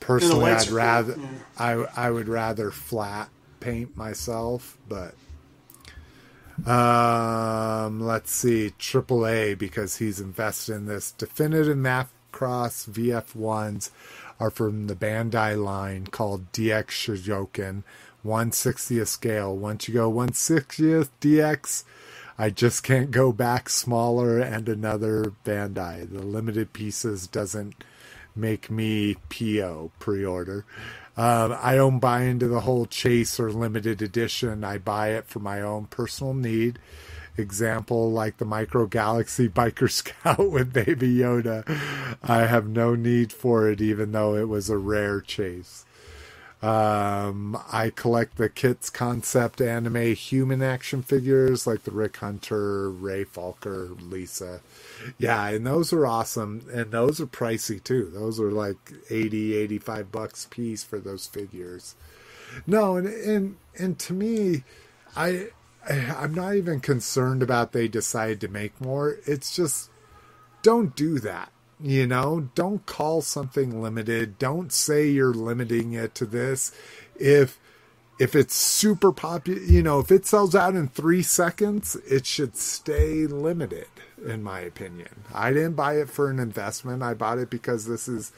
personally 0.00 0.50
I'd 0.50 0.68
rather 0.70 1.16
yeah. 1.16 1.28
I 1.56 2.06
I 2.06 2.10
would 2.10 2.28
rather 2.28 2.72
flat 2.72 3.28
paint 3.60 3.96
myself, 3.96 4.76
but 4.88 5.14
um 6.64 8.00
let's 8.00 8.30
see 8.30 8.72
AAA 8.78 9.58
because 9.58 9.96
he's 9.96 10.20
invested 10.20 10.74
in 10.74 10.86
this 10.86 11.12
definitive 11.12 11.76
Macross 11.76 12.88
VF1s 12.88 13.90
are 14.40 14.50
from 14.50 14.86
the 14.86 14.94
Bandai 14.94 15.62
line 15.62 16.06
called 16.06 16.52
DX 16.52 16.86
Chogokin 16.86 17.82
160th 18.24 19.06
scale. 19.06 19.56
Once 19.56 19.86
you 19.86 19.94
go 19.94 20.10
160th 20.10 21.10
DX 21.20 21.84
I 22.38 22.50
just 22.50 22.82
can't 22.82 23.10
go 23.10 23.32
back 23.32 23.68
smaller 23.70 24.38
and 24.38 24.68
another 24.68 25.32
Bandai. 25.44 26.10
The 26.10 26.22
limited 26.22 26.72
pieces 26.72 27.26
doesn't 27.26 27.82
make 28.34 28.70
me 28.70 29.16
PO 29.30 29.90
pre 29.98 30.24
order. 30.24 30.66
Um, 31.16 31.56
I 31.62 31.74
don't 31.74 31.98
buy 31.98 32.22
into 32.24 32.46
the 32.46 32.60
whole 32.60 32.84
chase 32.84 33.40
or 33.40 33.50
limited 33.50 34.02
edition. 34.02 34.64
I 34.64 34.76
buy 34.78 35.10
it 35.10 35.26
for 35.26 35.38
my 35.38 35.62
own 35.62 35.86
personal 35.86 36.34
need. 36.34 36.78
Example 37.38 38.10
like 38.10 38.36
the 38.36 38.44
Micro 38.44 38.86
Galaxy 38.86 39.48
Biker 39.48 39.90
Scout 39.90 40.50
with 40.50 40.72
Baby 40.72 41.14
Yoda. 41.16 41.64
I 42.22 42.46
have 42.46 42.68
no 42.68 42.94
need 42.94 43.32
for 43.32 43.68
it, 43.70 43.80
even 43.80 44.12
though 44.12 44.34
it 44.36 44.48
was 44.48 44.68
a 44.68 44.76
rare 44.76 45.22
chase. 45.22 45.85
Um, 46.66 47.56
I 47.70 47.90
collect 47.90 48.38
the 48.38 48.48
Kitz 48.48 48.92
concept 48.92 49.60
anime 49.60 50.14
human 50.14 50.62
action 50.62 51.00
figures 51.00 51.64
like 51.64 51.84
the 51.84 51.92
Rick 51.92 52.16
Hunter, 52.16 52.90
Roy 52.90 53.24
Fokker, 53.24 53.96
Lisa. 54.10 54.62
Yeah, 55.16 55.46
and 55.46 55.64
those 55.64 55.92
are 55.92 56.04
awesome. 56.04 56.66
And 56.72 56.90
those 56.90 57.20
are 57.20 57.26
pricey 57.26 57.82
too. 57.82 58.10
Those 58.12 58.40
are 58.40 58.50
like 58.50 58.78
80, 59.10 59.54
85 59.54 60.10
bucks 60.10 60.48
piece 60.50 60.82
for 60.82 60.98
those 60.98 61.28
figures. 61.28 61.94
No, 62.66 62.96
and 62.96 63.06
and 63.06 63.56
and 63.78 63.98
to 64.00 64.12
me, 64.12 64.64
I 65.14 65.50
I'm 65.88 66.34
not 66.34 66.56
even 66.56 66.80
concerned 66.80 67.44
about 67.44 67.72
they 67.72 67.86
decide 67.86 68.40
to 68.40 68.48
make 68.48 68.80
more. 68.80 69.18
It's 69.24 69.54
just 69.54 69.88
don't 70.62 70.96
do 70.96 71.20
that. 71.20 71.52
You 71.80 72.06
know, 72.06 72.48
don't 72.54 72.86
call 72.86 73.20
something 73.20 73.82
limited. 73.82 74.38
Don't 74.38 74.72
say 74.72 75.08
you're 75.08 75.34
limiting 75.34 75.92
it 75.92 76.14
to 76.16 76.26
this. 76.26 76.72
If 77.16 77.58
if 78.18 78.34
it's 78.34 78.54
super 78.54 79.12
popular, 79.12 79.60
you 79.60 79.82
know, 79.82 80.00
if 80.00 80.10
it 80.10 80.24
sells 80.24 80.54
out 80.54 80.74
in 80.74 80.88
three 80.88 81.22
seconds, 81.22 81.96
it 82.08 82.24
should 82.24 82.56
stay 82.56 83.26
limited, 83.26 83.88
in 84.24 84.42
my 84.42 84.60
opinion. 84.60 85.24
I 85.34 85.52
didn't 85.52 85.74
buy 85.74 85.98
it 85.98 86.08
for 86.08 86.30
an 86.30 86.38
investment. 86.38 87.02
I 87.02 87.12
bought 87.12 87.38
it 87.38 87.50
because 87.50 87.84
this 87.84 88.08
is 88.08 88.32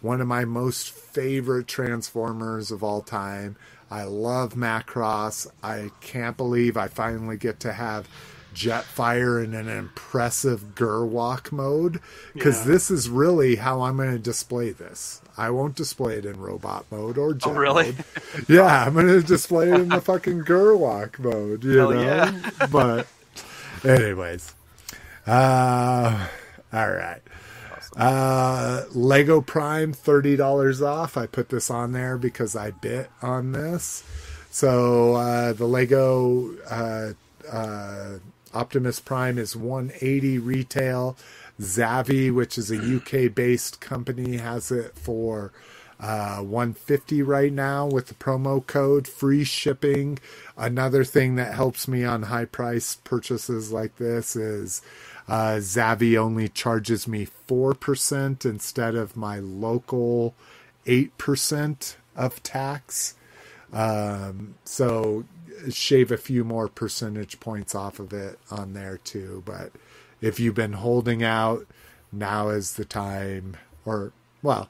one 0.00 0.22
of 0.22 0.26
my 0.26 0.46
most 0.46 0.90
favorite 0.90 1.68
Transformers 1.68 2.70
of 2.70 2.82
all 2.82 3.02
time. 3.02 3.56
I 3.90 4.04
love 4.04 4.54
Macross. 4.54 5.46
I 5.62 5.90
can't 6.00 6.36
believe 6.36 6.78
I 6.78 6.88
finally 6.88 7.36
get 7.36 7.60
to 7.60 7.72
have 7.74 8.08
Jetfire 8.58 9.42
in 9.44 9.54
an 9.54 9.68
impressive 9.68 10.74
Gerwalk 10.74 11.52
mode 11.52 12.00
because 12.34 12.58
Yeah. 12.66 12.72
this 12.72 12.90
is 12.90 13.08
really 13.08 13.54
how 13.56 13.82
I'm 13.82 13.96
going 13.96 14.10
to 14.10 14.18
display 14.18 14.70
this. 14.70 15.20
I 15.36 15.50
won't 15.50 15.76
display 15.76 16.14
it 16.16 16.24
in 16.26 16.40
robot 16.40 16.84
mode 16.90 17.16
or 17.18 17.34
jet 17.34 17.54
really? 17.54 17.92
mode. 17.92 18.04
Yeah, 18.48 18.84
I'm 18.84 18.94
going 18.94 19.06
to 19.06 19.22
display 19.22 19.70
it 19.70 19.80
in 19.80 19.88
the 19.90 20.00
fucking 20.00 20.40
Gerwalk 20.44 21.20
mode, 21.20 21.62
you 21.62 21.78
Hell 21.78 21.90
know? 21.92 22.02
yeah. 22.02 22.66
but, 22.72 23.06
anyways. 23.84 24.52
Uh, 25.26 26.26
all 26.72 26.90
right. 26.90 27.20
Uh, 27.96 28.84
Lego 28.92 29.40
Prime, 29.40 29.92
$30 29.94 30.82
off. 30.84 31.16
I 31.16 31.26
put 31.26 31.48
this 31.50 31.70
on 31.70 31.92
there 31.92 32.18
because 32.18 32.56
I 32.56 32.72
bit 32.72 33.08
on 33.22 33.52
this. 33.52 34.02
So 34.50 35.14
uh, 35.14 35.52
the 35.52 35.66
Lego 35.66 36.50
uh, 36.68 37.12
uh, 37.50 38.18
Optimus 38.58 38.98
Prime 38.98 39.38
is 39.38 39.54
180 39.54 40.38
retail. 40.38 41.16
Zavvi, 41.60 42.32
which 42.34 42.58
is 42.58 42.70
a 42.72 42.96
UK 42.96 43.32
based 43.32 43.80
company, 43.80 44.38
has 44.38 44.72
it 44.72 44.96
for 44.96 45.52
uh, 46.00 46.38
150 46.38 47.22
right 47.22 47.52
now 47.52 47.86
with 47.86 48.06
the 48.06 48.14
promo 48.14 48.64
code 48.66 49.06
free 49.06 49.44
shipping. 49.44 50.18
Another 50.56 51.04
thing 51.04 51.36
that 51.36 51.54
helps 51.54 51.86
me 51.86 52.04
on 52.04 52.24
high 52.24 52.44
price 52.44 52.96
purchases 52.96 53.70
like 53.72 53.96
this 53.96 54.34
is 54.34 54.82
uh, 55.28 55.58
Zavvi 55.58 56.16
only 56.16 56.48
charges 56.48 57.06
me 57.06 57.28
4% 57.48 58.44
instead 58.44 58.94
of 58.94 59.16
my 59.16 59.38
local 59.38 60.34
8% 60.86 61.96
of 62.16 62.42
tax. 62.42 63.14
Um, 63.72 64.54
so 64.64 65.24
shave 65.70 66.10
a 66.10 66.16
few 66.16 66.44
more 66.44 66.68
percentage 66.68 67.40
points 67.40 67.74
off 67.74 67.98
of 67.98 68.12
it 68.12 68.38
on 68.50 68.74
there 68.74 68.98
too. 68.98 69.42
But 69.44 69.72
if 70.20 70.40
you've 70.40 70.54
been 70.54 70.74
holding 70.74 71.22
out, 71.22 71.66
now 72.12 72.48
is 72.48 72.74
the 72.74 72.84
time, 72.84 73.56
or 73.84 74.12
well, 74.42 74.68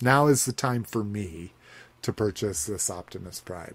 now 0.00 0.26
is 0.26 0.44
the 0.44 0.52
time 0.52 0.84
for 0.84 1.04
me 1.04 1.52
to 2.02 2.12
purchase 2.12 2.66
this 2.66 2.90
Optimus 2.90 3.40
Prime. 3.40 3.74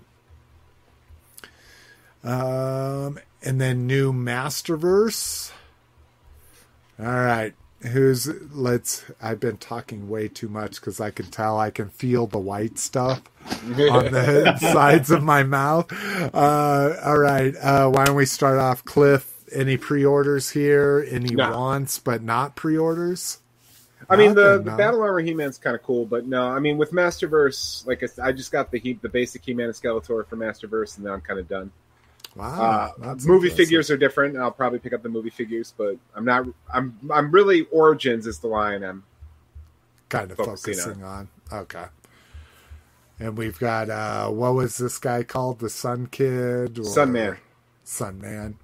Um, 2.23 3.19
and 3.41 3.60
then 3.60 3.85
new 3.85 4.14
Masterverse. 4.14 5.52
All 6.98 7.06
right, 7.06 7.53
who's 7.91 8.27
let's? 8.53 9.05
I've 9.22 9.39
been 9.39 9.57
talking 9.57 10.10
way 10.10 10.27
too 10.27 10.49
much 10.49 10.76
because 10.80 10.99
I 10.99 11.11
can 11.11 11.27
tell 11.27 11.60
I 11.60 11.69
can 11.69 11.89
feel 11.89 12.27
the 12.27 12.39
white 12.39 12.77
stuff 12.80 13.22
on 13.47 14.11
the 14.11 14.57
sides 14.57 15.11
of 15.11 15.23
my 15.23 15.43
mouth. 15.43 15.91
Uh, 16.34 16.95
all 17.03 17.18
right, 17.18 17.55
uh, 17.55 17.89
why 17.89 18.05
don't 18.05 18.15
we 18.15 18.26
start 18.26 18.57
off, 18.60 18.84
Cliff? 18.85 19.30
Any 19.51 19.77
pre-orders 19.77 20.49
here? 20.49 21.05
Any 21.10 21.35
No. 21.35 21.51
wants 21.51 21.99
but 21.99 22.23
not 22.23 22.55
pre-orders? 22.55 23.38
I 24.10 24.15
mean, 24.18 24.34
the, 24.35 24.61
the. 24.61 24.72
Battle 24.72 25.01
Armor 25.01 25.19
He 25.22 25.34
Man's 25.34 25.57
kind 25.57 25.76
of 25.76 25.84
cool, 25.84 26.05
but 26.05 26.26
no, 26.26 26.47
I 26.47 26.60
mean, 26.60 26.77
with 26.77 26.91
Masterverse, 26.91 27.85
like 27.88 28.03
I 28.22 28.31
just 28.31 28.51
got 28.51 28.72
the 28.72 28.80
he, 28.80 28.93
the 28.93 29.10
basic 29.10 29.45
He 29.45 29.53
Man 29.53 29.68
and 29.68 29.76
Skeletor 29.76 30.27
for 30.27 30.35
Masterverse, 30.35 30.97
and 30.97 31.05
then 31.05 31.14
I'm 31.14 31.22
kind 31.22 31.39
of 31.39 31.47
done. 31.47 31.72
Wow, 32.35 32.93
Uh, 33.01 33.15
movie 33.26 33.49
figures 33.49 33.91
are 33.91 33.97
different. 33.97 34.35
I'll 34.38 34.51
probably 34.51 34.80
pick 34.80 34.91
up 34.93 35.03
the 35.03 35.10
movie 35.10 35.30
figures, 35.30 35.73
but 35.77 35.97
I'm 36.15 36.26
not. 36.26 36.47
I'm 36.73 36.97
I'm 37.11 37.30
really 37.31 37.68
Origins 37.72 38.26
is 38.26 38.39
the 38.39 38.47
line 38.47 38.84
I'm. 38.84 39.03
kind 40.10 40.31
of 40.31 40.38
focusing 40.38 40.73
focusing 40.73 41.03
on. 41.03 41.30
Okay. 41.51 41.85
And 43.19 43.38
we've 43.38 43.60
got 43.60 43.89
uh 43.91 44.30
what 44.30 44.55
was 44.55 44.77
this 44.77 44.97
guy 44.97 45.22
called? 45.23 45.60
The 45.60 45.69
Sun 45.69 46.07
Kid 46.07 46.80
or 46.80 46.85
Sun 46.85 47.11
Man. 47.11 47.38
Sun 47.84 48.19
Man. 48.19 48.55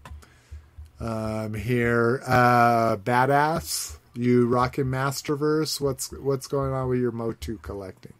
Um 0.99 1.53
here. 1.53 2.23
Uh 2.25 2.97
Badass. 2.97 3.97
You 4.15 4.47
rocking 4.47 4.85
Masterverse? 4.85 5.79
What's 5.79 6.11
what's 6.13 6.47
going 6.47 6.73
on 6.73 6.89
with 6.89 6.99
your 6.99 7.11
Motu 7.11 7.59
collecting? 7.61 8.13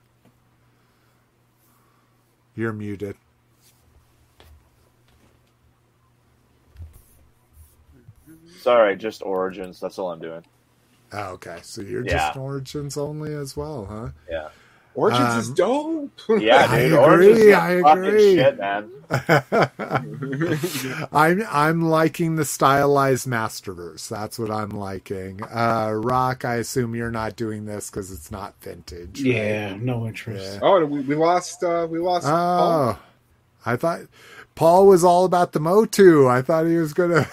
You're 2.56 2.74
muted. 2.74 3.16
Sorry, 8.60 8.96
just 8.98 9.22
Origins. 9.24 9.80
That's 9.80 9.98
all 10.00 10.12
I'm 10.12 10.20
doing. 10.20 10.44
Oh, 11.12 11.32
okay. 11.34 11.60
So 11.64 11.82
you're 11.82 12.04
Yeah. 12.04 12.28
just 12.30 12.38
Origins 12.38 12.98
only 12.98 13.34
as 13.34 13.56
well, 13.58 13.86
huh? 13.90 14.10
Yeah. 14.30 14.50
Origins 14.96 15.34
Um, 15.34 15.40
is 15.40 15.50
dope. 15.52 16.12
Yeah, 16.38 16.68
I 16.70 16.78
agree, 16.80 17.54
I 17.54 17.72
agree. 17.72 18.36
shit, 18.36 18.58
man. 18.58 18.90
I'm 21.12 21.44
I'm 21.50 21.82
liking 21.82 22.36
the 22.36 22.46
stylized 22.46 23.28
Masterverse. 23.28 24.08
That's 24.10 24.38
what 24.38 24.52
I'm 24.52 24.70
liking. 24.72 25.42
Uh, 25.44 25.92
Rock, 25.96 26.44
I 26.46 26.56
assume 26.56 26.96
you're 26.96 27.12
not 27.12 27.36
doing 27.36 27.66
this 27.66 27.90
because 27.90 28.12
it's 28.12 28.32
not 28.32 28.56
vintage. 28.62 29.22
right? 29.24 29.34
Yeah, 29.34 29.76
no 29.80 30.06
interest. 30.06 30.56
Yeah. 30.56 30.60
oh, 30.62 30.86
we, 30.86 31.02
we 31.02 31.16
lost. 31.16 31.64
Uh, 31.64 31.88
we 31.90 32.00
lost. 32.00 32.26
Paul. 32.28 32.98
Oh, 32.98 33.00
I 33.66 33.76
thought 33.78 34.02
Paul 34.56 34.86
was 34.88 35.04
all 35.04 35.26
about 35.26 35.54
the 35.54 35.60
Motu. 35.60 36.28
I 36.28 36.42
thought 36.42 36.66
he 36.68 36.76
was 36.78 36.94
gonna. 36.94 37.28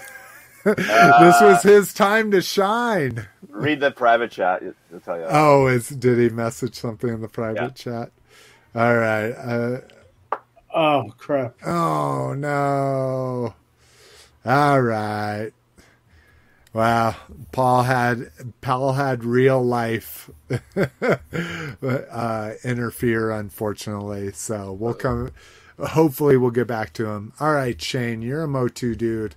this 0.77 1.41
was 1.41 1.63
his 1.63 1.95
time 1.95 2.31
to 2.33 2.43
shine. 2.43 3.27
Read 3.49 3.81
the 3.81 3.91
private 3.93 4.31
chat. 4.33 4.63
It'll 4.63 5.01
tell 5.01 5.19
you. 5.19 5.27
Oh, 5.29 5.67
is 5.69 5.89
did 5.91 6.19
he 6.19 6.29
message 6.29 6.75
something 6.75 7.09
in 7.09 7.21
the 7.21 7.29
private 7.29 7.63
Yeah. 7.63 7.69
chat? 7.71 8.13
All 8.75 8.97
right. 8.97 9.31
Uh, 9.33 9.81
Oh 10.75 11.13
crap! 11.17 11.55
Oh 11.65 12.35
no. 12.35 13.55
All 14.45 14.81
right. 14.83 15.53
Wow, 16.75 17.17
Paul 17.53 17.85
had 17.85 18.31
Paul 18.61 18.93
had 18.93 19.25
real 19.25 19.63
life 19.65 20.29
uh, 20.77 22.53
interfere, 22.65 23.31
unfortunately. 23.31 24.33
So 24.33 24.73
we'll 24.73 24.95
come. 24.95 25.31
Hopefully, 25.79 26.37
we'll 26.37 26.51
get 26.51 26.67
back 26.67 26.93
to 26.95 27.07
him. 27.07 27.33
All 27.41 27.53
right, 27.55 27.81
Shane, 27.81 28.21
you're 28.21 28.43
a 28.43 28.49
Motu 28.49 28.95
dude. 28.95 29.37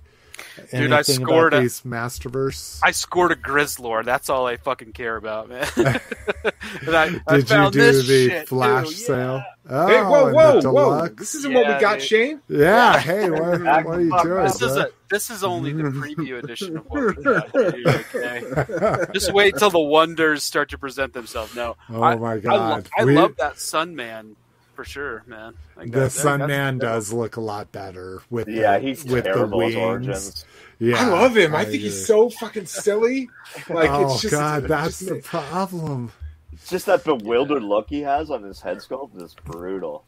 Dude, 0.70 0.92
I 0.92 1.02
scored 1.02 1.52
about 1.52 1.58
a- 1.58 1.62
these 1.62 1.80
Masterverse. 1.82 2.80
I 2.82 2.90
scored 2.92 3.32
a 3.32 3.36
Grizzlord. 3.36 4.04
That's 4.04 4.28
all 4.28 4.46
I 4.46 4.56
fucking 4.56 4.92
care 4.92 5.16
about, 5.16 5.48
man. 5.48 5.66
and 5.76 6.96
I, 6.96 7.20
I 7.26 7.36
Did 7.36 7.40
you 7.50 7.56
found 7.56 7.72
do 7.72 7.80
this 7.80 8.06
the 8.06 8.28
shit, 8.28 8.48
flash 8.48 8.88
too. 8.88 8.92
Yeah. 9.00 9.06
sale? 9.06 9.44
Oh, 9.72 9.86
Hey, 9.86 10.00
whoa, 10.02 10.30
oh, 10.30 10.32
whoa, 10.32 10.72
whoa! 10.72 11.08
This 11.08 11.34
isn't 11.36 11.52
what 11.54 11.66
we 11.66 11.80
got, 11.80 11.98
dude. 12.00 12.08
Shane. 12.08 12.40
Yeah, 12.48 12.98
hey, 12.98 13.30
what, 13.30 13.60
what 13.60 13.62
are 13.62 14.00
you 14.00 14.18
doing? 14.22 14.42
This 14.44 14.62
is 14.62 14.76
a 14.76 14.90
this 15.10 15.30
is 15.30 15.44
only 15.44 15.72
the 15.72 15.84
preview 15.84 16.42
edition 16.42 16.76
of 16.78 16.86
what 16.86 17.16
we 17.16 17.22
got. 17.22 17.52
Dude, 17.52 17.86
okay? 18.14 19.06
Just 19.12 19.32
wait 19.32 19.56
till 19.58 19.70
the 19.70 19.78
wonders 19.78 20.42
start 20.42 20.70
to 20.70 20.78
present 20.78 21.12
themselves. 21.12 21.54
No, 21.54 21.76
Oh 21.88 22.02
I, 22.02 22.16
my 22.16 22.30
I, 22.32 22.34
lo- 22.34 22.40
God. 22.40 22.88
I 22.98 23.02
love 23.04 23.36
that 23.36 23.60
Sun 23.60 23.94
Man 23.94 24.34
for 24.80 24.84
sure, 24.86 25.22
man. 25.26 25.52
Like, 25.76 25.92
The 25.92 26.00
that- 26.00 26.12
Sun 26.12 26.40
that's- 26.40 26.48
Man 26.48 26.78
does 26.78 27.12
look 27.12 27.36
a 27.36 27.40
lot 27.42 27.70
better 27.70 28.22
with 28.30 28.48
yeah, 28.48 28.78
the, 28.78 28.86
he's 28.86 29.04
with 29.04 29.24
the 29.24 29.32
terrible 29.34 29.60
as 29.62 29.74
wings. 29.74 30.44
Yeah, 30.78 31.04
I 31.04 31.08
love 31.08 31.36
him. 31.36 31.54
I, 31.54 31.64
think 31.64 31.74
agree. 31.74 31.78
he's 31.90 32.06
so 32.06 32.30
fucking 32.30 32.64
silly. 32.64 33.28
Like 33.68 33.90
oh 33.90 34.14
it's 34.14 34.22
just 34.22 34.32
god, 34.32 34.62
it's 34.62 34.68
that's 34.70 34.98
just- 35.00 35.10
the 35.10 35.16
problem. 35.20 36.12
It's 36.54 36.70
just 36.70 36.86
that 36.86 37.04
bewildered 37.04 37.62
look 37.62 37.90
he 37.90 38.00
has 38.00 38.30
on 38.30 38.42
his 38.42 38.60
head 38.62 38.78
sculpt 38.78 39.20
is 39.22 39.34
brutal. 39.44 40.04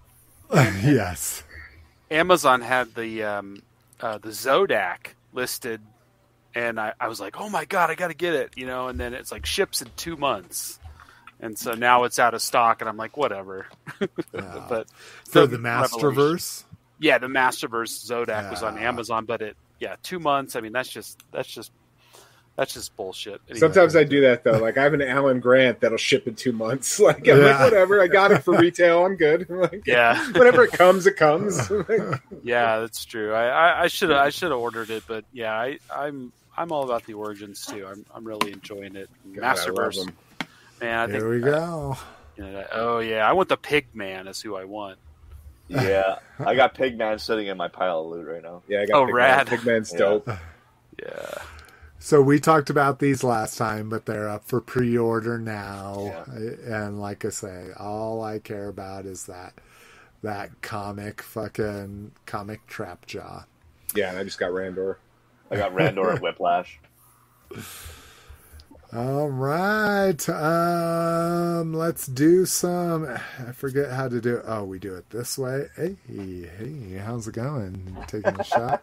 yes, 0.54 1.42
Amazon 2.10 2.62
had 2.62 2.94
the 2.94 3.24
um, 3.24 3.62
uh, 4.00 4.16
the 4.16 4.30
Zodak 4.30 5.08
listed, 5.34 5.82
and 6.54 6.80
I, 6.80 6.94
I 6.98 7.08
was 7.08 7.20
like, 7.20 7.38
oh 7.38 7.50
my 7.50 7.66
god, 7.66 7.90
I 7.90 7.94
got 7.94 8.08
to 8.08 8.14
get 8.14 8.32
it, 8.32 8.52
you 8.56 8.64
know. 8.66 8.88
And 8.88 8.98
then 8.98 9.12
it's 9.12 9.30
like 9.32 9.44
ships 9.44 9.82
in 9.82 9.88
two 9.96 10.16
months, 10.16 10.78
and 11.42 11.58
so 11.58 11.74
now 11.74 12.04
it's 12.04 12.18
out 12.18 12.32
of 12.32 12.40
stock, 12.40 12.80
and 12.80 12.88
I'm 12.88 12.96
like, 12.96 13.16
whatever. 13.18 13.66
Yeah. 14.00 14.06
but 14.68 14.86
for 15.28 15.40
the 15.46 15.58
the 15.58 15.58
Revelation- 15.58 15.98
Masterverse. 16.00 16.64
yeah, 17.00 17.18
the 17.18 17.26
Masterverse 17.26 18.06
Zodak 18.10 18.50
was 18.50 18.62
on 18.62 18.78
Amazon, 18.78 19.26
but 19.26 19.42
it 19.42 19.56
yeah, 19.80 19.96
two 20.02 20.18
months. 20.20 20.56
I 20.56 20.60
mean, 20.60 20.72
that's 20.72 20.88
just 20.88 21.20
that's 21.32 21.48
just 21.48 21.70
that's 22.54 22.74
just 22.74 22.94
bullshit. 22.96 23.40
Anyway. 23.48 23.58
Sometimes 23.60 23.96
I 23.96 24.04
do 24.04 24.20
that 24.22 24.44
though. 24.44 24.58
Like 24.58 24.76
I 24.78 24.82
have 24.84 24.92
an 24.94 25.00
Alan 25.02 25.40
Grant 25.40 25.80
that'll 25.80 25.96
ship 25.98 26.28
in 26.28 26.34
two 26.34 26.52
months. 26.52 27.00
Like 27.00 27.26
I'm 27.26 27.38
Yeah. 27.38 27.44
like, 27.46 27.60
whatever. 27.60 28.00
I 28.02 28.06
got 28.08 28.30
it 28.30 28.44
for 28.44 28.56
retail. 28.56 29.04
I'm 29.04 29.16
good. 29.16 29.46
Like, 29.50 29.82
Yeah. 29.86 30.22
whenever 30.32 30.62
it 30.64 30.72
comes, 30.72 31.06
it 31.06 31.16
comes. 31.16 31.58
Yeah, 32.44 32.80
that's 32.80 33.04
true. 33.04 33.32
I 33.34 33.46
I- 33.46 33.82
I 33.84 33.86
should 33.88 34.10
have 34.10 34.18
I 34.18 34.28
should 34.30 34.50
have 34.50 34.60
ordered 34.60 34.90
it, 34.90 35.02
but 35.08 35.24
yeah, 35.32 35.52
I, 35.54 35.78
I'm 35.90 36.32
I'm 36.56 36.70
all 36.70 36.84
about 36.84 37.04
the 37.06 37.14
origins 37.14 37.64
too. 37.66 37.86
I'm 37.86 38.04
I'm 38.14 38.24
really 38.24 38.52
enjoying 38.52 38.94
it. 38.96 39.08
God, 39.34 39.42
I 39.42 39.48
love 39.48 39.56
Masterverse, 39.58 40.06
him. 40.06 40.16
Man. 40.82 40.98
I 40.98 41.12
think 41.12 41.24
we 41.24 41.40
go. 41.40 41.96
You 42.36 42.44
know, 42.44 42.64
oh 42.72 42.98
yeah, 42.98 43.28
I 43.28 43.32
want 43.32 43.48
the 43.48 43.56
pig 43.56 43.86
man. 43.94 44.26
Is 44.26 44.40
who 44.40 44.56
I 44.56 44.64
want. 44.64 44.98
Yeah, 45.68 46.18
I 46.38 46.54
got 46.54 46.74
Pigman 46.74 47.18
sitting 47.20 47.46
in 47.46 47.56
my 47.56 47.68
pile 47.68 48.00
of 48.00 48.06
loot 48.06 48.26
right 48.26 48.42
now. 48.42 48.62
Yeah, 48.68 48.80
I 48.82 48.86
got 48.86 48.96
Oh, 49.02 49.06
Pigman. 49.06 49.12
rad. 49.14 49.46
Pigman's 49.46 49.92
Yeah. 49.92 49.98
dope. 49.98 50.28
Yeah, 51.02 51.34
So 51.98 52.20
we 52.20 52.38
talked 52.38 52.68
about 52.68 52.98
these 52.98 53.24
last 53.24 53.56
time, 53.56 53.88
but 53.88 54.04
they're 54.06 54.28
up 54.28 54.44
for 54.44 54.60
pre-order 54.60 55.38
now. 55.38 56.24
And 56.26 57.00
like 57.00 57.24
I 57.24 57.30
say, 57.30 57.68
all 57.78 58.22
I 58.22 58.38
care 58.38 58.68
about 58.68 59.06
is 59.06 59.24
that 59.26 59.54
that 60.22 60.60
comic 60.60 61.22
fucking 61.22 62.12
comic 62.26 62.66
trap 62.66 63.06
jaw. 63.06 63.44
Yeah, 63.94 64.10
and 64.10 64.18
I 64.18 64.24
just 64.24 64.38
got 64.38 64.50
Randor. 64.50 64.96
I 65.50 65.56
got 65.56 65.72
Randor 65.74 66.10
and 66.12 66.20
Whiplash. 66.22 66.78
All 68.94 69.28
right. 69.30 70.28
Um, 70.28 71.72
let's 71.72 72.06
do 72.06 72.44
some. 72.44 73.06
I 73.06 73.52
forget 73.52 73.90
how 73.90 74.08
to 74.08 74.20
do 74.20 74.36
it. 74.36 74.44
Oh, 74.46 74.64
we 74.64 74.78
do 74.78 74.94
it 74.94 75.08
this 75.08 75.38
way. 75.38 75.68
Hey, 75.76 75.96
hey, 76.06 76.98
how's 76.98 77.26
it 77.26 77.32
going? 77.34 77.96
Taking 78.06 78.38
a 78.38 78.44
shot. 78.44 78.82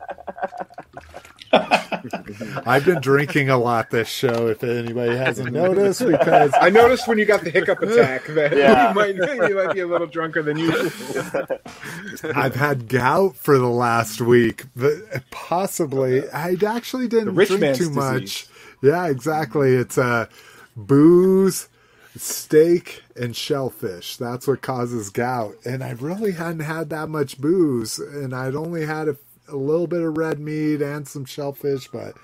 I've 2.65 2.85
been 2.85 3.01
drinking 3.01 3.51
a 3.51 3.57
lot 3.57 3.91
this 3.91 4.07
show. 4.07 4.47
If 4.47 4.63
anybody 4.63 5.15
hasn't 5.15 5.51
noticed, 5.53 6.03
because 6.05 6.53
I 6.59 6.71
noticed 6.71 7.07
when 7.07 7.19
you 7.19 7.25
got 7.25 7.43
the 7.43 7.51
hiccup 7.51 7.79
attack 7.83 8.25
that 8.29 8.53
Yeah. 8.57 8.89
you 8.89 8.95
might 8.95 9.15
you 9.49 9.55
might 9.55 9.73
be 9.75 9.81
a 9.81 9.87
little 9.87 10.07
drunker 10.07 10.41
than 10.41 10.57
usual. 10.57 10.89
I've 12.35 12.55
had 12.55 12.87
gout 12.87 13.35
for 13.35 13.59
the 13.59 13.69
last 13.69 14.21
week, 14.21 14.65
but 14.75 14.93
possibly 15.29 16.27
I 16.31 16.55
actually 16.65 17.07
didn't 17.07 17.35
rich 17.35 17.49
drink 17.49 17.77
too 17.77 17.89
disease. 17.89 17.95
much. 17.95 18.47
Yeah, 18.81 19.07
exactly. 19.07 19.75
It's 19.75 19.97
uh, 19.97 20.27
booze, 20.75 21.67
steak, 22.15 23.03
and 23.15 23.35
shellfish. 23.35 24.17
That's 24.17 24.47
what 24.47 24.61
causes 24.61 25.09
gout. 25.09 25.55
And 25.65 25.83
I 25.83 25.91
really 25.91 26.31
hadn't 26.33 26.61
had 26.61 26.89
that 26.91 27.09
much 27.09 27.39
booze, 27.39 27.99
and 27.99 28.33
I'd 28.33 28.55
only 28.55 28.85
had 28.85 29.07
a, 29.09 29.17
a 29.47 29.55
little 29.55 29.87
bit 29.87 30.01
of 30.01 30.17
red 30.17 30.39
meat 30.39 30.81
and 30.81 31.07
some 31.07 31.25
shellfish, 31.25 31.87
but. 31.89 32.15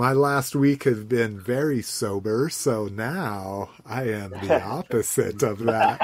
My 0.00 0.12
last 0.12 0.54
week 0.54 0.84
has 0.84 1.02
been 1.02 1.40
very 1.40 1.82
sober, 1.82 2.48
so 2.50 2.86
now 2.86 3.70
I 3.84 4.04
am 4.04 4.30
the 4.30 4.62
opposite 4.64 5.42
of 5.42 5.58
that. 5.64 5.98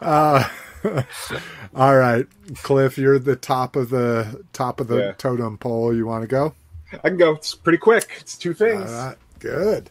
Uh, 0.00 0.44
all 1.74 1.96
right, 1.98 2.26
Cliff, 2.62 2.96
you're 2.96 3.18
the 3.18 3.36
top 3.36 3.76
of 3.76 3.90
the 3.90 4.42
top 4.54 4.80
of 4.80 4.88
the 4.88 4.96
Yeah. 4.98 5.12
totem 5.18 5.58
pole. 5.58 5.94
You 5.94 6.06
want 6.06 6.22
to 6.22 6.28
go? 6.28 6.54
I 6.92 7.08
can 7.08 7.16
go. 7.16 7.32
It's 7.32 7.54
pretty 7.54 7.78
quick. 7.78 8.08
It's 8.20 8.36
two 8.38 8.54
things. 8.54 8.90
right, 8.90 9.16
good. 9.38 9.90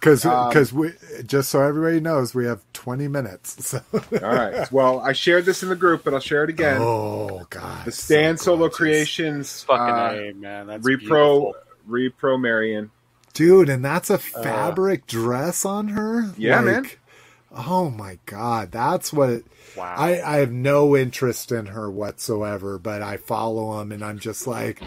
Because 0.00 0.24
Um, 0.24 0.78
we 0.78 0.92
just 1.26 1.50
so 1.50 1.60
everybody 1.62 2.00
knows, 2.00 2.34
we 2.34 2.46
have 2.46 2.62
20 2.72 3.06
minutes. 3.08 3.66
So. 3.66 3.82
All 3.92 4.00
right. 4.20 4.70
Well, 4.72 5.00
I 5.00 5.12
shared 5.12 5.44
this 5.44 5.62
in 5.62 5.68
the 5.68 5.76
group, 5.76 6.04
but 6.04 6.14
I'll 6.14 6.20
share 6.20 6.42
it 6.44 6.48
again. 6.50 6.78
oh 6.80 7.46
God, 7.50 7.84
the 7.84 7.92
so 7.92 8.02
Stan 8.04 8.38
Solo 8.38 8.58
gorgeous. 8.60 8.76
Creations 8.78 9.62
Fucking 9.64 9.94
uh, 9.94 10.22
a 10.22 10.32
man. 10.32 10.66
That's 10.68 10.86
Repro 10.86 10.98
beautiful. 10.98 11.54
Repro 11.88 12.40
Marion. 12.40 12.90
dude, 13.34 13.68
and 13.68 13.84
that's 13.84 14.08
a 14.08 14.16
fabric 14.18 15.06
dress 15.06 15.66
on 15.66 15.88
her. 15.88 16.22
Uh, 16.22 16.32
Yeah, 16.38 16.62
man. 16.62 16.88
Oh 17.52 17.90
my 17.90 18.18
God, 18.26 18.72
that's 18.72 19.12
what. 19.12 19.28
It, 19.30 19.44
Wow. 19.76 19.94
I, 19.96 20.20
I 20.20 20.36
have 20.38 20.50
no 20.50 20.96
interest 20.96 21.52
in 21.52 21.66
her 21.66 21.88
whatsoever, 21.88 22.76
but 22.76 23.02
I 23.02 23.18
follow 23.18 23.78
them 23.78 23.92
and 23.92 24.04
I'm 24.04 24.18
just 24.18 24.48
like, 24.48 24.82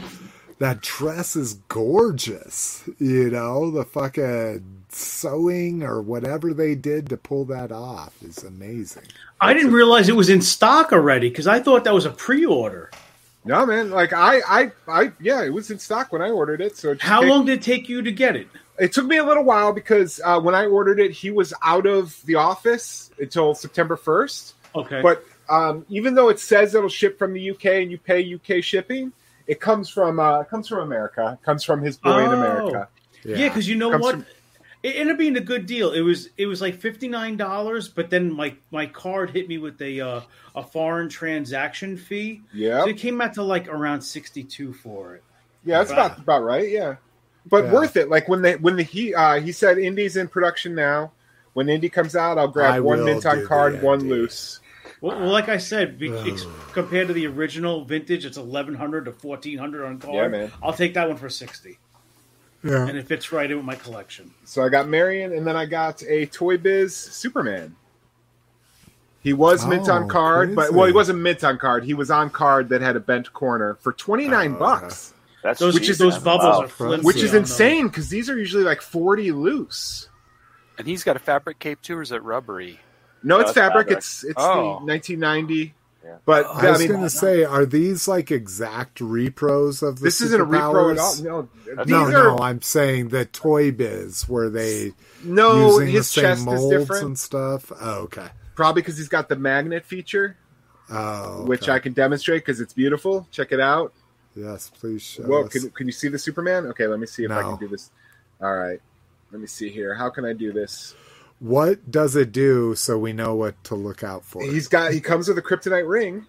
that 0.59 0.81
dress 0.81 1.35
is 1.35 1.55
gorgeous. 1.67 2.83
You 2.99 3.29
know, 3.29 3.71
the 3.71 3.83
fucking 3.83 4.83
sewing 4.89 5.83
or 5.83 6.01
whatever 6.01 6.53
they 6.53 6.75
did 6.75 7.09
to 7.09 7.17
pull 7.17 7.45
that 7.45 7.71
off 7.71 8.13
is 8.21 8.43
amazing. 8.43 9.03
I 9.41 9.53
didn't 9.53 9.73
realize 9.73 10.09
it 10.09 10.15
was 10.15 10.29
in 10.29 10.41
stock 10.41 10.93
already 10.93 11.29
because 11.29 11.47
I 11.47 11.59
thought 11.59 11.83
that 11.83 11.93
was 11.93 12.05
a 12.05 12.11
pre-order. 12.11 12.91
No, 13.45 13.65
man. 13.65 13.91
Like 13.91 14.13
I, 14.13 14.39
I, 14.47 14.71
I, 14.87 15.11
yeah, 15.19 15.43
it 15.43 15.53
was 15.53 15.69
in 15.69 15.79
stock 15.79 16.11
when 16.11 16.21
I 16.21 16.29
ordered 16.29 16.61
it. 16.61 16.77
So 16.77 16.91
it 16.91 17.01
How 17.01 17.21
long 17.21 17.45
did 17.45 17.59
it 17.59 17.61
take 17.61 17.89
you 17.89 18.01
to 18.01 18.11
get 18.11 18.35
it? 18.35 18.47
It 18.79 18.93
took 18.93 19.05
me 19.05 19.17
a 19.17 19.23
little 19.23 19.43
while 19.43 19.73
because 19.73 20.21
uh, 20.23 20.39
when 20.39 20.55
I 20.55 20.65
ordered 20.65 20.99
it, 20.99 21.11
he 21.11 21.29
was 21.29 21.53
out 21.61 21.85
of 21.85 22.19
the 22.25 22.35
office 22.35 23.11
until 23.19 23.53
September 23.53 23.95
first. 23.95 24.55
Okay, 24.75 25.01
But 25.01 25.23
um, 25.49 25.85
even 25.89 26.15
though 26.15 26.29
it 26.29 26.39
says 26.39 26.73
it'll 26.73 26.89
ship 26.89 27.19
from 27.19 27.33
the 27.33 27.51
UK 27.51 27.65
and 27.65 27.91
you 27.91 27.97
pay 27.97 28.33
UK 28.33 28.63
shipping, 28.63 29.11
it 29.47 29.59
comes 29.59 29.89
from 29.89 30.19
uh, 30.19 30.41
it 30.41 30.49
comes 30.49 30.67
from 30.67 30.79
America. 30.79 31.37
It 31.41 31.45
comes 31.45 31.63
from 31.63 31.81
his 31.81 31.97
boy 31.97 32.19
in 32.23 32.29
Oh. 32.29 32.33
America. 32.33 32.87
yeah, 33.25 33.47
because 33.49 33.67
you 33.67 33.75
know 33.75 33.91
Comes 33.91 34.03
what, 34.03 34.15
from- 34.15 34.25
it 34.83 34.95
ended 34.97 35.13
up 35.13 35.17
being 35.19 35.37
a 35.37 35.41
good 35.41 35.65
deal. 35.65 35.91
It 35.91 36.01
was 36.01 36.29
it 36.37 36.45
was 36.45 36.61
like 36.61 36.75
fifty 36.75 37.07
nine 37.07 37.37
dollars, 37.37 37.87
but 37.87 38.09
then 38.09 38.31
my 38.33 38.55
my 38.71 38.85
card 38.85 39.29
hit 39.29 39.47
me 39.47 39.57
with 39.57 39.81
a 39.81 40.01
uh, 40.01 40.21
a 40.55 40.63
foreign 40.63 41.07
transaction 41.09 41.95
fee. 41.97 42.41
Yeah, 42.53 42.81
So 42.83 42.89
it 42.89 42.97
came 42.97 43.19
out 43.21 43.33
to 43.35 43.43
like 43.43 43.67
around 43.69 44.01
sixty 44.01 44.43
two 44.43 44.73
for 44.73 45.15
it. 45.15 45.23
yeah, 45.63 45.77
that's 45.79 45.91
about 45.91 46.19
about 46.19 46.43
right. 46.43 46.69
Yeah, 46.69 46.95
but 47.49 47.65
Yeah. 47.65 47.73
worth 47.73 47.95
it. 47.95 48.09
Like 48.09 48.27
when 48.27 48.41
they 48.41 48.55
when 48.57 48.75
the 48.75 48.83
he 48.83 49.15
uh, 49.15 49.39
he 49.39 49.51
said 49.53 49.77
Indy's 49.77 50.17
in 50.17 50.27
production 50.27 50.75
now. 50.75 51.11
When 51.53 51.69
Indy 51.69 51.87
comes 51.87 52.15
out, 52.15 52.39
I'll 52.39 52.47
grab 52.47 52.73
I 52.73 52.79
one 52.79 52.97
will 52.97 53.05
mint 53.05 53.21
do 53.21 53.29
on 53.29 53.39
the 53.41 53.45
card, 53.45 53.83
one 53.83 53.99
Indy. 54.01 54.09
loose. 54.09 54.59
Well, 55.03 55.19
well, 55.19 55.29
like 55.31 55.49
I 55.49 55.57
said, 55.57 55.99
be, 55.99 56.15
ex- 56.15 56.45
compared 56.71 57.07
to 57.09 57.13
the 57.13 57.27
original 57.27 57.83
vintage, 57.83 58.23
it's 58.25 58.37
eleven 58.37 58.73
hundred 58.73 59.03
to 59.03 59.11
fourteen 59.11 59.57
hundred 59.57 59.85
on 59.85 59.99
card. 59.99 60.15
Yeah, 60.15 60.27
man. 60.29 60.51
I'll 60.63 60.71
take 60.71 60.93
that 60.93 61.09
one 61.09 61.17
for 61.17 61.27
sixty, 61.29 61.77
Yeah. 62.63 62.87
and 62.87 62.97
it 62.97 63.05
fits 63.05 63.33
right 63.33 63.51
in 63.51 63.57
with 63.57 63.65
my 63.65 63.75
collection. 63.75 64.31
So 64.45 64.63
I 64.63 64.69
got 64.69 64.87
Marion, 64.87 65.33
and 65.33 65.45
then 65.45 65.57
I 65.57 65.65
got 65.65 66.01
a 66.03 66.25
Toy 66.27 66.55
Biz 66.57 66.95
Superman. 66.95 67.75
He 69.21 69.33
was 69.33 69.65
mint 69.65 69.89
on 69.89 70.03
Oh, 70.03 70.07
card, 70.07 70.55
but 70.55 70.67
crazy. 70.67 70.75
well, 70.77 70.87
he 70.87 70.93
wasn't 70.93 71.19
mint 71.19 71.43
on 71.43 71.57
card. 71.57 71.83
He 71.83 71.93
was 71.93 72.09
on 72.09 72.29
card 72.29 72.69
that 72.69 72.79
had 72.79 72.95
a 72.95 73.01
bent 73.01 73.33
corner 73.33 73.75
for 73.81 73.91
twenty 73.91 74.29
nine 74.29 74.55
Oh, 74.55 74.59
bucks, 74.59 75.13
That's 75.43 75.59
Those 75.59 75.73
Which 75.73 75.89
is- 75.89 75.97
those 75.97 76.17
bubbles 76.17 76.59
Wow. 76.59 76.61
are 76.63 76.67
flimsy 76.69 77.05
which 77.05 77.17
is 77.17 77.33
insane 77.33 77.87
because 77.89 78.07
these 78.07 78.29
are 78.29 78.37
usually 78.39 78.63
like 78.63 78.81
forty 78.81 79.33
loose. 79.33 80.07
and 80.77 80.87
he's 80.87 81.03
got 81.03 81.17
a 81.17 81.19
fabric 81.19 81.59
cape 81.59 81.81
too, 81.81 81.97
or 81.97 82.01
is 82.01 82.13
it 82.13 82.23
rubbery? 82.23 82.79
No, 83.23 83.35
No, 83.37 83.41
it's 83.41 83.49
it's 83.51 83.57
fabric. 83.57 83.87
fabric. 83.87 83.97
It's 83.99 84.23
it's 84.23 84.33
Oh. 84.37 84.79
the 84.79 84.85
nineteen 84.85 85.19
ninety. 85.19 85.73
Yeah. 86.03 86.17
But 86.25 86.45
I 86.47 86.67
I, 86.67 86.71
was 86.71 86.79
mean, 86.79 86.89
going 86.89 87.03
to 87.03 87.09
say, 87.09 87.45
are 87.45 87.65
these 87.65 88.09
like 88.09 88.29
exact 88.29 88.99
repros 88.99 89.81
of 89.81 89.99
the 89.99 90.03
this 90.03 90.19
isn't 90.19 90.41
a 90.41 90.45
repro 90.45 90.91
at 90.91 90.97
all. 90.99 91.11
Uh, 91.11 91.15
superpowers? 91.15 91.23
No, 91.23 91.49
No, 91.85 92.03
are 92.05 92.11
no, 92.11 92.37
I'm 92.39 92.61
saying 92.61 93.07
the 93.09 93.23
Toy 93.23 93.71
Biz 93.71 94.27
where 94.27 94.49
they 94.49 94.91
no. 95.23 95.69
using 95.79 95.87
His 95.93 96.07
the 96.13 96.13
same 96.13 96.23
chest 96.23 96.39
is 96.41 96.45
molds 96.45 96.69
different, 96.77 97.03
and 97.05 97.19
stuff. 97.19 97.71
Oh, 97.79 97.99
okay. 98.01 98.27
probably 98.53 98.81
because 98.81 98.97
he's 98.97 99.07
got 99.07 99.29
the 99.29 99.37
magnet 99.37 99.85
feature, 99.85 100.35
Oh, 100.89 101.45
which. 101.45 101.69
I 101.69 101.79
can 101.79 101.93
demonstrate 101.93 102.43
because 102.45 102.59
it's 102.59 102.73
beautiful. 102.73 103.25
Check 103.31 103.53
it 103.53 103.61
out. 103.61 103.93
yes, 104.35 104.69
please 104.77 105.01
show 105.01 105.23
Whoa, 105.23 105.45
us. 105.45 105.53
can, 105.53 105.69
can 105.69 105.87
you 105.87 105.93
see 105.93 106.09
the 106.09 106.19
Superman? 106.19 106.65
Okay, 106.67 106.85
let 106.85 106.99
me 106.99 107.07
see 107.07 107.23
if 107.23 107.31
I 107.31 107.43
can 107.43 107.55
do 107.57 107.69
this. 107.69 107.91
All 108.41 108.53
right, 108.53 108.81
let 109.31 109.39
me 109.39 109.47
see 109.47 109.69
here. 109.69 109.95
How 109.95 110.09
can 110.09 110.25
I 110.25 110.33
do 110.33 110.51
this? 110.51 110.95
What 111.43 111.91
does 111.91 112.15
it 112.15 112.31
do 112.31 112.73
so 112.73 112.97
we 112.97 113.11
know 113.11 113.35
what 113.35 113.61
to 113.65 113.75
look 113.75 114.01
out 114.01 114.23
for? 114.23 114.41
He's 114.41 114.69
got 114.69 114.93
he 114.93 115.01
comes 115.01 115.27
with 115.27 115.37
a 115.37 115.41
kryptonite 115.41 115.89
ring, 115.89 116.25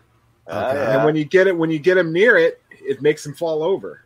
Okay. 0.48 0.56
yeah. 0.56 0.96
and 0.96 1.04
when 1.04 1.14
you 1.14 1.24
get 1.24 1.46
it, 1.46 1.56
when 1.56 1.70
you 1.70 1.78
get 1.78 1.96
him 1.96 2.12
near 2.12 2.36
it, 2.36 2.60
it 2.82 3.00
makes 3.00 3.24
him 3.24 3.32
fall 3.32 3.62
over. 3.62 4.00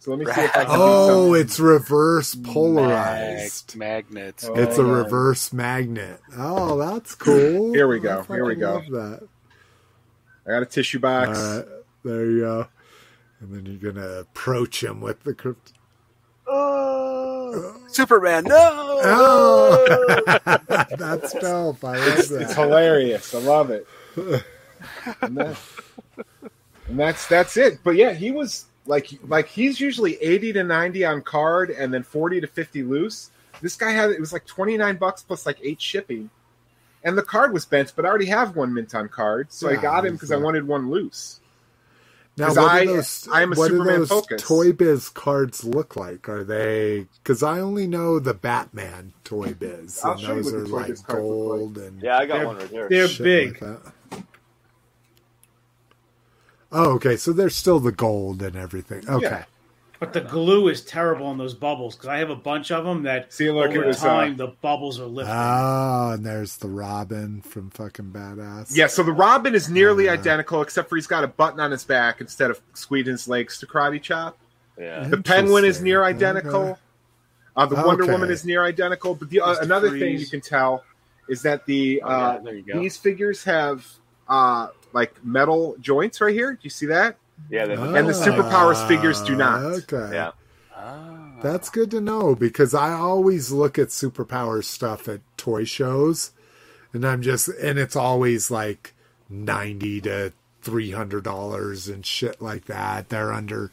So 0.00 0.10
let 0.10 0.18
me 0.18 0.24
see 0.26 0.40
if 0.40 0.50
I 0.56 0.64
can. 0.64 0.66
do 0.66 0.70
oh, 0.82 1.08
something. 1.26 1.40
it's 1.42 1.60
reverse 1.60 2.34
Mag- 2.34 2.52
polarized. 2.52 3.76
magnets. 3.76 4.44
Oh. 4.44 4.54
It's 4.54 4.78
a 4.78 4.84
reverse 4.84 5.52
magnet. 5.52 6.18
Oh, 6.36 6.76
that's 6.76 7.14
cool. 7.14 7.72
Here 7.72 7.86
we 7.86 8.00
go. 8.00 8.26
I 8.28 8.34
Here 8.34 8.44
we 8.44 8.56
go. 8.56 8.74
Love 8.74 8.86
that. 8.90 9.28
I 10.44 10.50
got 10.50 10.62
a 10.62 10.66
tissue 10.66 10.98
box. 10.98 11.38
right, 11.38 11.64
there 12.04 12.26
you 12.26 12.40
go. 12.40 12.66
And 13.38 13.54
then 13.54 13.66
you're 13.66 13.92
gonna 13.92 14.08
approach 14.18 14.82
him 14.82 15.00
with 15.00 15.22
the 15.22 15.54
uh, 16.50 16.52
crypt. 17.52 17.78
Superman, 17.94 18.44
no! 18.44 19.00
Oh, 19.04 19.86
that's 20.98 21.32
dope. 21.34 21.84
I 21.84 21.96
love 21.98 22.18
It's 22.18 22.28
that. 22.28 22.54
hilarious. 22.54 23.34
I 23.34 23.38
love 23.38 23.70
it. 23.70 23.86
And, 25.20 25.36
that- 25.36 25.58
and 26.88 26.98
that's 26.98 27.26
that's 27.28 27.56
it. 27.56 27.78
But 27.84 27.96
yeah, 27.96 28.12
he 28.12 28.30
was 28.30 28.66
like 28.86 29.10
like 29.28 29.46
he's 29.48 29.80
usually 29.80 30.16
eighty 30.22 30.52
to 30.52 30.64
ninety 30.64 31.04
on 31.04 31.22
card, 31.22 31.70
and 31.70 31.92
then 31.94 32.02
forty 32.02 32.40
to 32.40 32.46
fifty 32.46 32.82
loose. 32.82 33.30
This 33.60 33.76
guy 33.76 33.90
had 33.92 34.10
it 34.10 34.18
was 34.20 34.32
like 34.32 34.44
twenty 34.46 34.76
nine 34.76 34.96
bucks 34.96 35.22
plus 35.22 35.46
like 35.46 35.58
eight 35.62 35.80
shipping, 35.80 36.28
and 37.04 37.16
the 37.16 37.22
card 37.22 37.52
was 37.52 37.64
bent. 37.64 37.92
But 37.94 38.04
I 38.04 38.08
already 38.08 38.26
have 38.26 38.56
one 38.56 38.74
mint 38.74 38.94
on 38.94 39.08
card, 39.08 39.52
so 39.52 39.68
I 39.70 39.76
got 39.76 40.04
him 40.04 40.14
because 40.14 40.32
I 40.32 40.36
wanted 40.36 40.66
one 40.66 40.90
loose. 40.90 41.38
Now, 42.38 42.46
'Cause 42.46 42.56
what 42.56 42.70
I- 42.70 42.84
do 42.86 42.92
those, 42.94 43.28
I 43.30 43.42
am 43.42 43.52
a 43.52 43.56
what 43.56 43.70
do 43.70 43.84
those 43.84 44.08
focus. 44.08 44.42
Toy 44.42 44.72
Biz 44.72 45.08
cards 45.10 45.64
look 45.64 45.96
like? 45.96 46.28
Are 46.30 46.42
they? 46.42 47.06
Because 47.22 47.42
I 47.42 47.60
only 47.60 47.86
know 47.86 48.18
the 48.18 48.32
Batman 48.32 49.12
Toy 49.22 49.52
Biz, 49.52 50.00
I'll 50.02 50.12
and 50.12 50.20
show 50.20 50.34
those 50.36 50.44
what 50.46 50.54
are 50.54 50.66
like 50.66 50.86
Biz 50.88 51.00
cards 51.02 51.22
look 51.22 51.48
like. 51.50 51.58
gold 51.58 51.78
and 51.78 52.02
Yeah, 52.02 52.16
I 52.18 52.24
got 52.26 52.38
They're- 52.38 52.46
one 52.46 52.56
right 52.56 52.68
here. 52.70 52.88
They're 52.88 53.08
big. 53.08 53.60
like 53.62 53.82
that. 53.84 53.92
Oh, 56.74 56.92
okay. 56.92 57.16
So 57.18 57.34
they're 57.34 57.50
still 57.50 57.80
the 57.80 57.92
gold 57.92 58.40
and 58.42 58.56
everything. 58.56 59.06
Okay. 59.06 59.26
Yeah. 59.26 59.44
But 60.02 60.12
the 60.14 60.20
glue 60.20 60.66
is 60.66 60.80
terrible 60.80 61.26
on 61.26 61.38
those 61.38 61.54
bubbles 61.54 61.94
because 61.94 62.08
I 62.08 62.16
have 62.18 62.28
a 62.30 62.34
bunch 62.34 62.72
of 62.72 62.84
them 62.84 63.04
that 63.04 63.32
See, 63.32 63.48
look, 63.52 63.70
over 63.70 63.84
it 63.84 63.86
was, 63.86 64.02
uh, 64.02 64.08
time 64.08 64.36
the 64.36 64.48
bubbles 64.48 64.98
are 64.98 65.06
lifting. 65.06 65.32
Ah, 65.32 66.14
and 66.14 66.26
there's 66.26 66.56
the 66.56 66.66
Robin 66.68 67.40
from 67.40 67.70
fucking 67.70 68.06
Badass. 68.10 68.76
Yeah, 68.76 68.88
so 68.88 69.04
the 69.04 69.12
Robin 69.12 69.54
is 69.54 69.70
nearly 69.70 70.08
Uh, 70.08 70.14
identical, 70.14 70.60
except 70.60 70.88
for 70.88 70.96
he's 70.96 71.06
got 71.06 71.22
a 71.22 71.28
button 71.28 71.60
on 71.60 71.70
his 71.70 71.84
back 71.84 72.20
instead 72.20 72.50
of 72.50 72.60
squeezing 72.74 73.12
his 73.12 73.28
legs 73.28 73.58
to 73.60 73.66
karate 73.66 74.02
chop. 74.02 74.36
Yeah. 74.76 75.06
The 75.06 75.18
Penguin 75.22 75.64
is 75.64 75.80
near 75.80 76.02
identical. 76.02 76.62
Okay. 76.62 76.80
Uh, 77.54 77.66
the 77.66 77.76
Wonder 77.76 78.02
Okay. 78.02 78.12
Woman 78.12 78.30
is 78.32 78.44
near 78.44 78.64
identical. 78.64 79.14
But 79.14 79.30
the, 79.30 79.40
uh, 79.40 79.54
Mr. 79.54 79.62
another 79.62 79.90
thing 79.96 80.18
you 80.18 80.26
can 80.26 80.40
tell 80.40 80.82
is 81.28 81.42
that 81.42 81.64
the 81.66 82.02
Oh, 82.04 82.08
uh, 82.08 82.32
yeah, 82.32 82.38
there 82.42 82.54
you 82.56 82.62
go. 82.62 82.80
these 82.80 82.96
figures 82.96 83.44
have 83.44 83.86
uh, 84.28 84.66
like 84.92 85.24
metal 85.24 85.76
joints 85.80 86.20
right 86.20 86.34
here. 86.34 86.54
Do 86.54 86.58
you 86.62 86.70
see 86.70 86.86
that? 86.86 87.18
Yeah, 87.50 87.66
they 87.66 87.74
And 87.74 88.08
the 88.08 88.12
superpowers 88.12 88.86
figures 88.88 89.22
do 89.22 89.36
not. 89.36 89.62
Okay. 89.62 90.14
Yeah. 90.14 90.32
Ah. 90.74 91.32
That's 91.42 91.70
good 91.70 91.90
to 91.90 92.00
know 92.00 92.34
because 92.34 92.74
I 92.74 92.92
always 92.92 93.50
look 93.50 93.78
at 93.78 93.88
superpower 93.88 94.64
stuff 94.64 95.08
at 95.08 95.20
toy 95.36 95.64
shows 95.64 96.30
and 96.92 97.04
I'm 97.04 97.22
just 97.22 97.48
and 97.48 97.78
it's 97.78 97.96
always 97.96 98.50
like 98.50 98.94
90 99.28 100.00
to 100.02 100.32
300 100.62 101.24
dollars 101.24 101.88
and 101.88 102.06
shit 102.06 102.40
like 102.40 102.66
that. 102.66 103.08
They're 103.08 103.32
under 103.32 103.70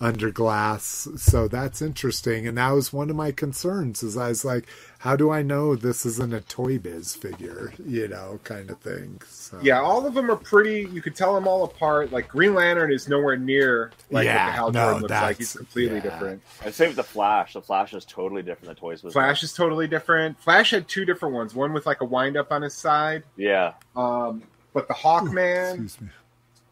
under 0.00 0.30
glass. 0.30 1.08
So 1.16 1.48
that's 1.48 1.82
interesting. 1.82 2.46
And 2.46 2.56
that 2.58 2.70
was 2.70 2.92
one 2.92 3.10
of 3.10 3.16
my 3.16 3.32
concerns 3.32 4.02
is 4.02 4.16
I 4.16 4.28
was 4.28 4.44
like, 4.44 4.66
how 4.98 5.14
do 5.14 5.30
I 5.30 5.42
know 5.42 5.76
this 5.76 6.04
isn't 6.04 6.34
a 6.34 6.40
Toy 6.40 6.78
Biz 6.78 7.14
figure, 7.14 7.72
you 7.86 8.08
know, 8.08 8.40
kind 8.42 8.68
of 8.68 8.78
thing. 8.80 9.20
So, 9.28 9.58
Yeah, 9.62 9.80
all 9.80 10.04
of 10.06 10.14
them 10.14 10.28
are 10.30 10.36
pretty. 10.36 10.88
You 10.92 11.00
could 11.00 11.14
tell 11.14 11.34
them 11.34 11.46
all 11.46 11.62
apart. 11.64 12.10
Like 12.10 12.26
Green 12.28 12.52
Lantern 12.54 12.90
is 12.92 13.08
nowhere 13.08 13.36
near 13.36 13.92
like 14.10 14.24
Yeah, 14.24 14.46
what 14.46 14.50
the 14.50 14.52
Hal 14.56 14.72
no, 14.72 14.80
Jordan 14.86 15.02
looks 15.02 15.12
like. 15.12 15.36
He's 15.38 15.52
completely 15.54 15.96
yeah. 15.98 16.02
different. 16.02 16.42
And 16.64 16.74
same 16.74 16.88
with 16.88 16.96
the 16.96 17.04
Flash. 17.04 17.52
The 17.52 17.62
Flash 17.62 17.94
is 17.94 18.04
totally 18.04 18.42
different 18.42 18.66
than 18.66 18.76
Toys 18.76 19.04
was. 19.04 19.12
Flash 19.12 19.42
is 19.44 19.52
totally 19.52 19.86
different. 19.86 20.38
Flash 20.40 20.72
had 20.72 20.88
two 20.88 21.04
different 21.04 21.34
ones. 21.34 21.54
One 21.54 21.72
with 21.72 21.86
like 21.86 22.00
a 22.00 22.04
wind 22.04 22.36
up 22.36 22.50
on 22.50 22.62
his 22.62 22.74
side. 22.74 23.22
Yeah. 23.36 23.74
Um, 23.94 24.42
but 24.72 24.88
the 24.88 24.94
Hawkman, 24.94 25.70
Excuse 25.74 26.00
me. 26.00 26.08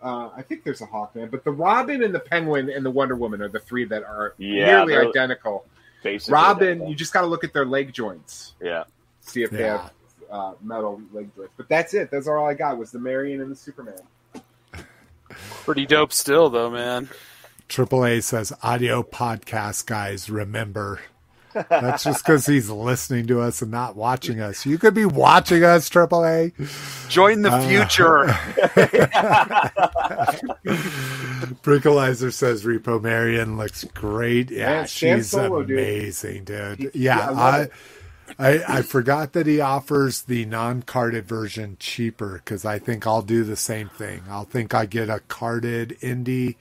uh, 0.03 0.31
I 0.37 0.43
think 0.43 0.65
there's 0.65 0.81
a 0.81 0.87
Hawkman, 0.87 1.31
but 1.31 1.45
the 1.45 1.53
Robin 1.53 2.03
and 2.03 2.13
the 2.15 2.21
Penguin 2.21 2.71
and 2.71 2.85
the 2.85 2.91
Wonder 2.91 3.15
Woman 3.15 3.41
are 3.41 3.49
the 3.49 3.61
three 3.61 3.85
that 3.85 4.03
are 4.03 4.35
Yeah, 4.37 4.85
nearly 4.85 4.97
identical. 4.97 5.65
Basically. 6.03 6.33
Robin, 6.33 6.87
you 6.87 6.95
just 6.95 7.13
got 7.13 7.23
to 7.23 7.27
look 7.27 7.43
at 7.45 7.53
their 7.53 7.65
leg 7.67 7.93
joints, 7.93 8.55
Yeah. 8.61 8.85
see 9.21 9.43
if 9.43 9.51
they 9.51 9.65
have 9.65 9.93
uh, 10.31 10.53
metal 10.63 11.01
leg 11.13 11.31
joints. 11.37 11.53
But 11.57 11.69
that's 11.69 11.95
it. 11.95 12.11
That's 12.11 12.29
all 12.29 12.47
I 12.47 12.55
got 12.55 12.79
was 12.79 12.91
the 12.93 12.99
Marion 12.99 13.41
and 13.41 13.51
the 13.51 13.57
Superman. 13.57 13.99
Pretty 15.65 15.87
dope 15.87 16.13
still, 16.13 16.49
though, 16.51 16.71
man. 16.71 17.09
Triple 17.69 18.05
A 18.05 18.21
says 18.21 18.53
audio 18.63 19.03
podcast 19.03 19.87
guys 19.87 20.31
remember. 20.31 21.01
That's 21.69 22.05
just 22.05 22.25
because 22.25 22.47
he's 22.47 22.71
listening 22.71 23.27
to 23.29 23.41
us 23.41 23.63
and 23.63 23.71
not 23.71 23.97
watching 23.97 24.41
us. 24.41 24.67
You 24.67 24.79
could 24.79 24.95
be 24.95 25.05
watching 25.07 25.65
us, 25.65 25.89
Triple 25.89 26.25
A. 26.25 26.53
Join 27.09 27.43
the 27.43 27.53
Uh, 27.53 27.69
future. 27.69 28.27
Brinkalizer 31.63 32.33
says 32.33 32.65
Repo 32.65 33.03
Marion 33.03 33.57
looks 33.57 33.85
great. 33.85 34.51
Yeah, 34.51 34.71
Man, 34.71 34.87
she's 34.87 35.31
Solo, 35.31 35.61
amazing, 35.63 36.45
dude. 36.45 36.79
He- 36.79 36.91
yeah, 37.05 37.31
yeah, 37.31 37.41
I 37.41 37.61
I. 37.61 37.69
I 38.39 38.79
I 38.79 38.83
forgot 38.83 39.35
that 39.35 39.47
he 39.47 39.61
offers 39.61 40.23
the 40.23 40.45
non-carded 40.47 41.29
version 41.29 41.77
cheaper 41.79 42.43
because 42.45 42.65
I 42.65 42.81
think 42.81 43.07
I'll 43.07 43.23
do 43.23 43.45
the 43.45 43.55
same 43.55 43.89
thing. 43.89 44.23
I'll 44.29 44.43
think 44.45 44.75
I 44.75 44.85
get 44.85 45.09
a 45.09 45.21
carded 45.29 45.97
indie 46.01 46.57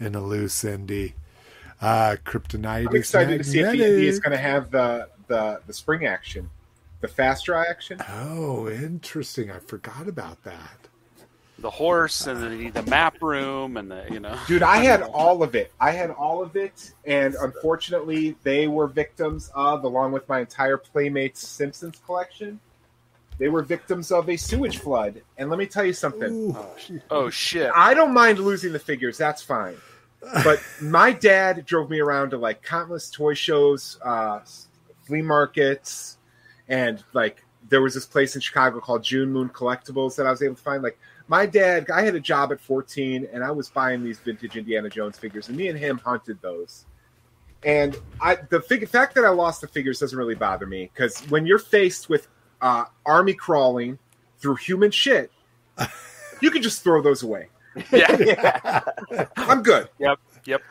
and 0.00 0.16
a 0.16 0.20
loose 0.22 0.64
indie. 0.64 1.12
Uh, 1.80 2.16
Kryptonite 2.24 2.88
I'm 2.88 2.94
is 2.94 3.00
excited 3.00 3.38
to 3.38 3.44
see 3.44 3.60
if 3.60 3.72
he, 3.72 3.78
magnetic. 3.78 4.02
he's 4.02 4.20
going 4.20 4.32
to 4.32 4.42
have 4.42 4.70
the, 4.70 5.08
the 5.28 5.60
the 5.66 5.72
spring 5.72 6.06
action, 6.06 6.50
the 7.00 7.08
fast 7.08 7.46
draw 7.46 7.62
action. 7.62 8.00
Oh, 8.08 8.68
interesting. 8.68 9.50
I 9.50 9.58
forgot 9.60 10.06
about 10.08 10.42
that. 10.44 10.88
the 11.58 11.70
horse 11.70 12.26
and 12.26 12.42
the, 12.42 12.70
the 12.70 12.82
map 12.90 13.22
room 13.22 13.76
and 13.78 13.90
the 13.90 14.04
you 14.10 14.20
know. 14.20 14.36
Dude, 14.46 14.62
I 14.62 14.78
had 14.78 15.02
all 15.02 15.42
of 15.42 15.54
it. 15.54 15.72
I 15.80 15.92
had 15.92 16.10
all 16.10 16.42
of 16.42 16.56
it, 16.56 16.92
and 17.06 17.34
unfortunately, 17.34 18.36
they 18.42 18.66
were 18.68 18.86
victims 18.86 19.50
of, 19.54 19.84
along 19.84 20.12
with 20.12 20.28
my 20.28 20.40
entire 20.40 20.76
Playmates 20.76 21.46
Simpsons 21.46 21.98
collection, 22.04 22.60
they 23.38 23.48
were 23.48 23.62
victims 23.62 24.12
of 24.12 24.28
a 24.28 24.36
sewage 24.36 24.78
flood. 24.78 25.22
And 25.38 25.48
let 25.48 25.58
me 25.58 25.64
tell 25.66 25.84
you 25.84 25.94
something. 25.94 26.30
Ooh. 26.30 26.56
Oh 27.10 27.30
shit! 27.30 27.70
I 27.74 27.94
don't 27.94 28.12
mind 28.12 28.38
losing 28.38 28.72
the 28.72 28.78
figures. 28.78 29.16
That's 29.16 29.40
fine. 29.42 29.76
But 30.20 30.60
my 30.80 31.12
dad 31.12 31.64
drove 31.64 31.90
me 31.90 32.00
around 32.00 32.30
to 32.30 32.38
like 32.38 32.62
countless 32.62 33.10
toy 33.10 33.34
shows, 33.34 33.98
uh, 34.04 34.40
flea 35.02 35.22
markets, 35.22 36.18
and 36.68 37.02
like 37.12 37.44
there 37.68 37.80
was 37.80 37.94
this 37.94 38.06
place 38.06 38.34
in 38.34 38.40
Chicago 38.40 38.80
called 38.80 39.02
June 39.02 39.32
Moon 39.32 39.48
Collectibles 39.48 40.16
that 40.16 40.26
I 40.26 40.30
was 40.30 40.42
able 40.42 40.56
to 40.56 40.62
find. 40.62 40.82
Like 40.82 40.98
my 41.28 41.46
dad, 41.46 41.90
I 41.90 42.02
had 42.02 42.14
a 42.14 42.20
job 42.20 42.52
at 42.52 42.60
14, 42.60 43.28
and 43.32 43.44
I 43.44 43.50
was 43.50 43.68
buying 43.70 44.02
these 44.02 44.18
vintage 44.18 44.56
Indiana 44.56 44.90
Jones 44.90 45.16
figures, 45.16 45.48
and 45.48 45.56
me 45.56 45.68
and 45.68 45.78
him 45.78 45.98
hunted 45.98 46.40
those. 46.42 46.86
And 47.62 47.96
I, 48.20 48.36
the 48.36 48.60
fig- 48.60 48.88
fact 48.88 49.14
that 49.14 49.24
I 49.24 49.28
lost 49.28 49.60
the 49.60 49.68
figures 49.68 50.00
doesn't 50.00 50.18
really 50.18 50.34
bother 50.34 50.66
me 50.66 50.90
because 50.92 51.20
when 51.30 51.46
you're 51.46 51.58
faced 51.58 52.08
with 52.08 52.28
uh, 52.60 52.84
army 53.04 53.34
crawling 53.34 53.98
through 54.38 54.56
human 54.56 54.90
shit, 54.90 55.30
you 56.40 56.50
can 56.50 56.62
just 56.62 56.82
throw 56.82 57.02
those 57.02 57.22
away. 57.22 57.48
Yeah. 57.92 58.80
I'm 59.36 59.62
good. 59.62 59.88
Yep. 59.98 60.18
Yep. 60.44 60.62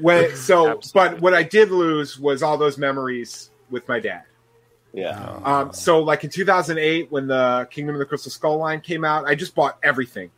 When 0.00 0.34
so, 0.36 0.78
Absolutely. 0.78 1.14
but 1.16 1.20
what 1.22 1.34
I 1.34 1.42
did 1.42 1.70
lose 1.70 2.18
was 2.18 2.42
all 2.42 2.56
those 2.58 2.78
memories 2.78 3.50
with 3.70 3.86
my 3.88 4.00
dad. 4.00 4.22
Yeah. 4.92 5.18
Um, 5.44 5.72
so 5.72 6.00
like 6.00 6.22
in 6.24 6.30
2008 6.30 7.10
when 7.10 7.26
the 7.26 7.66
Kingdom 7.70 7.96
of 7.96 7.98
the 7.98 8.04
Crystal 8.04 8.30
Skull 8.30 8.58
line 8.58 8.80
came 8.80 9.04
out, 9.04 9.24
I 9.26 9.34
just 9.34 9.54
bought 9.54 9.78
everything, 9.82 10.30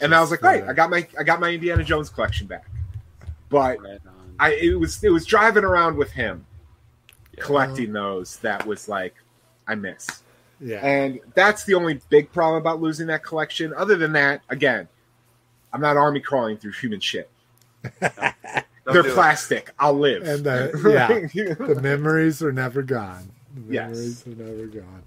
and 0.00 0.14
I 0.14 0.20
was 0.20 0.30
like, 0.30 0.40
Just, 0.40 0.60
great, 0.60 0.70
I 0.70 0.72
got 0.72 0.88
my 0.90 1.06
I 1.18 1.22
got 1.22 1.40
my 1.40 1.50
Indiana 1.50 1.84
Jones 1.84 2.08
collection 2.08 2.46
back. 2.46 2.66
But 3.50 3.78
Right. 3.80 3.98
I 4.38 4.52
it 4.54 4.78
was 4.78 5.02
it 5.04 5.10
was 5.10 5.26
driving 5.26 5.64
around 5.64 5.96
with 5.98 6.10
him, 6.12 6.46
Yeah. 7.36 7.44
collecting 7.44 7.92
those 7.92 8.38
that 8.38 8.66
was 8.66 8.88
like 8.88 9.14
I 9.68 9.74
miss. 9.74 10.22
yeah. 10.60 10.84
And 10.86 11.20
that's 11.34 11.64
the 11.64 11.74
only 11.74 12.00
big 12.08 12.32
problem 12.32 12.60
about 12.60 12.80
losing 12.80 13.06
that 13.08 13.22
collection. 13.22 13.72
Other 13.74 13.96
than 13.96 14.12
that, 14.12 14.40
again, 14.48 14.88
I'm 15.72 15.80
not 15.80 15.96
army 15.96 16.20
crawling 16.20 16.56
through 16.58 16.72
human 16.72 17.00
shit. 17.00 17.30
Don't 18.00 18.94
They're 18.94 19.02
do 19.02 19.08
it. 19.10 19.14
plastic. 19.14 19.72
I'll 19.78 19.94
live. 19.98 20.22
And 20.26 20.44
the, 20.44 20.70
yeah, 21.34 21.54
the 21.74 21.80
memories 21.80 22.42
are 22.42 22.52
never 22.52 22.82
gone. 22.82 23.30
The 23.68 23.74
Yes. 23.74 24.26
are 24.26 24.30
never 24.30 24.66
gone. 24.66 25.02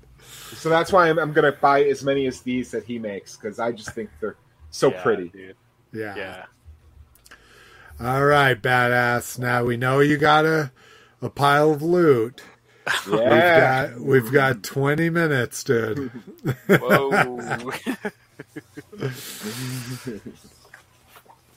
so 0.56 0.70
that's 0.70 0.92
why 0.94 1.10
I'm, 1.10 1.20
I'm 1.20 1.34
going 1.34 1.52
to 1.52 1.58
buy 1.60 1.84
as 1.84 2.04
many 2.04 2.26
as 2.28 2.42
these 2.42 2.72
that 2.72 2.84
he 2.86 3.00
makes 3.00 3.36
because 3.36 3.60
I 3.60 3.72
just 3.74 3.92
think 3.92 4.10
they're 4.22 4.38
so 4.72 4.92
Yeah, 4.92 5.04
pretty. 5.04 5.30
dude. 5.30 5.56
Yeah. 5.94 6.16
Yeah. 6.16 6.46
All 8.00 8.26
right, 8.26 8.62
badass. 8.62 9.40
Now 9.40 9.64
we 9.64 9.78
know 9.78 10.00
you 10.02 10.18
got 10.18 10.46
a 10.46 10.72
a 11.22 11.30
pile 11.30 11.72
of 11.72 11.82
loot. 11.82 12.44
We've 13.10 13.20
Yeah. 13.20 13.88
got 13.88 14.00
we've 14.02 14.32
got 14.32 14.64
twenty 14.64 15.10
minutes, 15.10 15.64
dude. 15.64 16.12
Whoa. 16.68 17.60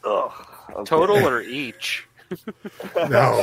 Ugh. 0.08 0.32
Okay. 0.70 0.84
Total 0.84 1.26
or 1.26 1.40
each? 1.42 2.04
No, 3.08 3.42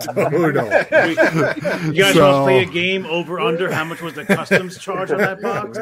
total. 0.00 0.64
You 0.66 2.02
guys 2.02 2.14
So- 2.14 2.24
want 2.24 2.36
to 2.36 2.42
play 2.44 2.62
a 2.62 2.64
game 2.66 3.06
over 3.06 3.38
under? 3.38 3.70
How 3.72 3.84
much 3.84 4.00
was 4.02 4.14
the 4.14 4.24
customs 4.24 4.76
charge 4.78 5.12
on 5.12 5.18
that 5.18 5.40
box? 5.40 5.78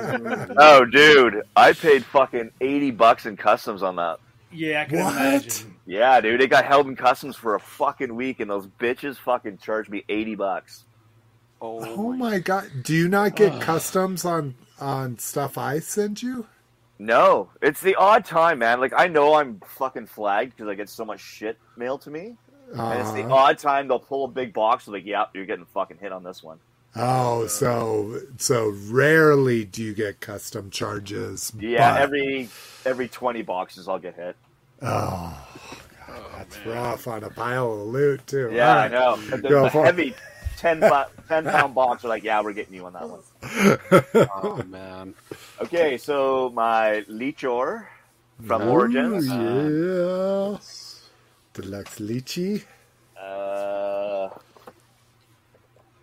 Oh, 0.59 0.85
dude, 0.85 1.43
I 1.57 1.73
paid 1.73 2.05
fucking 2.05 2.51
eighty 2.61 2.91
bucks 2.91 3.25
in 3.25 3.37
customs 3.39 3.83
on 3.83 3.97
that. 3.97 4.19
Yeah, 4.51 4.83
I 4.83 4.85
can 4.85 4.99
What? 5.03 5.17
imagine. 5.17 5.77
Yeah, 5.87 6.21
dude, 6.21 6.43
it 6.43 6.49
got 6.51 6.67
held 6.67 6.87
in 6.89 6.95
customs 6.97 7.37
for 7.37 7.55
a 7.55 7.61
fucking 7.61 8.15
week, 8.15 8.41
and 8.41 8.51
those 8.51 8.67
bitches 8.67 9.17
fucking 9.17 9.59
charged 9.59 9.89
me 9.89 10.05
eighty 10.11 10.35
bucks. 10.35 10.85
Oh, 11.63 11.81
Oh 11.83 12.13
my 12.13 12.39
god! 12.39 12.71
Do 12.83 12.93
you 12.95 13.09
not 13.09 13.35
get 13.35 13.63
customs 13.63 14.27
on 14.27 14.57
on 14.79 15.19
stuff 15.19 15.57
I 15.57 15.79
send 15.79 16.23
you? 16.23 16.47
No, 17.05 17.51
it's 17.61 17.81
the 17.81 17.97
odd 17.97 18.25
time, 18.25 18.61
man. 18.61 18.81
Like 18.81 18.93
I 18.97 19.09
know 19.09 19.35
I'm 19.35 19.61
fucking 19.67 20.07
flagged 20.07 20.57
because 20.57 20.69
I 20.71 20.75
get 20.75 20.89
so 20.89 21.05
much 21.05 21.21
shit 21.21 21.59
mailed 21.77 22.03
to 22.03 22.11
me, 22.11 22.37
and 22.73 23.01
it's 23.01 23.11
the 23.13 23.25
Uh, 23.25 23.35
odd 23.35 23.59
time 23.59 23.89
they'll 23.89 23.99
pull 23.99 24.25
a 24.25 24.29
big 24.29 24.53
box. 24.53 24.87
Like, 24.87 25.05
yeah, 25.05 25.25
you're 25.35 25.45
getting 25.47 25.65
fucking 25.67 25.99
hit 26.01 26.13
on 26.13 26.23
this 26.23 26.43
one. 26.45 26.59
oh, 26.95 27.47
so 27.49 28.21
so 28.37 28.69
rarely 28.89 29.65
do 29.65 29.83
you 29.83 29.95
get 29.95 30.21
custom 30.21 30.71
charges. 30.71 31.53
Yeah, 31.59 31.93
but- 31.95 32.03
every 32.03 32.49
every 32.85 33.09
twenty 33.09 33.43
boxes 33.43 33.89
I'll 33.89 33.99
get 33.99 34.15
hit. 34.15 34.37
oh, 34.83 35.49
God, 36.07 36.23
that's 36.39 36.59
rough 36.67 37.09
on 37.09 37.25
a 37.25 37.31
pile 37.31 37.73
of 37.73 37.81
loot 37.89 38.25
too. 38.29 38.51
Yeah, 38.53 38.71
All 38.71 38.79
I 38.79 38.89
know. 38.89 39.39
Go 39.49 39.69
for 39.71 39.85
heavy 39.85 40.11
10, 40.11 40.15
po- 40.81 41.07
10 41.29 41.45
pound 41.45 41.75
box 41.75 42.05
are 42.05 42.09
like, 42.09 42.23
yeah, 42.25 42.41
we're 42.43 42.53
getting 42.53 42.75
you 42.75 42.87
on 42.87 42.93
that 42.95 43.09
one. 43.09 44.29
Oh 44.43 44.63
man. 44.69 45.15
Okay, 45.61 45.99
so 45.99 46.51
my 46.55 47.05
Leechor 47.09 47.87
from 48.47 48.63
Ooh, 48.63 48.71
Origins. 48.71 49.27
yeah. 49.27 50.57
Deluxe 51.55 51.99
lychee. 51.99 52.65
Uh, 53.21 54.29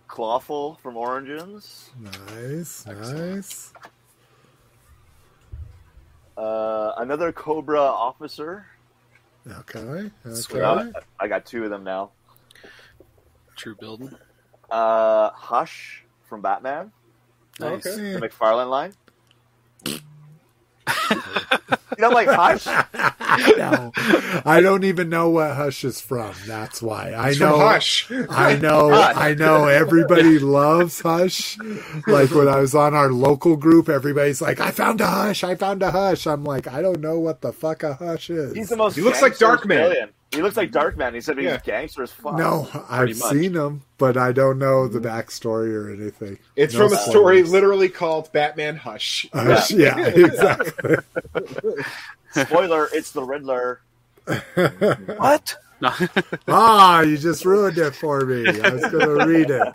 Clawful 0.06 0.78
from 0.82 0.96
Origins. 0.96 1.90
Nice, 1.98 2.86
nice. 2.86 3.72
Uh, 6.36 6.92
another 6.98 7.32
Cobra 7.32 7.80
officer. 7.80 8.66
Okay, 9.46 10.10
Sweet. 10.32 10.62
okay. 10.62 10.90
Uh, 10.94 11.00
I 11.18 11.26
got 11.28 11.44
two 11.46 11.64
of 11.64 11.70
them 11.70 11.84
now. 11.84 12.10
True 13.56 13.74
building. 13.78 14.14
Uh, 14.70 15.30
Hush 15.34 16.04
from 16.28 16.40
Batman, 16.42 16.92
Nice. 17.58 17.86
Okay. 17.86 18.12
the 18.14 18.20
McFarlane 18.20 18.70
line. 18.70 18.92
you 21.98 22.02
know, 22.02 22.10
like 22.10 22.28
Hush. 22.28 22.66
no, 23.56 23.92
I 24.44 24.60
don't 24.60 24.84
even 24.84 25.08
know 25.08 25.30
what 25.30 25.54
Hush 25.56 25.84
is 25.84 26.00
from. 26.00 26.34
That's 26.46 26.82
why 26.82 27.12
I 27.12 27.28
It's 27.30 27.38
from 27.38 27.48
know. 27.50 27.58
Hush. 27.58 28.10
I 28.30 28.56
know. 28.56 28.90
Hush. 28.94 29.16
I 29.16 29.34
know. 29.34 29.66
Everybody 29.66 30.38
loves 30.38 31.00
Hush. 31.00 31.58
Like 32.06 32.30
when 32.32 32.48
I 32.48 32.58
was 32.60 32.74
on 32.74 32.94
our 32.94 33.10
local 33.10 33.56
group, 33.56 33.88
everybody's 33.88 34.40
like, 34.42 34.60
"I 34.60 34.70
found 34.70 35.00
a 35.00 35.06
Hush. 35.06 35.44
I 35.44 35.54
found 35.54 35.82
a 35.82 35.90
Hush." 35.90 36.26
I'm 36.26 36.44
like, 36.44 36.66
I 36.68 36.82
don't 36.82 37.00
know 37.00 37.18
what 37.18 37.40
the 37.40 37.52
fuck 37.52 37.82
a 37.82 37.94
Hush 37.94 38.30
is. 38.30 38.54
He's 38.54 38.68
the 38.68 38.76
most. 38.76 38.96
He 38.96 39.02
looks 39.02 39.22
like 39.22 39.38
gangster 39.38 39.66
Darkman. 39.68 40.08
He 40.32 40.42
looks 40.42 40.56
like 40.56 40.70
Darkman. 40.70 41.12
He 41.14 41.20
said 41.20 41.38
he's 41.38 41.46
Yeah. 41.46 41.58
gangster 41.58 42.04
as 42.04 42.12
fuck. 42.12 42.36
No, 42.36 42.68
I've 42.88 43.18
much. 43.18 43.32
seen 43.32 43.54
him, 43.54 43.82
but 43.98 44.16
I 44.16 44.30
don't 44.30 44.60
know 44.60 44.86
the 44.86 45.00
backstory 45.00 45.74
or 45.74 45.90
anything. 45.92 46.38
It's 46.54 46.72
No 46.72 46.88
from 46.88 46.92
a 46.92 47.00
story 47.00 47.42
literally 47.42 47.88
called 47.88 48.30
Batman 48.30 48.76
Hush. 48.76 49.26
Uh, 49.32 49.60
yeah, 49.70 49.98
exactly. 50.06 50.96
Spoiler: 52.32 52.88
It's 52.92 53.12
the 53.12 53.22
Riddler. 53.22 53.80
What? 55.18 55.56
Ah, 56.46 57.00
you 57.00 57.16
just 57.16 57.46
ruined 57.46 57.78
it 57.78 57.94
for 57.94 58.20
me. 58.26 58.46
I 58.60 58.68
was 58.68 58.82
going 58.82 59.18
to 59.18 59.24
read 59.26 59.48
it. 59.50 59.72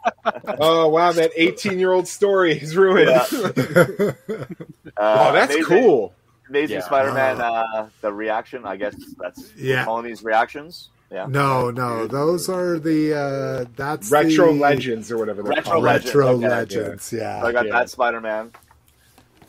Oh 0.59 0.87
wow, 0.87 1.11
that 1.13 1.31
18 1.35 1.79
year 1.79 1.91
old 1.93 2.07
story 2.07 2.53
is 2.59 2.77
ruined. 2.77 3.09
Yeah. 3.09 3.25
oh, 3.31 4.13
Uh, 4.97 5.31
that's 5.31 5.55
Amazing- 5.55 5.63
cool. 5.81 6.13
Amazing 6.47 6.75
Yeah. 6.77 6.83
Spider-Man. 6.85 7.41
Uh, 7.41 7.89
the 8.01 8.13
reaction. 8.13 8.65
I 8.67 8.75
guess 8.77 8.95
that's 9.19 9.51
Yeah. 9.57 9.83
calling 9.83 10.05
these 10.05 10.23
reactions. 10.23 10.89
Yeah. 11.11 11.25
No, 11.27 11.71
no, 11.71 12.05
those 12.05 12.49
are 12.49 12.77
the 12.77 13.13
uh 13.15 13.65
that's 13.75 14.11
Retro 14.11 14.53
the 14.53 14.59
Legends 14.59 15.11
or 15.11 15.17
whatever 15.17 15.41
they're 15.41 15.53
Retro 15.53 15.71
called. 15.71 15.83
Legends, 15.85 16.15
Retro 16.15 16.27
okay. 16.35 16.47
Legends, 16.49 17.03
So 17.05 17.17
I 17.19 17.51
got 17.51 17.65
Yeah. 17.65 17.71
that 17.71 17.89
Spider-Man. 17.89 18.51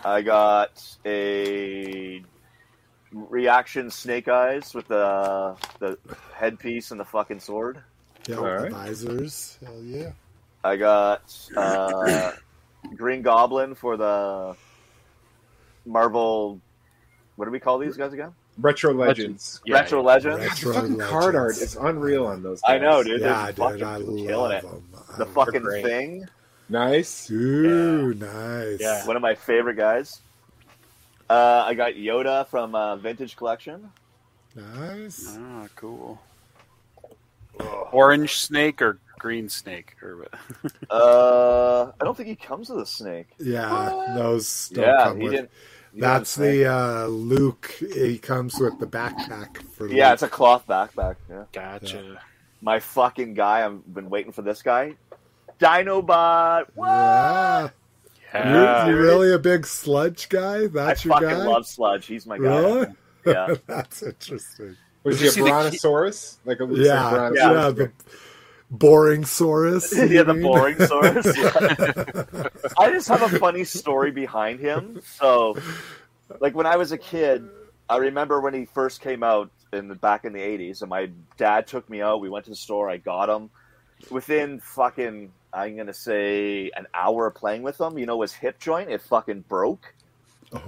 I 0.05 0.23
got 0.23 0.83
a 1.05 2.23
reaction 3.29 3.91
Snake 3.91 4.29
Eyes 4.29 4.75
with 4.75 4.87
the 4.89 5.57
the 5.79 5.99
headpiece 6.35 6.91
and 6.91 7.01
the 7.01 7.05
fucking 7.05 7.41
sword. 7.41 7.81
Yeah, 8.29 8.37
All 8.37 8.45
right. 8.45 8.71
visors. 8.71 9.59
Hell 9.65 9.81
yeah. 9.83 10.11
I 10.65 10.77
got 10.77 11.23
uh, 11.57 12.33
Green 12.97 13.23
Goblin 13.23 13.75
for 13.75 13.97
the 13.97 14.57
Marvel. 15.85 16.61
What 17.37 17.45
do 17.45 17.51
we 17.51 17.61
call 17.61 17.79
these 17.79 17.97
guys 17.97 18.13
again? 18.13 18.33
Retro 18.59 18.93
Legends. 18.95 19.61
Yeah, 19.67 19.77
Retro 19.77 20.01
yeah. 20.01 20.07
Legends. 20.07 20.39
God, 20.39 20.49
Retro 20.49 20.73
the 20.73 20.81
fucking 20.81 20.99
card 20.99 21.37
art 21.37 21.53
Legends. 21.55 21.63
is 21.63 21.77
unreal 21.77 22.27
on 22.27 22.43
those. 22.43 22.61
I 22.65 22.79
know, 22.79 23.03
dude. 23.03 23.21
Yeah, 23.21 23.45
They're 23.45 23.47
dude, 23.53 23.57
fucking 23.57 23.85
I 23.85 23.99
killing 23.99 24.29
love 24.31 24.53
it. 24.53 24.63
them. 24.63 24.83
The 25.19 25.27
fucking 25.27 25.63
great. 25.63 25.85
thing. 25.85 26.25
Nice. 26.69 27.31
Ooh, 27.31 28.15
nice. 28.15 28.81
Yeah. 28.81 29.07
One 29.07 29.15
of 29.15 29.23
my 29.23 29.35
favorite 29.35 29.77
guys. 29.77 30.21
Uh, 31.29 31.65
I 31.67 31.75
got 31.75 31.95
Yoda 31.95 32.47
from 32.49 32.75
uh, 32.75 32.97
Vintage 32.97 33.37
Collection. 33.37 33.91
Nice. 34.55 35.37
Oh, 35.39 35.69
cool. 35.77 36.21
Orange 37.93 38.37
snake 38.37 38.81
or 38.83 38.99
green 39.19 39.49
snake 39.49 39.97
or 40.03 40.19
what? 40.19 40.73
Uh, 40.91 41.91
I 42.01 42.05
don't 42.05 42.17
think 42.17 42.29
he 42.29 42.37
comes 42.37 42.69
with 42.71 42.81
a 42.81 42.87
snake. 42.87 43.29
Yeah, 43.39 44.13
those 44.15 44.69
don't 44.71 44.85
yeah, 44.85 45.05
come 45.05 45.17
he 45.19 45.25
with. 45.25 45.33
didn't. 45.33 45.51
he 45.93 46.01
That's 46.01 46.35
the 46.37 46.67
uh 46.73 47.07
Luke. 47.07 47.75
He 47.79 48.19
comes 48.19 48.59
with 48.61 48.79
the 48.79 48.87
backpack 48.87 49.57
for 49.73 49.89
snake. 49.89 49.99
Yeah, 49.99 50.07
Luke. 50.09 50.15
it's 50.15 50.23
a 50.23 50.29
cloth 50.29 50.67
backpack. 50.67 51.17
Yeah. 51.29 51.45
Gotcha. 51.53 52.21
My 52.61 52.79
fucking 52.79 53.35
guy. 53.35 53.65
I've 53.65 53.93
been 53.93 54.11
waiting 54.11 54.33
for 54.33 54.43
this 54.43 54.63
guy. 54.63 54.95
Dinobot. 55.59 56.67
What? 56.75 56.89
Yeah. 56.89 57.69
Yeah. 58.45 58.53
Uh, 58.83 58.87
you're, 58.87 58.97
you're 58.97 59.05
really 59.05 59.33
a 59.33 59.39
big 59.39 59.67
sludge 59.67 60.29
guy? 60.29 60.65
I 60.65 60.67
That's 60.67 61.05
your 61.05 61.15
fucking 61.15 61.29
guy? 61.29 61.47
love 61.47 61.67
Sludge. 61.67 62.07
He's 62.07 62.27
my 62.27 62.39
guy. 62.39 62.45
Really? 62.45 62.87
Yeah. 63.27 63.55
That's 63.67 64.03
interesting. 64.03 64.77
Was 65.05 65.21
he 65.21 65.29
a 65.29 65.31
see 65.31 65.41
the 65.41 65.47
brontosaurus? 65.49 66.39
Like 66.45 66.61
a 66.61 66.67
Yeah, 66.71 67.11
like 67.11 67.33
yeah, 67.35 67.49
brontosaurus. 67.51 67.75
the 67.77 67.93
boring 68.71 69.23
saurus. 69.23 70.11
yeah, 70.11 70.23
the 70.25 70.35
boring 70.35 70.79
source. 70.79 71.27
Yeah. 71.37 72.71
I 72.79 72.91
just 72.91 73.09
have 73.09 73.23
a 73.23 73.39
funny 73.39 73.65
story 73.65 74.11
behind 74.11 74.61
him. 74.61 75.01
So, 75.05 75.57
like 76.41 76.55
when 76.55 76.67
I 76.67 76.77
was 76.77 76.93
a 76.93 76.99
kid, 76.99 77.49
I 77.89 77.99
remember 77.99 78.41
when 78.41 78.55
he 78.55 78.65
first 78.65 79.01
came 79.01 79.23
out 79.23 79.51
in 79.73 79.89
the 79.89 79.95
back 79.95 80.25
in 80.25 80.33
the 80.33 80.41
'80s, 80.41 80.83
and 80.83 80.91
my 80.91 81.11
dad 81.37 81.67
took 81.69 81.89
me 81.89 82.03
out. 82.03 82.21
We 82.21 82.29
went 82.29 82.45
to 82.47 82.51
the 82.51 82.57
store. 82.57 82.91
I 82.91 82.97
got 82.97 83.29
him. 83.29 83.51
Within 84.11 84.61
fucking, 84.61 85.33
I'm 85.57 85.77
gonna 85.77 85.95
say 85.95 86.71
an 86.77 86.87
hour 86.95 87.27
of 87.27 87.35
playing 87.35 87.63
with 87.63 87.81
him. 87.81 87.99
You 87.99 88.07
know, 88.07 88.21
his 88.23 88.33
hip 88.33 88.59
joint 88.59 88.91
it 88.91 89.01
fucking 89.03 89.41
broke. 89.49 89.95
Oh. 90.53 90.59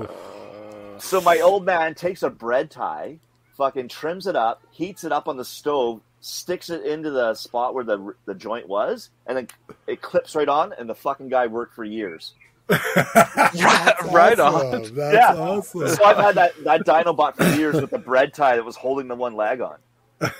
Uh, 0.97 0.99
so 0.99 1.21
my 1.21 1.39
old 1.41 1.65
man 1.65 1.95
takes 1.95 2.23
a 2.23 2.31
bread 2.31 2.71
tie, 2.71 3.19
fucking 3.57 3.89
trims 3.89 4.27
it 4.27 4.35
up, 4.35 4.63
heats 4.71 5.05
it 5.05 5.13
up 5.13 5.29
on 5.29 5.37
the 5.37 5.45
stove, 5.45 6.01
sticks 6.21 6.71
it 6.71 6.85
into 6.85 7.11
the 7.11 7.35
spot 7.35 7.75
where 7.75 7.85
the 7.85 8.15
the 8.25 8.35
joint 8.35 8.67
was, 8.69 9.11
and 9.27 9.37
then 9.37 9.49
it 9.87 10.01
clips 10.03 10.35
right 10.35 10.49
on. 10.49 10.73
And 10.73 10.89
the 10.89 10.95
fucking 10.95 11.29
guy 11.29 11.47
worked 11.47 11.75
for 11.75 11.85
years. 11.85 12.33
That's 12.69 14.03
Right 14.13 14.39
on. 14.41 14.83
That's 14.95 15.15
Yeah. 15.15 15.35
awesome. 15.37 15.89
So 15.89 16.05
I've 16.05 16.17
had 16.17 16.35
that 16.35 16.65
that 16.65 16.85
Dinobot 16.87 17.37
for 17.37 17.45
years 17.57 17.81
with 17.81 17.91
the 17.91 17.99
bread 17.99 18.35
tie 18.35 18.57
that 18.57 18.65
was 18.65 18.77
holding 18.77 19.09
the 19.09 19.15
one 19.17 19.35
leg 19.37 19.61
on. 19.61 19.77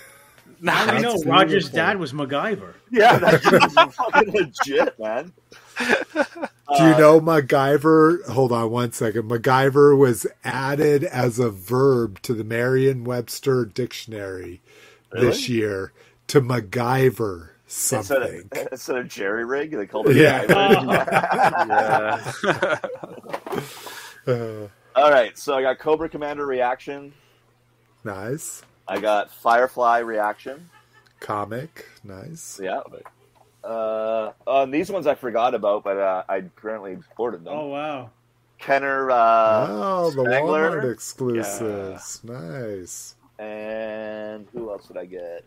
Now 0.61 0.95
we 0.95 1.01
know 1.03 1.17
Roger's 1.25 1.69
dad 1.71 1.99
was 1.99 2.13
MacGyver. 2.13 2.75
Yeah, 2.91 3.19
that's 3.19 3.45
fucking 3.97 4.33
legit, 4.33 4.99
man. 4.99 5.33
Do 5.79 6.83
you 6.83 6.99
know 6.99 7.21
MacGyver? 7.21 8.27
Hold 8.29 8.53
on 8.53 8.71
one 8.71 8.93
second. 8.93 9.31
MacGyver 9.31 9.97
was 9.97 10.27
added 10.45 11.05
as 11.05 11.39
a 11.39 11.51
verb 11.51 12.21
to 12.23 12.35
the 12.35 12.45
Merriam-Webster 12.45 13.67
dictionary 13.67 14.61
this 15.13 15.49
year 15.49 15.93
to 16.29 16.41
MacGyver 16.41 17.51
Instead 17.67 18.05
something. 18.07 18.49
of, 18.53 18.69
instead 18.73 18.97
of 18.97 19.09
jerry 19.09 19.45
rig, 19.45 19.71
they 19.71 19.87
called 19.87 20.09
it. 20.09 20.17
Yeah. 20.17 20.45
Yeah. 24.27 24.27
Uh, 24.27 24.69
All 24.97 25.11
right, 25.11 25.37
so 25.39 25.55
I 25.55 25.63
got 25.63 25.79
Cobra 25.79 26.09
Commander 26.09 26.47
reaction. 26.47 27.13
nice 28.05 28.63
I 28.89 28.99
got 29.01 29.31
Firefly 29.31 29.99
reaction. 29.99 30.69
comic. 31.21 31.87
Nice. 32.05 32.59
Yeah. 32.63 32.81
Uh, 33.65 34.33
uh, 34.47 34.67
these 34.67 34.91
ones 34.91 35.07
I 35.07 35.15
forgot 35.15 35.55
about, 35.55 35.85
but 35.85 35.99
uh, 35.99 36.23
I 36.29 36.37
apparently 36.39 36.97
ordered 37.17 37.45
them. 37.45 37.55
Oh 37.55 37.67
wow! 37.67 38.11
Kenner 38.59 39.11
uh, 39.11 39.67
oh, 39.69 40.11
the 40.15 40.23
Spengler. 40.25 40.81
Walmart 40.81 40.93
exclusives. 40.93 42.25
Nice. 42.25 43.17
and 43.39 44.47
who 44.53 44.71
else 44.71 44.87
did 44.89 44.97
I 44.97 45.05
get? 45.05 45.45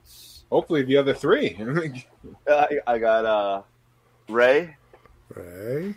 Hopefully, 0.51 0.83
the 0.83 0.97
other 0.97 1.13
three. 1.13 1.57
Uh, 2.47 2.67
I, 2.87 2.93
I 2.93 2.97
got 2.99 3.25
uh, 3.25 3.61
Ray. 4.29 4.75
Right. 5.35 5.95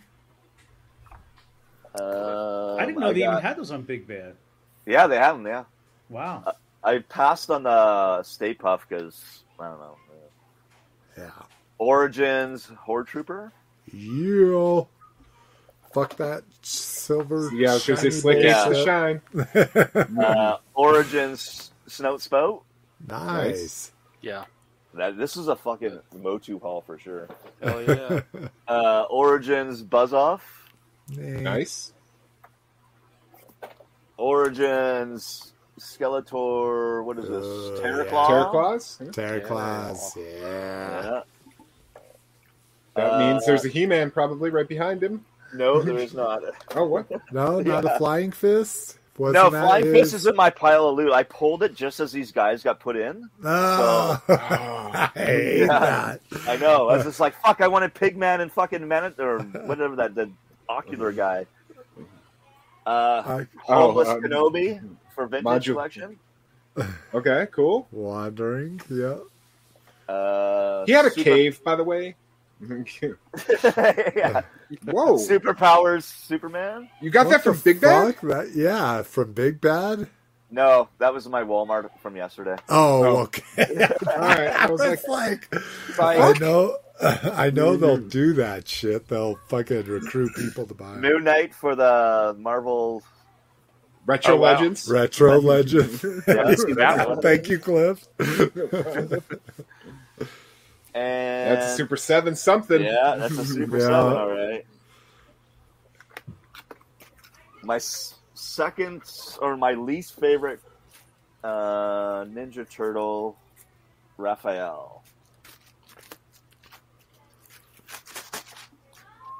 Um, 2.00 2.78
I 2.80 2.86
didn't 2.86 2.98
know 3.00 3.12
they 3.12 3.20
got- 3.20 3.32
even 3.32 3.42
had 3.42 3.56
those 3.56 3.70
on 3.70 3.82
Big 3.82 4.06
Bad. 4.06 4.34
Yeah, 4.86 5.06
they 5.06 5.16
have 5.16 5.36
them. 5.36 5.46
Yeah, 5.46 5.64
Wow. 6.08 6.52
I 6.84 6.98
passed 6.98 7.50
on 7.50 7.62
the 7.62 8.22
Stay 8.22 8.54
Puft 8.54 8.80
because 8.88 9.42
I 9.58 9.68
don't 9.68 9.78
know. 9.80 9.96
Yeah. 11.16 11.30
Origins 11.78 12.66
Horde 12.78 13.06
Trooper. 13.06 13.52
Yeah. 13.92 14.82
Fuck 15.92 16.16
that 16.16 16.42
silver. 16.62 17.50
yeah, 17.54 17.74
because 17.74 17.74
was 17.74 17.86
going 17.86 17.98
to 17.98 18.10
say 18.10 18.10
shiny 18.10 18.20
slick 18.20 18.42
Yeah. 18.44 18.68
ace 18.68 18.76
to 18.76 18.84
shine. 18.84 20.18
Uh, 20.24 20.56
Origins 20.74 21.72
Snout 21.86 22.20
Spout. 22.20 22.62
nice. 23.06 23.92
yeah. 24.20 24.44
That 24.94 25.16
this 25.16 25.36
is 25.36 25.48
a 25.48 25.56
fucking 25.56 25.98
MOTU 26.16 26.60
haul 26.60 26.80
for 26.82 26.98
sure. 26.98 27.28
Hell 27.62 27.82
yeah. 27.82 28.20
Uh, 28.68 29.02
Origins 29.10 29.82
Buzz 29.82 30.12
Off. 30.12 30.70
Nice. 31.08 31.92
Origins 34.16 35.52
Skeletor. 35.84 37.04
What 37.04 37.18
is 37.18 37.28
this? 37.28 37.44
Uh, 37.44 37.80
Terror 37.82 38.04
Claw. 38.06 38.28
Terraclaws? 38.52 39.12
Terry 39.12 39.40
Yeah. 39.40 39.94
Yeah. 40.16 41.02
Yeah. 41.04 41.20
That 42.94 43.12
Uh, 43.12 43.18
means 43.18 43.44
there's 43.46 43.64
a 43.64 43.68
He-Man 43.68 44.10
probably 44.10 44.50
right 44.50 44.68
behind 44.68 45.02
him. 45.02 45.24
No, 45.52 45.82
there 45.82 45.98
is 45.98 46.14
not. 46.14 46.42
Oh, 46.76 46.84
what? 46.86 47.06
No, 47.32 47.60
not 47.60 47.84
a 47.84 47.90
flying 47.98 48.32
fist. 48.32 48.98
Wasn't 49.16 49.34
no, 49.34 49.48
Flying 49.50 49.84
his- 49.84 49.92
Fist 50.10 50.14
is 50.14 50.26
in 50.26 50.34
my 50.34 50.50
pile 50.50 50.88
of 50.88 50.96
loot. 50.96 51.12
I 51.12 51.22
pulled 51.22 51.62
it 51.62 51.76
just 51.76 52.00
as 52.00 52.10
these 52.10 52.32
guys 52.32 52.64
got 52.64 52.80
put 52.80 52.96
in. 52.96 53.30
Oh, 53.44 54.20
I 54.28 55.10
hate 55.14 55.58
Yeah. 55.60 55.66
that. 55.78 56.20
I 56.48 56.56
know. 56.56 56.88
I 56.88 56.96
was 56.96 57.04
just 57.04 57.20
like, 57.20 57.34
fuck, 57.40 57.60
I 57.60 57.68
wanted 57.68 57.94
Pigman 57.94 58.40
and 58.40 58.50
fucking 58.50 58.86
Man 58.88 59.14
or 59.18 59.38
whatever 59.40 59.94
that 59.96 60.16
the 60.16 60.30
ocular 60.68 61.12
guy. 61.12 61.46
Uh, 62.84 63.22
I, 63.24 63.46
Oh, 63.68 63.92
Homeless 63.92 64.08
um, 64.08 64.20
Kenobi 64.22 64.80
for 65.14 65.26
Vintage 65.26 65.44
Modu- 65.66 65.72
Collection. 65.72 66.18
Okay, 67.14 67.46
cool. 67.52 67.86
wandering. 67.92 68.80
Yeah. 68.90 69.18
Uh, 70.12 70.84
He 70.86 70.92
had 70.92 71.06
a 71.06 71.10
super- 71.10 71.22
cave, 71.22 71.62
by 71.64 71.76
the 71.76 71.84
way. 71.84 72.16
yeah. 72.64 74.42
Whoa. 74.84 75.16
Superpowers 75.18 76.02
Superman? 76.02 76.88
You 77.00 77.10
got 77.10 77.26
What 77.26 77.32
that 77.32 77.44
from 77.44 77.56
the 77.56 77.62
Big 77.62 77.80
Bad? 77.80 78.14
fuck? 78.16 78.20
That, 78.28 78.52
yeah, 78.54 79.02
from 79.02 79.32
Big 79.32 79.60
Bad. 79.60 80.08
No, 80.50 80.88
that 80.98 81.12
was 81.12 81.28
my 81.28 81.42
Walmart 81.42 81.90
from 82.00 82.16
yesterday. 82.16 82.56
Oh, 82.68 83.04
Oh. 83.04 83.16
okay. 83.22 83.42
All 84.06 84.18
right. 84.18 84.48
I 84.50 84.66
was 84.70 84.80
like, 84.80 85.06
like, 85.08 85.54
Like- 85.98 86.18
I 86.18 86.38
know, 86.38 86.76
I 87.00 87.50
know 87.50 87.76
they'll 87.76 87.98
do 87.98 88.34
that 88.34 88.66
shit. 88.68 89.08
They'll 89.08 89.36
fucking 89.48 89.84
recruit 89.84 90.30
people 90.36 90.66
to 90.66 90.74
buy. 90.74 90.92
'em. 90.94 91.00
Moon 91.00 91.24
Knight 91.24 91.54
for 91.54 91.74
the 91.74 92.36
Marvel 92.38 93.02
Retro 94.06 94.34
Oh, 94.34 94.36
wow. 94.36 94.52
Legends. 94.52 94.88
Retro 94.88 95.40
Legend. 95.40 96.00
Yeah, 96.26 96.54
that 96.74 97.08
one. 97.08 97.20
Thank 97.20 97.48
you, 97.48 97.58
Cliff. 97.58 98.06
And 100.94 101.56
That's 101.56 101.72
a 101.72 101.76
Super 101.76 101.96
Seven 101.96 102.36
something. 102.36 102.80
Yeah, 102.80 103.16
that's 103.18 103.36
a 103.36 103.44
Super 103.44 103.78
Yeah. 103.78 103.82
7, 103.86 103.94
all 103.94 104.28
right. 104.30 104.64
My 107.64 107.78
second, 108.34 109.02
or 109.40 109.56
my 109.56 109.72
least 109.72 110.20
favorite 110.20 110.60
uh, 111.42 112.24
Ninja 112.26 112.68
Turtle, 112.70 113.36
Raphael. 114.18 115.02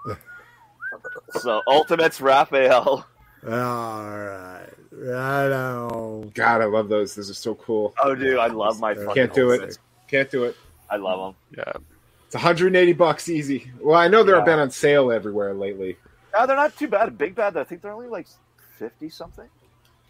so, 1.41 1.62
Ultimates 1.68 2.20
Raphael. 2.20 3.07
All 3.47 3.51
right. 3.53 4.67
I 4.93 5.49
know. 5.49 6.31
God, 6.35 6.61
I 6.63 6.65
love 6.65 6.89
those. 6.89 7.15
Those 7.15 7.31
are 7.31 7.35
so 7.35 7.55
cool. 7.57 7.95
Oh, 8.03 8.15
dude, 8.15 8.39
I 8.39 8.47
love 8.47 8.81
my 8.81 8.95
fucking 8.95 9.15
Can't 9.15 9.35
do 9.35 9.51
it. 9.51 9.55
Ultimates. 9.55 9.79
Can't 10.09 10.31
do 10.31 10.45
it. 10.45 10.57
I 10.89 10.97
love 10.97 11.35
them. 11.55 11.65
Yeah. 11.67 11.73
It's 12.27 12.35
180 12.35 12.93
bucks 12.95 13.29
easy. 13.29 13.71
Well, 13.81 13.97
I 13.99 14.09
know 14.09 14.23
they've 14.23 14.37
Yeah. 14.37 14.45
been 14.45 14.59
on 14.59 14.71
sale 14.71 15.11
everywhere 15.13 15.53
lately. 15.55 15.97
No, 16.33 16.47
they're 16.47 16.57
not 16.57 16.77
too 16.77 16.89
bad. 16.89 17.17
Big 17.19 17.35
Bad, 17.35 17.57
I 17.57 17.65
think 17.65 17.83
they're 17.83 17.93
only 17.93 18.09
like 18.09 18.27
50 18.79 19.09
something. 19.09 19.49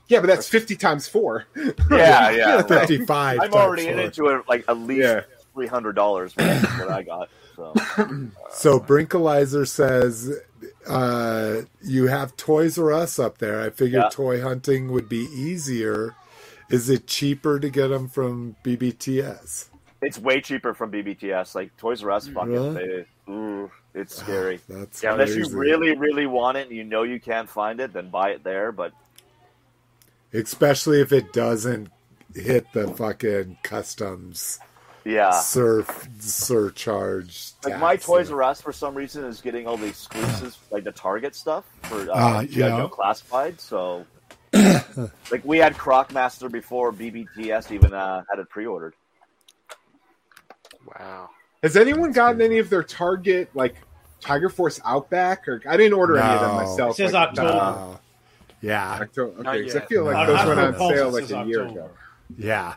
Yeah, 0.09 0.21
but 0.21 0.27
that's 0.29 0.49
50 0.49 0.77
times 0.77 1.09
four. 1.09 1.47
Yeah, 1.91 2.31
yeah. 2.31 2.55
well, 2.69 2.81
55. 2.81 3.41
I'm 3.41 3.53
already 3.55 3.89
in 3.89 3.97
times 3.97 4.19
into 4.19 4.29
it 4.29 4.45
like 4.49 4.65
at 4.69 4.79
least 4.79 5.01
Yeah. 5.03 5.21
three 5.55 5.67
hundred 5.67 5.95
dollars. 5.97 6.35
What 6.37 6.91
I 6.91 7.03
got. 7.03 7.29
So 7.57 7.73
So 8.51 8.81
Brinkalizer 8.81 9.67
says 9.67 10.31
uh, 10.87 11.63
you 11.83 12.07
have 12.09 12.37
Toys 12.37 12.79
R 12.79 12.93
Us 12.93 13.19
up 13.19 13.39
there. 13.39 13.61
I 13.61 13.71
figured 13.71 14.03
Yeah. 14.05 14.09
toy 14.11 14.41
hunting 14.41 14.91
would 14.93 15.09
be 15.09 15.27
easier. 15.33 16.15
Is 16.71 16.89
it 16.91 17.07
cheaper 17.07 17.59
to 17.61 17.69
get 17.71 17.89
them 17.89 18.09
from 18.09 18.57
BBTS? 18.65 19.69
it's 20.03 20.19
way 20.19 20.39
cheaper 20.41 20.75
from 20.75 20.91
BBTS. 20.93 21.55
Like 21.55 21.75
Toys 21.79 22.03
R 22.05 22.11
Us, 22.11 22.29
fucking, 22.29 22.53
Really? 22.53 22.75
they, 23.27 23.33
ooh, 23.33 23.71
it's 23.95 24.15
scary. 24.17 24.61
That's 24.69 25.03
Yeah, 25.03 25.13
Unless 25.13 25.35
you 25.35 25.49
really, 25.49 25.97
really 25.97 26.27
want 26.27 26.59
it 26.59 26.69
and 26.69 26.77
you 26.77 26.85
know 26.85 27.05
you 27.05 27.19
can't 27.19 27.49
find 27.49 27.81
it, 27.81 27.93
then 27.95 28.11
buy 28.11 28.31
it 28.31 28.45
there. 28.45 28.71
But 28.71 28.93
especially 30.33 31.01
if 31.01 31.13
it 31.13 31.33
doesn't 31.33 31.89
hit 32.35 32.67
the 32.75 32.89
fucking 32.89 33.59
customs 33.63 34.59
yeah, 35.05 35.31
surf 35.31 36.09
surcharge. 36.19 37.53
like 37.65 37.79
my. 37.79 37.97
Toys 37.97 38.31
R 38.31 38.43
Us 38.43 38.61
for 38.61 38.73
some 38.73 38.95
reason 38.95 39.25
is 39.25 39.41
getting 39.41 39.67
all 39.67 39.77
the 39.77 39.87
exclusives, 39.87 40.59
like 40.71 40.85
the 40.85 40.93
Target 40.93 41.35
stuff 41.35 41.65
for 41.83 42.09
uh, 42.13 42.43
G.I. 42.45 42.69
yeah. 42.69 42.77
Joe 42.79 42.89
classified. 42.89 43.61
So, 43.61 44.07
like 44.53 45.45
we 45.45 45.59
had 45.59 45.75
Crocmaster 45.75 46.51
before 46.51 46.93
BBTS 46.93 47.71
even 47.73 47.93
uh, 47.93 48.23
had 48.31 48.39
it 48.39 48.49
pre-ordered. 48.49 48.95
Wow. 50.87 51.31
Has 51.63 51.77
anyone 51.77 52.13
gotten 52.13 52.41
any 52.43 52.59
of 52.59 52.69
their 52.71 52.83
Target 52.83 53.49
like 53.55 53.77
Tiger 54.21 54.49
Force 54.49 54.81
Outback? 54.85 55.49
Or 55.49 55.63
I 55.69 55.77
didn't 55.77 55.95
order 55.95 56.19
any 56.19 56.35
of 56.35 56.41
them 56.41 56.55
myself. 56.57 56.93
It 56.93 56.97
says 56.97 57.13
like, 57.13 57.29
October. 57.31 57.49
Uh, 57.53 57.97
yeah, 58.61 58.99
October. 59.01 59.43
Not 59.43 59.57
Okay, 59.57 59.65
'cause 59.67 59.77
I 59.77 59.81
feel 59.87 60.05
like 60.05 60.17
On 60.17 60.27
those 60.27 60.37
Hot 60.39 60.49
went 60.49 60.61
on 60.61 60.75
sale 60.95 61.11
like 61.11 61.23
says 61.23 61.33
a 61.33 61.45
year 61.45 61.63
October. 61.63 61.81
ago. 61.81 61.91
yeah. 62.39 62.75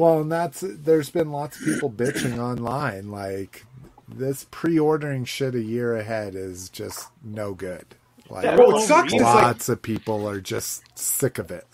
Well, 0.00 0.22
and 0.22 0.32
that's 0.32 0.64
there's 0.66 1.10
been 1.10 1.30
lots 1.30 1.58
of 1.60 1.66
people 1.66 1.90
bitching 1.90 2.38
online 2.38 3.10
like 3.10 3.66
this 4.08 4.46
pre-ordering 4.50 5.26
shit 5.26 5.54
a 5.54 5.60
year 5.60 5.94
ahead 5.94 6.34
is 6.34 6.70
just 6.70 7.08
no 7.22 7.52
good. 7.52 7.84
Like 8.30 8.44
Yeah, 8.44 8.56
Well, 8.56 8.78
it 8.78 8.86
sucks. 8.86 9.12
It's 9.12 9.22
like 9.22 9.34
lots 9.34 9.68
of 9.68 9.82
people 9.82 10.26
are 10.26 10.40
just 10.40 10.84
sick 10.98 11.36
of 11.38 11.50
it. 11.50 11.66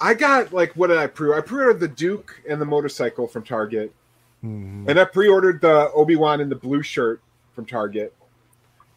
I 0.00 0.14
got 0.14 0.54
like 0.54 0.72
what 0.72 0.86
did 0.86 0.96
I 0.96 1.06
pre? 1.06 1.34
I 1.34 1.42
pre-ordered 1.42 1.80
the 1.80 1.88
Duke 1.88 2.40
and 2.48 2.62
the 2.62 2.64
motorcycle 2.64 3.26
from 3.26 3.42
Target, 3.44 3.92
Mhm. 4.42 4.88
and 4.88 4.98
I 4.98 5.04
pre-ordered 5.04 5.60
the 5.60 5.90
Obi 5.92 6.16
Wan 6.16 6.40
and 6.40 6.50
the 6.50 6.56
blue 6.56 6.80
shirt 6.82 7.20
from 7.54 7.66
Target. 7.66 8.14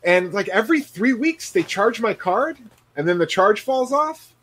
And 0.06 0.34
like 0.34 0.48
every 0.48 0.80
three 0.80 1.12
weeks, 1.12 1.52
they 1.52 1.64
charge 1.64 2.00
my 2.00 2.14
card, 2.14 2.58
and 2.96 3.06
then 3.06 3.18
the 3.18 3.26
charge 3.26 3.60
falls 3.60 3.92
off. 3.92 4.34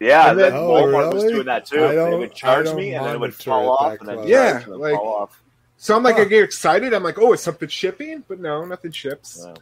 Yeah, 0.00 0.30
And 0.30 0.38
then 0.38 0.52
then- 0.52 0.60
Oh, 0.62 0.70
Walmart 0.70 1.12
was 1.12 1.24
doing 1.24 1.44
that 1.46 1.66
too. 1.66 1.84
I 1.84 1.94
They 1.94 2.16
would 2.16 2.34
charge 2.34 2.72
me, 2.72 2.94
and 2.94 3.04
then 3.04 3.14
it 3.16 3.20
would 3.20 3.30
monitor 3.30 3.42
fall 3.50 3.64
it 3.64 3.68
off, 3.68 4.00
and 4.00 4.08
then 4.08 4.16
close. 4.16 4.28
Yeah, 4.28 4.52
charge, 4.52 4.64
and 4.66 4.76
like- 4.76 4.94
fall 4.94 5.14
off. 5.14 5.42
So 5.76 5.96
I'm 5.96 6.02
like, 6.02 6.16
Huh. 6.16 6.22
I 6.22 6.24
get 6.26 6.42
excited. 6.42 6.92
I'm 6.92 7.02
like, 7.02 7.18
oh, 7.18 7.32
is 7.32 7.40
something 7.40 7.68
shipping? 7.68 8.22
But 8.28 8.38
no, 8.38 8.64
nothing 8.66 8.92
ships. 8.92 9.42
So. 9.42 9.54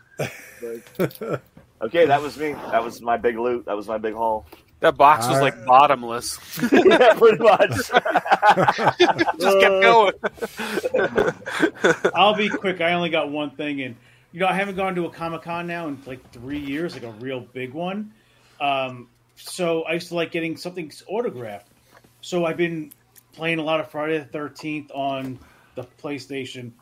Like, 0.60 0.84
Okay, 1.80 2.06
that 2.06 2.20
was 2.20 2.36
me. 2.36 2.52
That 2.54 2.82
was 2.82 3.00
my 3.00 3.16
big 3.16 3.38
loot. 3.38 3.66
That 3.66 3.76
was 3.76 3.86
my 3.86 3.98
big 3.98 4.14
haul. 4.14 4.44
That 4.80 4.96
box 4.96 5.28
was 5.28 5.40
like 5.40 5.64
bottomless. 5.64 6.38
yeah, 6.72 7.14
pretty 7.14 7.38
much. 7.38 7.70
Just 7.70 9.60
kept 9.60 9.82
going. 9.82 10.12
I'll 12.14 12.34
be 12.34 12.48
quick. 12.48 12.80
I 12.80 12.92
only 12.94 13.10
got 13.10 13.30
one 13.30 13.50
thing, 13.50 13.82
and 13.82 13.96
you 14.32 14.40
know, 14.40 14.46
I 14.46 14.54
haven't 14.54 14.76
gone 14.76 14.94
to 14.96 15.06
a 15.06 15.10
Comic 15.10 15.42
Con 15.42 15.66
now 15.66 15.88
in 15.88 16.00
like 16.06 16.30
three 16.32 16.58
years, 16.58 16.94
like 16.94 17.02
a 17.04 17.10
real 17.12 17.40
big 17.40 17.72
one. 17.74 18.12
Um, 18.60 19.08
so 19.38 19.82
I 19.82 19.94
used 19.94 20.08
to 20.08 20.14
like 20.14 20.30
getting 20.30 20.56
something 20.56 20.90
autographed. 21.06 21.68
So 22.20 22.44
I've 22.44 22.56
been 22.56 22.92
playing 23.32 23.58
a 23.58 23.62
lot 23.62 23.80
of 23.80 23.90
Friday 23.90 24.18
the 24.18 24.24
Thirteenth 24.24 24.90
on 24.92 25.38
the 25.74 25.84
PlayStation. 26.02 26.72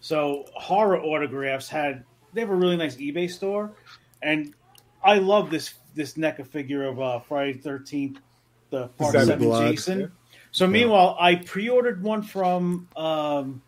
So 0.00 0.46
horror 0.54 1.00
autographs 1.00 1.68
had 1.68 2.04
they 2.32 2.40
have 2.40 2.50
a 2.50 2.54
really 2.54 2.76
nice 2.76 2.96
eBay 2.96 3.30
store, 3.30 3.72
and 4.22 4.54
I 5.02 5.18
love 5.18 5.50
this 5.50 5.74
this 5.94 6.14
NECA 6.14 6.46
figure 6.46 6.84
of 6.84 7.00
uh, 7.00 7.20
Friday 7.20 7.54
the 7.54 7.60
Thirteenth, 7.60 8.18
the 8.70 8.88
Part 8.88 9.12
Seven 9.12 9.26
Seven 9.26 9.44
Blood. 9.48 9.70
Jason. 9.70 10.12
So 10.50 10.68
meanwhile, 10.68 11.16
I 11.18 11.34
pre-ordered 11.34 12.00
one 12.00 12.22
from 12.22 12.88
um, 12.94 13.60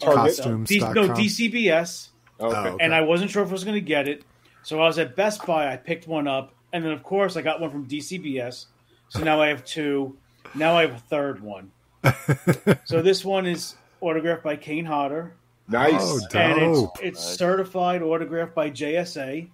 Target? 0.00 0.66
D- 0.66 0.78
no 0.80 1.08
DCBS. 1.08 2.08
Oh, 2.40 2.50
okay. 2.50 2.76
and 2.82 2.94
I 2.94 3.02
wasn't 3.02 3.30
sure 3.30 3.42
if 3.42 3.50
I 3.50 3.52
was 3.52 3.64
going 3.64 3.74
to 3.74 3.80
get 3.80 4.08
it. 4.08 4.24
So 4.62 4.80
I 4.80 4.86
was 4.86 4.98
at 4.98 5.16
Best 5.16 5.44
Buy. 5.46 5.72
I 5.72 5.76
picked 5.76 6.08
one 6.08 6.26
up, 6.26 6.54
and 6.72 6.84
then 6.84 6.92
of 6.92 7.02
course 7.02 7.36
I 7.36 7.42
got 7.42 7.60
one 7.60 7.70
from 7.70 7.86
DCBS. 7.86 8.66
So 9.08 9.20
now 9.22 9.40
I 9.40 9.48
have 9.48 9.64
two. 9.64 10.16
Now 10.54 10.76
I 10.76 10.82
have 10.82 10.94
a 10.94 10.98
third 10.98 11.40
one. 11.42 11.70
so 12.84 13.00
this 13.02 13.24
one 13.24 13.46
is 13.46 13.76
autographed 14.00 14.42
by 14.42 14.56
Kane 14.56 14.84
Hodder, 14.84 15.34
nice. 15.68 15.94
Oh, 16.00 16.18
and 16.34 16.60
it's 16.62 17.00
it's 17.00 17.24
Nice. 17.24 17.36
certified 17.38 18.02
autographed 18.02 18.54
by 18.54 18.70
JSA. 18.70 19.48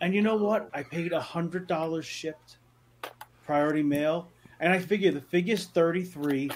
And 0.00 0.14
you 0.14 0.20
know 0.22 0.36
what? 0.36 0.68
I 0.74 0.82
paid 0.82 1.12
a 1.12 1.20
hundred 1.20 1.66
dollars 1.68 2.04
shipped, 2.04 2.56
priority 3.46 3.82
mail, 3.82 4.28
and 4.60 4.72
I 4.72 4.78
figure 4.80 5.12
the 5.12 5.20
figure's 5.20 5.66
thirty 5.66 6.02
three. 6.02 6.50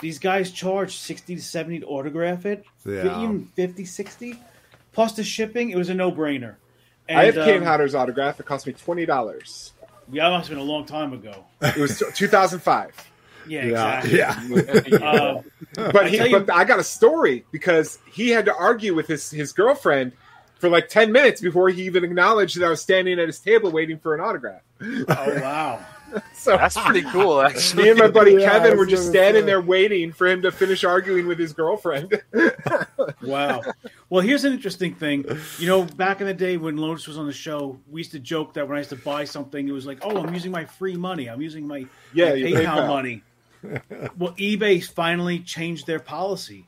These 0.00 0.18
guys 0.18 0.50
charge 0.50 0.96
sixty 0.96 1.34
to 1.36 1.42
seventy 1.42 1.80
to 1.80 1.86
autograph 1.86 2.44
it, 2.44 2.64
Yeah. 2.84 3.22
even 3.22 3.46
50, 3.54 3.84
60. 3.84 4.38
plus 4.92 5.12
the 5.14 5.24
shipping. 5.24 5.70
It 5.70 5.76
was 5.76 5.88
a 5.88 5.94
no 5.94 6.12
brainer. 6.12 6.56
I 7.18 7.24
have 7.26 7.34
Kane 7.34 7.58
um, 7.58 7.64
Hodder's 7.64 7.94
autograph. 7.94 8.40
It 8.40 8.46
cost 8.46 8.66
me 8.66 8.72
twenty 8.72 9.06
dollars. 9.06 9.72
Yeah, 10.10 10.28
that 10.28 10.36
must 10.36 10.48
have 10.48 10.58
been 10.58 10.66
a 10.66 10.70
long 10.70 10.84
time 10.84 11.12
ago. 11.12 11.44
It 11.62 11.76
was 11.76 12.02
2005. 12.14 13.08
Yeah, 13.48 13.64
yeah, 13.64 13.98
exactly. 14.00 14.18
yeah. 14.98 14.98
Uh, 15.06 15.42
But 15.74 16.04
I 16.04 16.08
he, 16.08 16.28
you- 16.28 16.40
but 16.40 16.54
I 16.54 16.64
got 16.64 16.78
a 16.78 16.84
story 16.84 17.44
because 17.50 17.98
he 18.10 18.30
had 18.30 18.44
to 18.46 18.54
argue 18.54 18.94
with 18.94 19.06
his 19.06 19.30
his 19.30 19.52
girlfriend 19.52 20.12
for 20.58 20.68
like 20.68 20.88
ten 20.88 21.10
minutes 21.12 21.40
before 21.40 21.68
he 21.70 21.82
even 21.84 22.04
acknowledged 22.04 22.60
that 22.60 22.66
I 22.66 22.70
was 22.70 22.80
standing 22.80 23.18
at 23.18 23.26
his 23.26 23.38
table 23.40 23.70
waiting 23.70 23.98
for 23.98 24.14
an 24.14 24.20
autograph. 24.20 24.60
oh 24.82 25.04
wow. 25.08 25.84
So 26.34 26.56
That's 26.56 26.76
pretty 26.78 27.02
cool, 27.02 27.40
actually. 27.46 27.84
me 27.84 27.90
and 27.90 27.98
my 27.98 28.08
buddy 28.08 28.32
Yeah, 28.32 28.50
Kevin 28.50 28.76
were 28.76 28.84
just 28.86 29.08
standing 29.08 29.42
say. 29.42 29.46
there 29.46 29.60
waiting 29.60 30.12
for 30.12 30.26
him 30.26 30.42
to 30.42 30.50
finish 30.50 30.82
arguing 30.84 31.26
with 31.26 31.38
his 31.38 31.52
girlfriend. 31.52 32.20
Wow. 33.22 33.62
Well, 34.10 34.22
here's 34.22 34.44
an 34.44 34.52
interesting 34.52 34.94
thing. 34.94 35.24
You 35.58 35.66
know, 35.66 35.84
back 35.84 36.20
in 36.20 36.26
the 36.26 36.34
day 36.34 36.56
when 36.56 36.76
Lotus 36.76 37.06
was 37.08 37.18
on 37.18 37.26
the 37.26 37.32
show, 37.32 37.78
we 37.90 38.00
used 38.00 38.12
to 38.12 38.18
joke 38.18 38.54
that 38.54 38.66
when 38.68 38.76
I 38.76 38.80
used 38.80 38.90
to 38.90 38.96
buy 38.96 39.24
something, 39.24 39.66
it 39.68 39.72
was 39.72 39.86
like, 39.86 39.98
"Oh, 40.02 40.16
I'm 40.18 40.32
using 40.34 40.50
my 40.52 40.64
free 40.64 40.96
money. 40.96 41.28
I'm 41.28 41.40
using 41.40 41.66
my, 41.66 41.86
Yeah, 42.12 42.30
my 42.30 42.34
your 42.34 42.48
PayPal, 42.60 42.64
PayPal. 42.66 42.88
money." 42.88 43.22
well, 44.18 44.32
eBay 44.34 44.84
finally 44.84 45.38
changed 45.40 45.86
their 45.86 46.00
policy. 46.00 46.66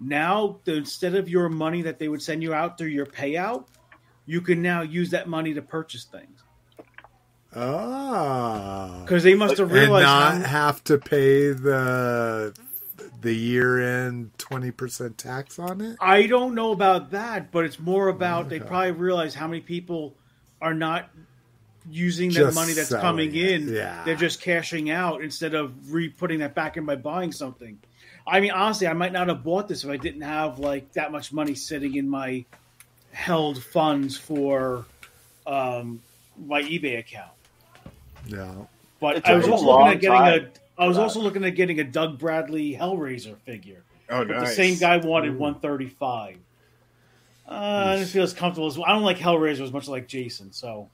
Now, 0.00 0.58
the, 0.64 0.74
instead 0.76 1.14
of 1.14 1.28
your 1.28 1.48
money 1.48 1.82
that 1.82 1.98
they 1.98 2.08
would 2.08 2.22
send 2.22 2.42
you 2.42 2.52
out 2.54 2.76
through 2.78 2.88
your 2.88 3.06
payout, 3.06 3.66
you 4.26 4.40
can 4.40 4.60
now 4.62 4.82
use 4.82 5.10
that 5.10 5.28
money 5.28 5.54
to 5.54 5.62
purchase 5.62 6.04
things 6.04 6.33
Ah. 7.56 9.00
because 9.02 9.22
they 9.22 9.34
must 9.34 9.58
have 9.58 9.70
realized 9.70 10.06
And 10.06 10.42
not 10.42 10.48
have 10.50 10.84
to 10.84 10.98
pay 10.98 11.50
the 11.50 12.54
the 13.20 13.34
year 13.34 14.04
end 14.06 14.30
twenty 14.38 14.70
percent 14.70 15.16
tax 15.18 15.58
on 15.58 15.80
it. 15.80 15.96
I 16.00 16.26
don't 16.26 16.54
know 16.54 16.72
about 16.72 17.10
that, 17.12 17.50
but 17.52 17.64
it's 17.64 17.78
more 17.78 18.08
about 18.08 18.48
they 18.48 18.60
probably 18.60 18.92
realize 18.92 19.34
how 19.34 19.46
many 19.46 19.60
people 19.60 20.14
are 20.60 20.74
not 20.74 21.08
using 21.90 22.30
that 22.30 22.34
Just 22.36 22.54
money 22.54 22.72
that's 22.72 22.88
coming 22.94 23.34
it, 23.34 23.50
in. 23.62 23.68
yeah. 23.68 24.02
They're 24.04 24.16
just 24.16 24.40
cashing 24.40 24.90
out 24.90 25.22
instead 25.22 25.54
of 25.54 25.92
re 25.92 26.08
putting 26.08 26.38
that 26.40 26.54
back 26.54 26.76
in 26.76 26.84
by 26.86 26.96
buying 26.96 27.32
something. 27.32 27.78
I 28.26 28.40
mean, 28.40 28.52
honestly, 28.52 28.86
I 28.86 28.94
might 28.94 29.12
not 29.12 29.28
have 29.28 29.44
bought 29.44 29.68
this 29.68 29.84
if 29.84 29.90
I 29.90 29.98
didn't 29.98 30.22
have 30.22 30.58
like 30.58 30.92
that 30.94 31.12
much 31.12 31.32
money 31.32 31.54
sitting 31.54 31.94
in 31.96 32.08
my 32.08 32.44
held 33.12 33.62
funds 33.62 34.16
for 34.16 34.86
um, 35.46 36.00
my 36.46 36.62
eBay 36.62 36.98
account. 36.98 37.30
Yeah. 38.26 38.52
But 39.00 39.16
It 39.18 39.26
I 39.26 39.34
was 39.36 39.48
also 39.48 39.66
looking 39.66 39.88
at 39.88 40.00
getting 40.00 40.16
time 40.18 40.50
a. 40.78 40.82
I 40.82 40.88
was 40.88 40.98
also 40.98 41.20
looking 41.20 41.44
at 41.44 41.50
getting 41.50 41.78
a 41.80 41.84
Doug 41.84 42.18
Bradley 42.18 42.74
Hellraiser 42.74 43.36
figure. 43.38 43.84
Oh, 44.10 44.24
But 44.24 44.28
nice. 44.36 44.48
the 44.50 44.54
same 44.54 44.78
guy 44.78 44.96
wanted 44.96 45.38
135. 45.38 46.36
Uh, 47.46 47.50
I 47.50 47.96
didn't 47.96 48.08
feel 48.08 48.22
as 48.22 48.32
comfortable 48.32 48.66
as 48.66 48.78
I 48.78 48.92
don't 48.92 49.02
like 49.02 49.18
Hellraiser 49.18 49.60
as 49.60 49.72
much 49.72 49.84
as 49.84 49.88
like 49.90 50.08
Jason, 50.08 50.52
so 50.52 50.88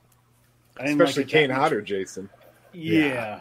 I 0.76 0.86
didn't 0.86 1.00
especially 1.00 1.22
like 1.24 1.32
Kane 1.32 1.48
much. 1.50 1.58
Hodder, 1.58 1.80
Jason. 1.82 2.28
Yeah. 2.72 3.04
Yeah. 3.04 3.40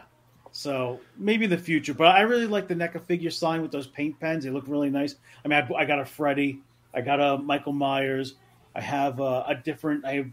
So 0.52 1.00
maybe 1.16 1.44
in 1.44 1.50
the 1.50 1.58
future, 1.58 1.94
but 1.94 2.08
I 2.08 2.22
really 2.22 2.46
like 2.46 2.68
the 2.68 2.74
NECA 2.74 3.02
figure 3.04 3.30
sign 3.30 3.62
with 3.62 3.70
those 3.70 3.86
paint 3.86 4.18
pens. 4.18 4.44
They 4.44 4.50
look 4.50 4.64
really 4.66 4.90
nice. 4.90 5.14
I 5.44 5.48
mean, 5.48 5.60
I, 5.62 5.74
I 5.82 5.84
got 5.84 6.00
a 6.00 6.04
Freddy, 6.04 6.60
I 6.94 7.00
got 7.02 7.20
a 7.20 7.38
Michael 7.38 7.72
Myers, 7.72 8.34
I 8.74 8.80
have 8.80 9.20
a, 9.20 9.44
a 9.48 9.60
different. 9.62 10.04
I 10.04 10.14
have 10.14 10.30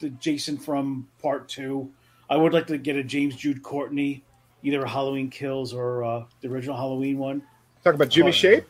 the 0.00 0.10
Jason 0.10 0.56
from 0.56 1.08
Part 1.20 1.48
Two. 1.48 1.90
I 2.30 2.36
would 2.36 2.52
like 2.54 2.68
to 2.68 2.78
get 2.78 2.94
a 2.96 3.02
James 3.02 3.34
Jude 3.36 3.62
Courtney, 3.62 4.22
either 4.62 4.80
a 4.82 4.88
Halloween 4.88 5.28
Kills 5.30 5.74
or 5.74 6.04
uh, 6.04 6.24
the 6.40 6.48
original 6.48 6.76
Halloween 6.76 7.18
one. 7.18 7.42
Talk 7.84 7.94
about 7.94 8.08
Jimmy 8.08 8.28
Oh, 8.28 8.32
Shape. 8.32 8.64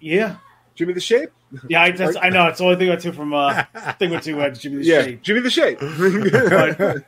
Yeah, 0.00 0.36
Jimmy 0.74 0.92
the 0.92 1.00
Shape. 1.00 1.30
yeah. 1.68 1.82
I, 1.82 1.90
that's, 1.92 2.16
I 2.16 2.28
know 2.30 2.48
it's 2.48 2.58
the 2.58 2.64
only 2.64 2.76
thing 2.76 2.90
I 2.90 2.96
took 2.96 3.14
from 3.14 3.32
uh, 3.32 3.62
thing 3.98 4.10
with 4.10 4.24
two 4.24 4.40
uh, 4.40 4.50
Jimmy 4.50 4.76
the 4.78 4.84
Yeah, 4.84 5.02
Shape. 5.04 5.22
Jimmy 5.22 5.40
the 5.40 5.50
Shape. 5.50 5.78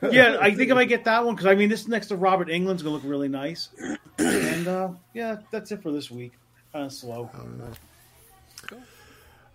But 0.01 0.13
yeah, 0.13 0.37
I 0.39 0.55
think 0.55 0.71
I 0.71 0.75
might 0.75 0.85
get 0.89 1.03
that 1.03 1.25
one 1.25 1.35
because 1.35 1.47
I 1.47 1.55
mean, 1.55 1.67
this 1.69 1.87
next 1.87 2.07
to 2.07 2.15
Robert 2.15 2.47
Englund's 2.47 2.81
gonna 2.81 2.95
look 2.95 3.03
really 3.03 3.27
nice. 3.27 3.69
And 4.17 4.67
uh, 4.67 4.89
yeah, 5.13 5.37
that's 5.51 5.71
it 5.71 5.83
for 5.83 5.91
this 5.91 6.09
week. 6.09 6.31
Kind 6.71 6.85
of 6.85 6.93
slow. 6.93 7.29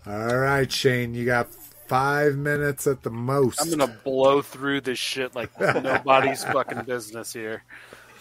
All 0.06 0.36
right, 0.36 0.70
Shane, 0.70 1.14
you 1.14 1.24
got 1.24 1.48
five 1.86 2.36
minutes 2.36 2.86
at 2.86 3.02
the 3.02 3.10
most. 3.10 3.60
I'm 3.60 3.70
gonna 3.70 3.86
blow 4.04 4.42
through 4.42 4.82
this 4.82 4.98
shit 4.98 5.34
like 5.34 5.58
nobody's 5.60 6.44
fucking 6.44 6.82
business 6.82 7.32
here. 7.32 7.62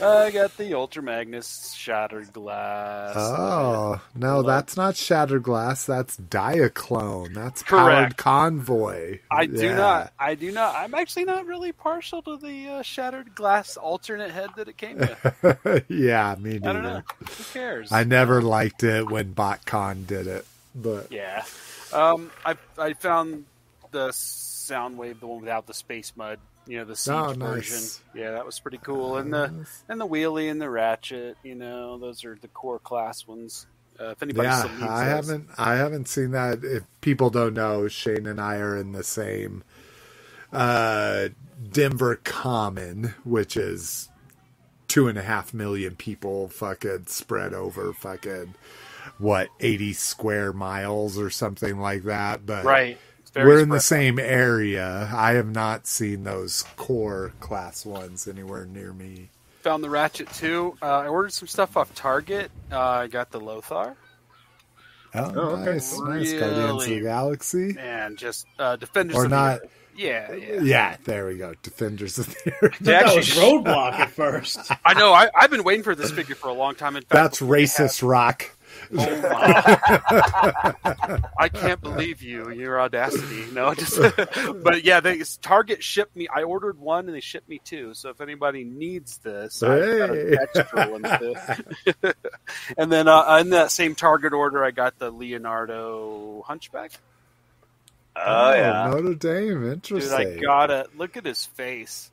I 0.01 0.31
got 0.31 0.57
the 0.57 0.73
Ultra 0.73 1.03
Magnus 1.03 1.71
Shattered 1.77 2.33
Glass. 2.33 3.13
Oh 3.15 4.01
no, 4.15 4.41
that's 4.41 4.75
not 4.75 4.95
shattered 4.95 5.43
glass. 5.43 5.85
That's 5.85 6.17
Diaclone. 6.17 7.33
That's 7.33 7.63
powered 7.63 7.85
Correct. 7.93 8.17
convoy. 8.17 9.19
I 9.31 9.45
do 9.45 9.73
not. 9.75 10.11
I 10.19 10.35
do 10.35 10.51
not. 10.51 10.75
I'm 10.75 10.93
actually 10.95 11.25
not 11.25 11.45
really 11.45 11.71
partial 11.71 12.21
to 12.23 12.37
the 12.37 12.67
uh, 12.69 12.81
Shattered 12.81 13.35
Glass 13.35 13.77
alternate 13.77 14.31
head 14.31 14.49
that 14.57 14.67
it 14.67 14.77
came 14.77 14.97
with. 14.97 15.85
yeah, 15.89 16.35
me 16.39 16.55
I 16.55 16.57
don't 16.57 16.81
know. 16.81 16.81
neither. 16.81 17.03
Who 17.19 17.43
cares? 17.53 17.91
I 17.91 18.03
never 18.03 18.41
liked 18.41 18.83
it 18.83 19.09
when 19.09 19.33
BotCon 19.33 20.07
did 20.07 20.27
it, 20.27 20.45
but 20.75 21.11
Yeah. 21.11 21.45
Um, 21.93 22.31
I 22.43 22.57
I 22.79 22.93
found 22.93 23.45
the 23.93 24.11
sound 24.11 24.97
wave, 24.97 25.21
the 25.21 25.27
one 25.27 25.39
without 25.39 25.65
the 25.67 25.73
space 25.73 26.11
mud. 26.17 26.39
You 26.67 26.79
know, 26.79 26.85
the 26.85 26.95
siege 26.95 27.13
Oh, 27.13 27.33
version. 27.33 27.81
Yeah, 28.15 28.31
that 28.31 28.45
was 28.45 28.59
pretty 28.59 28.77
cool. 28.79 29.17
And 29.17 29.33
the 29.33 29.65
and 29.89 29.99
the 30.01 30.07
wheelie 30.07 30.49
and 30.51 30.61
the 30.61 30.69
ratchet. 30.69 31.37
You 31.43 31.55
know, 31.55 31.97
those 31.97 32.25
are 32.25 32.37
the 32.41 32.47
core 32.49 32.79
class 32.79 33.25
ones. 33.27 33.67
Uh, 33.99 34.09
if 34.11 34.23
anybody 34.23 34.47
yeah, 34.47 34.59
still 34.59 34.71
needs 34.71 34.83
I 34.83 35.05
those. 35.05 35.13
haven't 35.29 35.49
I 35.57 35.75
haven't 35.75 36.07
seen 36.07 36.31
that. 36.31 36.63
If 36.63 36.83
people 37.01 37.29
don't 37.29 37.53
know, 37.53 37.87
Shane 37.87 38.25
and 38.27 38.41
I 38.41 38.57
are 38.57 38.77
in 38.77 38.91
the 38.93 39.03
same 39.03 39.63
uh, 40.51 41.29
Denver 41.71 42.15
Common, 42.23 43.13
which 43.23 43.57
is 43.57 44.09
two 44.87 45.07
and 45.07 45.17
a 45.17 45.23
half 45.23 45.53
million 45.53 45.95
people 45.95 46.47
fucking 46.49 47.05
spread 47.07 47.53
over 47.53 47.93
fucking 47.93 48.55
what 49.17 49.49
eighty 49.59 49.93
square 49.93 50.53
miles 50.53 51.17
or 51.17 51.29
something 51.29 51.79
like 51.79 52.03
that. 52.03 52.45
But 52.45 52.63
Right. 52.65 52.97
It's 53.33 53.39
very 53.41 53.47
we're 53.47 53.61
in 53.63 53.69
the 53.69 53.79
same 53.79 54.19
area. 54.19 55.09
I 55.11 55.31
have 55.33 55.47
not 55.47 55.87
seen 55.87 56.23
those 56.23 56.63
core 56.77 57.33
class 57.39 57.83
ones 57.83 58.27
anywhere 58.27 58.65
near 58.65 58.93
me. 58.93 59.29
Found 59.63 59.83
the 59.83 59.89
ratchet 59.89 60.31
too. 60.33 60.77
Uh, 60.83 60.85
I 60.99 61.07
ordered 61.07 61.33
some 61.33 61.47
stuff 61.47 61.75
off 61.75 61.95
Target. 61.95 62.51
Uh, 62.71 62.79
I 62.79 63.07
got 63.07 63.31
the 63.31 63.39
Lothar. 63.39 63.95
Oh, 65.15 65.31
Oh, 65.35 65.39
okay. 65.55 65.71
nice, 65.71 65.97
nice. 65.99 66.33
Guardians 66.33 66.83
of 66.83 66.89
the 66.89 66.99
Galaxy, 67.01 67.75
And 67.79 68.17
just 68.19 68.45
uh, 68.59 68.75
Defenders 68.75 69.15
or 69.17 69.23
of 69.25 69.29
the 69.31 69.35
not? 69.35 69.59
Earth. 69.63 69.71
Yeah, 69.95 70.33
yeah. 70.33 70.61
Yeah, 70.61 70.97
there 71.05 71.25
we 71.27 71.37
go. 71.37 71.55
Defenders 71.63 72.19
of 72.19 72.27
the 72.27 72.53
Earth. 72.61 72.77
They 72.79 72.91
that 72.91 73.05
actually 73.05 73.17
was 73.17 73.29
Roadblock 73.29 73.93
at 73.93 74.11
first. 74.11 74.59
I 74.85 74.93
know. 74.93 75.11
I, 75.11 75.29
I've 75.35 75.49
been 75.49 75.63
waiting 75.63 75.83
for 75.83 75.95
this 75.95 76.11
figure 76.11 76.35
for 76.35 76.49
a 76.49 76.53
long 76.53 76.75
time. 76.75 76.95
In 76.95 77.01
fact, 77.01 77.09
That's 77.09 77.39
before 77.39 77.55
they 77.55 77.63
racist 77.63 78.07
rock. 78.07 78.51
Oh 78.95 80.73
my. 80.83 81.21
I 81.39 81.49
can't 81.49 81.81
believe 81.81 82.21
you, 82.21 82.49
your 82.51 82.79
audacity. 82.79 83.45
No, 83.51 83.73
just 83.73 83.99
but 84.63 84.83
yeah, 84.83 84.99
they 84.99 85.21
Target 85.41 85.83
shipped 85.83 86.15
me. 86.15 86.27
I 86.27 86.43
ordered 86.43 86.79
one 86.79 87.07
and 87.07 87.15
they 87.15 87.21
shipped 87.21 87.49
me 87.49 87.59
two. 87.63 87.93
So 87.93 88.09
if 88.09 88.21
anybody 88.21 88.63
needs 88.63 89.17
this, 89.17 89.63
I've 89.63 89.97
got 89.99 90.09
an 90.11 90.37
extra 90.39 90.89
one 90.91 91.03
too. 91.19 92.13
and 92.77 92.91
then 92.91 93.07
uh, 93.07 93.37
in 93.41 93.49
that 93.51 93.71
same 93.71 93.95
Target 93.95 94.33
order, 94.33 94.63
I 94.63 94.71
got 94.71 94.99
the 94.99 95.11
Leonardo 95.11 96.43
Hunchback. 96.45 96.91
Oh 98.15 98.53
yeah. 98.53 98.89
Notre 98.89 99.15
Dame. 99.15 99.61
Dude, 99.61 99.73
Interesting. 99.73 100.37
I 100.39 100.41
got 100.41 100.69
it. 100.69 100.97
look 100.97 101.17
at 101.17 101.25
his 101.25 101.45
face. 101.45 102.11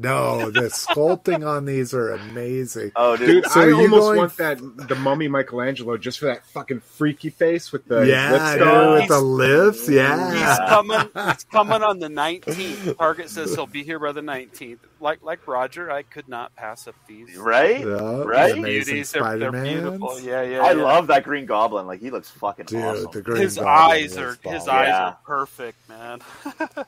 No, 0.00 0.50
the 0.50 0.60
sculpting 0.70 1.46
on 1.46 1.64
these 1.64 1.92
are 1.92 2.12
amazing. 2.12 2.92
Oh, 2.96 3.16
dude. 3.16 3.26
Dude, 3.26 3.46
So 3.46 3.60
I 3.62 3.66
you 3.66 3.76
almost 3.76 4.00
going- 4.02 4.18
want 4.18 4.36
that 4.36 4.58
the 4.88 4.94
mummy 4.94 5.26
Michelangelo 5.28 5.96
just 5.96 6.20
for 6.20 6.26
that 6.26 6.46
fucking 6.46 6.80
freaky 6.80 7.30
face 7.30 7.72
with 7.72 7.84
the 7.86 8.02
yeah, 8.02 8.32
lips 8.32 8.64
dude, 8.64 8.92
with 9.00 9.08
the 9.08 9.20
lips. 9.20 9.88
Yeah, 9.88 10.32
He's 10.32 10.68
coming. 10.68 11.00
He's 11.34 11.44
coming 11.44 11.82
on 11.82 11.98
the 11.98 12.08
nineteenth. 12.08 12.96
Target 12.96 13.28
says 13.30 13.54
he'll 13.54 13.66
be 13.66 13.82
here 13.82 13.98
by 13.98 14.12
the 14.12 14.22
nineteenth. 14.22 14.80
Like 15.00 15.22
like 15.22 15.46
Roger, 15.48 15.90
I 15.90 16.02
could 16.02 16.28
not 16.28 16.54
pass 16.56 16.86
up 16.86 16.94
these. 17.06 17.36
right? 17.36 17.80
Yeah, 17.80 18.22
Right? 18.22 18.52
the 18.52 18.58
Amazing 18.58 18.62
Beauties, 18.62 19.12
they're, 19.12 19.38
they're 19.38 19.52
beautiful. 19.52 20.20
Yeah, 20.20 20.42
yeah. 20.42 20.62
I 20.62 20.72
yeah. 20.72 20.82
love 20.82 21.08
that 21.08 21.24
Green 21.24 21.46
Goblin. 21.46 21.86
Like 21.86 22.00
he 22.00 22.10
looks 22.10 22.30
fucking 22.30 22.66
Dude, 22.66 22.82
awesome. 22.84 23.10
the 23.12 23.22
Green 23.22 23.42
his 23.42 23.58
eyes 23.58 24.10
was 24.10 24.18
are 24.18 24.38
his 24.50 24.68
eyes 24.68 24.88
Yeah. 24.88 25.04
are 25.06 25.18
perfect, 25.24 25.88
man. 25.88 26.20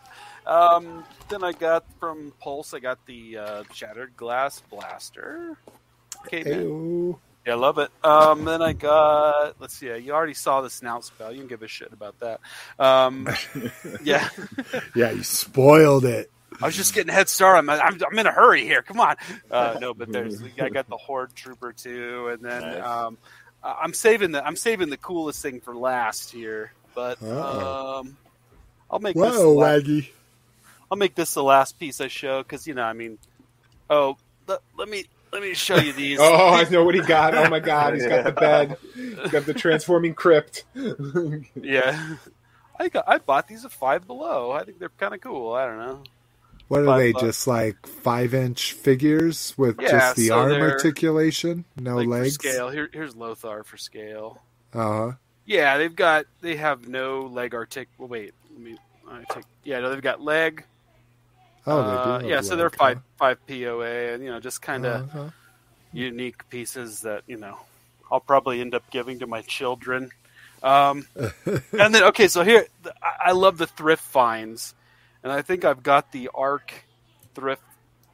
um, 0.50 1.04
then 1.28 1.44
I 1.44 1.52
got 1.52 1.84
from 1.98 2.32
Pulse. 2.40 2.74
I 2.74 2.80
got 2.80 3.04
the 3.06 3.38
uh, 3.38 3.64
Shattered 3.72 4.16
Glass 4.16 4.60
Blaster. 4.70 5.56
Okay, 6.26 6.42
man. 6.44 7.16
Yeah, 7.46 7.54
I 7.54 7.56
love 7.56 7.78
it. 7.78 7.90
Um, 8.04 8.44
then 8.44 8.60
I 8.60 8.74
got. 8.74 9.58
Let's 9.60 9.74
see. 9.74 9.86
You 9.96 10.12
already 10.12 10.34
saw 10.34 10.60
the 10.60 10.68
Snout 10.68 11.04
Spout. 11.04 11.32
You 11.32 11.38
can 11.38 11.46
give 11.48 11.62
a 11.62 11.68
shit 11.68 11.92
about 11.92 12.16
that. 12.20 12.40
Um, 12.78 13.28
yeah. 14.04 14.28
Yeah, 14.94 15.12
you 15.12 15.22
spoiled 15.22 16.04
it. 16.04 16.30
I 16.60 16.66
was 16.66 16.76
just 16.76 16.94
getting 16.94 17.08
a 17.10 17.12
head 17.14 17.28
start. 17.30 17.56
I'm, 17.56 17.70
I'm, 17.70 17.98
I'm 18.10 18.18
in 18.18 18.26
a 18.26 18.32
hurry 18.32 18.64
here. 18.64 18.82
Come 18.82 19.00
on. 19.00 19.16
Uh, 19.50 19.78
no, 19.80 19.94
but 19.94 20.12
there's 20.12 20.42
I 20.60 20.68
got 20.68 20.88
the 20.88 20.96
Horde 20.98 21.34
Trooper 21.34 21.72
too, 21.72 22.28
and 22.28 22.42
then 22.44 22.60
Nice. 22.60 22.84
um, 22.84 23.16
I- 23.62 23.78
I'm 23.82 23.94
saving 23.94 24.32
the 24.32 24.44
I'm 24.46 24.56
saving 24.56 24.90
the 24.90 24.96
coolest 24.98 25.40
thing 25.40 25.60
for 25.60 25.74
last 25.74 26.30
here. 26.32 26.72
But 26.94 27.22
um, 27.22 28.16
I'll 28.90 28.98
make 28.98 29.16
this. 29.16 29.32
The 29.32 29.40
Whoa, 29.40 29.52
la- 29.54 29.66
Waggy. 29.68 30.08
I'll 30.90 30.98
make 30.98 31.14
this 31.14 31.34
the 31.34 31.42
last 31.42 31.78
piece 31.78 32.00
I 32.00 32.08
show 32.08 32.42
because 32.42 32.66
you 32.66 32.74
know 32.74 32.82
I 32.84 32.92
mean. 32.92 33.18
Oh, 33.88 34.16
let, 34.46 34.60
let 34.78 34.88
me 34.88 35.04
let 35.32 35.42
me 35.42 35.54
show 35.54 35.76
you 35.76 35.92
these. 35.92 36.18
Oh, 36.22 36.54
I 36.54 36.68
know 36.68 36.84
what 36.84 36.94
he 36.94 37.00
got. 37.00 37.34
Oh 37.34 37.48
my 37.48 37.60
god, 37.60 37.94
he's 37.94 38.06
got 38.06 38.24
the 38.24 38.32
bed. 38.40 38.76
He's 38.94 39.30
got 39.30 39.46
the 39.46 39.54
transforming 39.54 40.14
crypt. 40.14 40.64
yeah. 41.54 42.16
I 42.78 42.88
got 42.88 43.04
I 43.06 43.18
bought 43.18 43.46
these 43.48 43.64
at 43.64 43.72
Five 43.72 44.06
Below. 44.06 44.52
I 44.52 44.64
think 44.64 44.78
they're 44.78 44.88
kind 44.90 45.14
of 45.14 45.20
cool. 45.20 45.52
I 45.52 45.66
don't 45.66 45.78
know. 45.78 46.02
What 46.68 46.86
are 46.86 46.98
they? 46.98 47.12
bucks. 47.12 47.24
Just 47.24 47.46
like 47.48 47.84
five 47.86 48.32
inch 48.32 48.72
figures 48.74 49.54
with 49.58 49.80
Yeah, 49.80 49.90
just 49.90 50.16
the 50.16 50.28
so 50.28 50.38
arm 50.38 50.52
articulation, 50.52 51.64
no 51.76 51.96
like 51.96 52.06
legs. 52.06 52.36
for 52.36 52.42
scale. 52.48 52.68
Here, 52.70 52.88
here's 52.92 53.16
Lothar 53.16 53.64
for 53.64 53.76
scale. 53.76 54.40
Uh 54.72 54.78
huh. 54.88 55.12
Yeah, 55.46 55.78
they've 55.78 55.94
got 55.94 56.26
they 56.42 56.54
have 56.56 56.86
no 56.86 57.22
leg 57.22 57.54
artic. 57.54 57.88
Well, 57.98 58.06
wait, 58.08 58.34
let 58.52 58.60
me. 58.60 58.78
I 59.10 59.24
take. 59.34 59.44
Yeah, 59.64 59.80
no, 59.80 59.90
they've 59.90 60.00
got 60.00 60.20
leg. 60.20 60.64
Oh, 61.66 61.78
Uh, 61.80 62.18
they 62.18 62.24
do. 62.24 62.30
yeah, 62.30 62.40
so 62.40 62.56
they're 62.56 62.66
leg, 62.70 62.76
five 62.78 63.00
five 63.18 63.46
POA, 63.46 64.14
and 64.14 64.24
you 64.24 64.30
know, 64.30 64.40
just 64.40 64.62
kind 64.62 64.86
of 64.86 65.02
Uh-huh. 65.14 65.30
unique 65.92 66.48
pieces 66.50 67.02
that 67.02 67.22
you 67.26 67.36
know 67.36 67.58
I'll 68.10 68.20
probably 68.20 68.60
end 68.60 68.74
up 68.74 68.82
giving 68.90 69.18
to 69.20 69.26
my 69.26 69.42
children. 69.42 70.10
Um, 70.62 71.06
and 71.16 71.94
then 71.94 72.02
okay, 72.04 72.28
so 72.28 72.42
here 72.44 72.66
I- 73.02 73.28
I 73.28 73.32
love 73.32 73.58
the 73.58 73.66
thrift 73.66 74.02
finds, 74.02 74.74
and 75.22 75.32
I 75.32 75.42
think 75.42 75.64
I've 75.64 75.82
got 75.82 76.12
the 76.12 76.30
Arc 76.34 76.72
thrift 77.34 77.62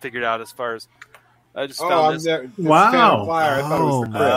figured 0.00 0.24
out 0.24 0.40
as 0.40 0.52
far 0.52 0.74
as 0.74 0.86
I 1.54 1.66
just 1.66 1.80
Oh, 1.80 1.88
found 1.88 2.06
I'm 2.08 2.12
this. 2.14 2.24
there. 2.24 2.42
this 2.58 2.66
Wow. 2.66 2.90
Phantom 2.92 3.26
Flyer. 3.26 3.54
I 3.56 3.62
thought 3.62 3.80
it 3.80 3.84
was 3.84 4.00
the 4.02 4.10
crypt. 4.18 4.36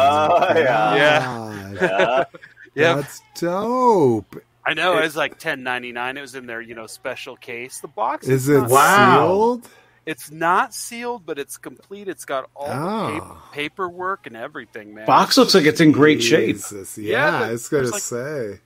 Oh, 0.55 0.59
yeah. 0.59 0.95
Yeah. 0.95 1.73
Yeah. 1.73 2.23
Yeah, 2.75 2.93
That's 2.95 3.21
dope. 3.35 4.35
I 4.65 4.73
know 4.73 4.97
it 4.97 5.01
was 5.01 5.15
like 5.15 5.39
ten 5.39 5.63
ninety 5.63 5.91
nine. 5.91 6.17
It 6.17 6.21
was 6.21 6.35
in 6.35 6.45
their 6.45 6.61
you 6.61 6.75
know 6.75 6.87
special 6.87 7.35
case. 7.35 7.79
The 7.79 7.87
box 7.87 8.27
Is 8.27 8.49
it 8.49 8.61
Wow. 8.63 9.27
sealed? 9.27 9.69
It's 10.05 10.31
not 10.31 10.73
sealed, 10.73 11.25
but 11.25 11.37
it's 11.37 11.57
complete. 11.57 12.07
It's 12.07 12.25
got 12.25 12.49
all 12.55 12.67
the 12.67 13.21
Oh. 13.23 13.41
paperwork 13.51 14.25
and 14.27 14.35
everything, 14.35 14.93
man. 14.95 15.05
Box 15.05 15.37
looks 15.37 15.53
like 15.53 15.65
it's 15.65 15.81
in 15.81 15.91
great 15.91 16.21
shape. 16.23 16.55
Jesus. 16.55 16.97
Yeah, 16.97 17.11
Yeah, 17.31 17.39
but 17.39 17.49
I 17.49 17.51
was 17.51 17.69
gonna 17.69 17.87
like- 17.89 18.01
say. 18.01 18.59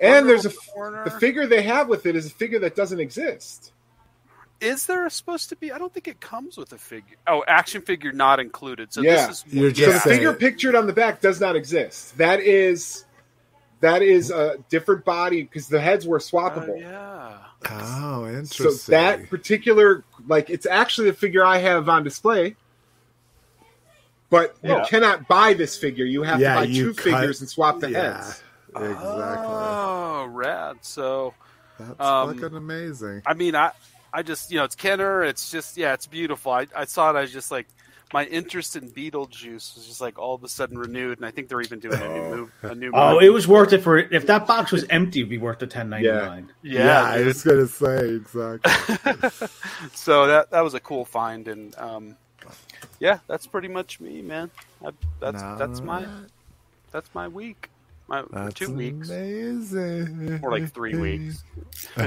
And 0.00 0.28
there's 0.28 0.44
a 0.46 0.50
Corner. 0.50 1.04
the 1.04 1.12
figure 1.12 1.46
they 1.46 1.62
have 1.62 1.88
with 1.88 2.06
it 2.06 2.16
is 2.16 2.26
a 2.26 2.30
figure 2.30 2.58
that 2.60 2.74
doesn't 2.76 3.00
exist. 3.00 3.72
is 4.60 4.86
there 4.86 5.08
supposed 5.10 5.48
to 5.48 5.56
be? 5.56 5.72
I 5.72 5.78
don't 5.78 5.92
think 5.92 6.06
it 6.06 6.20
comes 6.20 6.56
with 6.56 6.72
a 6.72 6.78
figure. 6.78 7.16
Oh, 7.26 7.42
action 7.48 7.82
figure 7.82 8.12
not 8.12 8.38
included. 8.38 8.92
So 8.92 9.00
Yeah. 9.00 9.26
this 9.26 9.38
is 9.38 9.52
You're 9.52 9.70
So 9.70 9.74
just 9.74 10.04
the 10.04 10.10
figure 10.10 10.28
saying- 10.28 10.38
pictured 10.38 10.74
on 10.76 10.86
the 10.86 10.92
back 10.92 11.20
does 11.20 11.40
not 11.40 11.56
exist. 11.56 12.16
That 12.18 12.38
is 12.40 13.04
that 13.82 14.00
is 14.02 14.30
a 14.30 14.56
different 14.70 15.04
body 15.04 15.42
because 15.42 15.68
the 15.68 15.80
heads 15.80 16.06
were 16.06 16.16
Oh, 16.16 16.20
swappable. 16.20 16.80
yeah. 16.80 17.38
Oh, 17.70 18.26
interesting. 18.26 18.70
So 18.72 18.90
that 18.92 19.28
particular, 19.28 20.02
like, 20.26 20.50
it's 20.50 20.66
actually 20.66 21.10
the 21.10 21.16
figure 21.16 21.44
I 21.44 21.58
have 21.58 21.88
on 21.88 22.02
display. 22.02 22.56
But 24.30 24.56
you 24.64 24.80
cannot 24.88 25.28
buy 25.28 25.52
this 25.52 25.76
figure. 25.76 26.06
You 26.06 26.22
have 26.22 26.40
Yeah, 26.40 26.54
to 26.54 26.60
buy 26.60 26.66
two 26.72 26.94
cut- 26.94 27.04
figures 27.04 27.40
and 27.40 27.50
swap 27.50 27.80
the 27.80 27.90
yeah, 27.90 28.14
heads. 28.24 28.42
exactly. 28.70 29.04
Oh, 29.04 30.26
rad. 30.30 30.78
So 30.80 31.34
That's 31.78 32.00
um, 32.00 32.38
fucking 32.40 32.56
amazing. 32.56 33.22
I 33.26 33.34
mean, 33.34 33.54
I, 33.54 33.72
I 34.12 34.22
just, 34.22 34.50
you 34.50 34.56
know, 34.58 34.64
it's 34.64 34.74
Kenner. 34.74 35.22
It's 35.22 35.50
just, 35.50 35.76
yeah, 35.76 35.92
it's 35.92 36.06
beautiful. 36.06 36.50
I, 36.52 36.66
I 36.74 36.86
saw 36.86 37.10
it. 37.10 37.16
I 37.16 37.20
was 37.20 37.32
just 37.32 37.50
like, 37.50 37.66
my 38.12 38.24
interest 38.26 38.76
in 38.76 38.90
Beetlejuice 38.90 39.74
was 39.74 39.86
just 39.86 40.00
like 40.00 40.18
all 40.18 40.34
of 40.34 40.44
a 40.44 40.48
sudden 40.48 40.76
renewed, 40.78 41.18
and 41.18 41.26
I 41.26 41.30
think 41.30 41.48
they're 41.48 41.60
even 41.62 41.78
doing 41.80 42.00
a 42.00 42.08
new 42.08 42.36
move. 42.36 42.52
A 42.62 42.74
new 42.74 42.90
Oh, 42.94 43.14
movie. 43.14 43.26
it 43.26 43.30
was 43.30 43.48
worth 43.48 43.72
it 43.72 43.82
for 43.82 43.98
if 43.98 44.26
that 44.26 44.46
box 44.46 44.70
was 44.72 44.84
empty, 44.90 45.20
it'd 45.20 45.30
be 45.30 45.38
worth 45.38 45.58
the 45.60 45.66
ten 45.66 45.88
ninety 45.90 46.08
nine. 46.08 46.50
Yeah, 46.62 46.84
yeah. 46.84 47.02
I 47.04 47.22
was 47.22 47.42
gonna 47.42 47.66
say 47.66 48.08
exactly. 48.10 48.72
so 49.94 50.26
that 50.26 50.50
that 50.50 50.60
was 50.62 50.74
a 50.74 50.80
cool 50.80 51.04
find, 51.04 51.48
and 51.48 51.74
um, 51.78 52.16
yeah, 53.00 53.18
that's 53.28 53.46
pretty 53.46 53.68
much 53.68 54.00
me, 54.00 54.22
man. 54.22 54.50
That, 54.82 54.94
that's 55.20 55.42
that's 55.58 55.80
my 55.80 56.06
that's 56.90 57.08
my 57.14 57.28
week. 57.28 57.68
My 58.08 58.24
That's 58.30 58.54
two 58.54 58.74
weeks, 58.74 59.08
amazing. 59.08 60.40
or 60.42 60.50
like 60.50 60.70
three 60.74 60.96
weeks. 60.96 61.44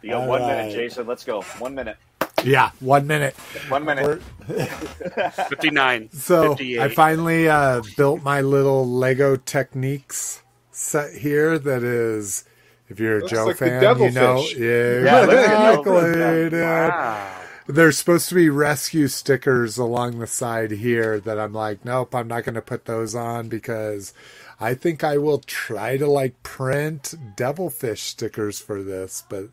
You 0.00 0.10
got 0.10 0.22
All 0.22 0.28
one 0.28 0.42
right. 0.42 0.56
minute, 0.66 0.74
Jason. 0.74 1.06
Let's 1.08 1.24
go. 1.24 1.42
One 1.58 1.74
minute. 1.74 1.96
Yeah, 2.44 2.70
one 2.80 3.06
minute. 3.06 3.34
One 3.68 3.84
minute. 3.84 4.22
Fifty 5.48 5.70
nine. 5.70 6.10
So 6.12 6.50
58. 6.54 6.80
I 6.80 6.88
finally 6.88 7.48
uh, 7.48 7.82
built 7.96 8.22
my 8.22 8.40
little 8.40 8.86
Lego 8.88 9.36
Techniques 9.36 10.42
set 10.70 11.14
here. 11.14 11.58
That 11.58 11.82
is, 11.82 12.44
if 12.88 13.00
you're 13.00 13.18
a 13.18 13.20
Looks 13.20 13.32
Joe 13.32 13.44
like 13.46 13.58
the 13.58 13.66
fan, 13.66 13.74
you 13.74 13.80
devilfish. 13.80 14.14
know, 14.14 14.64
Yeah, 15.04 15.20
look 15.26 15.34
at 15.34 15.78
exactly. 15.78 16.58
you. 16.58 16.64
Wow. 16.64 17.34
There's 17.66 17.98
supposed 17.98 18.30
to 18.30 18.34
be 18.34 18.48
rescue 18.48 19.08
stickers 19.08 19.76
along 19.76 20.18
the 20.18 20.26
side 20.26 20.70
here 20.70 21.20
that 21.20 21.38
I'm 21.38 21.52
like, 21.52 21.84
nope, 21.84 22.14
I'm 22.14 22.26
not 22.28 22.44
going 22.44 22.54
to 22.54 22.62
put 22.62 22.86
those 22.86 23.14
on 23.14 23.48
because 23.50 24.14
I 24.58 24.72
think 24.72 25.04
I 25.04 25.18
will 25.18 25.40
try 25.40 25.98
to 25.98 26.06
like 26.06 26.42
print 26.42 27.14
devilfish 27.36 28.04
stickers 28.04 28.58
for 28.58 28.82
this, 28.82 29.22
but 29.28 29.48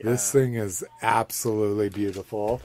this 0.00 0.30
thing 0.32 0.54
is 0.54 0.84
absolutely 1.02 1.88
beautiful. 1.88 2.60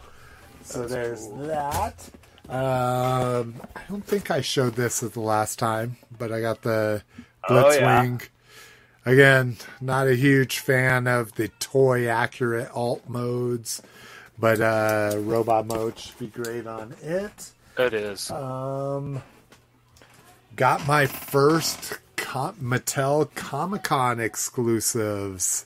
So 0.64 0.86
there's 0.88 1.28
that. 1.48 2.10
Um, 2.50 3.56
I 3.76 3.82
don't 3.90 4.06
think 4.06 4.30
I 4.32 4.42
showed 4.42 4.76
this 4.76 5.02
at 5.04 5.14
the 5.14 5.22
last 5.22 5.60
time, 5.60 5.98
but 6.18 6.32
I 6.32 6.42
got 6.42 6.62
the 6.62 7.04
Oh, 7.50 7.72
yeah. 7.74 8.04
Blitzwing. 8.06 8.28
Again, 9.06 9.58
not 9.82 10.08
a 10.08 10.16
huge 10.16 10.60
fan 10.60 11.08
of 11.08 11.34
the 11.36 11.50
toy 11.60 12.08
accurate 12.08 12.70
alt 12.74 13.08
modes, 13.10 13.82
but 14.40 14.62
uh, 14.62 15.18
robot 15.20 15.66
mode 15.68 16.00
should 16.00 16.18
be 16.20 16.28
great 16.28 16.66
on 16.66 16.96
it. 17.02 17.52
It 17.78 17.94
is. 17.94 18.32
Um, 18.32 19.22
got 20.56 20.88
my 20.88 21.06
first 21.06 22.00
Com- 22.16 22.56
Mattel 22.62 23.34
Comic 23.36 23.84
Con 23.84 24.22
exclusives. 24.22 25.66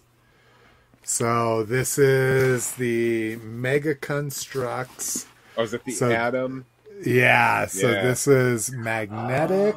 So 1.10 1.64
this 1.64 1.98
is 1.98 2.74
the 2.74 3.38
Mega 3.38 3.96
Construx. 3.96 5.26
Oh, 5.56 5.64
is 5.64 5.74
it 5.74 5.86
the 5.86 5.94
So- 5.94 6.12
Atom? 6.12 6.66
Yeah, 7.02 7.66
so 7.68 7.92
Yeah. 7.92 8.04
this 8.04 8.28
is 8.28 8.72
magnetic. 8.74 9.74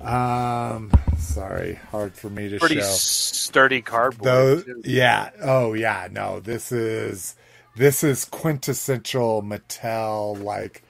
Um, 0.00 0.90
sorry, 1.18 1.74
hard 1.90 2.14
for 2.14 2.30
me 2.30 2.48
to 2.48 2.58
Pretty 2.58 2.76
show. 2.76 2.86
sturdy 2.86 3.82
cardboard. 3.82 4.24
Those, 4.64 4.64
yeah. 4.82 5.28
Oh, 5.42 5.74
yeah. 5.74 6.08
No, 6.10 6.40
this 6.40 6.72
is 6.72 7.36
this 7.76 8.02
is 8.02 8.24
quintessential 8.24 9.42
Mattel, 9.42 10.42
like 10.42 10.82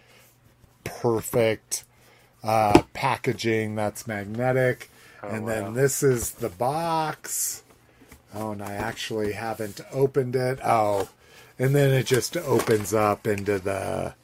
perfect 0.85 1.83
uh, 2.45 2.83
packaging 2.95 3.75
that's 3.75 4.07
magnetic, 4.07 4.91
and 5.23 5.45
wow. 5.45 5.49
then 5.49 5.75
this 5.75 6.05
is 6.05 6.31
the 6.33 6.49
box. 6.49 7.62
Oh, 8.35 8.53
and 8.53 8.63
I 8.63 8.73
actually 8.75 9.33
haven't 9.33 9.81
opened 9.93 10.37
it. 10.37 10.59
Oh, 10.65 11.09
and 11.59 11.75
then 11.75 11.91
it 11.91 12.07
just 12.07 12.37
opens 12.37 12.95
up 12.95 13.27
into 13.27 13.59
the 13.59 14.15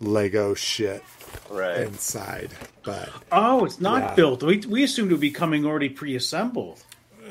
Lego 0.00 0.54
shit 0.54 1.02
Right. 1.50 1.80
inside. 1.80 2.50
But 2.82 3.08
Oh, 3.32 3.64
it's 3.64 3.80
not 3.80 4.02
Yeah. 4.02 4.14
built. 4.14 4.42
We 4.42 4.58
we 4.68 4.84
assumed 4.84 5.10
it 5.10 5.14
would 5.14 5.20
be 5.20 5.30
coming 5.30 5.64
already 5.64 5.88
pre-assembled. 5.88 6.82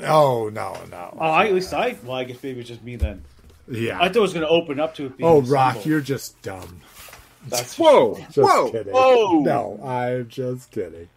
oh 0.04 0.50
no, 0.50 0.76
no, 0.90 1.16
Oh, 1.20 1.26
I, 1.26 1.46
at 1.48 1.54
least 1.54 1.74
I. 1.74 1.96
Well, 2.04 2.18
I 2.18 2.24
guess 2.24 2.38
maybe 2.42 2.62
it's 2.62 2.70
just 2.70 2.84
me 2.84 2.96
then. 2.96 3.24
yeah. 3.70 3.98
I 4.02 4.08
thought 4.08 4.18
it 4.18 4.20
was 4.22 4.34
going 4.34 4.46
to 4.46 4.52
open 4.52 4.80
up 4.80 4.96
to 4.96 5.06
it. 5.06 5.18
Being 5.18 5.30
oh, 5.30 5.42
Rock, 5.42 5.72
assembled. 5.74 5.86
you're 5.86 6.02
just 6.02 6.42
dumb. 6.42 6.82
That's 7.48 7.78
Whoa! 7.78 8.16
Just 8.32 8.38
Whoa! 8.38 8.72
kidding. 8.72 8.94
Whoa! 8.94 9.40
No, 9.42 9.80
I'm 9.84 10.28
just 10.30 10.72
kidding. 10.72 11.10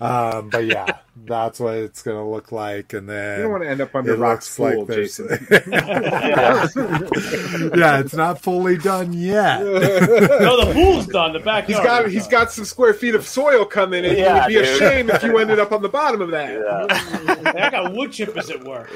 Um, 0.00 0.50
but 0.50 0.64
yeah, 0.66 0.98
that's 1.24 1.58
what 1.60 1.74
it's 1.76 2.02
gonna 2.02 2.28
look 2.28 2.52
like, 2.52 2.92
and 2.92 3.08
then 3.08 3.38
You 3.38 3.42
don't 3.44 3.52
want 3.52 3.62
to 3.64 3.70
end 3.70 3.80
up 3.80 3.94
under 3.94 4.14
it 4.14 4.18
Rock's 4.18 4.58
looks 4.58 4.74
pool, 4.74 4.78
like 4.80 4.88
there's- 4.88 5.16
Jason. 5.16 5.46
yeah, 7.76 8.00
it's 8.00 8.14
not 8.14 8.40
fully 8.40 8.76
done 8.78 9.12
yet. 9.12 9.60
no, 9.60 10.64
the 10.64 10.70
pool's 10.72 11.06
done. 11.06 11.32
The 11.32 11.40
backyard. 11.40 11.66
He's 11.66 11.76
got 11.78 12.06
is 12.06 12.12
he's 12.12 12.22
done. 12.28 12.30
got 12.30 12.52
some 12.52 12.64
square 12.64 12.94
feet 12.94 13.14
of 13.14 13.26
soil 13.26 13.64
coming 13.64 14.04
in. 14.04 14.16
Yeah, 14.16 14.36
it 14.36 14.40
would 14.42 14.48
be 14.48 14.56
a 14.68 14.78
shame 14.78 15.10
if 15.10 15.22
you 15.22 15.38
ended 15.38 15.58
up 15.58 15.72
on 15.72 15.82
the 15.82 15.88
bottom 15.88 16.20
of 16.20 16.30
that. 16.30 16.52
Yeah. 16.52 17.64
I 17.66 17.70
got 17.70 17.92
wood 17.92 18.10
chippers 18.10 18.50
at 18.50 18.64
work. 18.64 18.90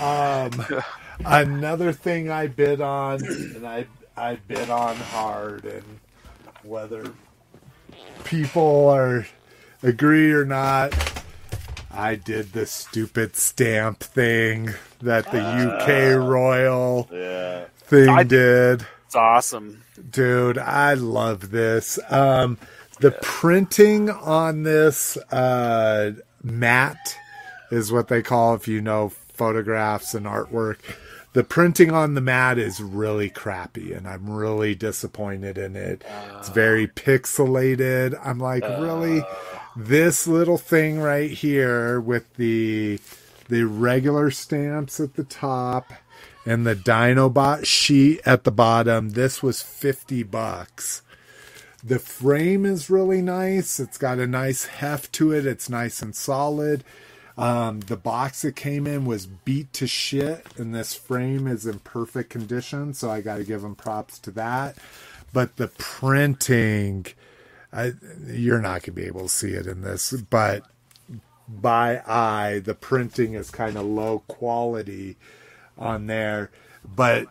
Um, 0.00 0.82
another 1.24 1.92
thing 1.92 2.30
I 2.30 2.46
bid 2.46 2.80
on, 2.80 3.24
and 3.24 3.66
I 3.66 3.86
I 4.16 4.36
bid 4.36 4.70
on 4.70 4.96
hard, 4.96 5.64
and 5.64 5.84
whether 6.62 7.12
people 8.24 8.88
are 8.88 9.26
agree 9.82 10.32
or 10.32 10.44
not, 10.44 10.92
I 11.90 12.16
did 12.16 12.52
the 12.52 12.66
stupid 12.66 13.36
stamp 13.36 14.00
thing 14.00 14.70
that 15.00 15.30
the 15.30 15.40
UK 15.40 16.16
Royal 16.16 17.08
Yeah. 17.12 17.64
thing 17.78 18.08
I- 18.08 18.22
did. 18.24 18.86
It's 19.06 19.14
awesome. 19.16 19.82
Dude, 20.10 20.58
I 20.58 20.92
love 20.94 21.50
this. 21.50 21.98
Um, 22.10 22.58
the 23.00 23.12
printing 23.22 24.10
on 24.10 24.64
this 24.64 25.16
uh, 25.32 26.12
matte 26.42 27.16
is 27.70 27.90
what 27.90 28.08
they 28.08 28.20
call 28.22 28.54
if 28.54 28.68
you 28.68 28.82
know 28.82 29.08
photographs 29.32 30.12
and 30.14 30.26
artwork. 30.26 30.78
The 31.34 31.44
printing 31.44 31.92
on 31.92 32.14
the 32.14 32.20
mat 32.20 32.58
is 32.58 32.80
really 32.80 33.28
crappy, 33.28 33.92
and 33.92 34.08
I'm 34.08 34.30
really 34.30 34.74
disappointed 34.74 35.58
in 35.58 35.76
it. 35.76 36.02
It's 36.38 36.48
very 36.48 36.86
ah. 36.86 36.92
pixelated. 36.94 38.18
I'm 38.24 38.38
like, 38.38 38.62
really, 38.62 39.20
ah. 39.20 39.70
this 39.76 40.26
little 40.26 40.58
thing 40.58 41.00
right 41.00 41.30
here 41.30 42.00
with 42.00 42.34
the 42.34 42.98
the 43.48 43.64
regular 43.64 44.30
stamps 44.30 45.00
at 45.00 45.14
the 45.14 45.24
top 45.24 45.92
and 46.44 46.66
the 46.66 46.76
Dinobot 46.76 47.66
sheet 47.66 48.20
at 48.24 48.44
the 48.44 48.50
bottom. 48.50 49.10
This 49.10 49.42
was 49.42 49.62
50 49.62 50.22
bucks. 50.24 51.02
The 51.82 51.98
frame 51.98 52.66
is 52.66 52.90
really 52.90 53.22
nice. 53.22 53.78
It's 53.78 53.98
got 53.98 54.18
a 54.18 54.26
nice 54.26 54.66
heft 54.66 55.12
to 55.14 55.32
it. 55.32 55.46
It's 55.46 55.68
nice 55.68 56.02
and 56.02 56.14
solid. 56.14 56.84
Um, 57.38 57.80
the 57.80 57.96
box 57.96 58.44
it 58.44 58.56
came 58.56 58.88
in 58.88 59.04
was 59.04 59.26
beat 59.26 59.72
to 59.74 59.86
shit, 59.86 60.44
and 60.56 60.74
this 60.74 60.92
frame 60.92 61.46
is 61.46 61.66
in 61.66 61.78
perfect 61.78 62.30
condition, 62.30 62.94
so 62.94 63.10
I 63.10 63.20
got 63.20 63.36
to 63.36 63.44
give 63.44 63.62
them 63.62 63.76
props 63.76 64.18
to 64.20 64.32
that. 64.32 64.76
But 65.32 65.54
the 65.56 65.68
printing, 65.68 67.06
I, 67.72 67.92
you're 68.26 68.60
not 68.60 68.82
going 68.82 68.82
to 68.82 68.90
be 68.92 69.04
able 69.04 69.22
to 69.22 69.28
see 69.28 69.52
it 69.52 69.68
in 69.68 69.82
this, 69.82 70.12
but 70.12 70.64
by 71.48 72.02
eye, 72.06 72.58
the 72.58 72.74
printing 72.74 73.34
is 73.34 73.50
kind 73.50 73.76
of 73.76 73.86
low 73.86 74.24
quality 74.26 75.16
on 75.78 76.08
there. 76.08 76.50
But 76.94 77.28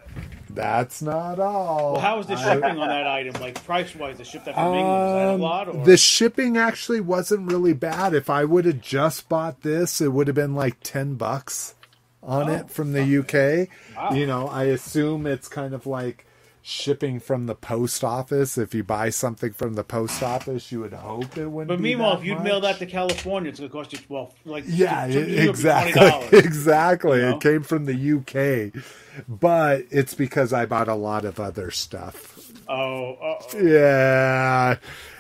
that's 0.50 1.02
not 1.02 1.40
all. 1.40 1.94
Well, 1.94 2.02
how 2.02 2.18
was 2.18 2.28
the 2.28 2.36
I- 2.36 2.54
shipping 2.54 2.80
on 2.80 2.88
that 2.88 3.08
item? 3.08 3.42
Like 3.42 3.64
price 3.64 3.96
wise, 3.96 4.18
the 4.18 4.26
ship 4.26 4.46
that 4.46 4.56
from 4.56 4.74
England 4.76 4.88
was 4.88 5.14
that 5.14 5.28
a 5.28 5.34
um, 5.34 5.42
lot? 5.42 5.68
Or 5.68 5.86
The 5.86 5.98
shipping 5.98 6.58
actually 6.58 7.02
wasn't 7.02 7.52
really 7.52 7.74
bad. 7.74 8.14
If 8.14 8.30
I 8.30 8.44
would 8.46 8.66
have 8.66 8.82
just 8.82 9.30
bought 9.30 9.62
this, 9.62 10.02
it 10.02 10.10
would 10.10 10.28
have 10.28 10.36
been 10.36 10.56
like 10.56 10.78
ten 10.82 11.16
bucks 11.16 11.76
on 12.24 12.50
it 12.50 12.70
from 12.70 12.94
the 12.94 13.20
UK. 13.20 13.70
Wow. 13.96 14.12
You 14.14 14.28
know, 14.28 14.48
I 14.48 14.66
assume 14.66 15.26
it's 15.26 15.48
kind 15.48 15.74
of 15.74 15.88
like 15.88 16.26
shipping 16.70 17.18
from 17.20 17.46
the 17.46 17.56
post 17.56 18.04
office. 18.04 18.58
If 18.58 18.76
you 18.76 18.84
buy 18.84 19.10
something 19.10 19.54
from 19.54 19.76
the 19.76 19.84
post 19.86 20.22
office, 20.22 20.70
you 20.72 20.82
would 20.82 20.92
hope 20.94 21.38
it 21.38 21.48
wouldn't. 21.48 21.70
But 21.70 21.78
be 21.78 21.84
meanwhile, 21.84 22.16
that 22.16 22.20
if 22.20 22.26
you'd 22.26 22.36
much. 22.36 22.44
mail 22.44 22.62
that 22.62 22.78
to 22.80 22.86
California, 22.86 23.50
it's 23.50 23.60
going 23.60 23.70
to 23.72 23.74
cost 23.78 23.94
you 23.94 24.00
well, 24.10 24.34
like 24.46 24.66
Yeah, 24.68 25.08
to- 25.08 25.14
to 25.14 25.20
it- 25.22 25.28
you, 25.30 25.34
it'd 25.36 25.44
be 25.46 25.50
exactly. 25.50 26.02
$20. 26.02 26.34
Exactly. 26.46 27.18
you 27.20 27.24
know? 27.30 27.36
It 27.38 27.42
came 27.42 27.64
from 27.64 27.86
the 27.86 28.74
UK. 28.76 28.84
But 29.28 29.86
it's 29.90 30.14
because 30.14 30.52
I 30.54 30.66
bought 30.66 30.88
a 30.90 30.96
lot 30.96 31.24
of 31.26 31.40
other 31.40 31.72
stuff. 31.72 32.38
Oh, 32.68 33.14
uh, 33.14 33.58
Yeah. 33.58 34.76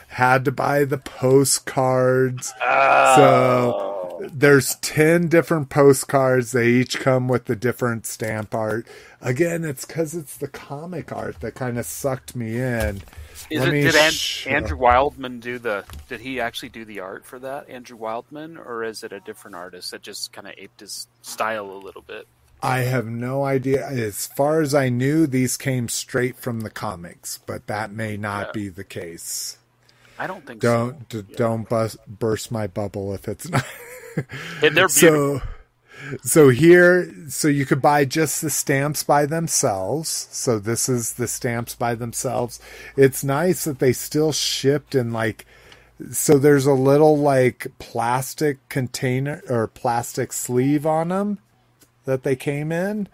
Had 0.09 0.45
to 0.45 0.51
buy 0.51 0.83
the 0.85 0.97
postcards. 0.97 2.53
So 2.59 3.96
there's 4.19 4.75
10 4.75 5.27
different 5.27 5.69
postcards. 5.69 6.51
They 6.51 6.67
each 6.67 6.99
come 6.99 7.27
with 7.27 7.45
the 7.45 7.55
different 7.55 8.05
stamp 8.05 8.53
art. 8.55 8.87
Again, 9.21 9.63
it's 9.63 9.85
because 9.85 10.13
it's 10.13 10.37
the 10.37 10.47
comic 10.47 11.11
art 11.11 11.39
that 11.41 11.55
kind 11.55 11.77
of 11.77 11.85
sucked 11.85 12.35
me 12.35 12.57
in. 12.59 13.01
Is 13.49 13.59
Let 13.61 13.69
it, 13.73 13.81
did 13.83 13.95
An- 13.95 14.11
show- 14.11 14.49
uh, 14.49 14.53
Andrew 14.53 14.77
Wildman 14.77 15.39
do 15.39 15.59
the? 15.59 15.85
Did 16.09 16.21
he 16.21 16.39
actually 16.41 16.69
do 16.69 16.85
the 16.85 16.99
art 16.99 17.25
for 17.25 17.39
that, 17.39 17.69
Andrew 17.69 17.97
Wildman, 17.97 18.57
or 18.57 18.83
is 18.83 19.03
it 19.03 19.11
a 19.13 19.19
different 19.19 19.55
artist 19.55 19.91
that 19.91 20.01
just 20.01 20.33
kind 20.33 20.47
of 20.47 20.53
aped 20.57 20.79
his 20.79 21.07
style 21.21 21.69
a 21.71 21.77
little 21.83 22.01
bit? 22.01 22.27
I 22.61 22.79
have 22.79 23.05
no 23.05 23.43
idea. 23.43 23.85
As 23.87 24.25
far 24.27 24.61
as 24.61 24.73
I 24.73 24.89
knew, 24.89 25.27
these 25.27 25.57
came 25.57 25.87
straight 25.89 26.37
from 26.37 26.61
the 26.61 26.71
comics, 26.71 27.39
but 27.45 27.67
that 27.67 27.91
may 27.91 28.17
not 28.17 28.47
Yeah. 28.47 28.51
be 28.53 28.69
the 28.69 28.83
case. 28.83 29.57
I 30.19 30.25
don't 30.25 30.43
think 30.47 30.61
Don't 30.61 31.11
so. 31.11 31.21
d- 31.21 31.35
don't 31.35 31.69
bust, 31.69 31.97
burst 32.07 32.51
my 32.51 32.65
bubble 32.65 33.13
if 33.13 33.27
it's 33.27 33.47
not. 33.49 33.63
And 34.63 34.75
they're 34.75 34.87
beautiful. 34.87 35.39
so 35.39 35.41
so 36.23 36.49
here 36.49 37.13
so 37.27 37.47
you 37.47 37.65
could 37.65 37.81
buy 37.81 38.05
just 38.05 38.41
the 38.41 38.49
stamps 38.49 39.03
by 39.03 39.25
themselves. 39.25 40.27
So 40.31 40.59
this 40.59 40.89
is 40.89 41.13
the 41.13 41.27
stamps 41.27 41.75
by 41.75 41.95
themselves. 41.95 42.59
It's 42.95 43.23
nice 43.23 43.63
that 43.65 43.79
they 43.79 43.93
still 43.93 44.31
shipped 44.31 44.95
in 44.95 45.11
like 45.11 45.45
so 46.11 46.37
there's 46.37 46.67
a 46.67 46.73
little 46.73 47.17
like 47.17 47.67
plastic 47.79 48.67
container 48.69 49.41
or 49.49 49.67
plastic 49.67 50.31
sleeve 50.31 50.85
on 50.85 51.09
them 51.09 51.39
that 52.05 52.23
they 52.23 52.35
came 52.35 52.71
in. 52.71 53.07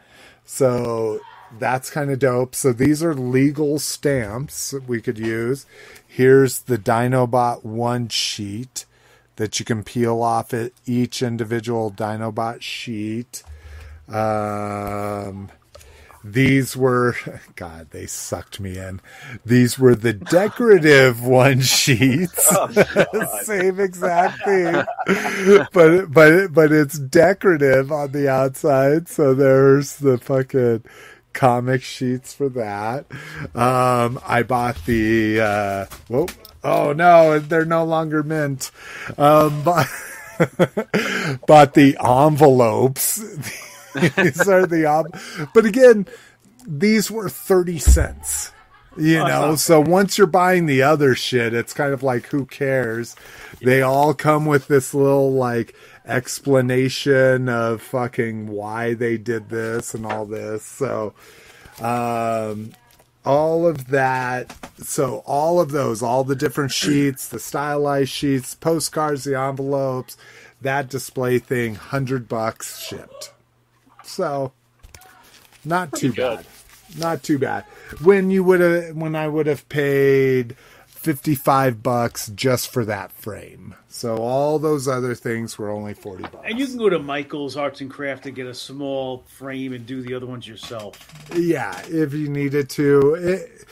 So 0.45 1.19
that's 1.57 1.89
kind 1.89 2.11
of 2.11 2.19
dope. 2.19 2.55
So 2.55 2.73
these 2.73 3.03
are 3.03 3.13
legal 3.13 3.79
stamps 3.79 4.71
that 4.71 4.87
we 4.87 5.01
could 5.01 5.17
use. 5.17 5.65
Here's 6.05 6.59
the 6.61 6.77
dinobot 6.77 7.63
one 7.63 8.09
sheet 8.09 8.85
that 9.35 9.59
you 9.59 9.65
can 9.65 9.83
peel 9.83 10.21
off 10.21 10.53
at 10.53 10.71
each 10.85 11.21
individual 11.21 11.91
Dinobot 11.91 12.61
sheet. 12.61 13.43
Um, 14.07 15.49
these 16.23 16.77
were, 16.77 17.15
God, 17.55 17.89
they 17.91 18.05
sucked 18.05 18.59
me 18.59 18.77
in. 18.77 19.01
These 19.45 19.77
were 19.77 19.95
the 19.95 20.13
decorative 20.13 21.21
one 21.25 21.61
sheets. 21.61 22.49
Same 23.41 23.79
exact 23.79 24.43
thing, 24.45 24.83
but 25.73 26.11
but 26.11 26.53
but 26.53 26.71
it's 26.71 26.97
decorative 26.97 27.91
on 27.91 28.11
the 28.11 28.29
outside. 28.29 29.09
So 29.09 29.33
there's 29.33 29.97
the 29.97 30.17
fucking 30.17 30.83
comic 31.33 31.83
sheets 31.83 32.33
for 32.33 32.49
that. 32.49 33.05
Um, 33.55 34.19
I 34.25 34.43
bought 34.43 34.77
the 34.85 35.41
uh, 35.41 35.85
whoa. 36.07 36.27
Oh 36.63 36.93
no, 36.93 37.39
they're 37.39 37.65
no 37.65 37.83
longer 37.83 38.23
mint. 38.23 38.71
Um, 39.17 39.63
but 39.63 39.87
bought 41.47 41.73
the 41.73 41.97
envelopes. 41.99 43.17
these 44.17 44.47
are 44.47 44.65
the 44.65 44.85
ob- 44.87 45.17
but 45.53 45.65
again, 45.65 46.07
these 46.65 47.11
were 47.11 47.29
thirty 47.29 47.79
cents. 47.79 48.51
You 48.95 49.19
know, 49.19 49.55
so 49.55 49.81
once 49.81 50.19
you're 50.19 50.27
buying 50.27 50.67
the 50.67 50.83
other 50.83 51.15
shit, 51.15 51.53
it's 51.55 51.73
kind 51.73 51.93
of 51.93 52.03
like 52.03 52.27
who 52.27 52.45
cares? 52.45 53.15
They 53.59 53.81
all 53.81 54.13
come 54.13 54.45
with 54.45 54.67
this 54.67 54.93
little 54.93 55.31
like 55.33 55.75
explanation 56.05 57.49
of 57.49 57.81
fucking 57.81 58.47
why 58.47 58.93
they 58.93 59.17
did 59.17 59.49
this 59.49 59.95
and 59.95 60.05
all 60.05 60.25
this. 60.25 60.63
So, 60.63 61.13
um, 61.81 62.73
all 63.25 63.67
of 63.67 63.87
that. 63.87 64.55
So 64.79 65.23
all 65.25 65.59
of 65.59 65.71
those, 65.71 66.01
all 66.01 66.23
the 66.23 66.35
different 66.35 66.71
sheets, 66.73 67.27
the 67.27 67.39
stylized 67.39 68.11
sheets, 68.11 68.55
postcards, 68.55 69.23
the 69.23 69.39
envelopes, 69.39 70.17
that 70.61 70.89
display 70.89 71.39
thing, 71.39 71.75
hundred 71.75 72.27
bucks 72.27 72.79
shipped. 72.79 73.33
So 74.03 74.51
not 75.65 75.93
too 75.93 76.11
good. 76.13 76.37
bad. 76.37 76.45
Not 76.97 77.23
too 77.23 77.39
bad. 77.39 77.63
When 78.03 78.29
you 78.29 78.43
would 78.43 78.59
have, 78.59 78.95
when 78.95 79.15
I 79.15 79.27
would 79.27 79.47
have 79.47 79.67
paid 79.69 80.55
fifty-five 81.03 81.83
bucks 81.83 82.29
just 82.29 82.71
for 82.71 82.85
that 82.85 83.11
frame. 83.11 83.75
So 83.89 84.17
all 84.17 84.57
those 84.57 84.87
other 84.87 85.13
things 85.15 85.57
were 85.57 85.69
only 85.69 85.93
forty 85.93 86.23
bucks. 86.23 86.45
and 86.45 86.57
you 86.57 86.65
can 86.65 86.77
go 86.77 86.89
to 86.89 86.97
Michael's 86.97 87.57
Arts 87.57 87.81
and 87.81 87.91
Craft 87.91 88.25
and 88.25 88.35
get 88.35 88.47
a 88.47 88.53
small 88.53 89.23
frame 89.27 89.73
and 89.73 89.85
do 89.85 90.01
the 90.01 90.13
other 90.15 90.25
ones 90.25 90.47
yourself. 90.47 90.97
Yeah, 91.35 91.79
if 91.87 92.13
you 92.13 92.29
needed 92.29 92.69
to. 92.71 93.15
It, 93.15 93.67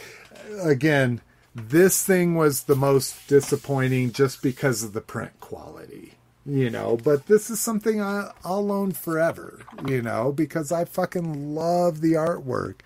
again, 0.61 1.21
this 1.55 2.05
thing 2.05 2.35
was 2.35 2.63
the 2.63 2.75
most 2.75 3.27
disappointing 3.27 4.11
just 4.11 4.41
because 4.43 4.83
of 4.83 4.91
the 4.93 5.01
print 5.01 5.39
quality, 5.39 6.13
you 6.45 6.69
know. 6.69 6.97
But 7.01 7.27
this 7.27 7.49
is 7.49 7.59
something 7.61 8.01
I, 8.01 8.31
I'll 8.43 8.71
own 8.71 8.91
forever, 8.91 9.61
you 9.87 10.01
know, 10.01 10.33
because 10.33 10.71
I 10.71 10.83
fucking 10.85 11.55
love 11.55 12.01
the 12.01 12.13
artwork, 12.13 12.81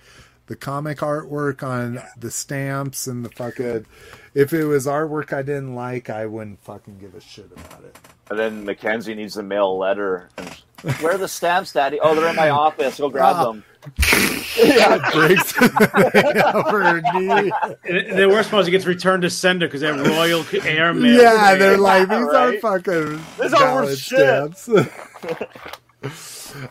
the 0.45 0.55
comic 0.55 0.99
artwork 0.99 1.63
on 1.63 2.01
the 2.15 2.29
stamps 2.31 3.07
and 3.07 3.25
the 3.25 3.29
fucking. 3.29 3.87
If 4.35 4.53
it 4.53 4.65
was 4.65 4.85
artwork 4.85 5.31
I 5.33 5.41
didn't 5.41 5.73
like, 5.75 6.09
I 6.11 6.25
wouldn't 6.27 6.59
fucking 6.59 6.97
give 6.99 7.15
a 7.15 7.21
shit 7.21 7.49
about 7.51 7.83
it. 7.85 7.95
And 8.29 8.37
then 8.37 8.65
Mackenzie 8.65 9.15
needs 9.15 9.35
to 9.35 9.43
mail 9.43 9.71
a 9.71 9.77
letter. 9.77 10.29
And, 10.37 10.49
Where 11.01 11.13
are 11.13 11.17
the 11.17 11.27
stamps, 11.27 11.71
Daddy? 11.73 11.99
Oh, 12.01 12.13
they're 12.13 12.29
in 12.29 12.35
my 12.35 12.49
office. 12.49 12.99
Go 12.99 13.09
grab 13.09 13.35
Ah. 13.37 13.45
them. 13.53 13.63
Breaks 15.13 15.53
over 15.61 16.83
her 16.83 17.01
knee. 17.13 17.51
And 17.87 17.97
and 17.97 18.17
the 18.19 18.27
worst 18.29 18.49
part 18.51 18.61
is 18.63 18.67
it 18.67 18.71
gets 18.71 18.85
returned 18.85 19.21
to 19.23 19.29
sender 19.29 19.67
because 19.67 19.81
they're 19.81 19.93
royal 19.95 20.43
airmail. 20.63 21.21
Yeah, 21.21 21.55
they're 21.55 21.77
like 21.77 22.09
these 22.09 22.17
Right? 22.19 22.55
are 22.55 22.59
fucking 22.59 23.21
These 23.39 23.53
are 23.53 23.59
valid 23.59 23.85
worth 23.85 23.97
shit. 23.97 24.57
stamps. 24.57 24.69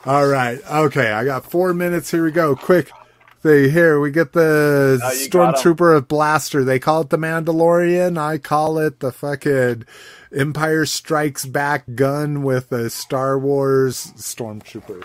All 0.07 0.27
right, 0.27 0.59
okay, 0.71 1.13
I 1.13 1.25
got 1.25 1.49
four 1.51 1.73
minutes. 1.75 2.11
Here 2.11 2.25
we 2.25 2.31
go. 2.33 2.57
Quick, 2.57 2.91
they 3.45 3.71
here 3.71 4.01
we 4.01 4.11
get 4.11 4.33
the 4.33 4.99
you 5.21 5.29
got 5.29 5.49
'em. 5.49 5.55
stormtrooper 5.55 5.97
of 5.97 6.09
blaster. 6.09 6.65
They 6.65 6.81
call 6.81 7.03
it 7.03 7.11
the 7.11 7.19
Mandalorian. 7.19 8.19
I 8.19 8.39
call 8.39 8.79
it 8.79 9.01
the 9.01 9.13
fucking 9.13 9.85
Empire 10.35 10.87
Strikes 10.87 11.45
Back 11.45 11.85
gun 11.95 12.43
with 12.43 12.73
a 12.73 12.89
Star 12.91 13.39
Wars 13.39 14.13
stormtrooper. 14.17 15.05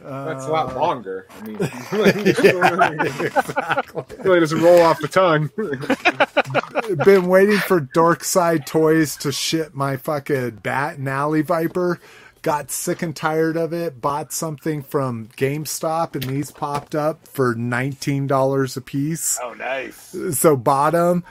That's 0.00 0.44
a 0.44 0.50
lot 0.50 0.72
uh, 0.72 0.78
longer. 0.78 1.26
I 1.30 1.42
mean, 1.42 1.58
really 4.24 4.40
doesn't 4.40 4.62
roll 4.62 4.82
off 4.82 5.00
the 5.00 5.08
tongue. 5.08 5.50
been 7.04 7.26
waiting 7.26 7.58
for 7.58 7.80
Dorkside 7.80 8.66
Toys 8.66 9.16
to 9.18 9.30
shit 9.32 9.74
my 9.74 9.96
fucking 9.96 10.60
Bat 10.62 10.98
and 10.98 11.08
Alley 11.08 11.42
Viper. 11.42 12.00
Got 12.42 12.70
sick 12.70 13.02
and 13.02 13.14
tired 13.14 13.56
of 13.58 13.72
it. 13.74 14.00
Bought 14.00 14.32
something 14.32 14.82
from 14.82 15.28
GameStop, 15.36 16.14
and 16.14 16.24
these 16.24 16.50
popped 16.50 16.94
up 16.94 17.28
for 17.28 17.54
nineteen 17.54 18.26
dollars 18.26 18.76
a 18.78 18.80
piece. 18.80 19.38
Oh, 19.42 19.52
nice. 19.54 20.16
So 20.32 20.56
bought 20.56 20.92
them. 20.94 21.22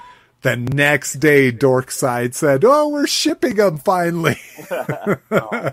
The 0.41 0.55
next 0.55 1.13
day, 1.15 1.51
Dorkside 1.51 2.33
said, 2.35 2.63
"Oh, 2.63 2.89
we're 2.89 3.07
shipping 3.07 3.55
them 3.55 3.77
finally." 3.77 4.37
Oh, 5.31 5.71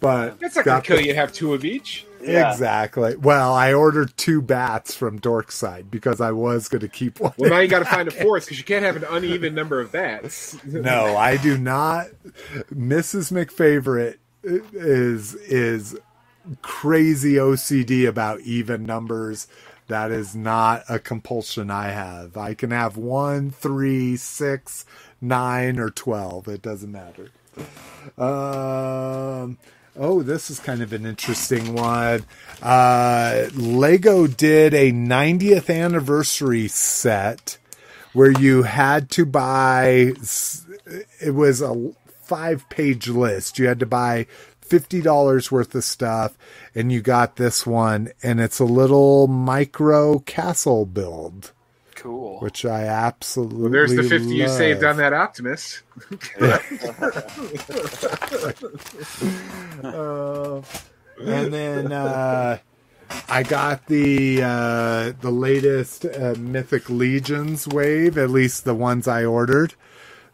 but 0.00 0.38
That's 0.40 0.56
not 0.56 0.64
gonna 0.64 0.82
kill 0.82 0.96
the- 0.98 1.06
you. 1.06 1.14
Have 1.14 1.32
two 1.32 1.54
of 1.54 1.64
each. 1.64 2.06
Yeah. 2.22 2.52
Exactly. 2.52 3.16
Well, 3.16 3.52
I 3.52 3.72
ordered 3.72 4.16
two 4.16 4.40
bats 4.42 4.94
from 4.94 5.18
Dorkside 5.18 5.90
because 5.90 6.20
I 6.20 6.30
was 6.30 6.68
going 6.68 6.82
to 6.82 6.88
keep 6.88 7.18
one. 7.18 7.32
Well, 7.36 7.50
now 7.50 7.58
you 7.58 7.66
got 7.66 7.80
to 7.80 7.84
find 7.84 8.06
a 8.06 8.12
fourth 8.12 8.44
because 8.44 8.58
you 8.58 8.64
can't 8.64 8.84
have 8.84 8.94
an 8.94 9.02
uneven 9.10 9.56
number 9.56 9.80
of 9.80 9.90
bats. 9.90 10.56
No, 10.64 11.16
I 11.16 11.36
do 11.36 11.58
not. 11.58 12.06
Mrs. 12.72 13.32
McFavorite 13.32 14.18
is 14.42 15.34
is 15.34 15.98
crazy 16.62 17.34
OCD 17.34 18.08
about 18.08 18.40
even 18.40 18.84
numbers. 18.84 19.46
That 19.88 20.10
is 20.10 20.34
not 20.34 20.84
a 20.88 20.98
compulsion 20.98 21.70
I 21.70 21.88
have. 21.88 22.36
I 22.36 22.54
can 22.54 22.70
have 22.70 22.96
one, 22.96 23.50
three, 23.50 24.16
six, 24.16 24.86
nine, 25.20 25.78
or 25.78 25.90
twelve. 25.90 26.48
It 26.48 26.62
doesn't 26.62 26.92
matter. 26.92 27.30
Um. 28.18 29.58
Oh, 29.94 30.22
this 30.22 30.50
is 30.50 30.58
kind 30.58 30.80
of 30.80 30.94
an 30.94 31.04
interesting 31.04 31.74
one. 31.74 32.24
Uh, 32.62 33.48
Lego 33.54 34.26
did 34.26 34.72
a 34.72 34.90
90th 34.90 35.68
anniversary 35.68 36.66
set 36.66 37.58
where 38.14 38.30
you 38.30 38.62
had 38.62 39.10
to 39.10 39.26
buy 39.26 40.14
it 41.20 41.34
was 41.34 41.60
a 41.60 41.92
five 42.22 42.68
page 42.68 43.08
list 43.08 43.58
you 43.58 43.66
had 43.66 43.80
to 43.80 43.86
buy 43.86 44.26
$50 44.66 45.50
worth 45.50 45.74
of 45.74 45.84
stuff 45.84 46.36
and 46.74 46.90
you 46.90 47.00
got 47.00 47.36
this 47.36 47.66
one 47.66 48.10
and 48.22 48.40
it's 48.40 48.58
a 48.58 48.64
little 48.64 49.26
micro 49.26 50.18
castle 50.20 50.86
build 50.86 51.52
Cool. 51.94 52.40
which 52.40 52.64
I 52.64 52.84
absolutely 52.84 53.62
Well, 53.62 53.70
there's 53.70 53.94
the 53.94 54.02
50 54.02 54.34
you 54.34 54.48
saved 54.48 54.82
on 54.82 54.96
that 54.96 55.12
Optimus. 55.12 55.82
Uh, 59.82 60.62
and 61.20 61.52
then 61.52 61.92
uh, 61.92 62.58
I 63.28 63.42
got 63.42 63.86
the 63.86 64.42
uh, 64.42 65.12
the 65.20 65.30
latest 65.30 66.04
uh, 66.04 66.34
Mythic 66.38 66.88
Legions 66.88 67.66
wave, 67.68 68.16
at 68.18 68.30
least 68.30 68.64
the 68.64 68.74
ones 68.74 69.08
I 69.08 69.24
ordered. 69.24 69.74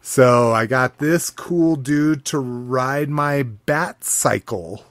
So 0.01 0.53
I 0.53 0.65
got 0.65 0.97
this 0.97 1.29
cool 1.29 1.75
dude 1.75 2.25
to 2.25 2.39
ride 2.39 3.09
my 3.09 3.43
Bat 3.43 4.03
Cycle, 4.03 4.83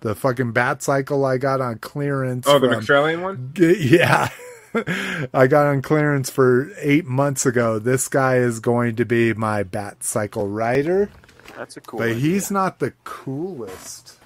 the 0.00 0.14
fucking 0.14 0.52
Bat 0.52 0.82
Cycle 0.82 1.24
I 1.24 1.38
got 1.38 1.60
on 1.60 1.78
clearance. 1.78 2.46
Oh, 2.48 2.58
the 2.58 2.80
from- 2.82 3.22
one? 3.22 3.52
Yeah. 3.58 4.30
I 5.34 5.46
got 5.46 5.66
on 5.66 5.82
clearance 5.82 6.30
for 6.30 6.70
eight 6.80 7.04
months 7.06 7.46
ago. 7.46 7.78
This 7.78 8.08
guy 8.08 8.36
is 8.38 8.58
going 8.58 8.96
to 8.96 9.04
be 9.04 9.32
my 9.34 9.62
Bat 9.62 10.02
Cycle 10.02 10.48
rider. 10.48 11.10
That's 11.56 11.76
a 11.76 11.80
cool. 11.80 12.00
But 12.00 12.08
idea. 12.08 12.20
he's 12.20 12.50
not 12.50 12.80
the 12.80 12.92
coolest. 13.04 14.18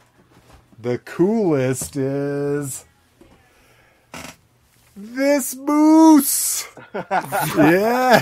The 0.81 0.99
coolest 0.99 1.97
is 1.97 2.87
this 4.99 5.55
moose. 5.55 6.67
yeah. 6.95 8.21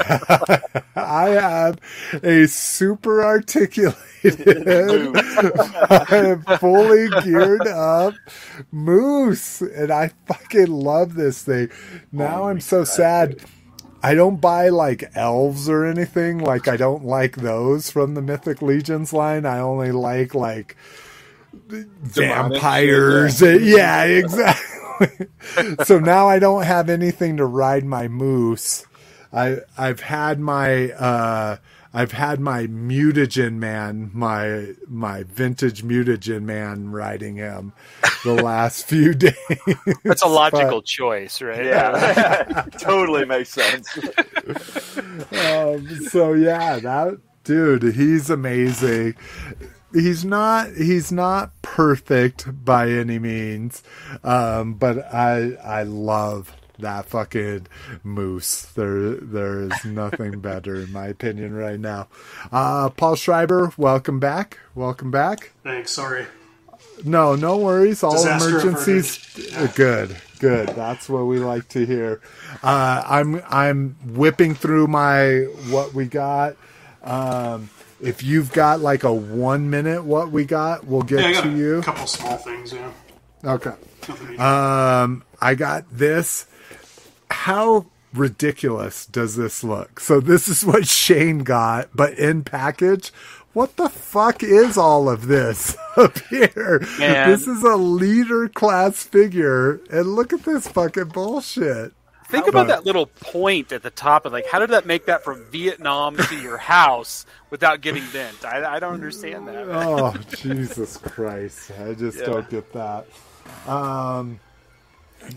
I 0.95 1.29
have 1.31 1.81
a 2.23 2.47
super 2.47 3.25
articulated, 3.25 3.95
fully 6.59 7.09
geared 7.23 7.67
up 7.67 8.15
moose. 8.71 9.63
And 9.63 9.91
I 9.91 10.11
fucking 10.27 10.71
love 10.71 11.15
this 11.15 11.43
thing. 11.43 11.71
Now 12.13 12.49
I'm 12.49 12.61
so 12.61 12.85
sad. 12.85 13.41
I 14.03 14.15
don't 14.15 14.41
buy 14.41 14.69
like 14.69 15.11
elves 15.15 15.69
or 15.69 15.87
anything. 15.87 16.39
Like 16.39 16.69
I 16.69 16.77
don't 16.77 17.05
like 17.05 17.37
those 17.37 17.91
from 17.91 18.15
the 18.15 18.23
Mythic 18.23 18.61
Legions 18.63 19.13
line. 19.13 19.47
I 19.47 19.59
only 19.61 19.93
like 19.93 20.35
like 20.35 20.77
vampires. 21.69 23.41
Yeah, 23.41 24.05
exactly. 24.05 24.86
so 25.85 25.99
now 25.99 26.29
I 26.29 26.39
don't 26.39 26.65
have 26.65 26.89
anything 26.89 27.37
to 27.39 27.47
ride 27.47 27.85
my 27.85 28.09
moose. 28.09 28.87
I 29.33 29.59
I've 29.77 30.01
had 30.01 30.39
my 30.41 30.91
uh 30.93 31.57
I've 31.97 32.13
had 32.13 32.41
my 32.41 32.67
mutagen 32.67 33.55
man, 33.55 34.11
my 34.13 34.75
my 34.87 35.23
vintage 35.23 35.83
mutagen 35.83 36.43
man 36.43 36.91
riding 36.91 37.37
him 37.37 37.73
the 38.23 38.35
last 38.43 38.87
few 38.87 39.15
days. 39.15 39.35
That's 40.05 40.23
a 40.23 40.29
logical 40.29 40.83
choice, 40.83 41.41
right? 41.41 41.65
Yeah, 41.65 42.67
totally 42.79 43.25
makes 43.25 43.49
sense. 43.49 43.97
um, 45.33 45.89
so 46.11 46.35
yeah, 46.35 46.79
that 46.81 47.19
dude, 47.45 47.95
he's 47.95 48.29
amazing. 48.29 49.15
He's 49.97 50.27
not 50.27 50.75
he's 50.75 51.11
not 51.11 51.51
perfect 51.63 52.65
by 52.65 52.91
any 52.91 53.19
means, 53.19 53.83
um, 54.23 54.75
but 54.75 54.99
I 55.13 55.55
I 55.55 55.85
love 55.85 56.55
that 56.79 57.09
fucking 57.09 57.67
moose. 58.05 58.63
There 58.75 59.15
there 59.15 59.63
is 59.63 59.85
nothing 59.87 60.41
better 60.41 60.75
in 60.77 60.93
my 60.93 61.07
opinion 61.07 61.55
right 61.55 61.81
now. 61.81 62.09
Uh, 62.53 62.91
Paul 62.91 63.17
Schreiber, 63.17 63.73
welcome 63.79 64.21
back. 64.21 64.59
Welcome 64.75 65.11
back. 65.11 65.53
Thanks. 65.63 65.93
Sorry. 65.93 66.27
No, 67.03 67.35
no 67.35 67.57
worries. 67.57 68.03
All 68.03 68.13
Disaster 68.13 68.49
emergencies. 68.51 69.19
Good, 69.75 70.15
good. 70.41 70.69
That's 70.69 71.09
what 71.09 71.25
we 71.25 71.39
like 71.39 71.69
to 71.71 71.87
hear. 71.87 72.21
Uh, 72.63 73.03
I'm 73.07 73.43
I'm 73.49 73.97
whipping 74.05 74.55
through 74.55 74.89
my 74.89 75.45
what 75.71 75.95
we 75.95 76.05
got. 76.05 76.57
Um, 77.03 77.71
if 78.01 78.23
you've 78.23 78.53
got 78.53 78.81
like 78.81 79.05
a 79.05 79.13
one 79.13 79.71
minute 79.71 80.05
what 80.05 80.31
we 80.31 80.45
got, 80.45 80.87
we'll 80.87 81.03
get 81.03 81.21
Yeah, 81.21 81.27
I 81.27 81.33
got 81.33 81.45
to 81.45 81.57
you. 81.57 81.79
a 81.79 81.83
couple 81.83 82.07
small 82.07 82.37
things. 82.37 82.73
Yeah. 82.73 82.93
Okay. 83.45 83.73
Um, 84.39 85.25
I 85.41 85.55
got 85.55 85.85
this. 85.91 86.47
How 87.31 87.87
ridiculous 88.15 89.07
does 89.07 89.37
this 89.37 89.63
look? 89.65 90.01
So 90.01 90.21
this 90.21 90.49
is 90.49 90.65
what 90.65 90.87
Shane 90.89 91.41
got, 91.41 91.91
but 91.95 92.15
in 92.19 92.45
package. 92.45 93.13
What 93.53 93.77
the 93.77 93.89
fuck 93.89 94.43
is 94.43 94.77
all 94.77 95.09
of 95.09 95.29
this 95.29 95.77
up 95.97 96.19
here? 96.29 96.87
Man. 96.99 97.31
This 97.31 97.47
is 97.47 97.63
a 97.63 97.77
leader 97.77 98.49
class 98.49 99.03
figure, 99.03 99.81
and 99.91 100.15
look 100.15 100.35
at 100.35 100.43
this 100.43 100.69
fucking 100.69 101.09
bullshit. 101.09 101.95
Think 102.29 102.49
about 102.49 102.67
that 102.69 102.85
little 102.85 103.07
point 103.07 103.71
at 103.73 103.83
the 103.83 103.91
top 103.91 104.27
of 104.27 104.33
like, 104.33 104.47
how 104.47 104.59
did 104.59 104.71
that 104.71 104.85
make 104.87 105.07
that 105.07 105.23
from 105.23 105.45
Vietnam 105.51 106.17
to 106.17 106.37
your 106.41 106.59
house 106.59 107.25
without 107.51 107.81
getting 107.81 108.03
bent? 108.13 108.45
I, 108.45 108.77
I 108.77 108.79
don't 108.81 108.95
understand 108.95 109.47
that. 109.49 109.67
Oh 109.69 110.13
Jesus 110.37 110.97
Christ! 110.97 111.71
I 111.81 111.95
just 111.95 112.19
don't 112.27 112.49
get 112.51 112.73
that. 112.73 113.07
Um. 113.67 114.41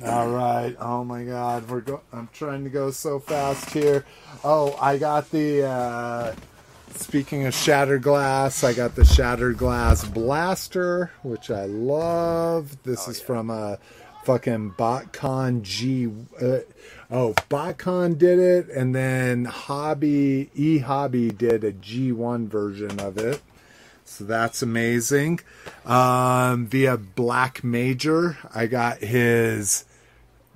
All 0.06 0.30
right. 0.30 0.76
Oh 0.80 1.04
my 1.04 1.24
God. 1.24 1.68
We're 1.70 1.82
go- 1.82 2.02
I'm 2.14 2.30
trying 2.34 2.64
to 2.64 2.70
go 2.70 2.92
so 2.92 3.20
fast 3.20 3.70
here. 3.72 4.06
Oh, 4.44 4.78
I 4.80 4.98
got 4.98 5.30
the. 5.32 5.64
Uh, 5.66 6.36
speaking 6.96 7.46
of 7.46 7.54
shattered 7.54 8.02
glass, 8.04 8.64
I 8.64 8.74
got 8.74 8.96
the 8.96 9.06
shattered 9.06 9.58
glass 9.58 10.06
blaster, 10.06 11.12
which 11.24 11.50
I 11.50 11.66
love. 11.66 12.82
This 12.84 13.08
is 13.08 13.20
from 13.22 13.50
a 13.50 13.80
fucking 14.30 14.76
BotCon 14.78 15.64
G. 15.64 16.06
Uh, 16.40 16.60
oh, 17.10 17.34
BotCon 17.50 18.16
did 18.16 18.38
it, 18.38 18.70
and 18.70 18.94
then 18.94 19.46
Hobby 19.46 20.52
E 20.54 20.78
Hobby 20.78 21.32
did 21.32 21.64
a 21.64 21.72
G1 21.74 22.48
version 22.48 23.00
of 23.00 23.18
it. 23.18 23.42
So 24.06 24.26
that's 24.26 24.62
amazing. 24.62 25.40
Um, 25.84 26.68
via 26.68 26.96
Black 26.98 27.64
Major, 27.64 28.38
I 28.54 28.68
got 28.68 29.00
his 29.00 29.86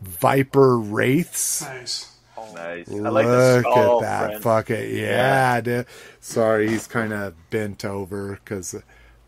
Viper 0.03 0.77
Wraiths. 0.77 1.63
nice. 1.63 2.09
Nice. 2.53 2.87
I 2.87 3.09
like 3.09 3.25
the 3.25 3.63
Look 3.63 3.73
skull, 3.73 4.03
at 4.03 4.07
that 4.07 4.25
friend. 4.27 4.43
fucking 4.43 4.95
yeah, 4.95 5.61
dude. 5.61 5.87
Sorry, 6.19 6.69
he's 6.69 6.85
kind 6.85 7.11
of 7.11 7.33
bent 7.49 7.83
over 7.83 8.33
because, 8.33 8.75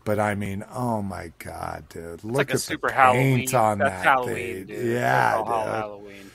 but 0.06 0.18
I 0.18 0.34
mean, 0.34 0.64
oh 0.72 1.02
my 1.02 1.32
god, 1.38 1.84
dude! 1.90 2.24
Look 2.24 2.36
like 2.36 2.50
at 2.52 2.60
super 2.60 2.88
the 2.88 2.94
Halloween. 2.94 3.38
paint 3.40 3.54
on 3.54 3.78
That's 3.78 3.90
that 3.96 4.02
Halloween, 4.04 4.66
thing. 4.66 4.66
dude. 4.68 4.86
Yeah, 4.92 5.36
dude. 5.38 5.46
Halloween. 5.48 6.30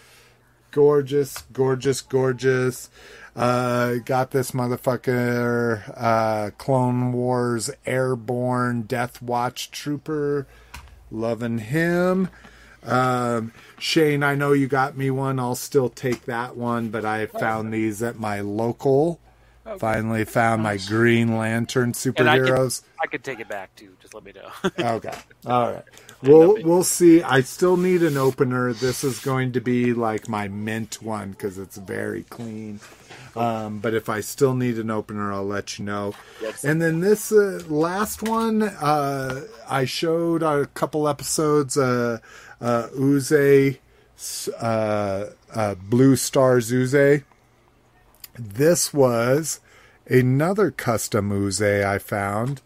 gorgeous, 0.70 1.44
gorgeous, 1.52 2.02
gorgeous. 2.02 2.90
Uh, 3.36 3.96
got 4.06 4.32
this 4.32 4.52
motherfucker, 4.52 5.82
uh, 5.96 6.52
Clone 6.58 7.14
Wars 7.14 7.72
Airborne 7.86 8.84
Death 8.84 9.22
Watch 9.22 9.72
Trooper. 9.72 10.46
Loving 11.10 11.58
him. 11.60 12.30
Um, 12.84 13.54
Shane, 13.80 14.24
I 14.24 14.36
know 14.36 14.54
you 14.54 14.68
got 14.68 14.98
me 14.98 15.12
one. 15.12 15.40
I'll 15.40 15.56
still 15.56 15.88
take 15.90 16.26
that 16.26 16.58
one, 16.58 16.90
but 16.90 17.06
I 17.06 17.26
found 17.28 17.74
these 17.74 18.02
at 18.04 18.20
my 18.20 18.42
local. 18.42 19.20
Finally 19.78 20.26
found 20.26 20.64
my 20.64 20.78
Green 20.88 21.38
Lantern 21.38 21.94
And 22.16 22.30
I 22.30 22.40
could, 22.40 22.48
superheroes. 22.48 22.82
I 23.02 23.08
could 23.08 23.24
take 23.24 23.40
it 23.40 23.48
back 23.48 23.76
too. 23.76 23.96
Just 24.02 24.14
let 24.14 24.24
me 24.24 24.34
know. 24.34 24.50
Okay. 24.98 25.14
All 25.46 25.74
right. 25.74 25.84
We'll 26.24 26.62
we'll 26.64 26.84
see. 26.84 27.22
I 27.24 27.42
still 27.42 27.78
need 27.78 28.04
an 28.04 28.18
opener. 28.18 28.74
This 28.74 29.04
is 29.04 29.20
going 29.20 29.54
to 29.54 29.62
be 29.62 29.94
like 29.94 30.28
my 30.28 30.48
mint 30.48 31.02
one 31.02 31.32
because 31.32 31.58
it's 31.58 31.78
very 31.78 32.24
clean. 32.24 32.80
Um, 33.36 33.80
but 33.80 33.94
if 33.94 34.10
I 34.10 34.20
still 34.22 34.54
need 34.54 34.78
an 34.78 34.92
opener, 34.92 35.32
I'll 35.32 35.46
let 35.46 35.80
you 35.80 35.86
know. 35.86 36.14
And 36.64 36.82
then 36.82 37.00
this 37.00 37.32
uh, 37.32 37.62
last 37.68 38.24
one, 38.24 38.62
uh, 38.64 39.46
I 39.70 39.86
showed 39.86 40.44
a 40.44 40.66
couple 40.68 41.08
episodes. 41.08 41.78
Uh, 41.78 42.20
uh, 42.60 42.88
Uzay, 42.90 43.80
uh, 44.60 45.26
uh, 45.54 45.76
Blue 45.76 46.16
Stars 46.16 46.72
Uzay. 46.72 47.24
This 48.38 48.94
was 48.94 49.60
another 50.08 50.72
custom 50.72 51.32
Uzay 51.32 51.86
I 51.86 52.00
found. 52.00 52.62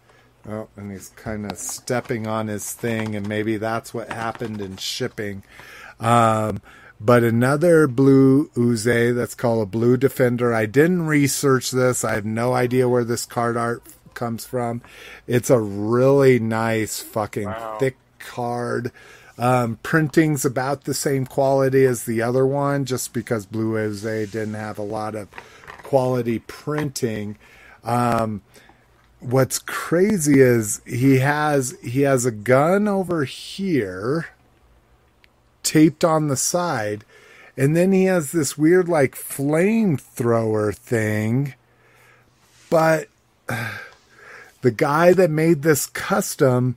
Oh, 0.48 0.68
and 0.76 0.92
he's 0.92 1.10
kind 1.10 1.52
of 1.52 1.58
stepping 1.58 2.28
on 2.28 2.48
his 2.48 2.72
thing, 2.72 3.16
and 3.16 3.28
maybe 3.28 3.58
that's 3.58 3.94
what 3.94 4.12
happened 4.12 4.62
in 4.62 4.78
shipping. 4.78 5.44
Um, 6.00 6.62
but 7.00 7.24
another 7.24 7.88
blue 7.88 8.50
Uzay 8.50 9.14
that's 9.16 9.36
called 9.36 9.64
a 9.64 9.66
Blue 9.66 9.98
Defender. 9.98 10.54
I 10.54 10.66
didn't 10.66 11.08
research 11.08 11.72
this. 11.72 12.04
I 12.04 12.14
have 12.14 12.26
no 12.26 12.54
idea 12.54 12.88
where 12.88 13.04
this 13.04 13.26
card 13.26 13.58
art 13.58 13.84
comes 14.14 14.46
from. 14.46 14.82
It's 15.28 15.50
a 15.50 15.60
really 15.60 16.40
nice 16.40 17.02
fucking 17.02 17.54
thick 17.80 17.98
card. 18.20 18.92
Um, 19.38 19.80
printing's 19.84 20.46
about 20.46 20.86
the 20.86 20.94
same 20.94 21.26
quality 21.26 21.86
as 21.86 22.06
the 22.06 22.22
other 22.22 22.46
one, 22.46 22.86
just 22.86 23.14
because 23.14 23.46
Blue 23.46 23.74
Uzay 23.74 24.32
didn't 24.32 24.54
have 24.54 24.78
a 24.78 24.84
lot 24.84 25.14
of 25.16 25.30
quality 25.84 26.40
printing. 26.40 27.38
Um, 27.84 28.42
what's 29.20 29.60
crazy 29.60 30.40
is 30.40 30.82
he 30.86 31.18
has 31.18 31.76
he 31.82 32.02
has 32.02 32.26
a 32.26 32.32
gun 32.32 32.88
over 32.88 33.24
here 33.24 34.28
taped 35.64 36.04
on 36.04 36.28
the 36.28 36.38
side 36.38 37.04
and 37.58 37.76
then 37.76 37.92
he 37.92 38.06
has 38.06 38.32
this 38.32 38.56
weird 38.56 38.88
like 38.88 39.16
flamethrower 39.16 40.76
thing 40.76 41.56
but 42.70 43.08
the 44.62 44.72
guy 44.72 45.12
that 45.12 45.32
made 45.32 45.64
this 45.64 45.88
custom 45.88 46.76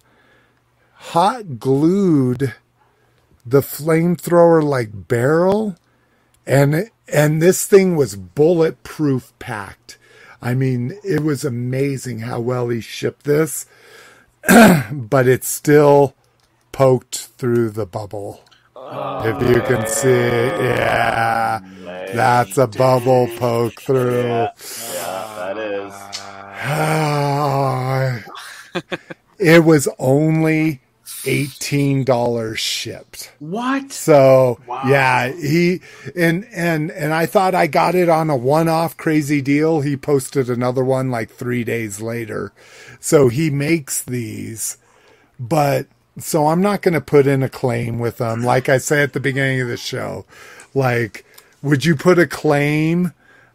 hot 0.99 1.59
glued 1.59 2.55
the 3.47 3.61
flamethrower 3.61 4.63
like 4.63 5.09
barrel 5.09 5.77
and 6.47 6.91
and 7.13 7.41
this 7.41 7.67
thing 7.67 7.97
was 7.97 8.17
bulletproof 8.17 9.33
packed 9.39 9.99
I 10.41 10.55
mean, 10.55 10.99
it 11.03 11.23
was 11.23 11.45
amazing 11.45 12.21
how 12.21 12.41
well 12.41 12.69
he 12.69 12.81
shipped 12.81 13.25
this, 13.25 13.67
but 14.93 15.27
it 15.27 15.43
still 15.43 16.15
poked 16.71 17.17
through 17.39 17.71
the 17.71 17.87
bubble. 17.87 18.45
if 18.77 19.49
you 19.49 19.61
can 19.63 19.87
see, 19.89 20.09
yeah, 20.09 21.59
that's 22.15 22.57
a 22.57 22.69
bubble 22.69 23.29
poke 23.37 23.81
through. 23.81 24.23
Yeah, 24.23 24.53
that 25.37 25.59
is. 25.59 25.93
it 29.41 29.65
was 29.65 29.89
only 29.99 30.83
eighteen 31.27 32.05
dollars 32.05 32.59
shipped. 32.61 33.33
What? 33.39 33.93
So 33.93 34.59
Wow. 34.67 34.83
yeah, 34.87 35.29
he 35.33 35.81
and 36.17 36.47
and 36.55 36.91
and 36.91 37.13
I 37.15 37.27
thought 37.27 37.55
I 37.55 37.67
got 37.67 37.95
it 37.95 38.09
on 38.09 38.31
a 38.31 38.37
one-off 38.37 38.97
crazy 38.97 39.41
deal. 39.43 39.81
He 39.81 39.97
posted 39.97 40.49
another 40.51 40.85
one 40.85 41.11
like 41.11 41.31
3 41.31 41.65
days 41.65 42.01
later. 42.01 42.53
So 43.01 43.29
he 43.29 43.51
makes 43.51 44.03
these 44.03 44.79
but 45.39 45.87
so 46.19 46.49
I'm 46.49 46.61
not 46.63 46.83
going 46.83 46.95
to 46.95 47.01
put 47.01 47.27
in 47.29 47.43
a 47.45 47.49
claim 47.49 47.99
with 47.99 48.19
them 48.19 48.43
like 48.43 48.69
I 48.69 48.79
say 48.79 49.03
at 49.03 49.13
the 49.13 49.21
beginning 49.21 49.61
of 49.61 49.69
the 49.69 49.77
show. 49.77 50.25
Like 50.75 51.25
would 51.63 51.85
you 51.85 51.97
put 51.97 52.19
a 52.19 52.27
claim 52.27 53.13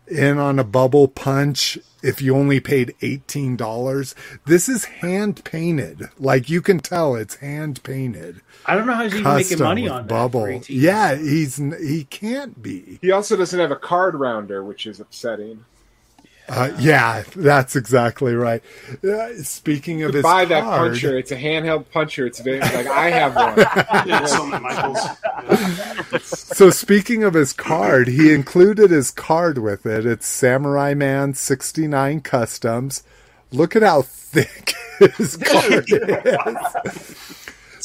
in 0.07 0.37
on 0.37 0.59
a 0.59 0.63
bubble 0.63 1.07
punch 1.07 1.77
if 2.03 2.21
you 2.21 2.35
only 2.35 2.59
paid 2.59 2.93
$18? 3.01 4.13
This 4.45 4.69
is 4.69 4.85
hand 4.85 5.43
painted. 5.43 6.09
Like 6.19 6.49
you 6.49 6.61
can 6.61 6.79
tell 6.79 7.15
it's 7.15 7.35
hand 7.35 7.81
painted 7.83 8.41
I 8.65 8.75
don't 8.75 8.87
know 8.87 8.93
how 8.93 9.03
he's 9.03 9.15
even 9.15 9.35
making 9.35 9.59
money 9.59 9.83
with 9.83 9.91
on 9.91 10.01
that. 10.03 10.07
bubble. 10.07 10.61
for 10.61 10.71
Yeah, 10.71 11.15
he's 11.15 11.57
he 11.57 12.05
can't 12.05 12.61
be. 12.61 12.99
He 13.01 13.11
also 13.11 13.35
doesn't 13.35 13.59
have 13.59 13.71
a 13.71 13.75
card 13.75 14.15
rounder, 14.15 14.63
which 14.63 14.85
is 14.85 14.99
upsetting. 14.99 15.65
Uh, 16.49 16.71
yeah, 16.77 17.23
that's 17.35 17.75
exactly 17.75 18.33
right. 18.35 18.61
Uh, 19.03 19.33
speaking 19.43 20.03
of 20.03 20.13
his 20.13 20.23
Buy 20.23 20.43
that 20.45 20.63
card, 20.63 20.91
puncher. 20.91 21.17
It's 21.17 21.31
a 21.31 21.37
handheld 21.37 21.85
puncher. 21.91 22.25
It's 22.25 22.39
very, 22.41 22.59
like 22.59 22.85
I 22.87 23.09
have 23.11 23.35
one. 23.35 23.57
Yeah, 24.07 24.25
some 24.25 24.49
Michaels. 24.49 24.99
Yeah. 25.43 26.17
so 26.23 26.69
speaking 26.69 27.23
of 27.23 27.33
his 27.33 27.53
card, 27.53 28.07
he 28.07 28.33
included 28.33 28.91
his 28.91 29.11
card 29.11 29.57
with 29.57 29.85
it. 29.85 30.05
It's 30.05 30.25
Samurai 30.27 30.93
Man 30.93 31.33
sixty 31.33 31.87
nine 31.87 32.21
Customs. 32.21 33.03
Look 33.51 33.75
at 33.75 33.81
how 33.83 34.01
thick 34.03 34.73
his 35.17 35.37
card 35.43 35.85
is. 35.89 36.25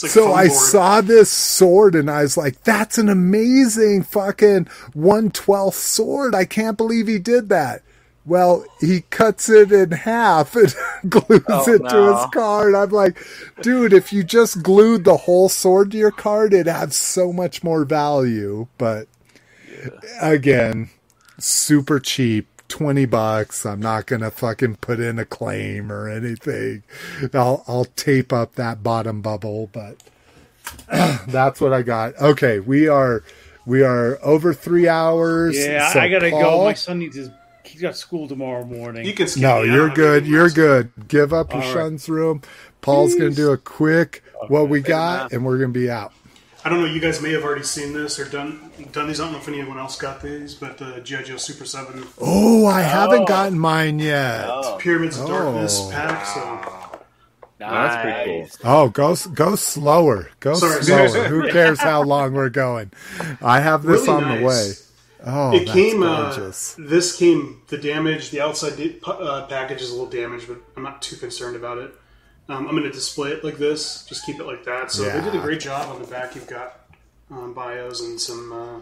Like 0.02 0.10
So 0.12 0.32
I 0.32 0.46
board. 0.48 0.58
saw 0.58 1.00
this 1.00 1.30
sword 1.30 1.94
and 1.94 2.10
I 2.10 2.22
was 2.22 2.36
like, 2.36 2.62
that's 2.62 2.98
an 2.98 3.08
amazing 3.08 4.04
fucking 4.04 4.66
112th 4.96 5.72
sword. 5.74 6.34
I 6.34 6.44
can't 6.44 6.76
believe 6.76 7.06
he 7.08 7.18
did 7.18 7.48
that. 7.48 7.82
Well, 8.28 8.64
he 8.78 9.00
cuts 9.08 9.48
it 9.48 9.72
in 9.72 9.90
half 9.92 10.54
and 10.54 10.74
glues 11.08 11.42
Oh, 11.48 11.72
it 11.72 11.78
to 11.78 11.94
no. 11.94 12.16
his 12.16 12.26
card. 12.34 12.74
I'm 12.74 12.90
like, 12.90 13.18
dude, 13.62 13.94
if 13.94 14.12
you 14.12 14.22
just 14.22 14.62
glued 14.62 15.04
the 15.04 15.16
whole 15.16 15.48
sword 15.48 15.90
to 15.92 15.96
your 15.96 16.10
card, 16.10 16.52
it'd 16.52 16.66
have 16.66 16.92
so 16.92 17.32
much 17.32 17.64
more 17.64 17.86
value. 17.86 18.66
But 18.76 19.08
again, 20.20 20.90
super 21.38 21.98
cheap. 22.00 22.46
20 22.68 23.06
bucks. 23.06 23.64
I'm 23.64 23.80
not 23.80 24.04
going 24.04 24.20
to 24.20 24.30
fucking 24.30 24.76
put 24.76 25.00
in 25.00 25.18
a 25.18 25.24
claim 25.24 25.90
or 25.90 26.06
anything. 26.06 26.82
I'll, 27.32 27.64
I'll 27.66 27.86
tape 27.86 28.30
up 28.30 28.56
that 28.56 28.82
bottom 28.82 29.22
bubble, 29.22 29.70
but 29.72 29.96
that's 30.86 31.62
what 31.62 31.72
I 31.72 31.80
got. 31.80 32.14
Okay. 32.20 32.60
We 32.60 32.86
are, 32.86 33.24
we 33.64 33.82
are 33.82 34.18
over 34.22 34.52
three 34.52 34.86
hours. 34.86 35.56
Yeah, 35.58 35.90
So 35.94 36.00
I 36.00 36.10
gotta 36.10 36.30
go. 36.30 36.64
My 36.64 36.74
son 36.74 36.98
needs 36.98 37.16
his. 37.16 37.30
He's 37.78 37.84
got 37.84 37.96
school 37.96 38.26
tomorrow 38.26 38.64
morning. 38.64 39.06
You 39.06 39.12
can 39.12 39.28
skip 39.28 39.40
no, 39.40 39.62
me. 39.62 39.72
You're 39.72 39.88
good. 39.88 40.26
You're 40.26 40.50
good. 40.50 40.90
Give 41.06 41.32
up 41.32 41.52
your 41.52 41.62
All 41.62 41.68
right. 41.68 41.74
son's 41.84 42.08
room. 42.08 42.42
Paul's 42.80 43.14
going 43.14 43.30
to 43.30 43.36
do 43.36 43.52
a 43.52 43.56
quick 43.56 44.24
what 44.48 44.68
we 44.68 44.80
got, 44.80 45.32
and 45.32 45.44
we're 45.44 45.58
going 45.58 45.72
to 45.72 45.78
be 45.78 45.88
out. 45.88 46.12
I 46.64 46.70
don't 46.70 46.80
know. 46.80 46.86
You 46.86 46.98
guys 46.98 47.22
may 47.22 47.30
have 47.30 47.44
already 47.44 47.62
seen 47.62 47.92
this 47.92 48.18
or 48.18 48.24
done 48.24 48.72
done 48.90 49.06
these. 49.06 49.20
I 49.20 49.26
don't 49.26 49.32
know 49.34 49.38
if 49.38 49.46
anyone 49.46 49.78
else 49.78 49.96
got 49.96 50.20
these, 50.20 50.56
but 50.56 50.82
uh, 50.82 50.96
the 50.96 51.00
GI 51.02 51.22
Joe 51.22 51.36
Super 51.36 51.64
Seven 51.64 52.04
Oh, 52.20 52.66
I 52.66 52.80
haven't 52.80 53.22
oh. 53.22 53.26
gotten 53.26 53.56
mine 53.56 54.00
yet. 54.00 54.46
Oh, 54.48 54.76
Pyramids 54.80 55.16
of 55.20 55.28
Darkness 55.28 55.78
Oh. 55.80 55.90
pack. 55.92 56.26
So 56.26 57.00
That's 57.60 58.02
pretty 58.02 58.40
cool. 58.40 58.48
Oh, 58.64 58.88
go 58.88 59.14
go 59.34 59.54
slower. 59.54 60.30
Go 60.40 60.54
Sorry, 60.54 60.82
slower. 60.82 61.08
sorry. 61.10 61.28
Who 61.28 61.48
cares 61.52 61.78
how 61.80 62.02
long 62.02 62.32
we're 62.32 62.48
going? 62.50 62.90
I 63.40 63.60
have 63.60 63.84
this 63.84 64.08
Really 64.08 64.24
on 64.24 64.40
the 64.40 64.44
way. 64.44 64.72
Nice. 65.28 65.36
Oh, 65.36 65.56
it 65.56 65.68
came. 65.68 66.02
Uh, 66.02 66.52
this 66.78 67.16
came. 67.16 67.62
The 67.68 67.78
damage. 67.78 68.30
The 68.30 68.40
outside 68.40 68.76
di- 68.76 68.98
uh, 69.06 69.46
package 69.46 69.82
is 69.82 69.90
a 69.90 69.92
little 69.92 70.08
damaged, 70.10 70.48
but 70.48 70.58
I'm 70.76 70.82
not 70.82 71.02
too 71.02 71.16
concerned 71.16 71.56
about 71.56 71.78
it. 71.78 71.94
Um, 72.48 72.66
I'm 72.66 72.70
going 72.72 72.84
to 72.84 72.90
display 72.90 73.30
it 73.32 73.44
like 73.44 73.58
this. 73.58 74.04
Just 74.06 74.24
keep 74.24 74.40
it 74.40 74.44
like 74.46 74.64
that. 74.64 74.90
So 74.90 75.02
they 75.04 75.20
did 75.20 75.34
a 75.34 75.40
great 75.40 75.60
job 75.60 75.88
on 75.90 76.00
the 76.00 76.08
back. 76.08 76.34
You've 76.34 76.46
got 76.46 76.80
um, 77.30 77.52
bios 77.54 78.00
and 78.00 78.18
some. 78.20 78.52
Uh, 78.52 78.80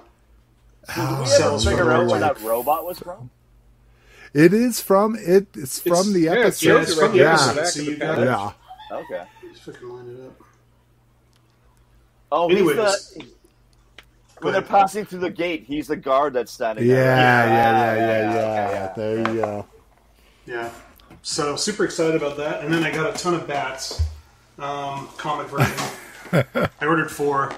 we 0.96 1.02
ever 1.02 1.26
cells 1.26 1.64
from 1.64 1.72
figure 1.72 1.90
out 1.90 2.06
where 2.06 2.20
that 2.20 2.40
robot 2.42 2.84
was 2.84 3.00
from? 3.00 3.30
It 4.32 4.52
is 4.54 4.80
from 4.80 5.16
it. 5.16 5.48
It's 5.54 5.80
from 5.80 5.92
It's- 5.92 6.12
the 6.12 6.26
it's 6.26 6.62
episode. 6.62 6.68
yeah, 6.68 6.82
it's 6.82 6.94
from 6.94 7.12
the 7.12 7.18
yeah. 7.18 7.32
episode. 7.32 7.56
Back 7.56 7.66
So 7.66 7.80
you 7.82 7.96
got 7.96 8.14
pack. 8.16 8.18
it. 8.18 8.24
Yeah. 8.24 8.96
Okay. 8.98 9.24
Just 9.52 9.62
fucking 9.64 9.88
line 9.88 10.08
it 10.16 10.26
up. 10.26 10.40
Oh, 12.32 12.48
he's 12.48 12.58
Anyways. 12.58 12.76
the, 13.10 13.26
when 14.46 14.52
they're 14.54 14.62
passing 14.62 15.04
through 15.04 15.20
the 15.20 15.30
gate, 15.30 15.64
he's 15.66 15.88
the 15.88 15.96
guard 15.96 16.32
that's 16.34 16.52
standing 16.52 16.84
Yeah, 16.84 16.94
there. 16.94 17.04
yeah, 17.04 17.46
yeah, 17.46 17.96
yeah, 17.96 18.34
yeah, 18.34 18.34
yeah. 18.34 18.70
yeah, 18.70 18.92
There 18.94 19.18
you 19.18 19.40
go. 19.40 19.66
Yeah. 20.46 20.70
So 21.22 21.56
super 21.56 21.84
excited 21.84 22.14
about 22.16 22.36
that. 22.38 22.62
And 22.64 22.72
then 22.72 22.82
I 22.84 22.90
got 22.90 23.14
a 23.14 23.18
ton 23.22 23.34
of 23.34 23.46
bats. 23.46 24.00
Um, 24.58 25.08
comic 25.18 25.48
version. 25.48 25.74
I 26.80 26.86
ordered 26.86 27.10
four, 27.10 27.52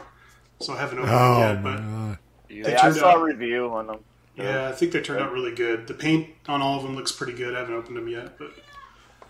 so 0.60 0.72
I 0.74 0.78
haven't 0.78 0.98
opened 0.98 1.14
Oh 1.14 1.40
them 1.40 1.64
yet. 1.64 2.18
But 2.48 2.64
they 2.64 2.72
Yeah, 2.72 2.78
I 2.78 2.80
turned 2.82 2.96
saw 2.96 3.14
a 3.16 3.22
review 3.24 3.70
on 3.72 3.86
them. 3.86 3.98
yeah, 4.36 4.68
I 4.68 4.72
think 4.72 4.92
they 4.92 5.00
turned 5.00 5.20
out 5.20 5.32
really 5.32 5.54
good. 5.54 5.86
The 5.86 5.94
paint 5.94 6.28
on 6.48 6.60
all 6.62 6.76
of 6.78 6.82
them 6.82 6.96
looks 6.96 7.12
pretty 7.12 7.34
good. 7.34 7.54
I 7.54 7.60
haven't 7.60 7.74
opened 7.74 7.96
them 7.96 8.08
yet, 8.08 8.38
but 8.38 8.52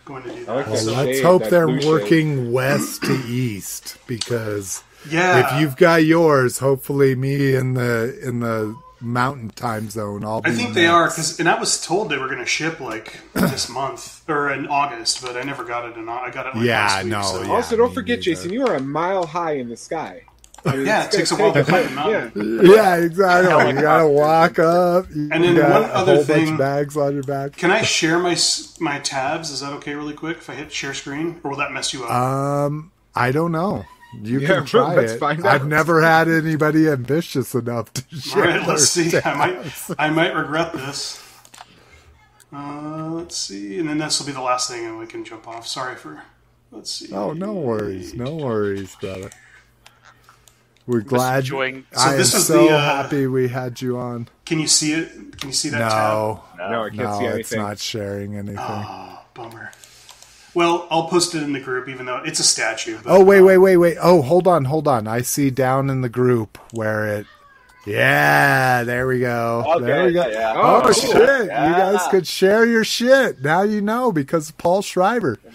going 0.08 0.24
to 0.24 0.30
do 0.34 0.44
that. 0.46 0.56
Like 0.56 0.66
Well, 0.66 0.76
So- 0.76 0.92
let's 0.92 1.20
hope 1.20 1.42
that 1.42 1.50
they're 1.50 1.66
blue 1.66 1.80
shade. 1.82 1.88
working 1.88 2.52
west 2.52 3.02
to 3.04 3.12
east 3.28 3.96
because 4.08 4.82
yeah, 5.08 5.54
if 5.54 5.60
you've 5.60 5.76
got 5.76 6.04
yours, 6.04 6.58
hopefully 6.58 7.14
me 7.14 7.54
in 7.54 7.74
the 7.74 8.18
in 8.22 8.40
the 8.40 8.74
mountain 9.00 9.50
time 9.50 9.88
zone. 9.90 10.24
I'll 10.24 10.40
be 10.40 10.50
I 10.50 10.54
think 10.54 10.74
they 10.74 10.88
are 10.88 11.04
because, 11.08 11.38
and 11.38 11.48
I 11.48 11.56
was 11.60 11.80
told 11.80 12.08
they 12.10 12.18
were 12.18 12.26
going 12.26 12.40
to 12.40 12.46
ship 12.46 12.80
like 12.80 13.20
this 13.34 13.68
month 13.68 14.28
or 14.28 14.50
in 14.50 14.66
August, 14.66 15.22
but 15.22 15.36
I 15.36 15.42
never 15.44 15.62
got 15.62 15.88
it. 15.88 15.96
And 15.96 16.10
I 16.10 16.30
got 16.30 16.46
it 16.46 16.56
like 16.56 16.64
Yeah, 16.66 16.80
last 16.82 17.04
week. 17.04 17.12
no, 17.12 17.22
so- 17.22 17.42
yeah. 17.44 17.50
Also, 17.52 17.76
don't 17.76 17.94
forget, 17.94 18.18
neither. 18.18 18.22
Jason, 18.22 18.52
you 18.52 18.66
are 18.66 18.74
a 18.74 18.80
mile 18.80 19.24
high 19.26 19.52
in 19.52 19.68
the 19.68 19.76
sky. 19.76 20.22
I 20.68 20.76
mean, 20.76 20.86
Yeah, 20.86 21.04
it 21.04 21.10
takes 21.12 21.30
a 21.32 21.36
gonna 21.36 21.44
while 21.44 21.52
to 21.54 21.70
take- 21.70 21.86
climb 21.88 21.94
the 21.94 22.10
Yeah. 22.10 22.20
mountain. 22.20 22.66
Yeah, 22.66 22.96
exactly. 22.96 23.74
You 23.74 23.80
gotta 23.80 24.08
walk 24.08 24.58
up. 24.58 25.10
And 25.10 25.30
then 25.44 25.56
one 25.56 25.84
other 25.90 26.22
thing- 26.22 26.56
bags 26.56 26.96
on 26.96 27.14
your 27.14 27.22
back. 27.22 27.56
Can 27.56 27.70
I 27.70 27.82
share 27.82 28.18
my 28.18 28.36
my 28.80 28.98
tabs? 29.00 29.50
Is 29.50 29.60
that 29.60 29.72
okay, 29.74 29.94
really 29.94 30.14
quick? 30.14 30.38
If 30.38 30.50
I 30.50 30.54
hit 30.54 30.72
share 30.72 30.94
screen, 30.94 31.40
or 31.44 31.50
will 31.50 31.58
that 31.58 31.72
mess 31.72 31.92
you 31.92 32.04
up? 32.04 32.10
Um, 32.12 32.92
I 33.14 33.32
don't 33.32 33.52
know. 33.52 33.84
You 34.22 34.38
Yeah, 34.40 34.48
can 34.48 34.64
try 34.74 34.94
let's 34.94 35.12
it. 35.12 35.18
find 35.18 35.46
I've 35.46 35.66
never 35.66 36.00
had 36.00 36.28
anybody 36.28 36.88
ambitious 36.88 37.54
enough 37.54 37.92
to 37.92 38.02
All 38.12 38.18
share. 38.20 38.42
right, 38.44 38.66
let's 38.66 38.94
their 38.94 39.10
see. 39.10 39.18
I 39.24 39.34
might. 39.34 39.74
I 39.98 40.10
might 40.10 40.34
regret 40.34 40.72
this. 40.72 41.20
Uh, 42.50 43.08
let's 43.10 43.36
see, 43.36 43.78
and 43.78 43.88
then 43.88 43.98
this 43.98 44.18
will 44.18 44.26
be 44.26 44.32
the 44.32 44.40
last 44.40 44.70
thing, 44.70 44.86
and 44.86 44.98
we 44.98 45.06
can 45.06 45.24
jump 45.24 45.46
off. 45.46 45.66
Sorry 45.66 45.96
for. 45.96 46.22
Let's 46.70 46.90
see. 46.92 47.12
Oh, 47.12 47.32
no 47.32 47.52
worries, 47.52 48.14
no 48.14 48.34
worries, 48.36 48.96
brother. 48.96 49.30
We're 50.88 51.00
glad. 51.02 51.40
enjoying- 51.40 51.84
So 51.92 52.00
I 52.00 52.12
am 52.12 52.18
this 52.18 52.32
was 52.34 52.46
so 52.46 52.66
the, 52.66 52.74
uh, 52.74 52.80
happy 52.80 53.26
we 53.26 53.48
had 53.48 53.80
you 53.80 53.98
on. 53.98 54.26
Can 54.46 54.58
you 54.58 54.66
see 54.66 54.94
it? 54.94 55.38
Can 55.38 55.50
you 55.50 55.54
see 55.54 55.68
that 55.68 55.78
tab? 55.78 55.90
No, 55.90 56.42
No, 56.58 56.84
I 56.84 56.88
can't 56.88 56.98
no, 57.02 57.18
see 57.20 57.24
it's 57.26 57.52
not 57.52 57.78
sharing 57.78 58.34
anything. 58.34 58.58
Oh, 58.58 59.18
bummer. 59.34 59.70
Well, 60.54 60.88
I'll 60.90 61.06
post 61.08 61.34
it 61.34 61.42
in 61.42 61.52
the 61.52 61.60
group, 61.60 61.88
even 61.88 62.06
though 62.06 62.22
it's 62.24 62.40
a 62.40 62.42
statue. 62.42 62.96
But, 63.04 63.10
Oh 63.12 63.22
wait, 63.22 63.40
uh, 63.40 63.44
wait, 63.44 63.58
wait, 63.58 63.76
wait. 63.76 63.96
Oh, 64.00 64.22
hold 64.22 64.48
on, 64.48 64.64
hold 64.64 64.88
on. 64.88 65.06
I 65.06 65.20
see 65.20 65.50
down 65.50 65.90
in 65.90 66.00
the 66.00 66.08
group 66.08 66.58
where 66.72 67.06
it 67.06 67.26
Yeah, 67.88 68.84
there 68.84 69.06
we 69.06 69.20
go. 69.20 69.64
Okay, 69.76 69.84
there 69.86 70.04
we 70.04 70.12
go. 70.12 70.26
yeah, 70.26 70.32
yeah. 70.38 70.52
Oh, 70.56 70.76
Oh, 70.76 70.80
cool. 70.82 70.92
shit! 70.92 71.44
You 71.44 71.48
guys 71.48 72.00
could 72.10 72.26
share 72.26 72.66
your 72.66 72.84
shit. 72.84 73.40
Now 73.42 73.62
you 73.62 73.80
know 73.80 74.12
because 74.12 74.50
of 74.50 74.58
Paul 74.58 74.82
Schreiber. 74.82 75.38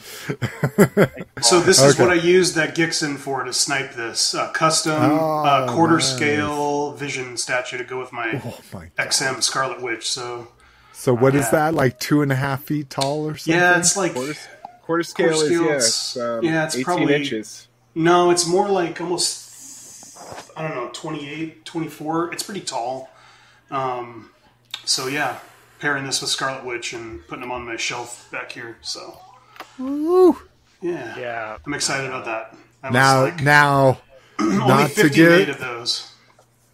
So 1.41 1.59
this 1.59 1.81
is 1.81 1.95
Okay. 1.95 2.03
what 2.03 2.11
I 2.11 2.21
used 2.21 2.55
that 2.55 2.73
Gixen 2.73 3.17
for 3.17 3.43
to 3.43 3.51
snipe 3.51 3.93
this 3.95 4.33
uh, 4.33 4.49
custom 4.51 4.93
Oh, 5.01 5.43
uh, 5.43 5.73
quarter 5.73 5.95
nice. 5.95 6.15
scale 6.15 6.93
vision 6.93 7.35
statue 7.35 7.77
to 7.79 7.83
go 7.83 7.99
with 7.99 8.13
my 8.13 8.39
Oh 8.45 8.59
my! 8.73 8.89
XM 8.97 9.43
Scarlet 9.43 9.81
Witch. 9.81 10.09
So 10.09 10.47
So 10.93 11.13
what 11.13 11.35
is 11.35 11.45
Yeah. 11.45 11.51
that? 11.51 11.73
Like 11.73 11.99
two 11.99 12.21
and 12.21 12.31
a 12.31 12.35
half 12.35 12.63
feet 12.63 12.89
tall 12.89 13.27
or 13.27 13.35
something? 13.35 13.59
yeah, 13.59 13.77
it's 13.77 13.97
like 13.97 14.13
Quarter, 14.13 14.35
quarter 14.83 15.03
scale 15.03 15.33
Quarter 15.33 15.45
is 15.45 15.51
yeah, 15.51 15.65
it's- 15.65 15.85
it's, 15.87 16.17
um, 16.17 16.43
yeah, 16.45 16.63
it's 16.65 16.75
18 16.75 16.85
probably- 16.85 17.15
inches. 17.15 17.67
no, 17.93 18.31
it's 18.31 18.47
more 18.47 18.69
like 18.69 19.01
almost 19.01 19.42
I 20.55 20.67
don't 20.67 20.75
know 20.75 20.89
28, 20.93 21.65
24. 21.65 22.33
It's 22.33 22.43
pretty 22.43 22.61
tall. 22.61 23.09
Um, 23.71 24.29
so 24.85 25.07
yeah, 25.07 25.39
pairing 25.79 26.05
this 26.05 26.21
with 26.21 26.29
Scarlet 26.29 26.65
Witch 26.65 26.93
and 26.93 27.25
putting 27.27 27.41
them 27.41 27.51
on 27.51 27.65
my 27.65 27.75
shelf 27.77 28.29
back 28.31 28.51
here. 28.51 28.77
So 28.81 29.19
Woo. 29.77 30.37
yeah, 30.81 31.17
Yeah. 31.17 31.57
I'm 31.65 31.73
excited 31.73 32.07
about 32.07 32.25
that. 32.25 32.55
I 32.83 32.91
was 32.91 32.93
Now, 32.93 33.21
like, 33.21 33.41
now, 33.41 34.01
only 34.39 34.57
not 34.57 34.95
to 34.97 35.09
50 35.09 35.23
made 35.25 35.45
get 35.45 35.49
of 35.49 35.59
those. 35.59 36.11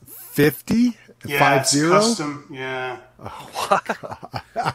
fifty 0.07 0.97
Yeah, 1.25 1.39
five 1.39 1.61
it's 1.61 1.71
zero. 1.71 1.91
custom. 1.91 2.47
Yeah. 2.51 2.97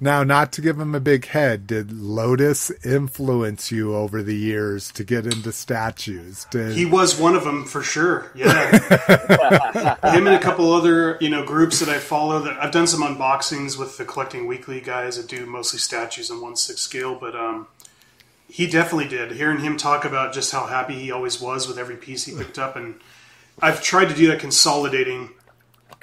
Now, 0.00 0.22
not 0.24 0.52
to 0.52 0.60
give 0.60 0.78
him 0.78 0.94
a 0.94 1.00
big 1.00 1.26
head, 1.26 1.66
did 1.66 1.92
Lotus 1.92 2.70
influence 2.84 3.72
you 3.72 3.94
over 3.94 4.22
the 4.22 4.36
years 4.36 4.90
to 4.92 5.04
get 5.04 5.26
into 5.26 5.52
statues? 5.52 6.46
Did 6.50 6.76
He 6.76 6.84
was 6.84 7.18
one 7.18 7.34
of 7.34 7.44
them 7.44 7.64
for 7.64 7.82
sure. 7.82 8.30
Yeah, 8.34 8.70
him 10.12 10.26
and 10.26 10.36
a 10.36 10.40
couple 10.40 10.72
other 10.72 11.16
you 11.20 11.30
know 11.30 11.44
groups 11.44 11.80
that 11.80 11.88
I 11.88 11.98
follow. 11.98 12.40
That 12.40 12.62
I've 12.62 12.72
done 12.72 12.86
some 12.86 13.02
unboxings 13.02 13.78
with 13.78 13.96
the 13.96 14.04
Collecting 14.04 14.46
Weekly 14.46 14.80
guys 14.80 15.16
that 15.16 15.28
do 15.28 15.46
mostly 15.46 15.78
statues 15.78 16.30
in 16.30 16.40
one 16.40 16.56
six 16.56 16.80
scale. 16.80 17.14
But 17.14 17.34
um, 17.34 17.66
he 18.48 18.66
definitely 18.66 19.08
did. 19.08 19.32
Hearing 19.32 19.60
him 19.60 19.76
talk 19.76 20.04
about 20.04 20.32
just 20.32 20.52
how 20.52 20.66
happy 20.66 20.94
he 20.94 21.10
always 21.10 21.40
was 21.40 21.66
with 21.68 21.78
every 21.78 21.96
piece 21.96 22.24
he 22.24 22.36
picked 22.36 22.58
up, 22.58 22.76
and 22.76 23.00
I've 23.60 23.82
tried 23.82 24.08
to 24.08 24.14
do 24.14 24.28
that 24.28 24.40
consolidating, 24.40 25.30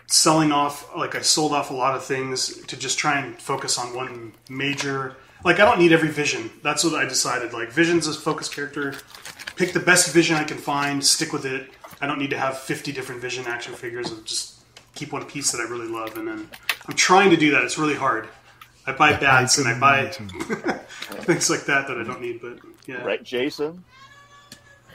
selling 0.08 0.52
off. 0.52 0.96
Like 0.96 1.16
I 1.16 1.22
sold 1.22 1.52
off 1.54 1.72
a 1.72 1.74
lot 1.74 1.96
of 1.96 2.04
things 2.04 2.58
to 2.68 2.78
just 2.78 2.98
try 2.98 3.20
and 3.20 3.38
focus 3.38 3.78
on 3.78 3.96
one 3.96 4.34
major. 4.50 5.16
Like 5.44 5.60
I 5.60 5.66
don't 5.66 5.80
need 5.80 5.92
every 5.92 6.10
vision. 6.10 6.50
That's 6.64 6.84
what 6.84 6.94
I 6.96 7.06
decided. 7.06 7.54
Like 7.54 7.72
vision's 7.72 8.08
a 8.08 8.14
focus 8.14 8.50
character 8.50 8.96
pick 9.56 9.74
the 9.74 9.80
best 9.80 10.14
vision 10.14 10.36
I 10.36 10.44
can 10.44 10.58
find, 10.58 11.04
stick 11.04 11.34
with 11.34 11.46
it. 11.46 11.70
I 12.02 12.08
don't 12.08 12.20
need 12.20 12.30
to 12.32 12.38
have 12.38 12.60
50 12.60 12.92
different 12.92 13.22
vision 13.22 13.46
action 13.48 13.74
figures. 13.74 14.12
I'll 14.12 14.22
just 14.22 14.60
keep 14.94 15.12
one 15.12 15.26
piece 15.26 15.52
that 15.52 15.60
I 15.60 15.64
really 15.70 15.88
love. 15.88 16.18
And 16.18 16.28
then 16.28 16.50
I'm 16.88 16.96
trying 16.96 17.30
to 17.30 17.38
do 17.38 17.52
that. 17.52 17.64
It's 17.64 17.78
really 17.78 17.96
hard. 17.96 18.28
I 18.86 18.92
buy 18.92 19.14
bats 19.14 19.58
and 19.58 19.68
I 19.68 19.80
buy 19.80 20.08
things 20.10 21.50
like 21.50 21.66
that 21.66 21.88
that 21.88 21.98
I 21.98 22.04
don't 22.04 22.22
need. 22.22 22.42
But 22.42 22.60
yeah, 22.86 23.04
Right, 23.04 23.24
Jason? 23.24 23.84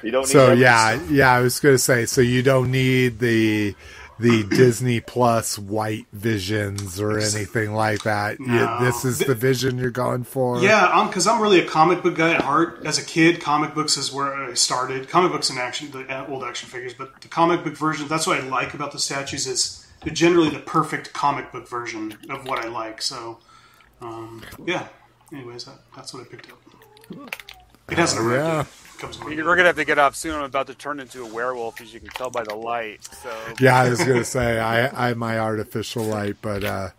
You 0.02 0.10
don't 0.10 0.22
need 0.22 0.28
so? 0.28 0.50
every- 0.50 0.62
Yeah, 0.62 1.00
yeah. 1.10 1.32
I 1.32 1.40
was 1.40 1.58
going 1.58 1.74
to 1.74 1.78
say. 1.78 2.06
So 2.06 2.20
you 2.20 2.42
don't 2.42 2.70
need 2.70 3.18
the 3.18 3.74
the 4.20 4.44
Disney 4.44 5.00
Plus 5.00 5.58
white 5.58 6.06
visions 6.12 7.00
or 7.00 7.18
anything 7.18 7.72
like 7.72 8.02
that. 8.04 8.38
You- 8.38 8.68
this 8.80 9.04
is 9.04 9.18
the 9.18 9.34
vision 9.34 9.78
you're 9.78 9.90
going 9.90 10.24
for. 10.24 10.60
Yeah, 10.60 11.06
because 11.08 11.26
I'm 11.26 11.40
really 11.40 11.60
a 11.60 11.66
comic 11.66 12.02
book 12.02 12.16
guy 12.16 12.34
at 12.34 12.42
heart. 12.42 12.82
As 12.84 12.98
a 12.98 13.04
kid, 13.04 13.40
comic 13.40 13.74
books 13.74 13.96
is 13.96 14.12
where 14.12 14.34
I 14.34 14.54
started. 14.54 15.08
Comic 15.08 15.32
books 15.32 15.50
and 15.50 15.58
action, 15.58 15.90
the 15.90 16.00
uh, 16.06 16.26
old 16.28 16.44
action 16.44 16.68
figures, 16.68 16.94
but 16.94 17.20
the 17.20 17.28
comic 17.28 17.64
book 17.64 17.76
version. 17.76 18.08
That's 18.08 18.26
what 18.26 18.38
I 18.38 18.42
like 18.46 18.74
about 18.74 18.92
the 18.92 18.98
statues 18.98 19.46
is 19.46 19.86
they're 20.04 20.14
generally 20.14 20.50
the 20.50 20.60
perfect 20.60 21.12
comic 21.12 21.52
book 21.52 21.68
version 21.68 22.16
of 22.30 22.46
what 22.46 22.58
I 22.64 22.68
like. 22.68 23.02
So, 23.02 23.38
um, 24.00 24.42
yeah. 24.66 24.88
Anyways, 25.32 25.64
that, 25.64 25.78
that's 25.94 26.12
what 26.12 26.22
I 26.22 26.26
picked 26.26 26.50
up. 26.50 26.58
It 27.90 27.98
hasn't 27.98 28.24
arrived 28.24 28.44
yeah. 28.44 28.64
Yet. 29.02 29.10
It 29.10 29.18
comes 29.18 29.36
We're 29.36 29.56
gonna 29.56 29.64
have 29.64 29.76
to 29.76 29.84
get 29.84 29.98
off 29.98 30.16
soon. 30.16 30.34
I'm 30.34 30.42
about 30.42 30.66
to 30.68 30.74
turn 30.74 31.00
into 31.00 31.24
a 31.24 31.26
werewolf, 31.26 31.80
as 31.80 31.92
you 31.92 32.00
can 32.00 32.10
tell 32.10 32.30
by 32.30 32.44
the 32.44 32.54
light. 32.54 33.04
So 33.04 33.30
Yeah, 33.60 33.76
I 33.76 33.88
was 33.90 33.98
going 34.04 34.18
to 34.18 34.24
say 34.24 34.58
I 34.58 35.10
I 35.10 35.14
my 35.14 35.38
artificial 35.38 36.04
light, 36.04 36.36
but 36.42 36.64
uh 36.64 36.90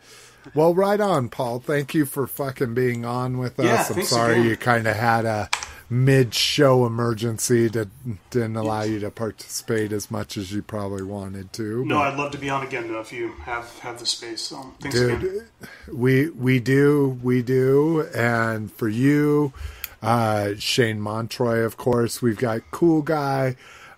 well, 0.56 0.74
right 0.74 1.00
on, 1.00 1.30
Paul. 1.30 1.60
Thank 1.60 1.94
you 1.94 2.06
for 2.06 2.26
fucking 2.26 2.74
being 2.74 3.06
on 3.06 3.38
with 3.38 3.60
us. 3.60 3.66
Yeah, 3.92 3.96
I'm 3.96 4.04
sorry 4.04 4.34
again. 4.40 4.46
you 4.46 4.58
kind 4.58 4.88
of 4.88 4.96
had 4.96 5.24
a 5.26 5.50
mid-show 5.88 6.86
emergency 6.86 7.68
that 7.68 7.88
didn't 8.32 8.56
allow 8.56 8.82
you 8.82 9.00
to 9.02 9.12
participate 9.12 9.92
as 9.92 10.10
much 10.10 10.38
as 10.38 10.52
you 10.52 10.64
probably 10.64 11.04
wanted 11.04 11.52
to. 11.54 11.86
No, 11.86 11.96
but- 11.96 12.02
I'd 12.14 12.18
love 12.18 12.32
to 12.32 12.38
be 12.38 12.50
on 12.50 12.66
again 12.66 12.88
though 12.88 13.02
if 13.02 13.12
you 13.14 13.34
have 13.44 13.78
have 13.80 14.00
the 14.00 14.06
space. 14.06 14.42
So 14.42 14.74
thanks 14.80 14.98
dude 14.98 15.24
again. 15.24 15.48
we 15.94 16.30
we 16.30 16.60
do 16.60 17.20
we 17.22 17.44
do 17.44 18.08
and 18.16 18.72
for 18.72 18.88
you 18.88 19.54
uh 20.02 20.54
shane 20.58 21.00
montroy 21.00 21.66
of 21.66 21.78
course. 21.78 22.22
We've 22.22 22.38
got 22.38 22.72
cool 22.72 23.02
guy 23.02 23.56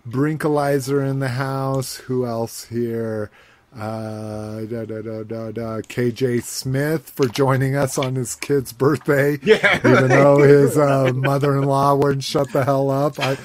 brinkalizer 0.07 1.07
in 1.07 1.19
the 1.19 1.29
house. 1.29 1.95
Who 1.95 2.25
else 2.25 2.65
here 2.65 3.31
uh 3.75 4.61
da, 4.65 4.85
da, 4.85 5.01
da, 5.01 5.23
da, 5.23 5.51
da. 5.51 5.81
kj 5.81 6.43
smith 6.43 7.09
for 7.09 7.27
joining 7.27 7.75
us 7.75 7.97
on 7.97 8.15
his 8.15 8.35
kid's 8.35 8.71
birthday 8.71 9.37
Yeah. 9.43 9.77
even 9.77 10.09
though 10.09 10.37
his 10.43 10.77
uh, 10.77 11.11
mother-in-law 11.13 11.95
wouldn't 11.95 12.23
shut 12.23 12.51
the 12.51 12.63
hell 12.63 12.91
up 12.91 13.19
i 13.19 13.37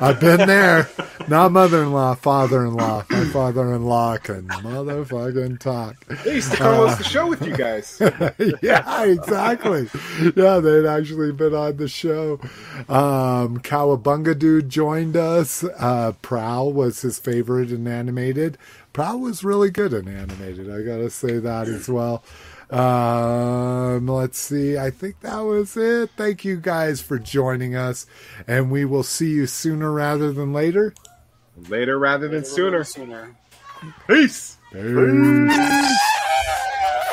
i've 0.00 0.20
been 0.20 0.46
there 0.46 0.88
not 1.28 1.52
mother-in-law 1.52 2.14
father-in-law 2.14 3.04
my 3.10 3.24
father-in-law 3.26 4.16
can 4.18 4.48
motherfucking 4.48 5.58
talk 5.60 5.96
They 6.24 6.36
used 6.36 6.50
to 6.52 6.56
come 6.56 6.74
host 6.76 6.98
the 6.98 7.04
show 7.04 7.26
with 7.26 7.42
you 7.46 7.56
guys. 7.56 8.00
yeah, 8.62 9.04
exactly. 9.04 9.88
Yeah, 10.36 10.58
they'd 10.60 10.86
actually 10.86 11.32
been 11.32 11.54
on 11.54 11.76
the 11.76 11.88
show. 11.88 12.40
Um, 12.88 13.58
Cowabunga 13.60 14.38
Dude 14.38 14.68
joined 14.68 15.16
us. 15.16 15.64
Uh, 15.78 16.12
Prowl 16.22 16.72
was 16.72 17.00
his 17.02 17.18
favorite 17.18 17.70
in 17.72 17.86
animated. 17.86 18.58
Prowl 18.94 19.18
was 19.18 19.44
really 19.44 19.70
good 19.70 19.92
in 19.92 20.08
animated. 20.08 20.70
I 20.70 20.80
gotta 20.82 21.10
say 21.10 21.38
that 21.40 21.66
as 21.66 21.88
well. 21.88 22.24
Um, 22.70 24.06
let's 24.06 24.38
see. 24.38 24.78
I 24.78 24.90
think 24.90 25.20
that 25.20 25.40
was 25.40 25.76
it. 25.76 26.10
Thank 26.16 26.44
you 26.44 26.56
guys 26.56 27.02
for 27.02 27.18
joining 27.18 27.74
us, 27.74 28.06
and 28.46 28.70
we 28.70 28.84
will 28.84 29.02
see 29.02 29.30
you 29.30 29.46
sooner 29.46 29.92
rather 29.92 30.32
than 30.32 30.52
later. 30.52 30.94
Later 31.68 31.98
rather 31.98 32.28
than 32.28 32.44
sooner. 32.44 32.84
sooner. 32.84 33.36
Peace. 34.06 34.58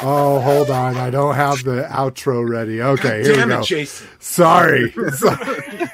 Oh, 0.04 0.40
hold 0.40 0.70
on. 0.72 0.98
I 0.98 1.10
don't 1.10 1.36
have 1.36 1.64
the 1.64 1.84
outro 1.90 2.48
ready. 2.48 2.82
Okay, 2.82 3.24
here 3.24 3.36
Damn 3.36 3.50
we 3.50 3.56
go. 3.56 3.62
it, 3.62 3.66
Jason. 3.66 4.08
Sorry. 4.20 4.92
Sorry. 4.92 5.90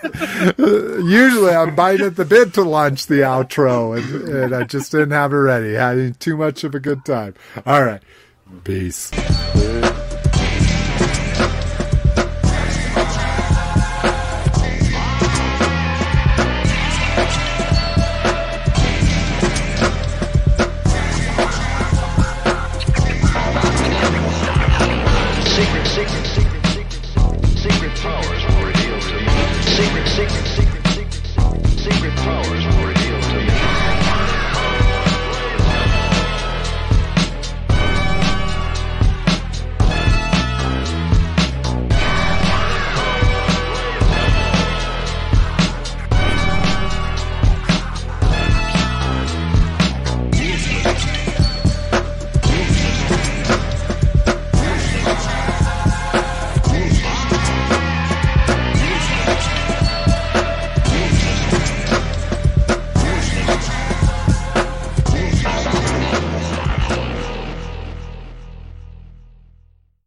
Usually 0.58 1.54
I'm 1.54 1.76
biting 1.76 2.08
at 2.08 2.16
the 2.16 2.26
bit 2.26 2.54
to 2.54 2.64
launch 2.64 3.08
the 3.08 3.22
outro, 3.22 3.98
and, 3.98 4.28
and 4.30 4.56
I 4.56 4.64
just 4.64 4.92
didn't 4.92 5.12
have 5.12 5.34
it 5.34 5.38
ready. 5.38 5.74
Having 5.74 6.16
too 6.16 6.38
much 6.38 6.64
of 6.64 6.74
a 6.76 6.80
good 6.80 7.04
time. 7.06 7.34
All 7.66 7.84
right. 7.84 8.02
Peace. 8.64 9.12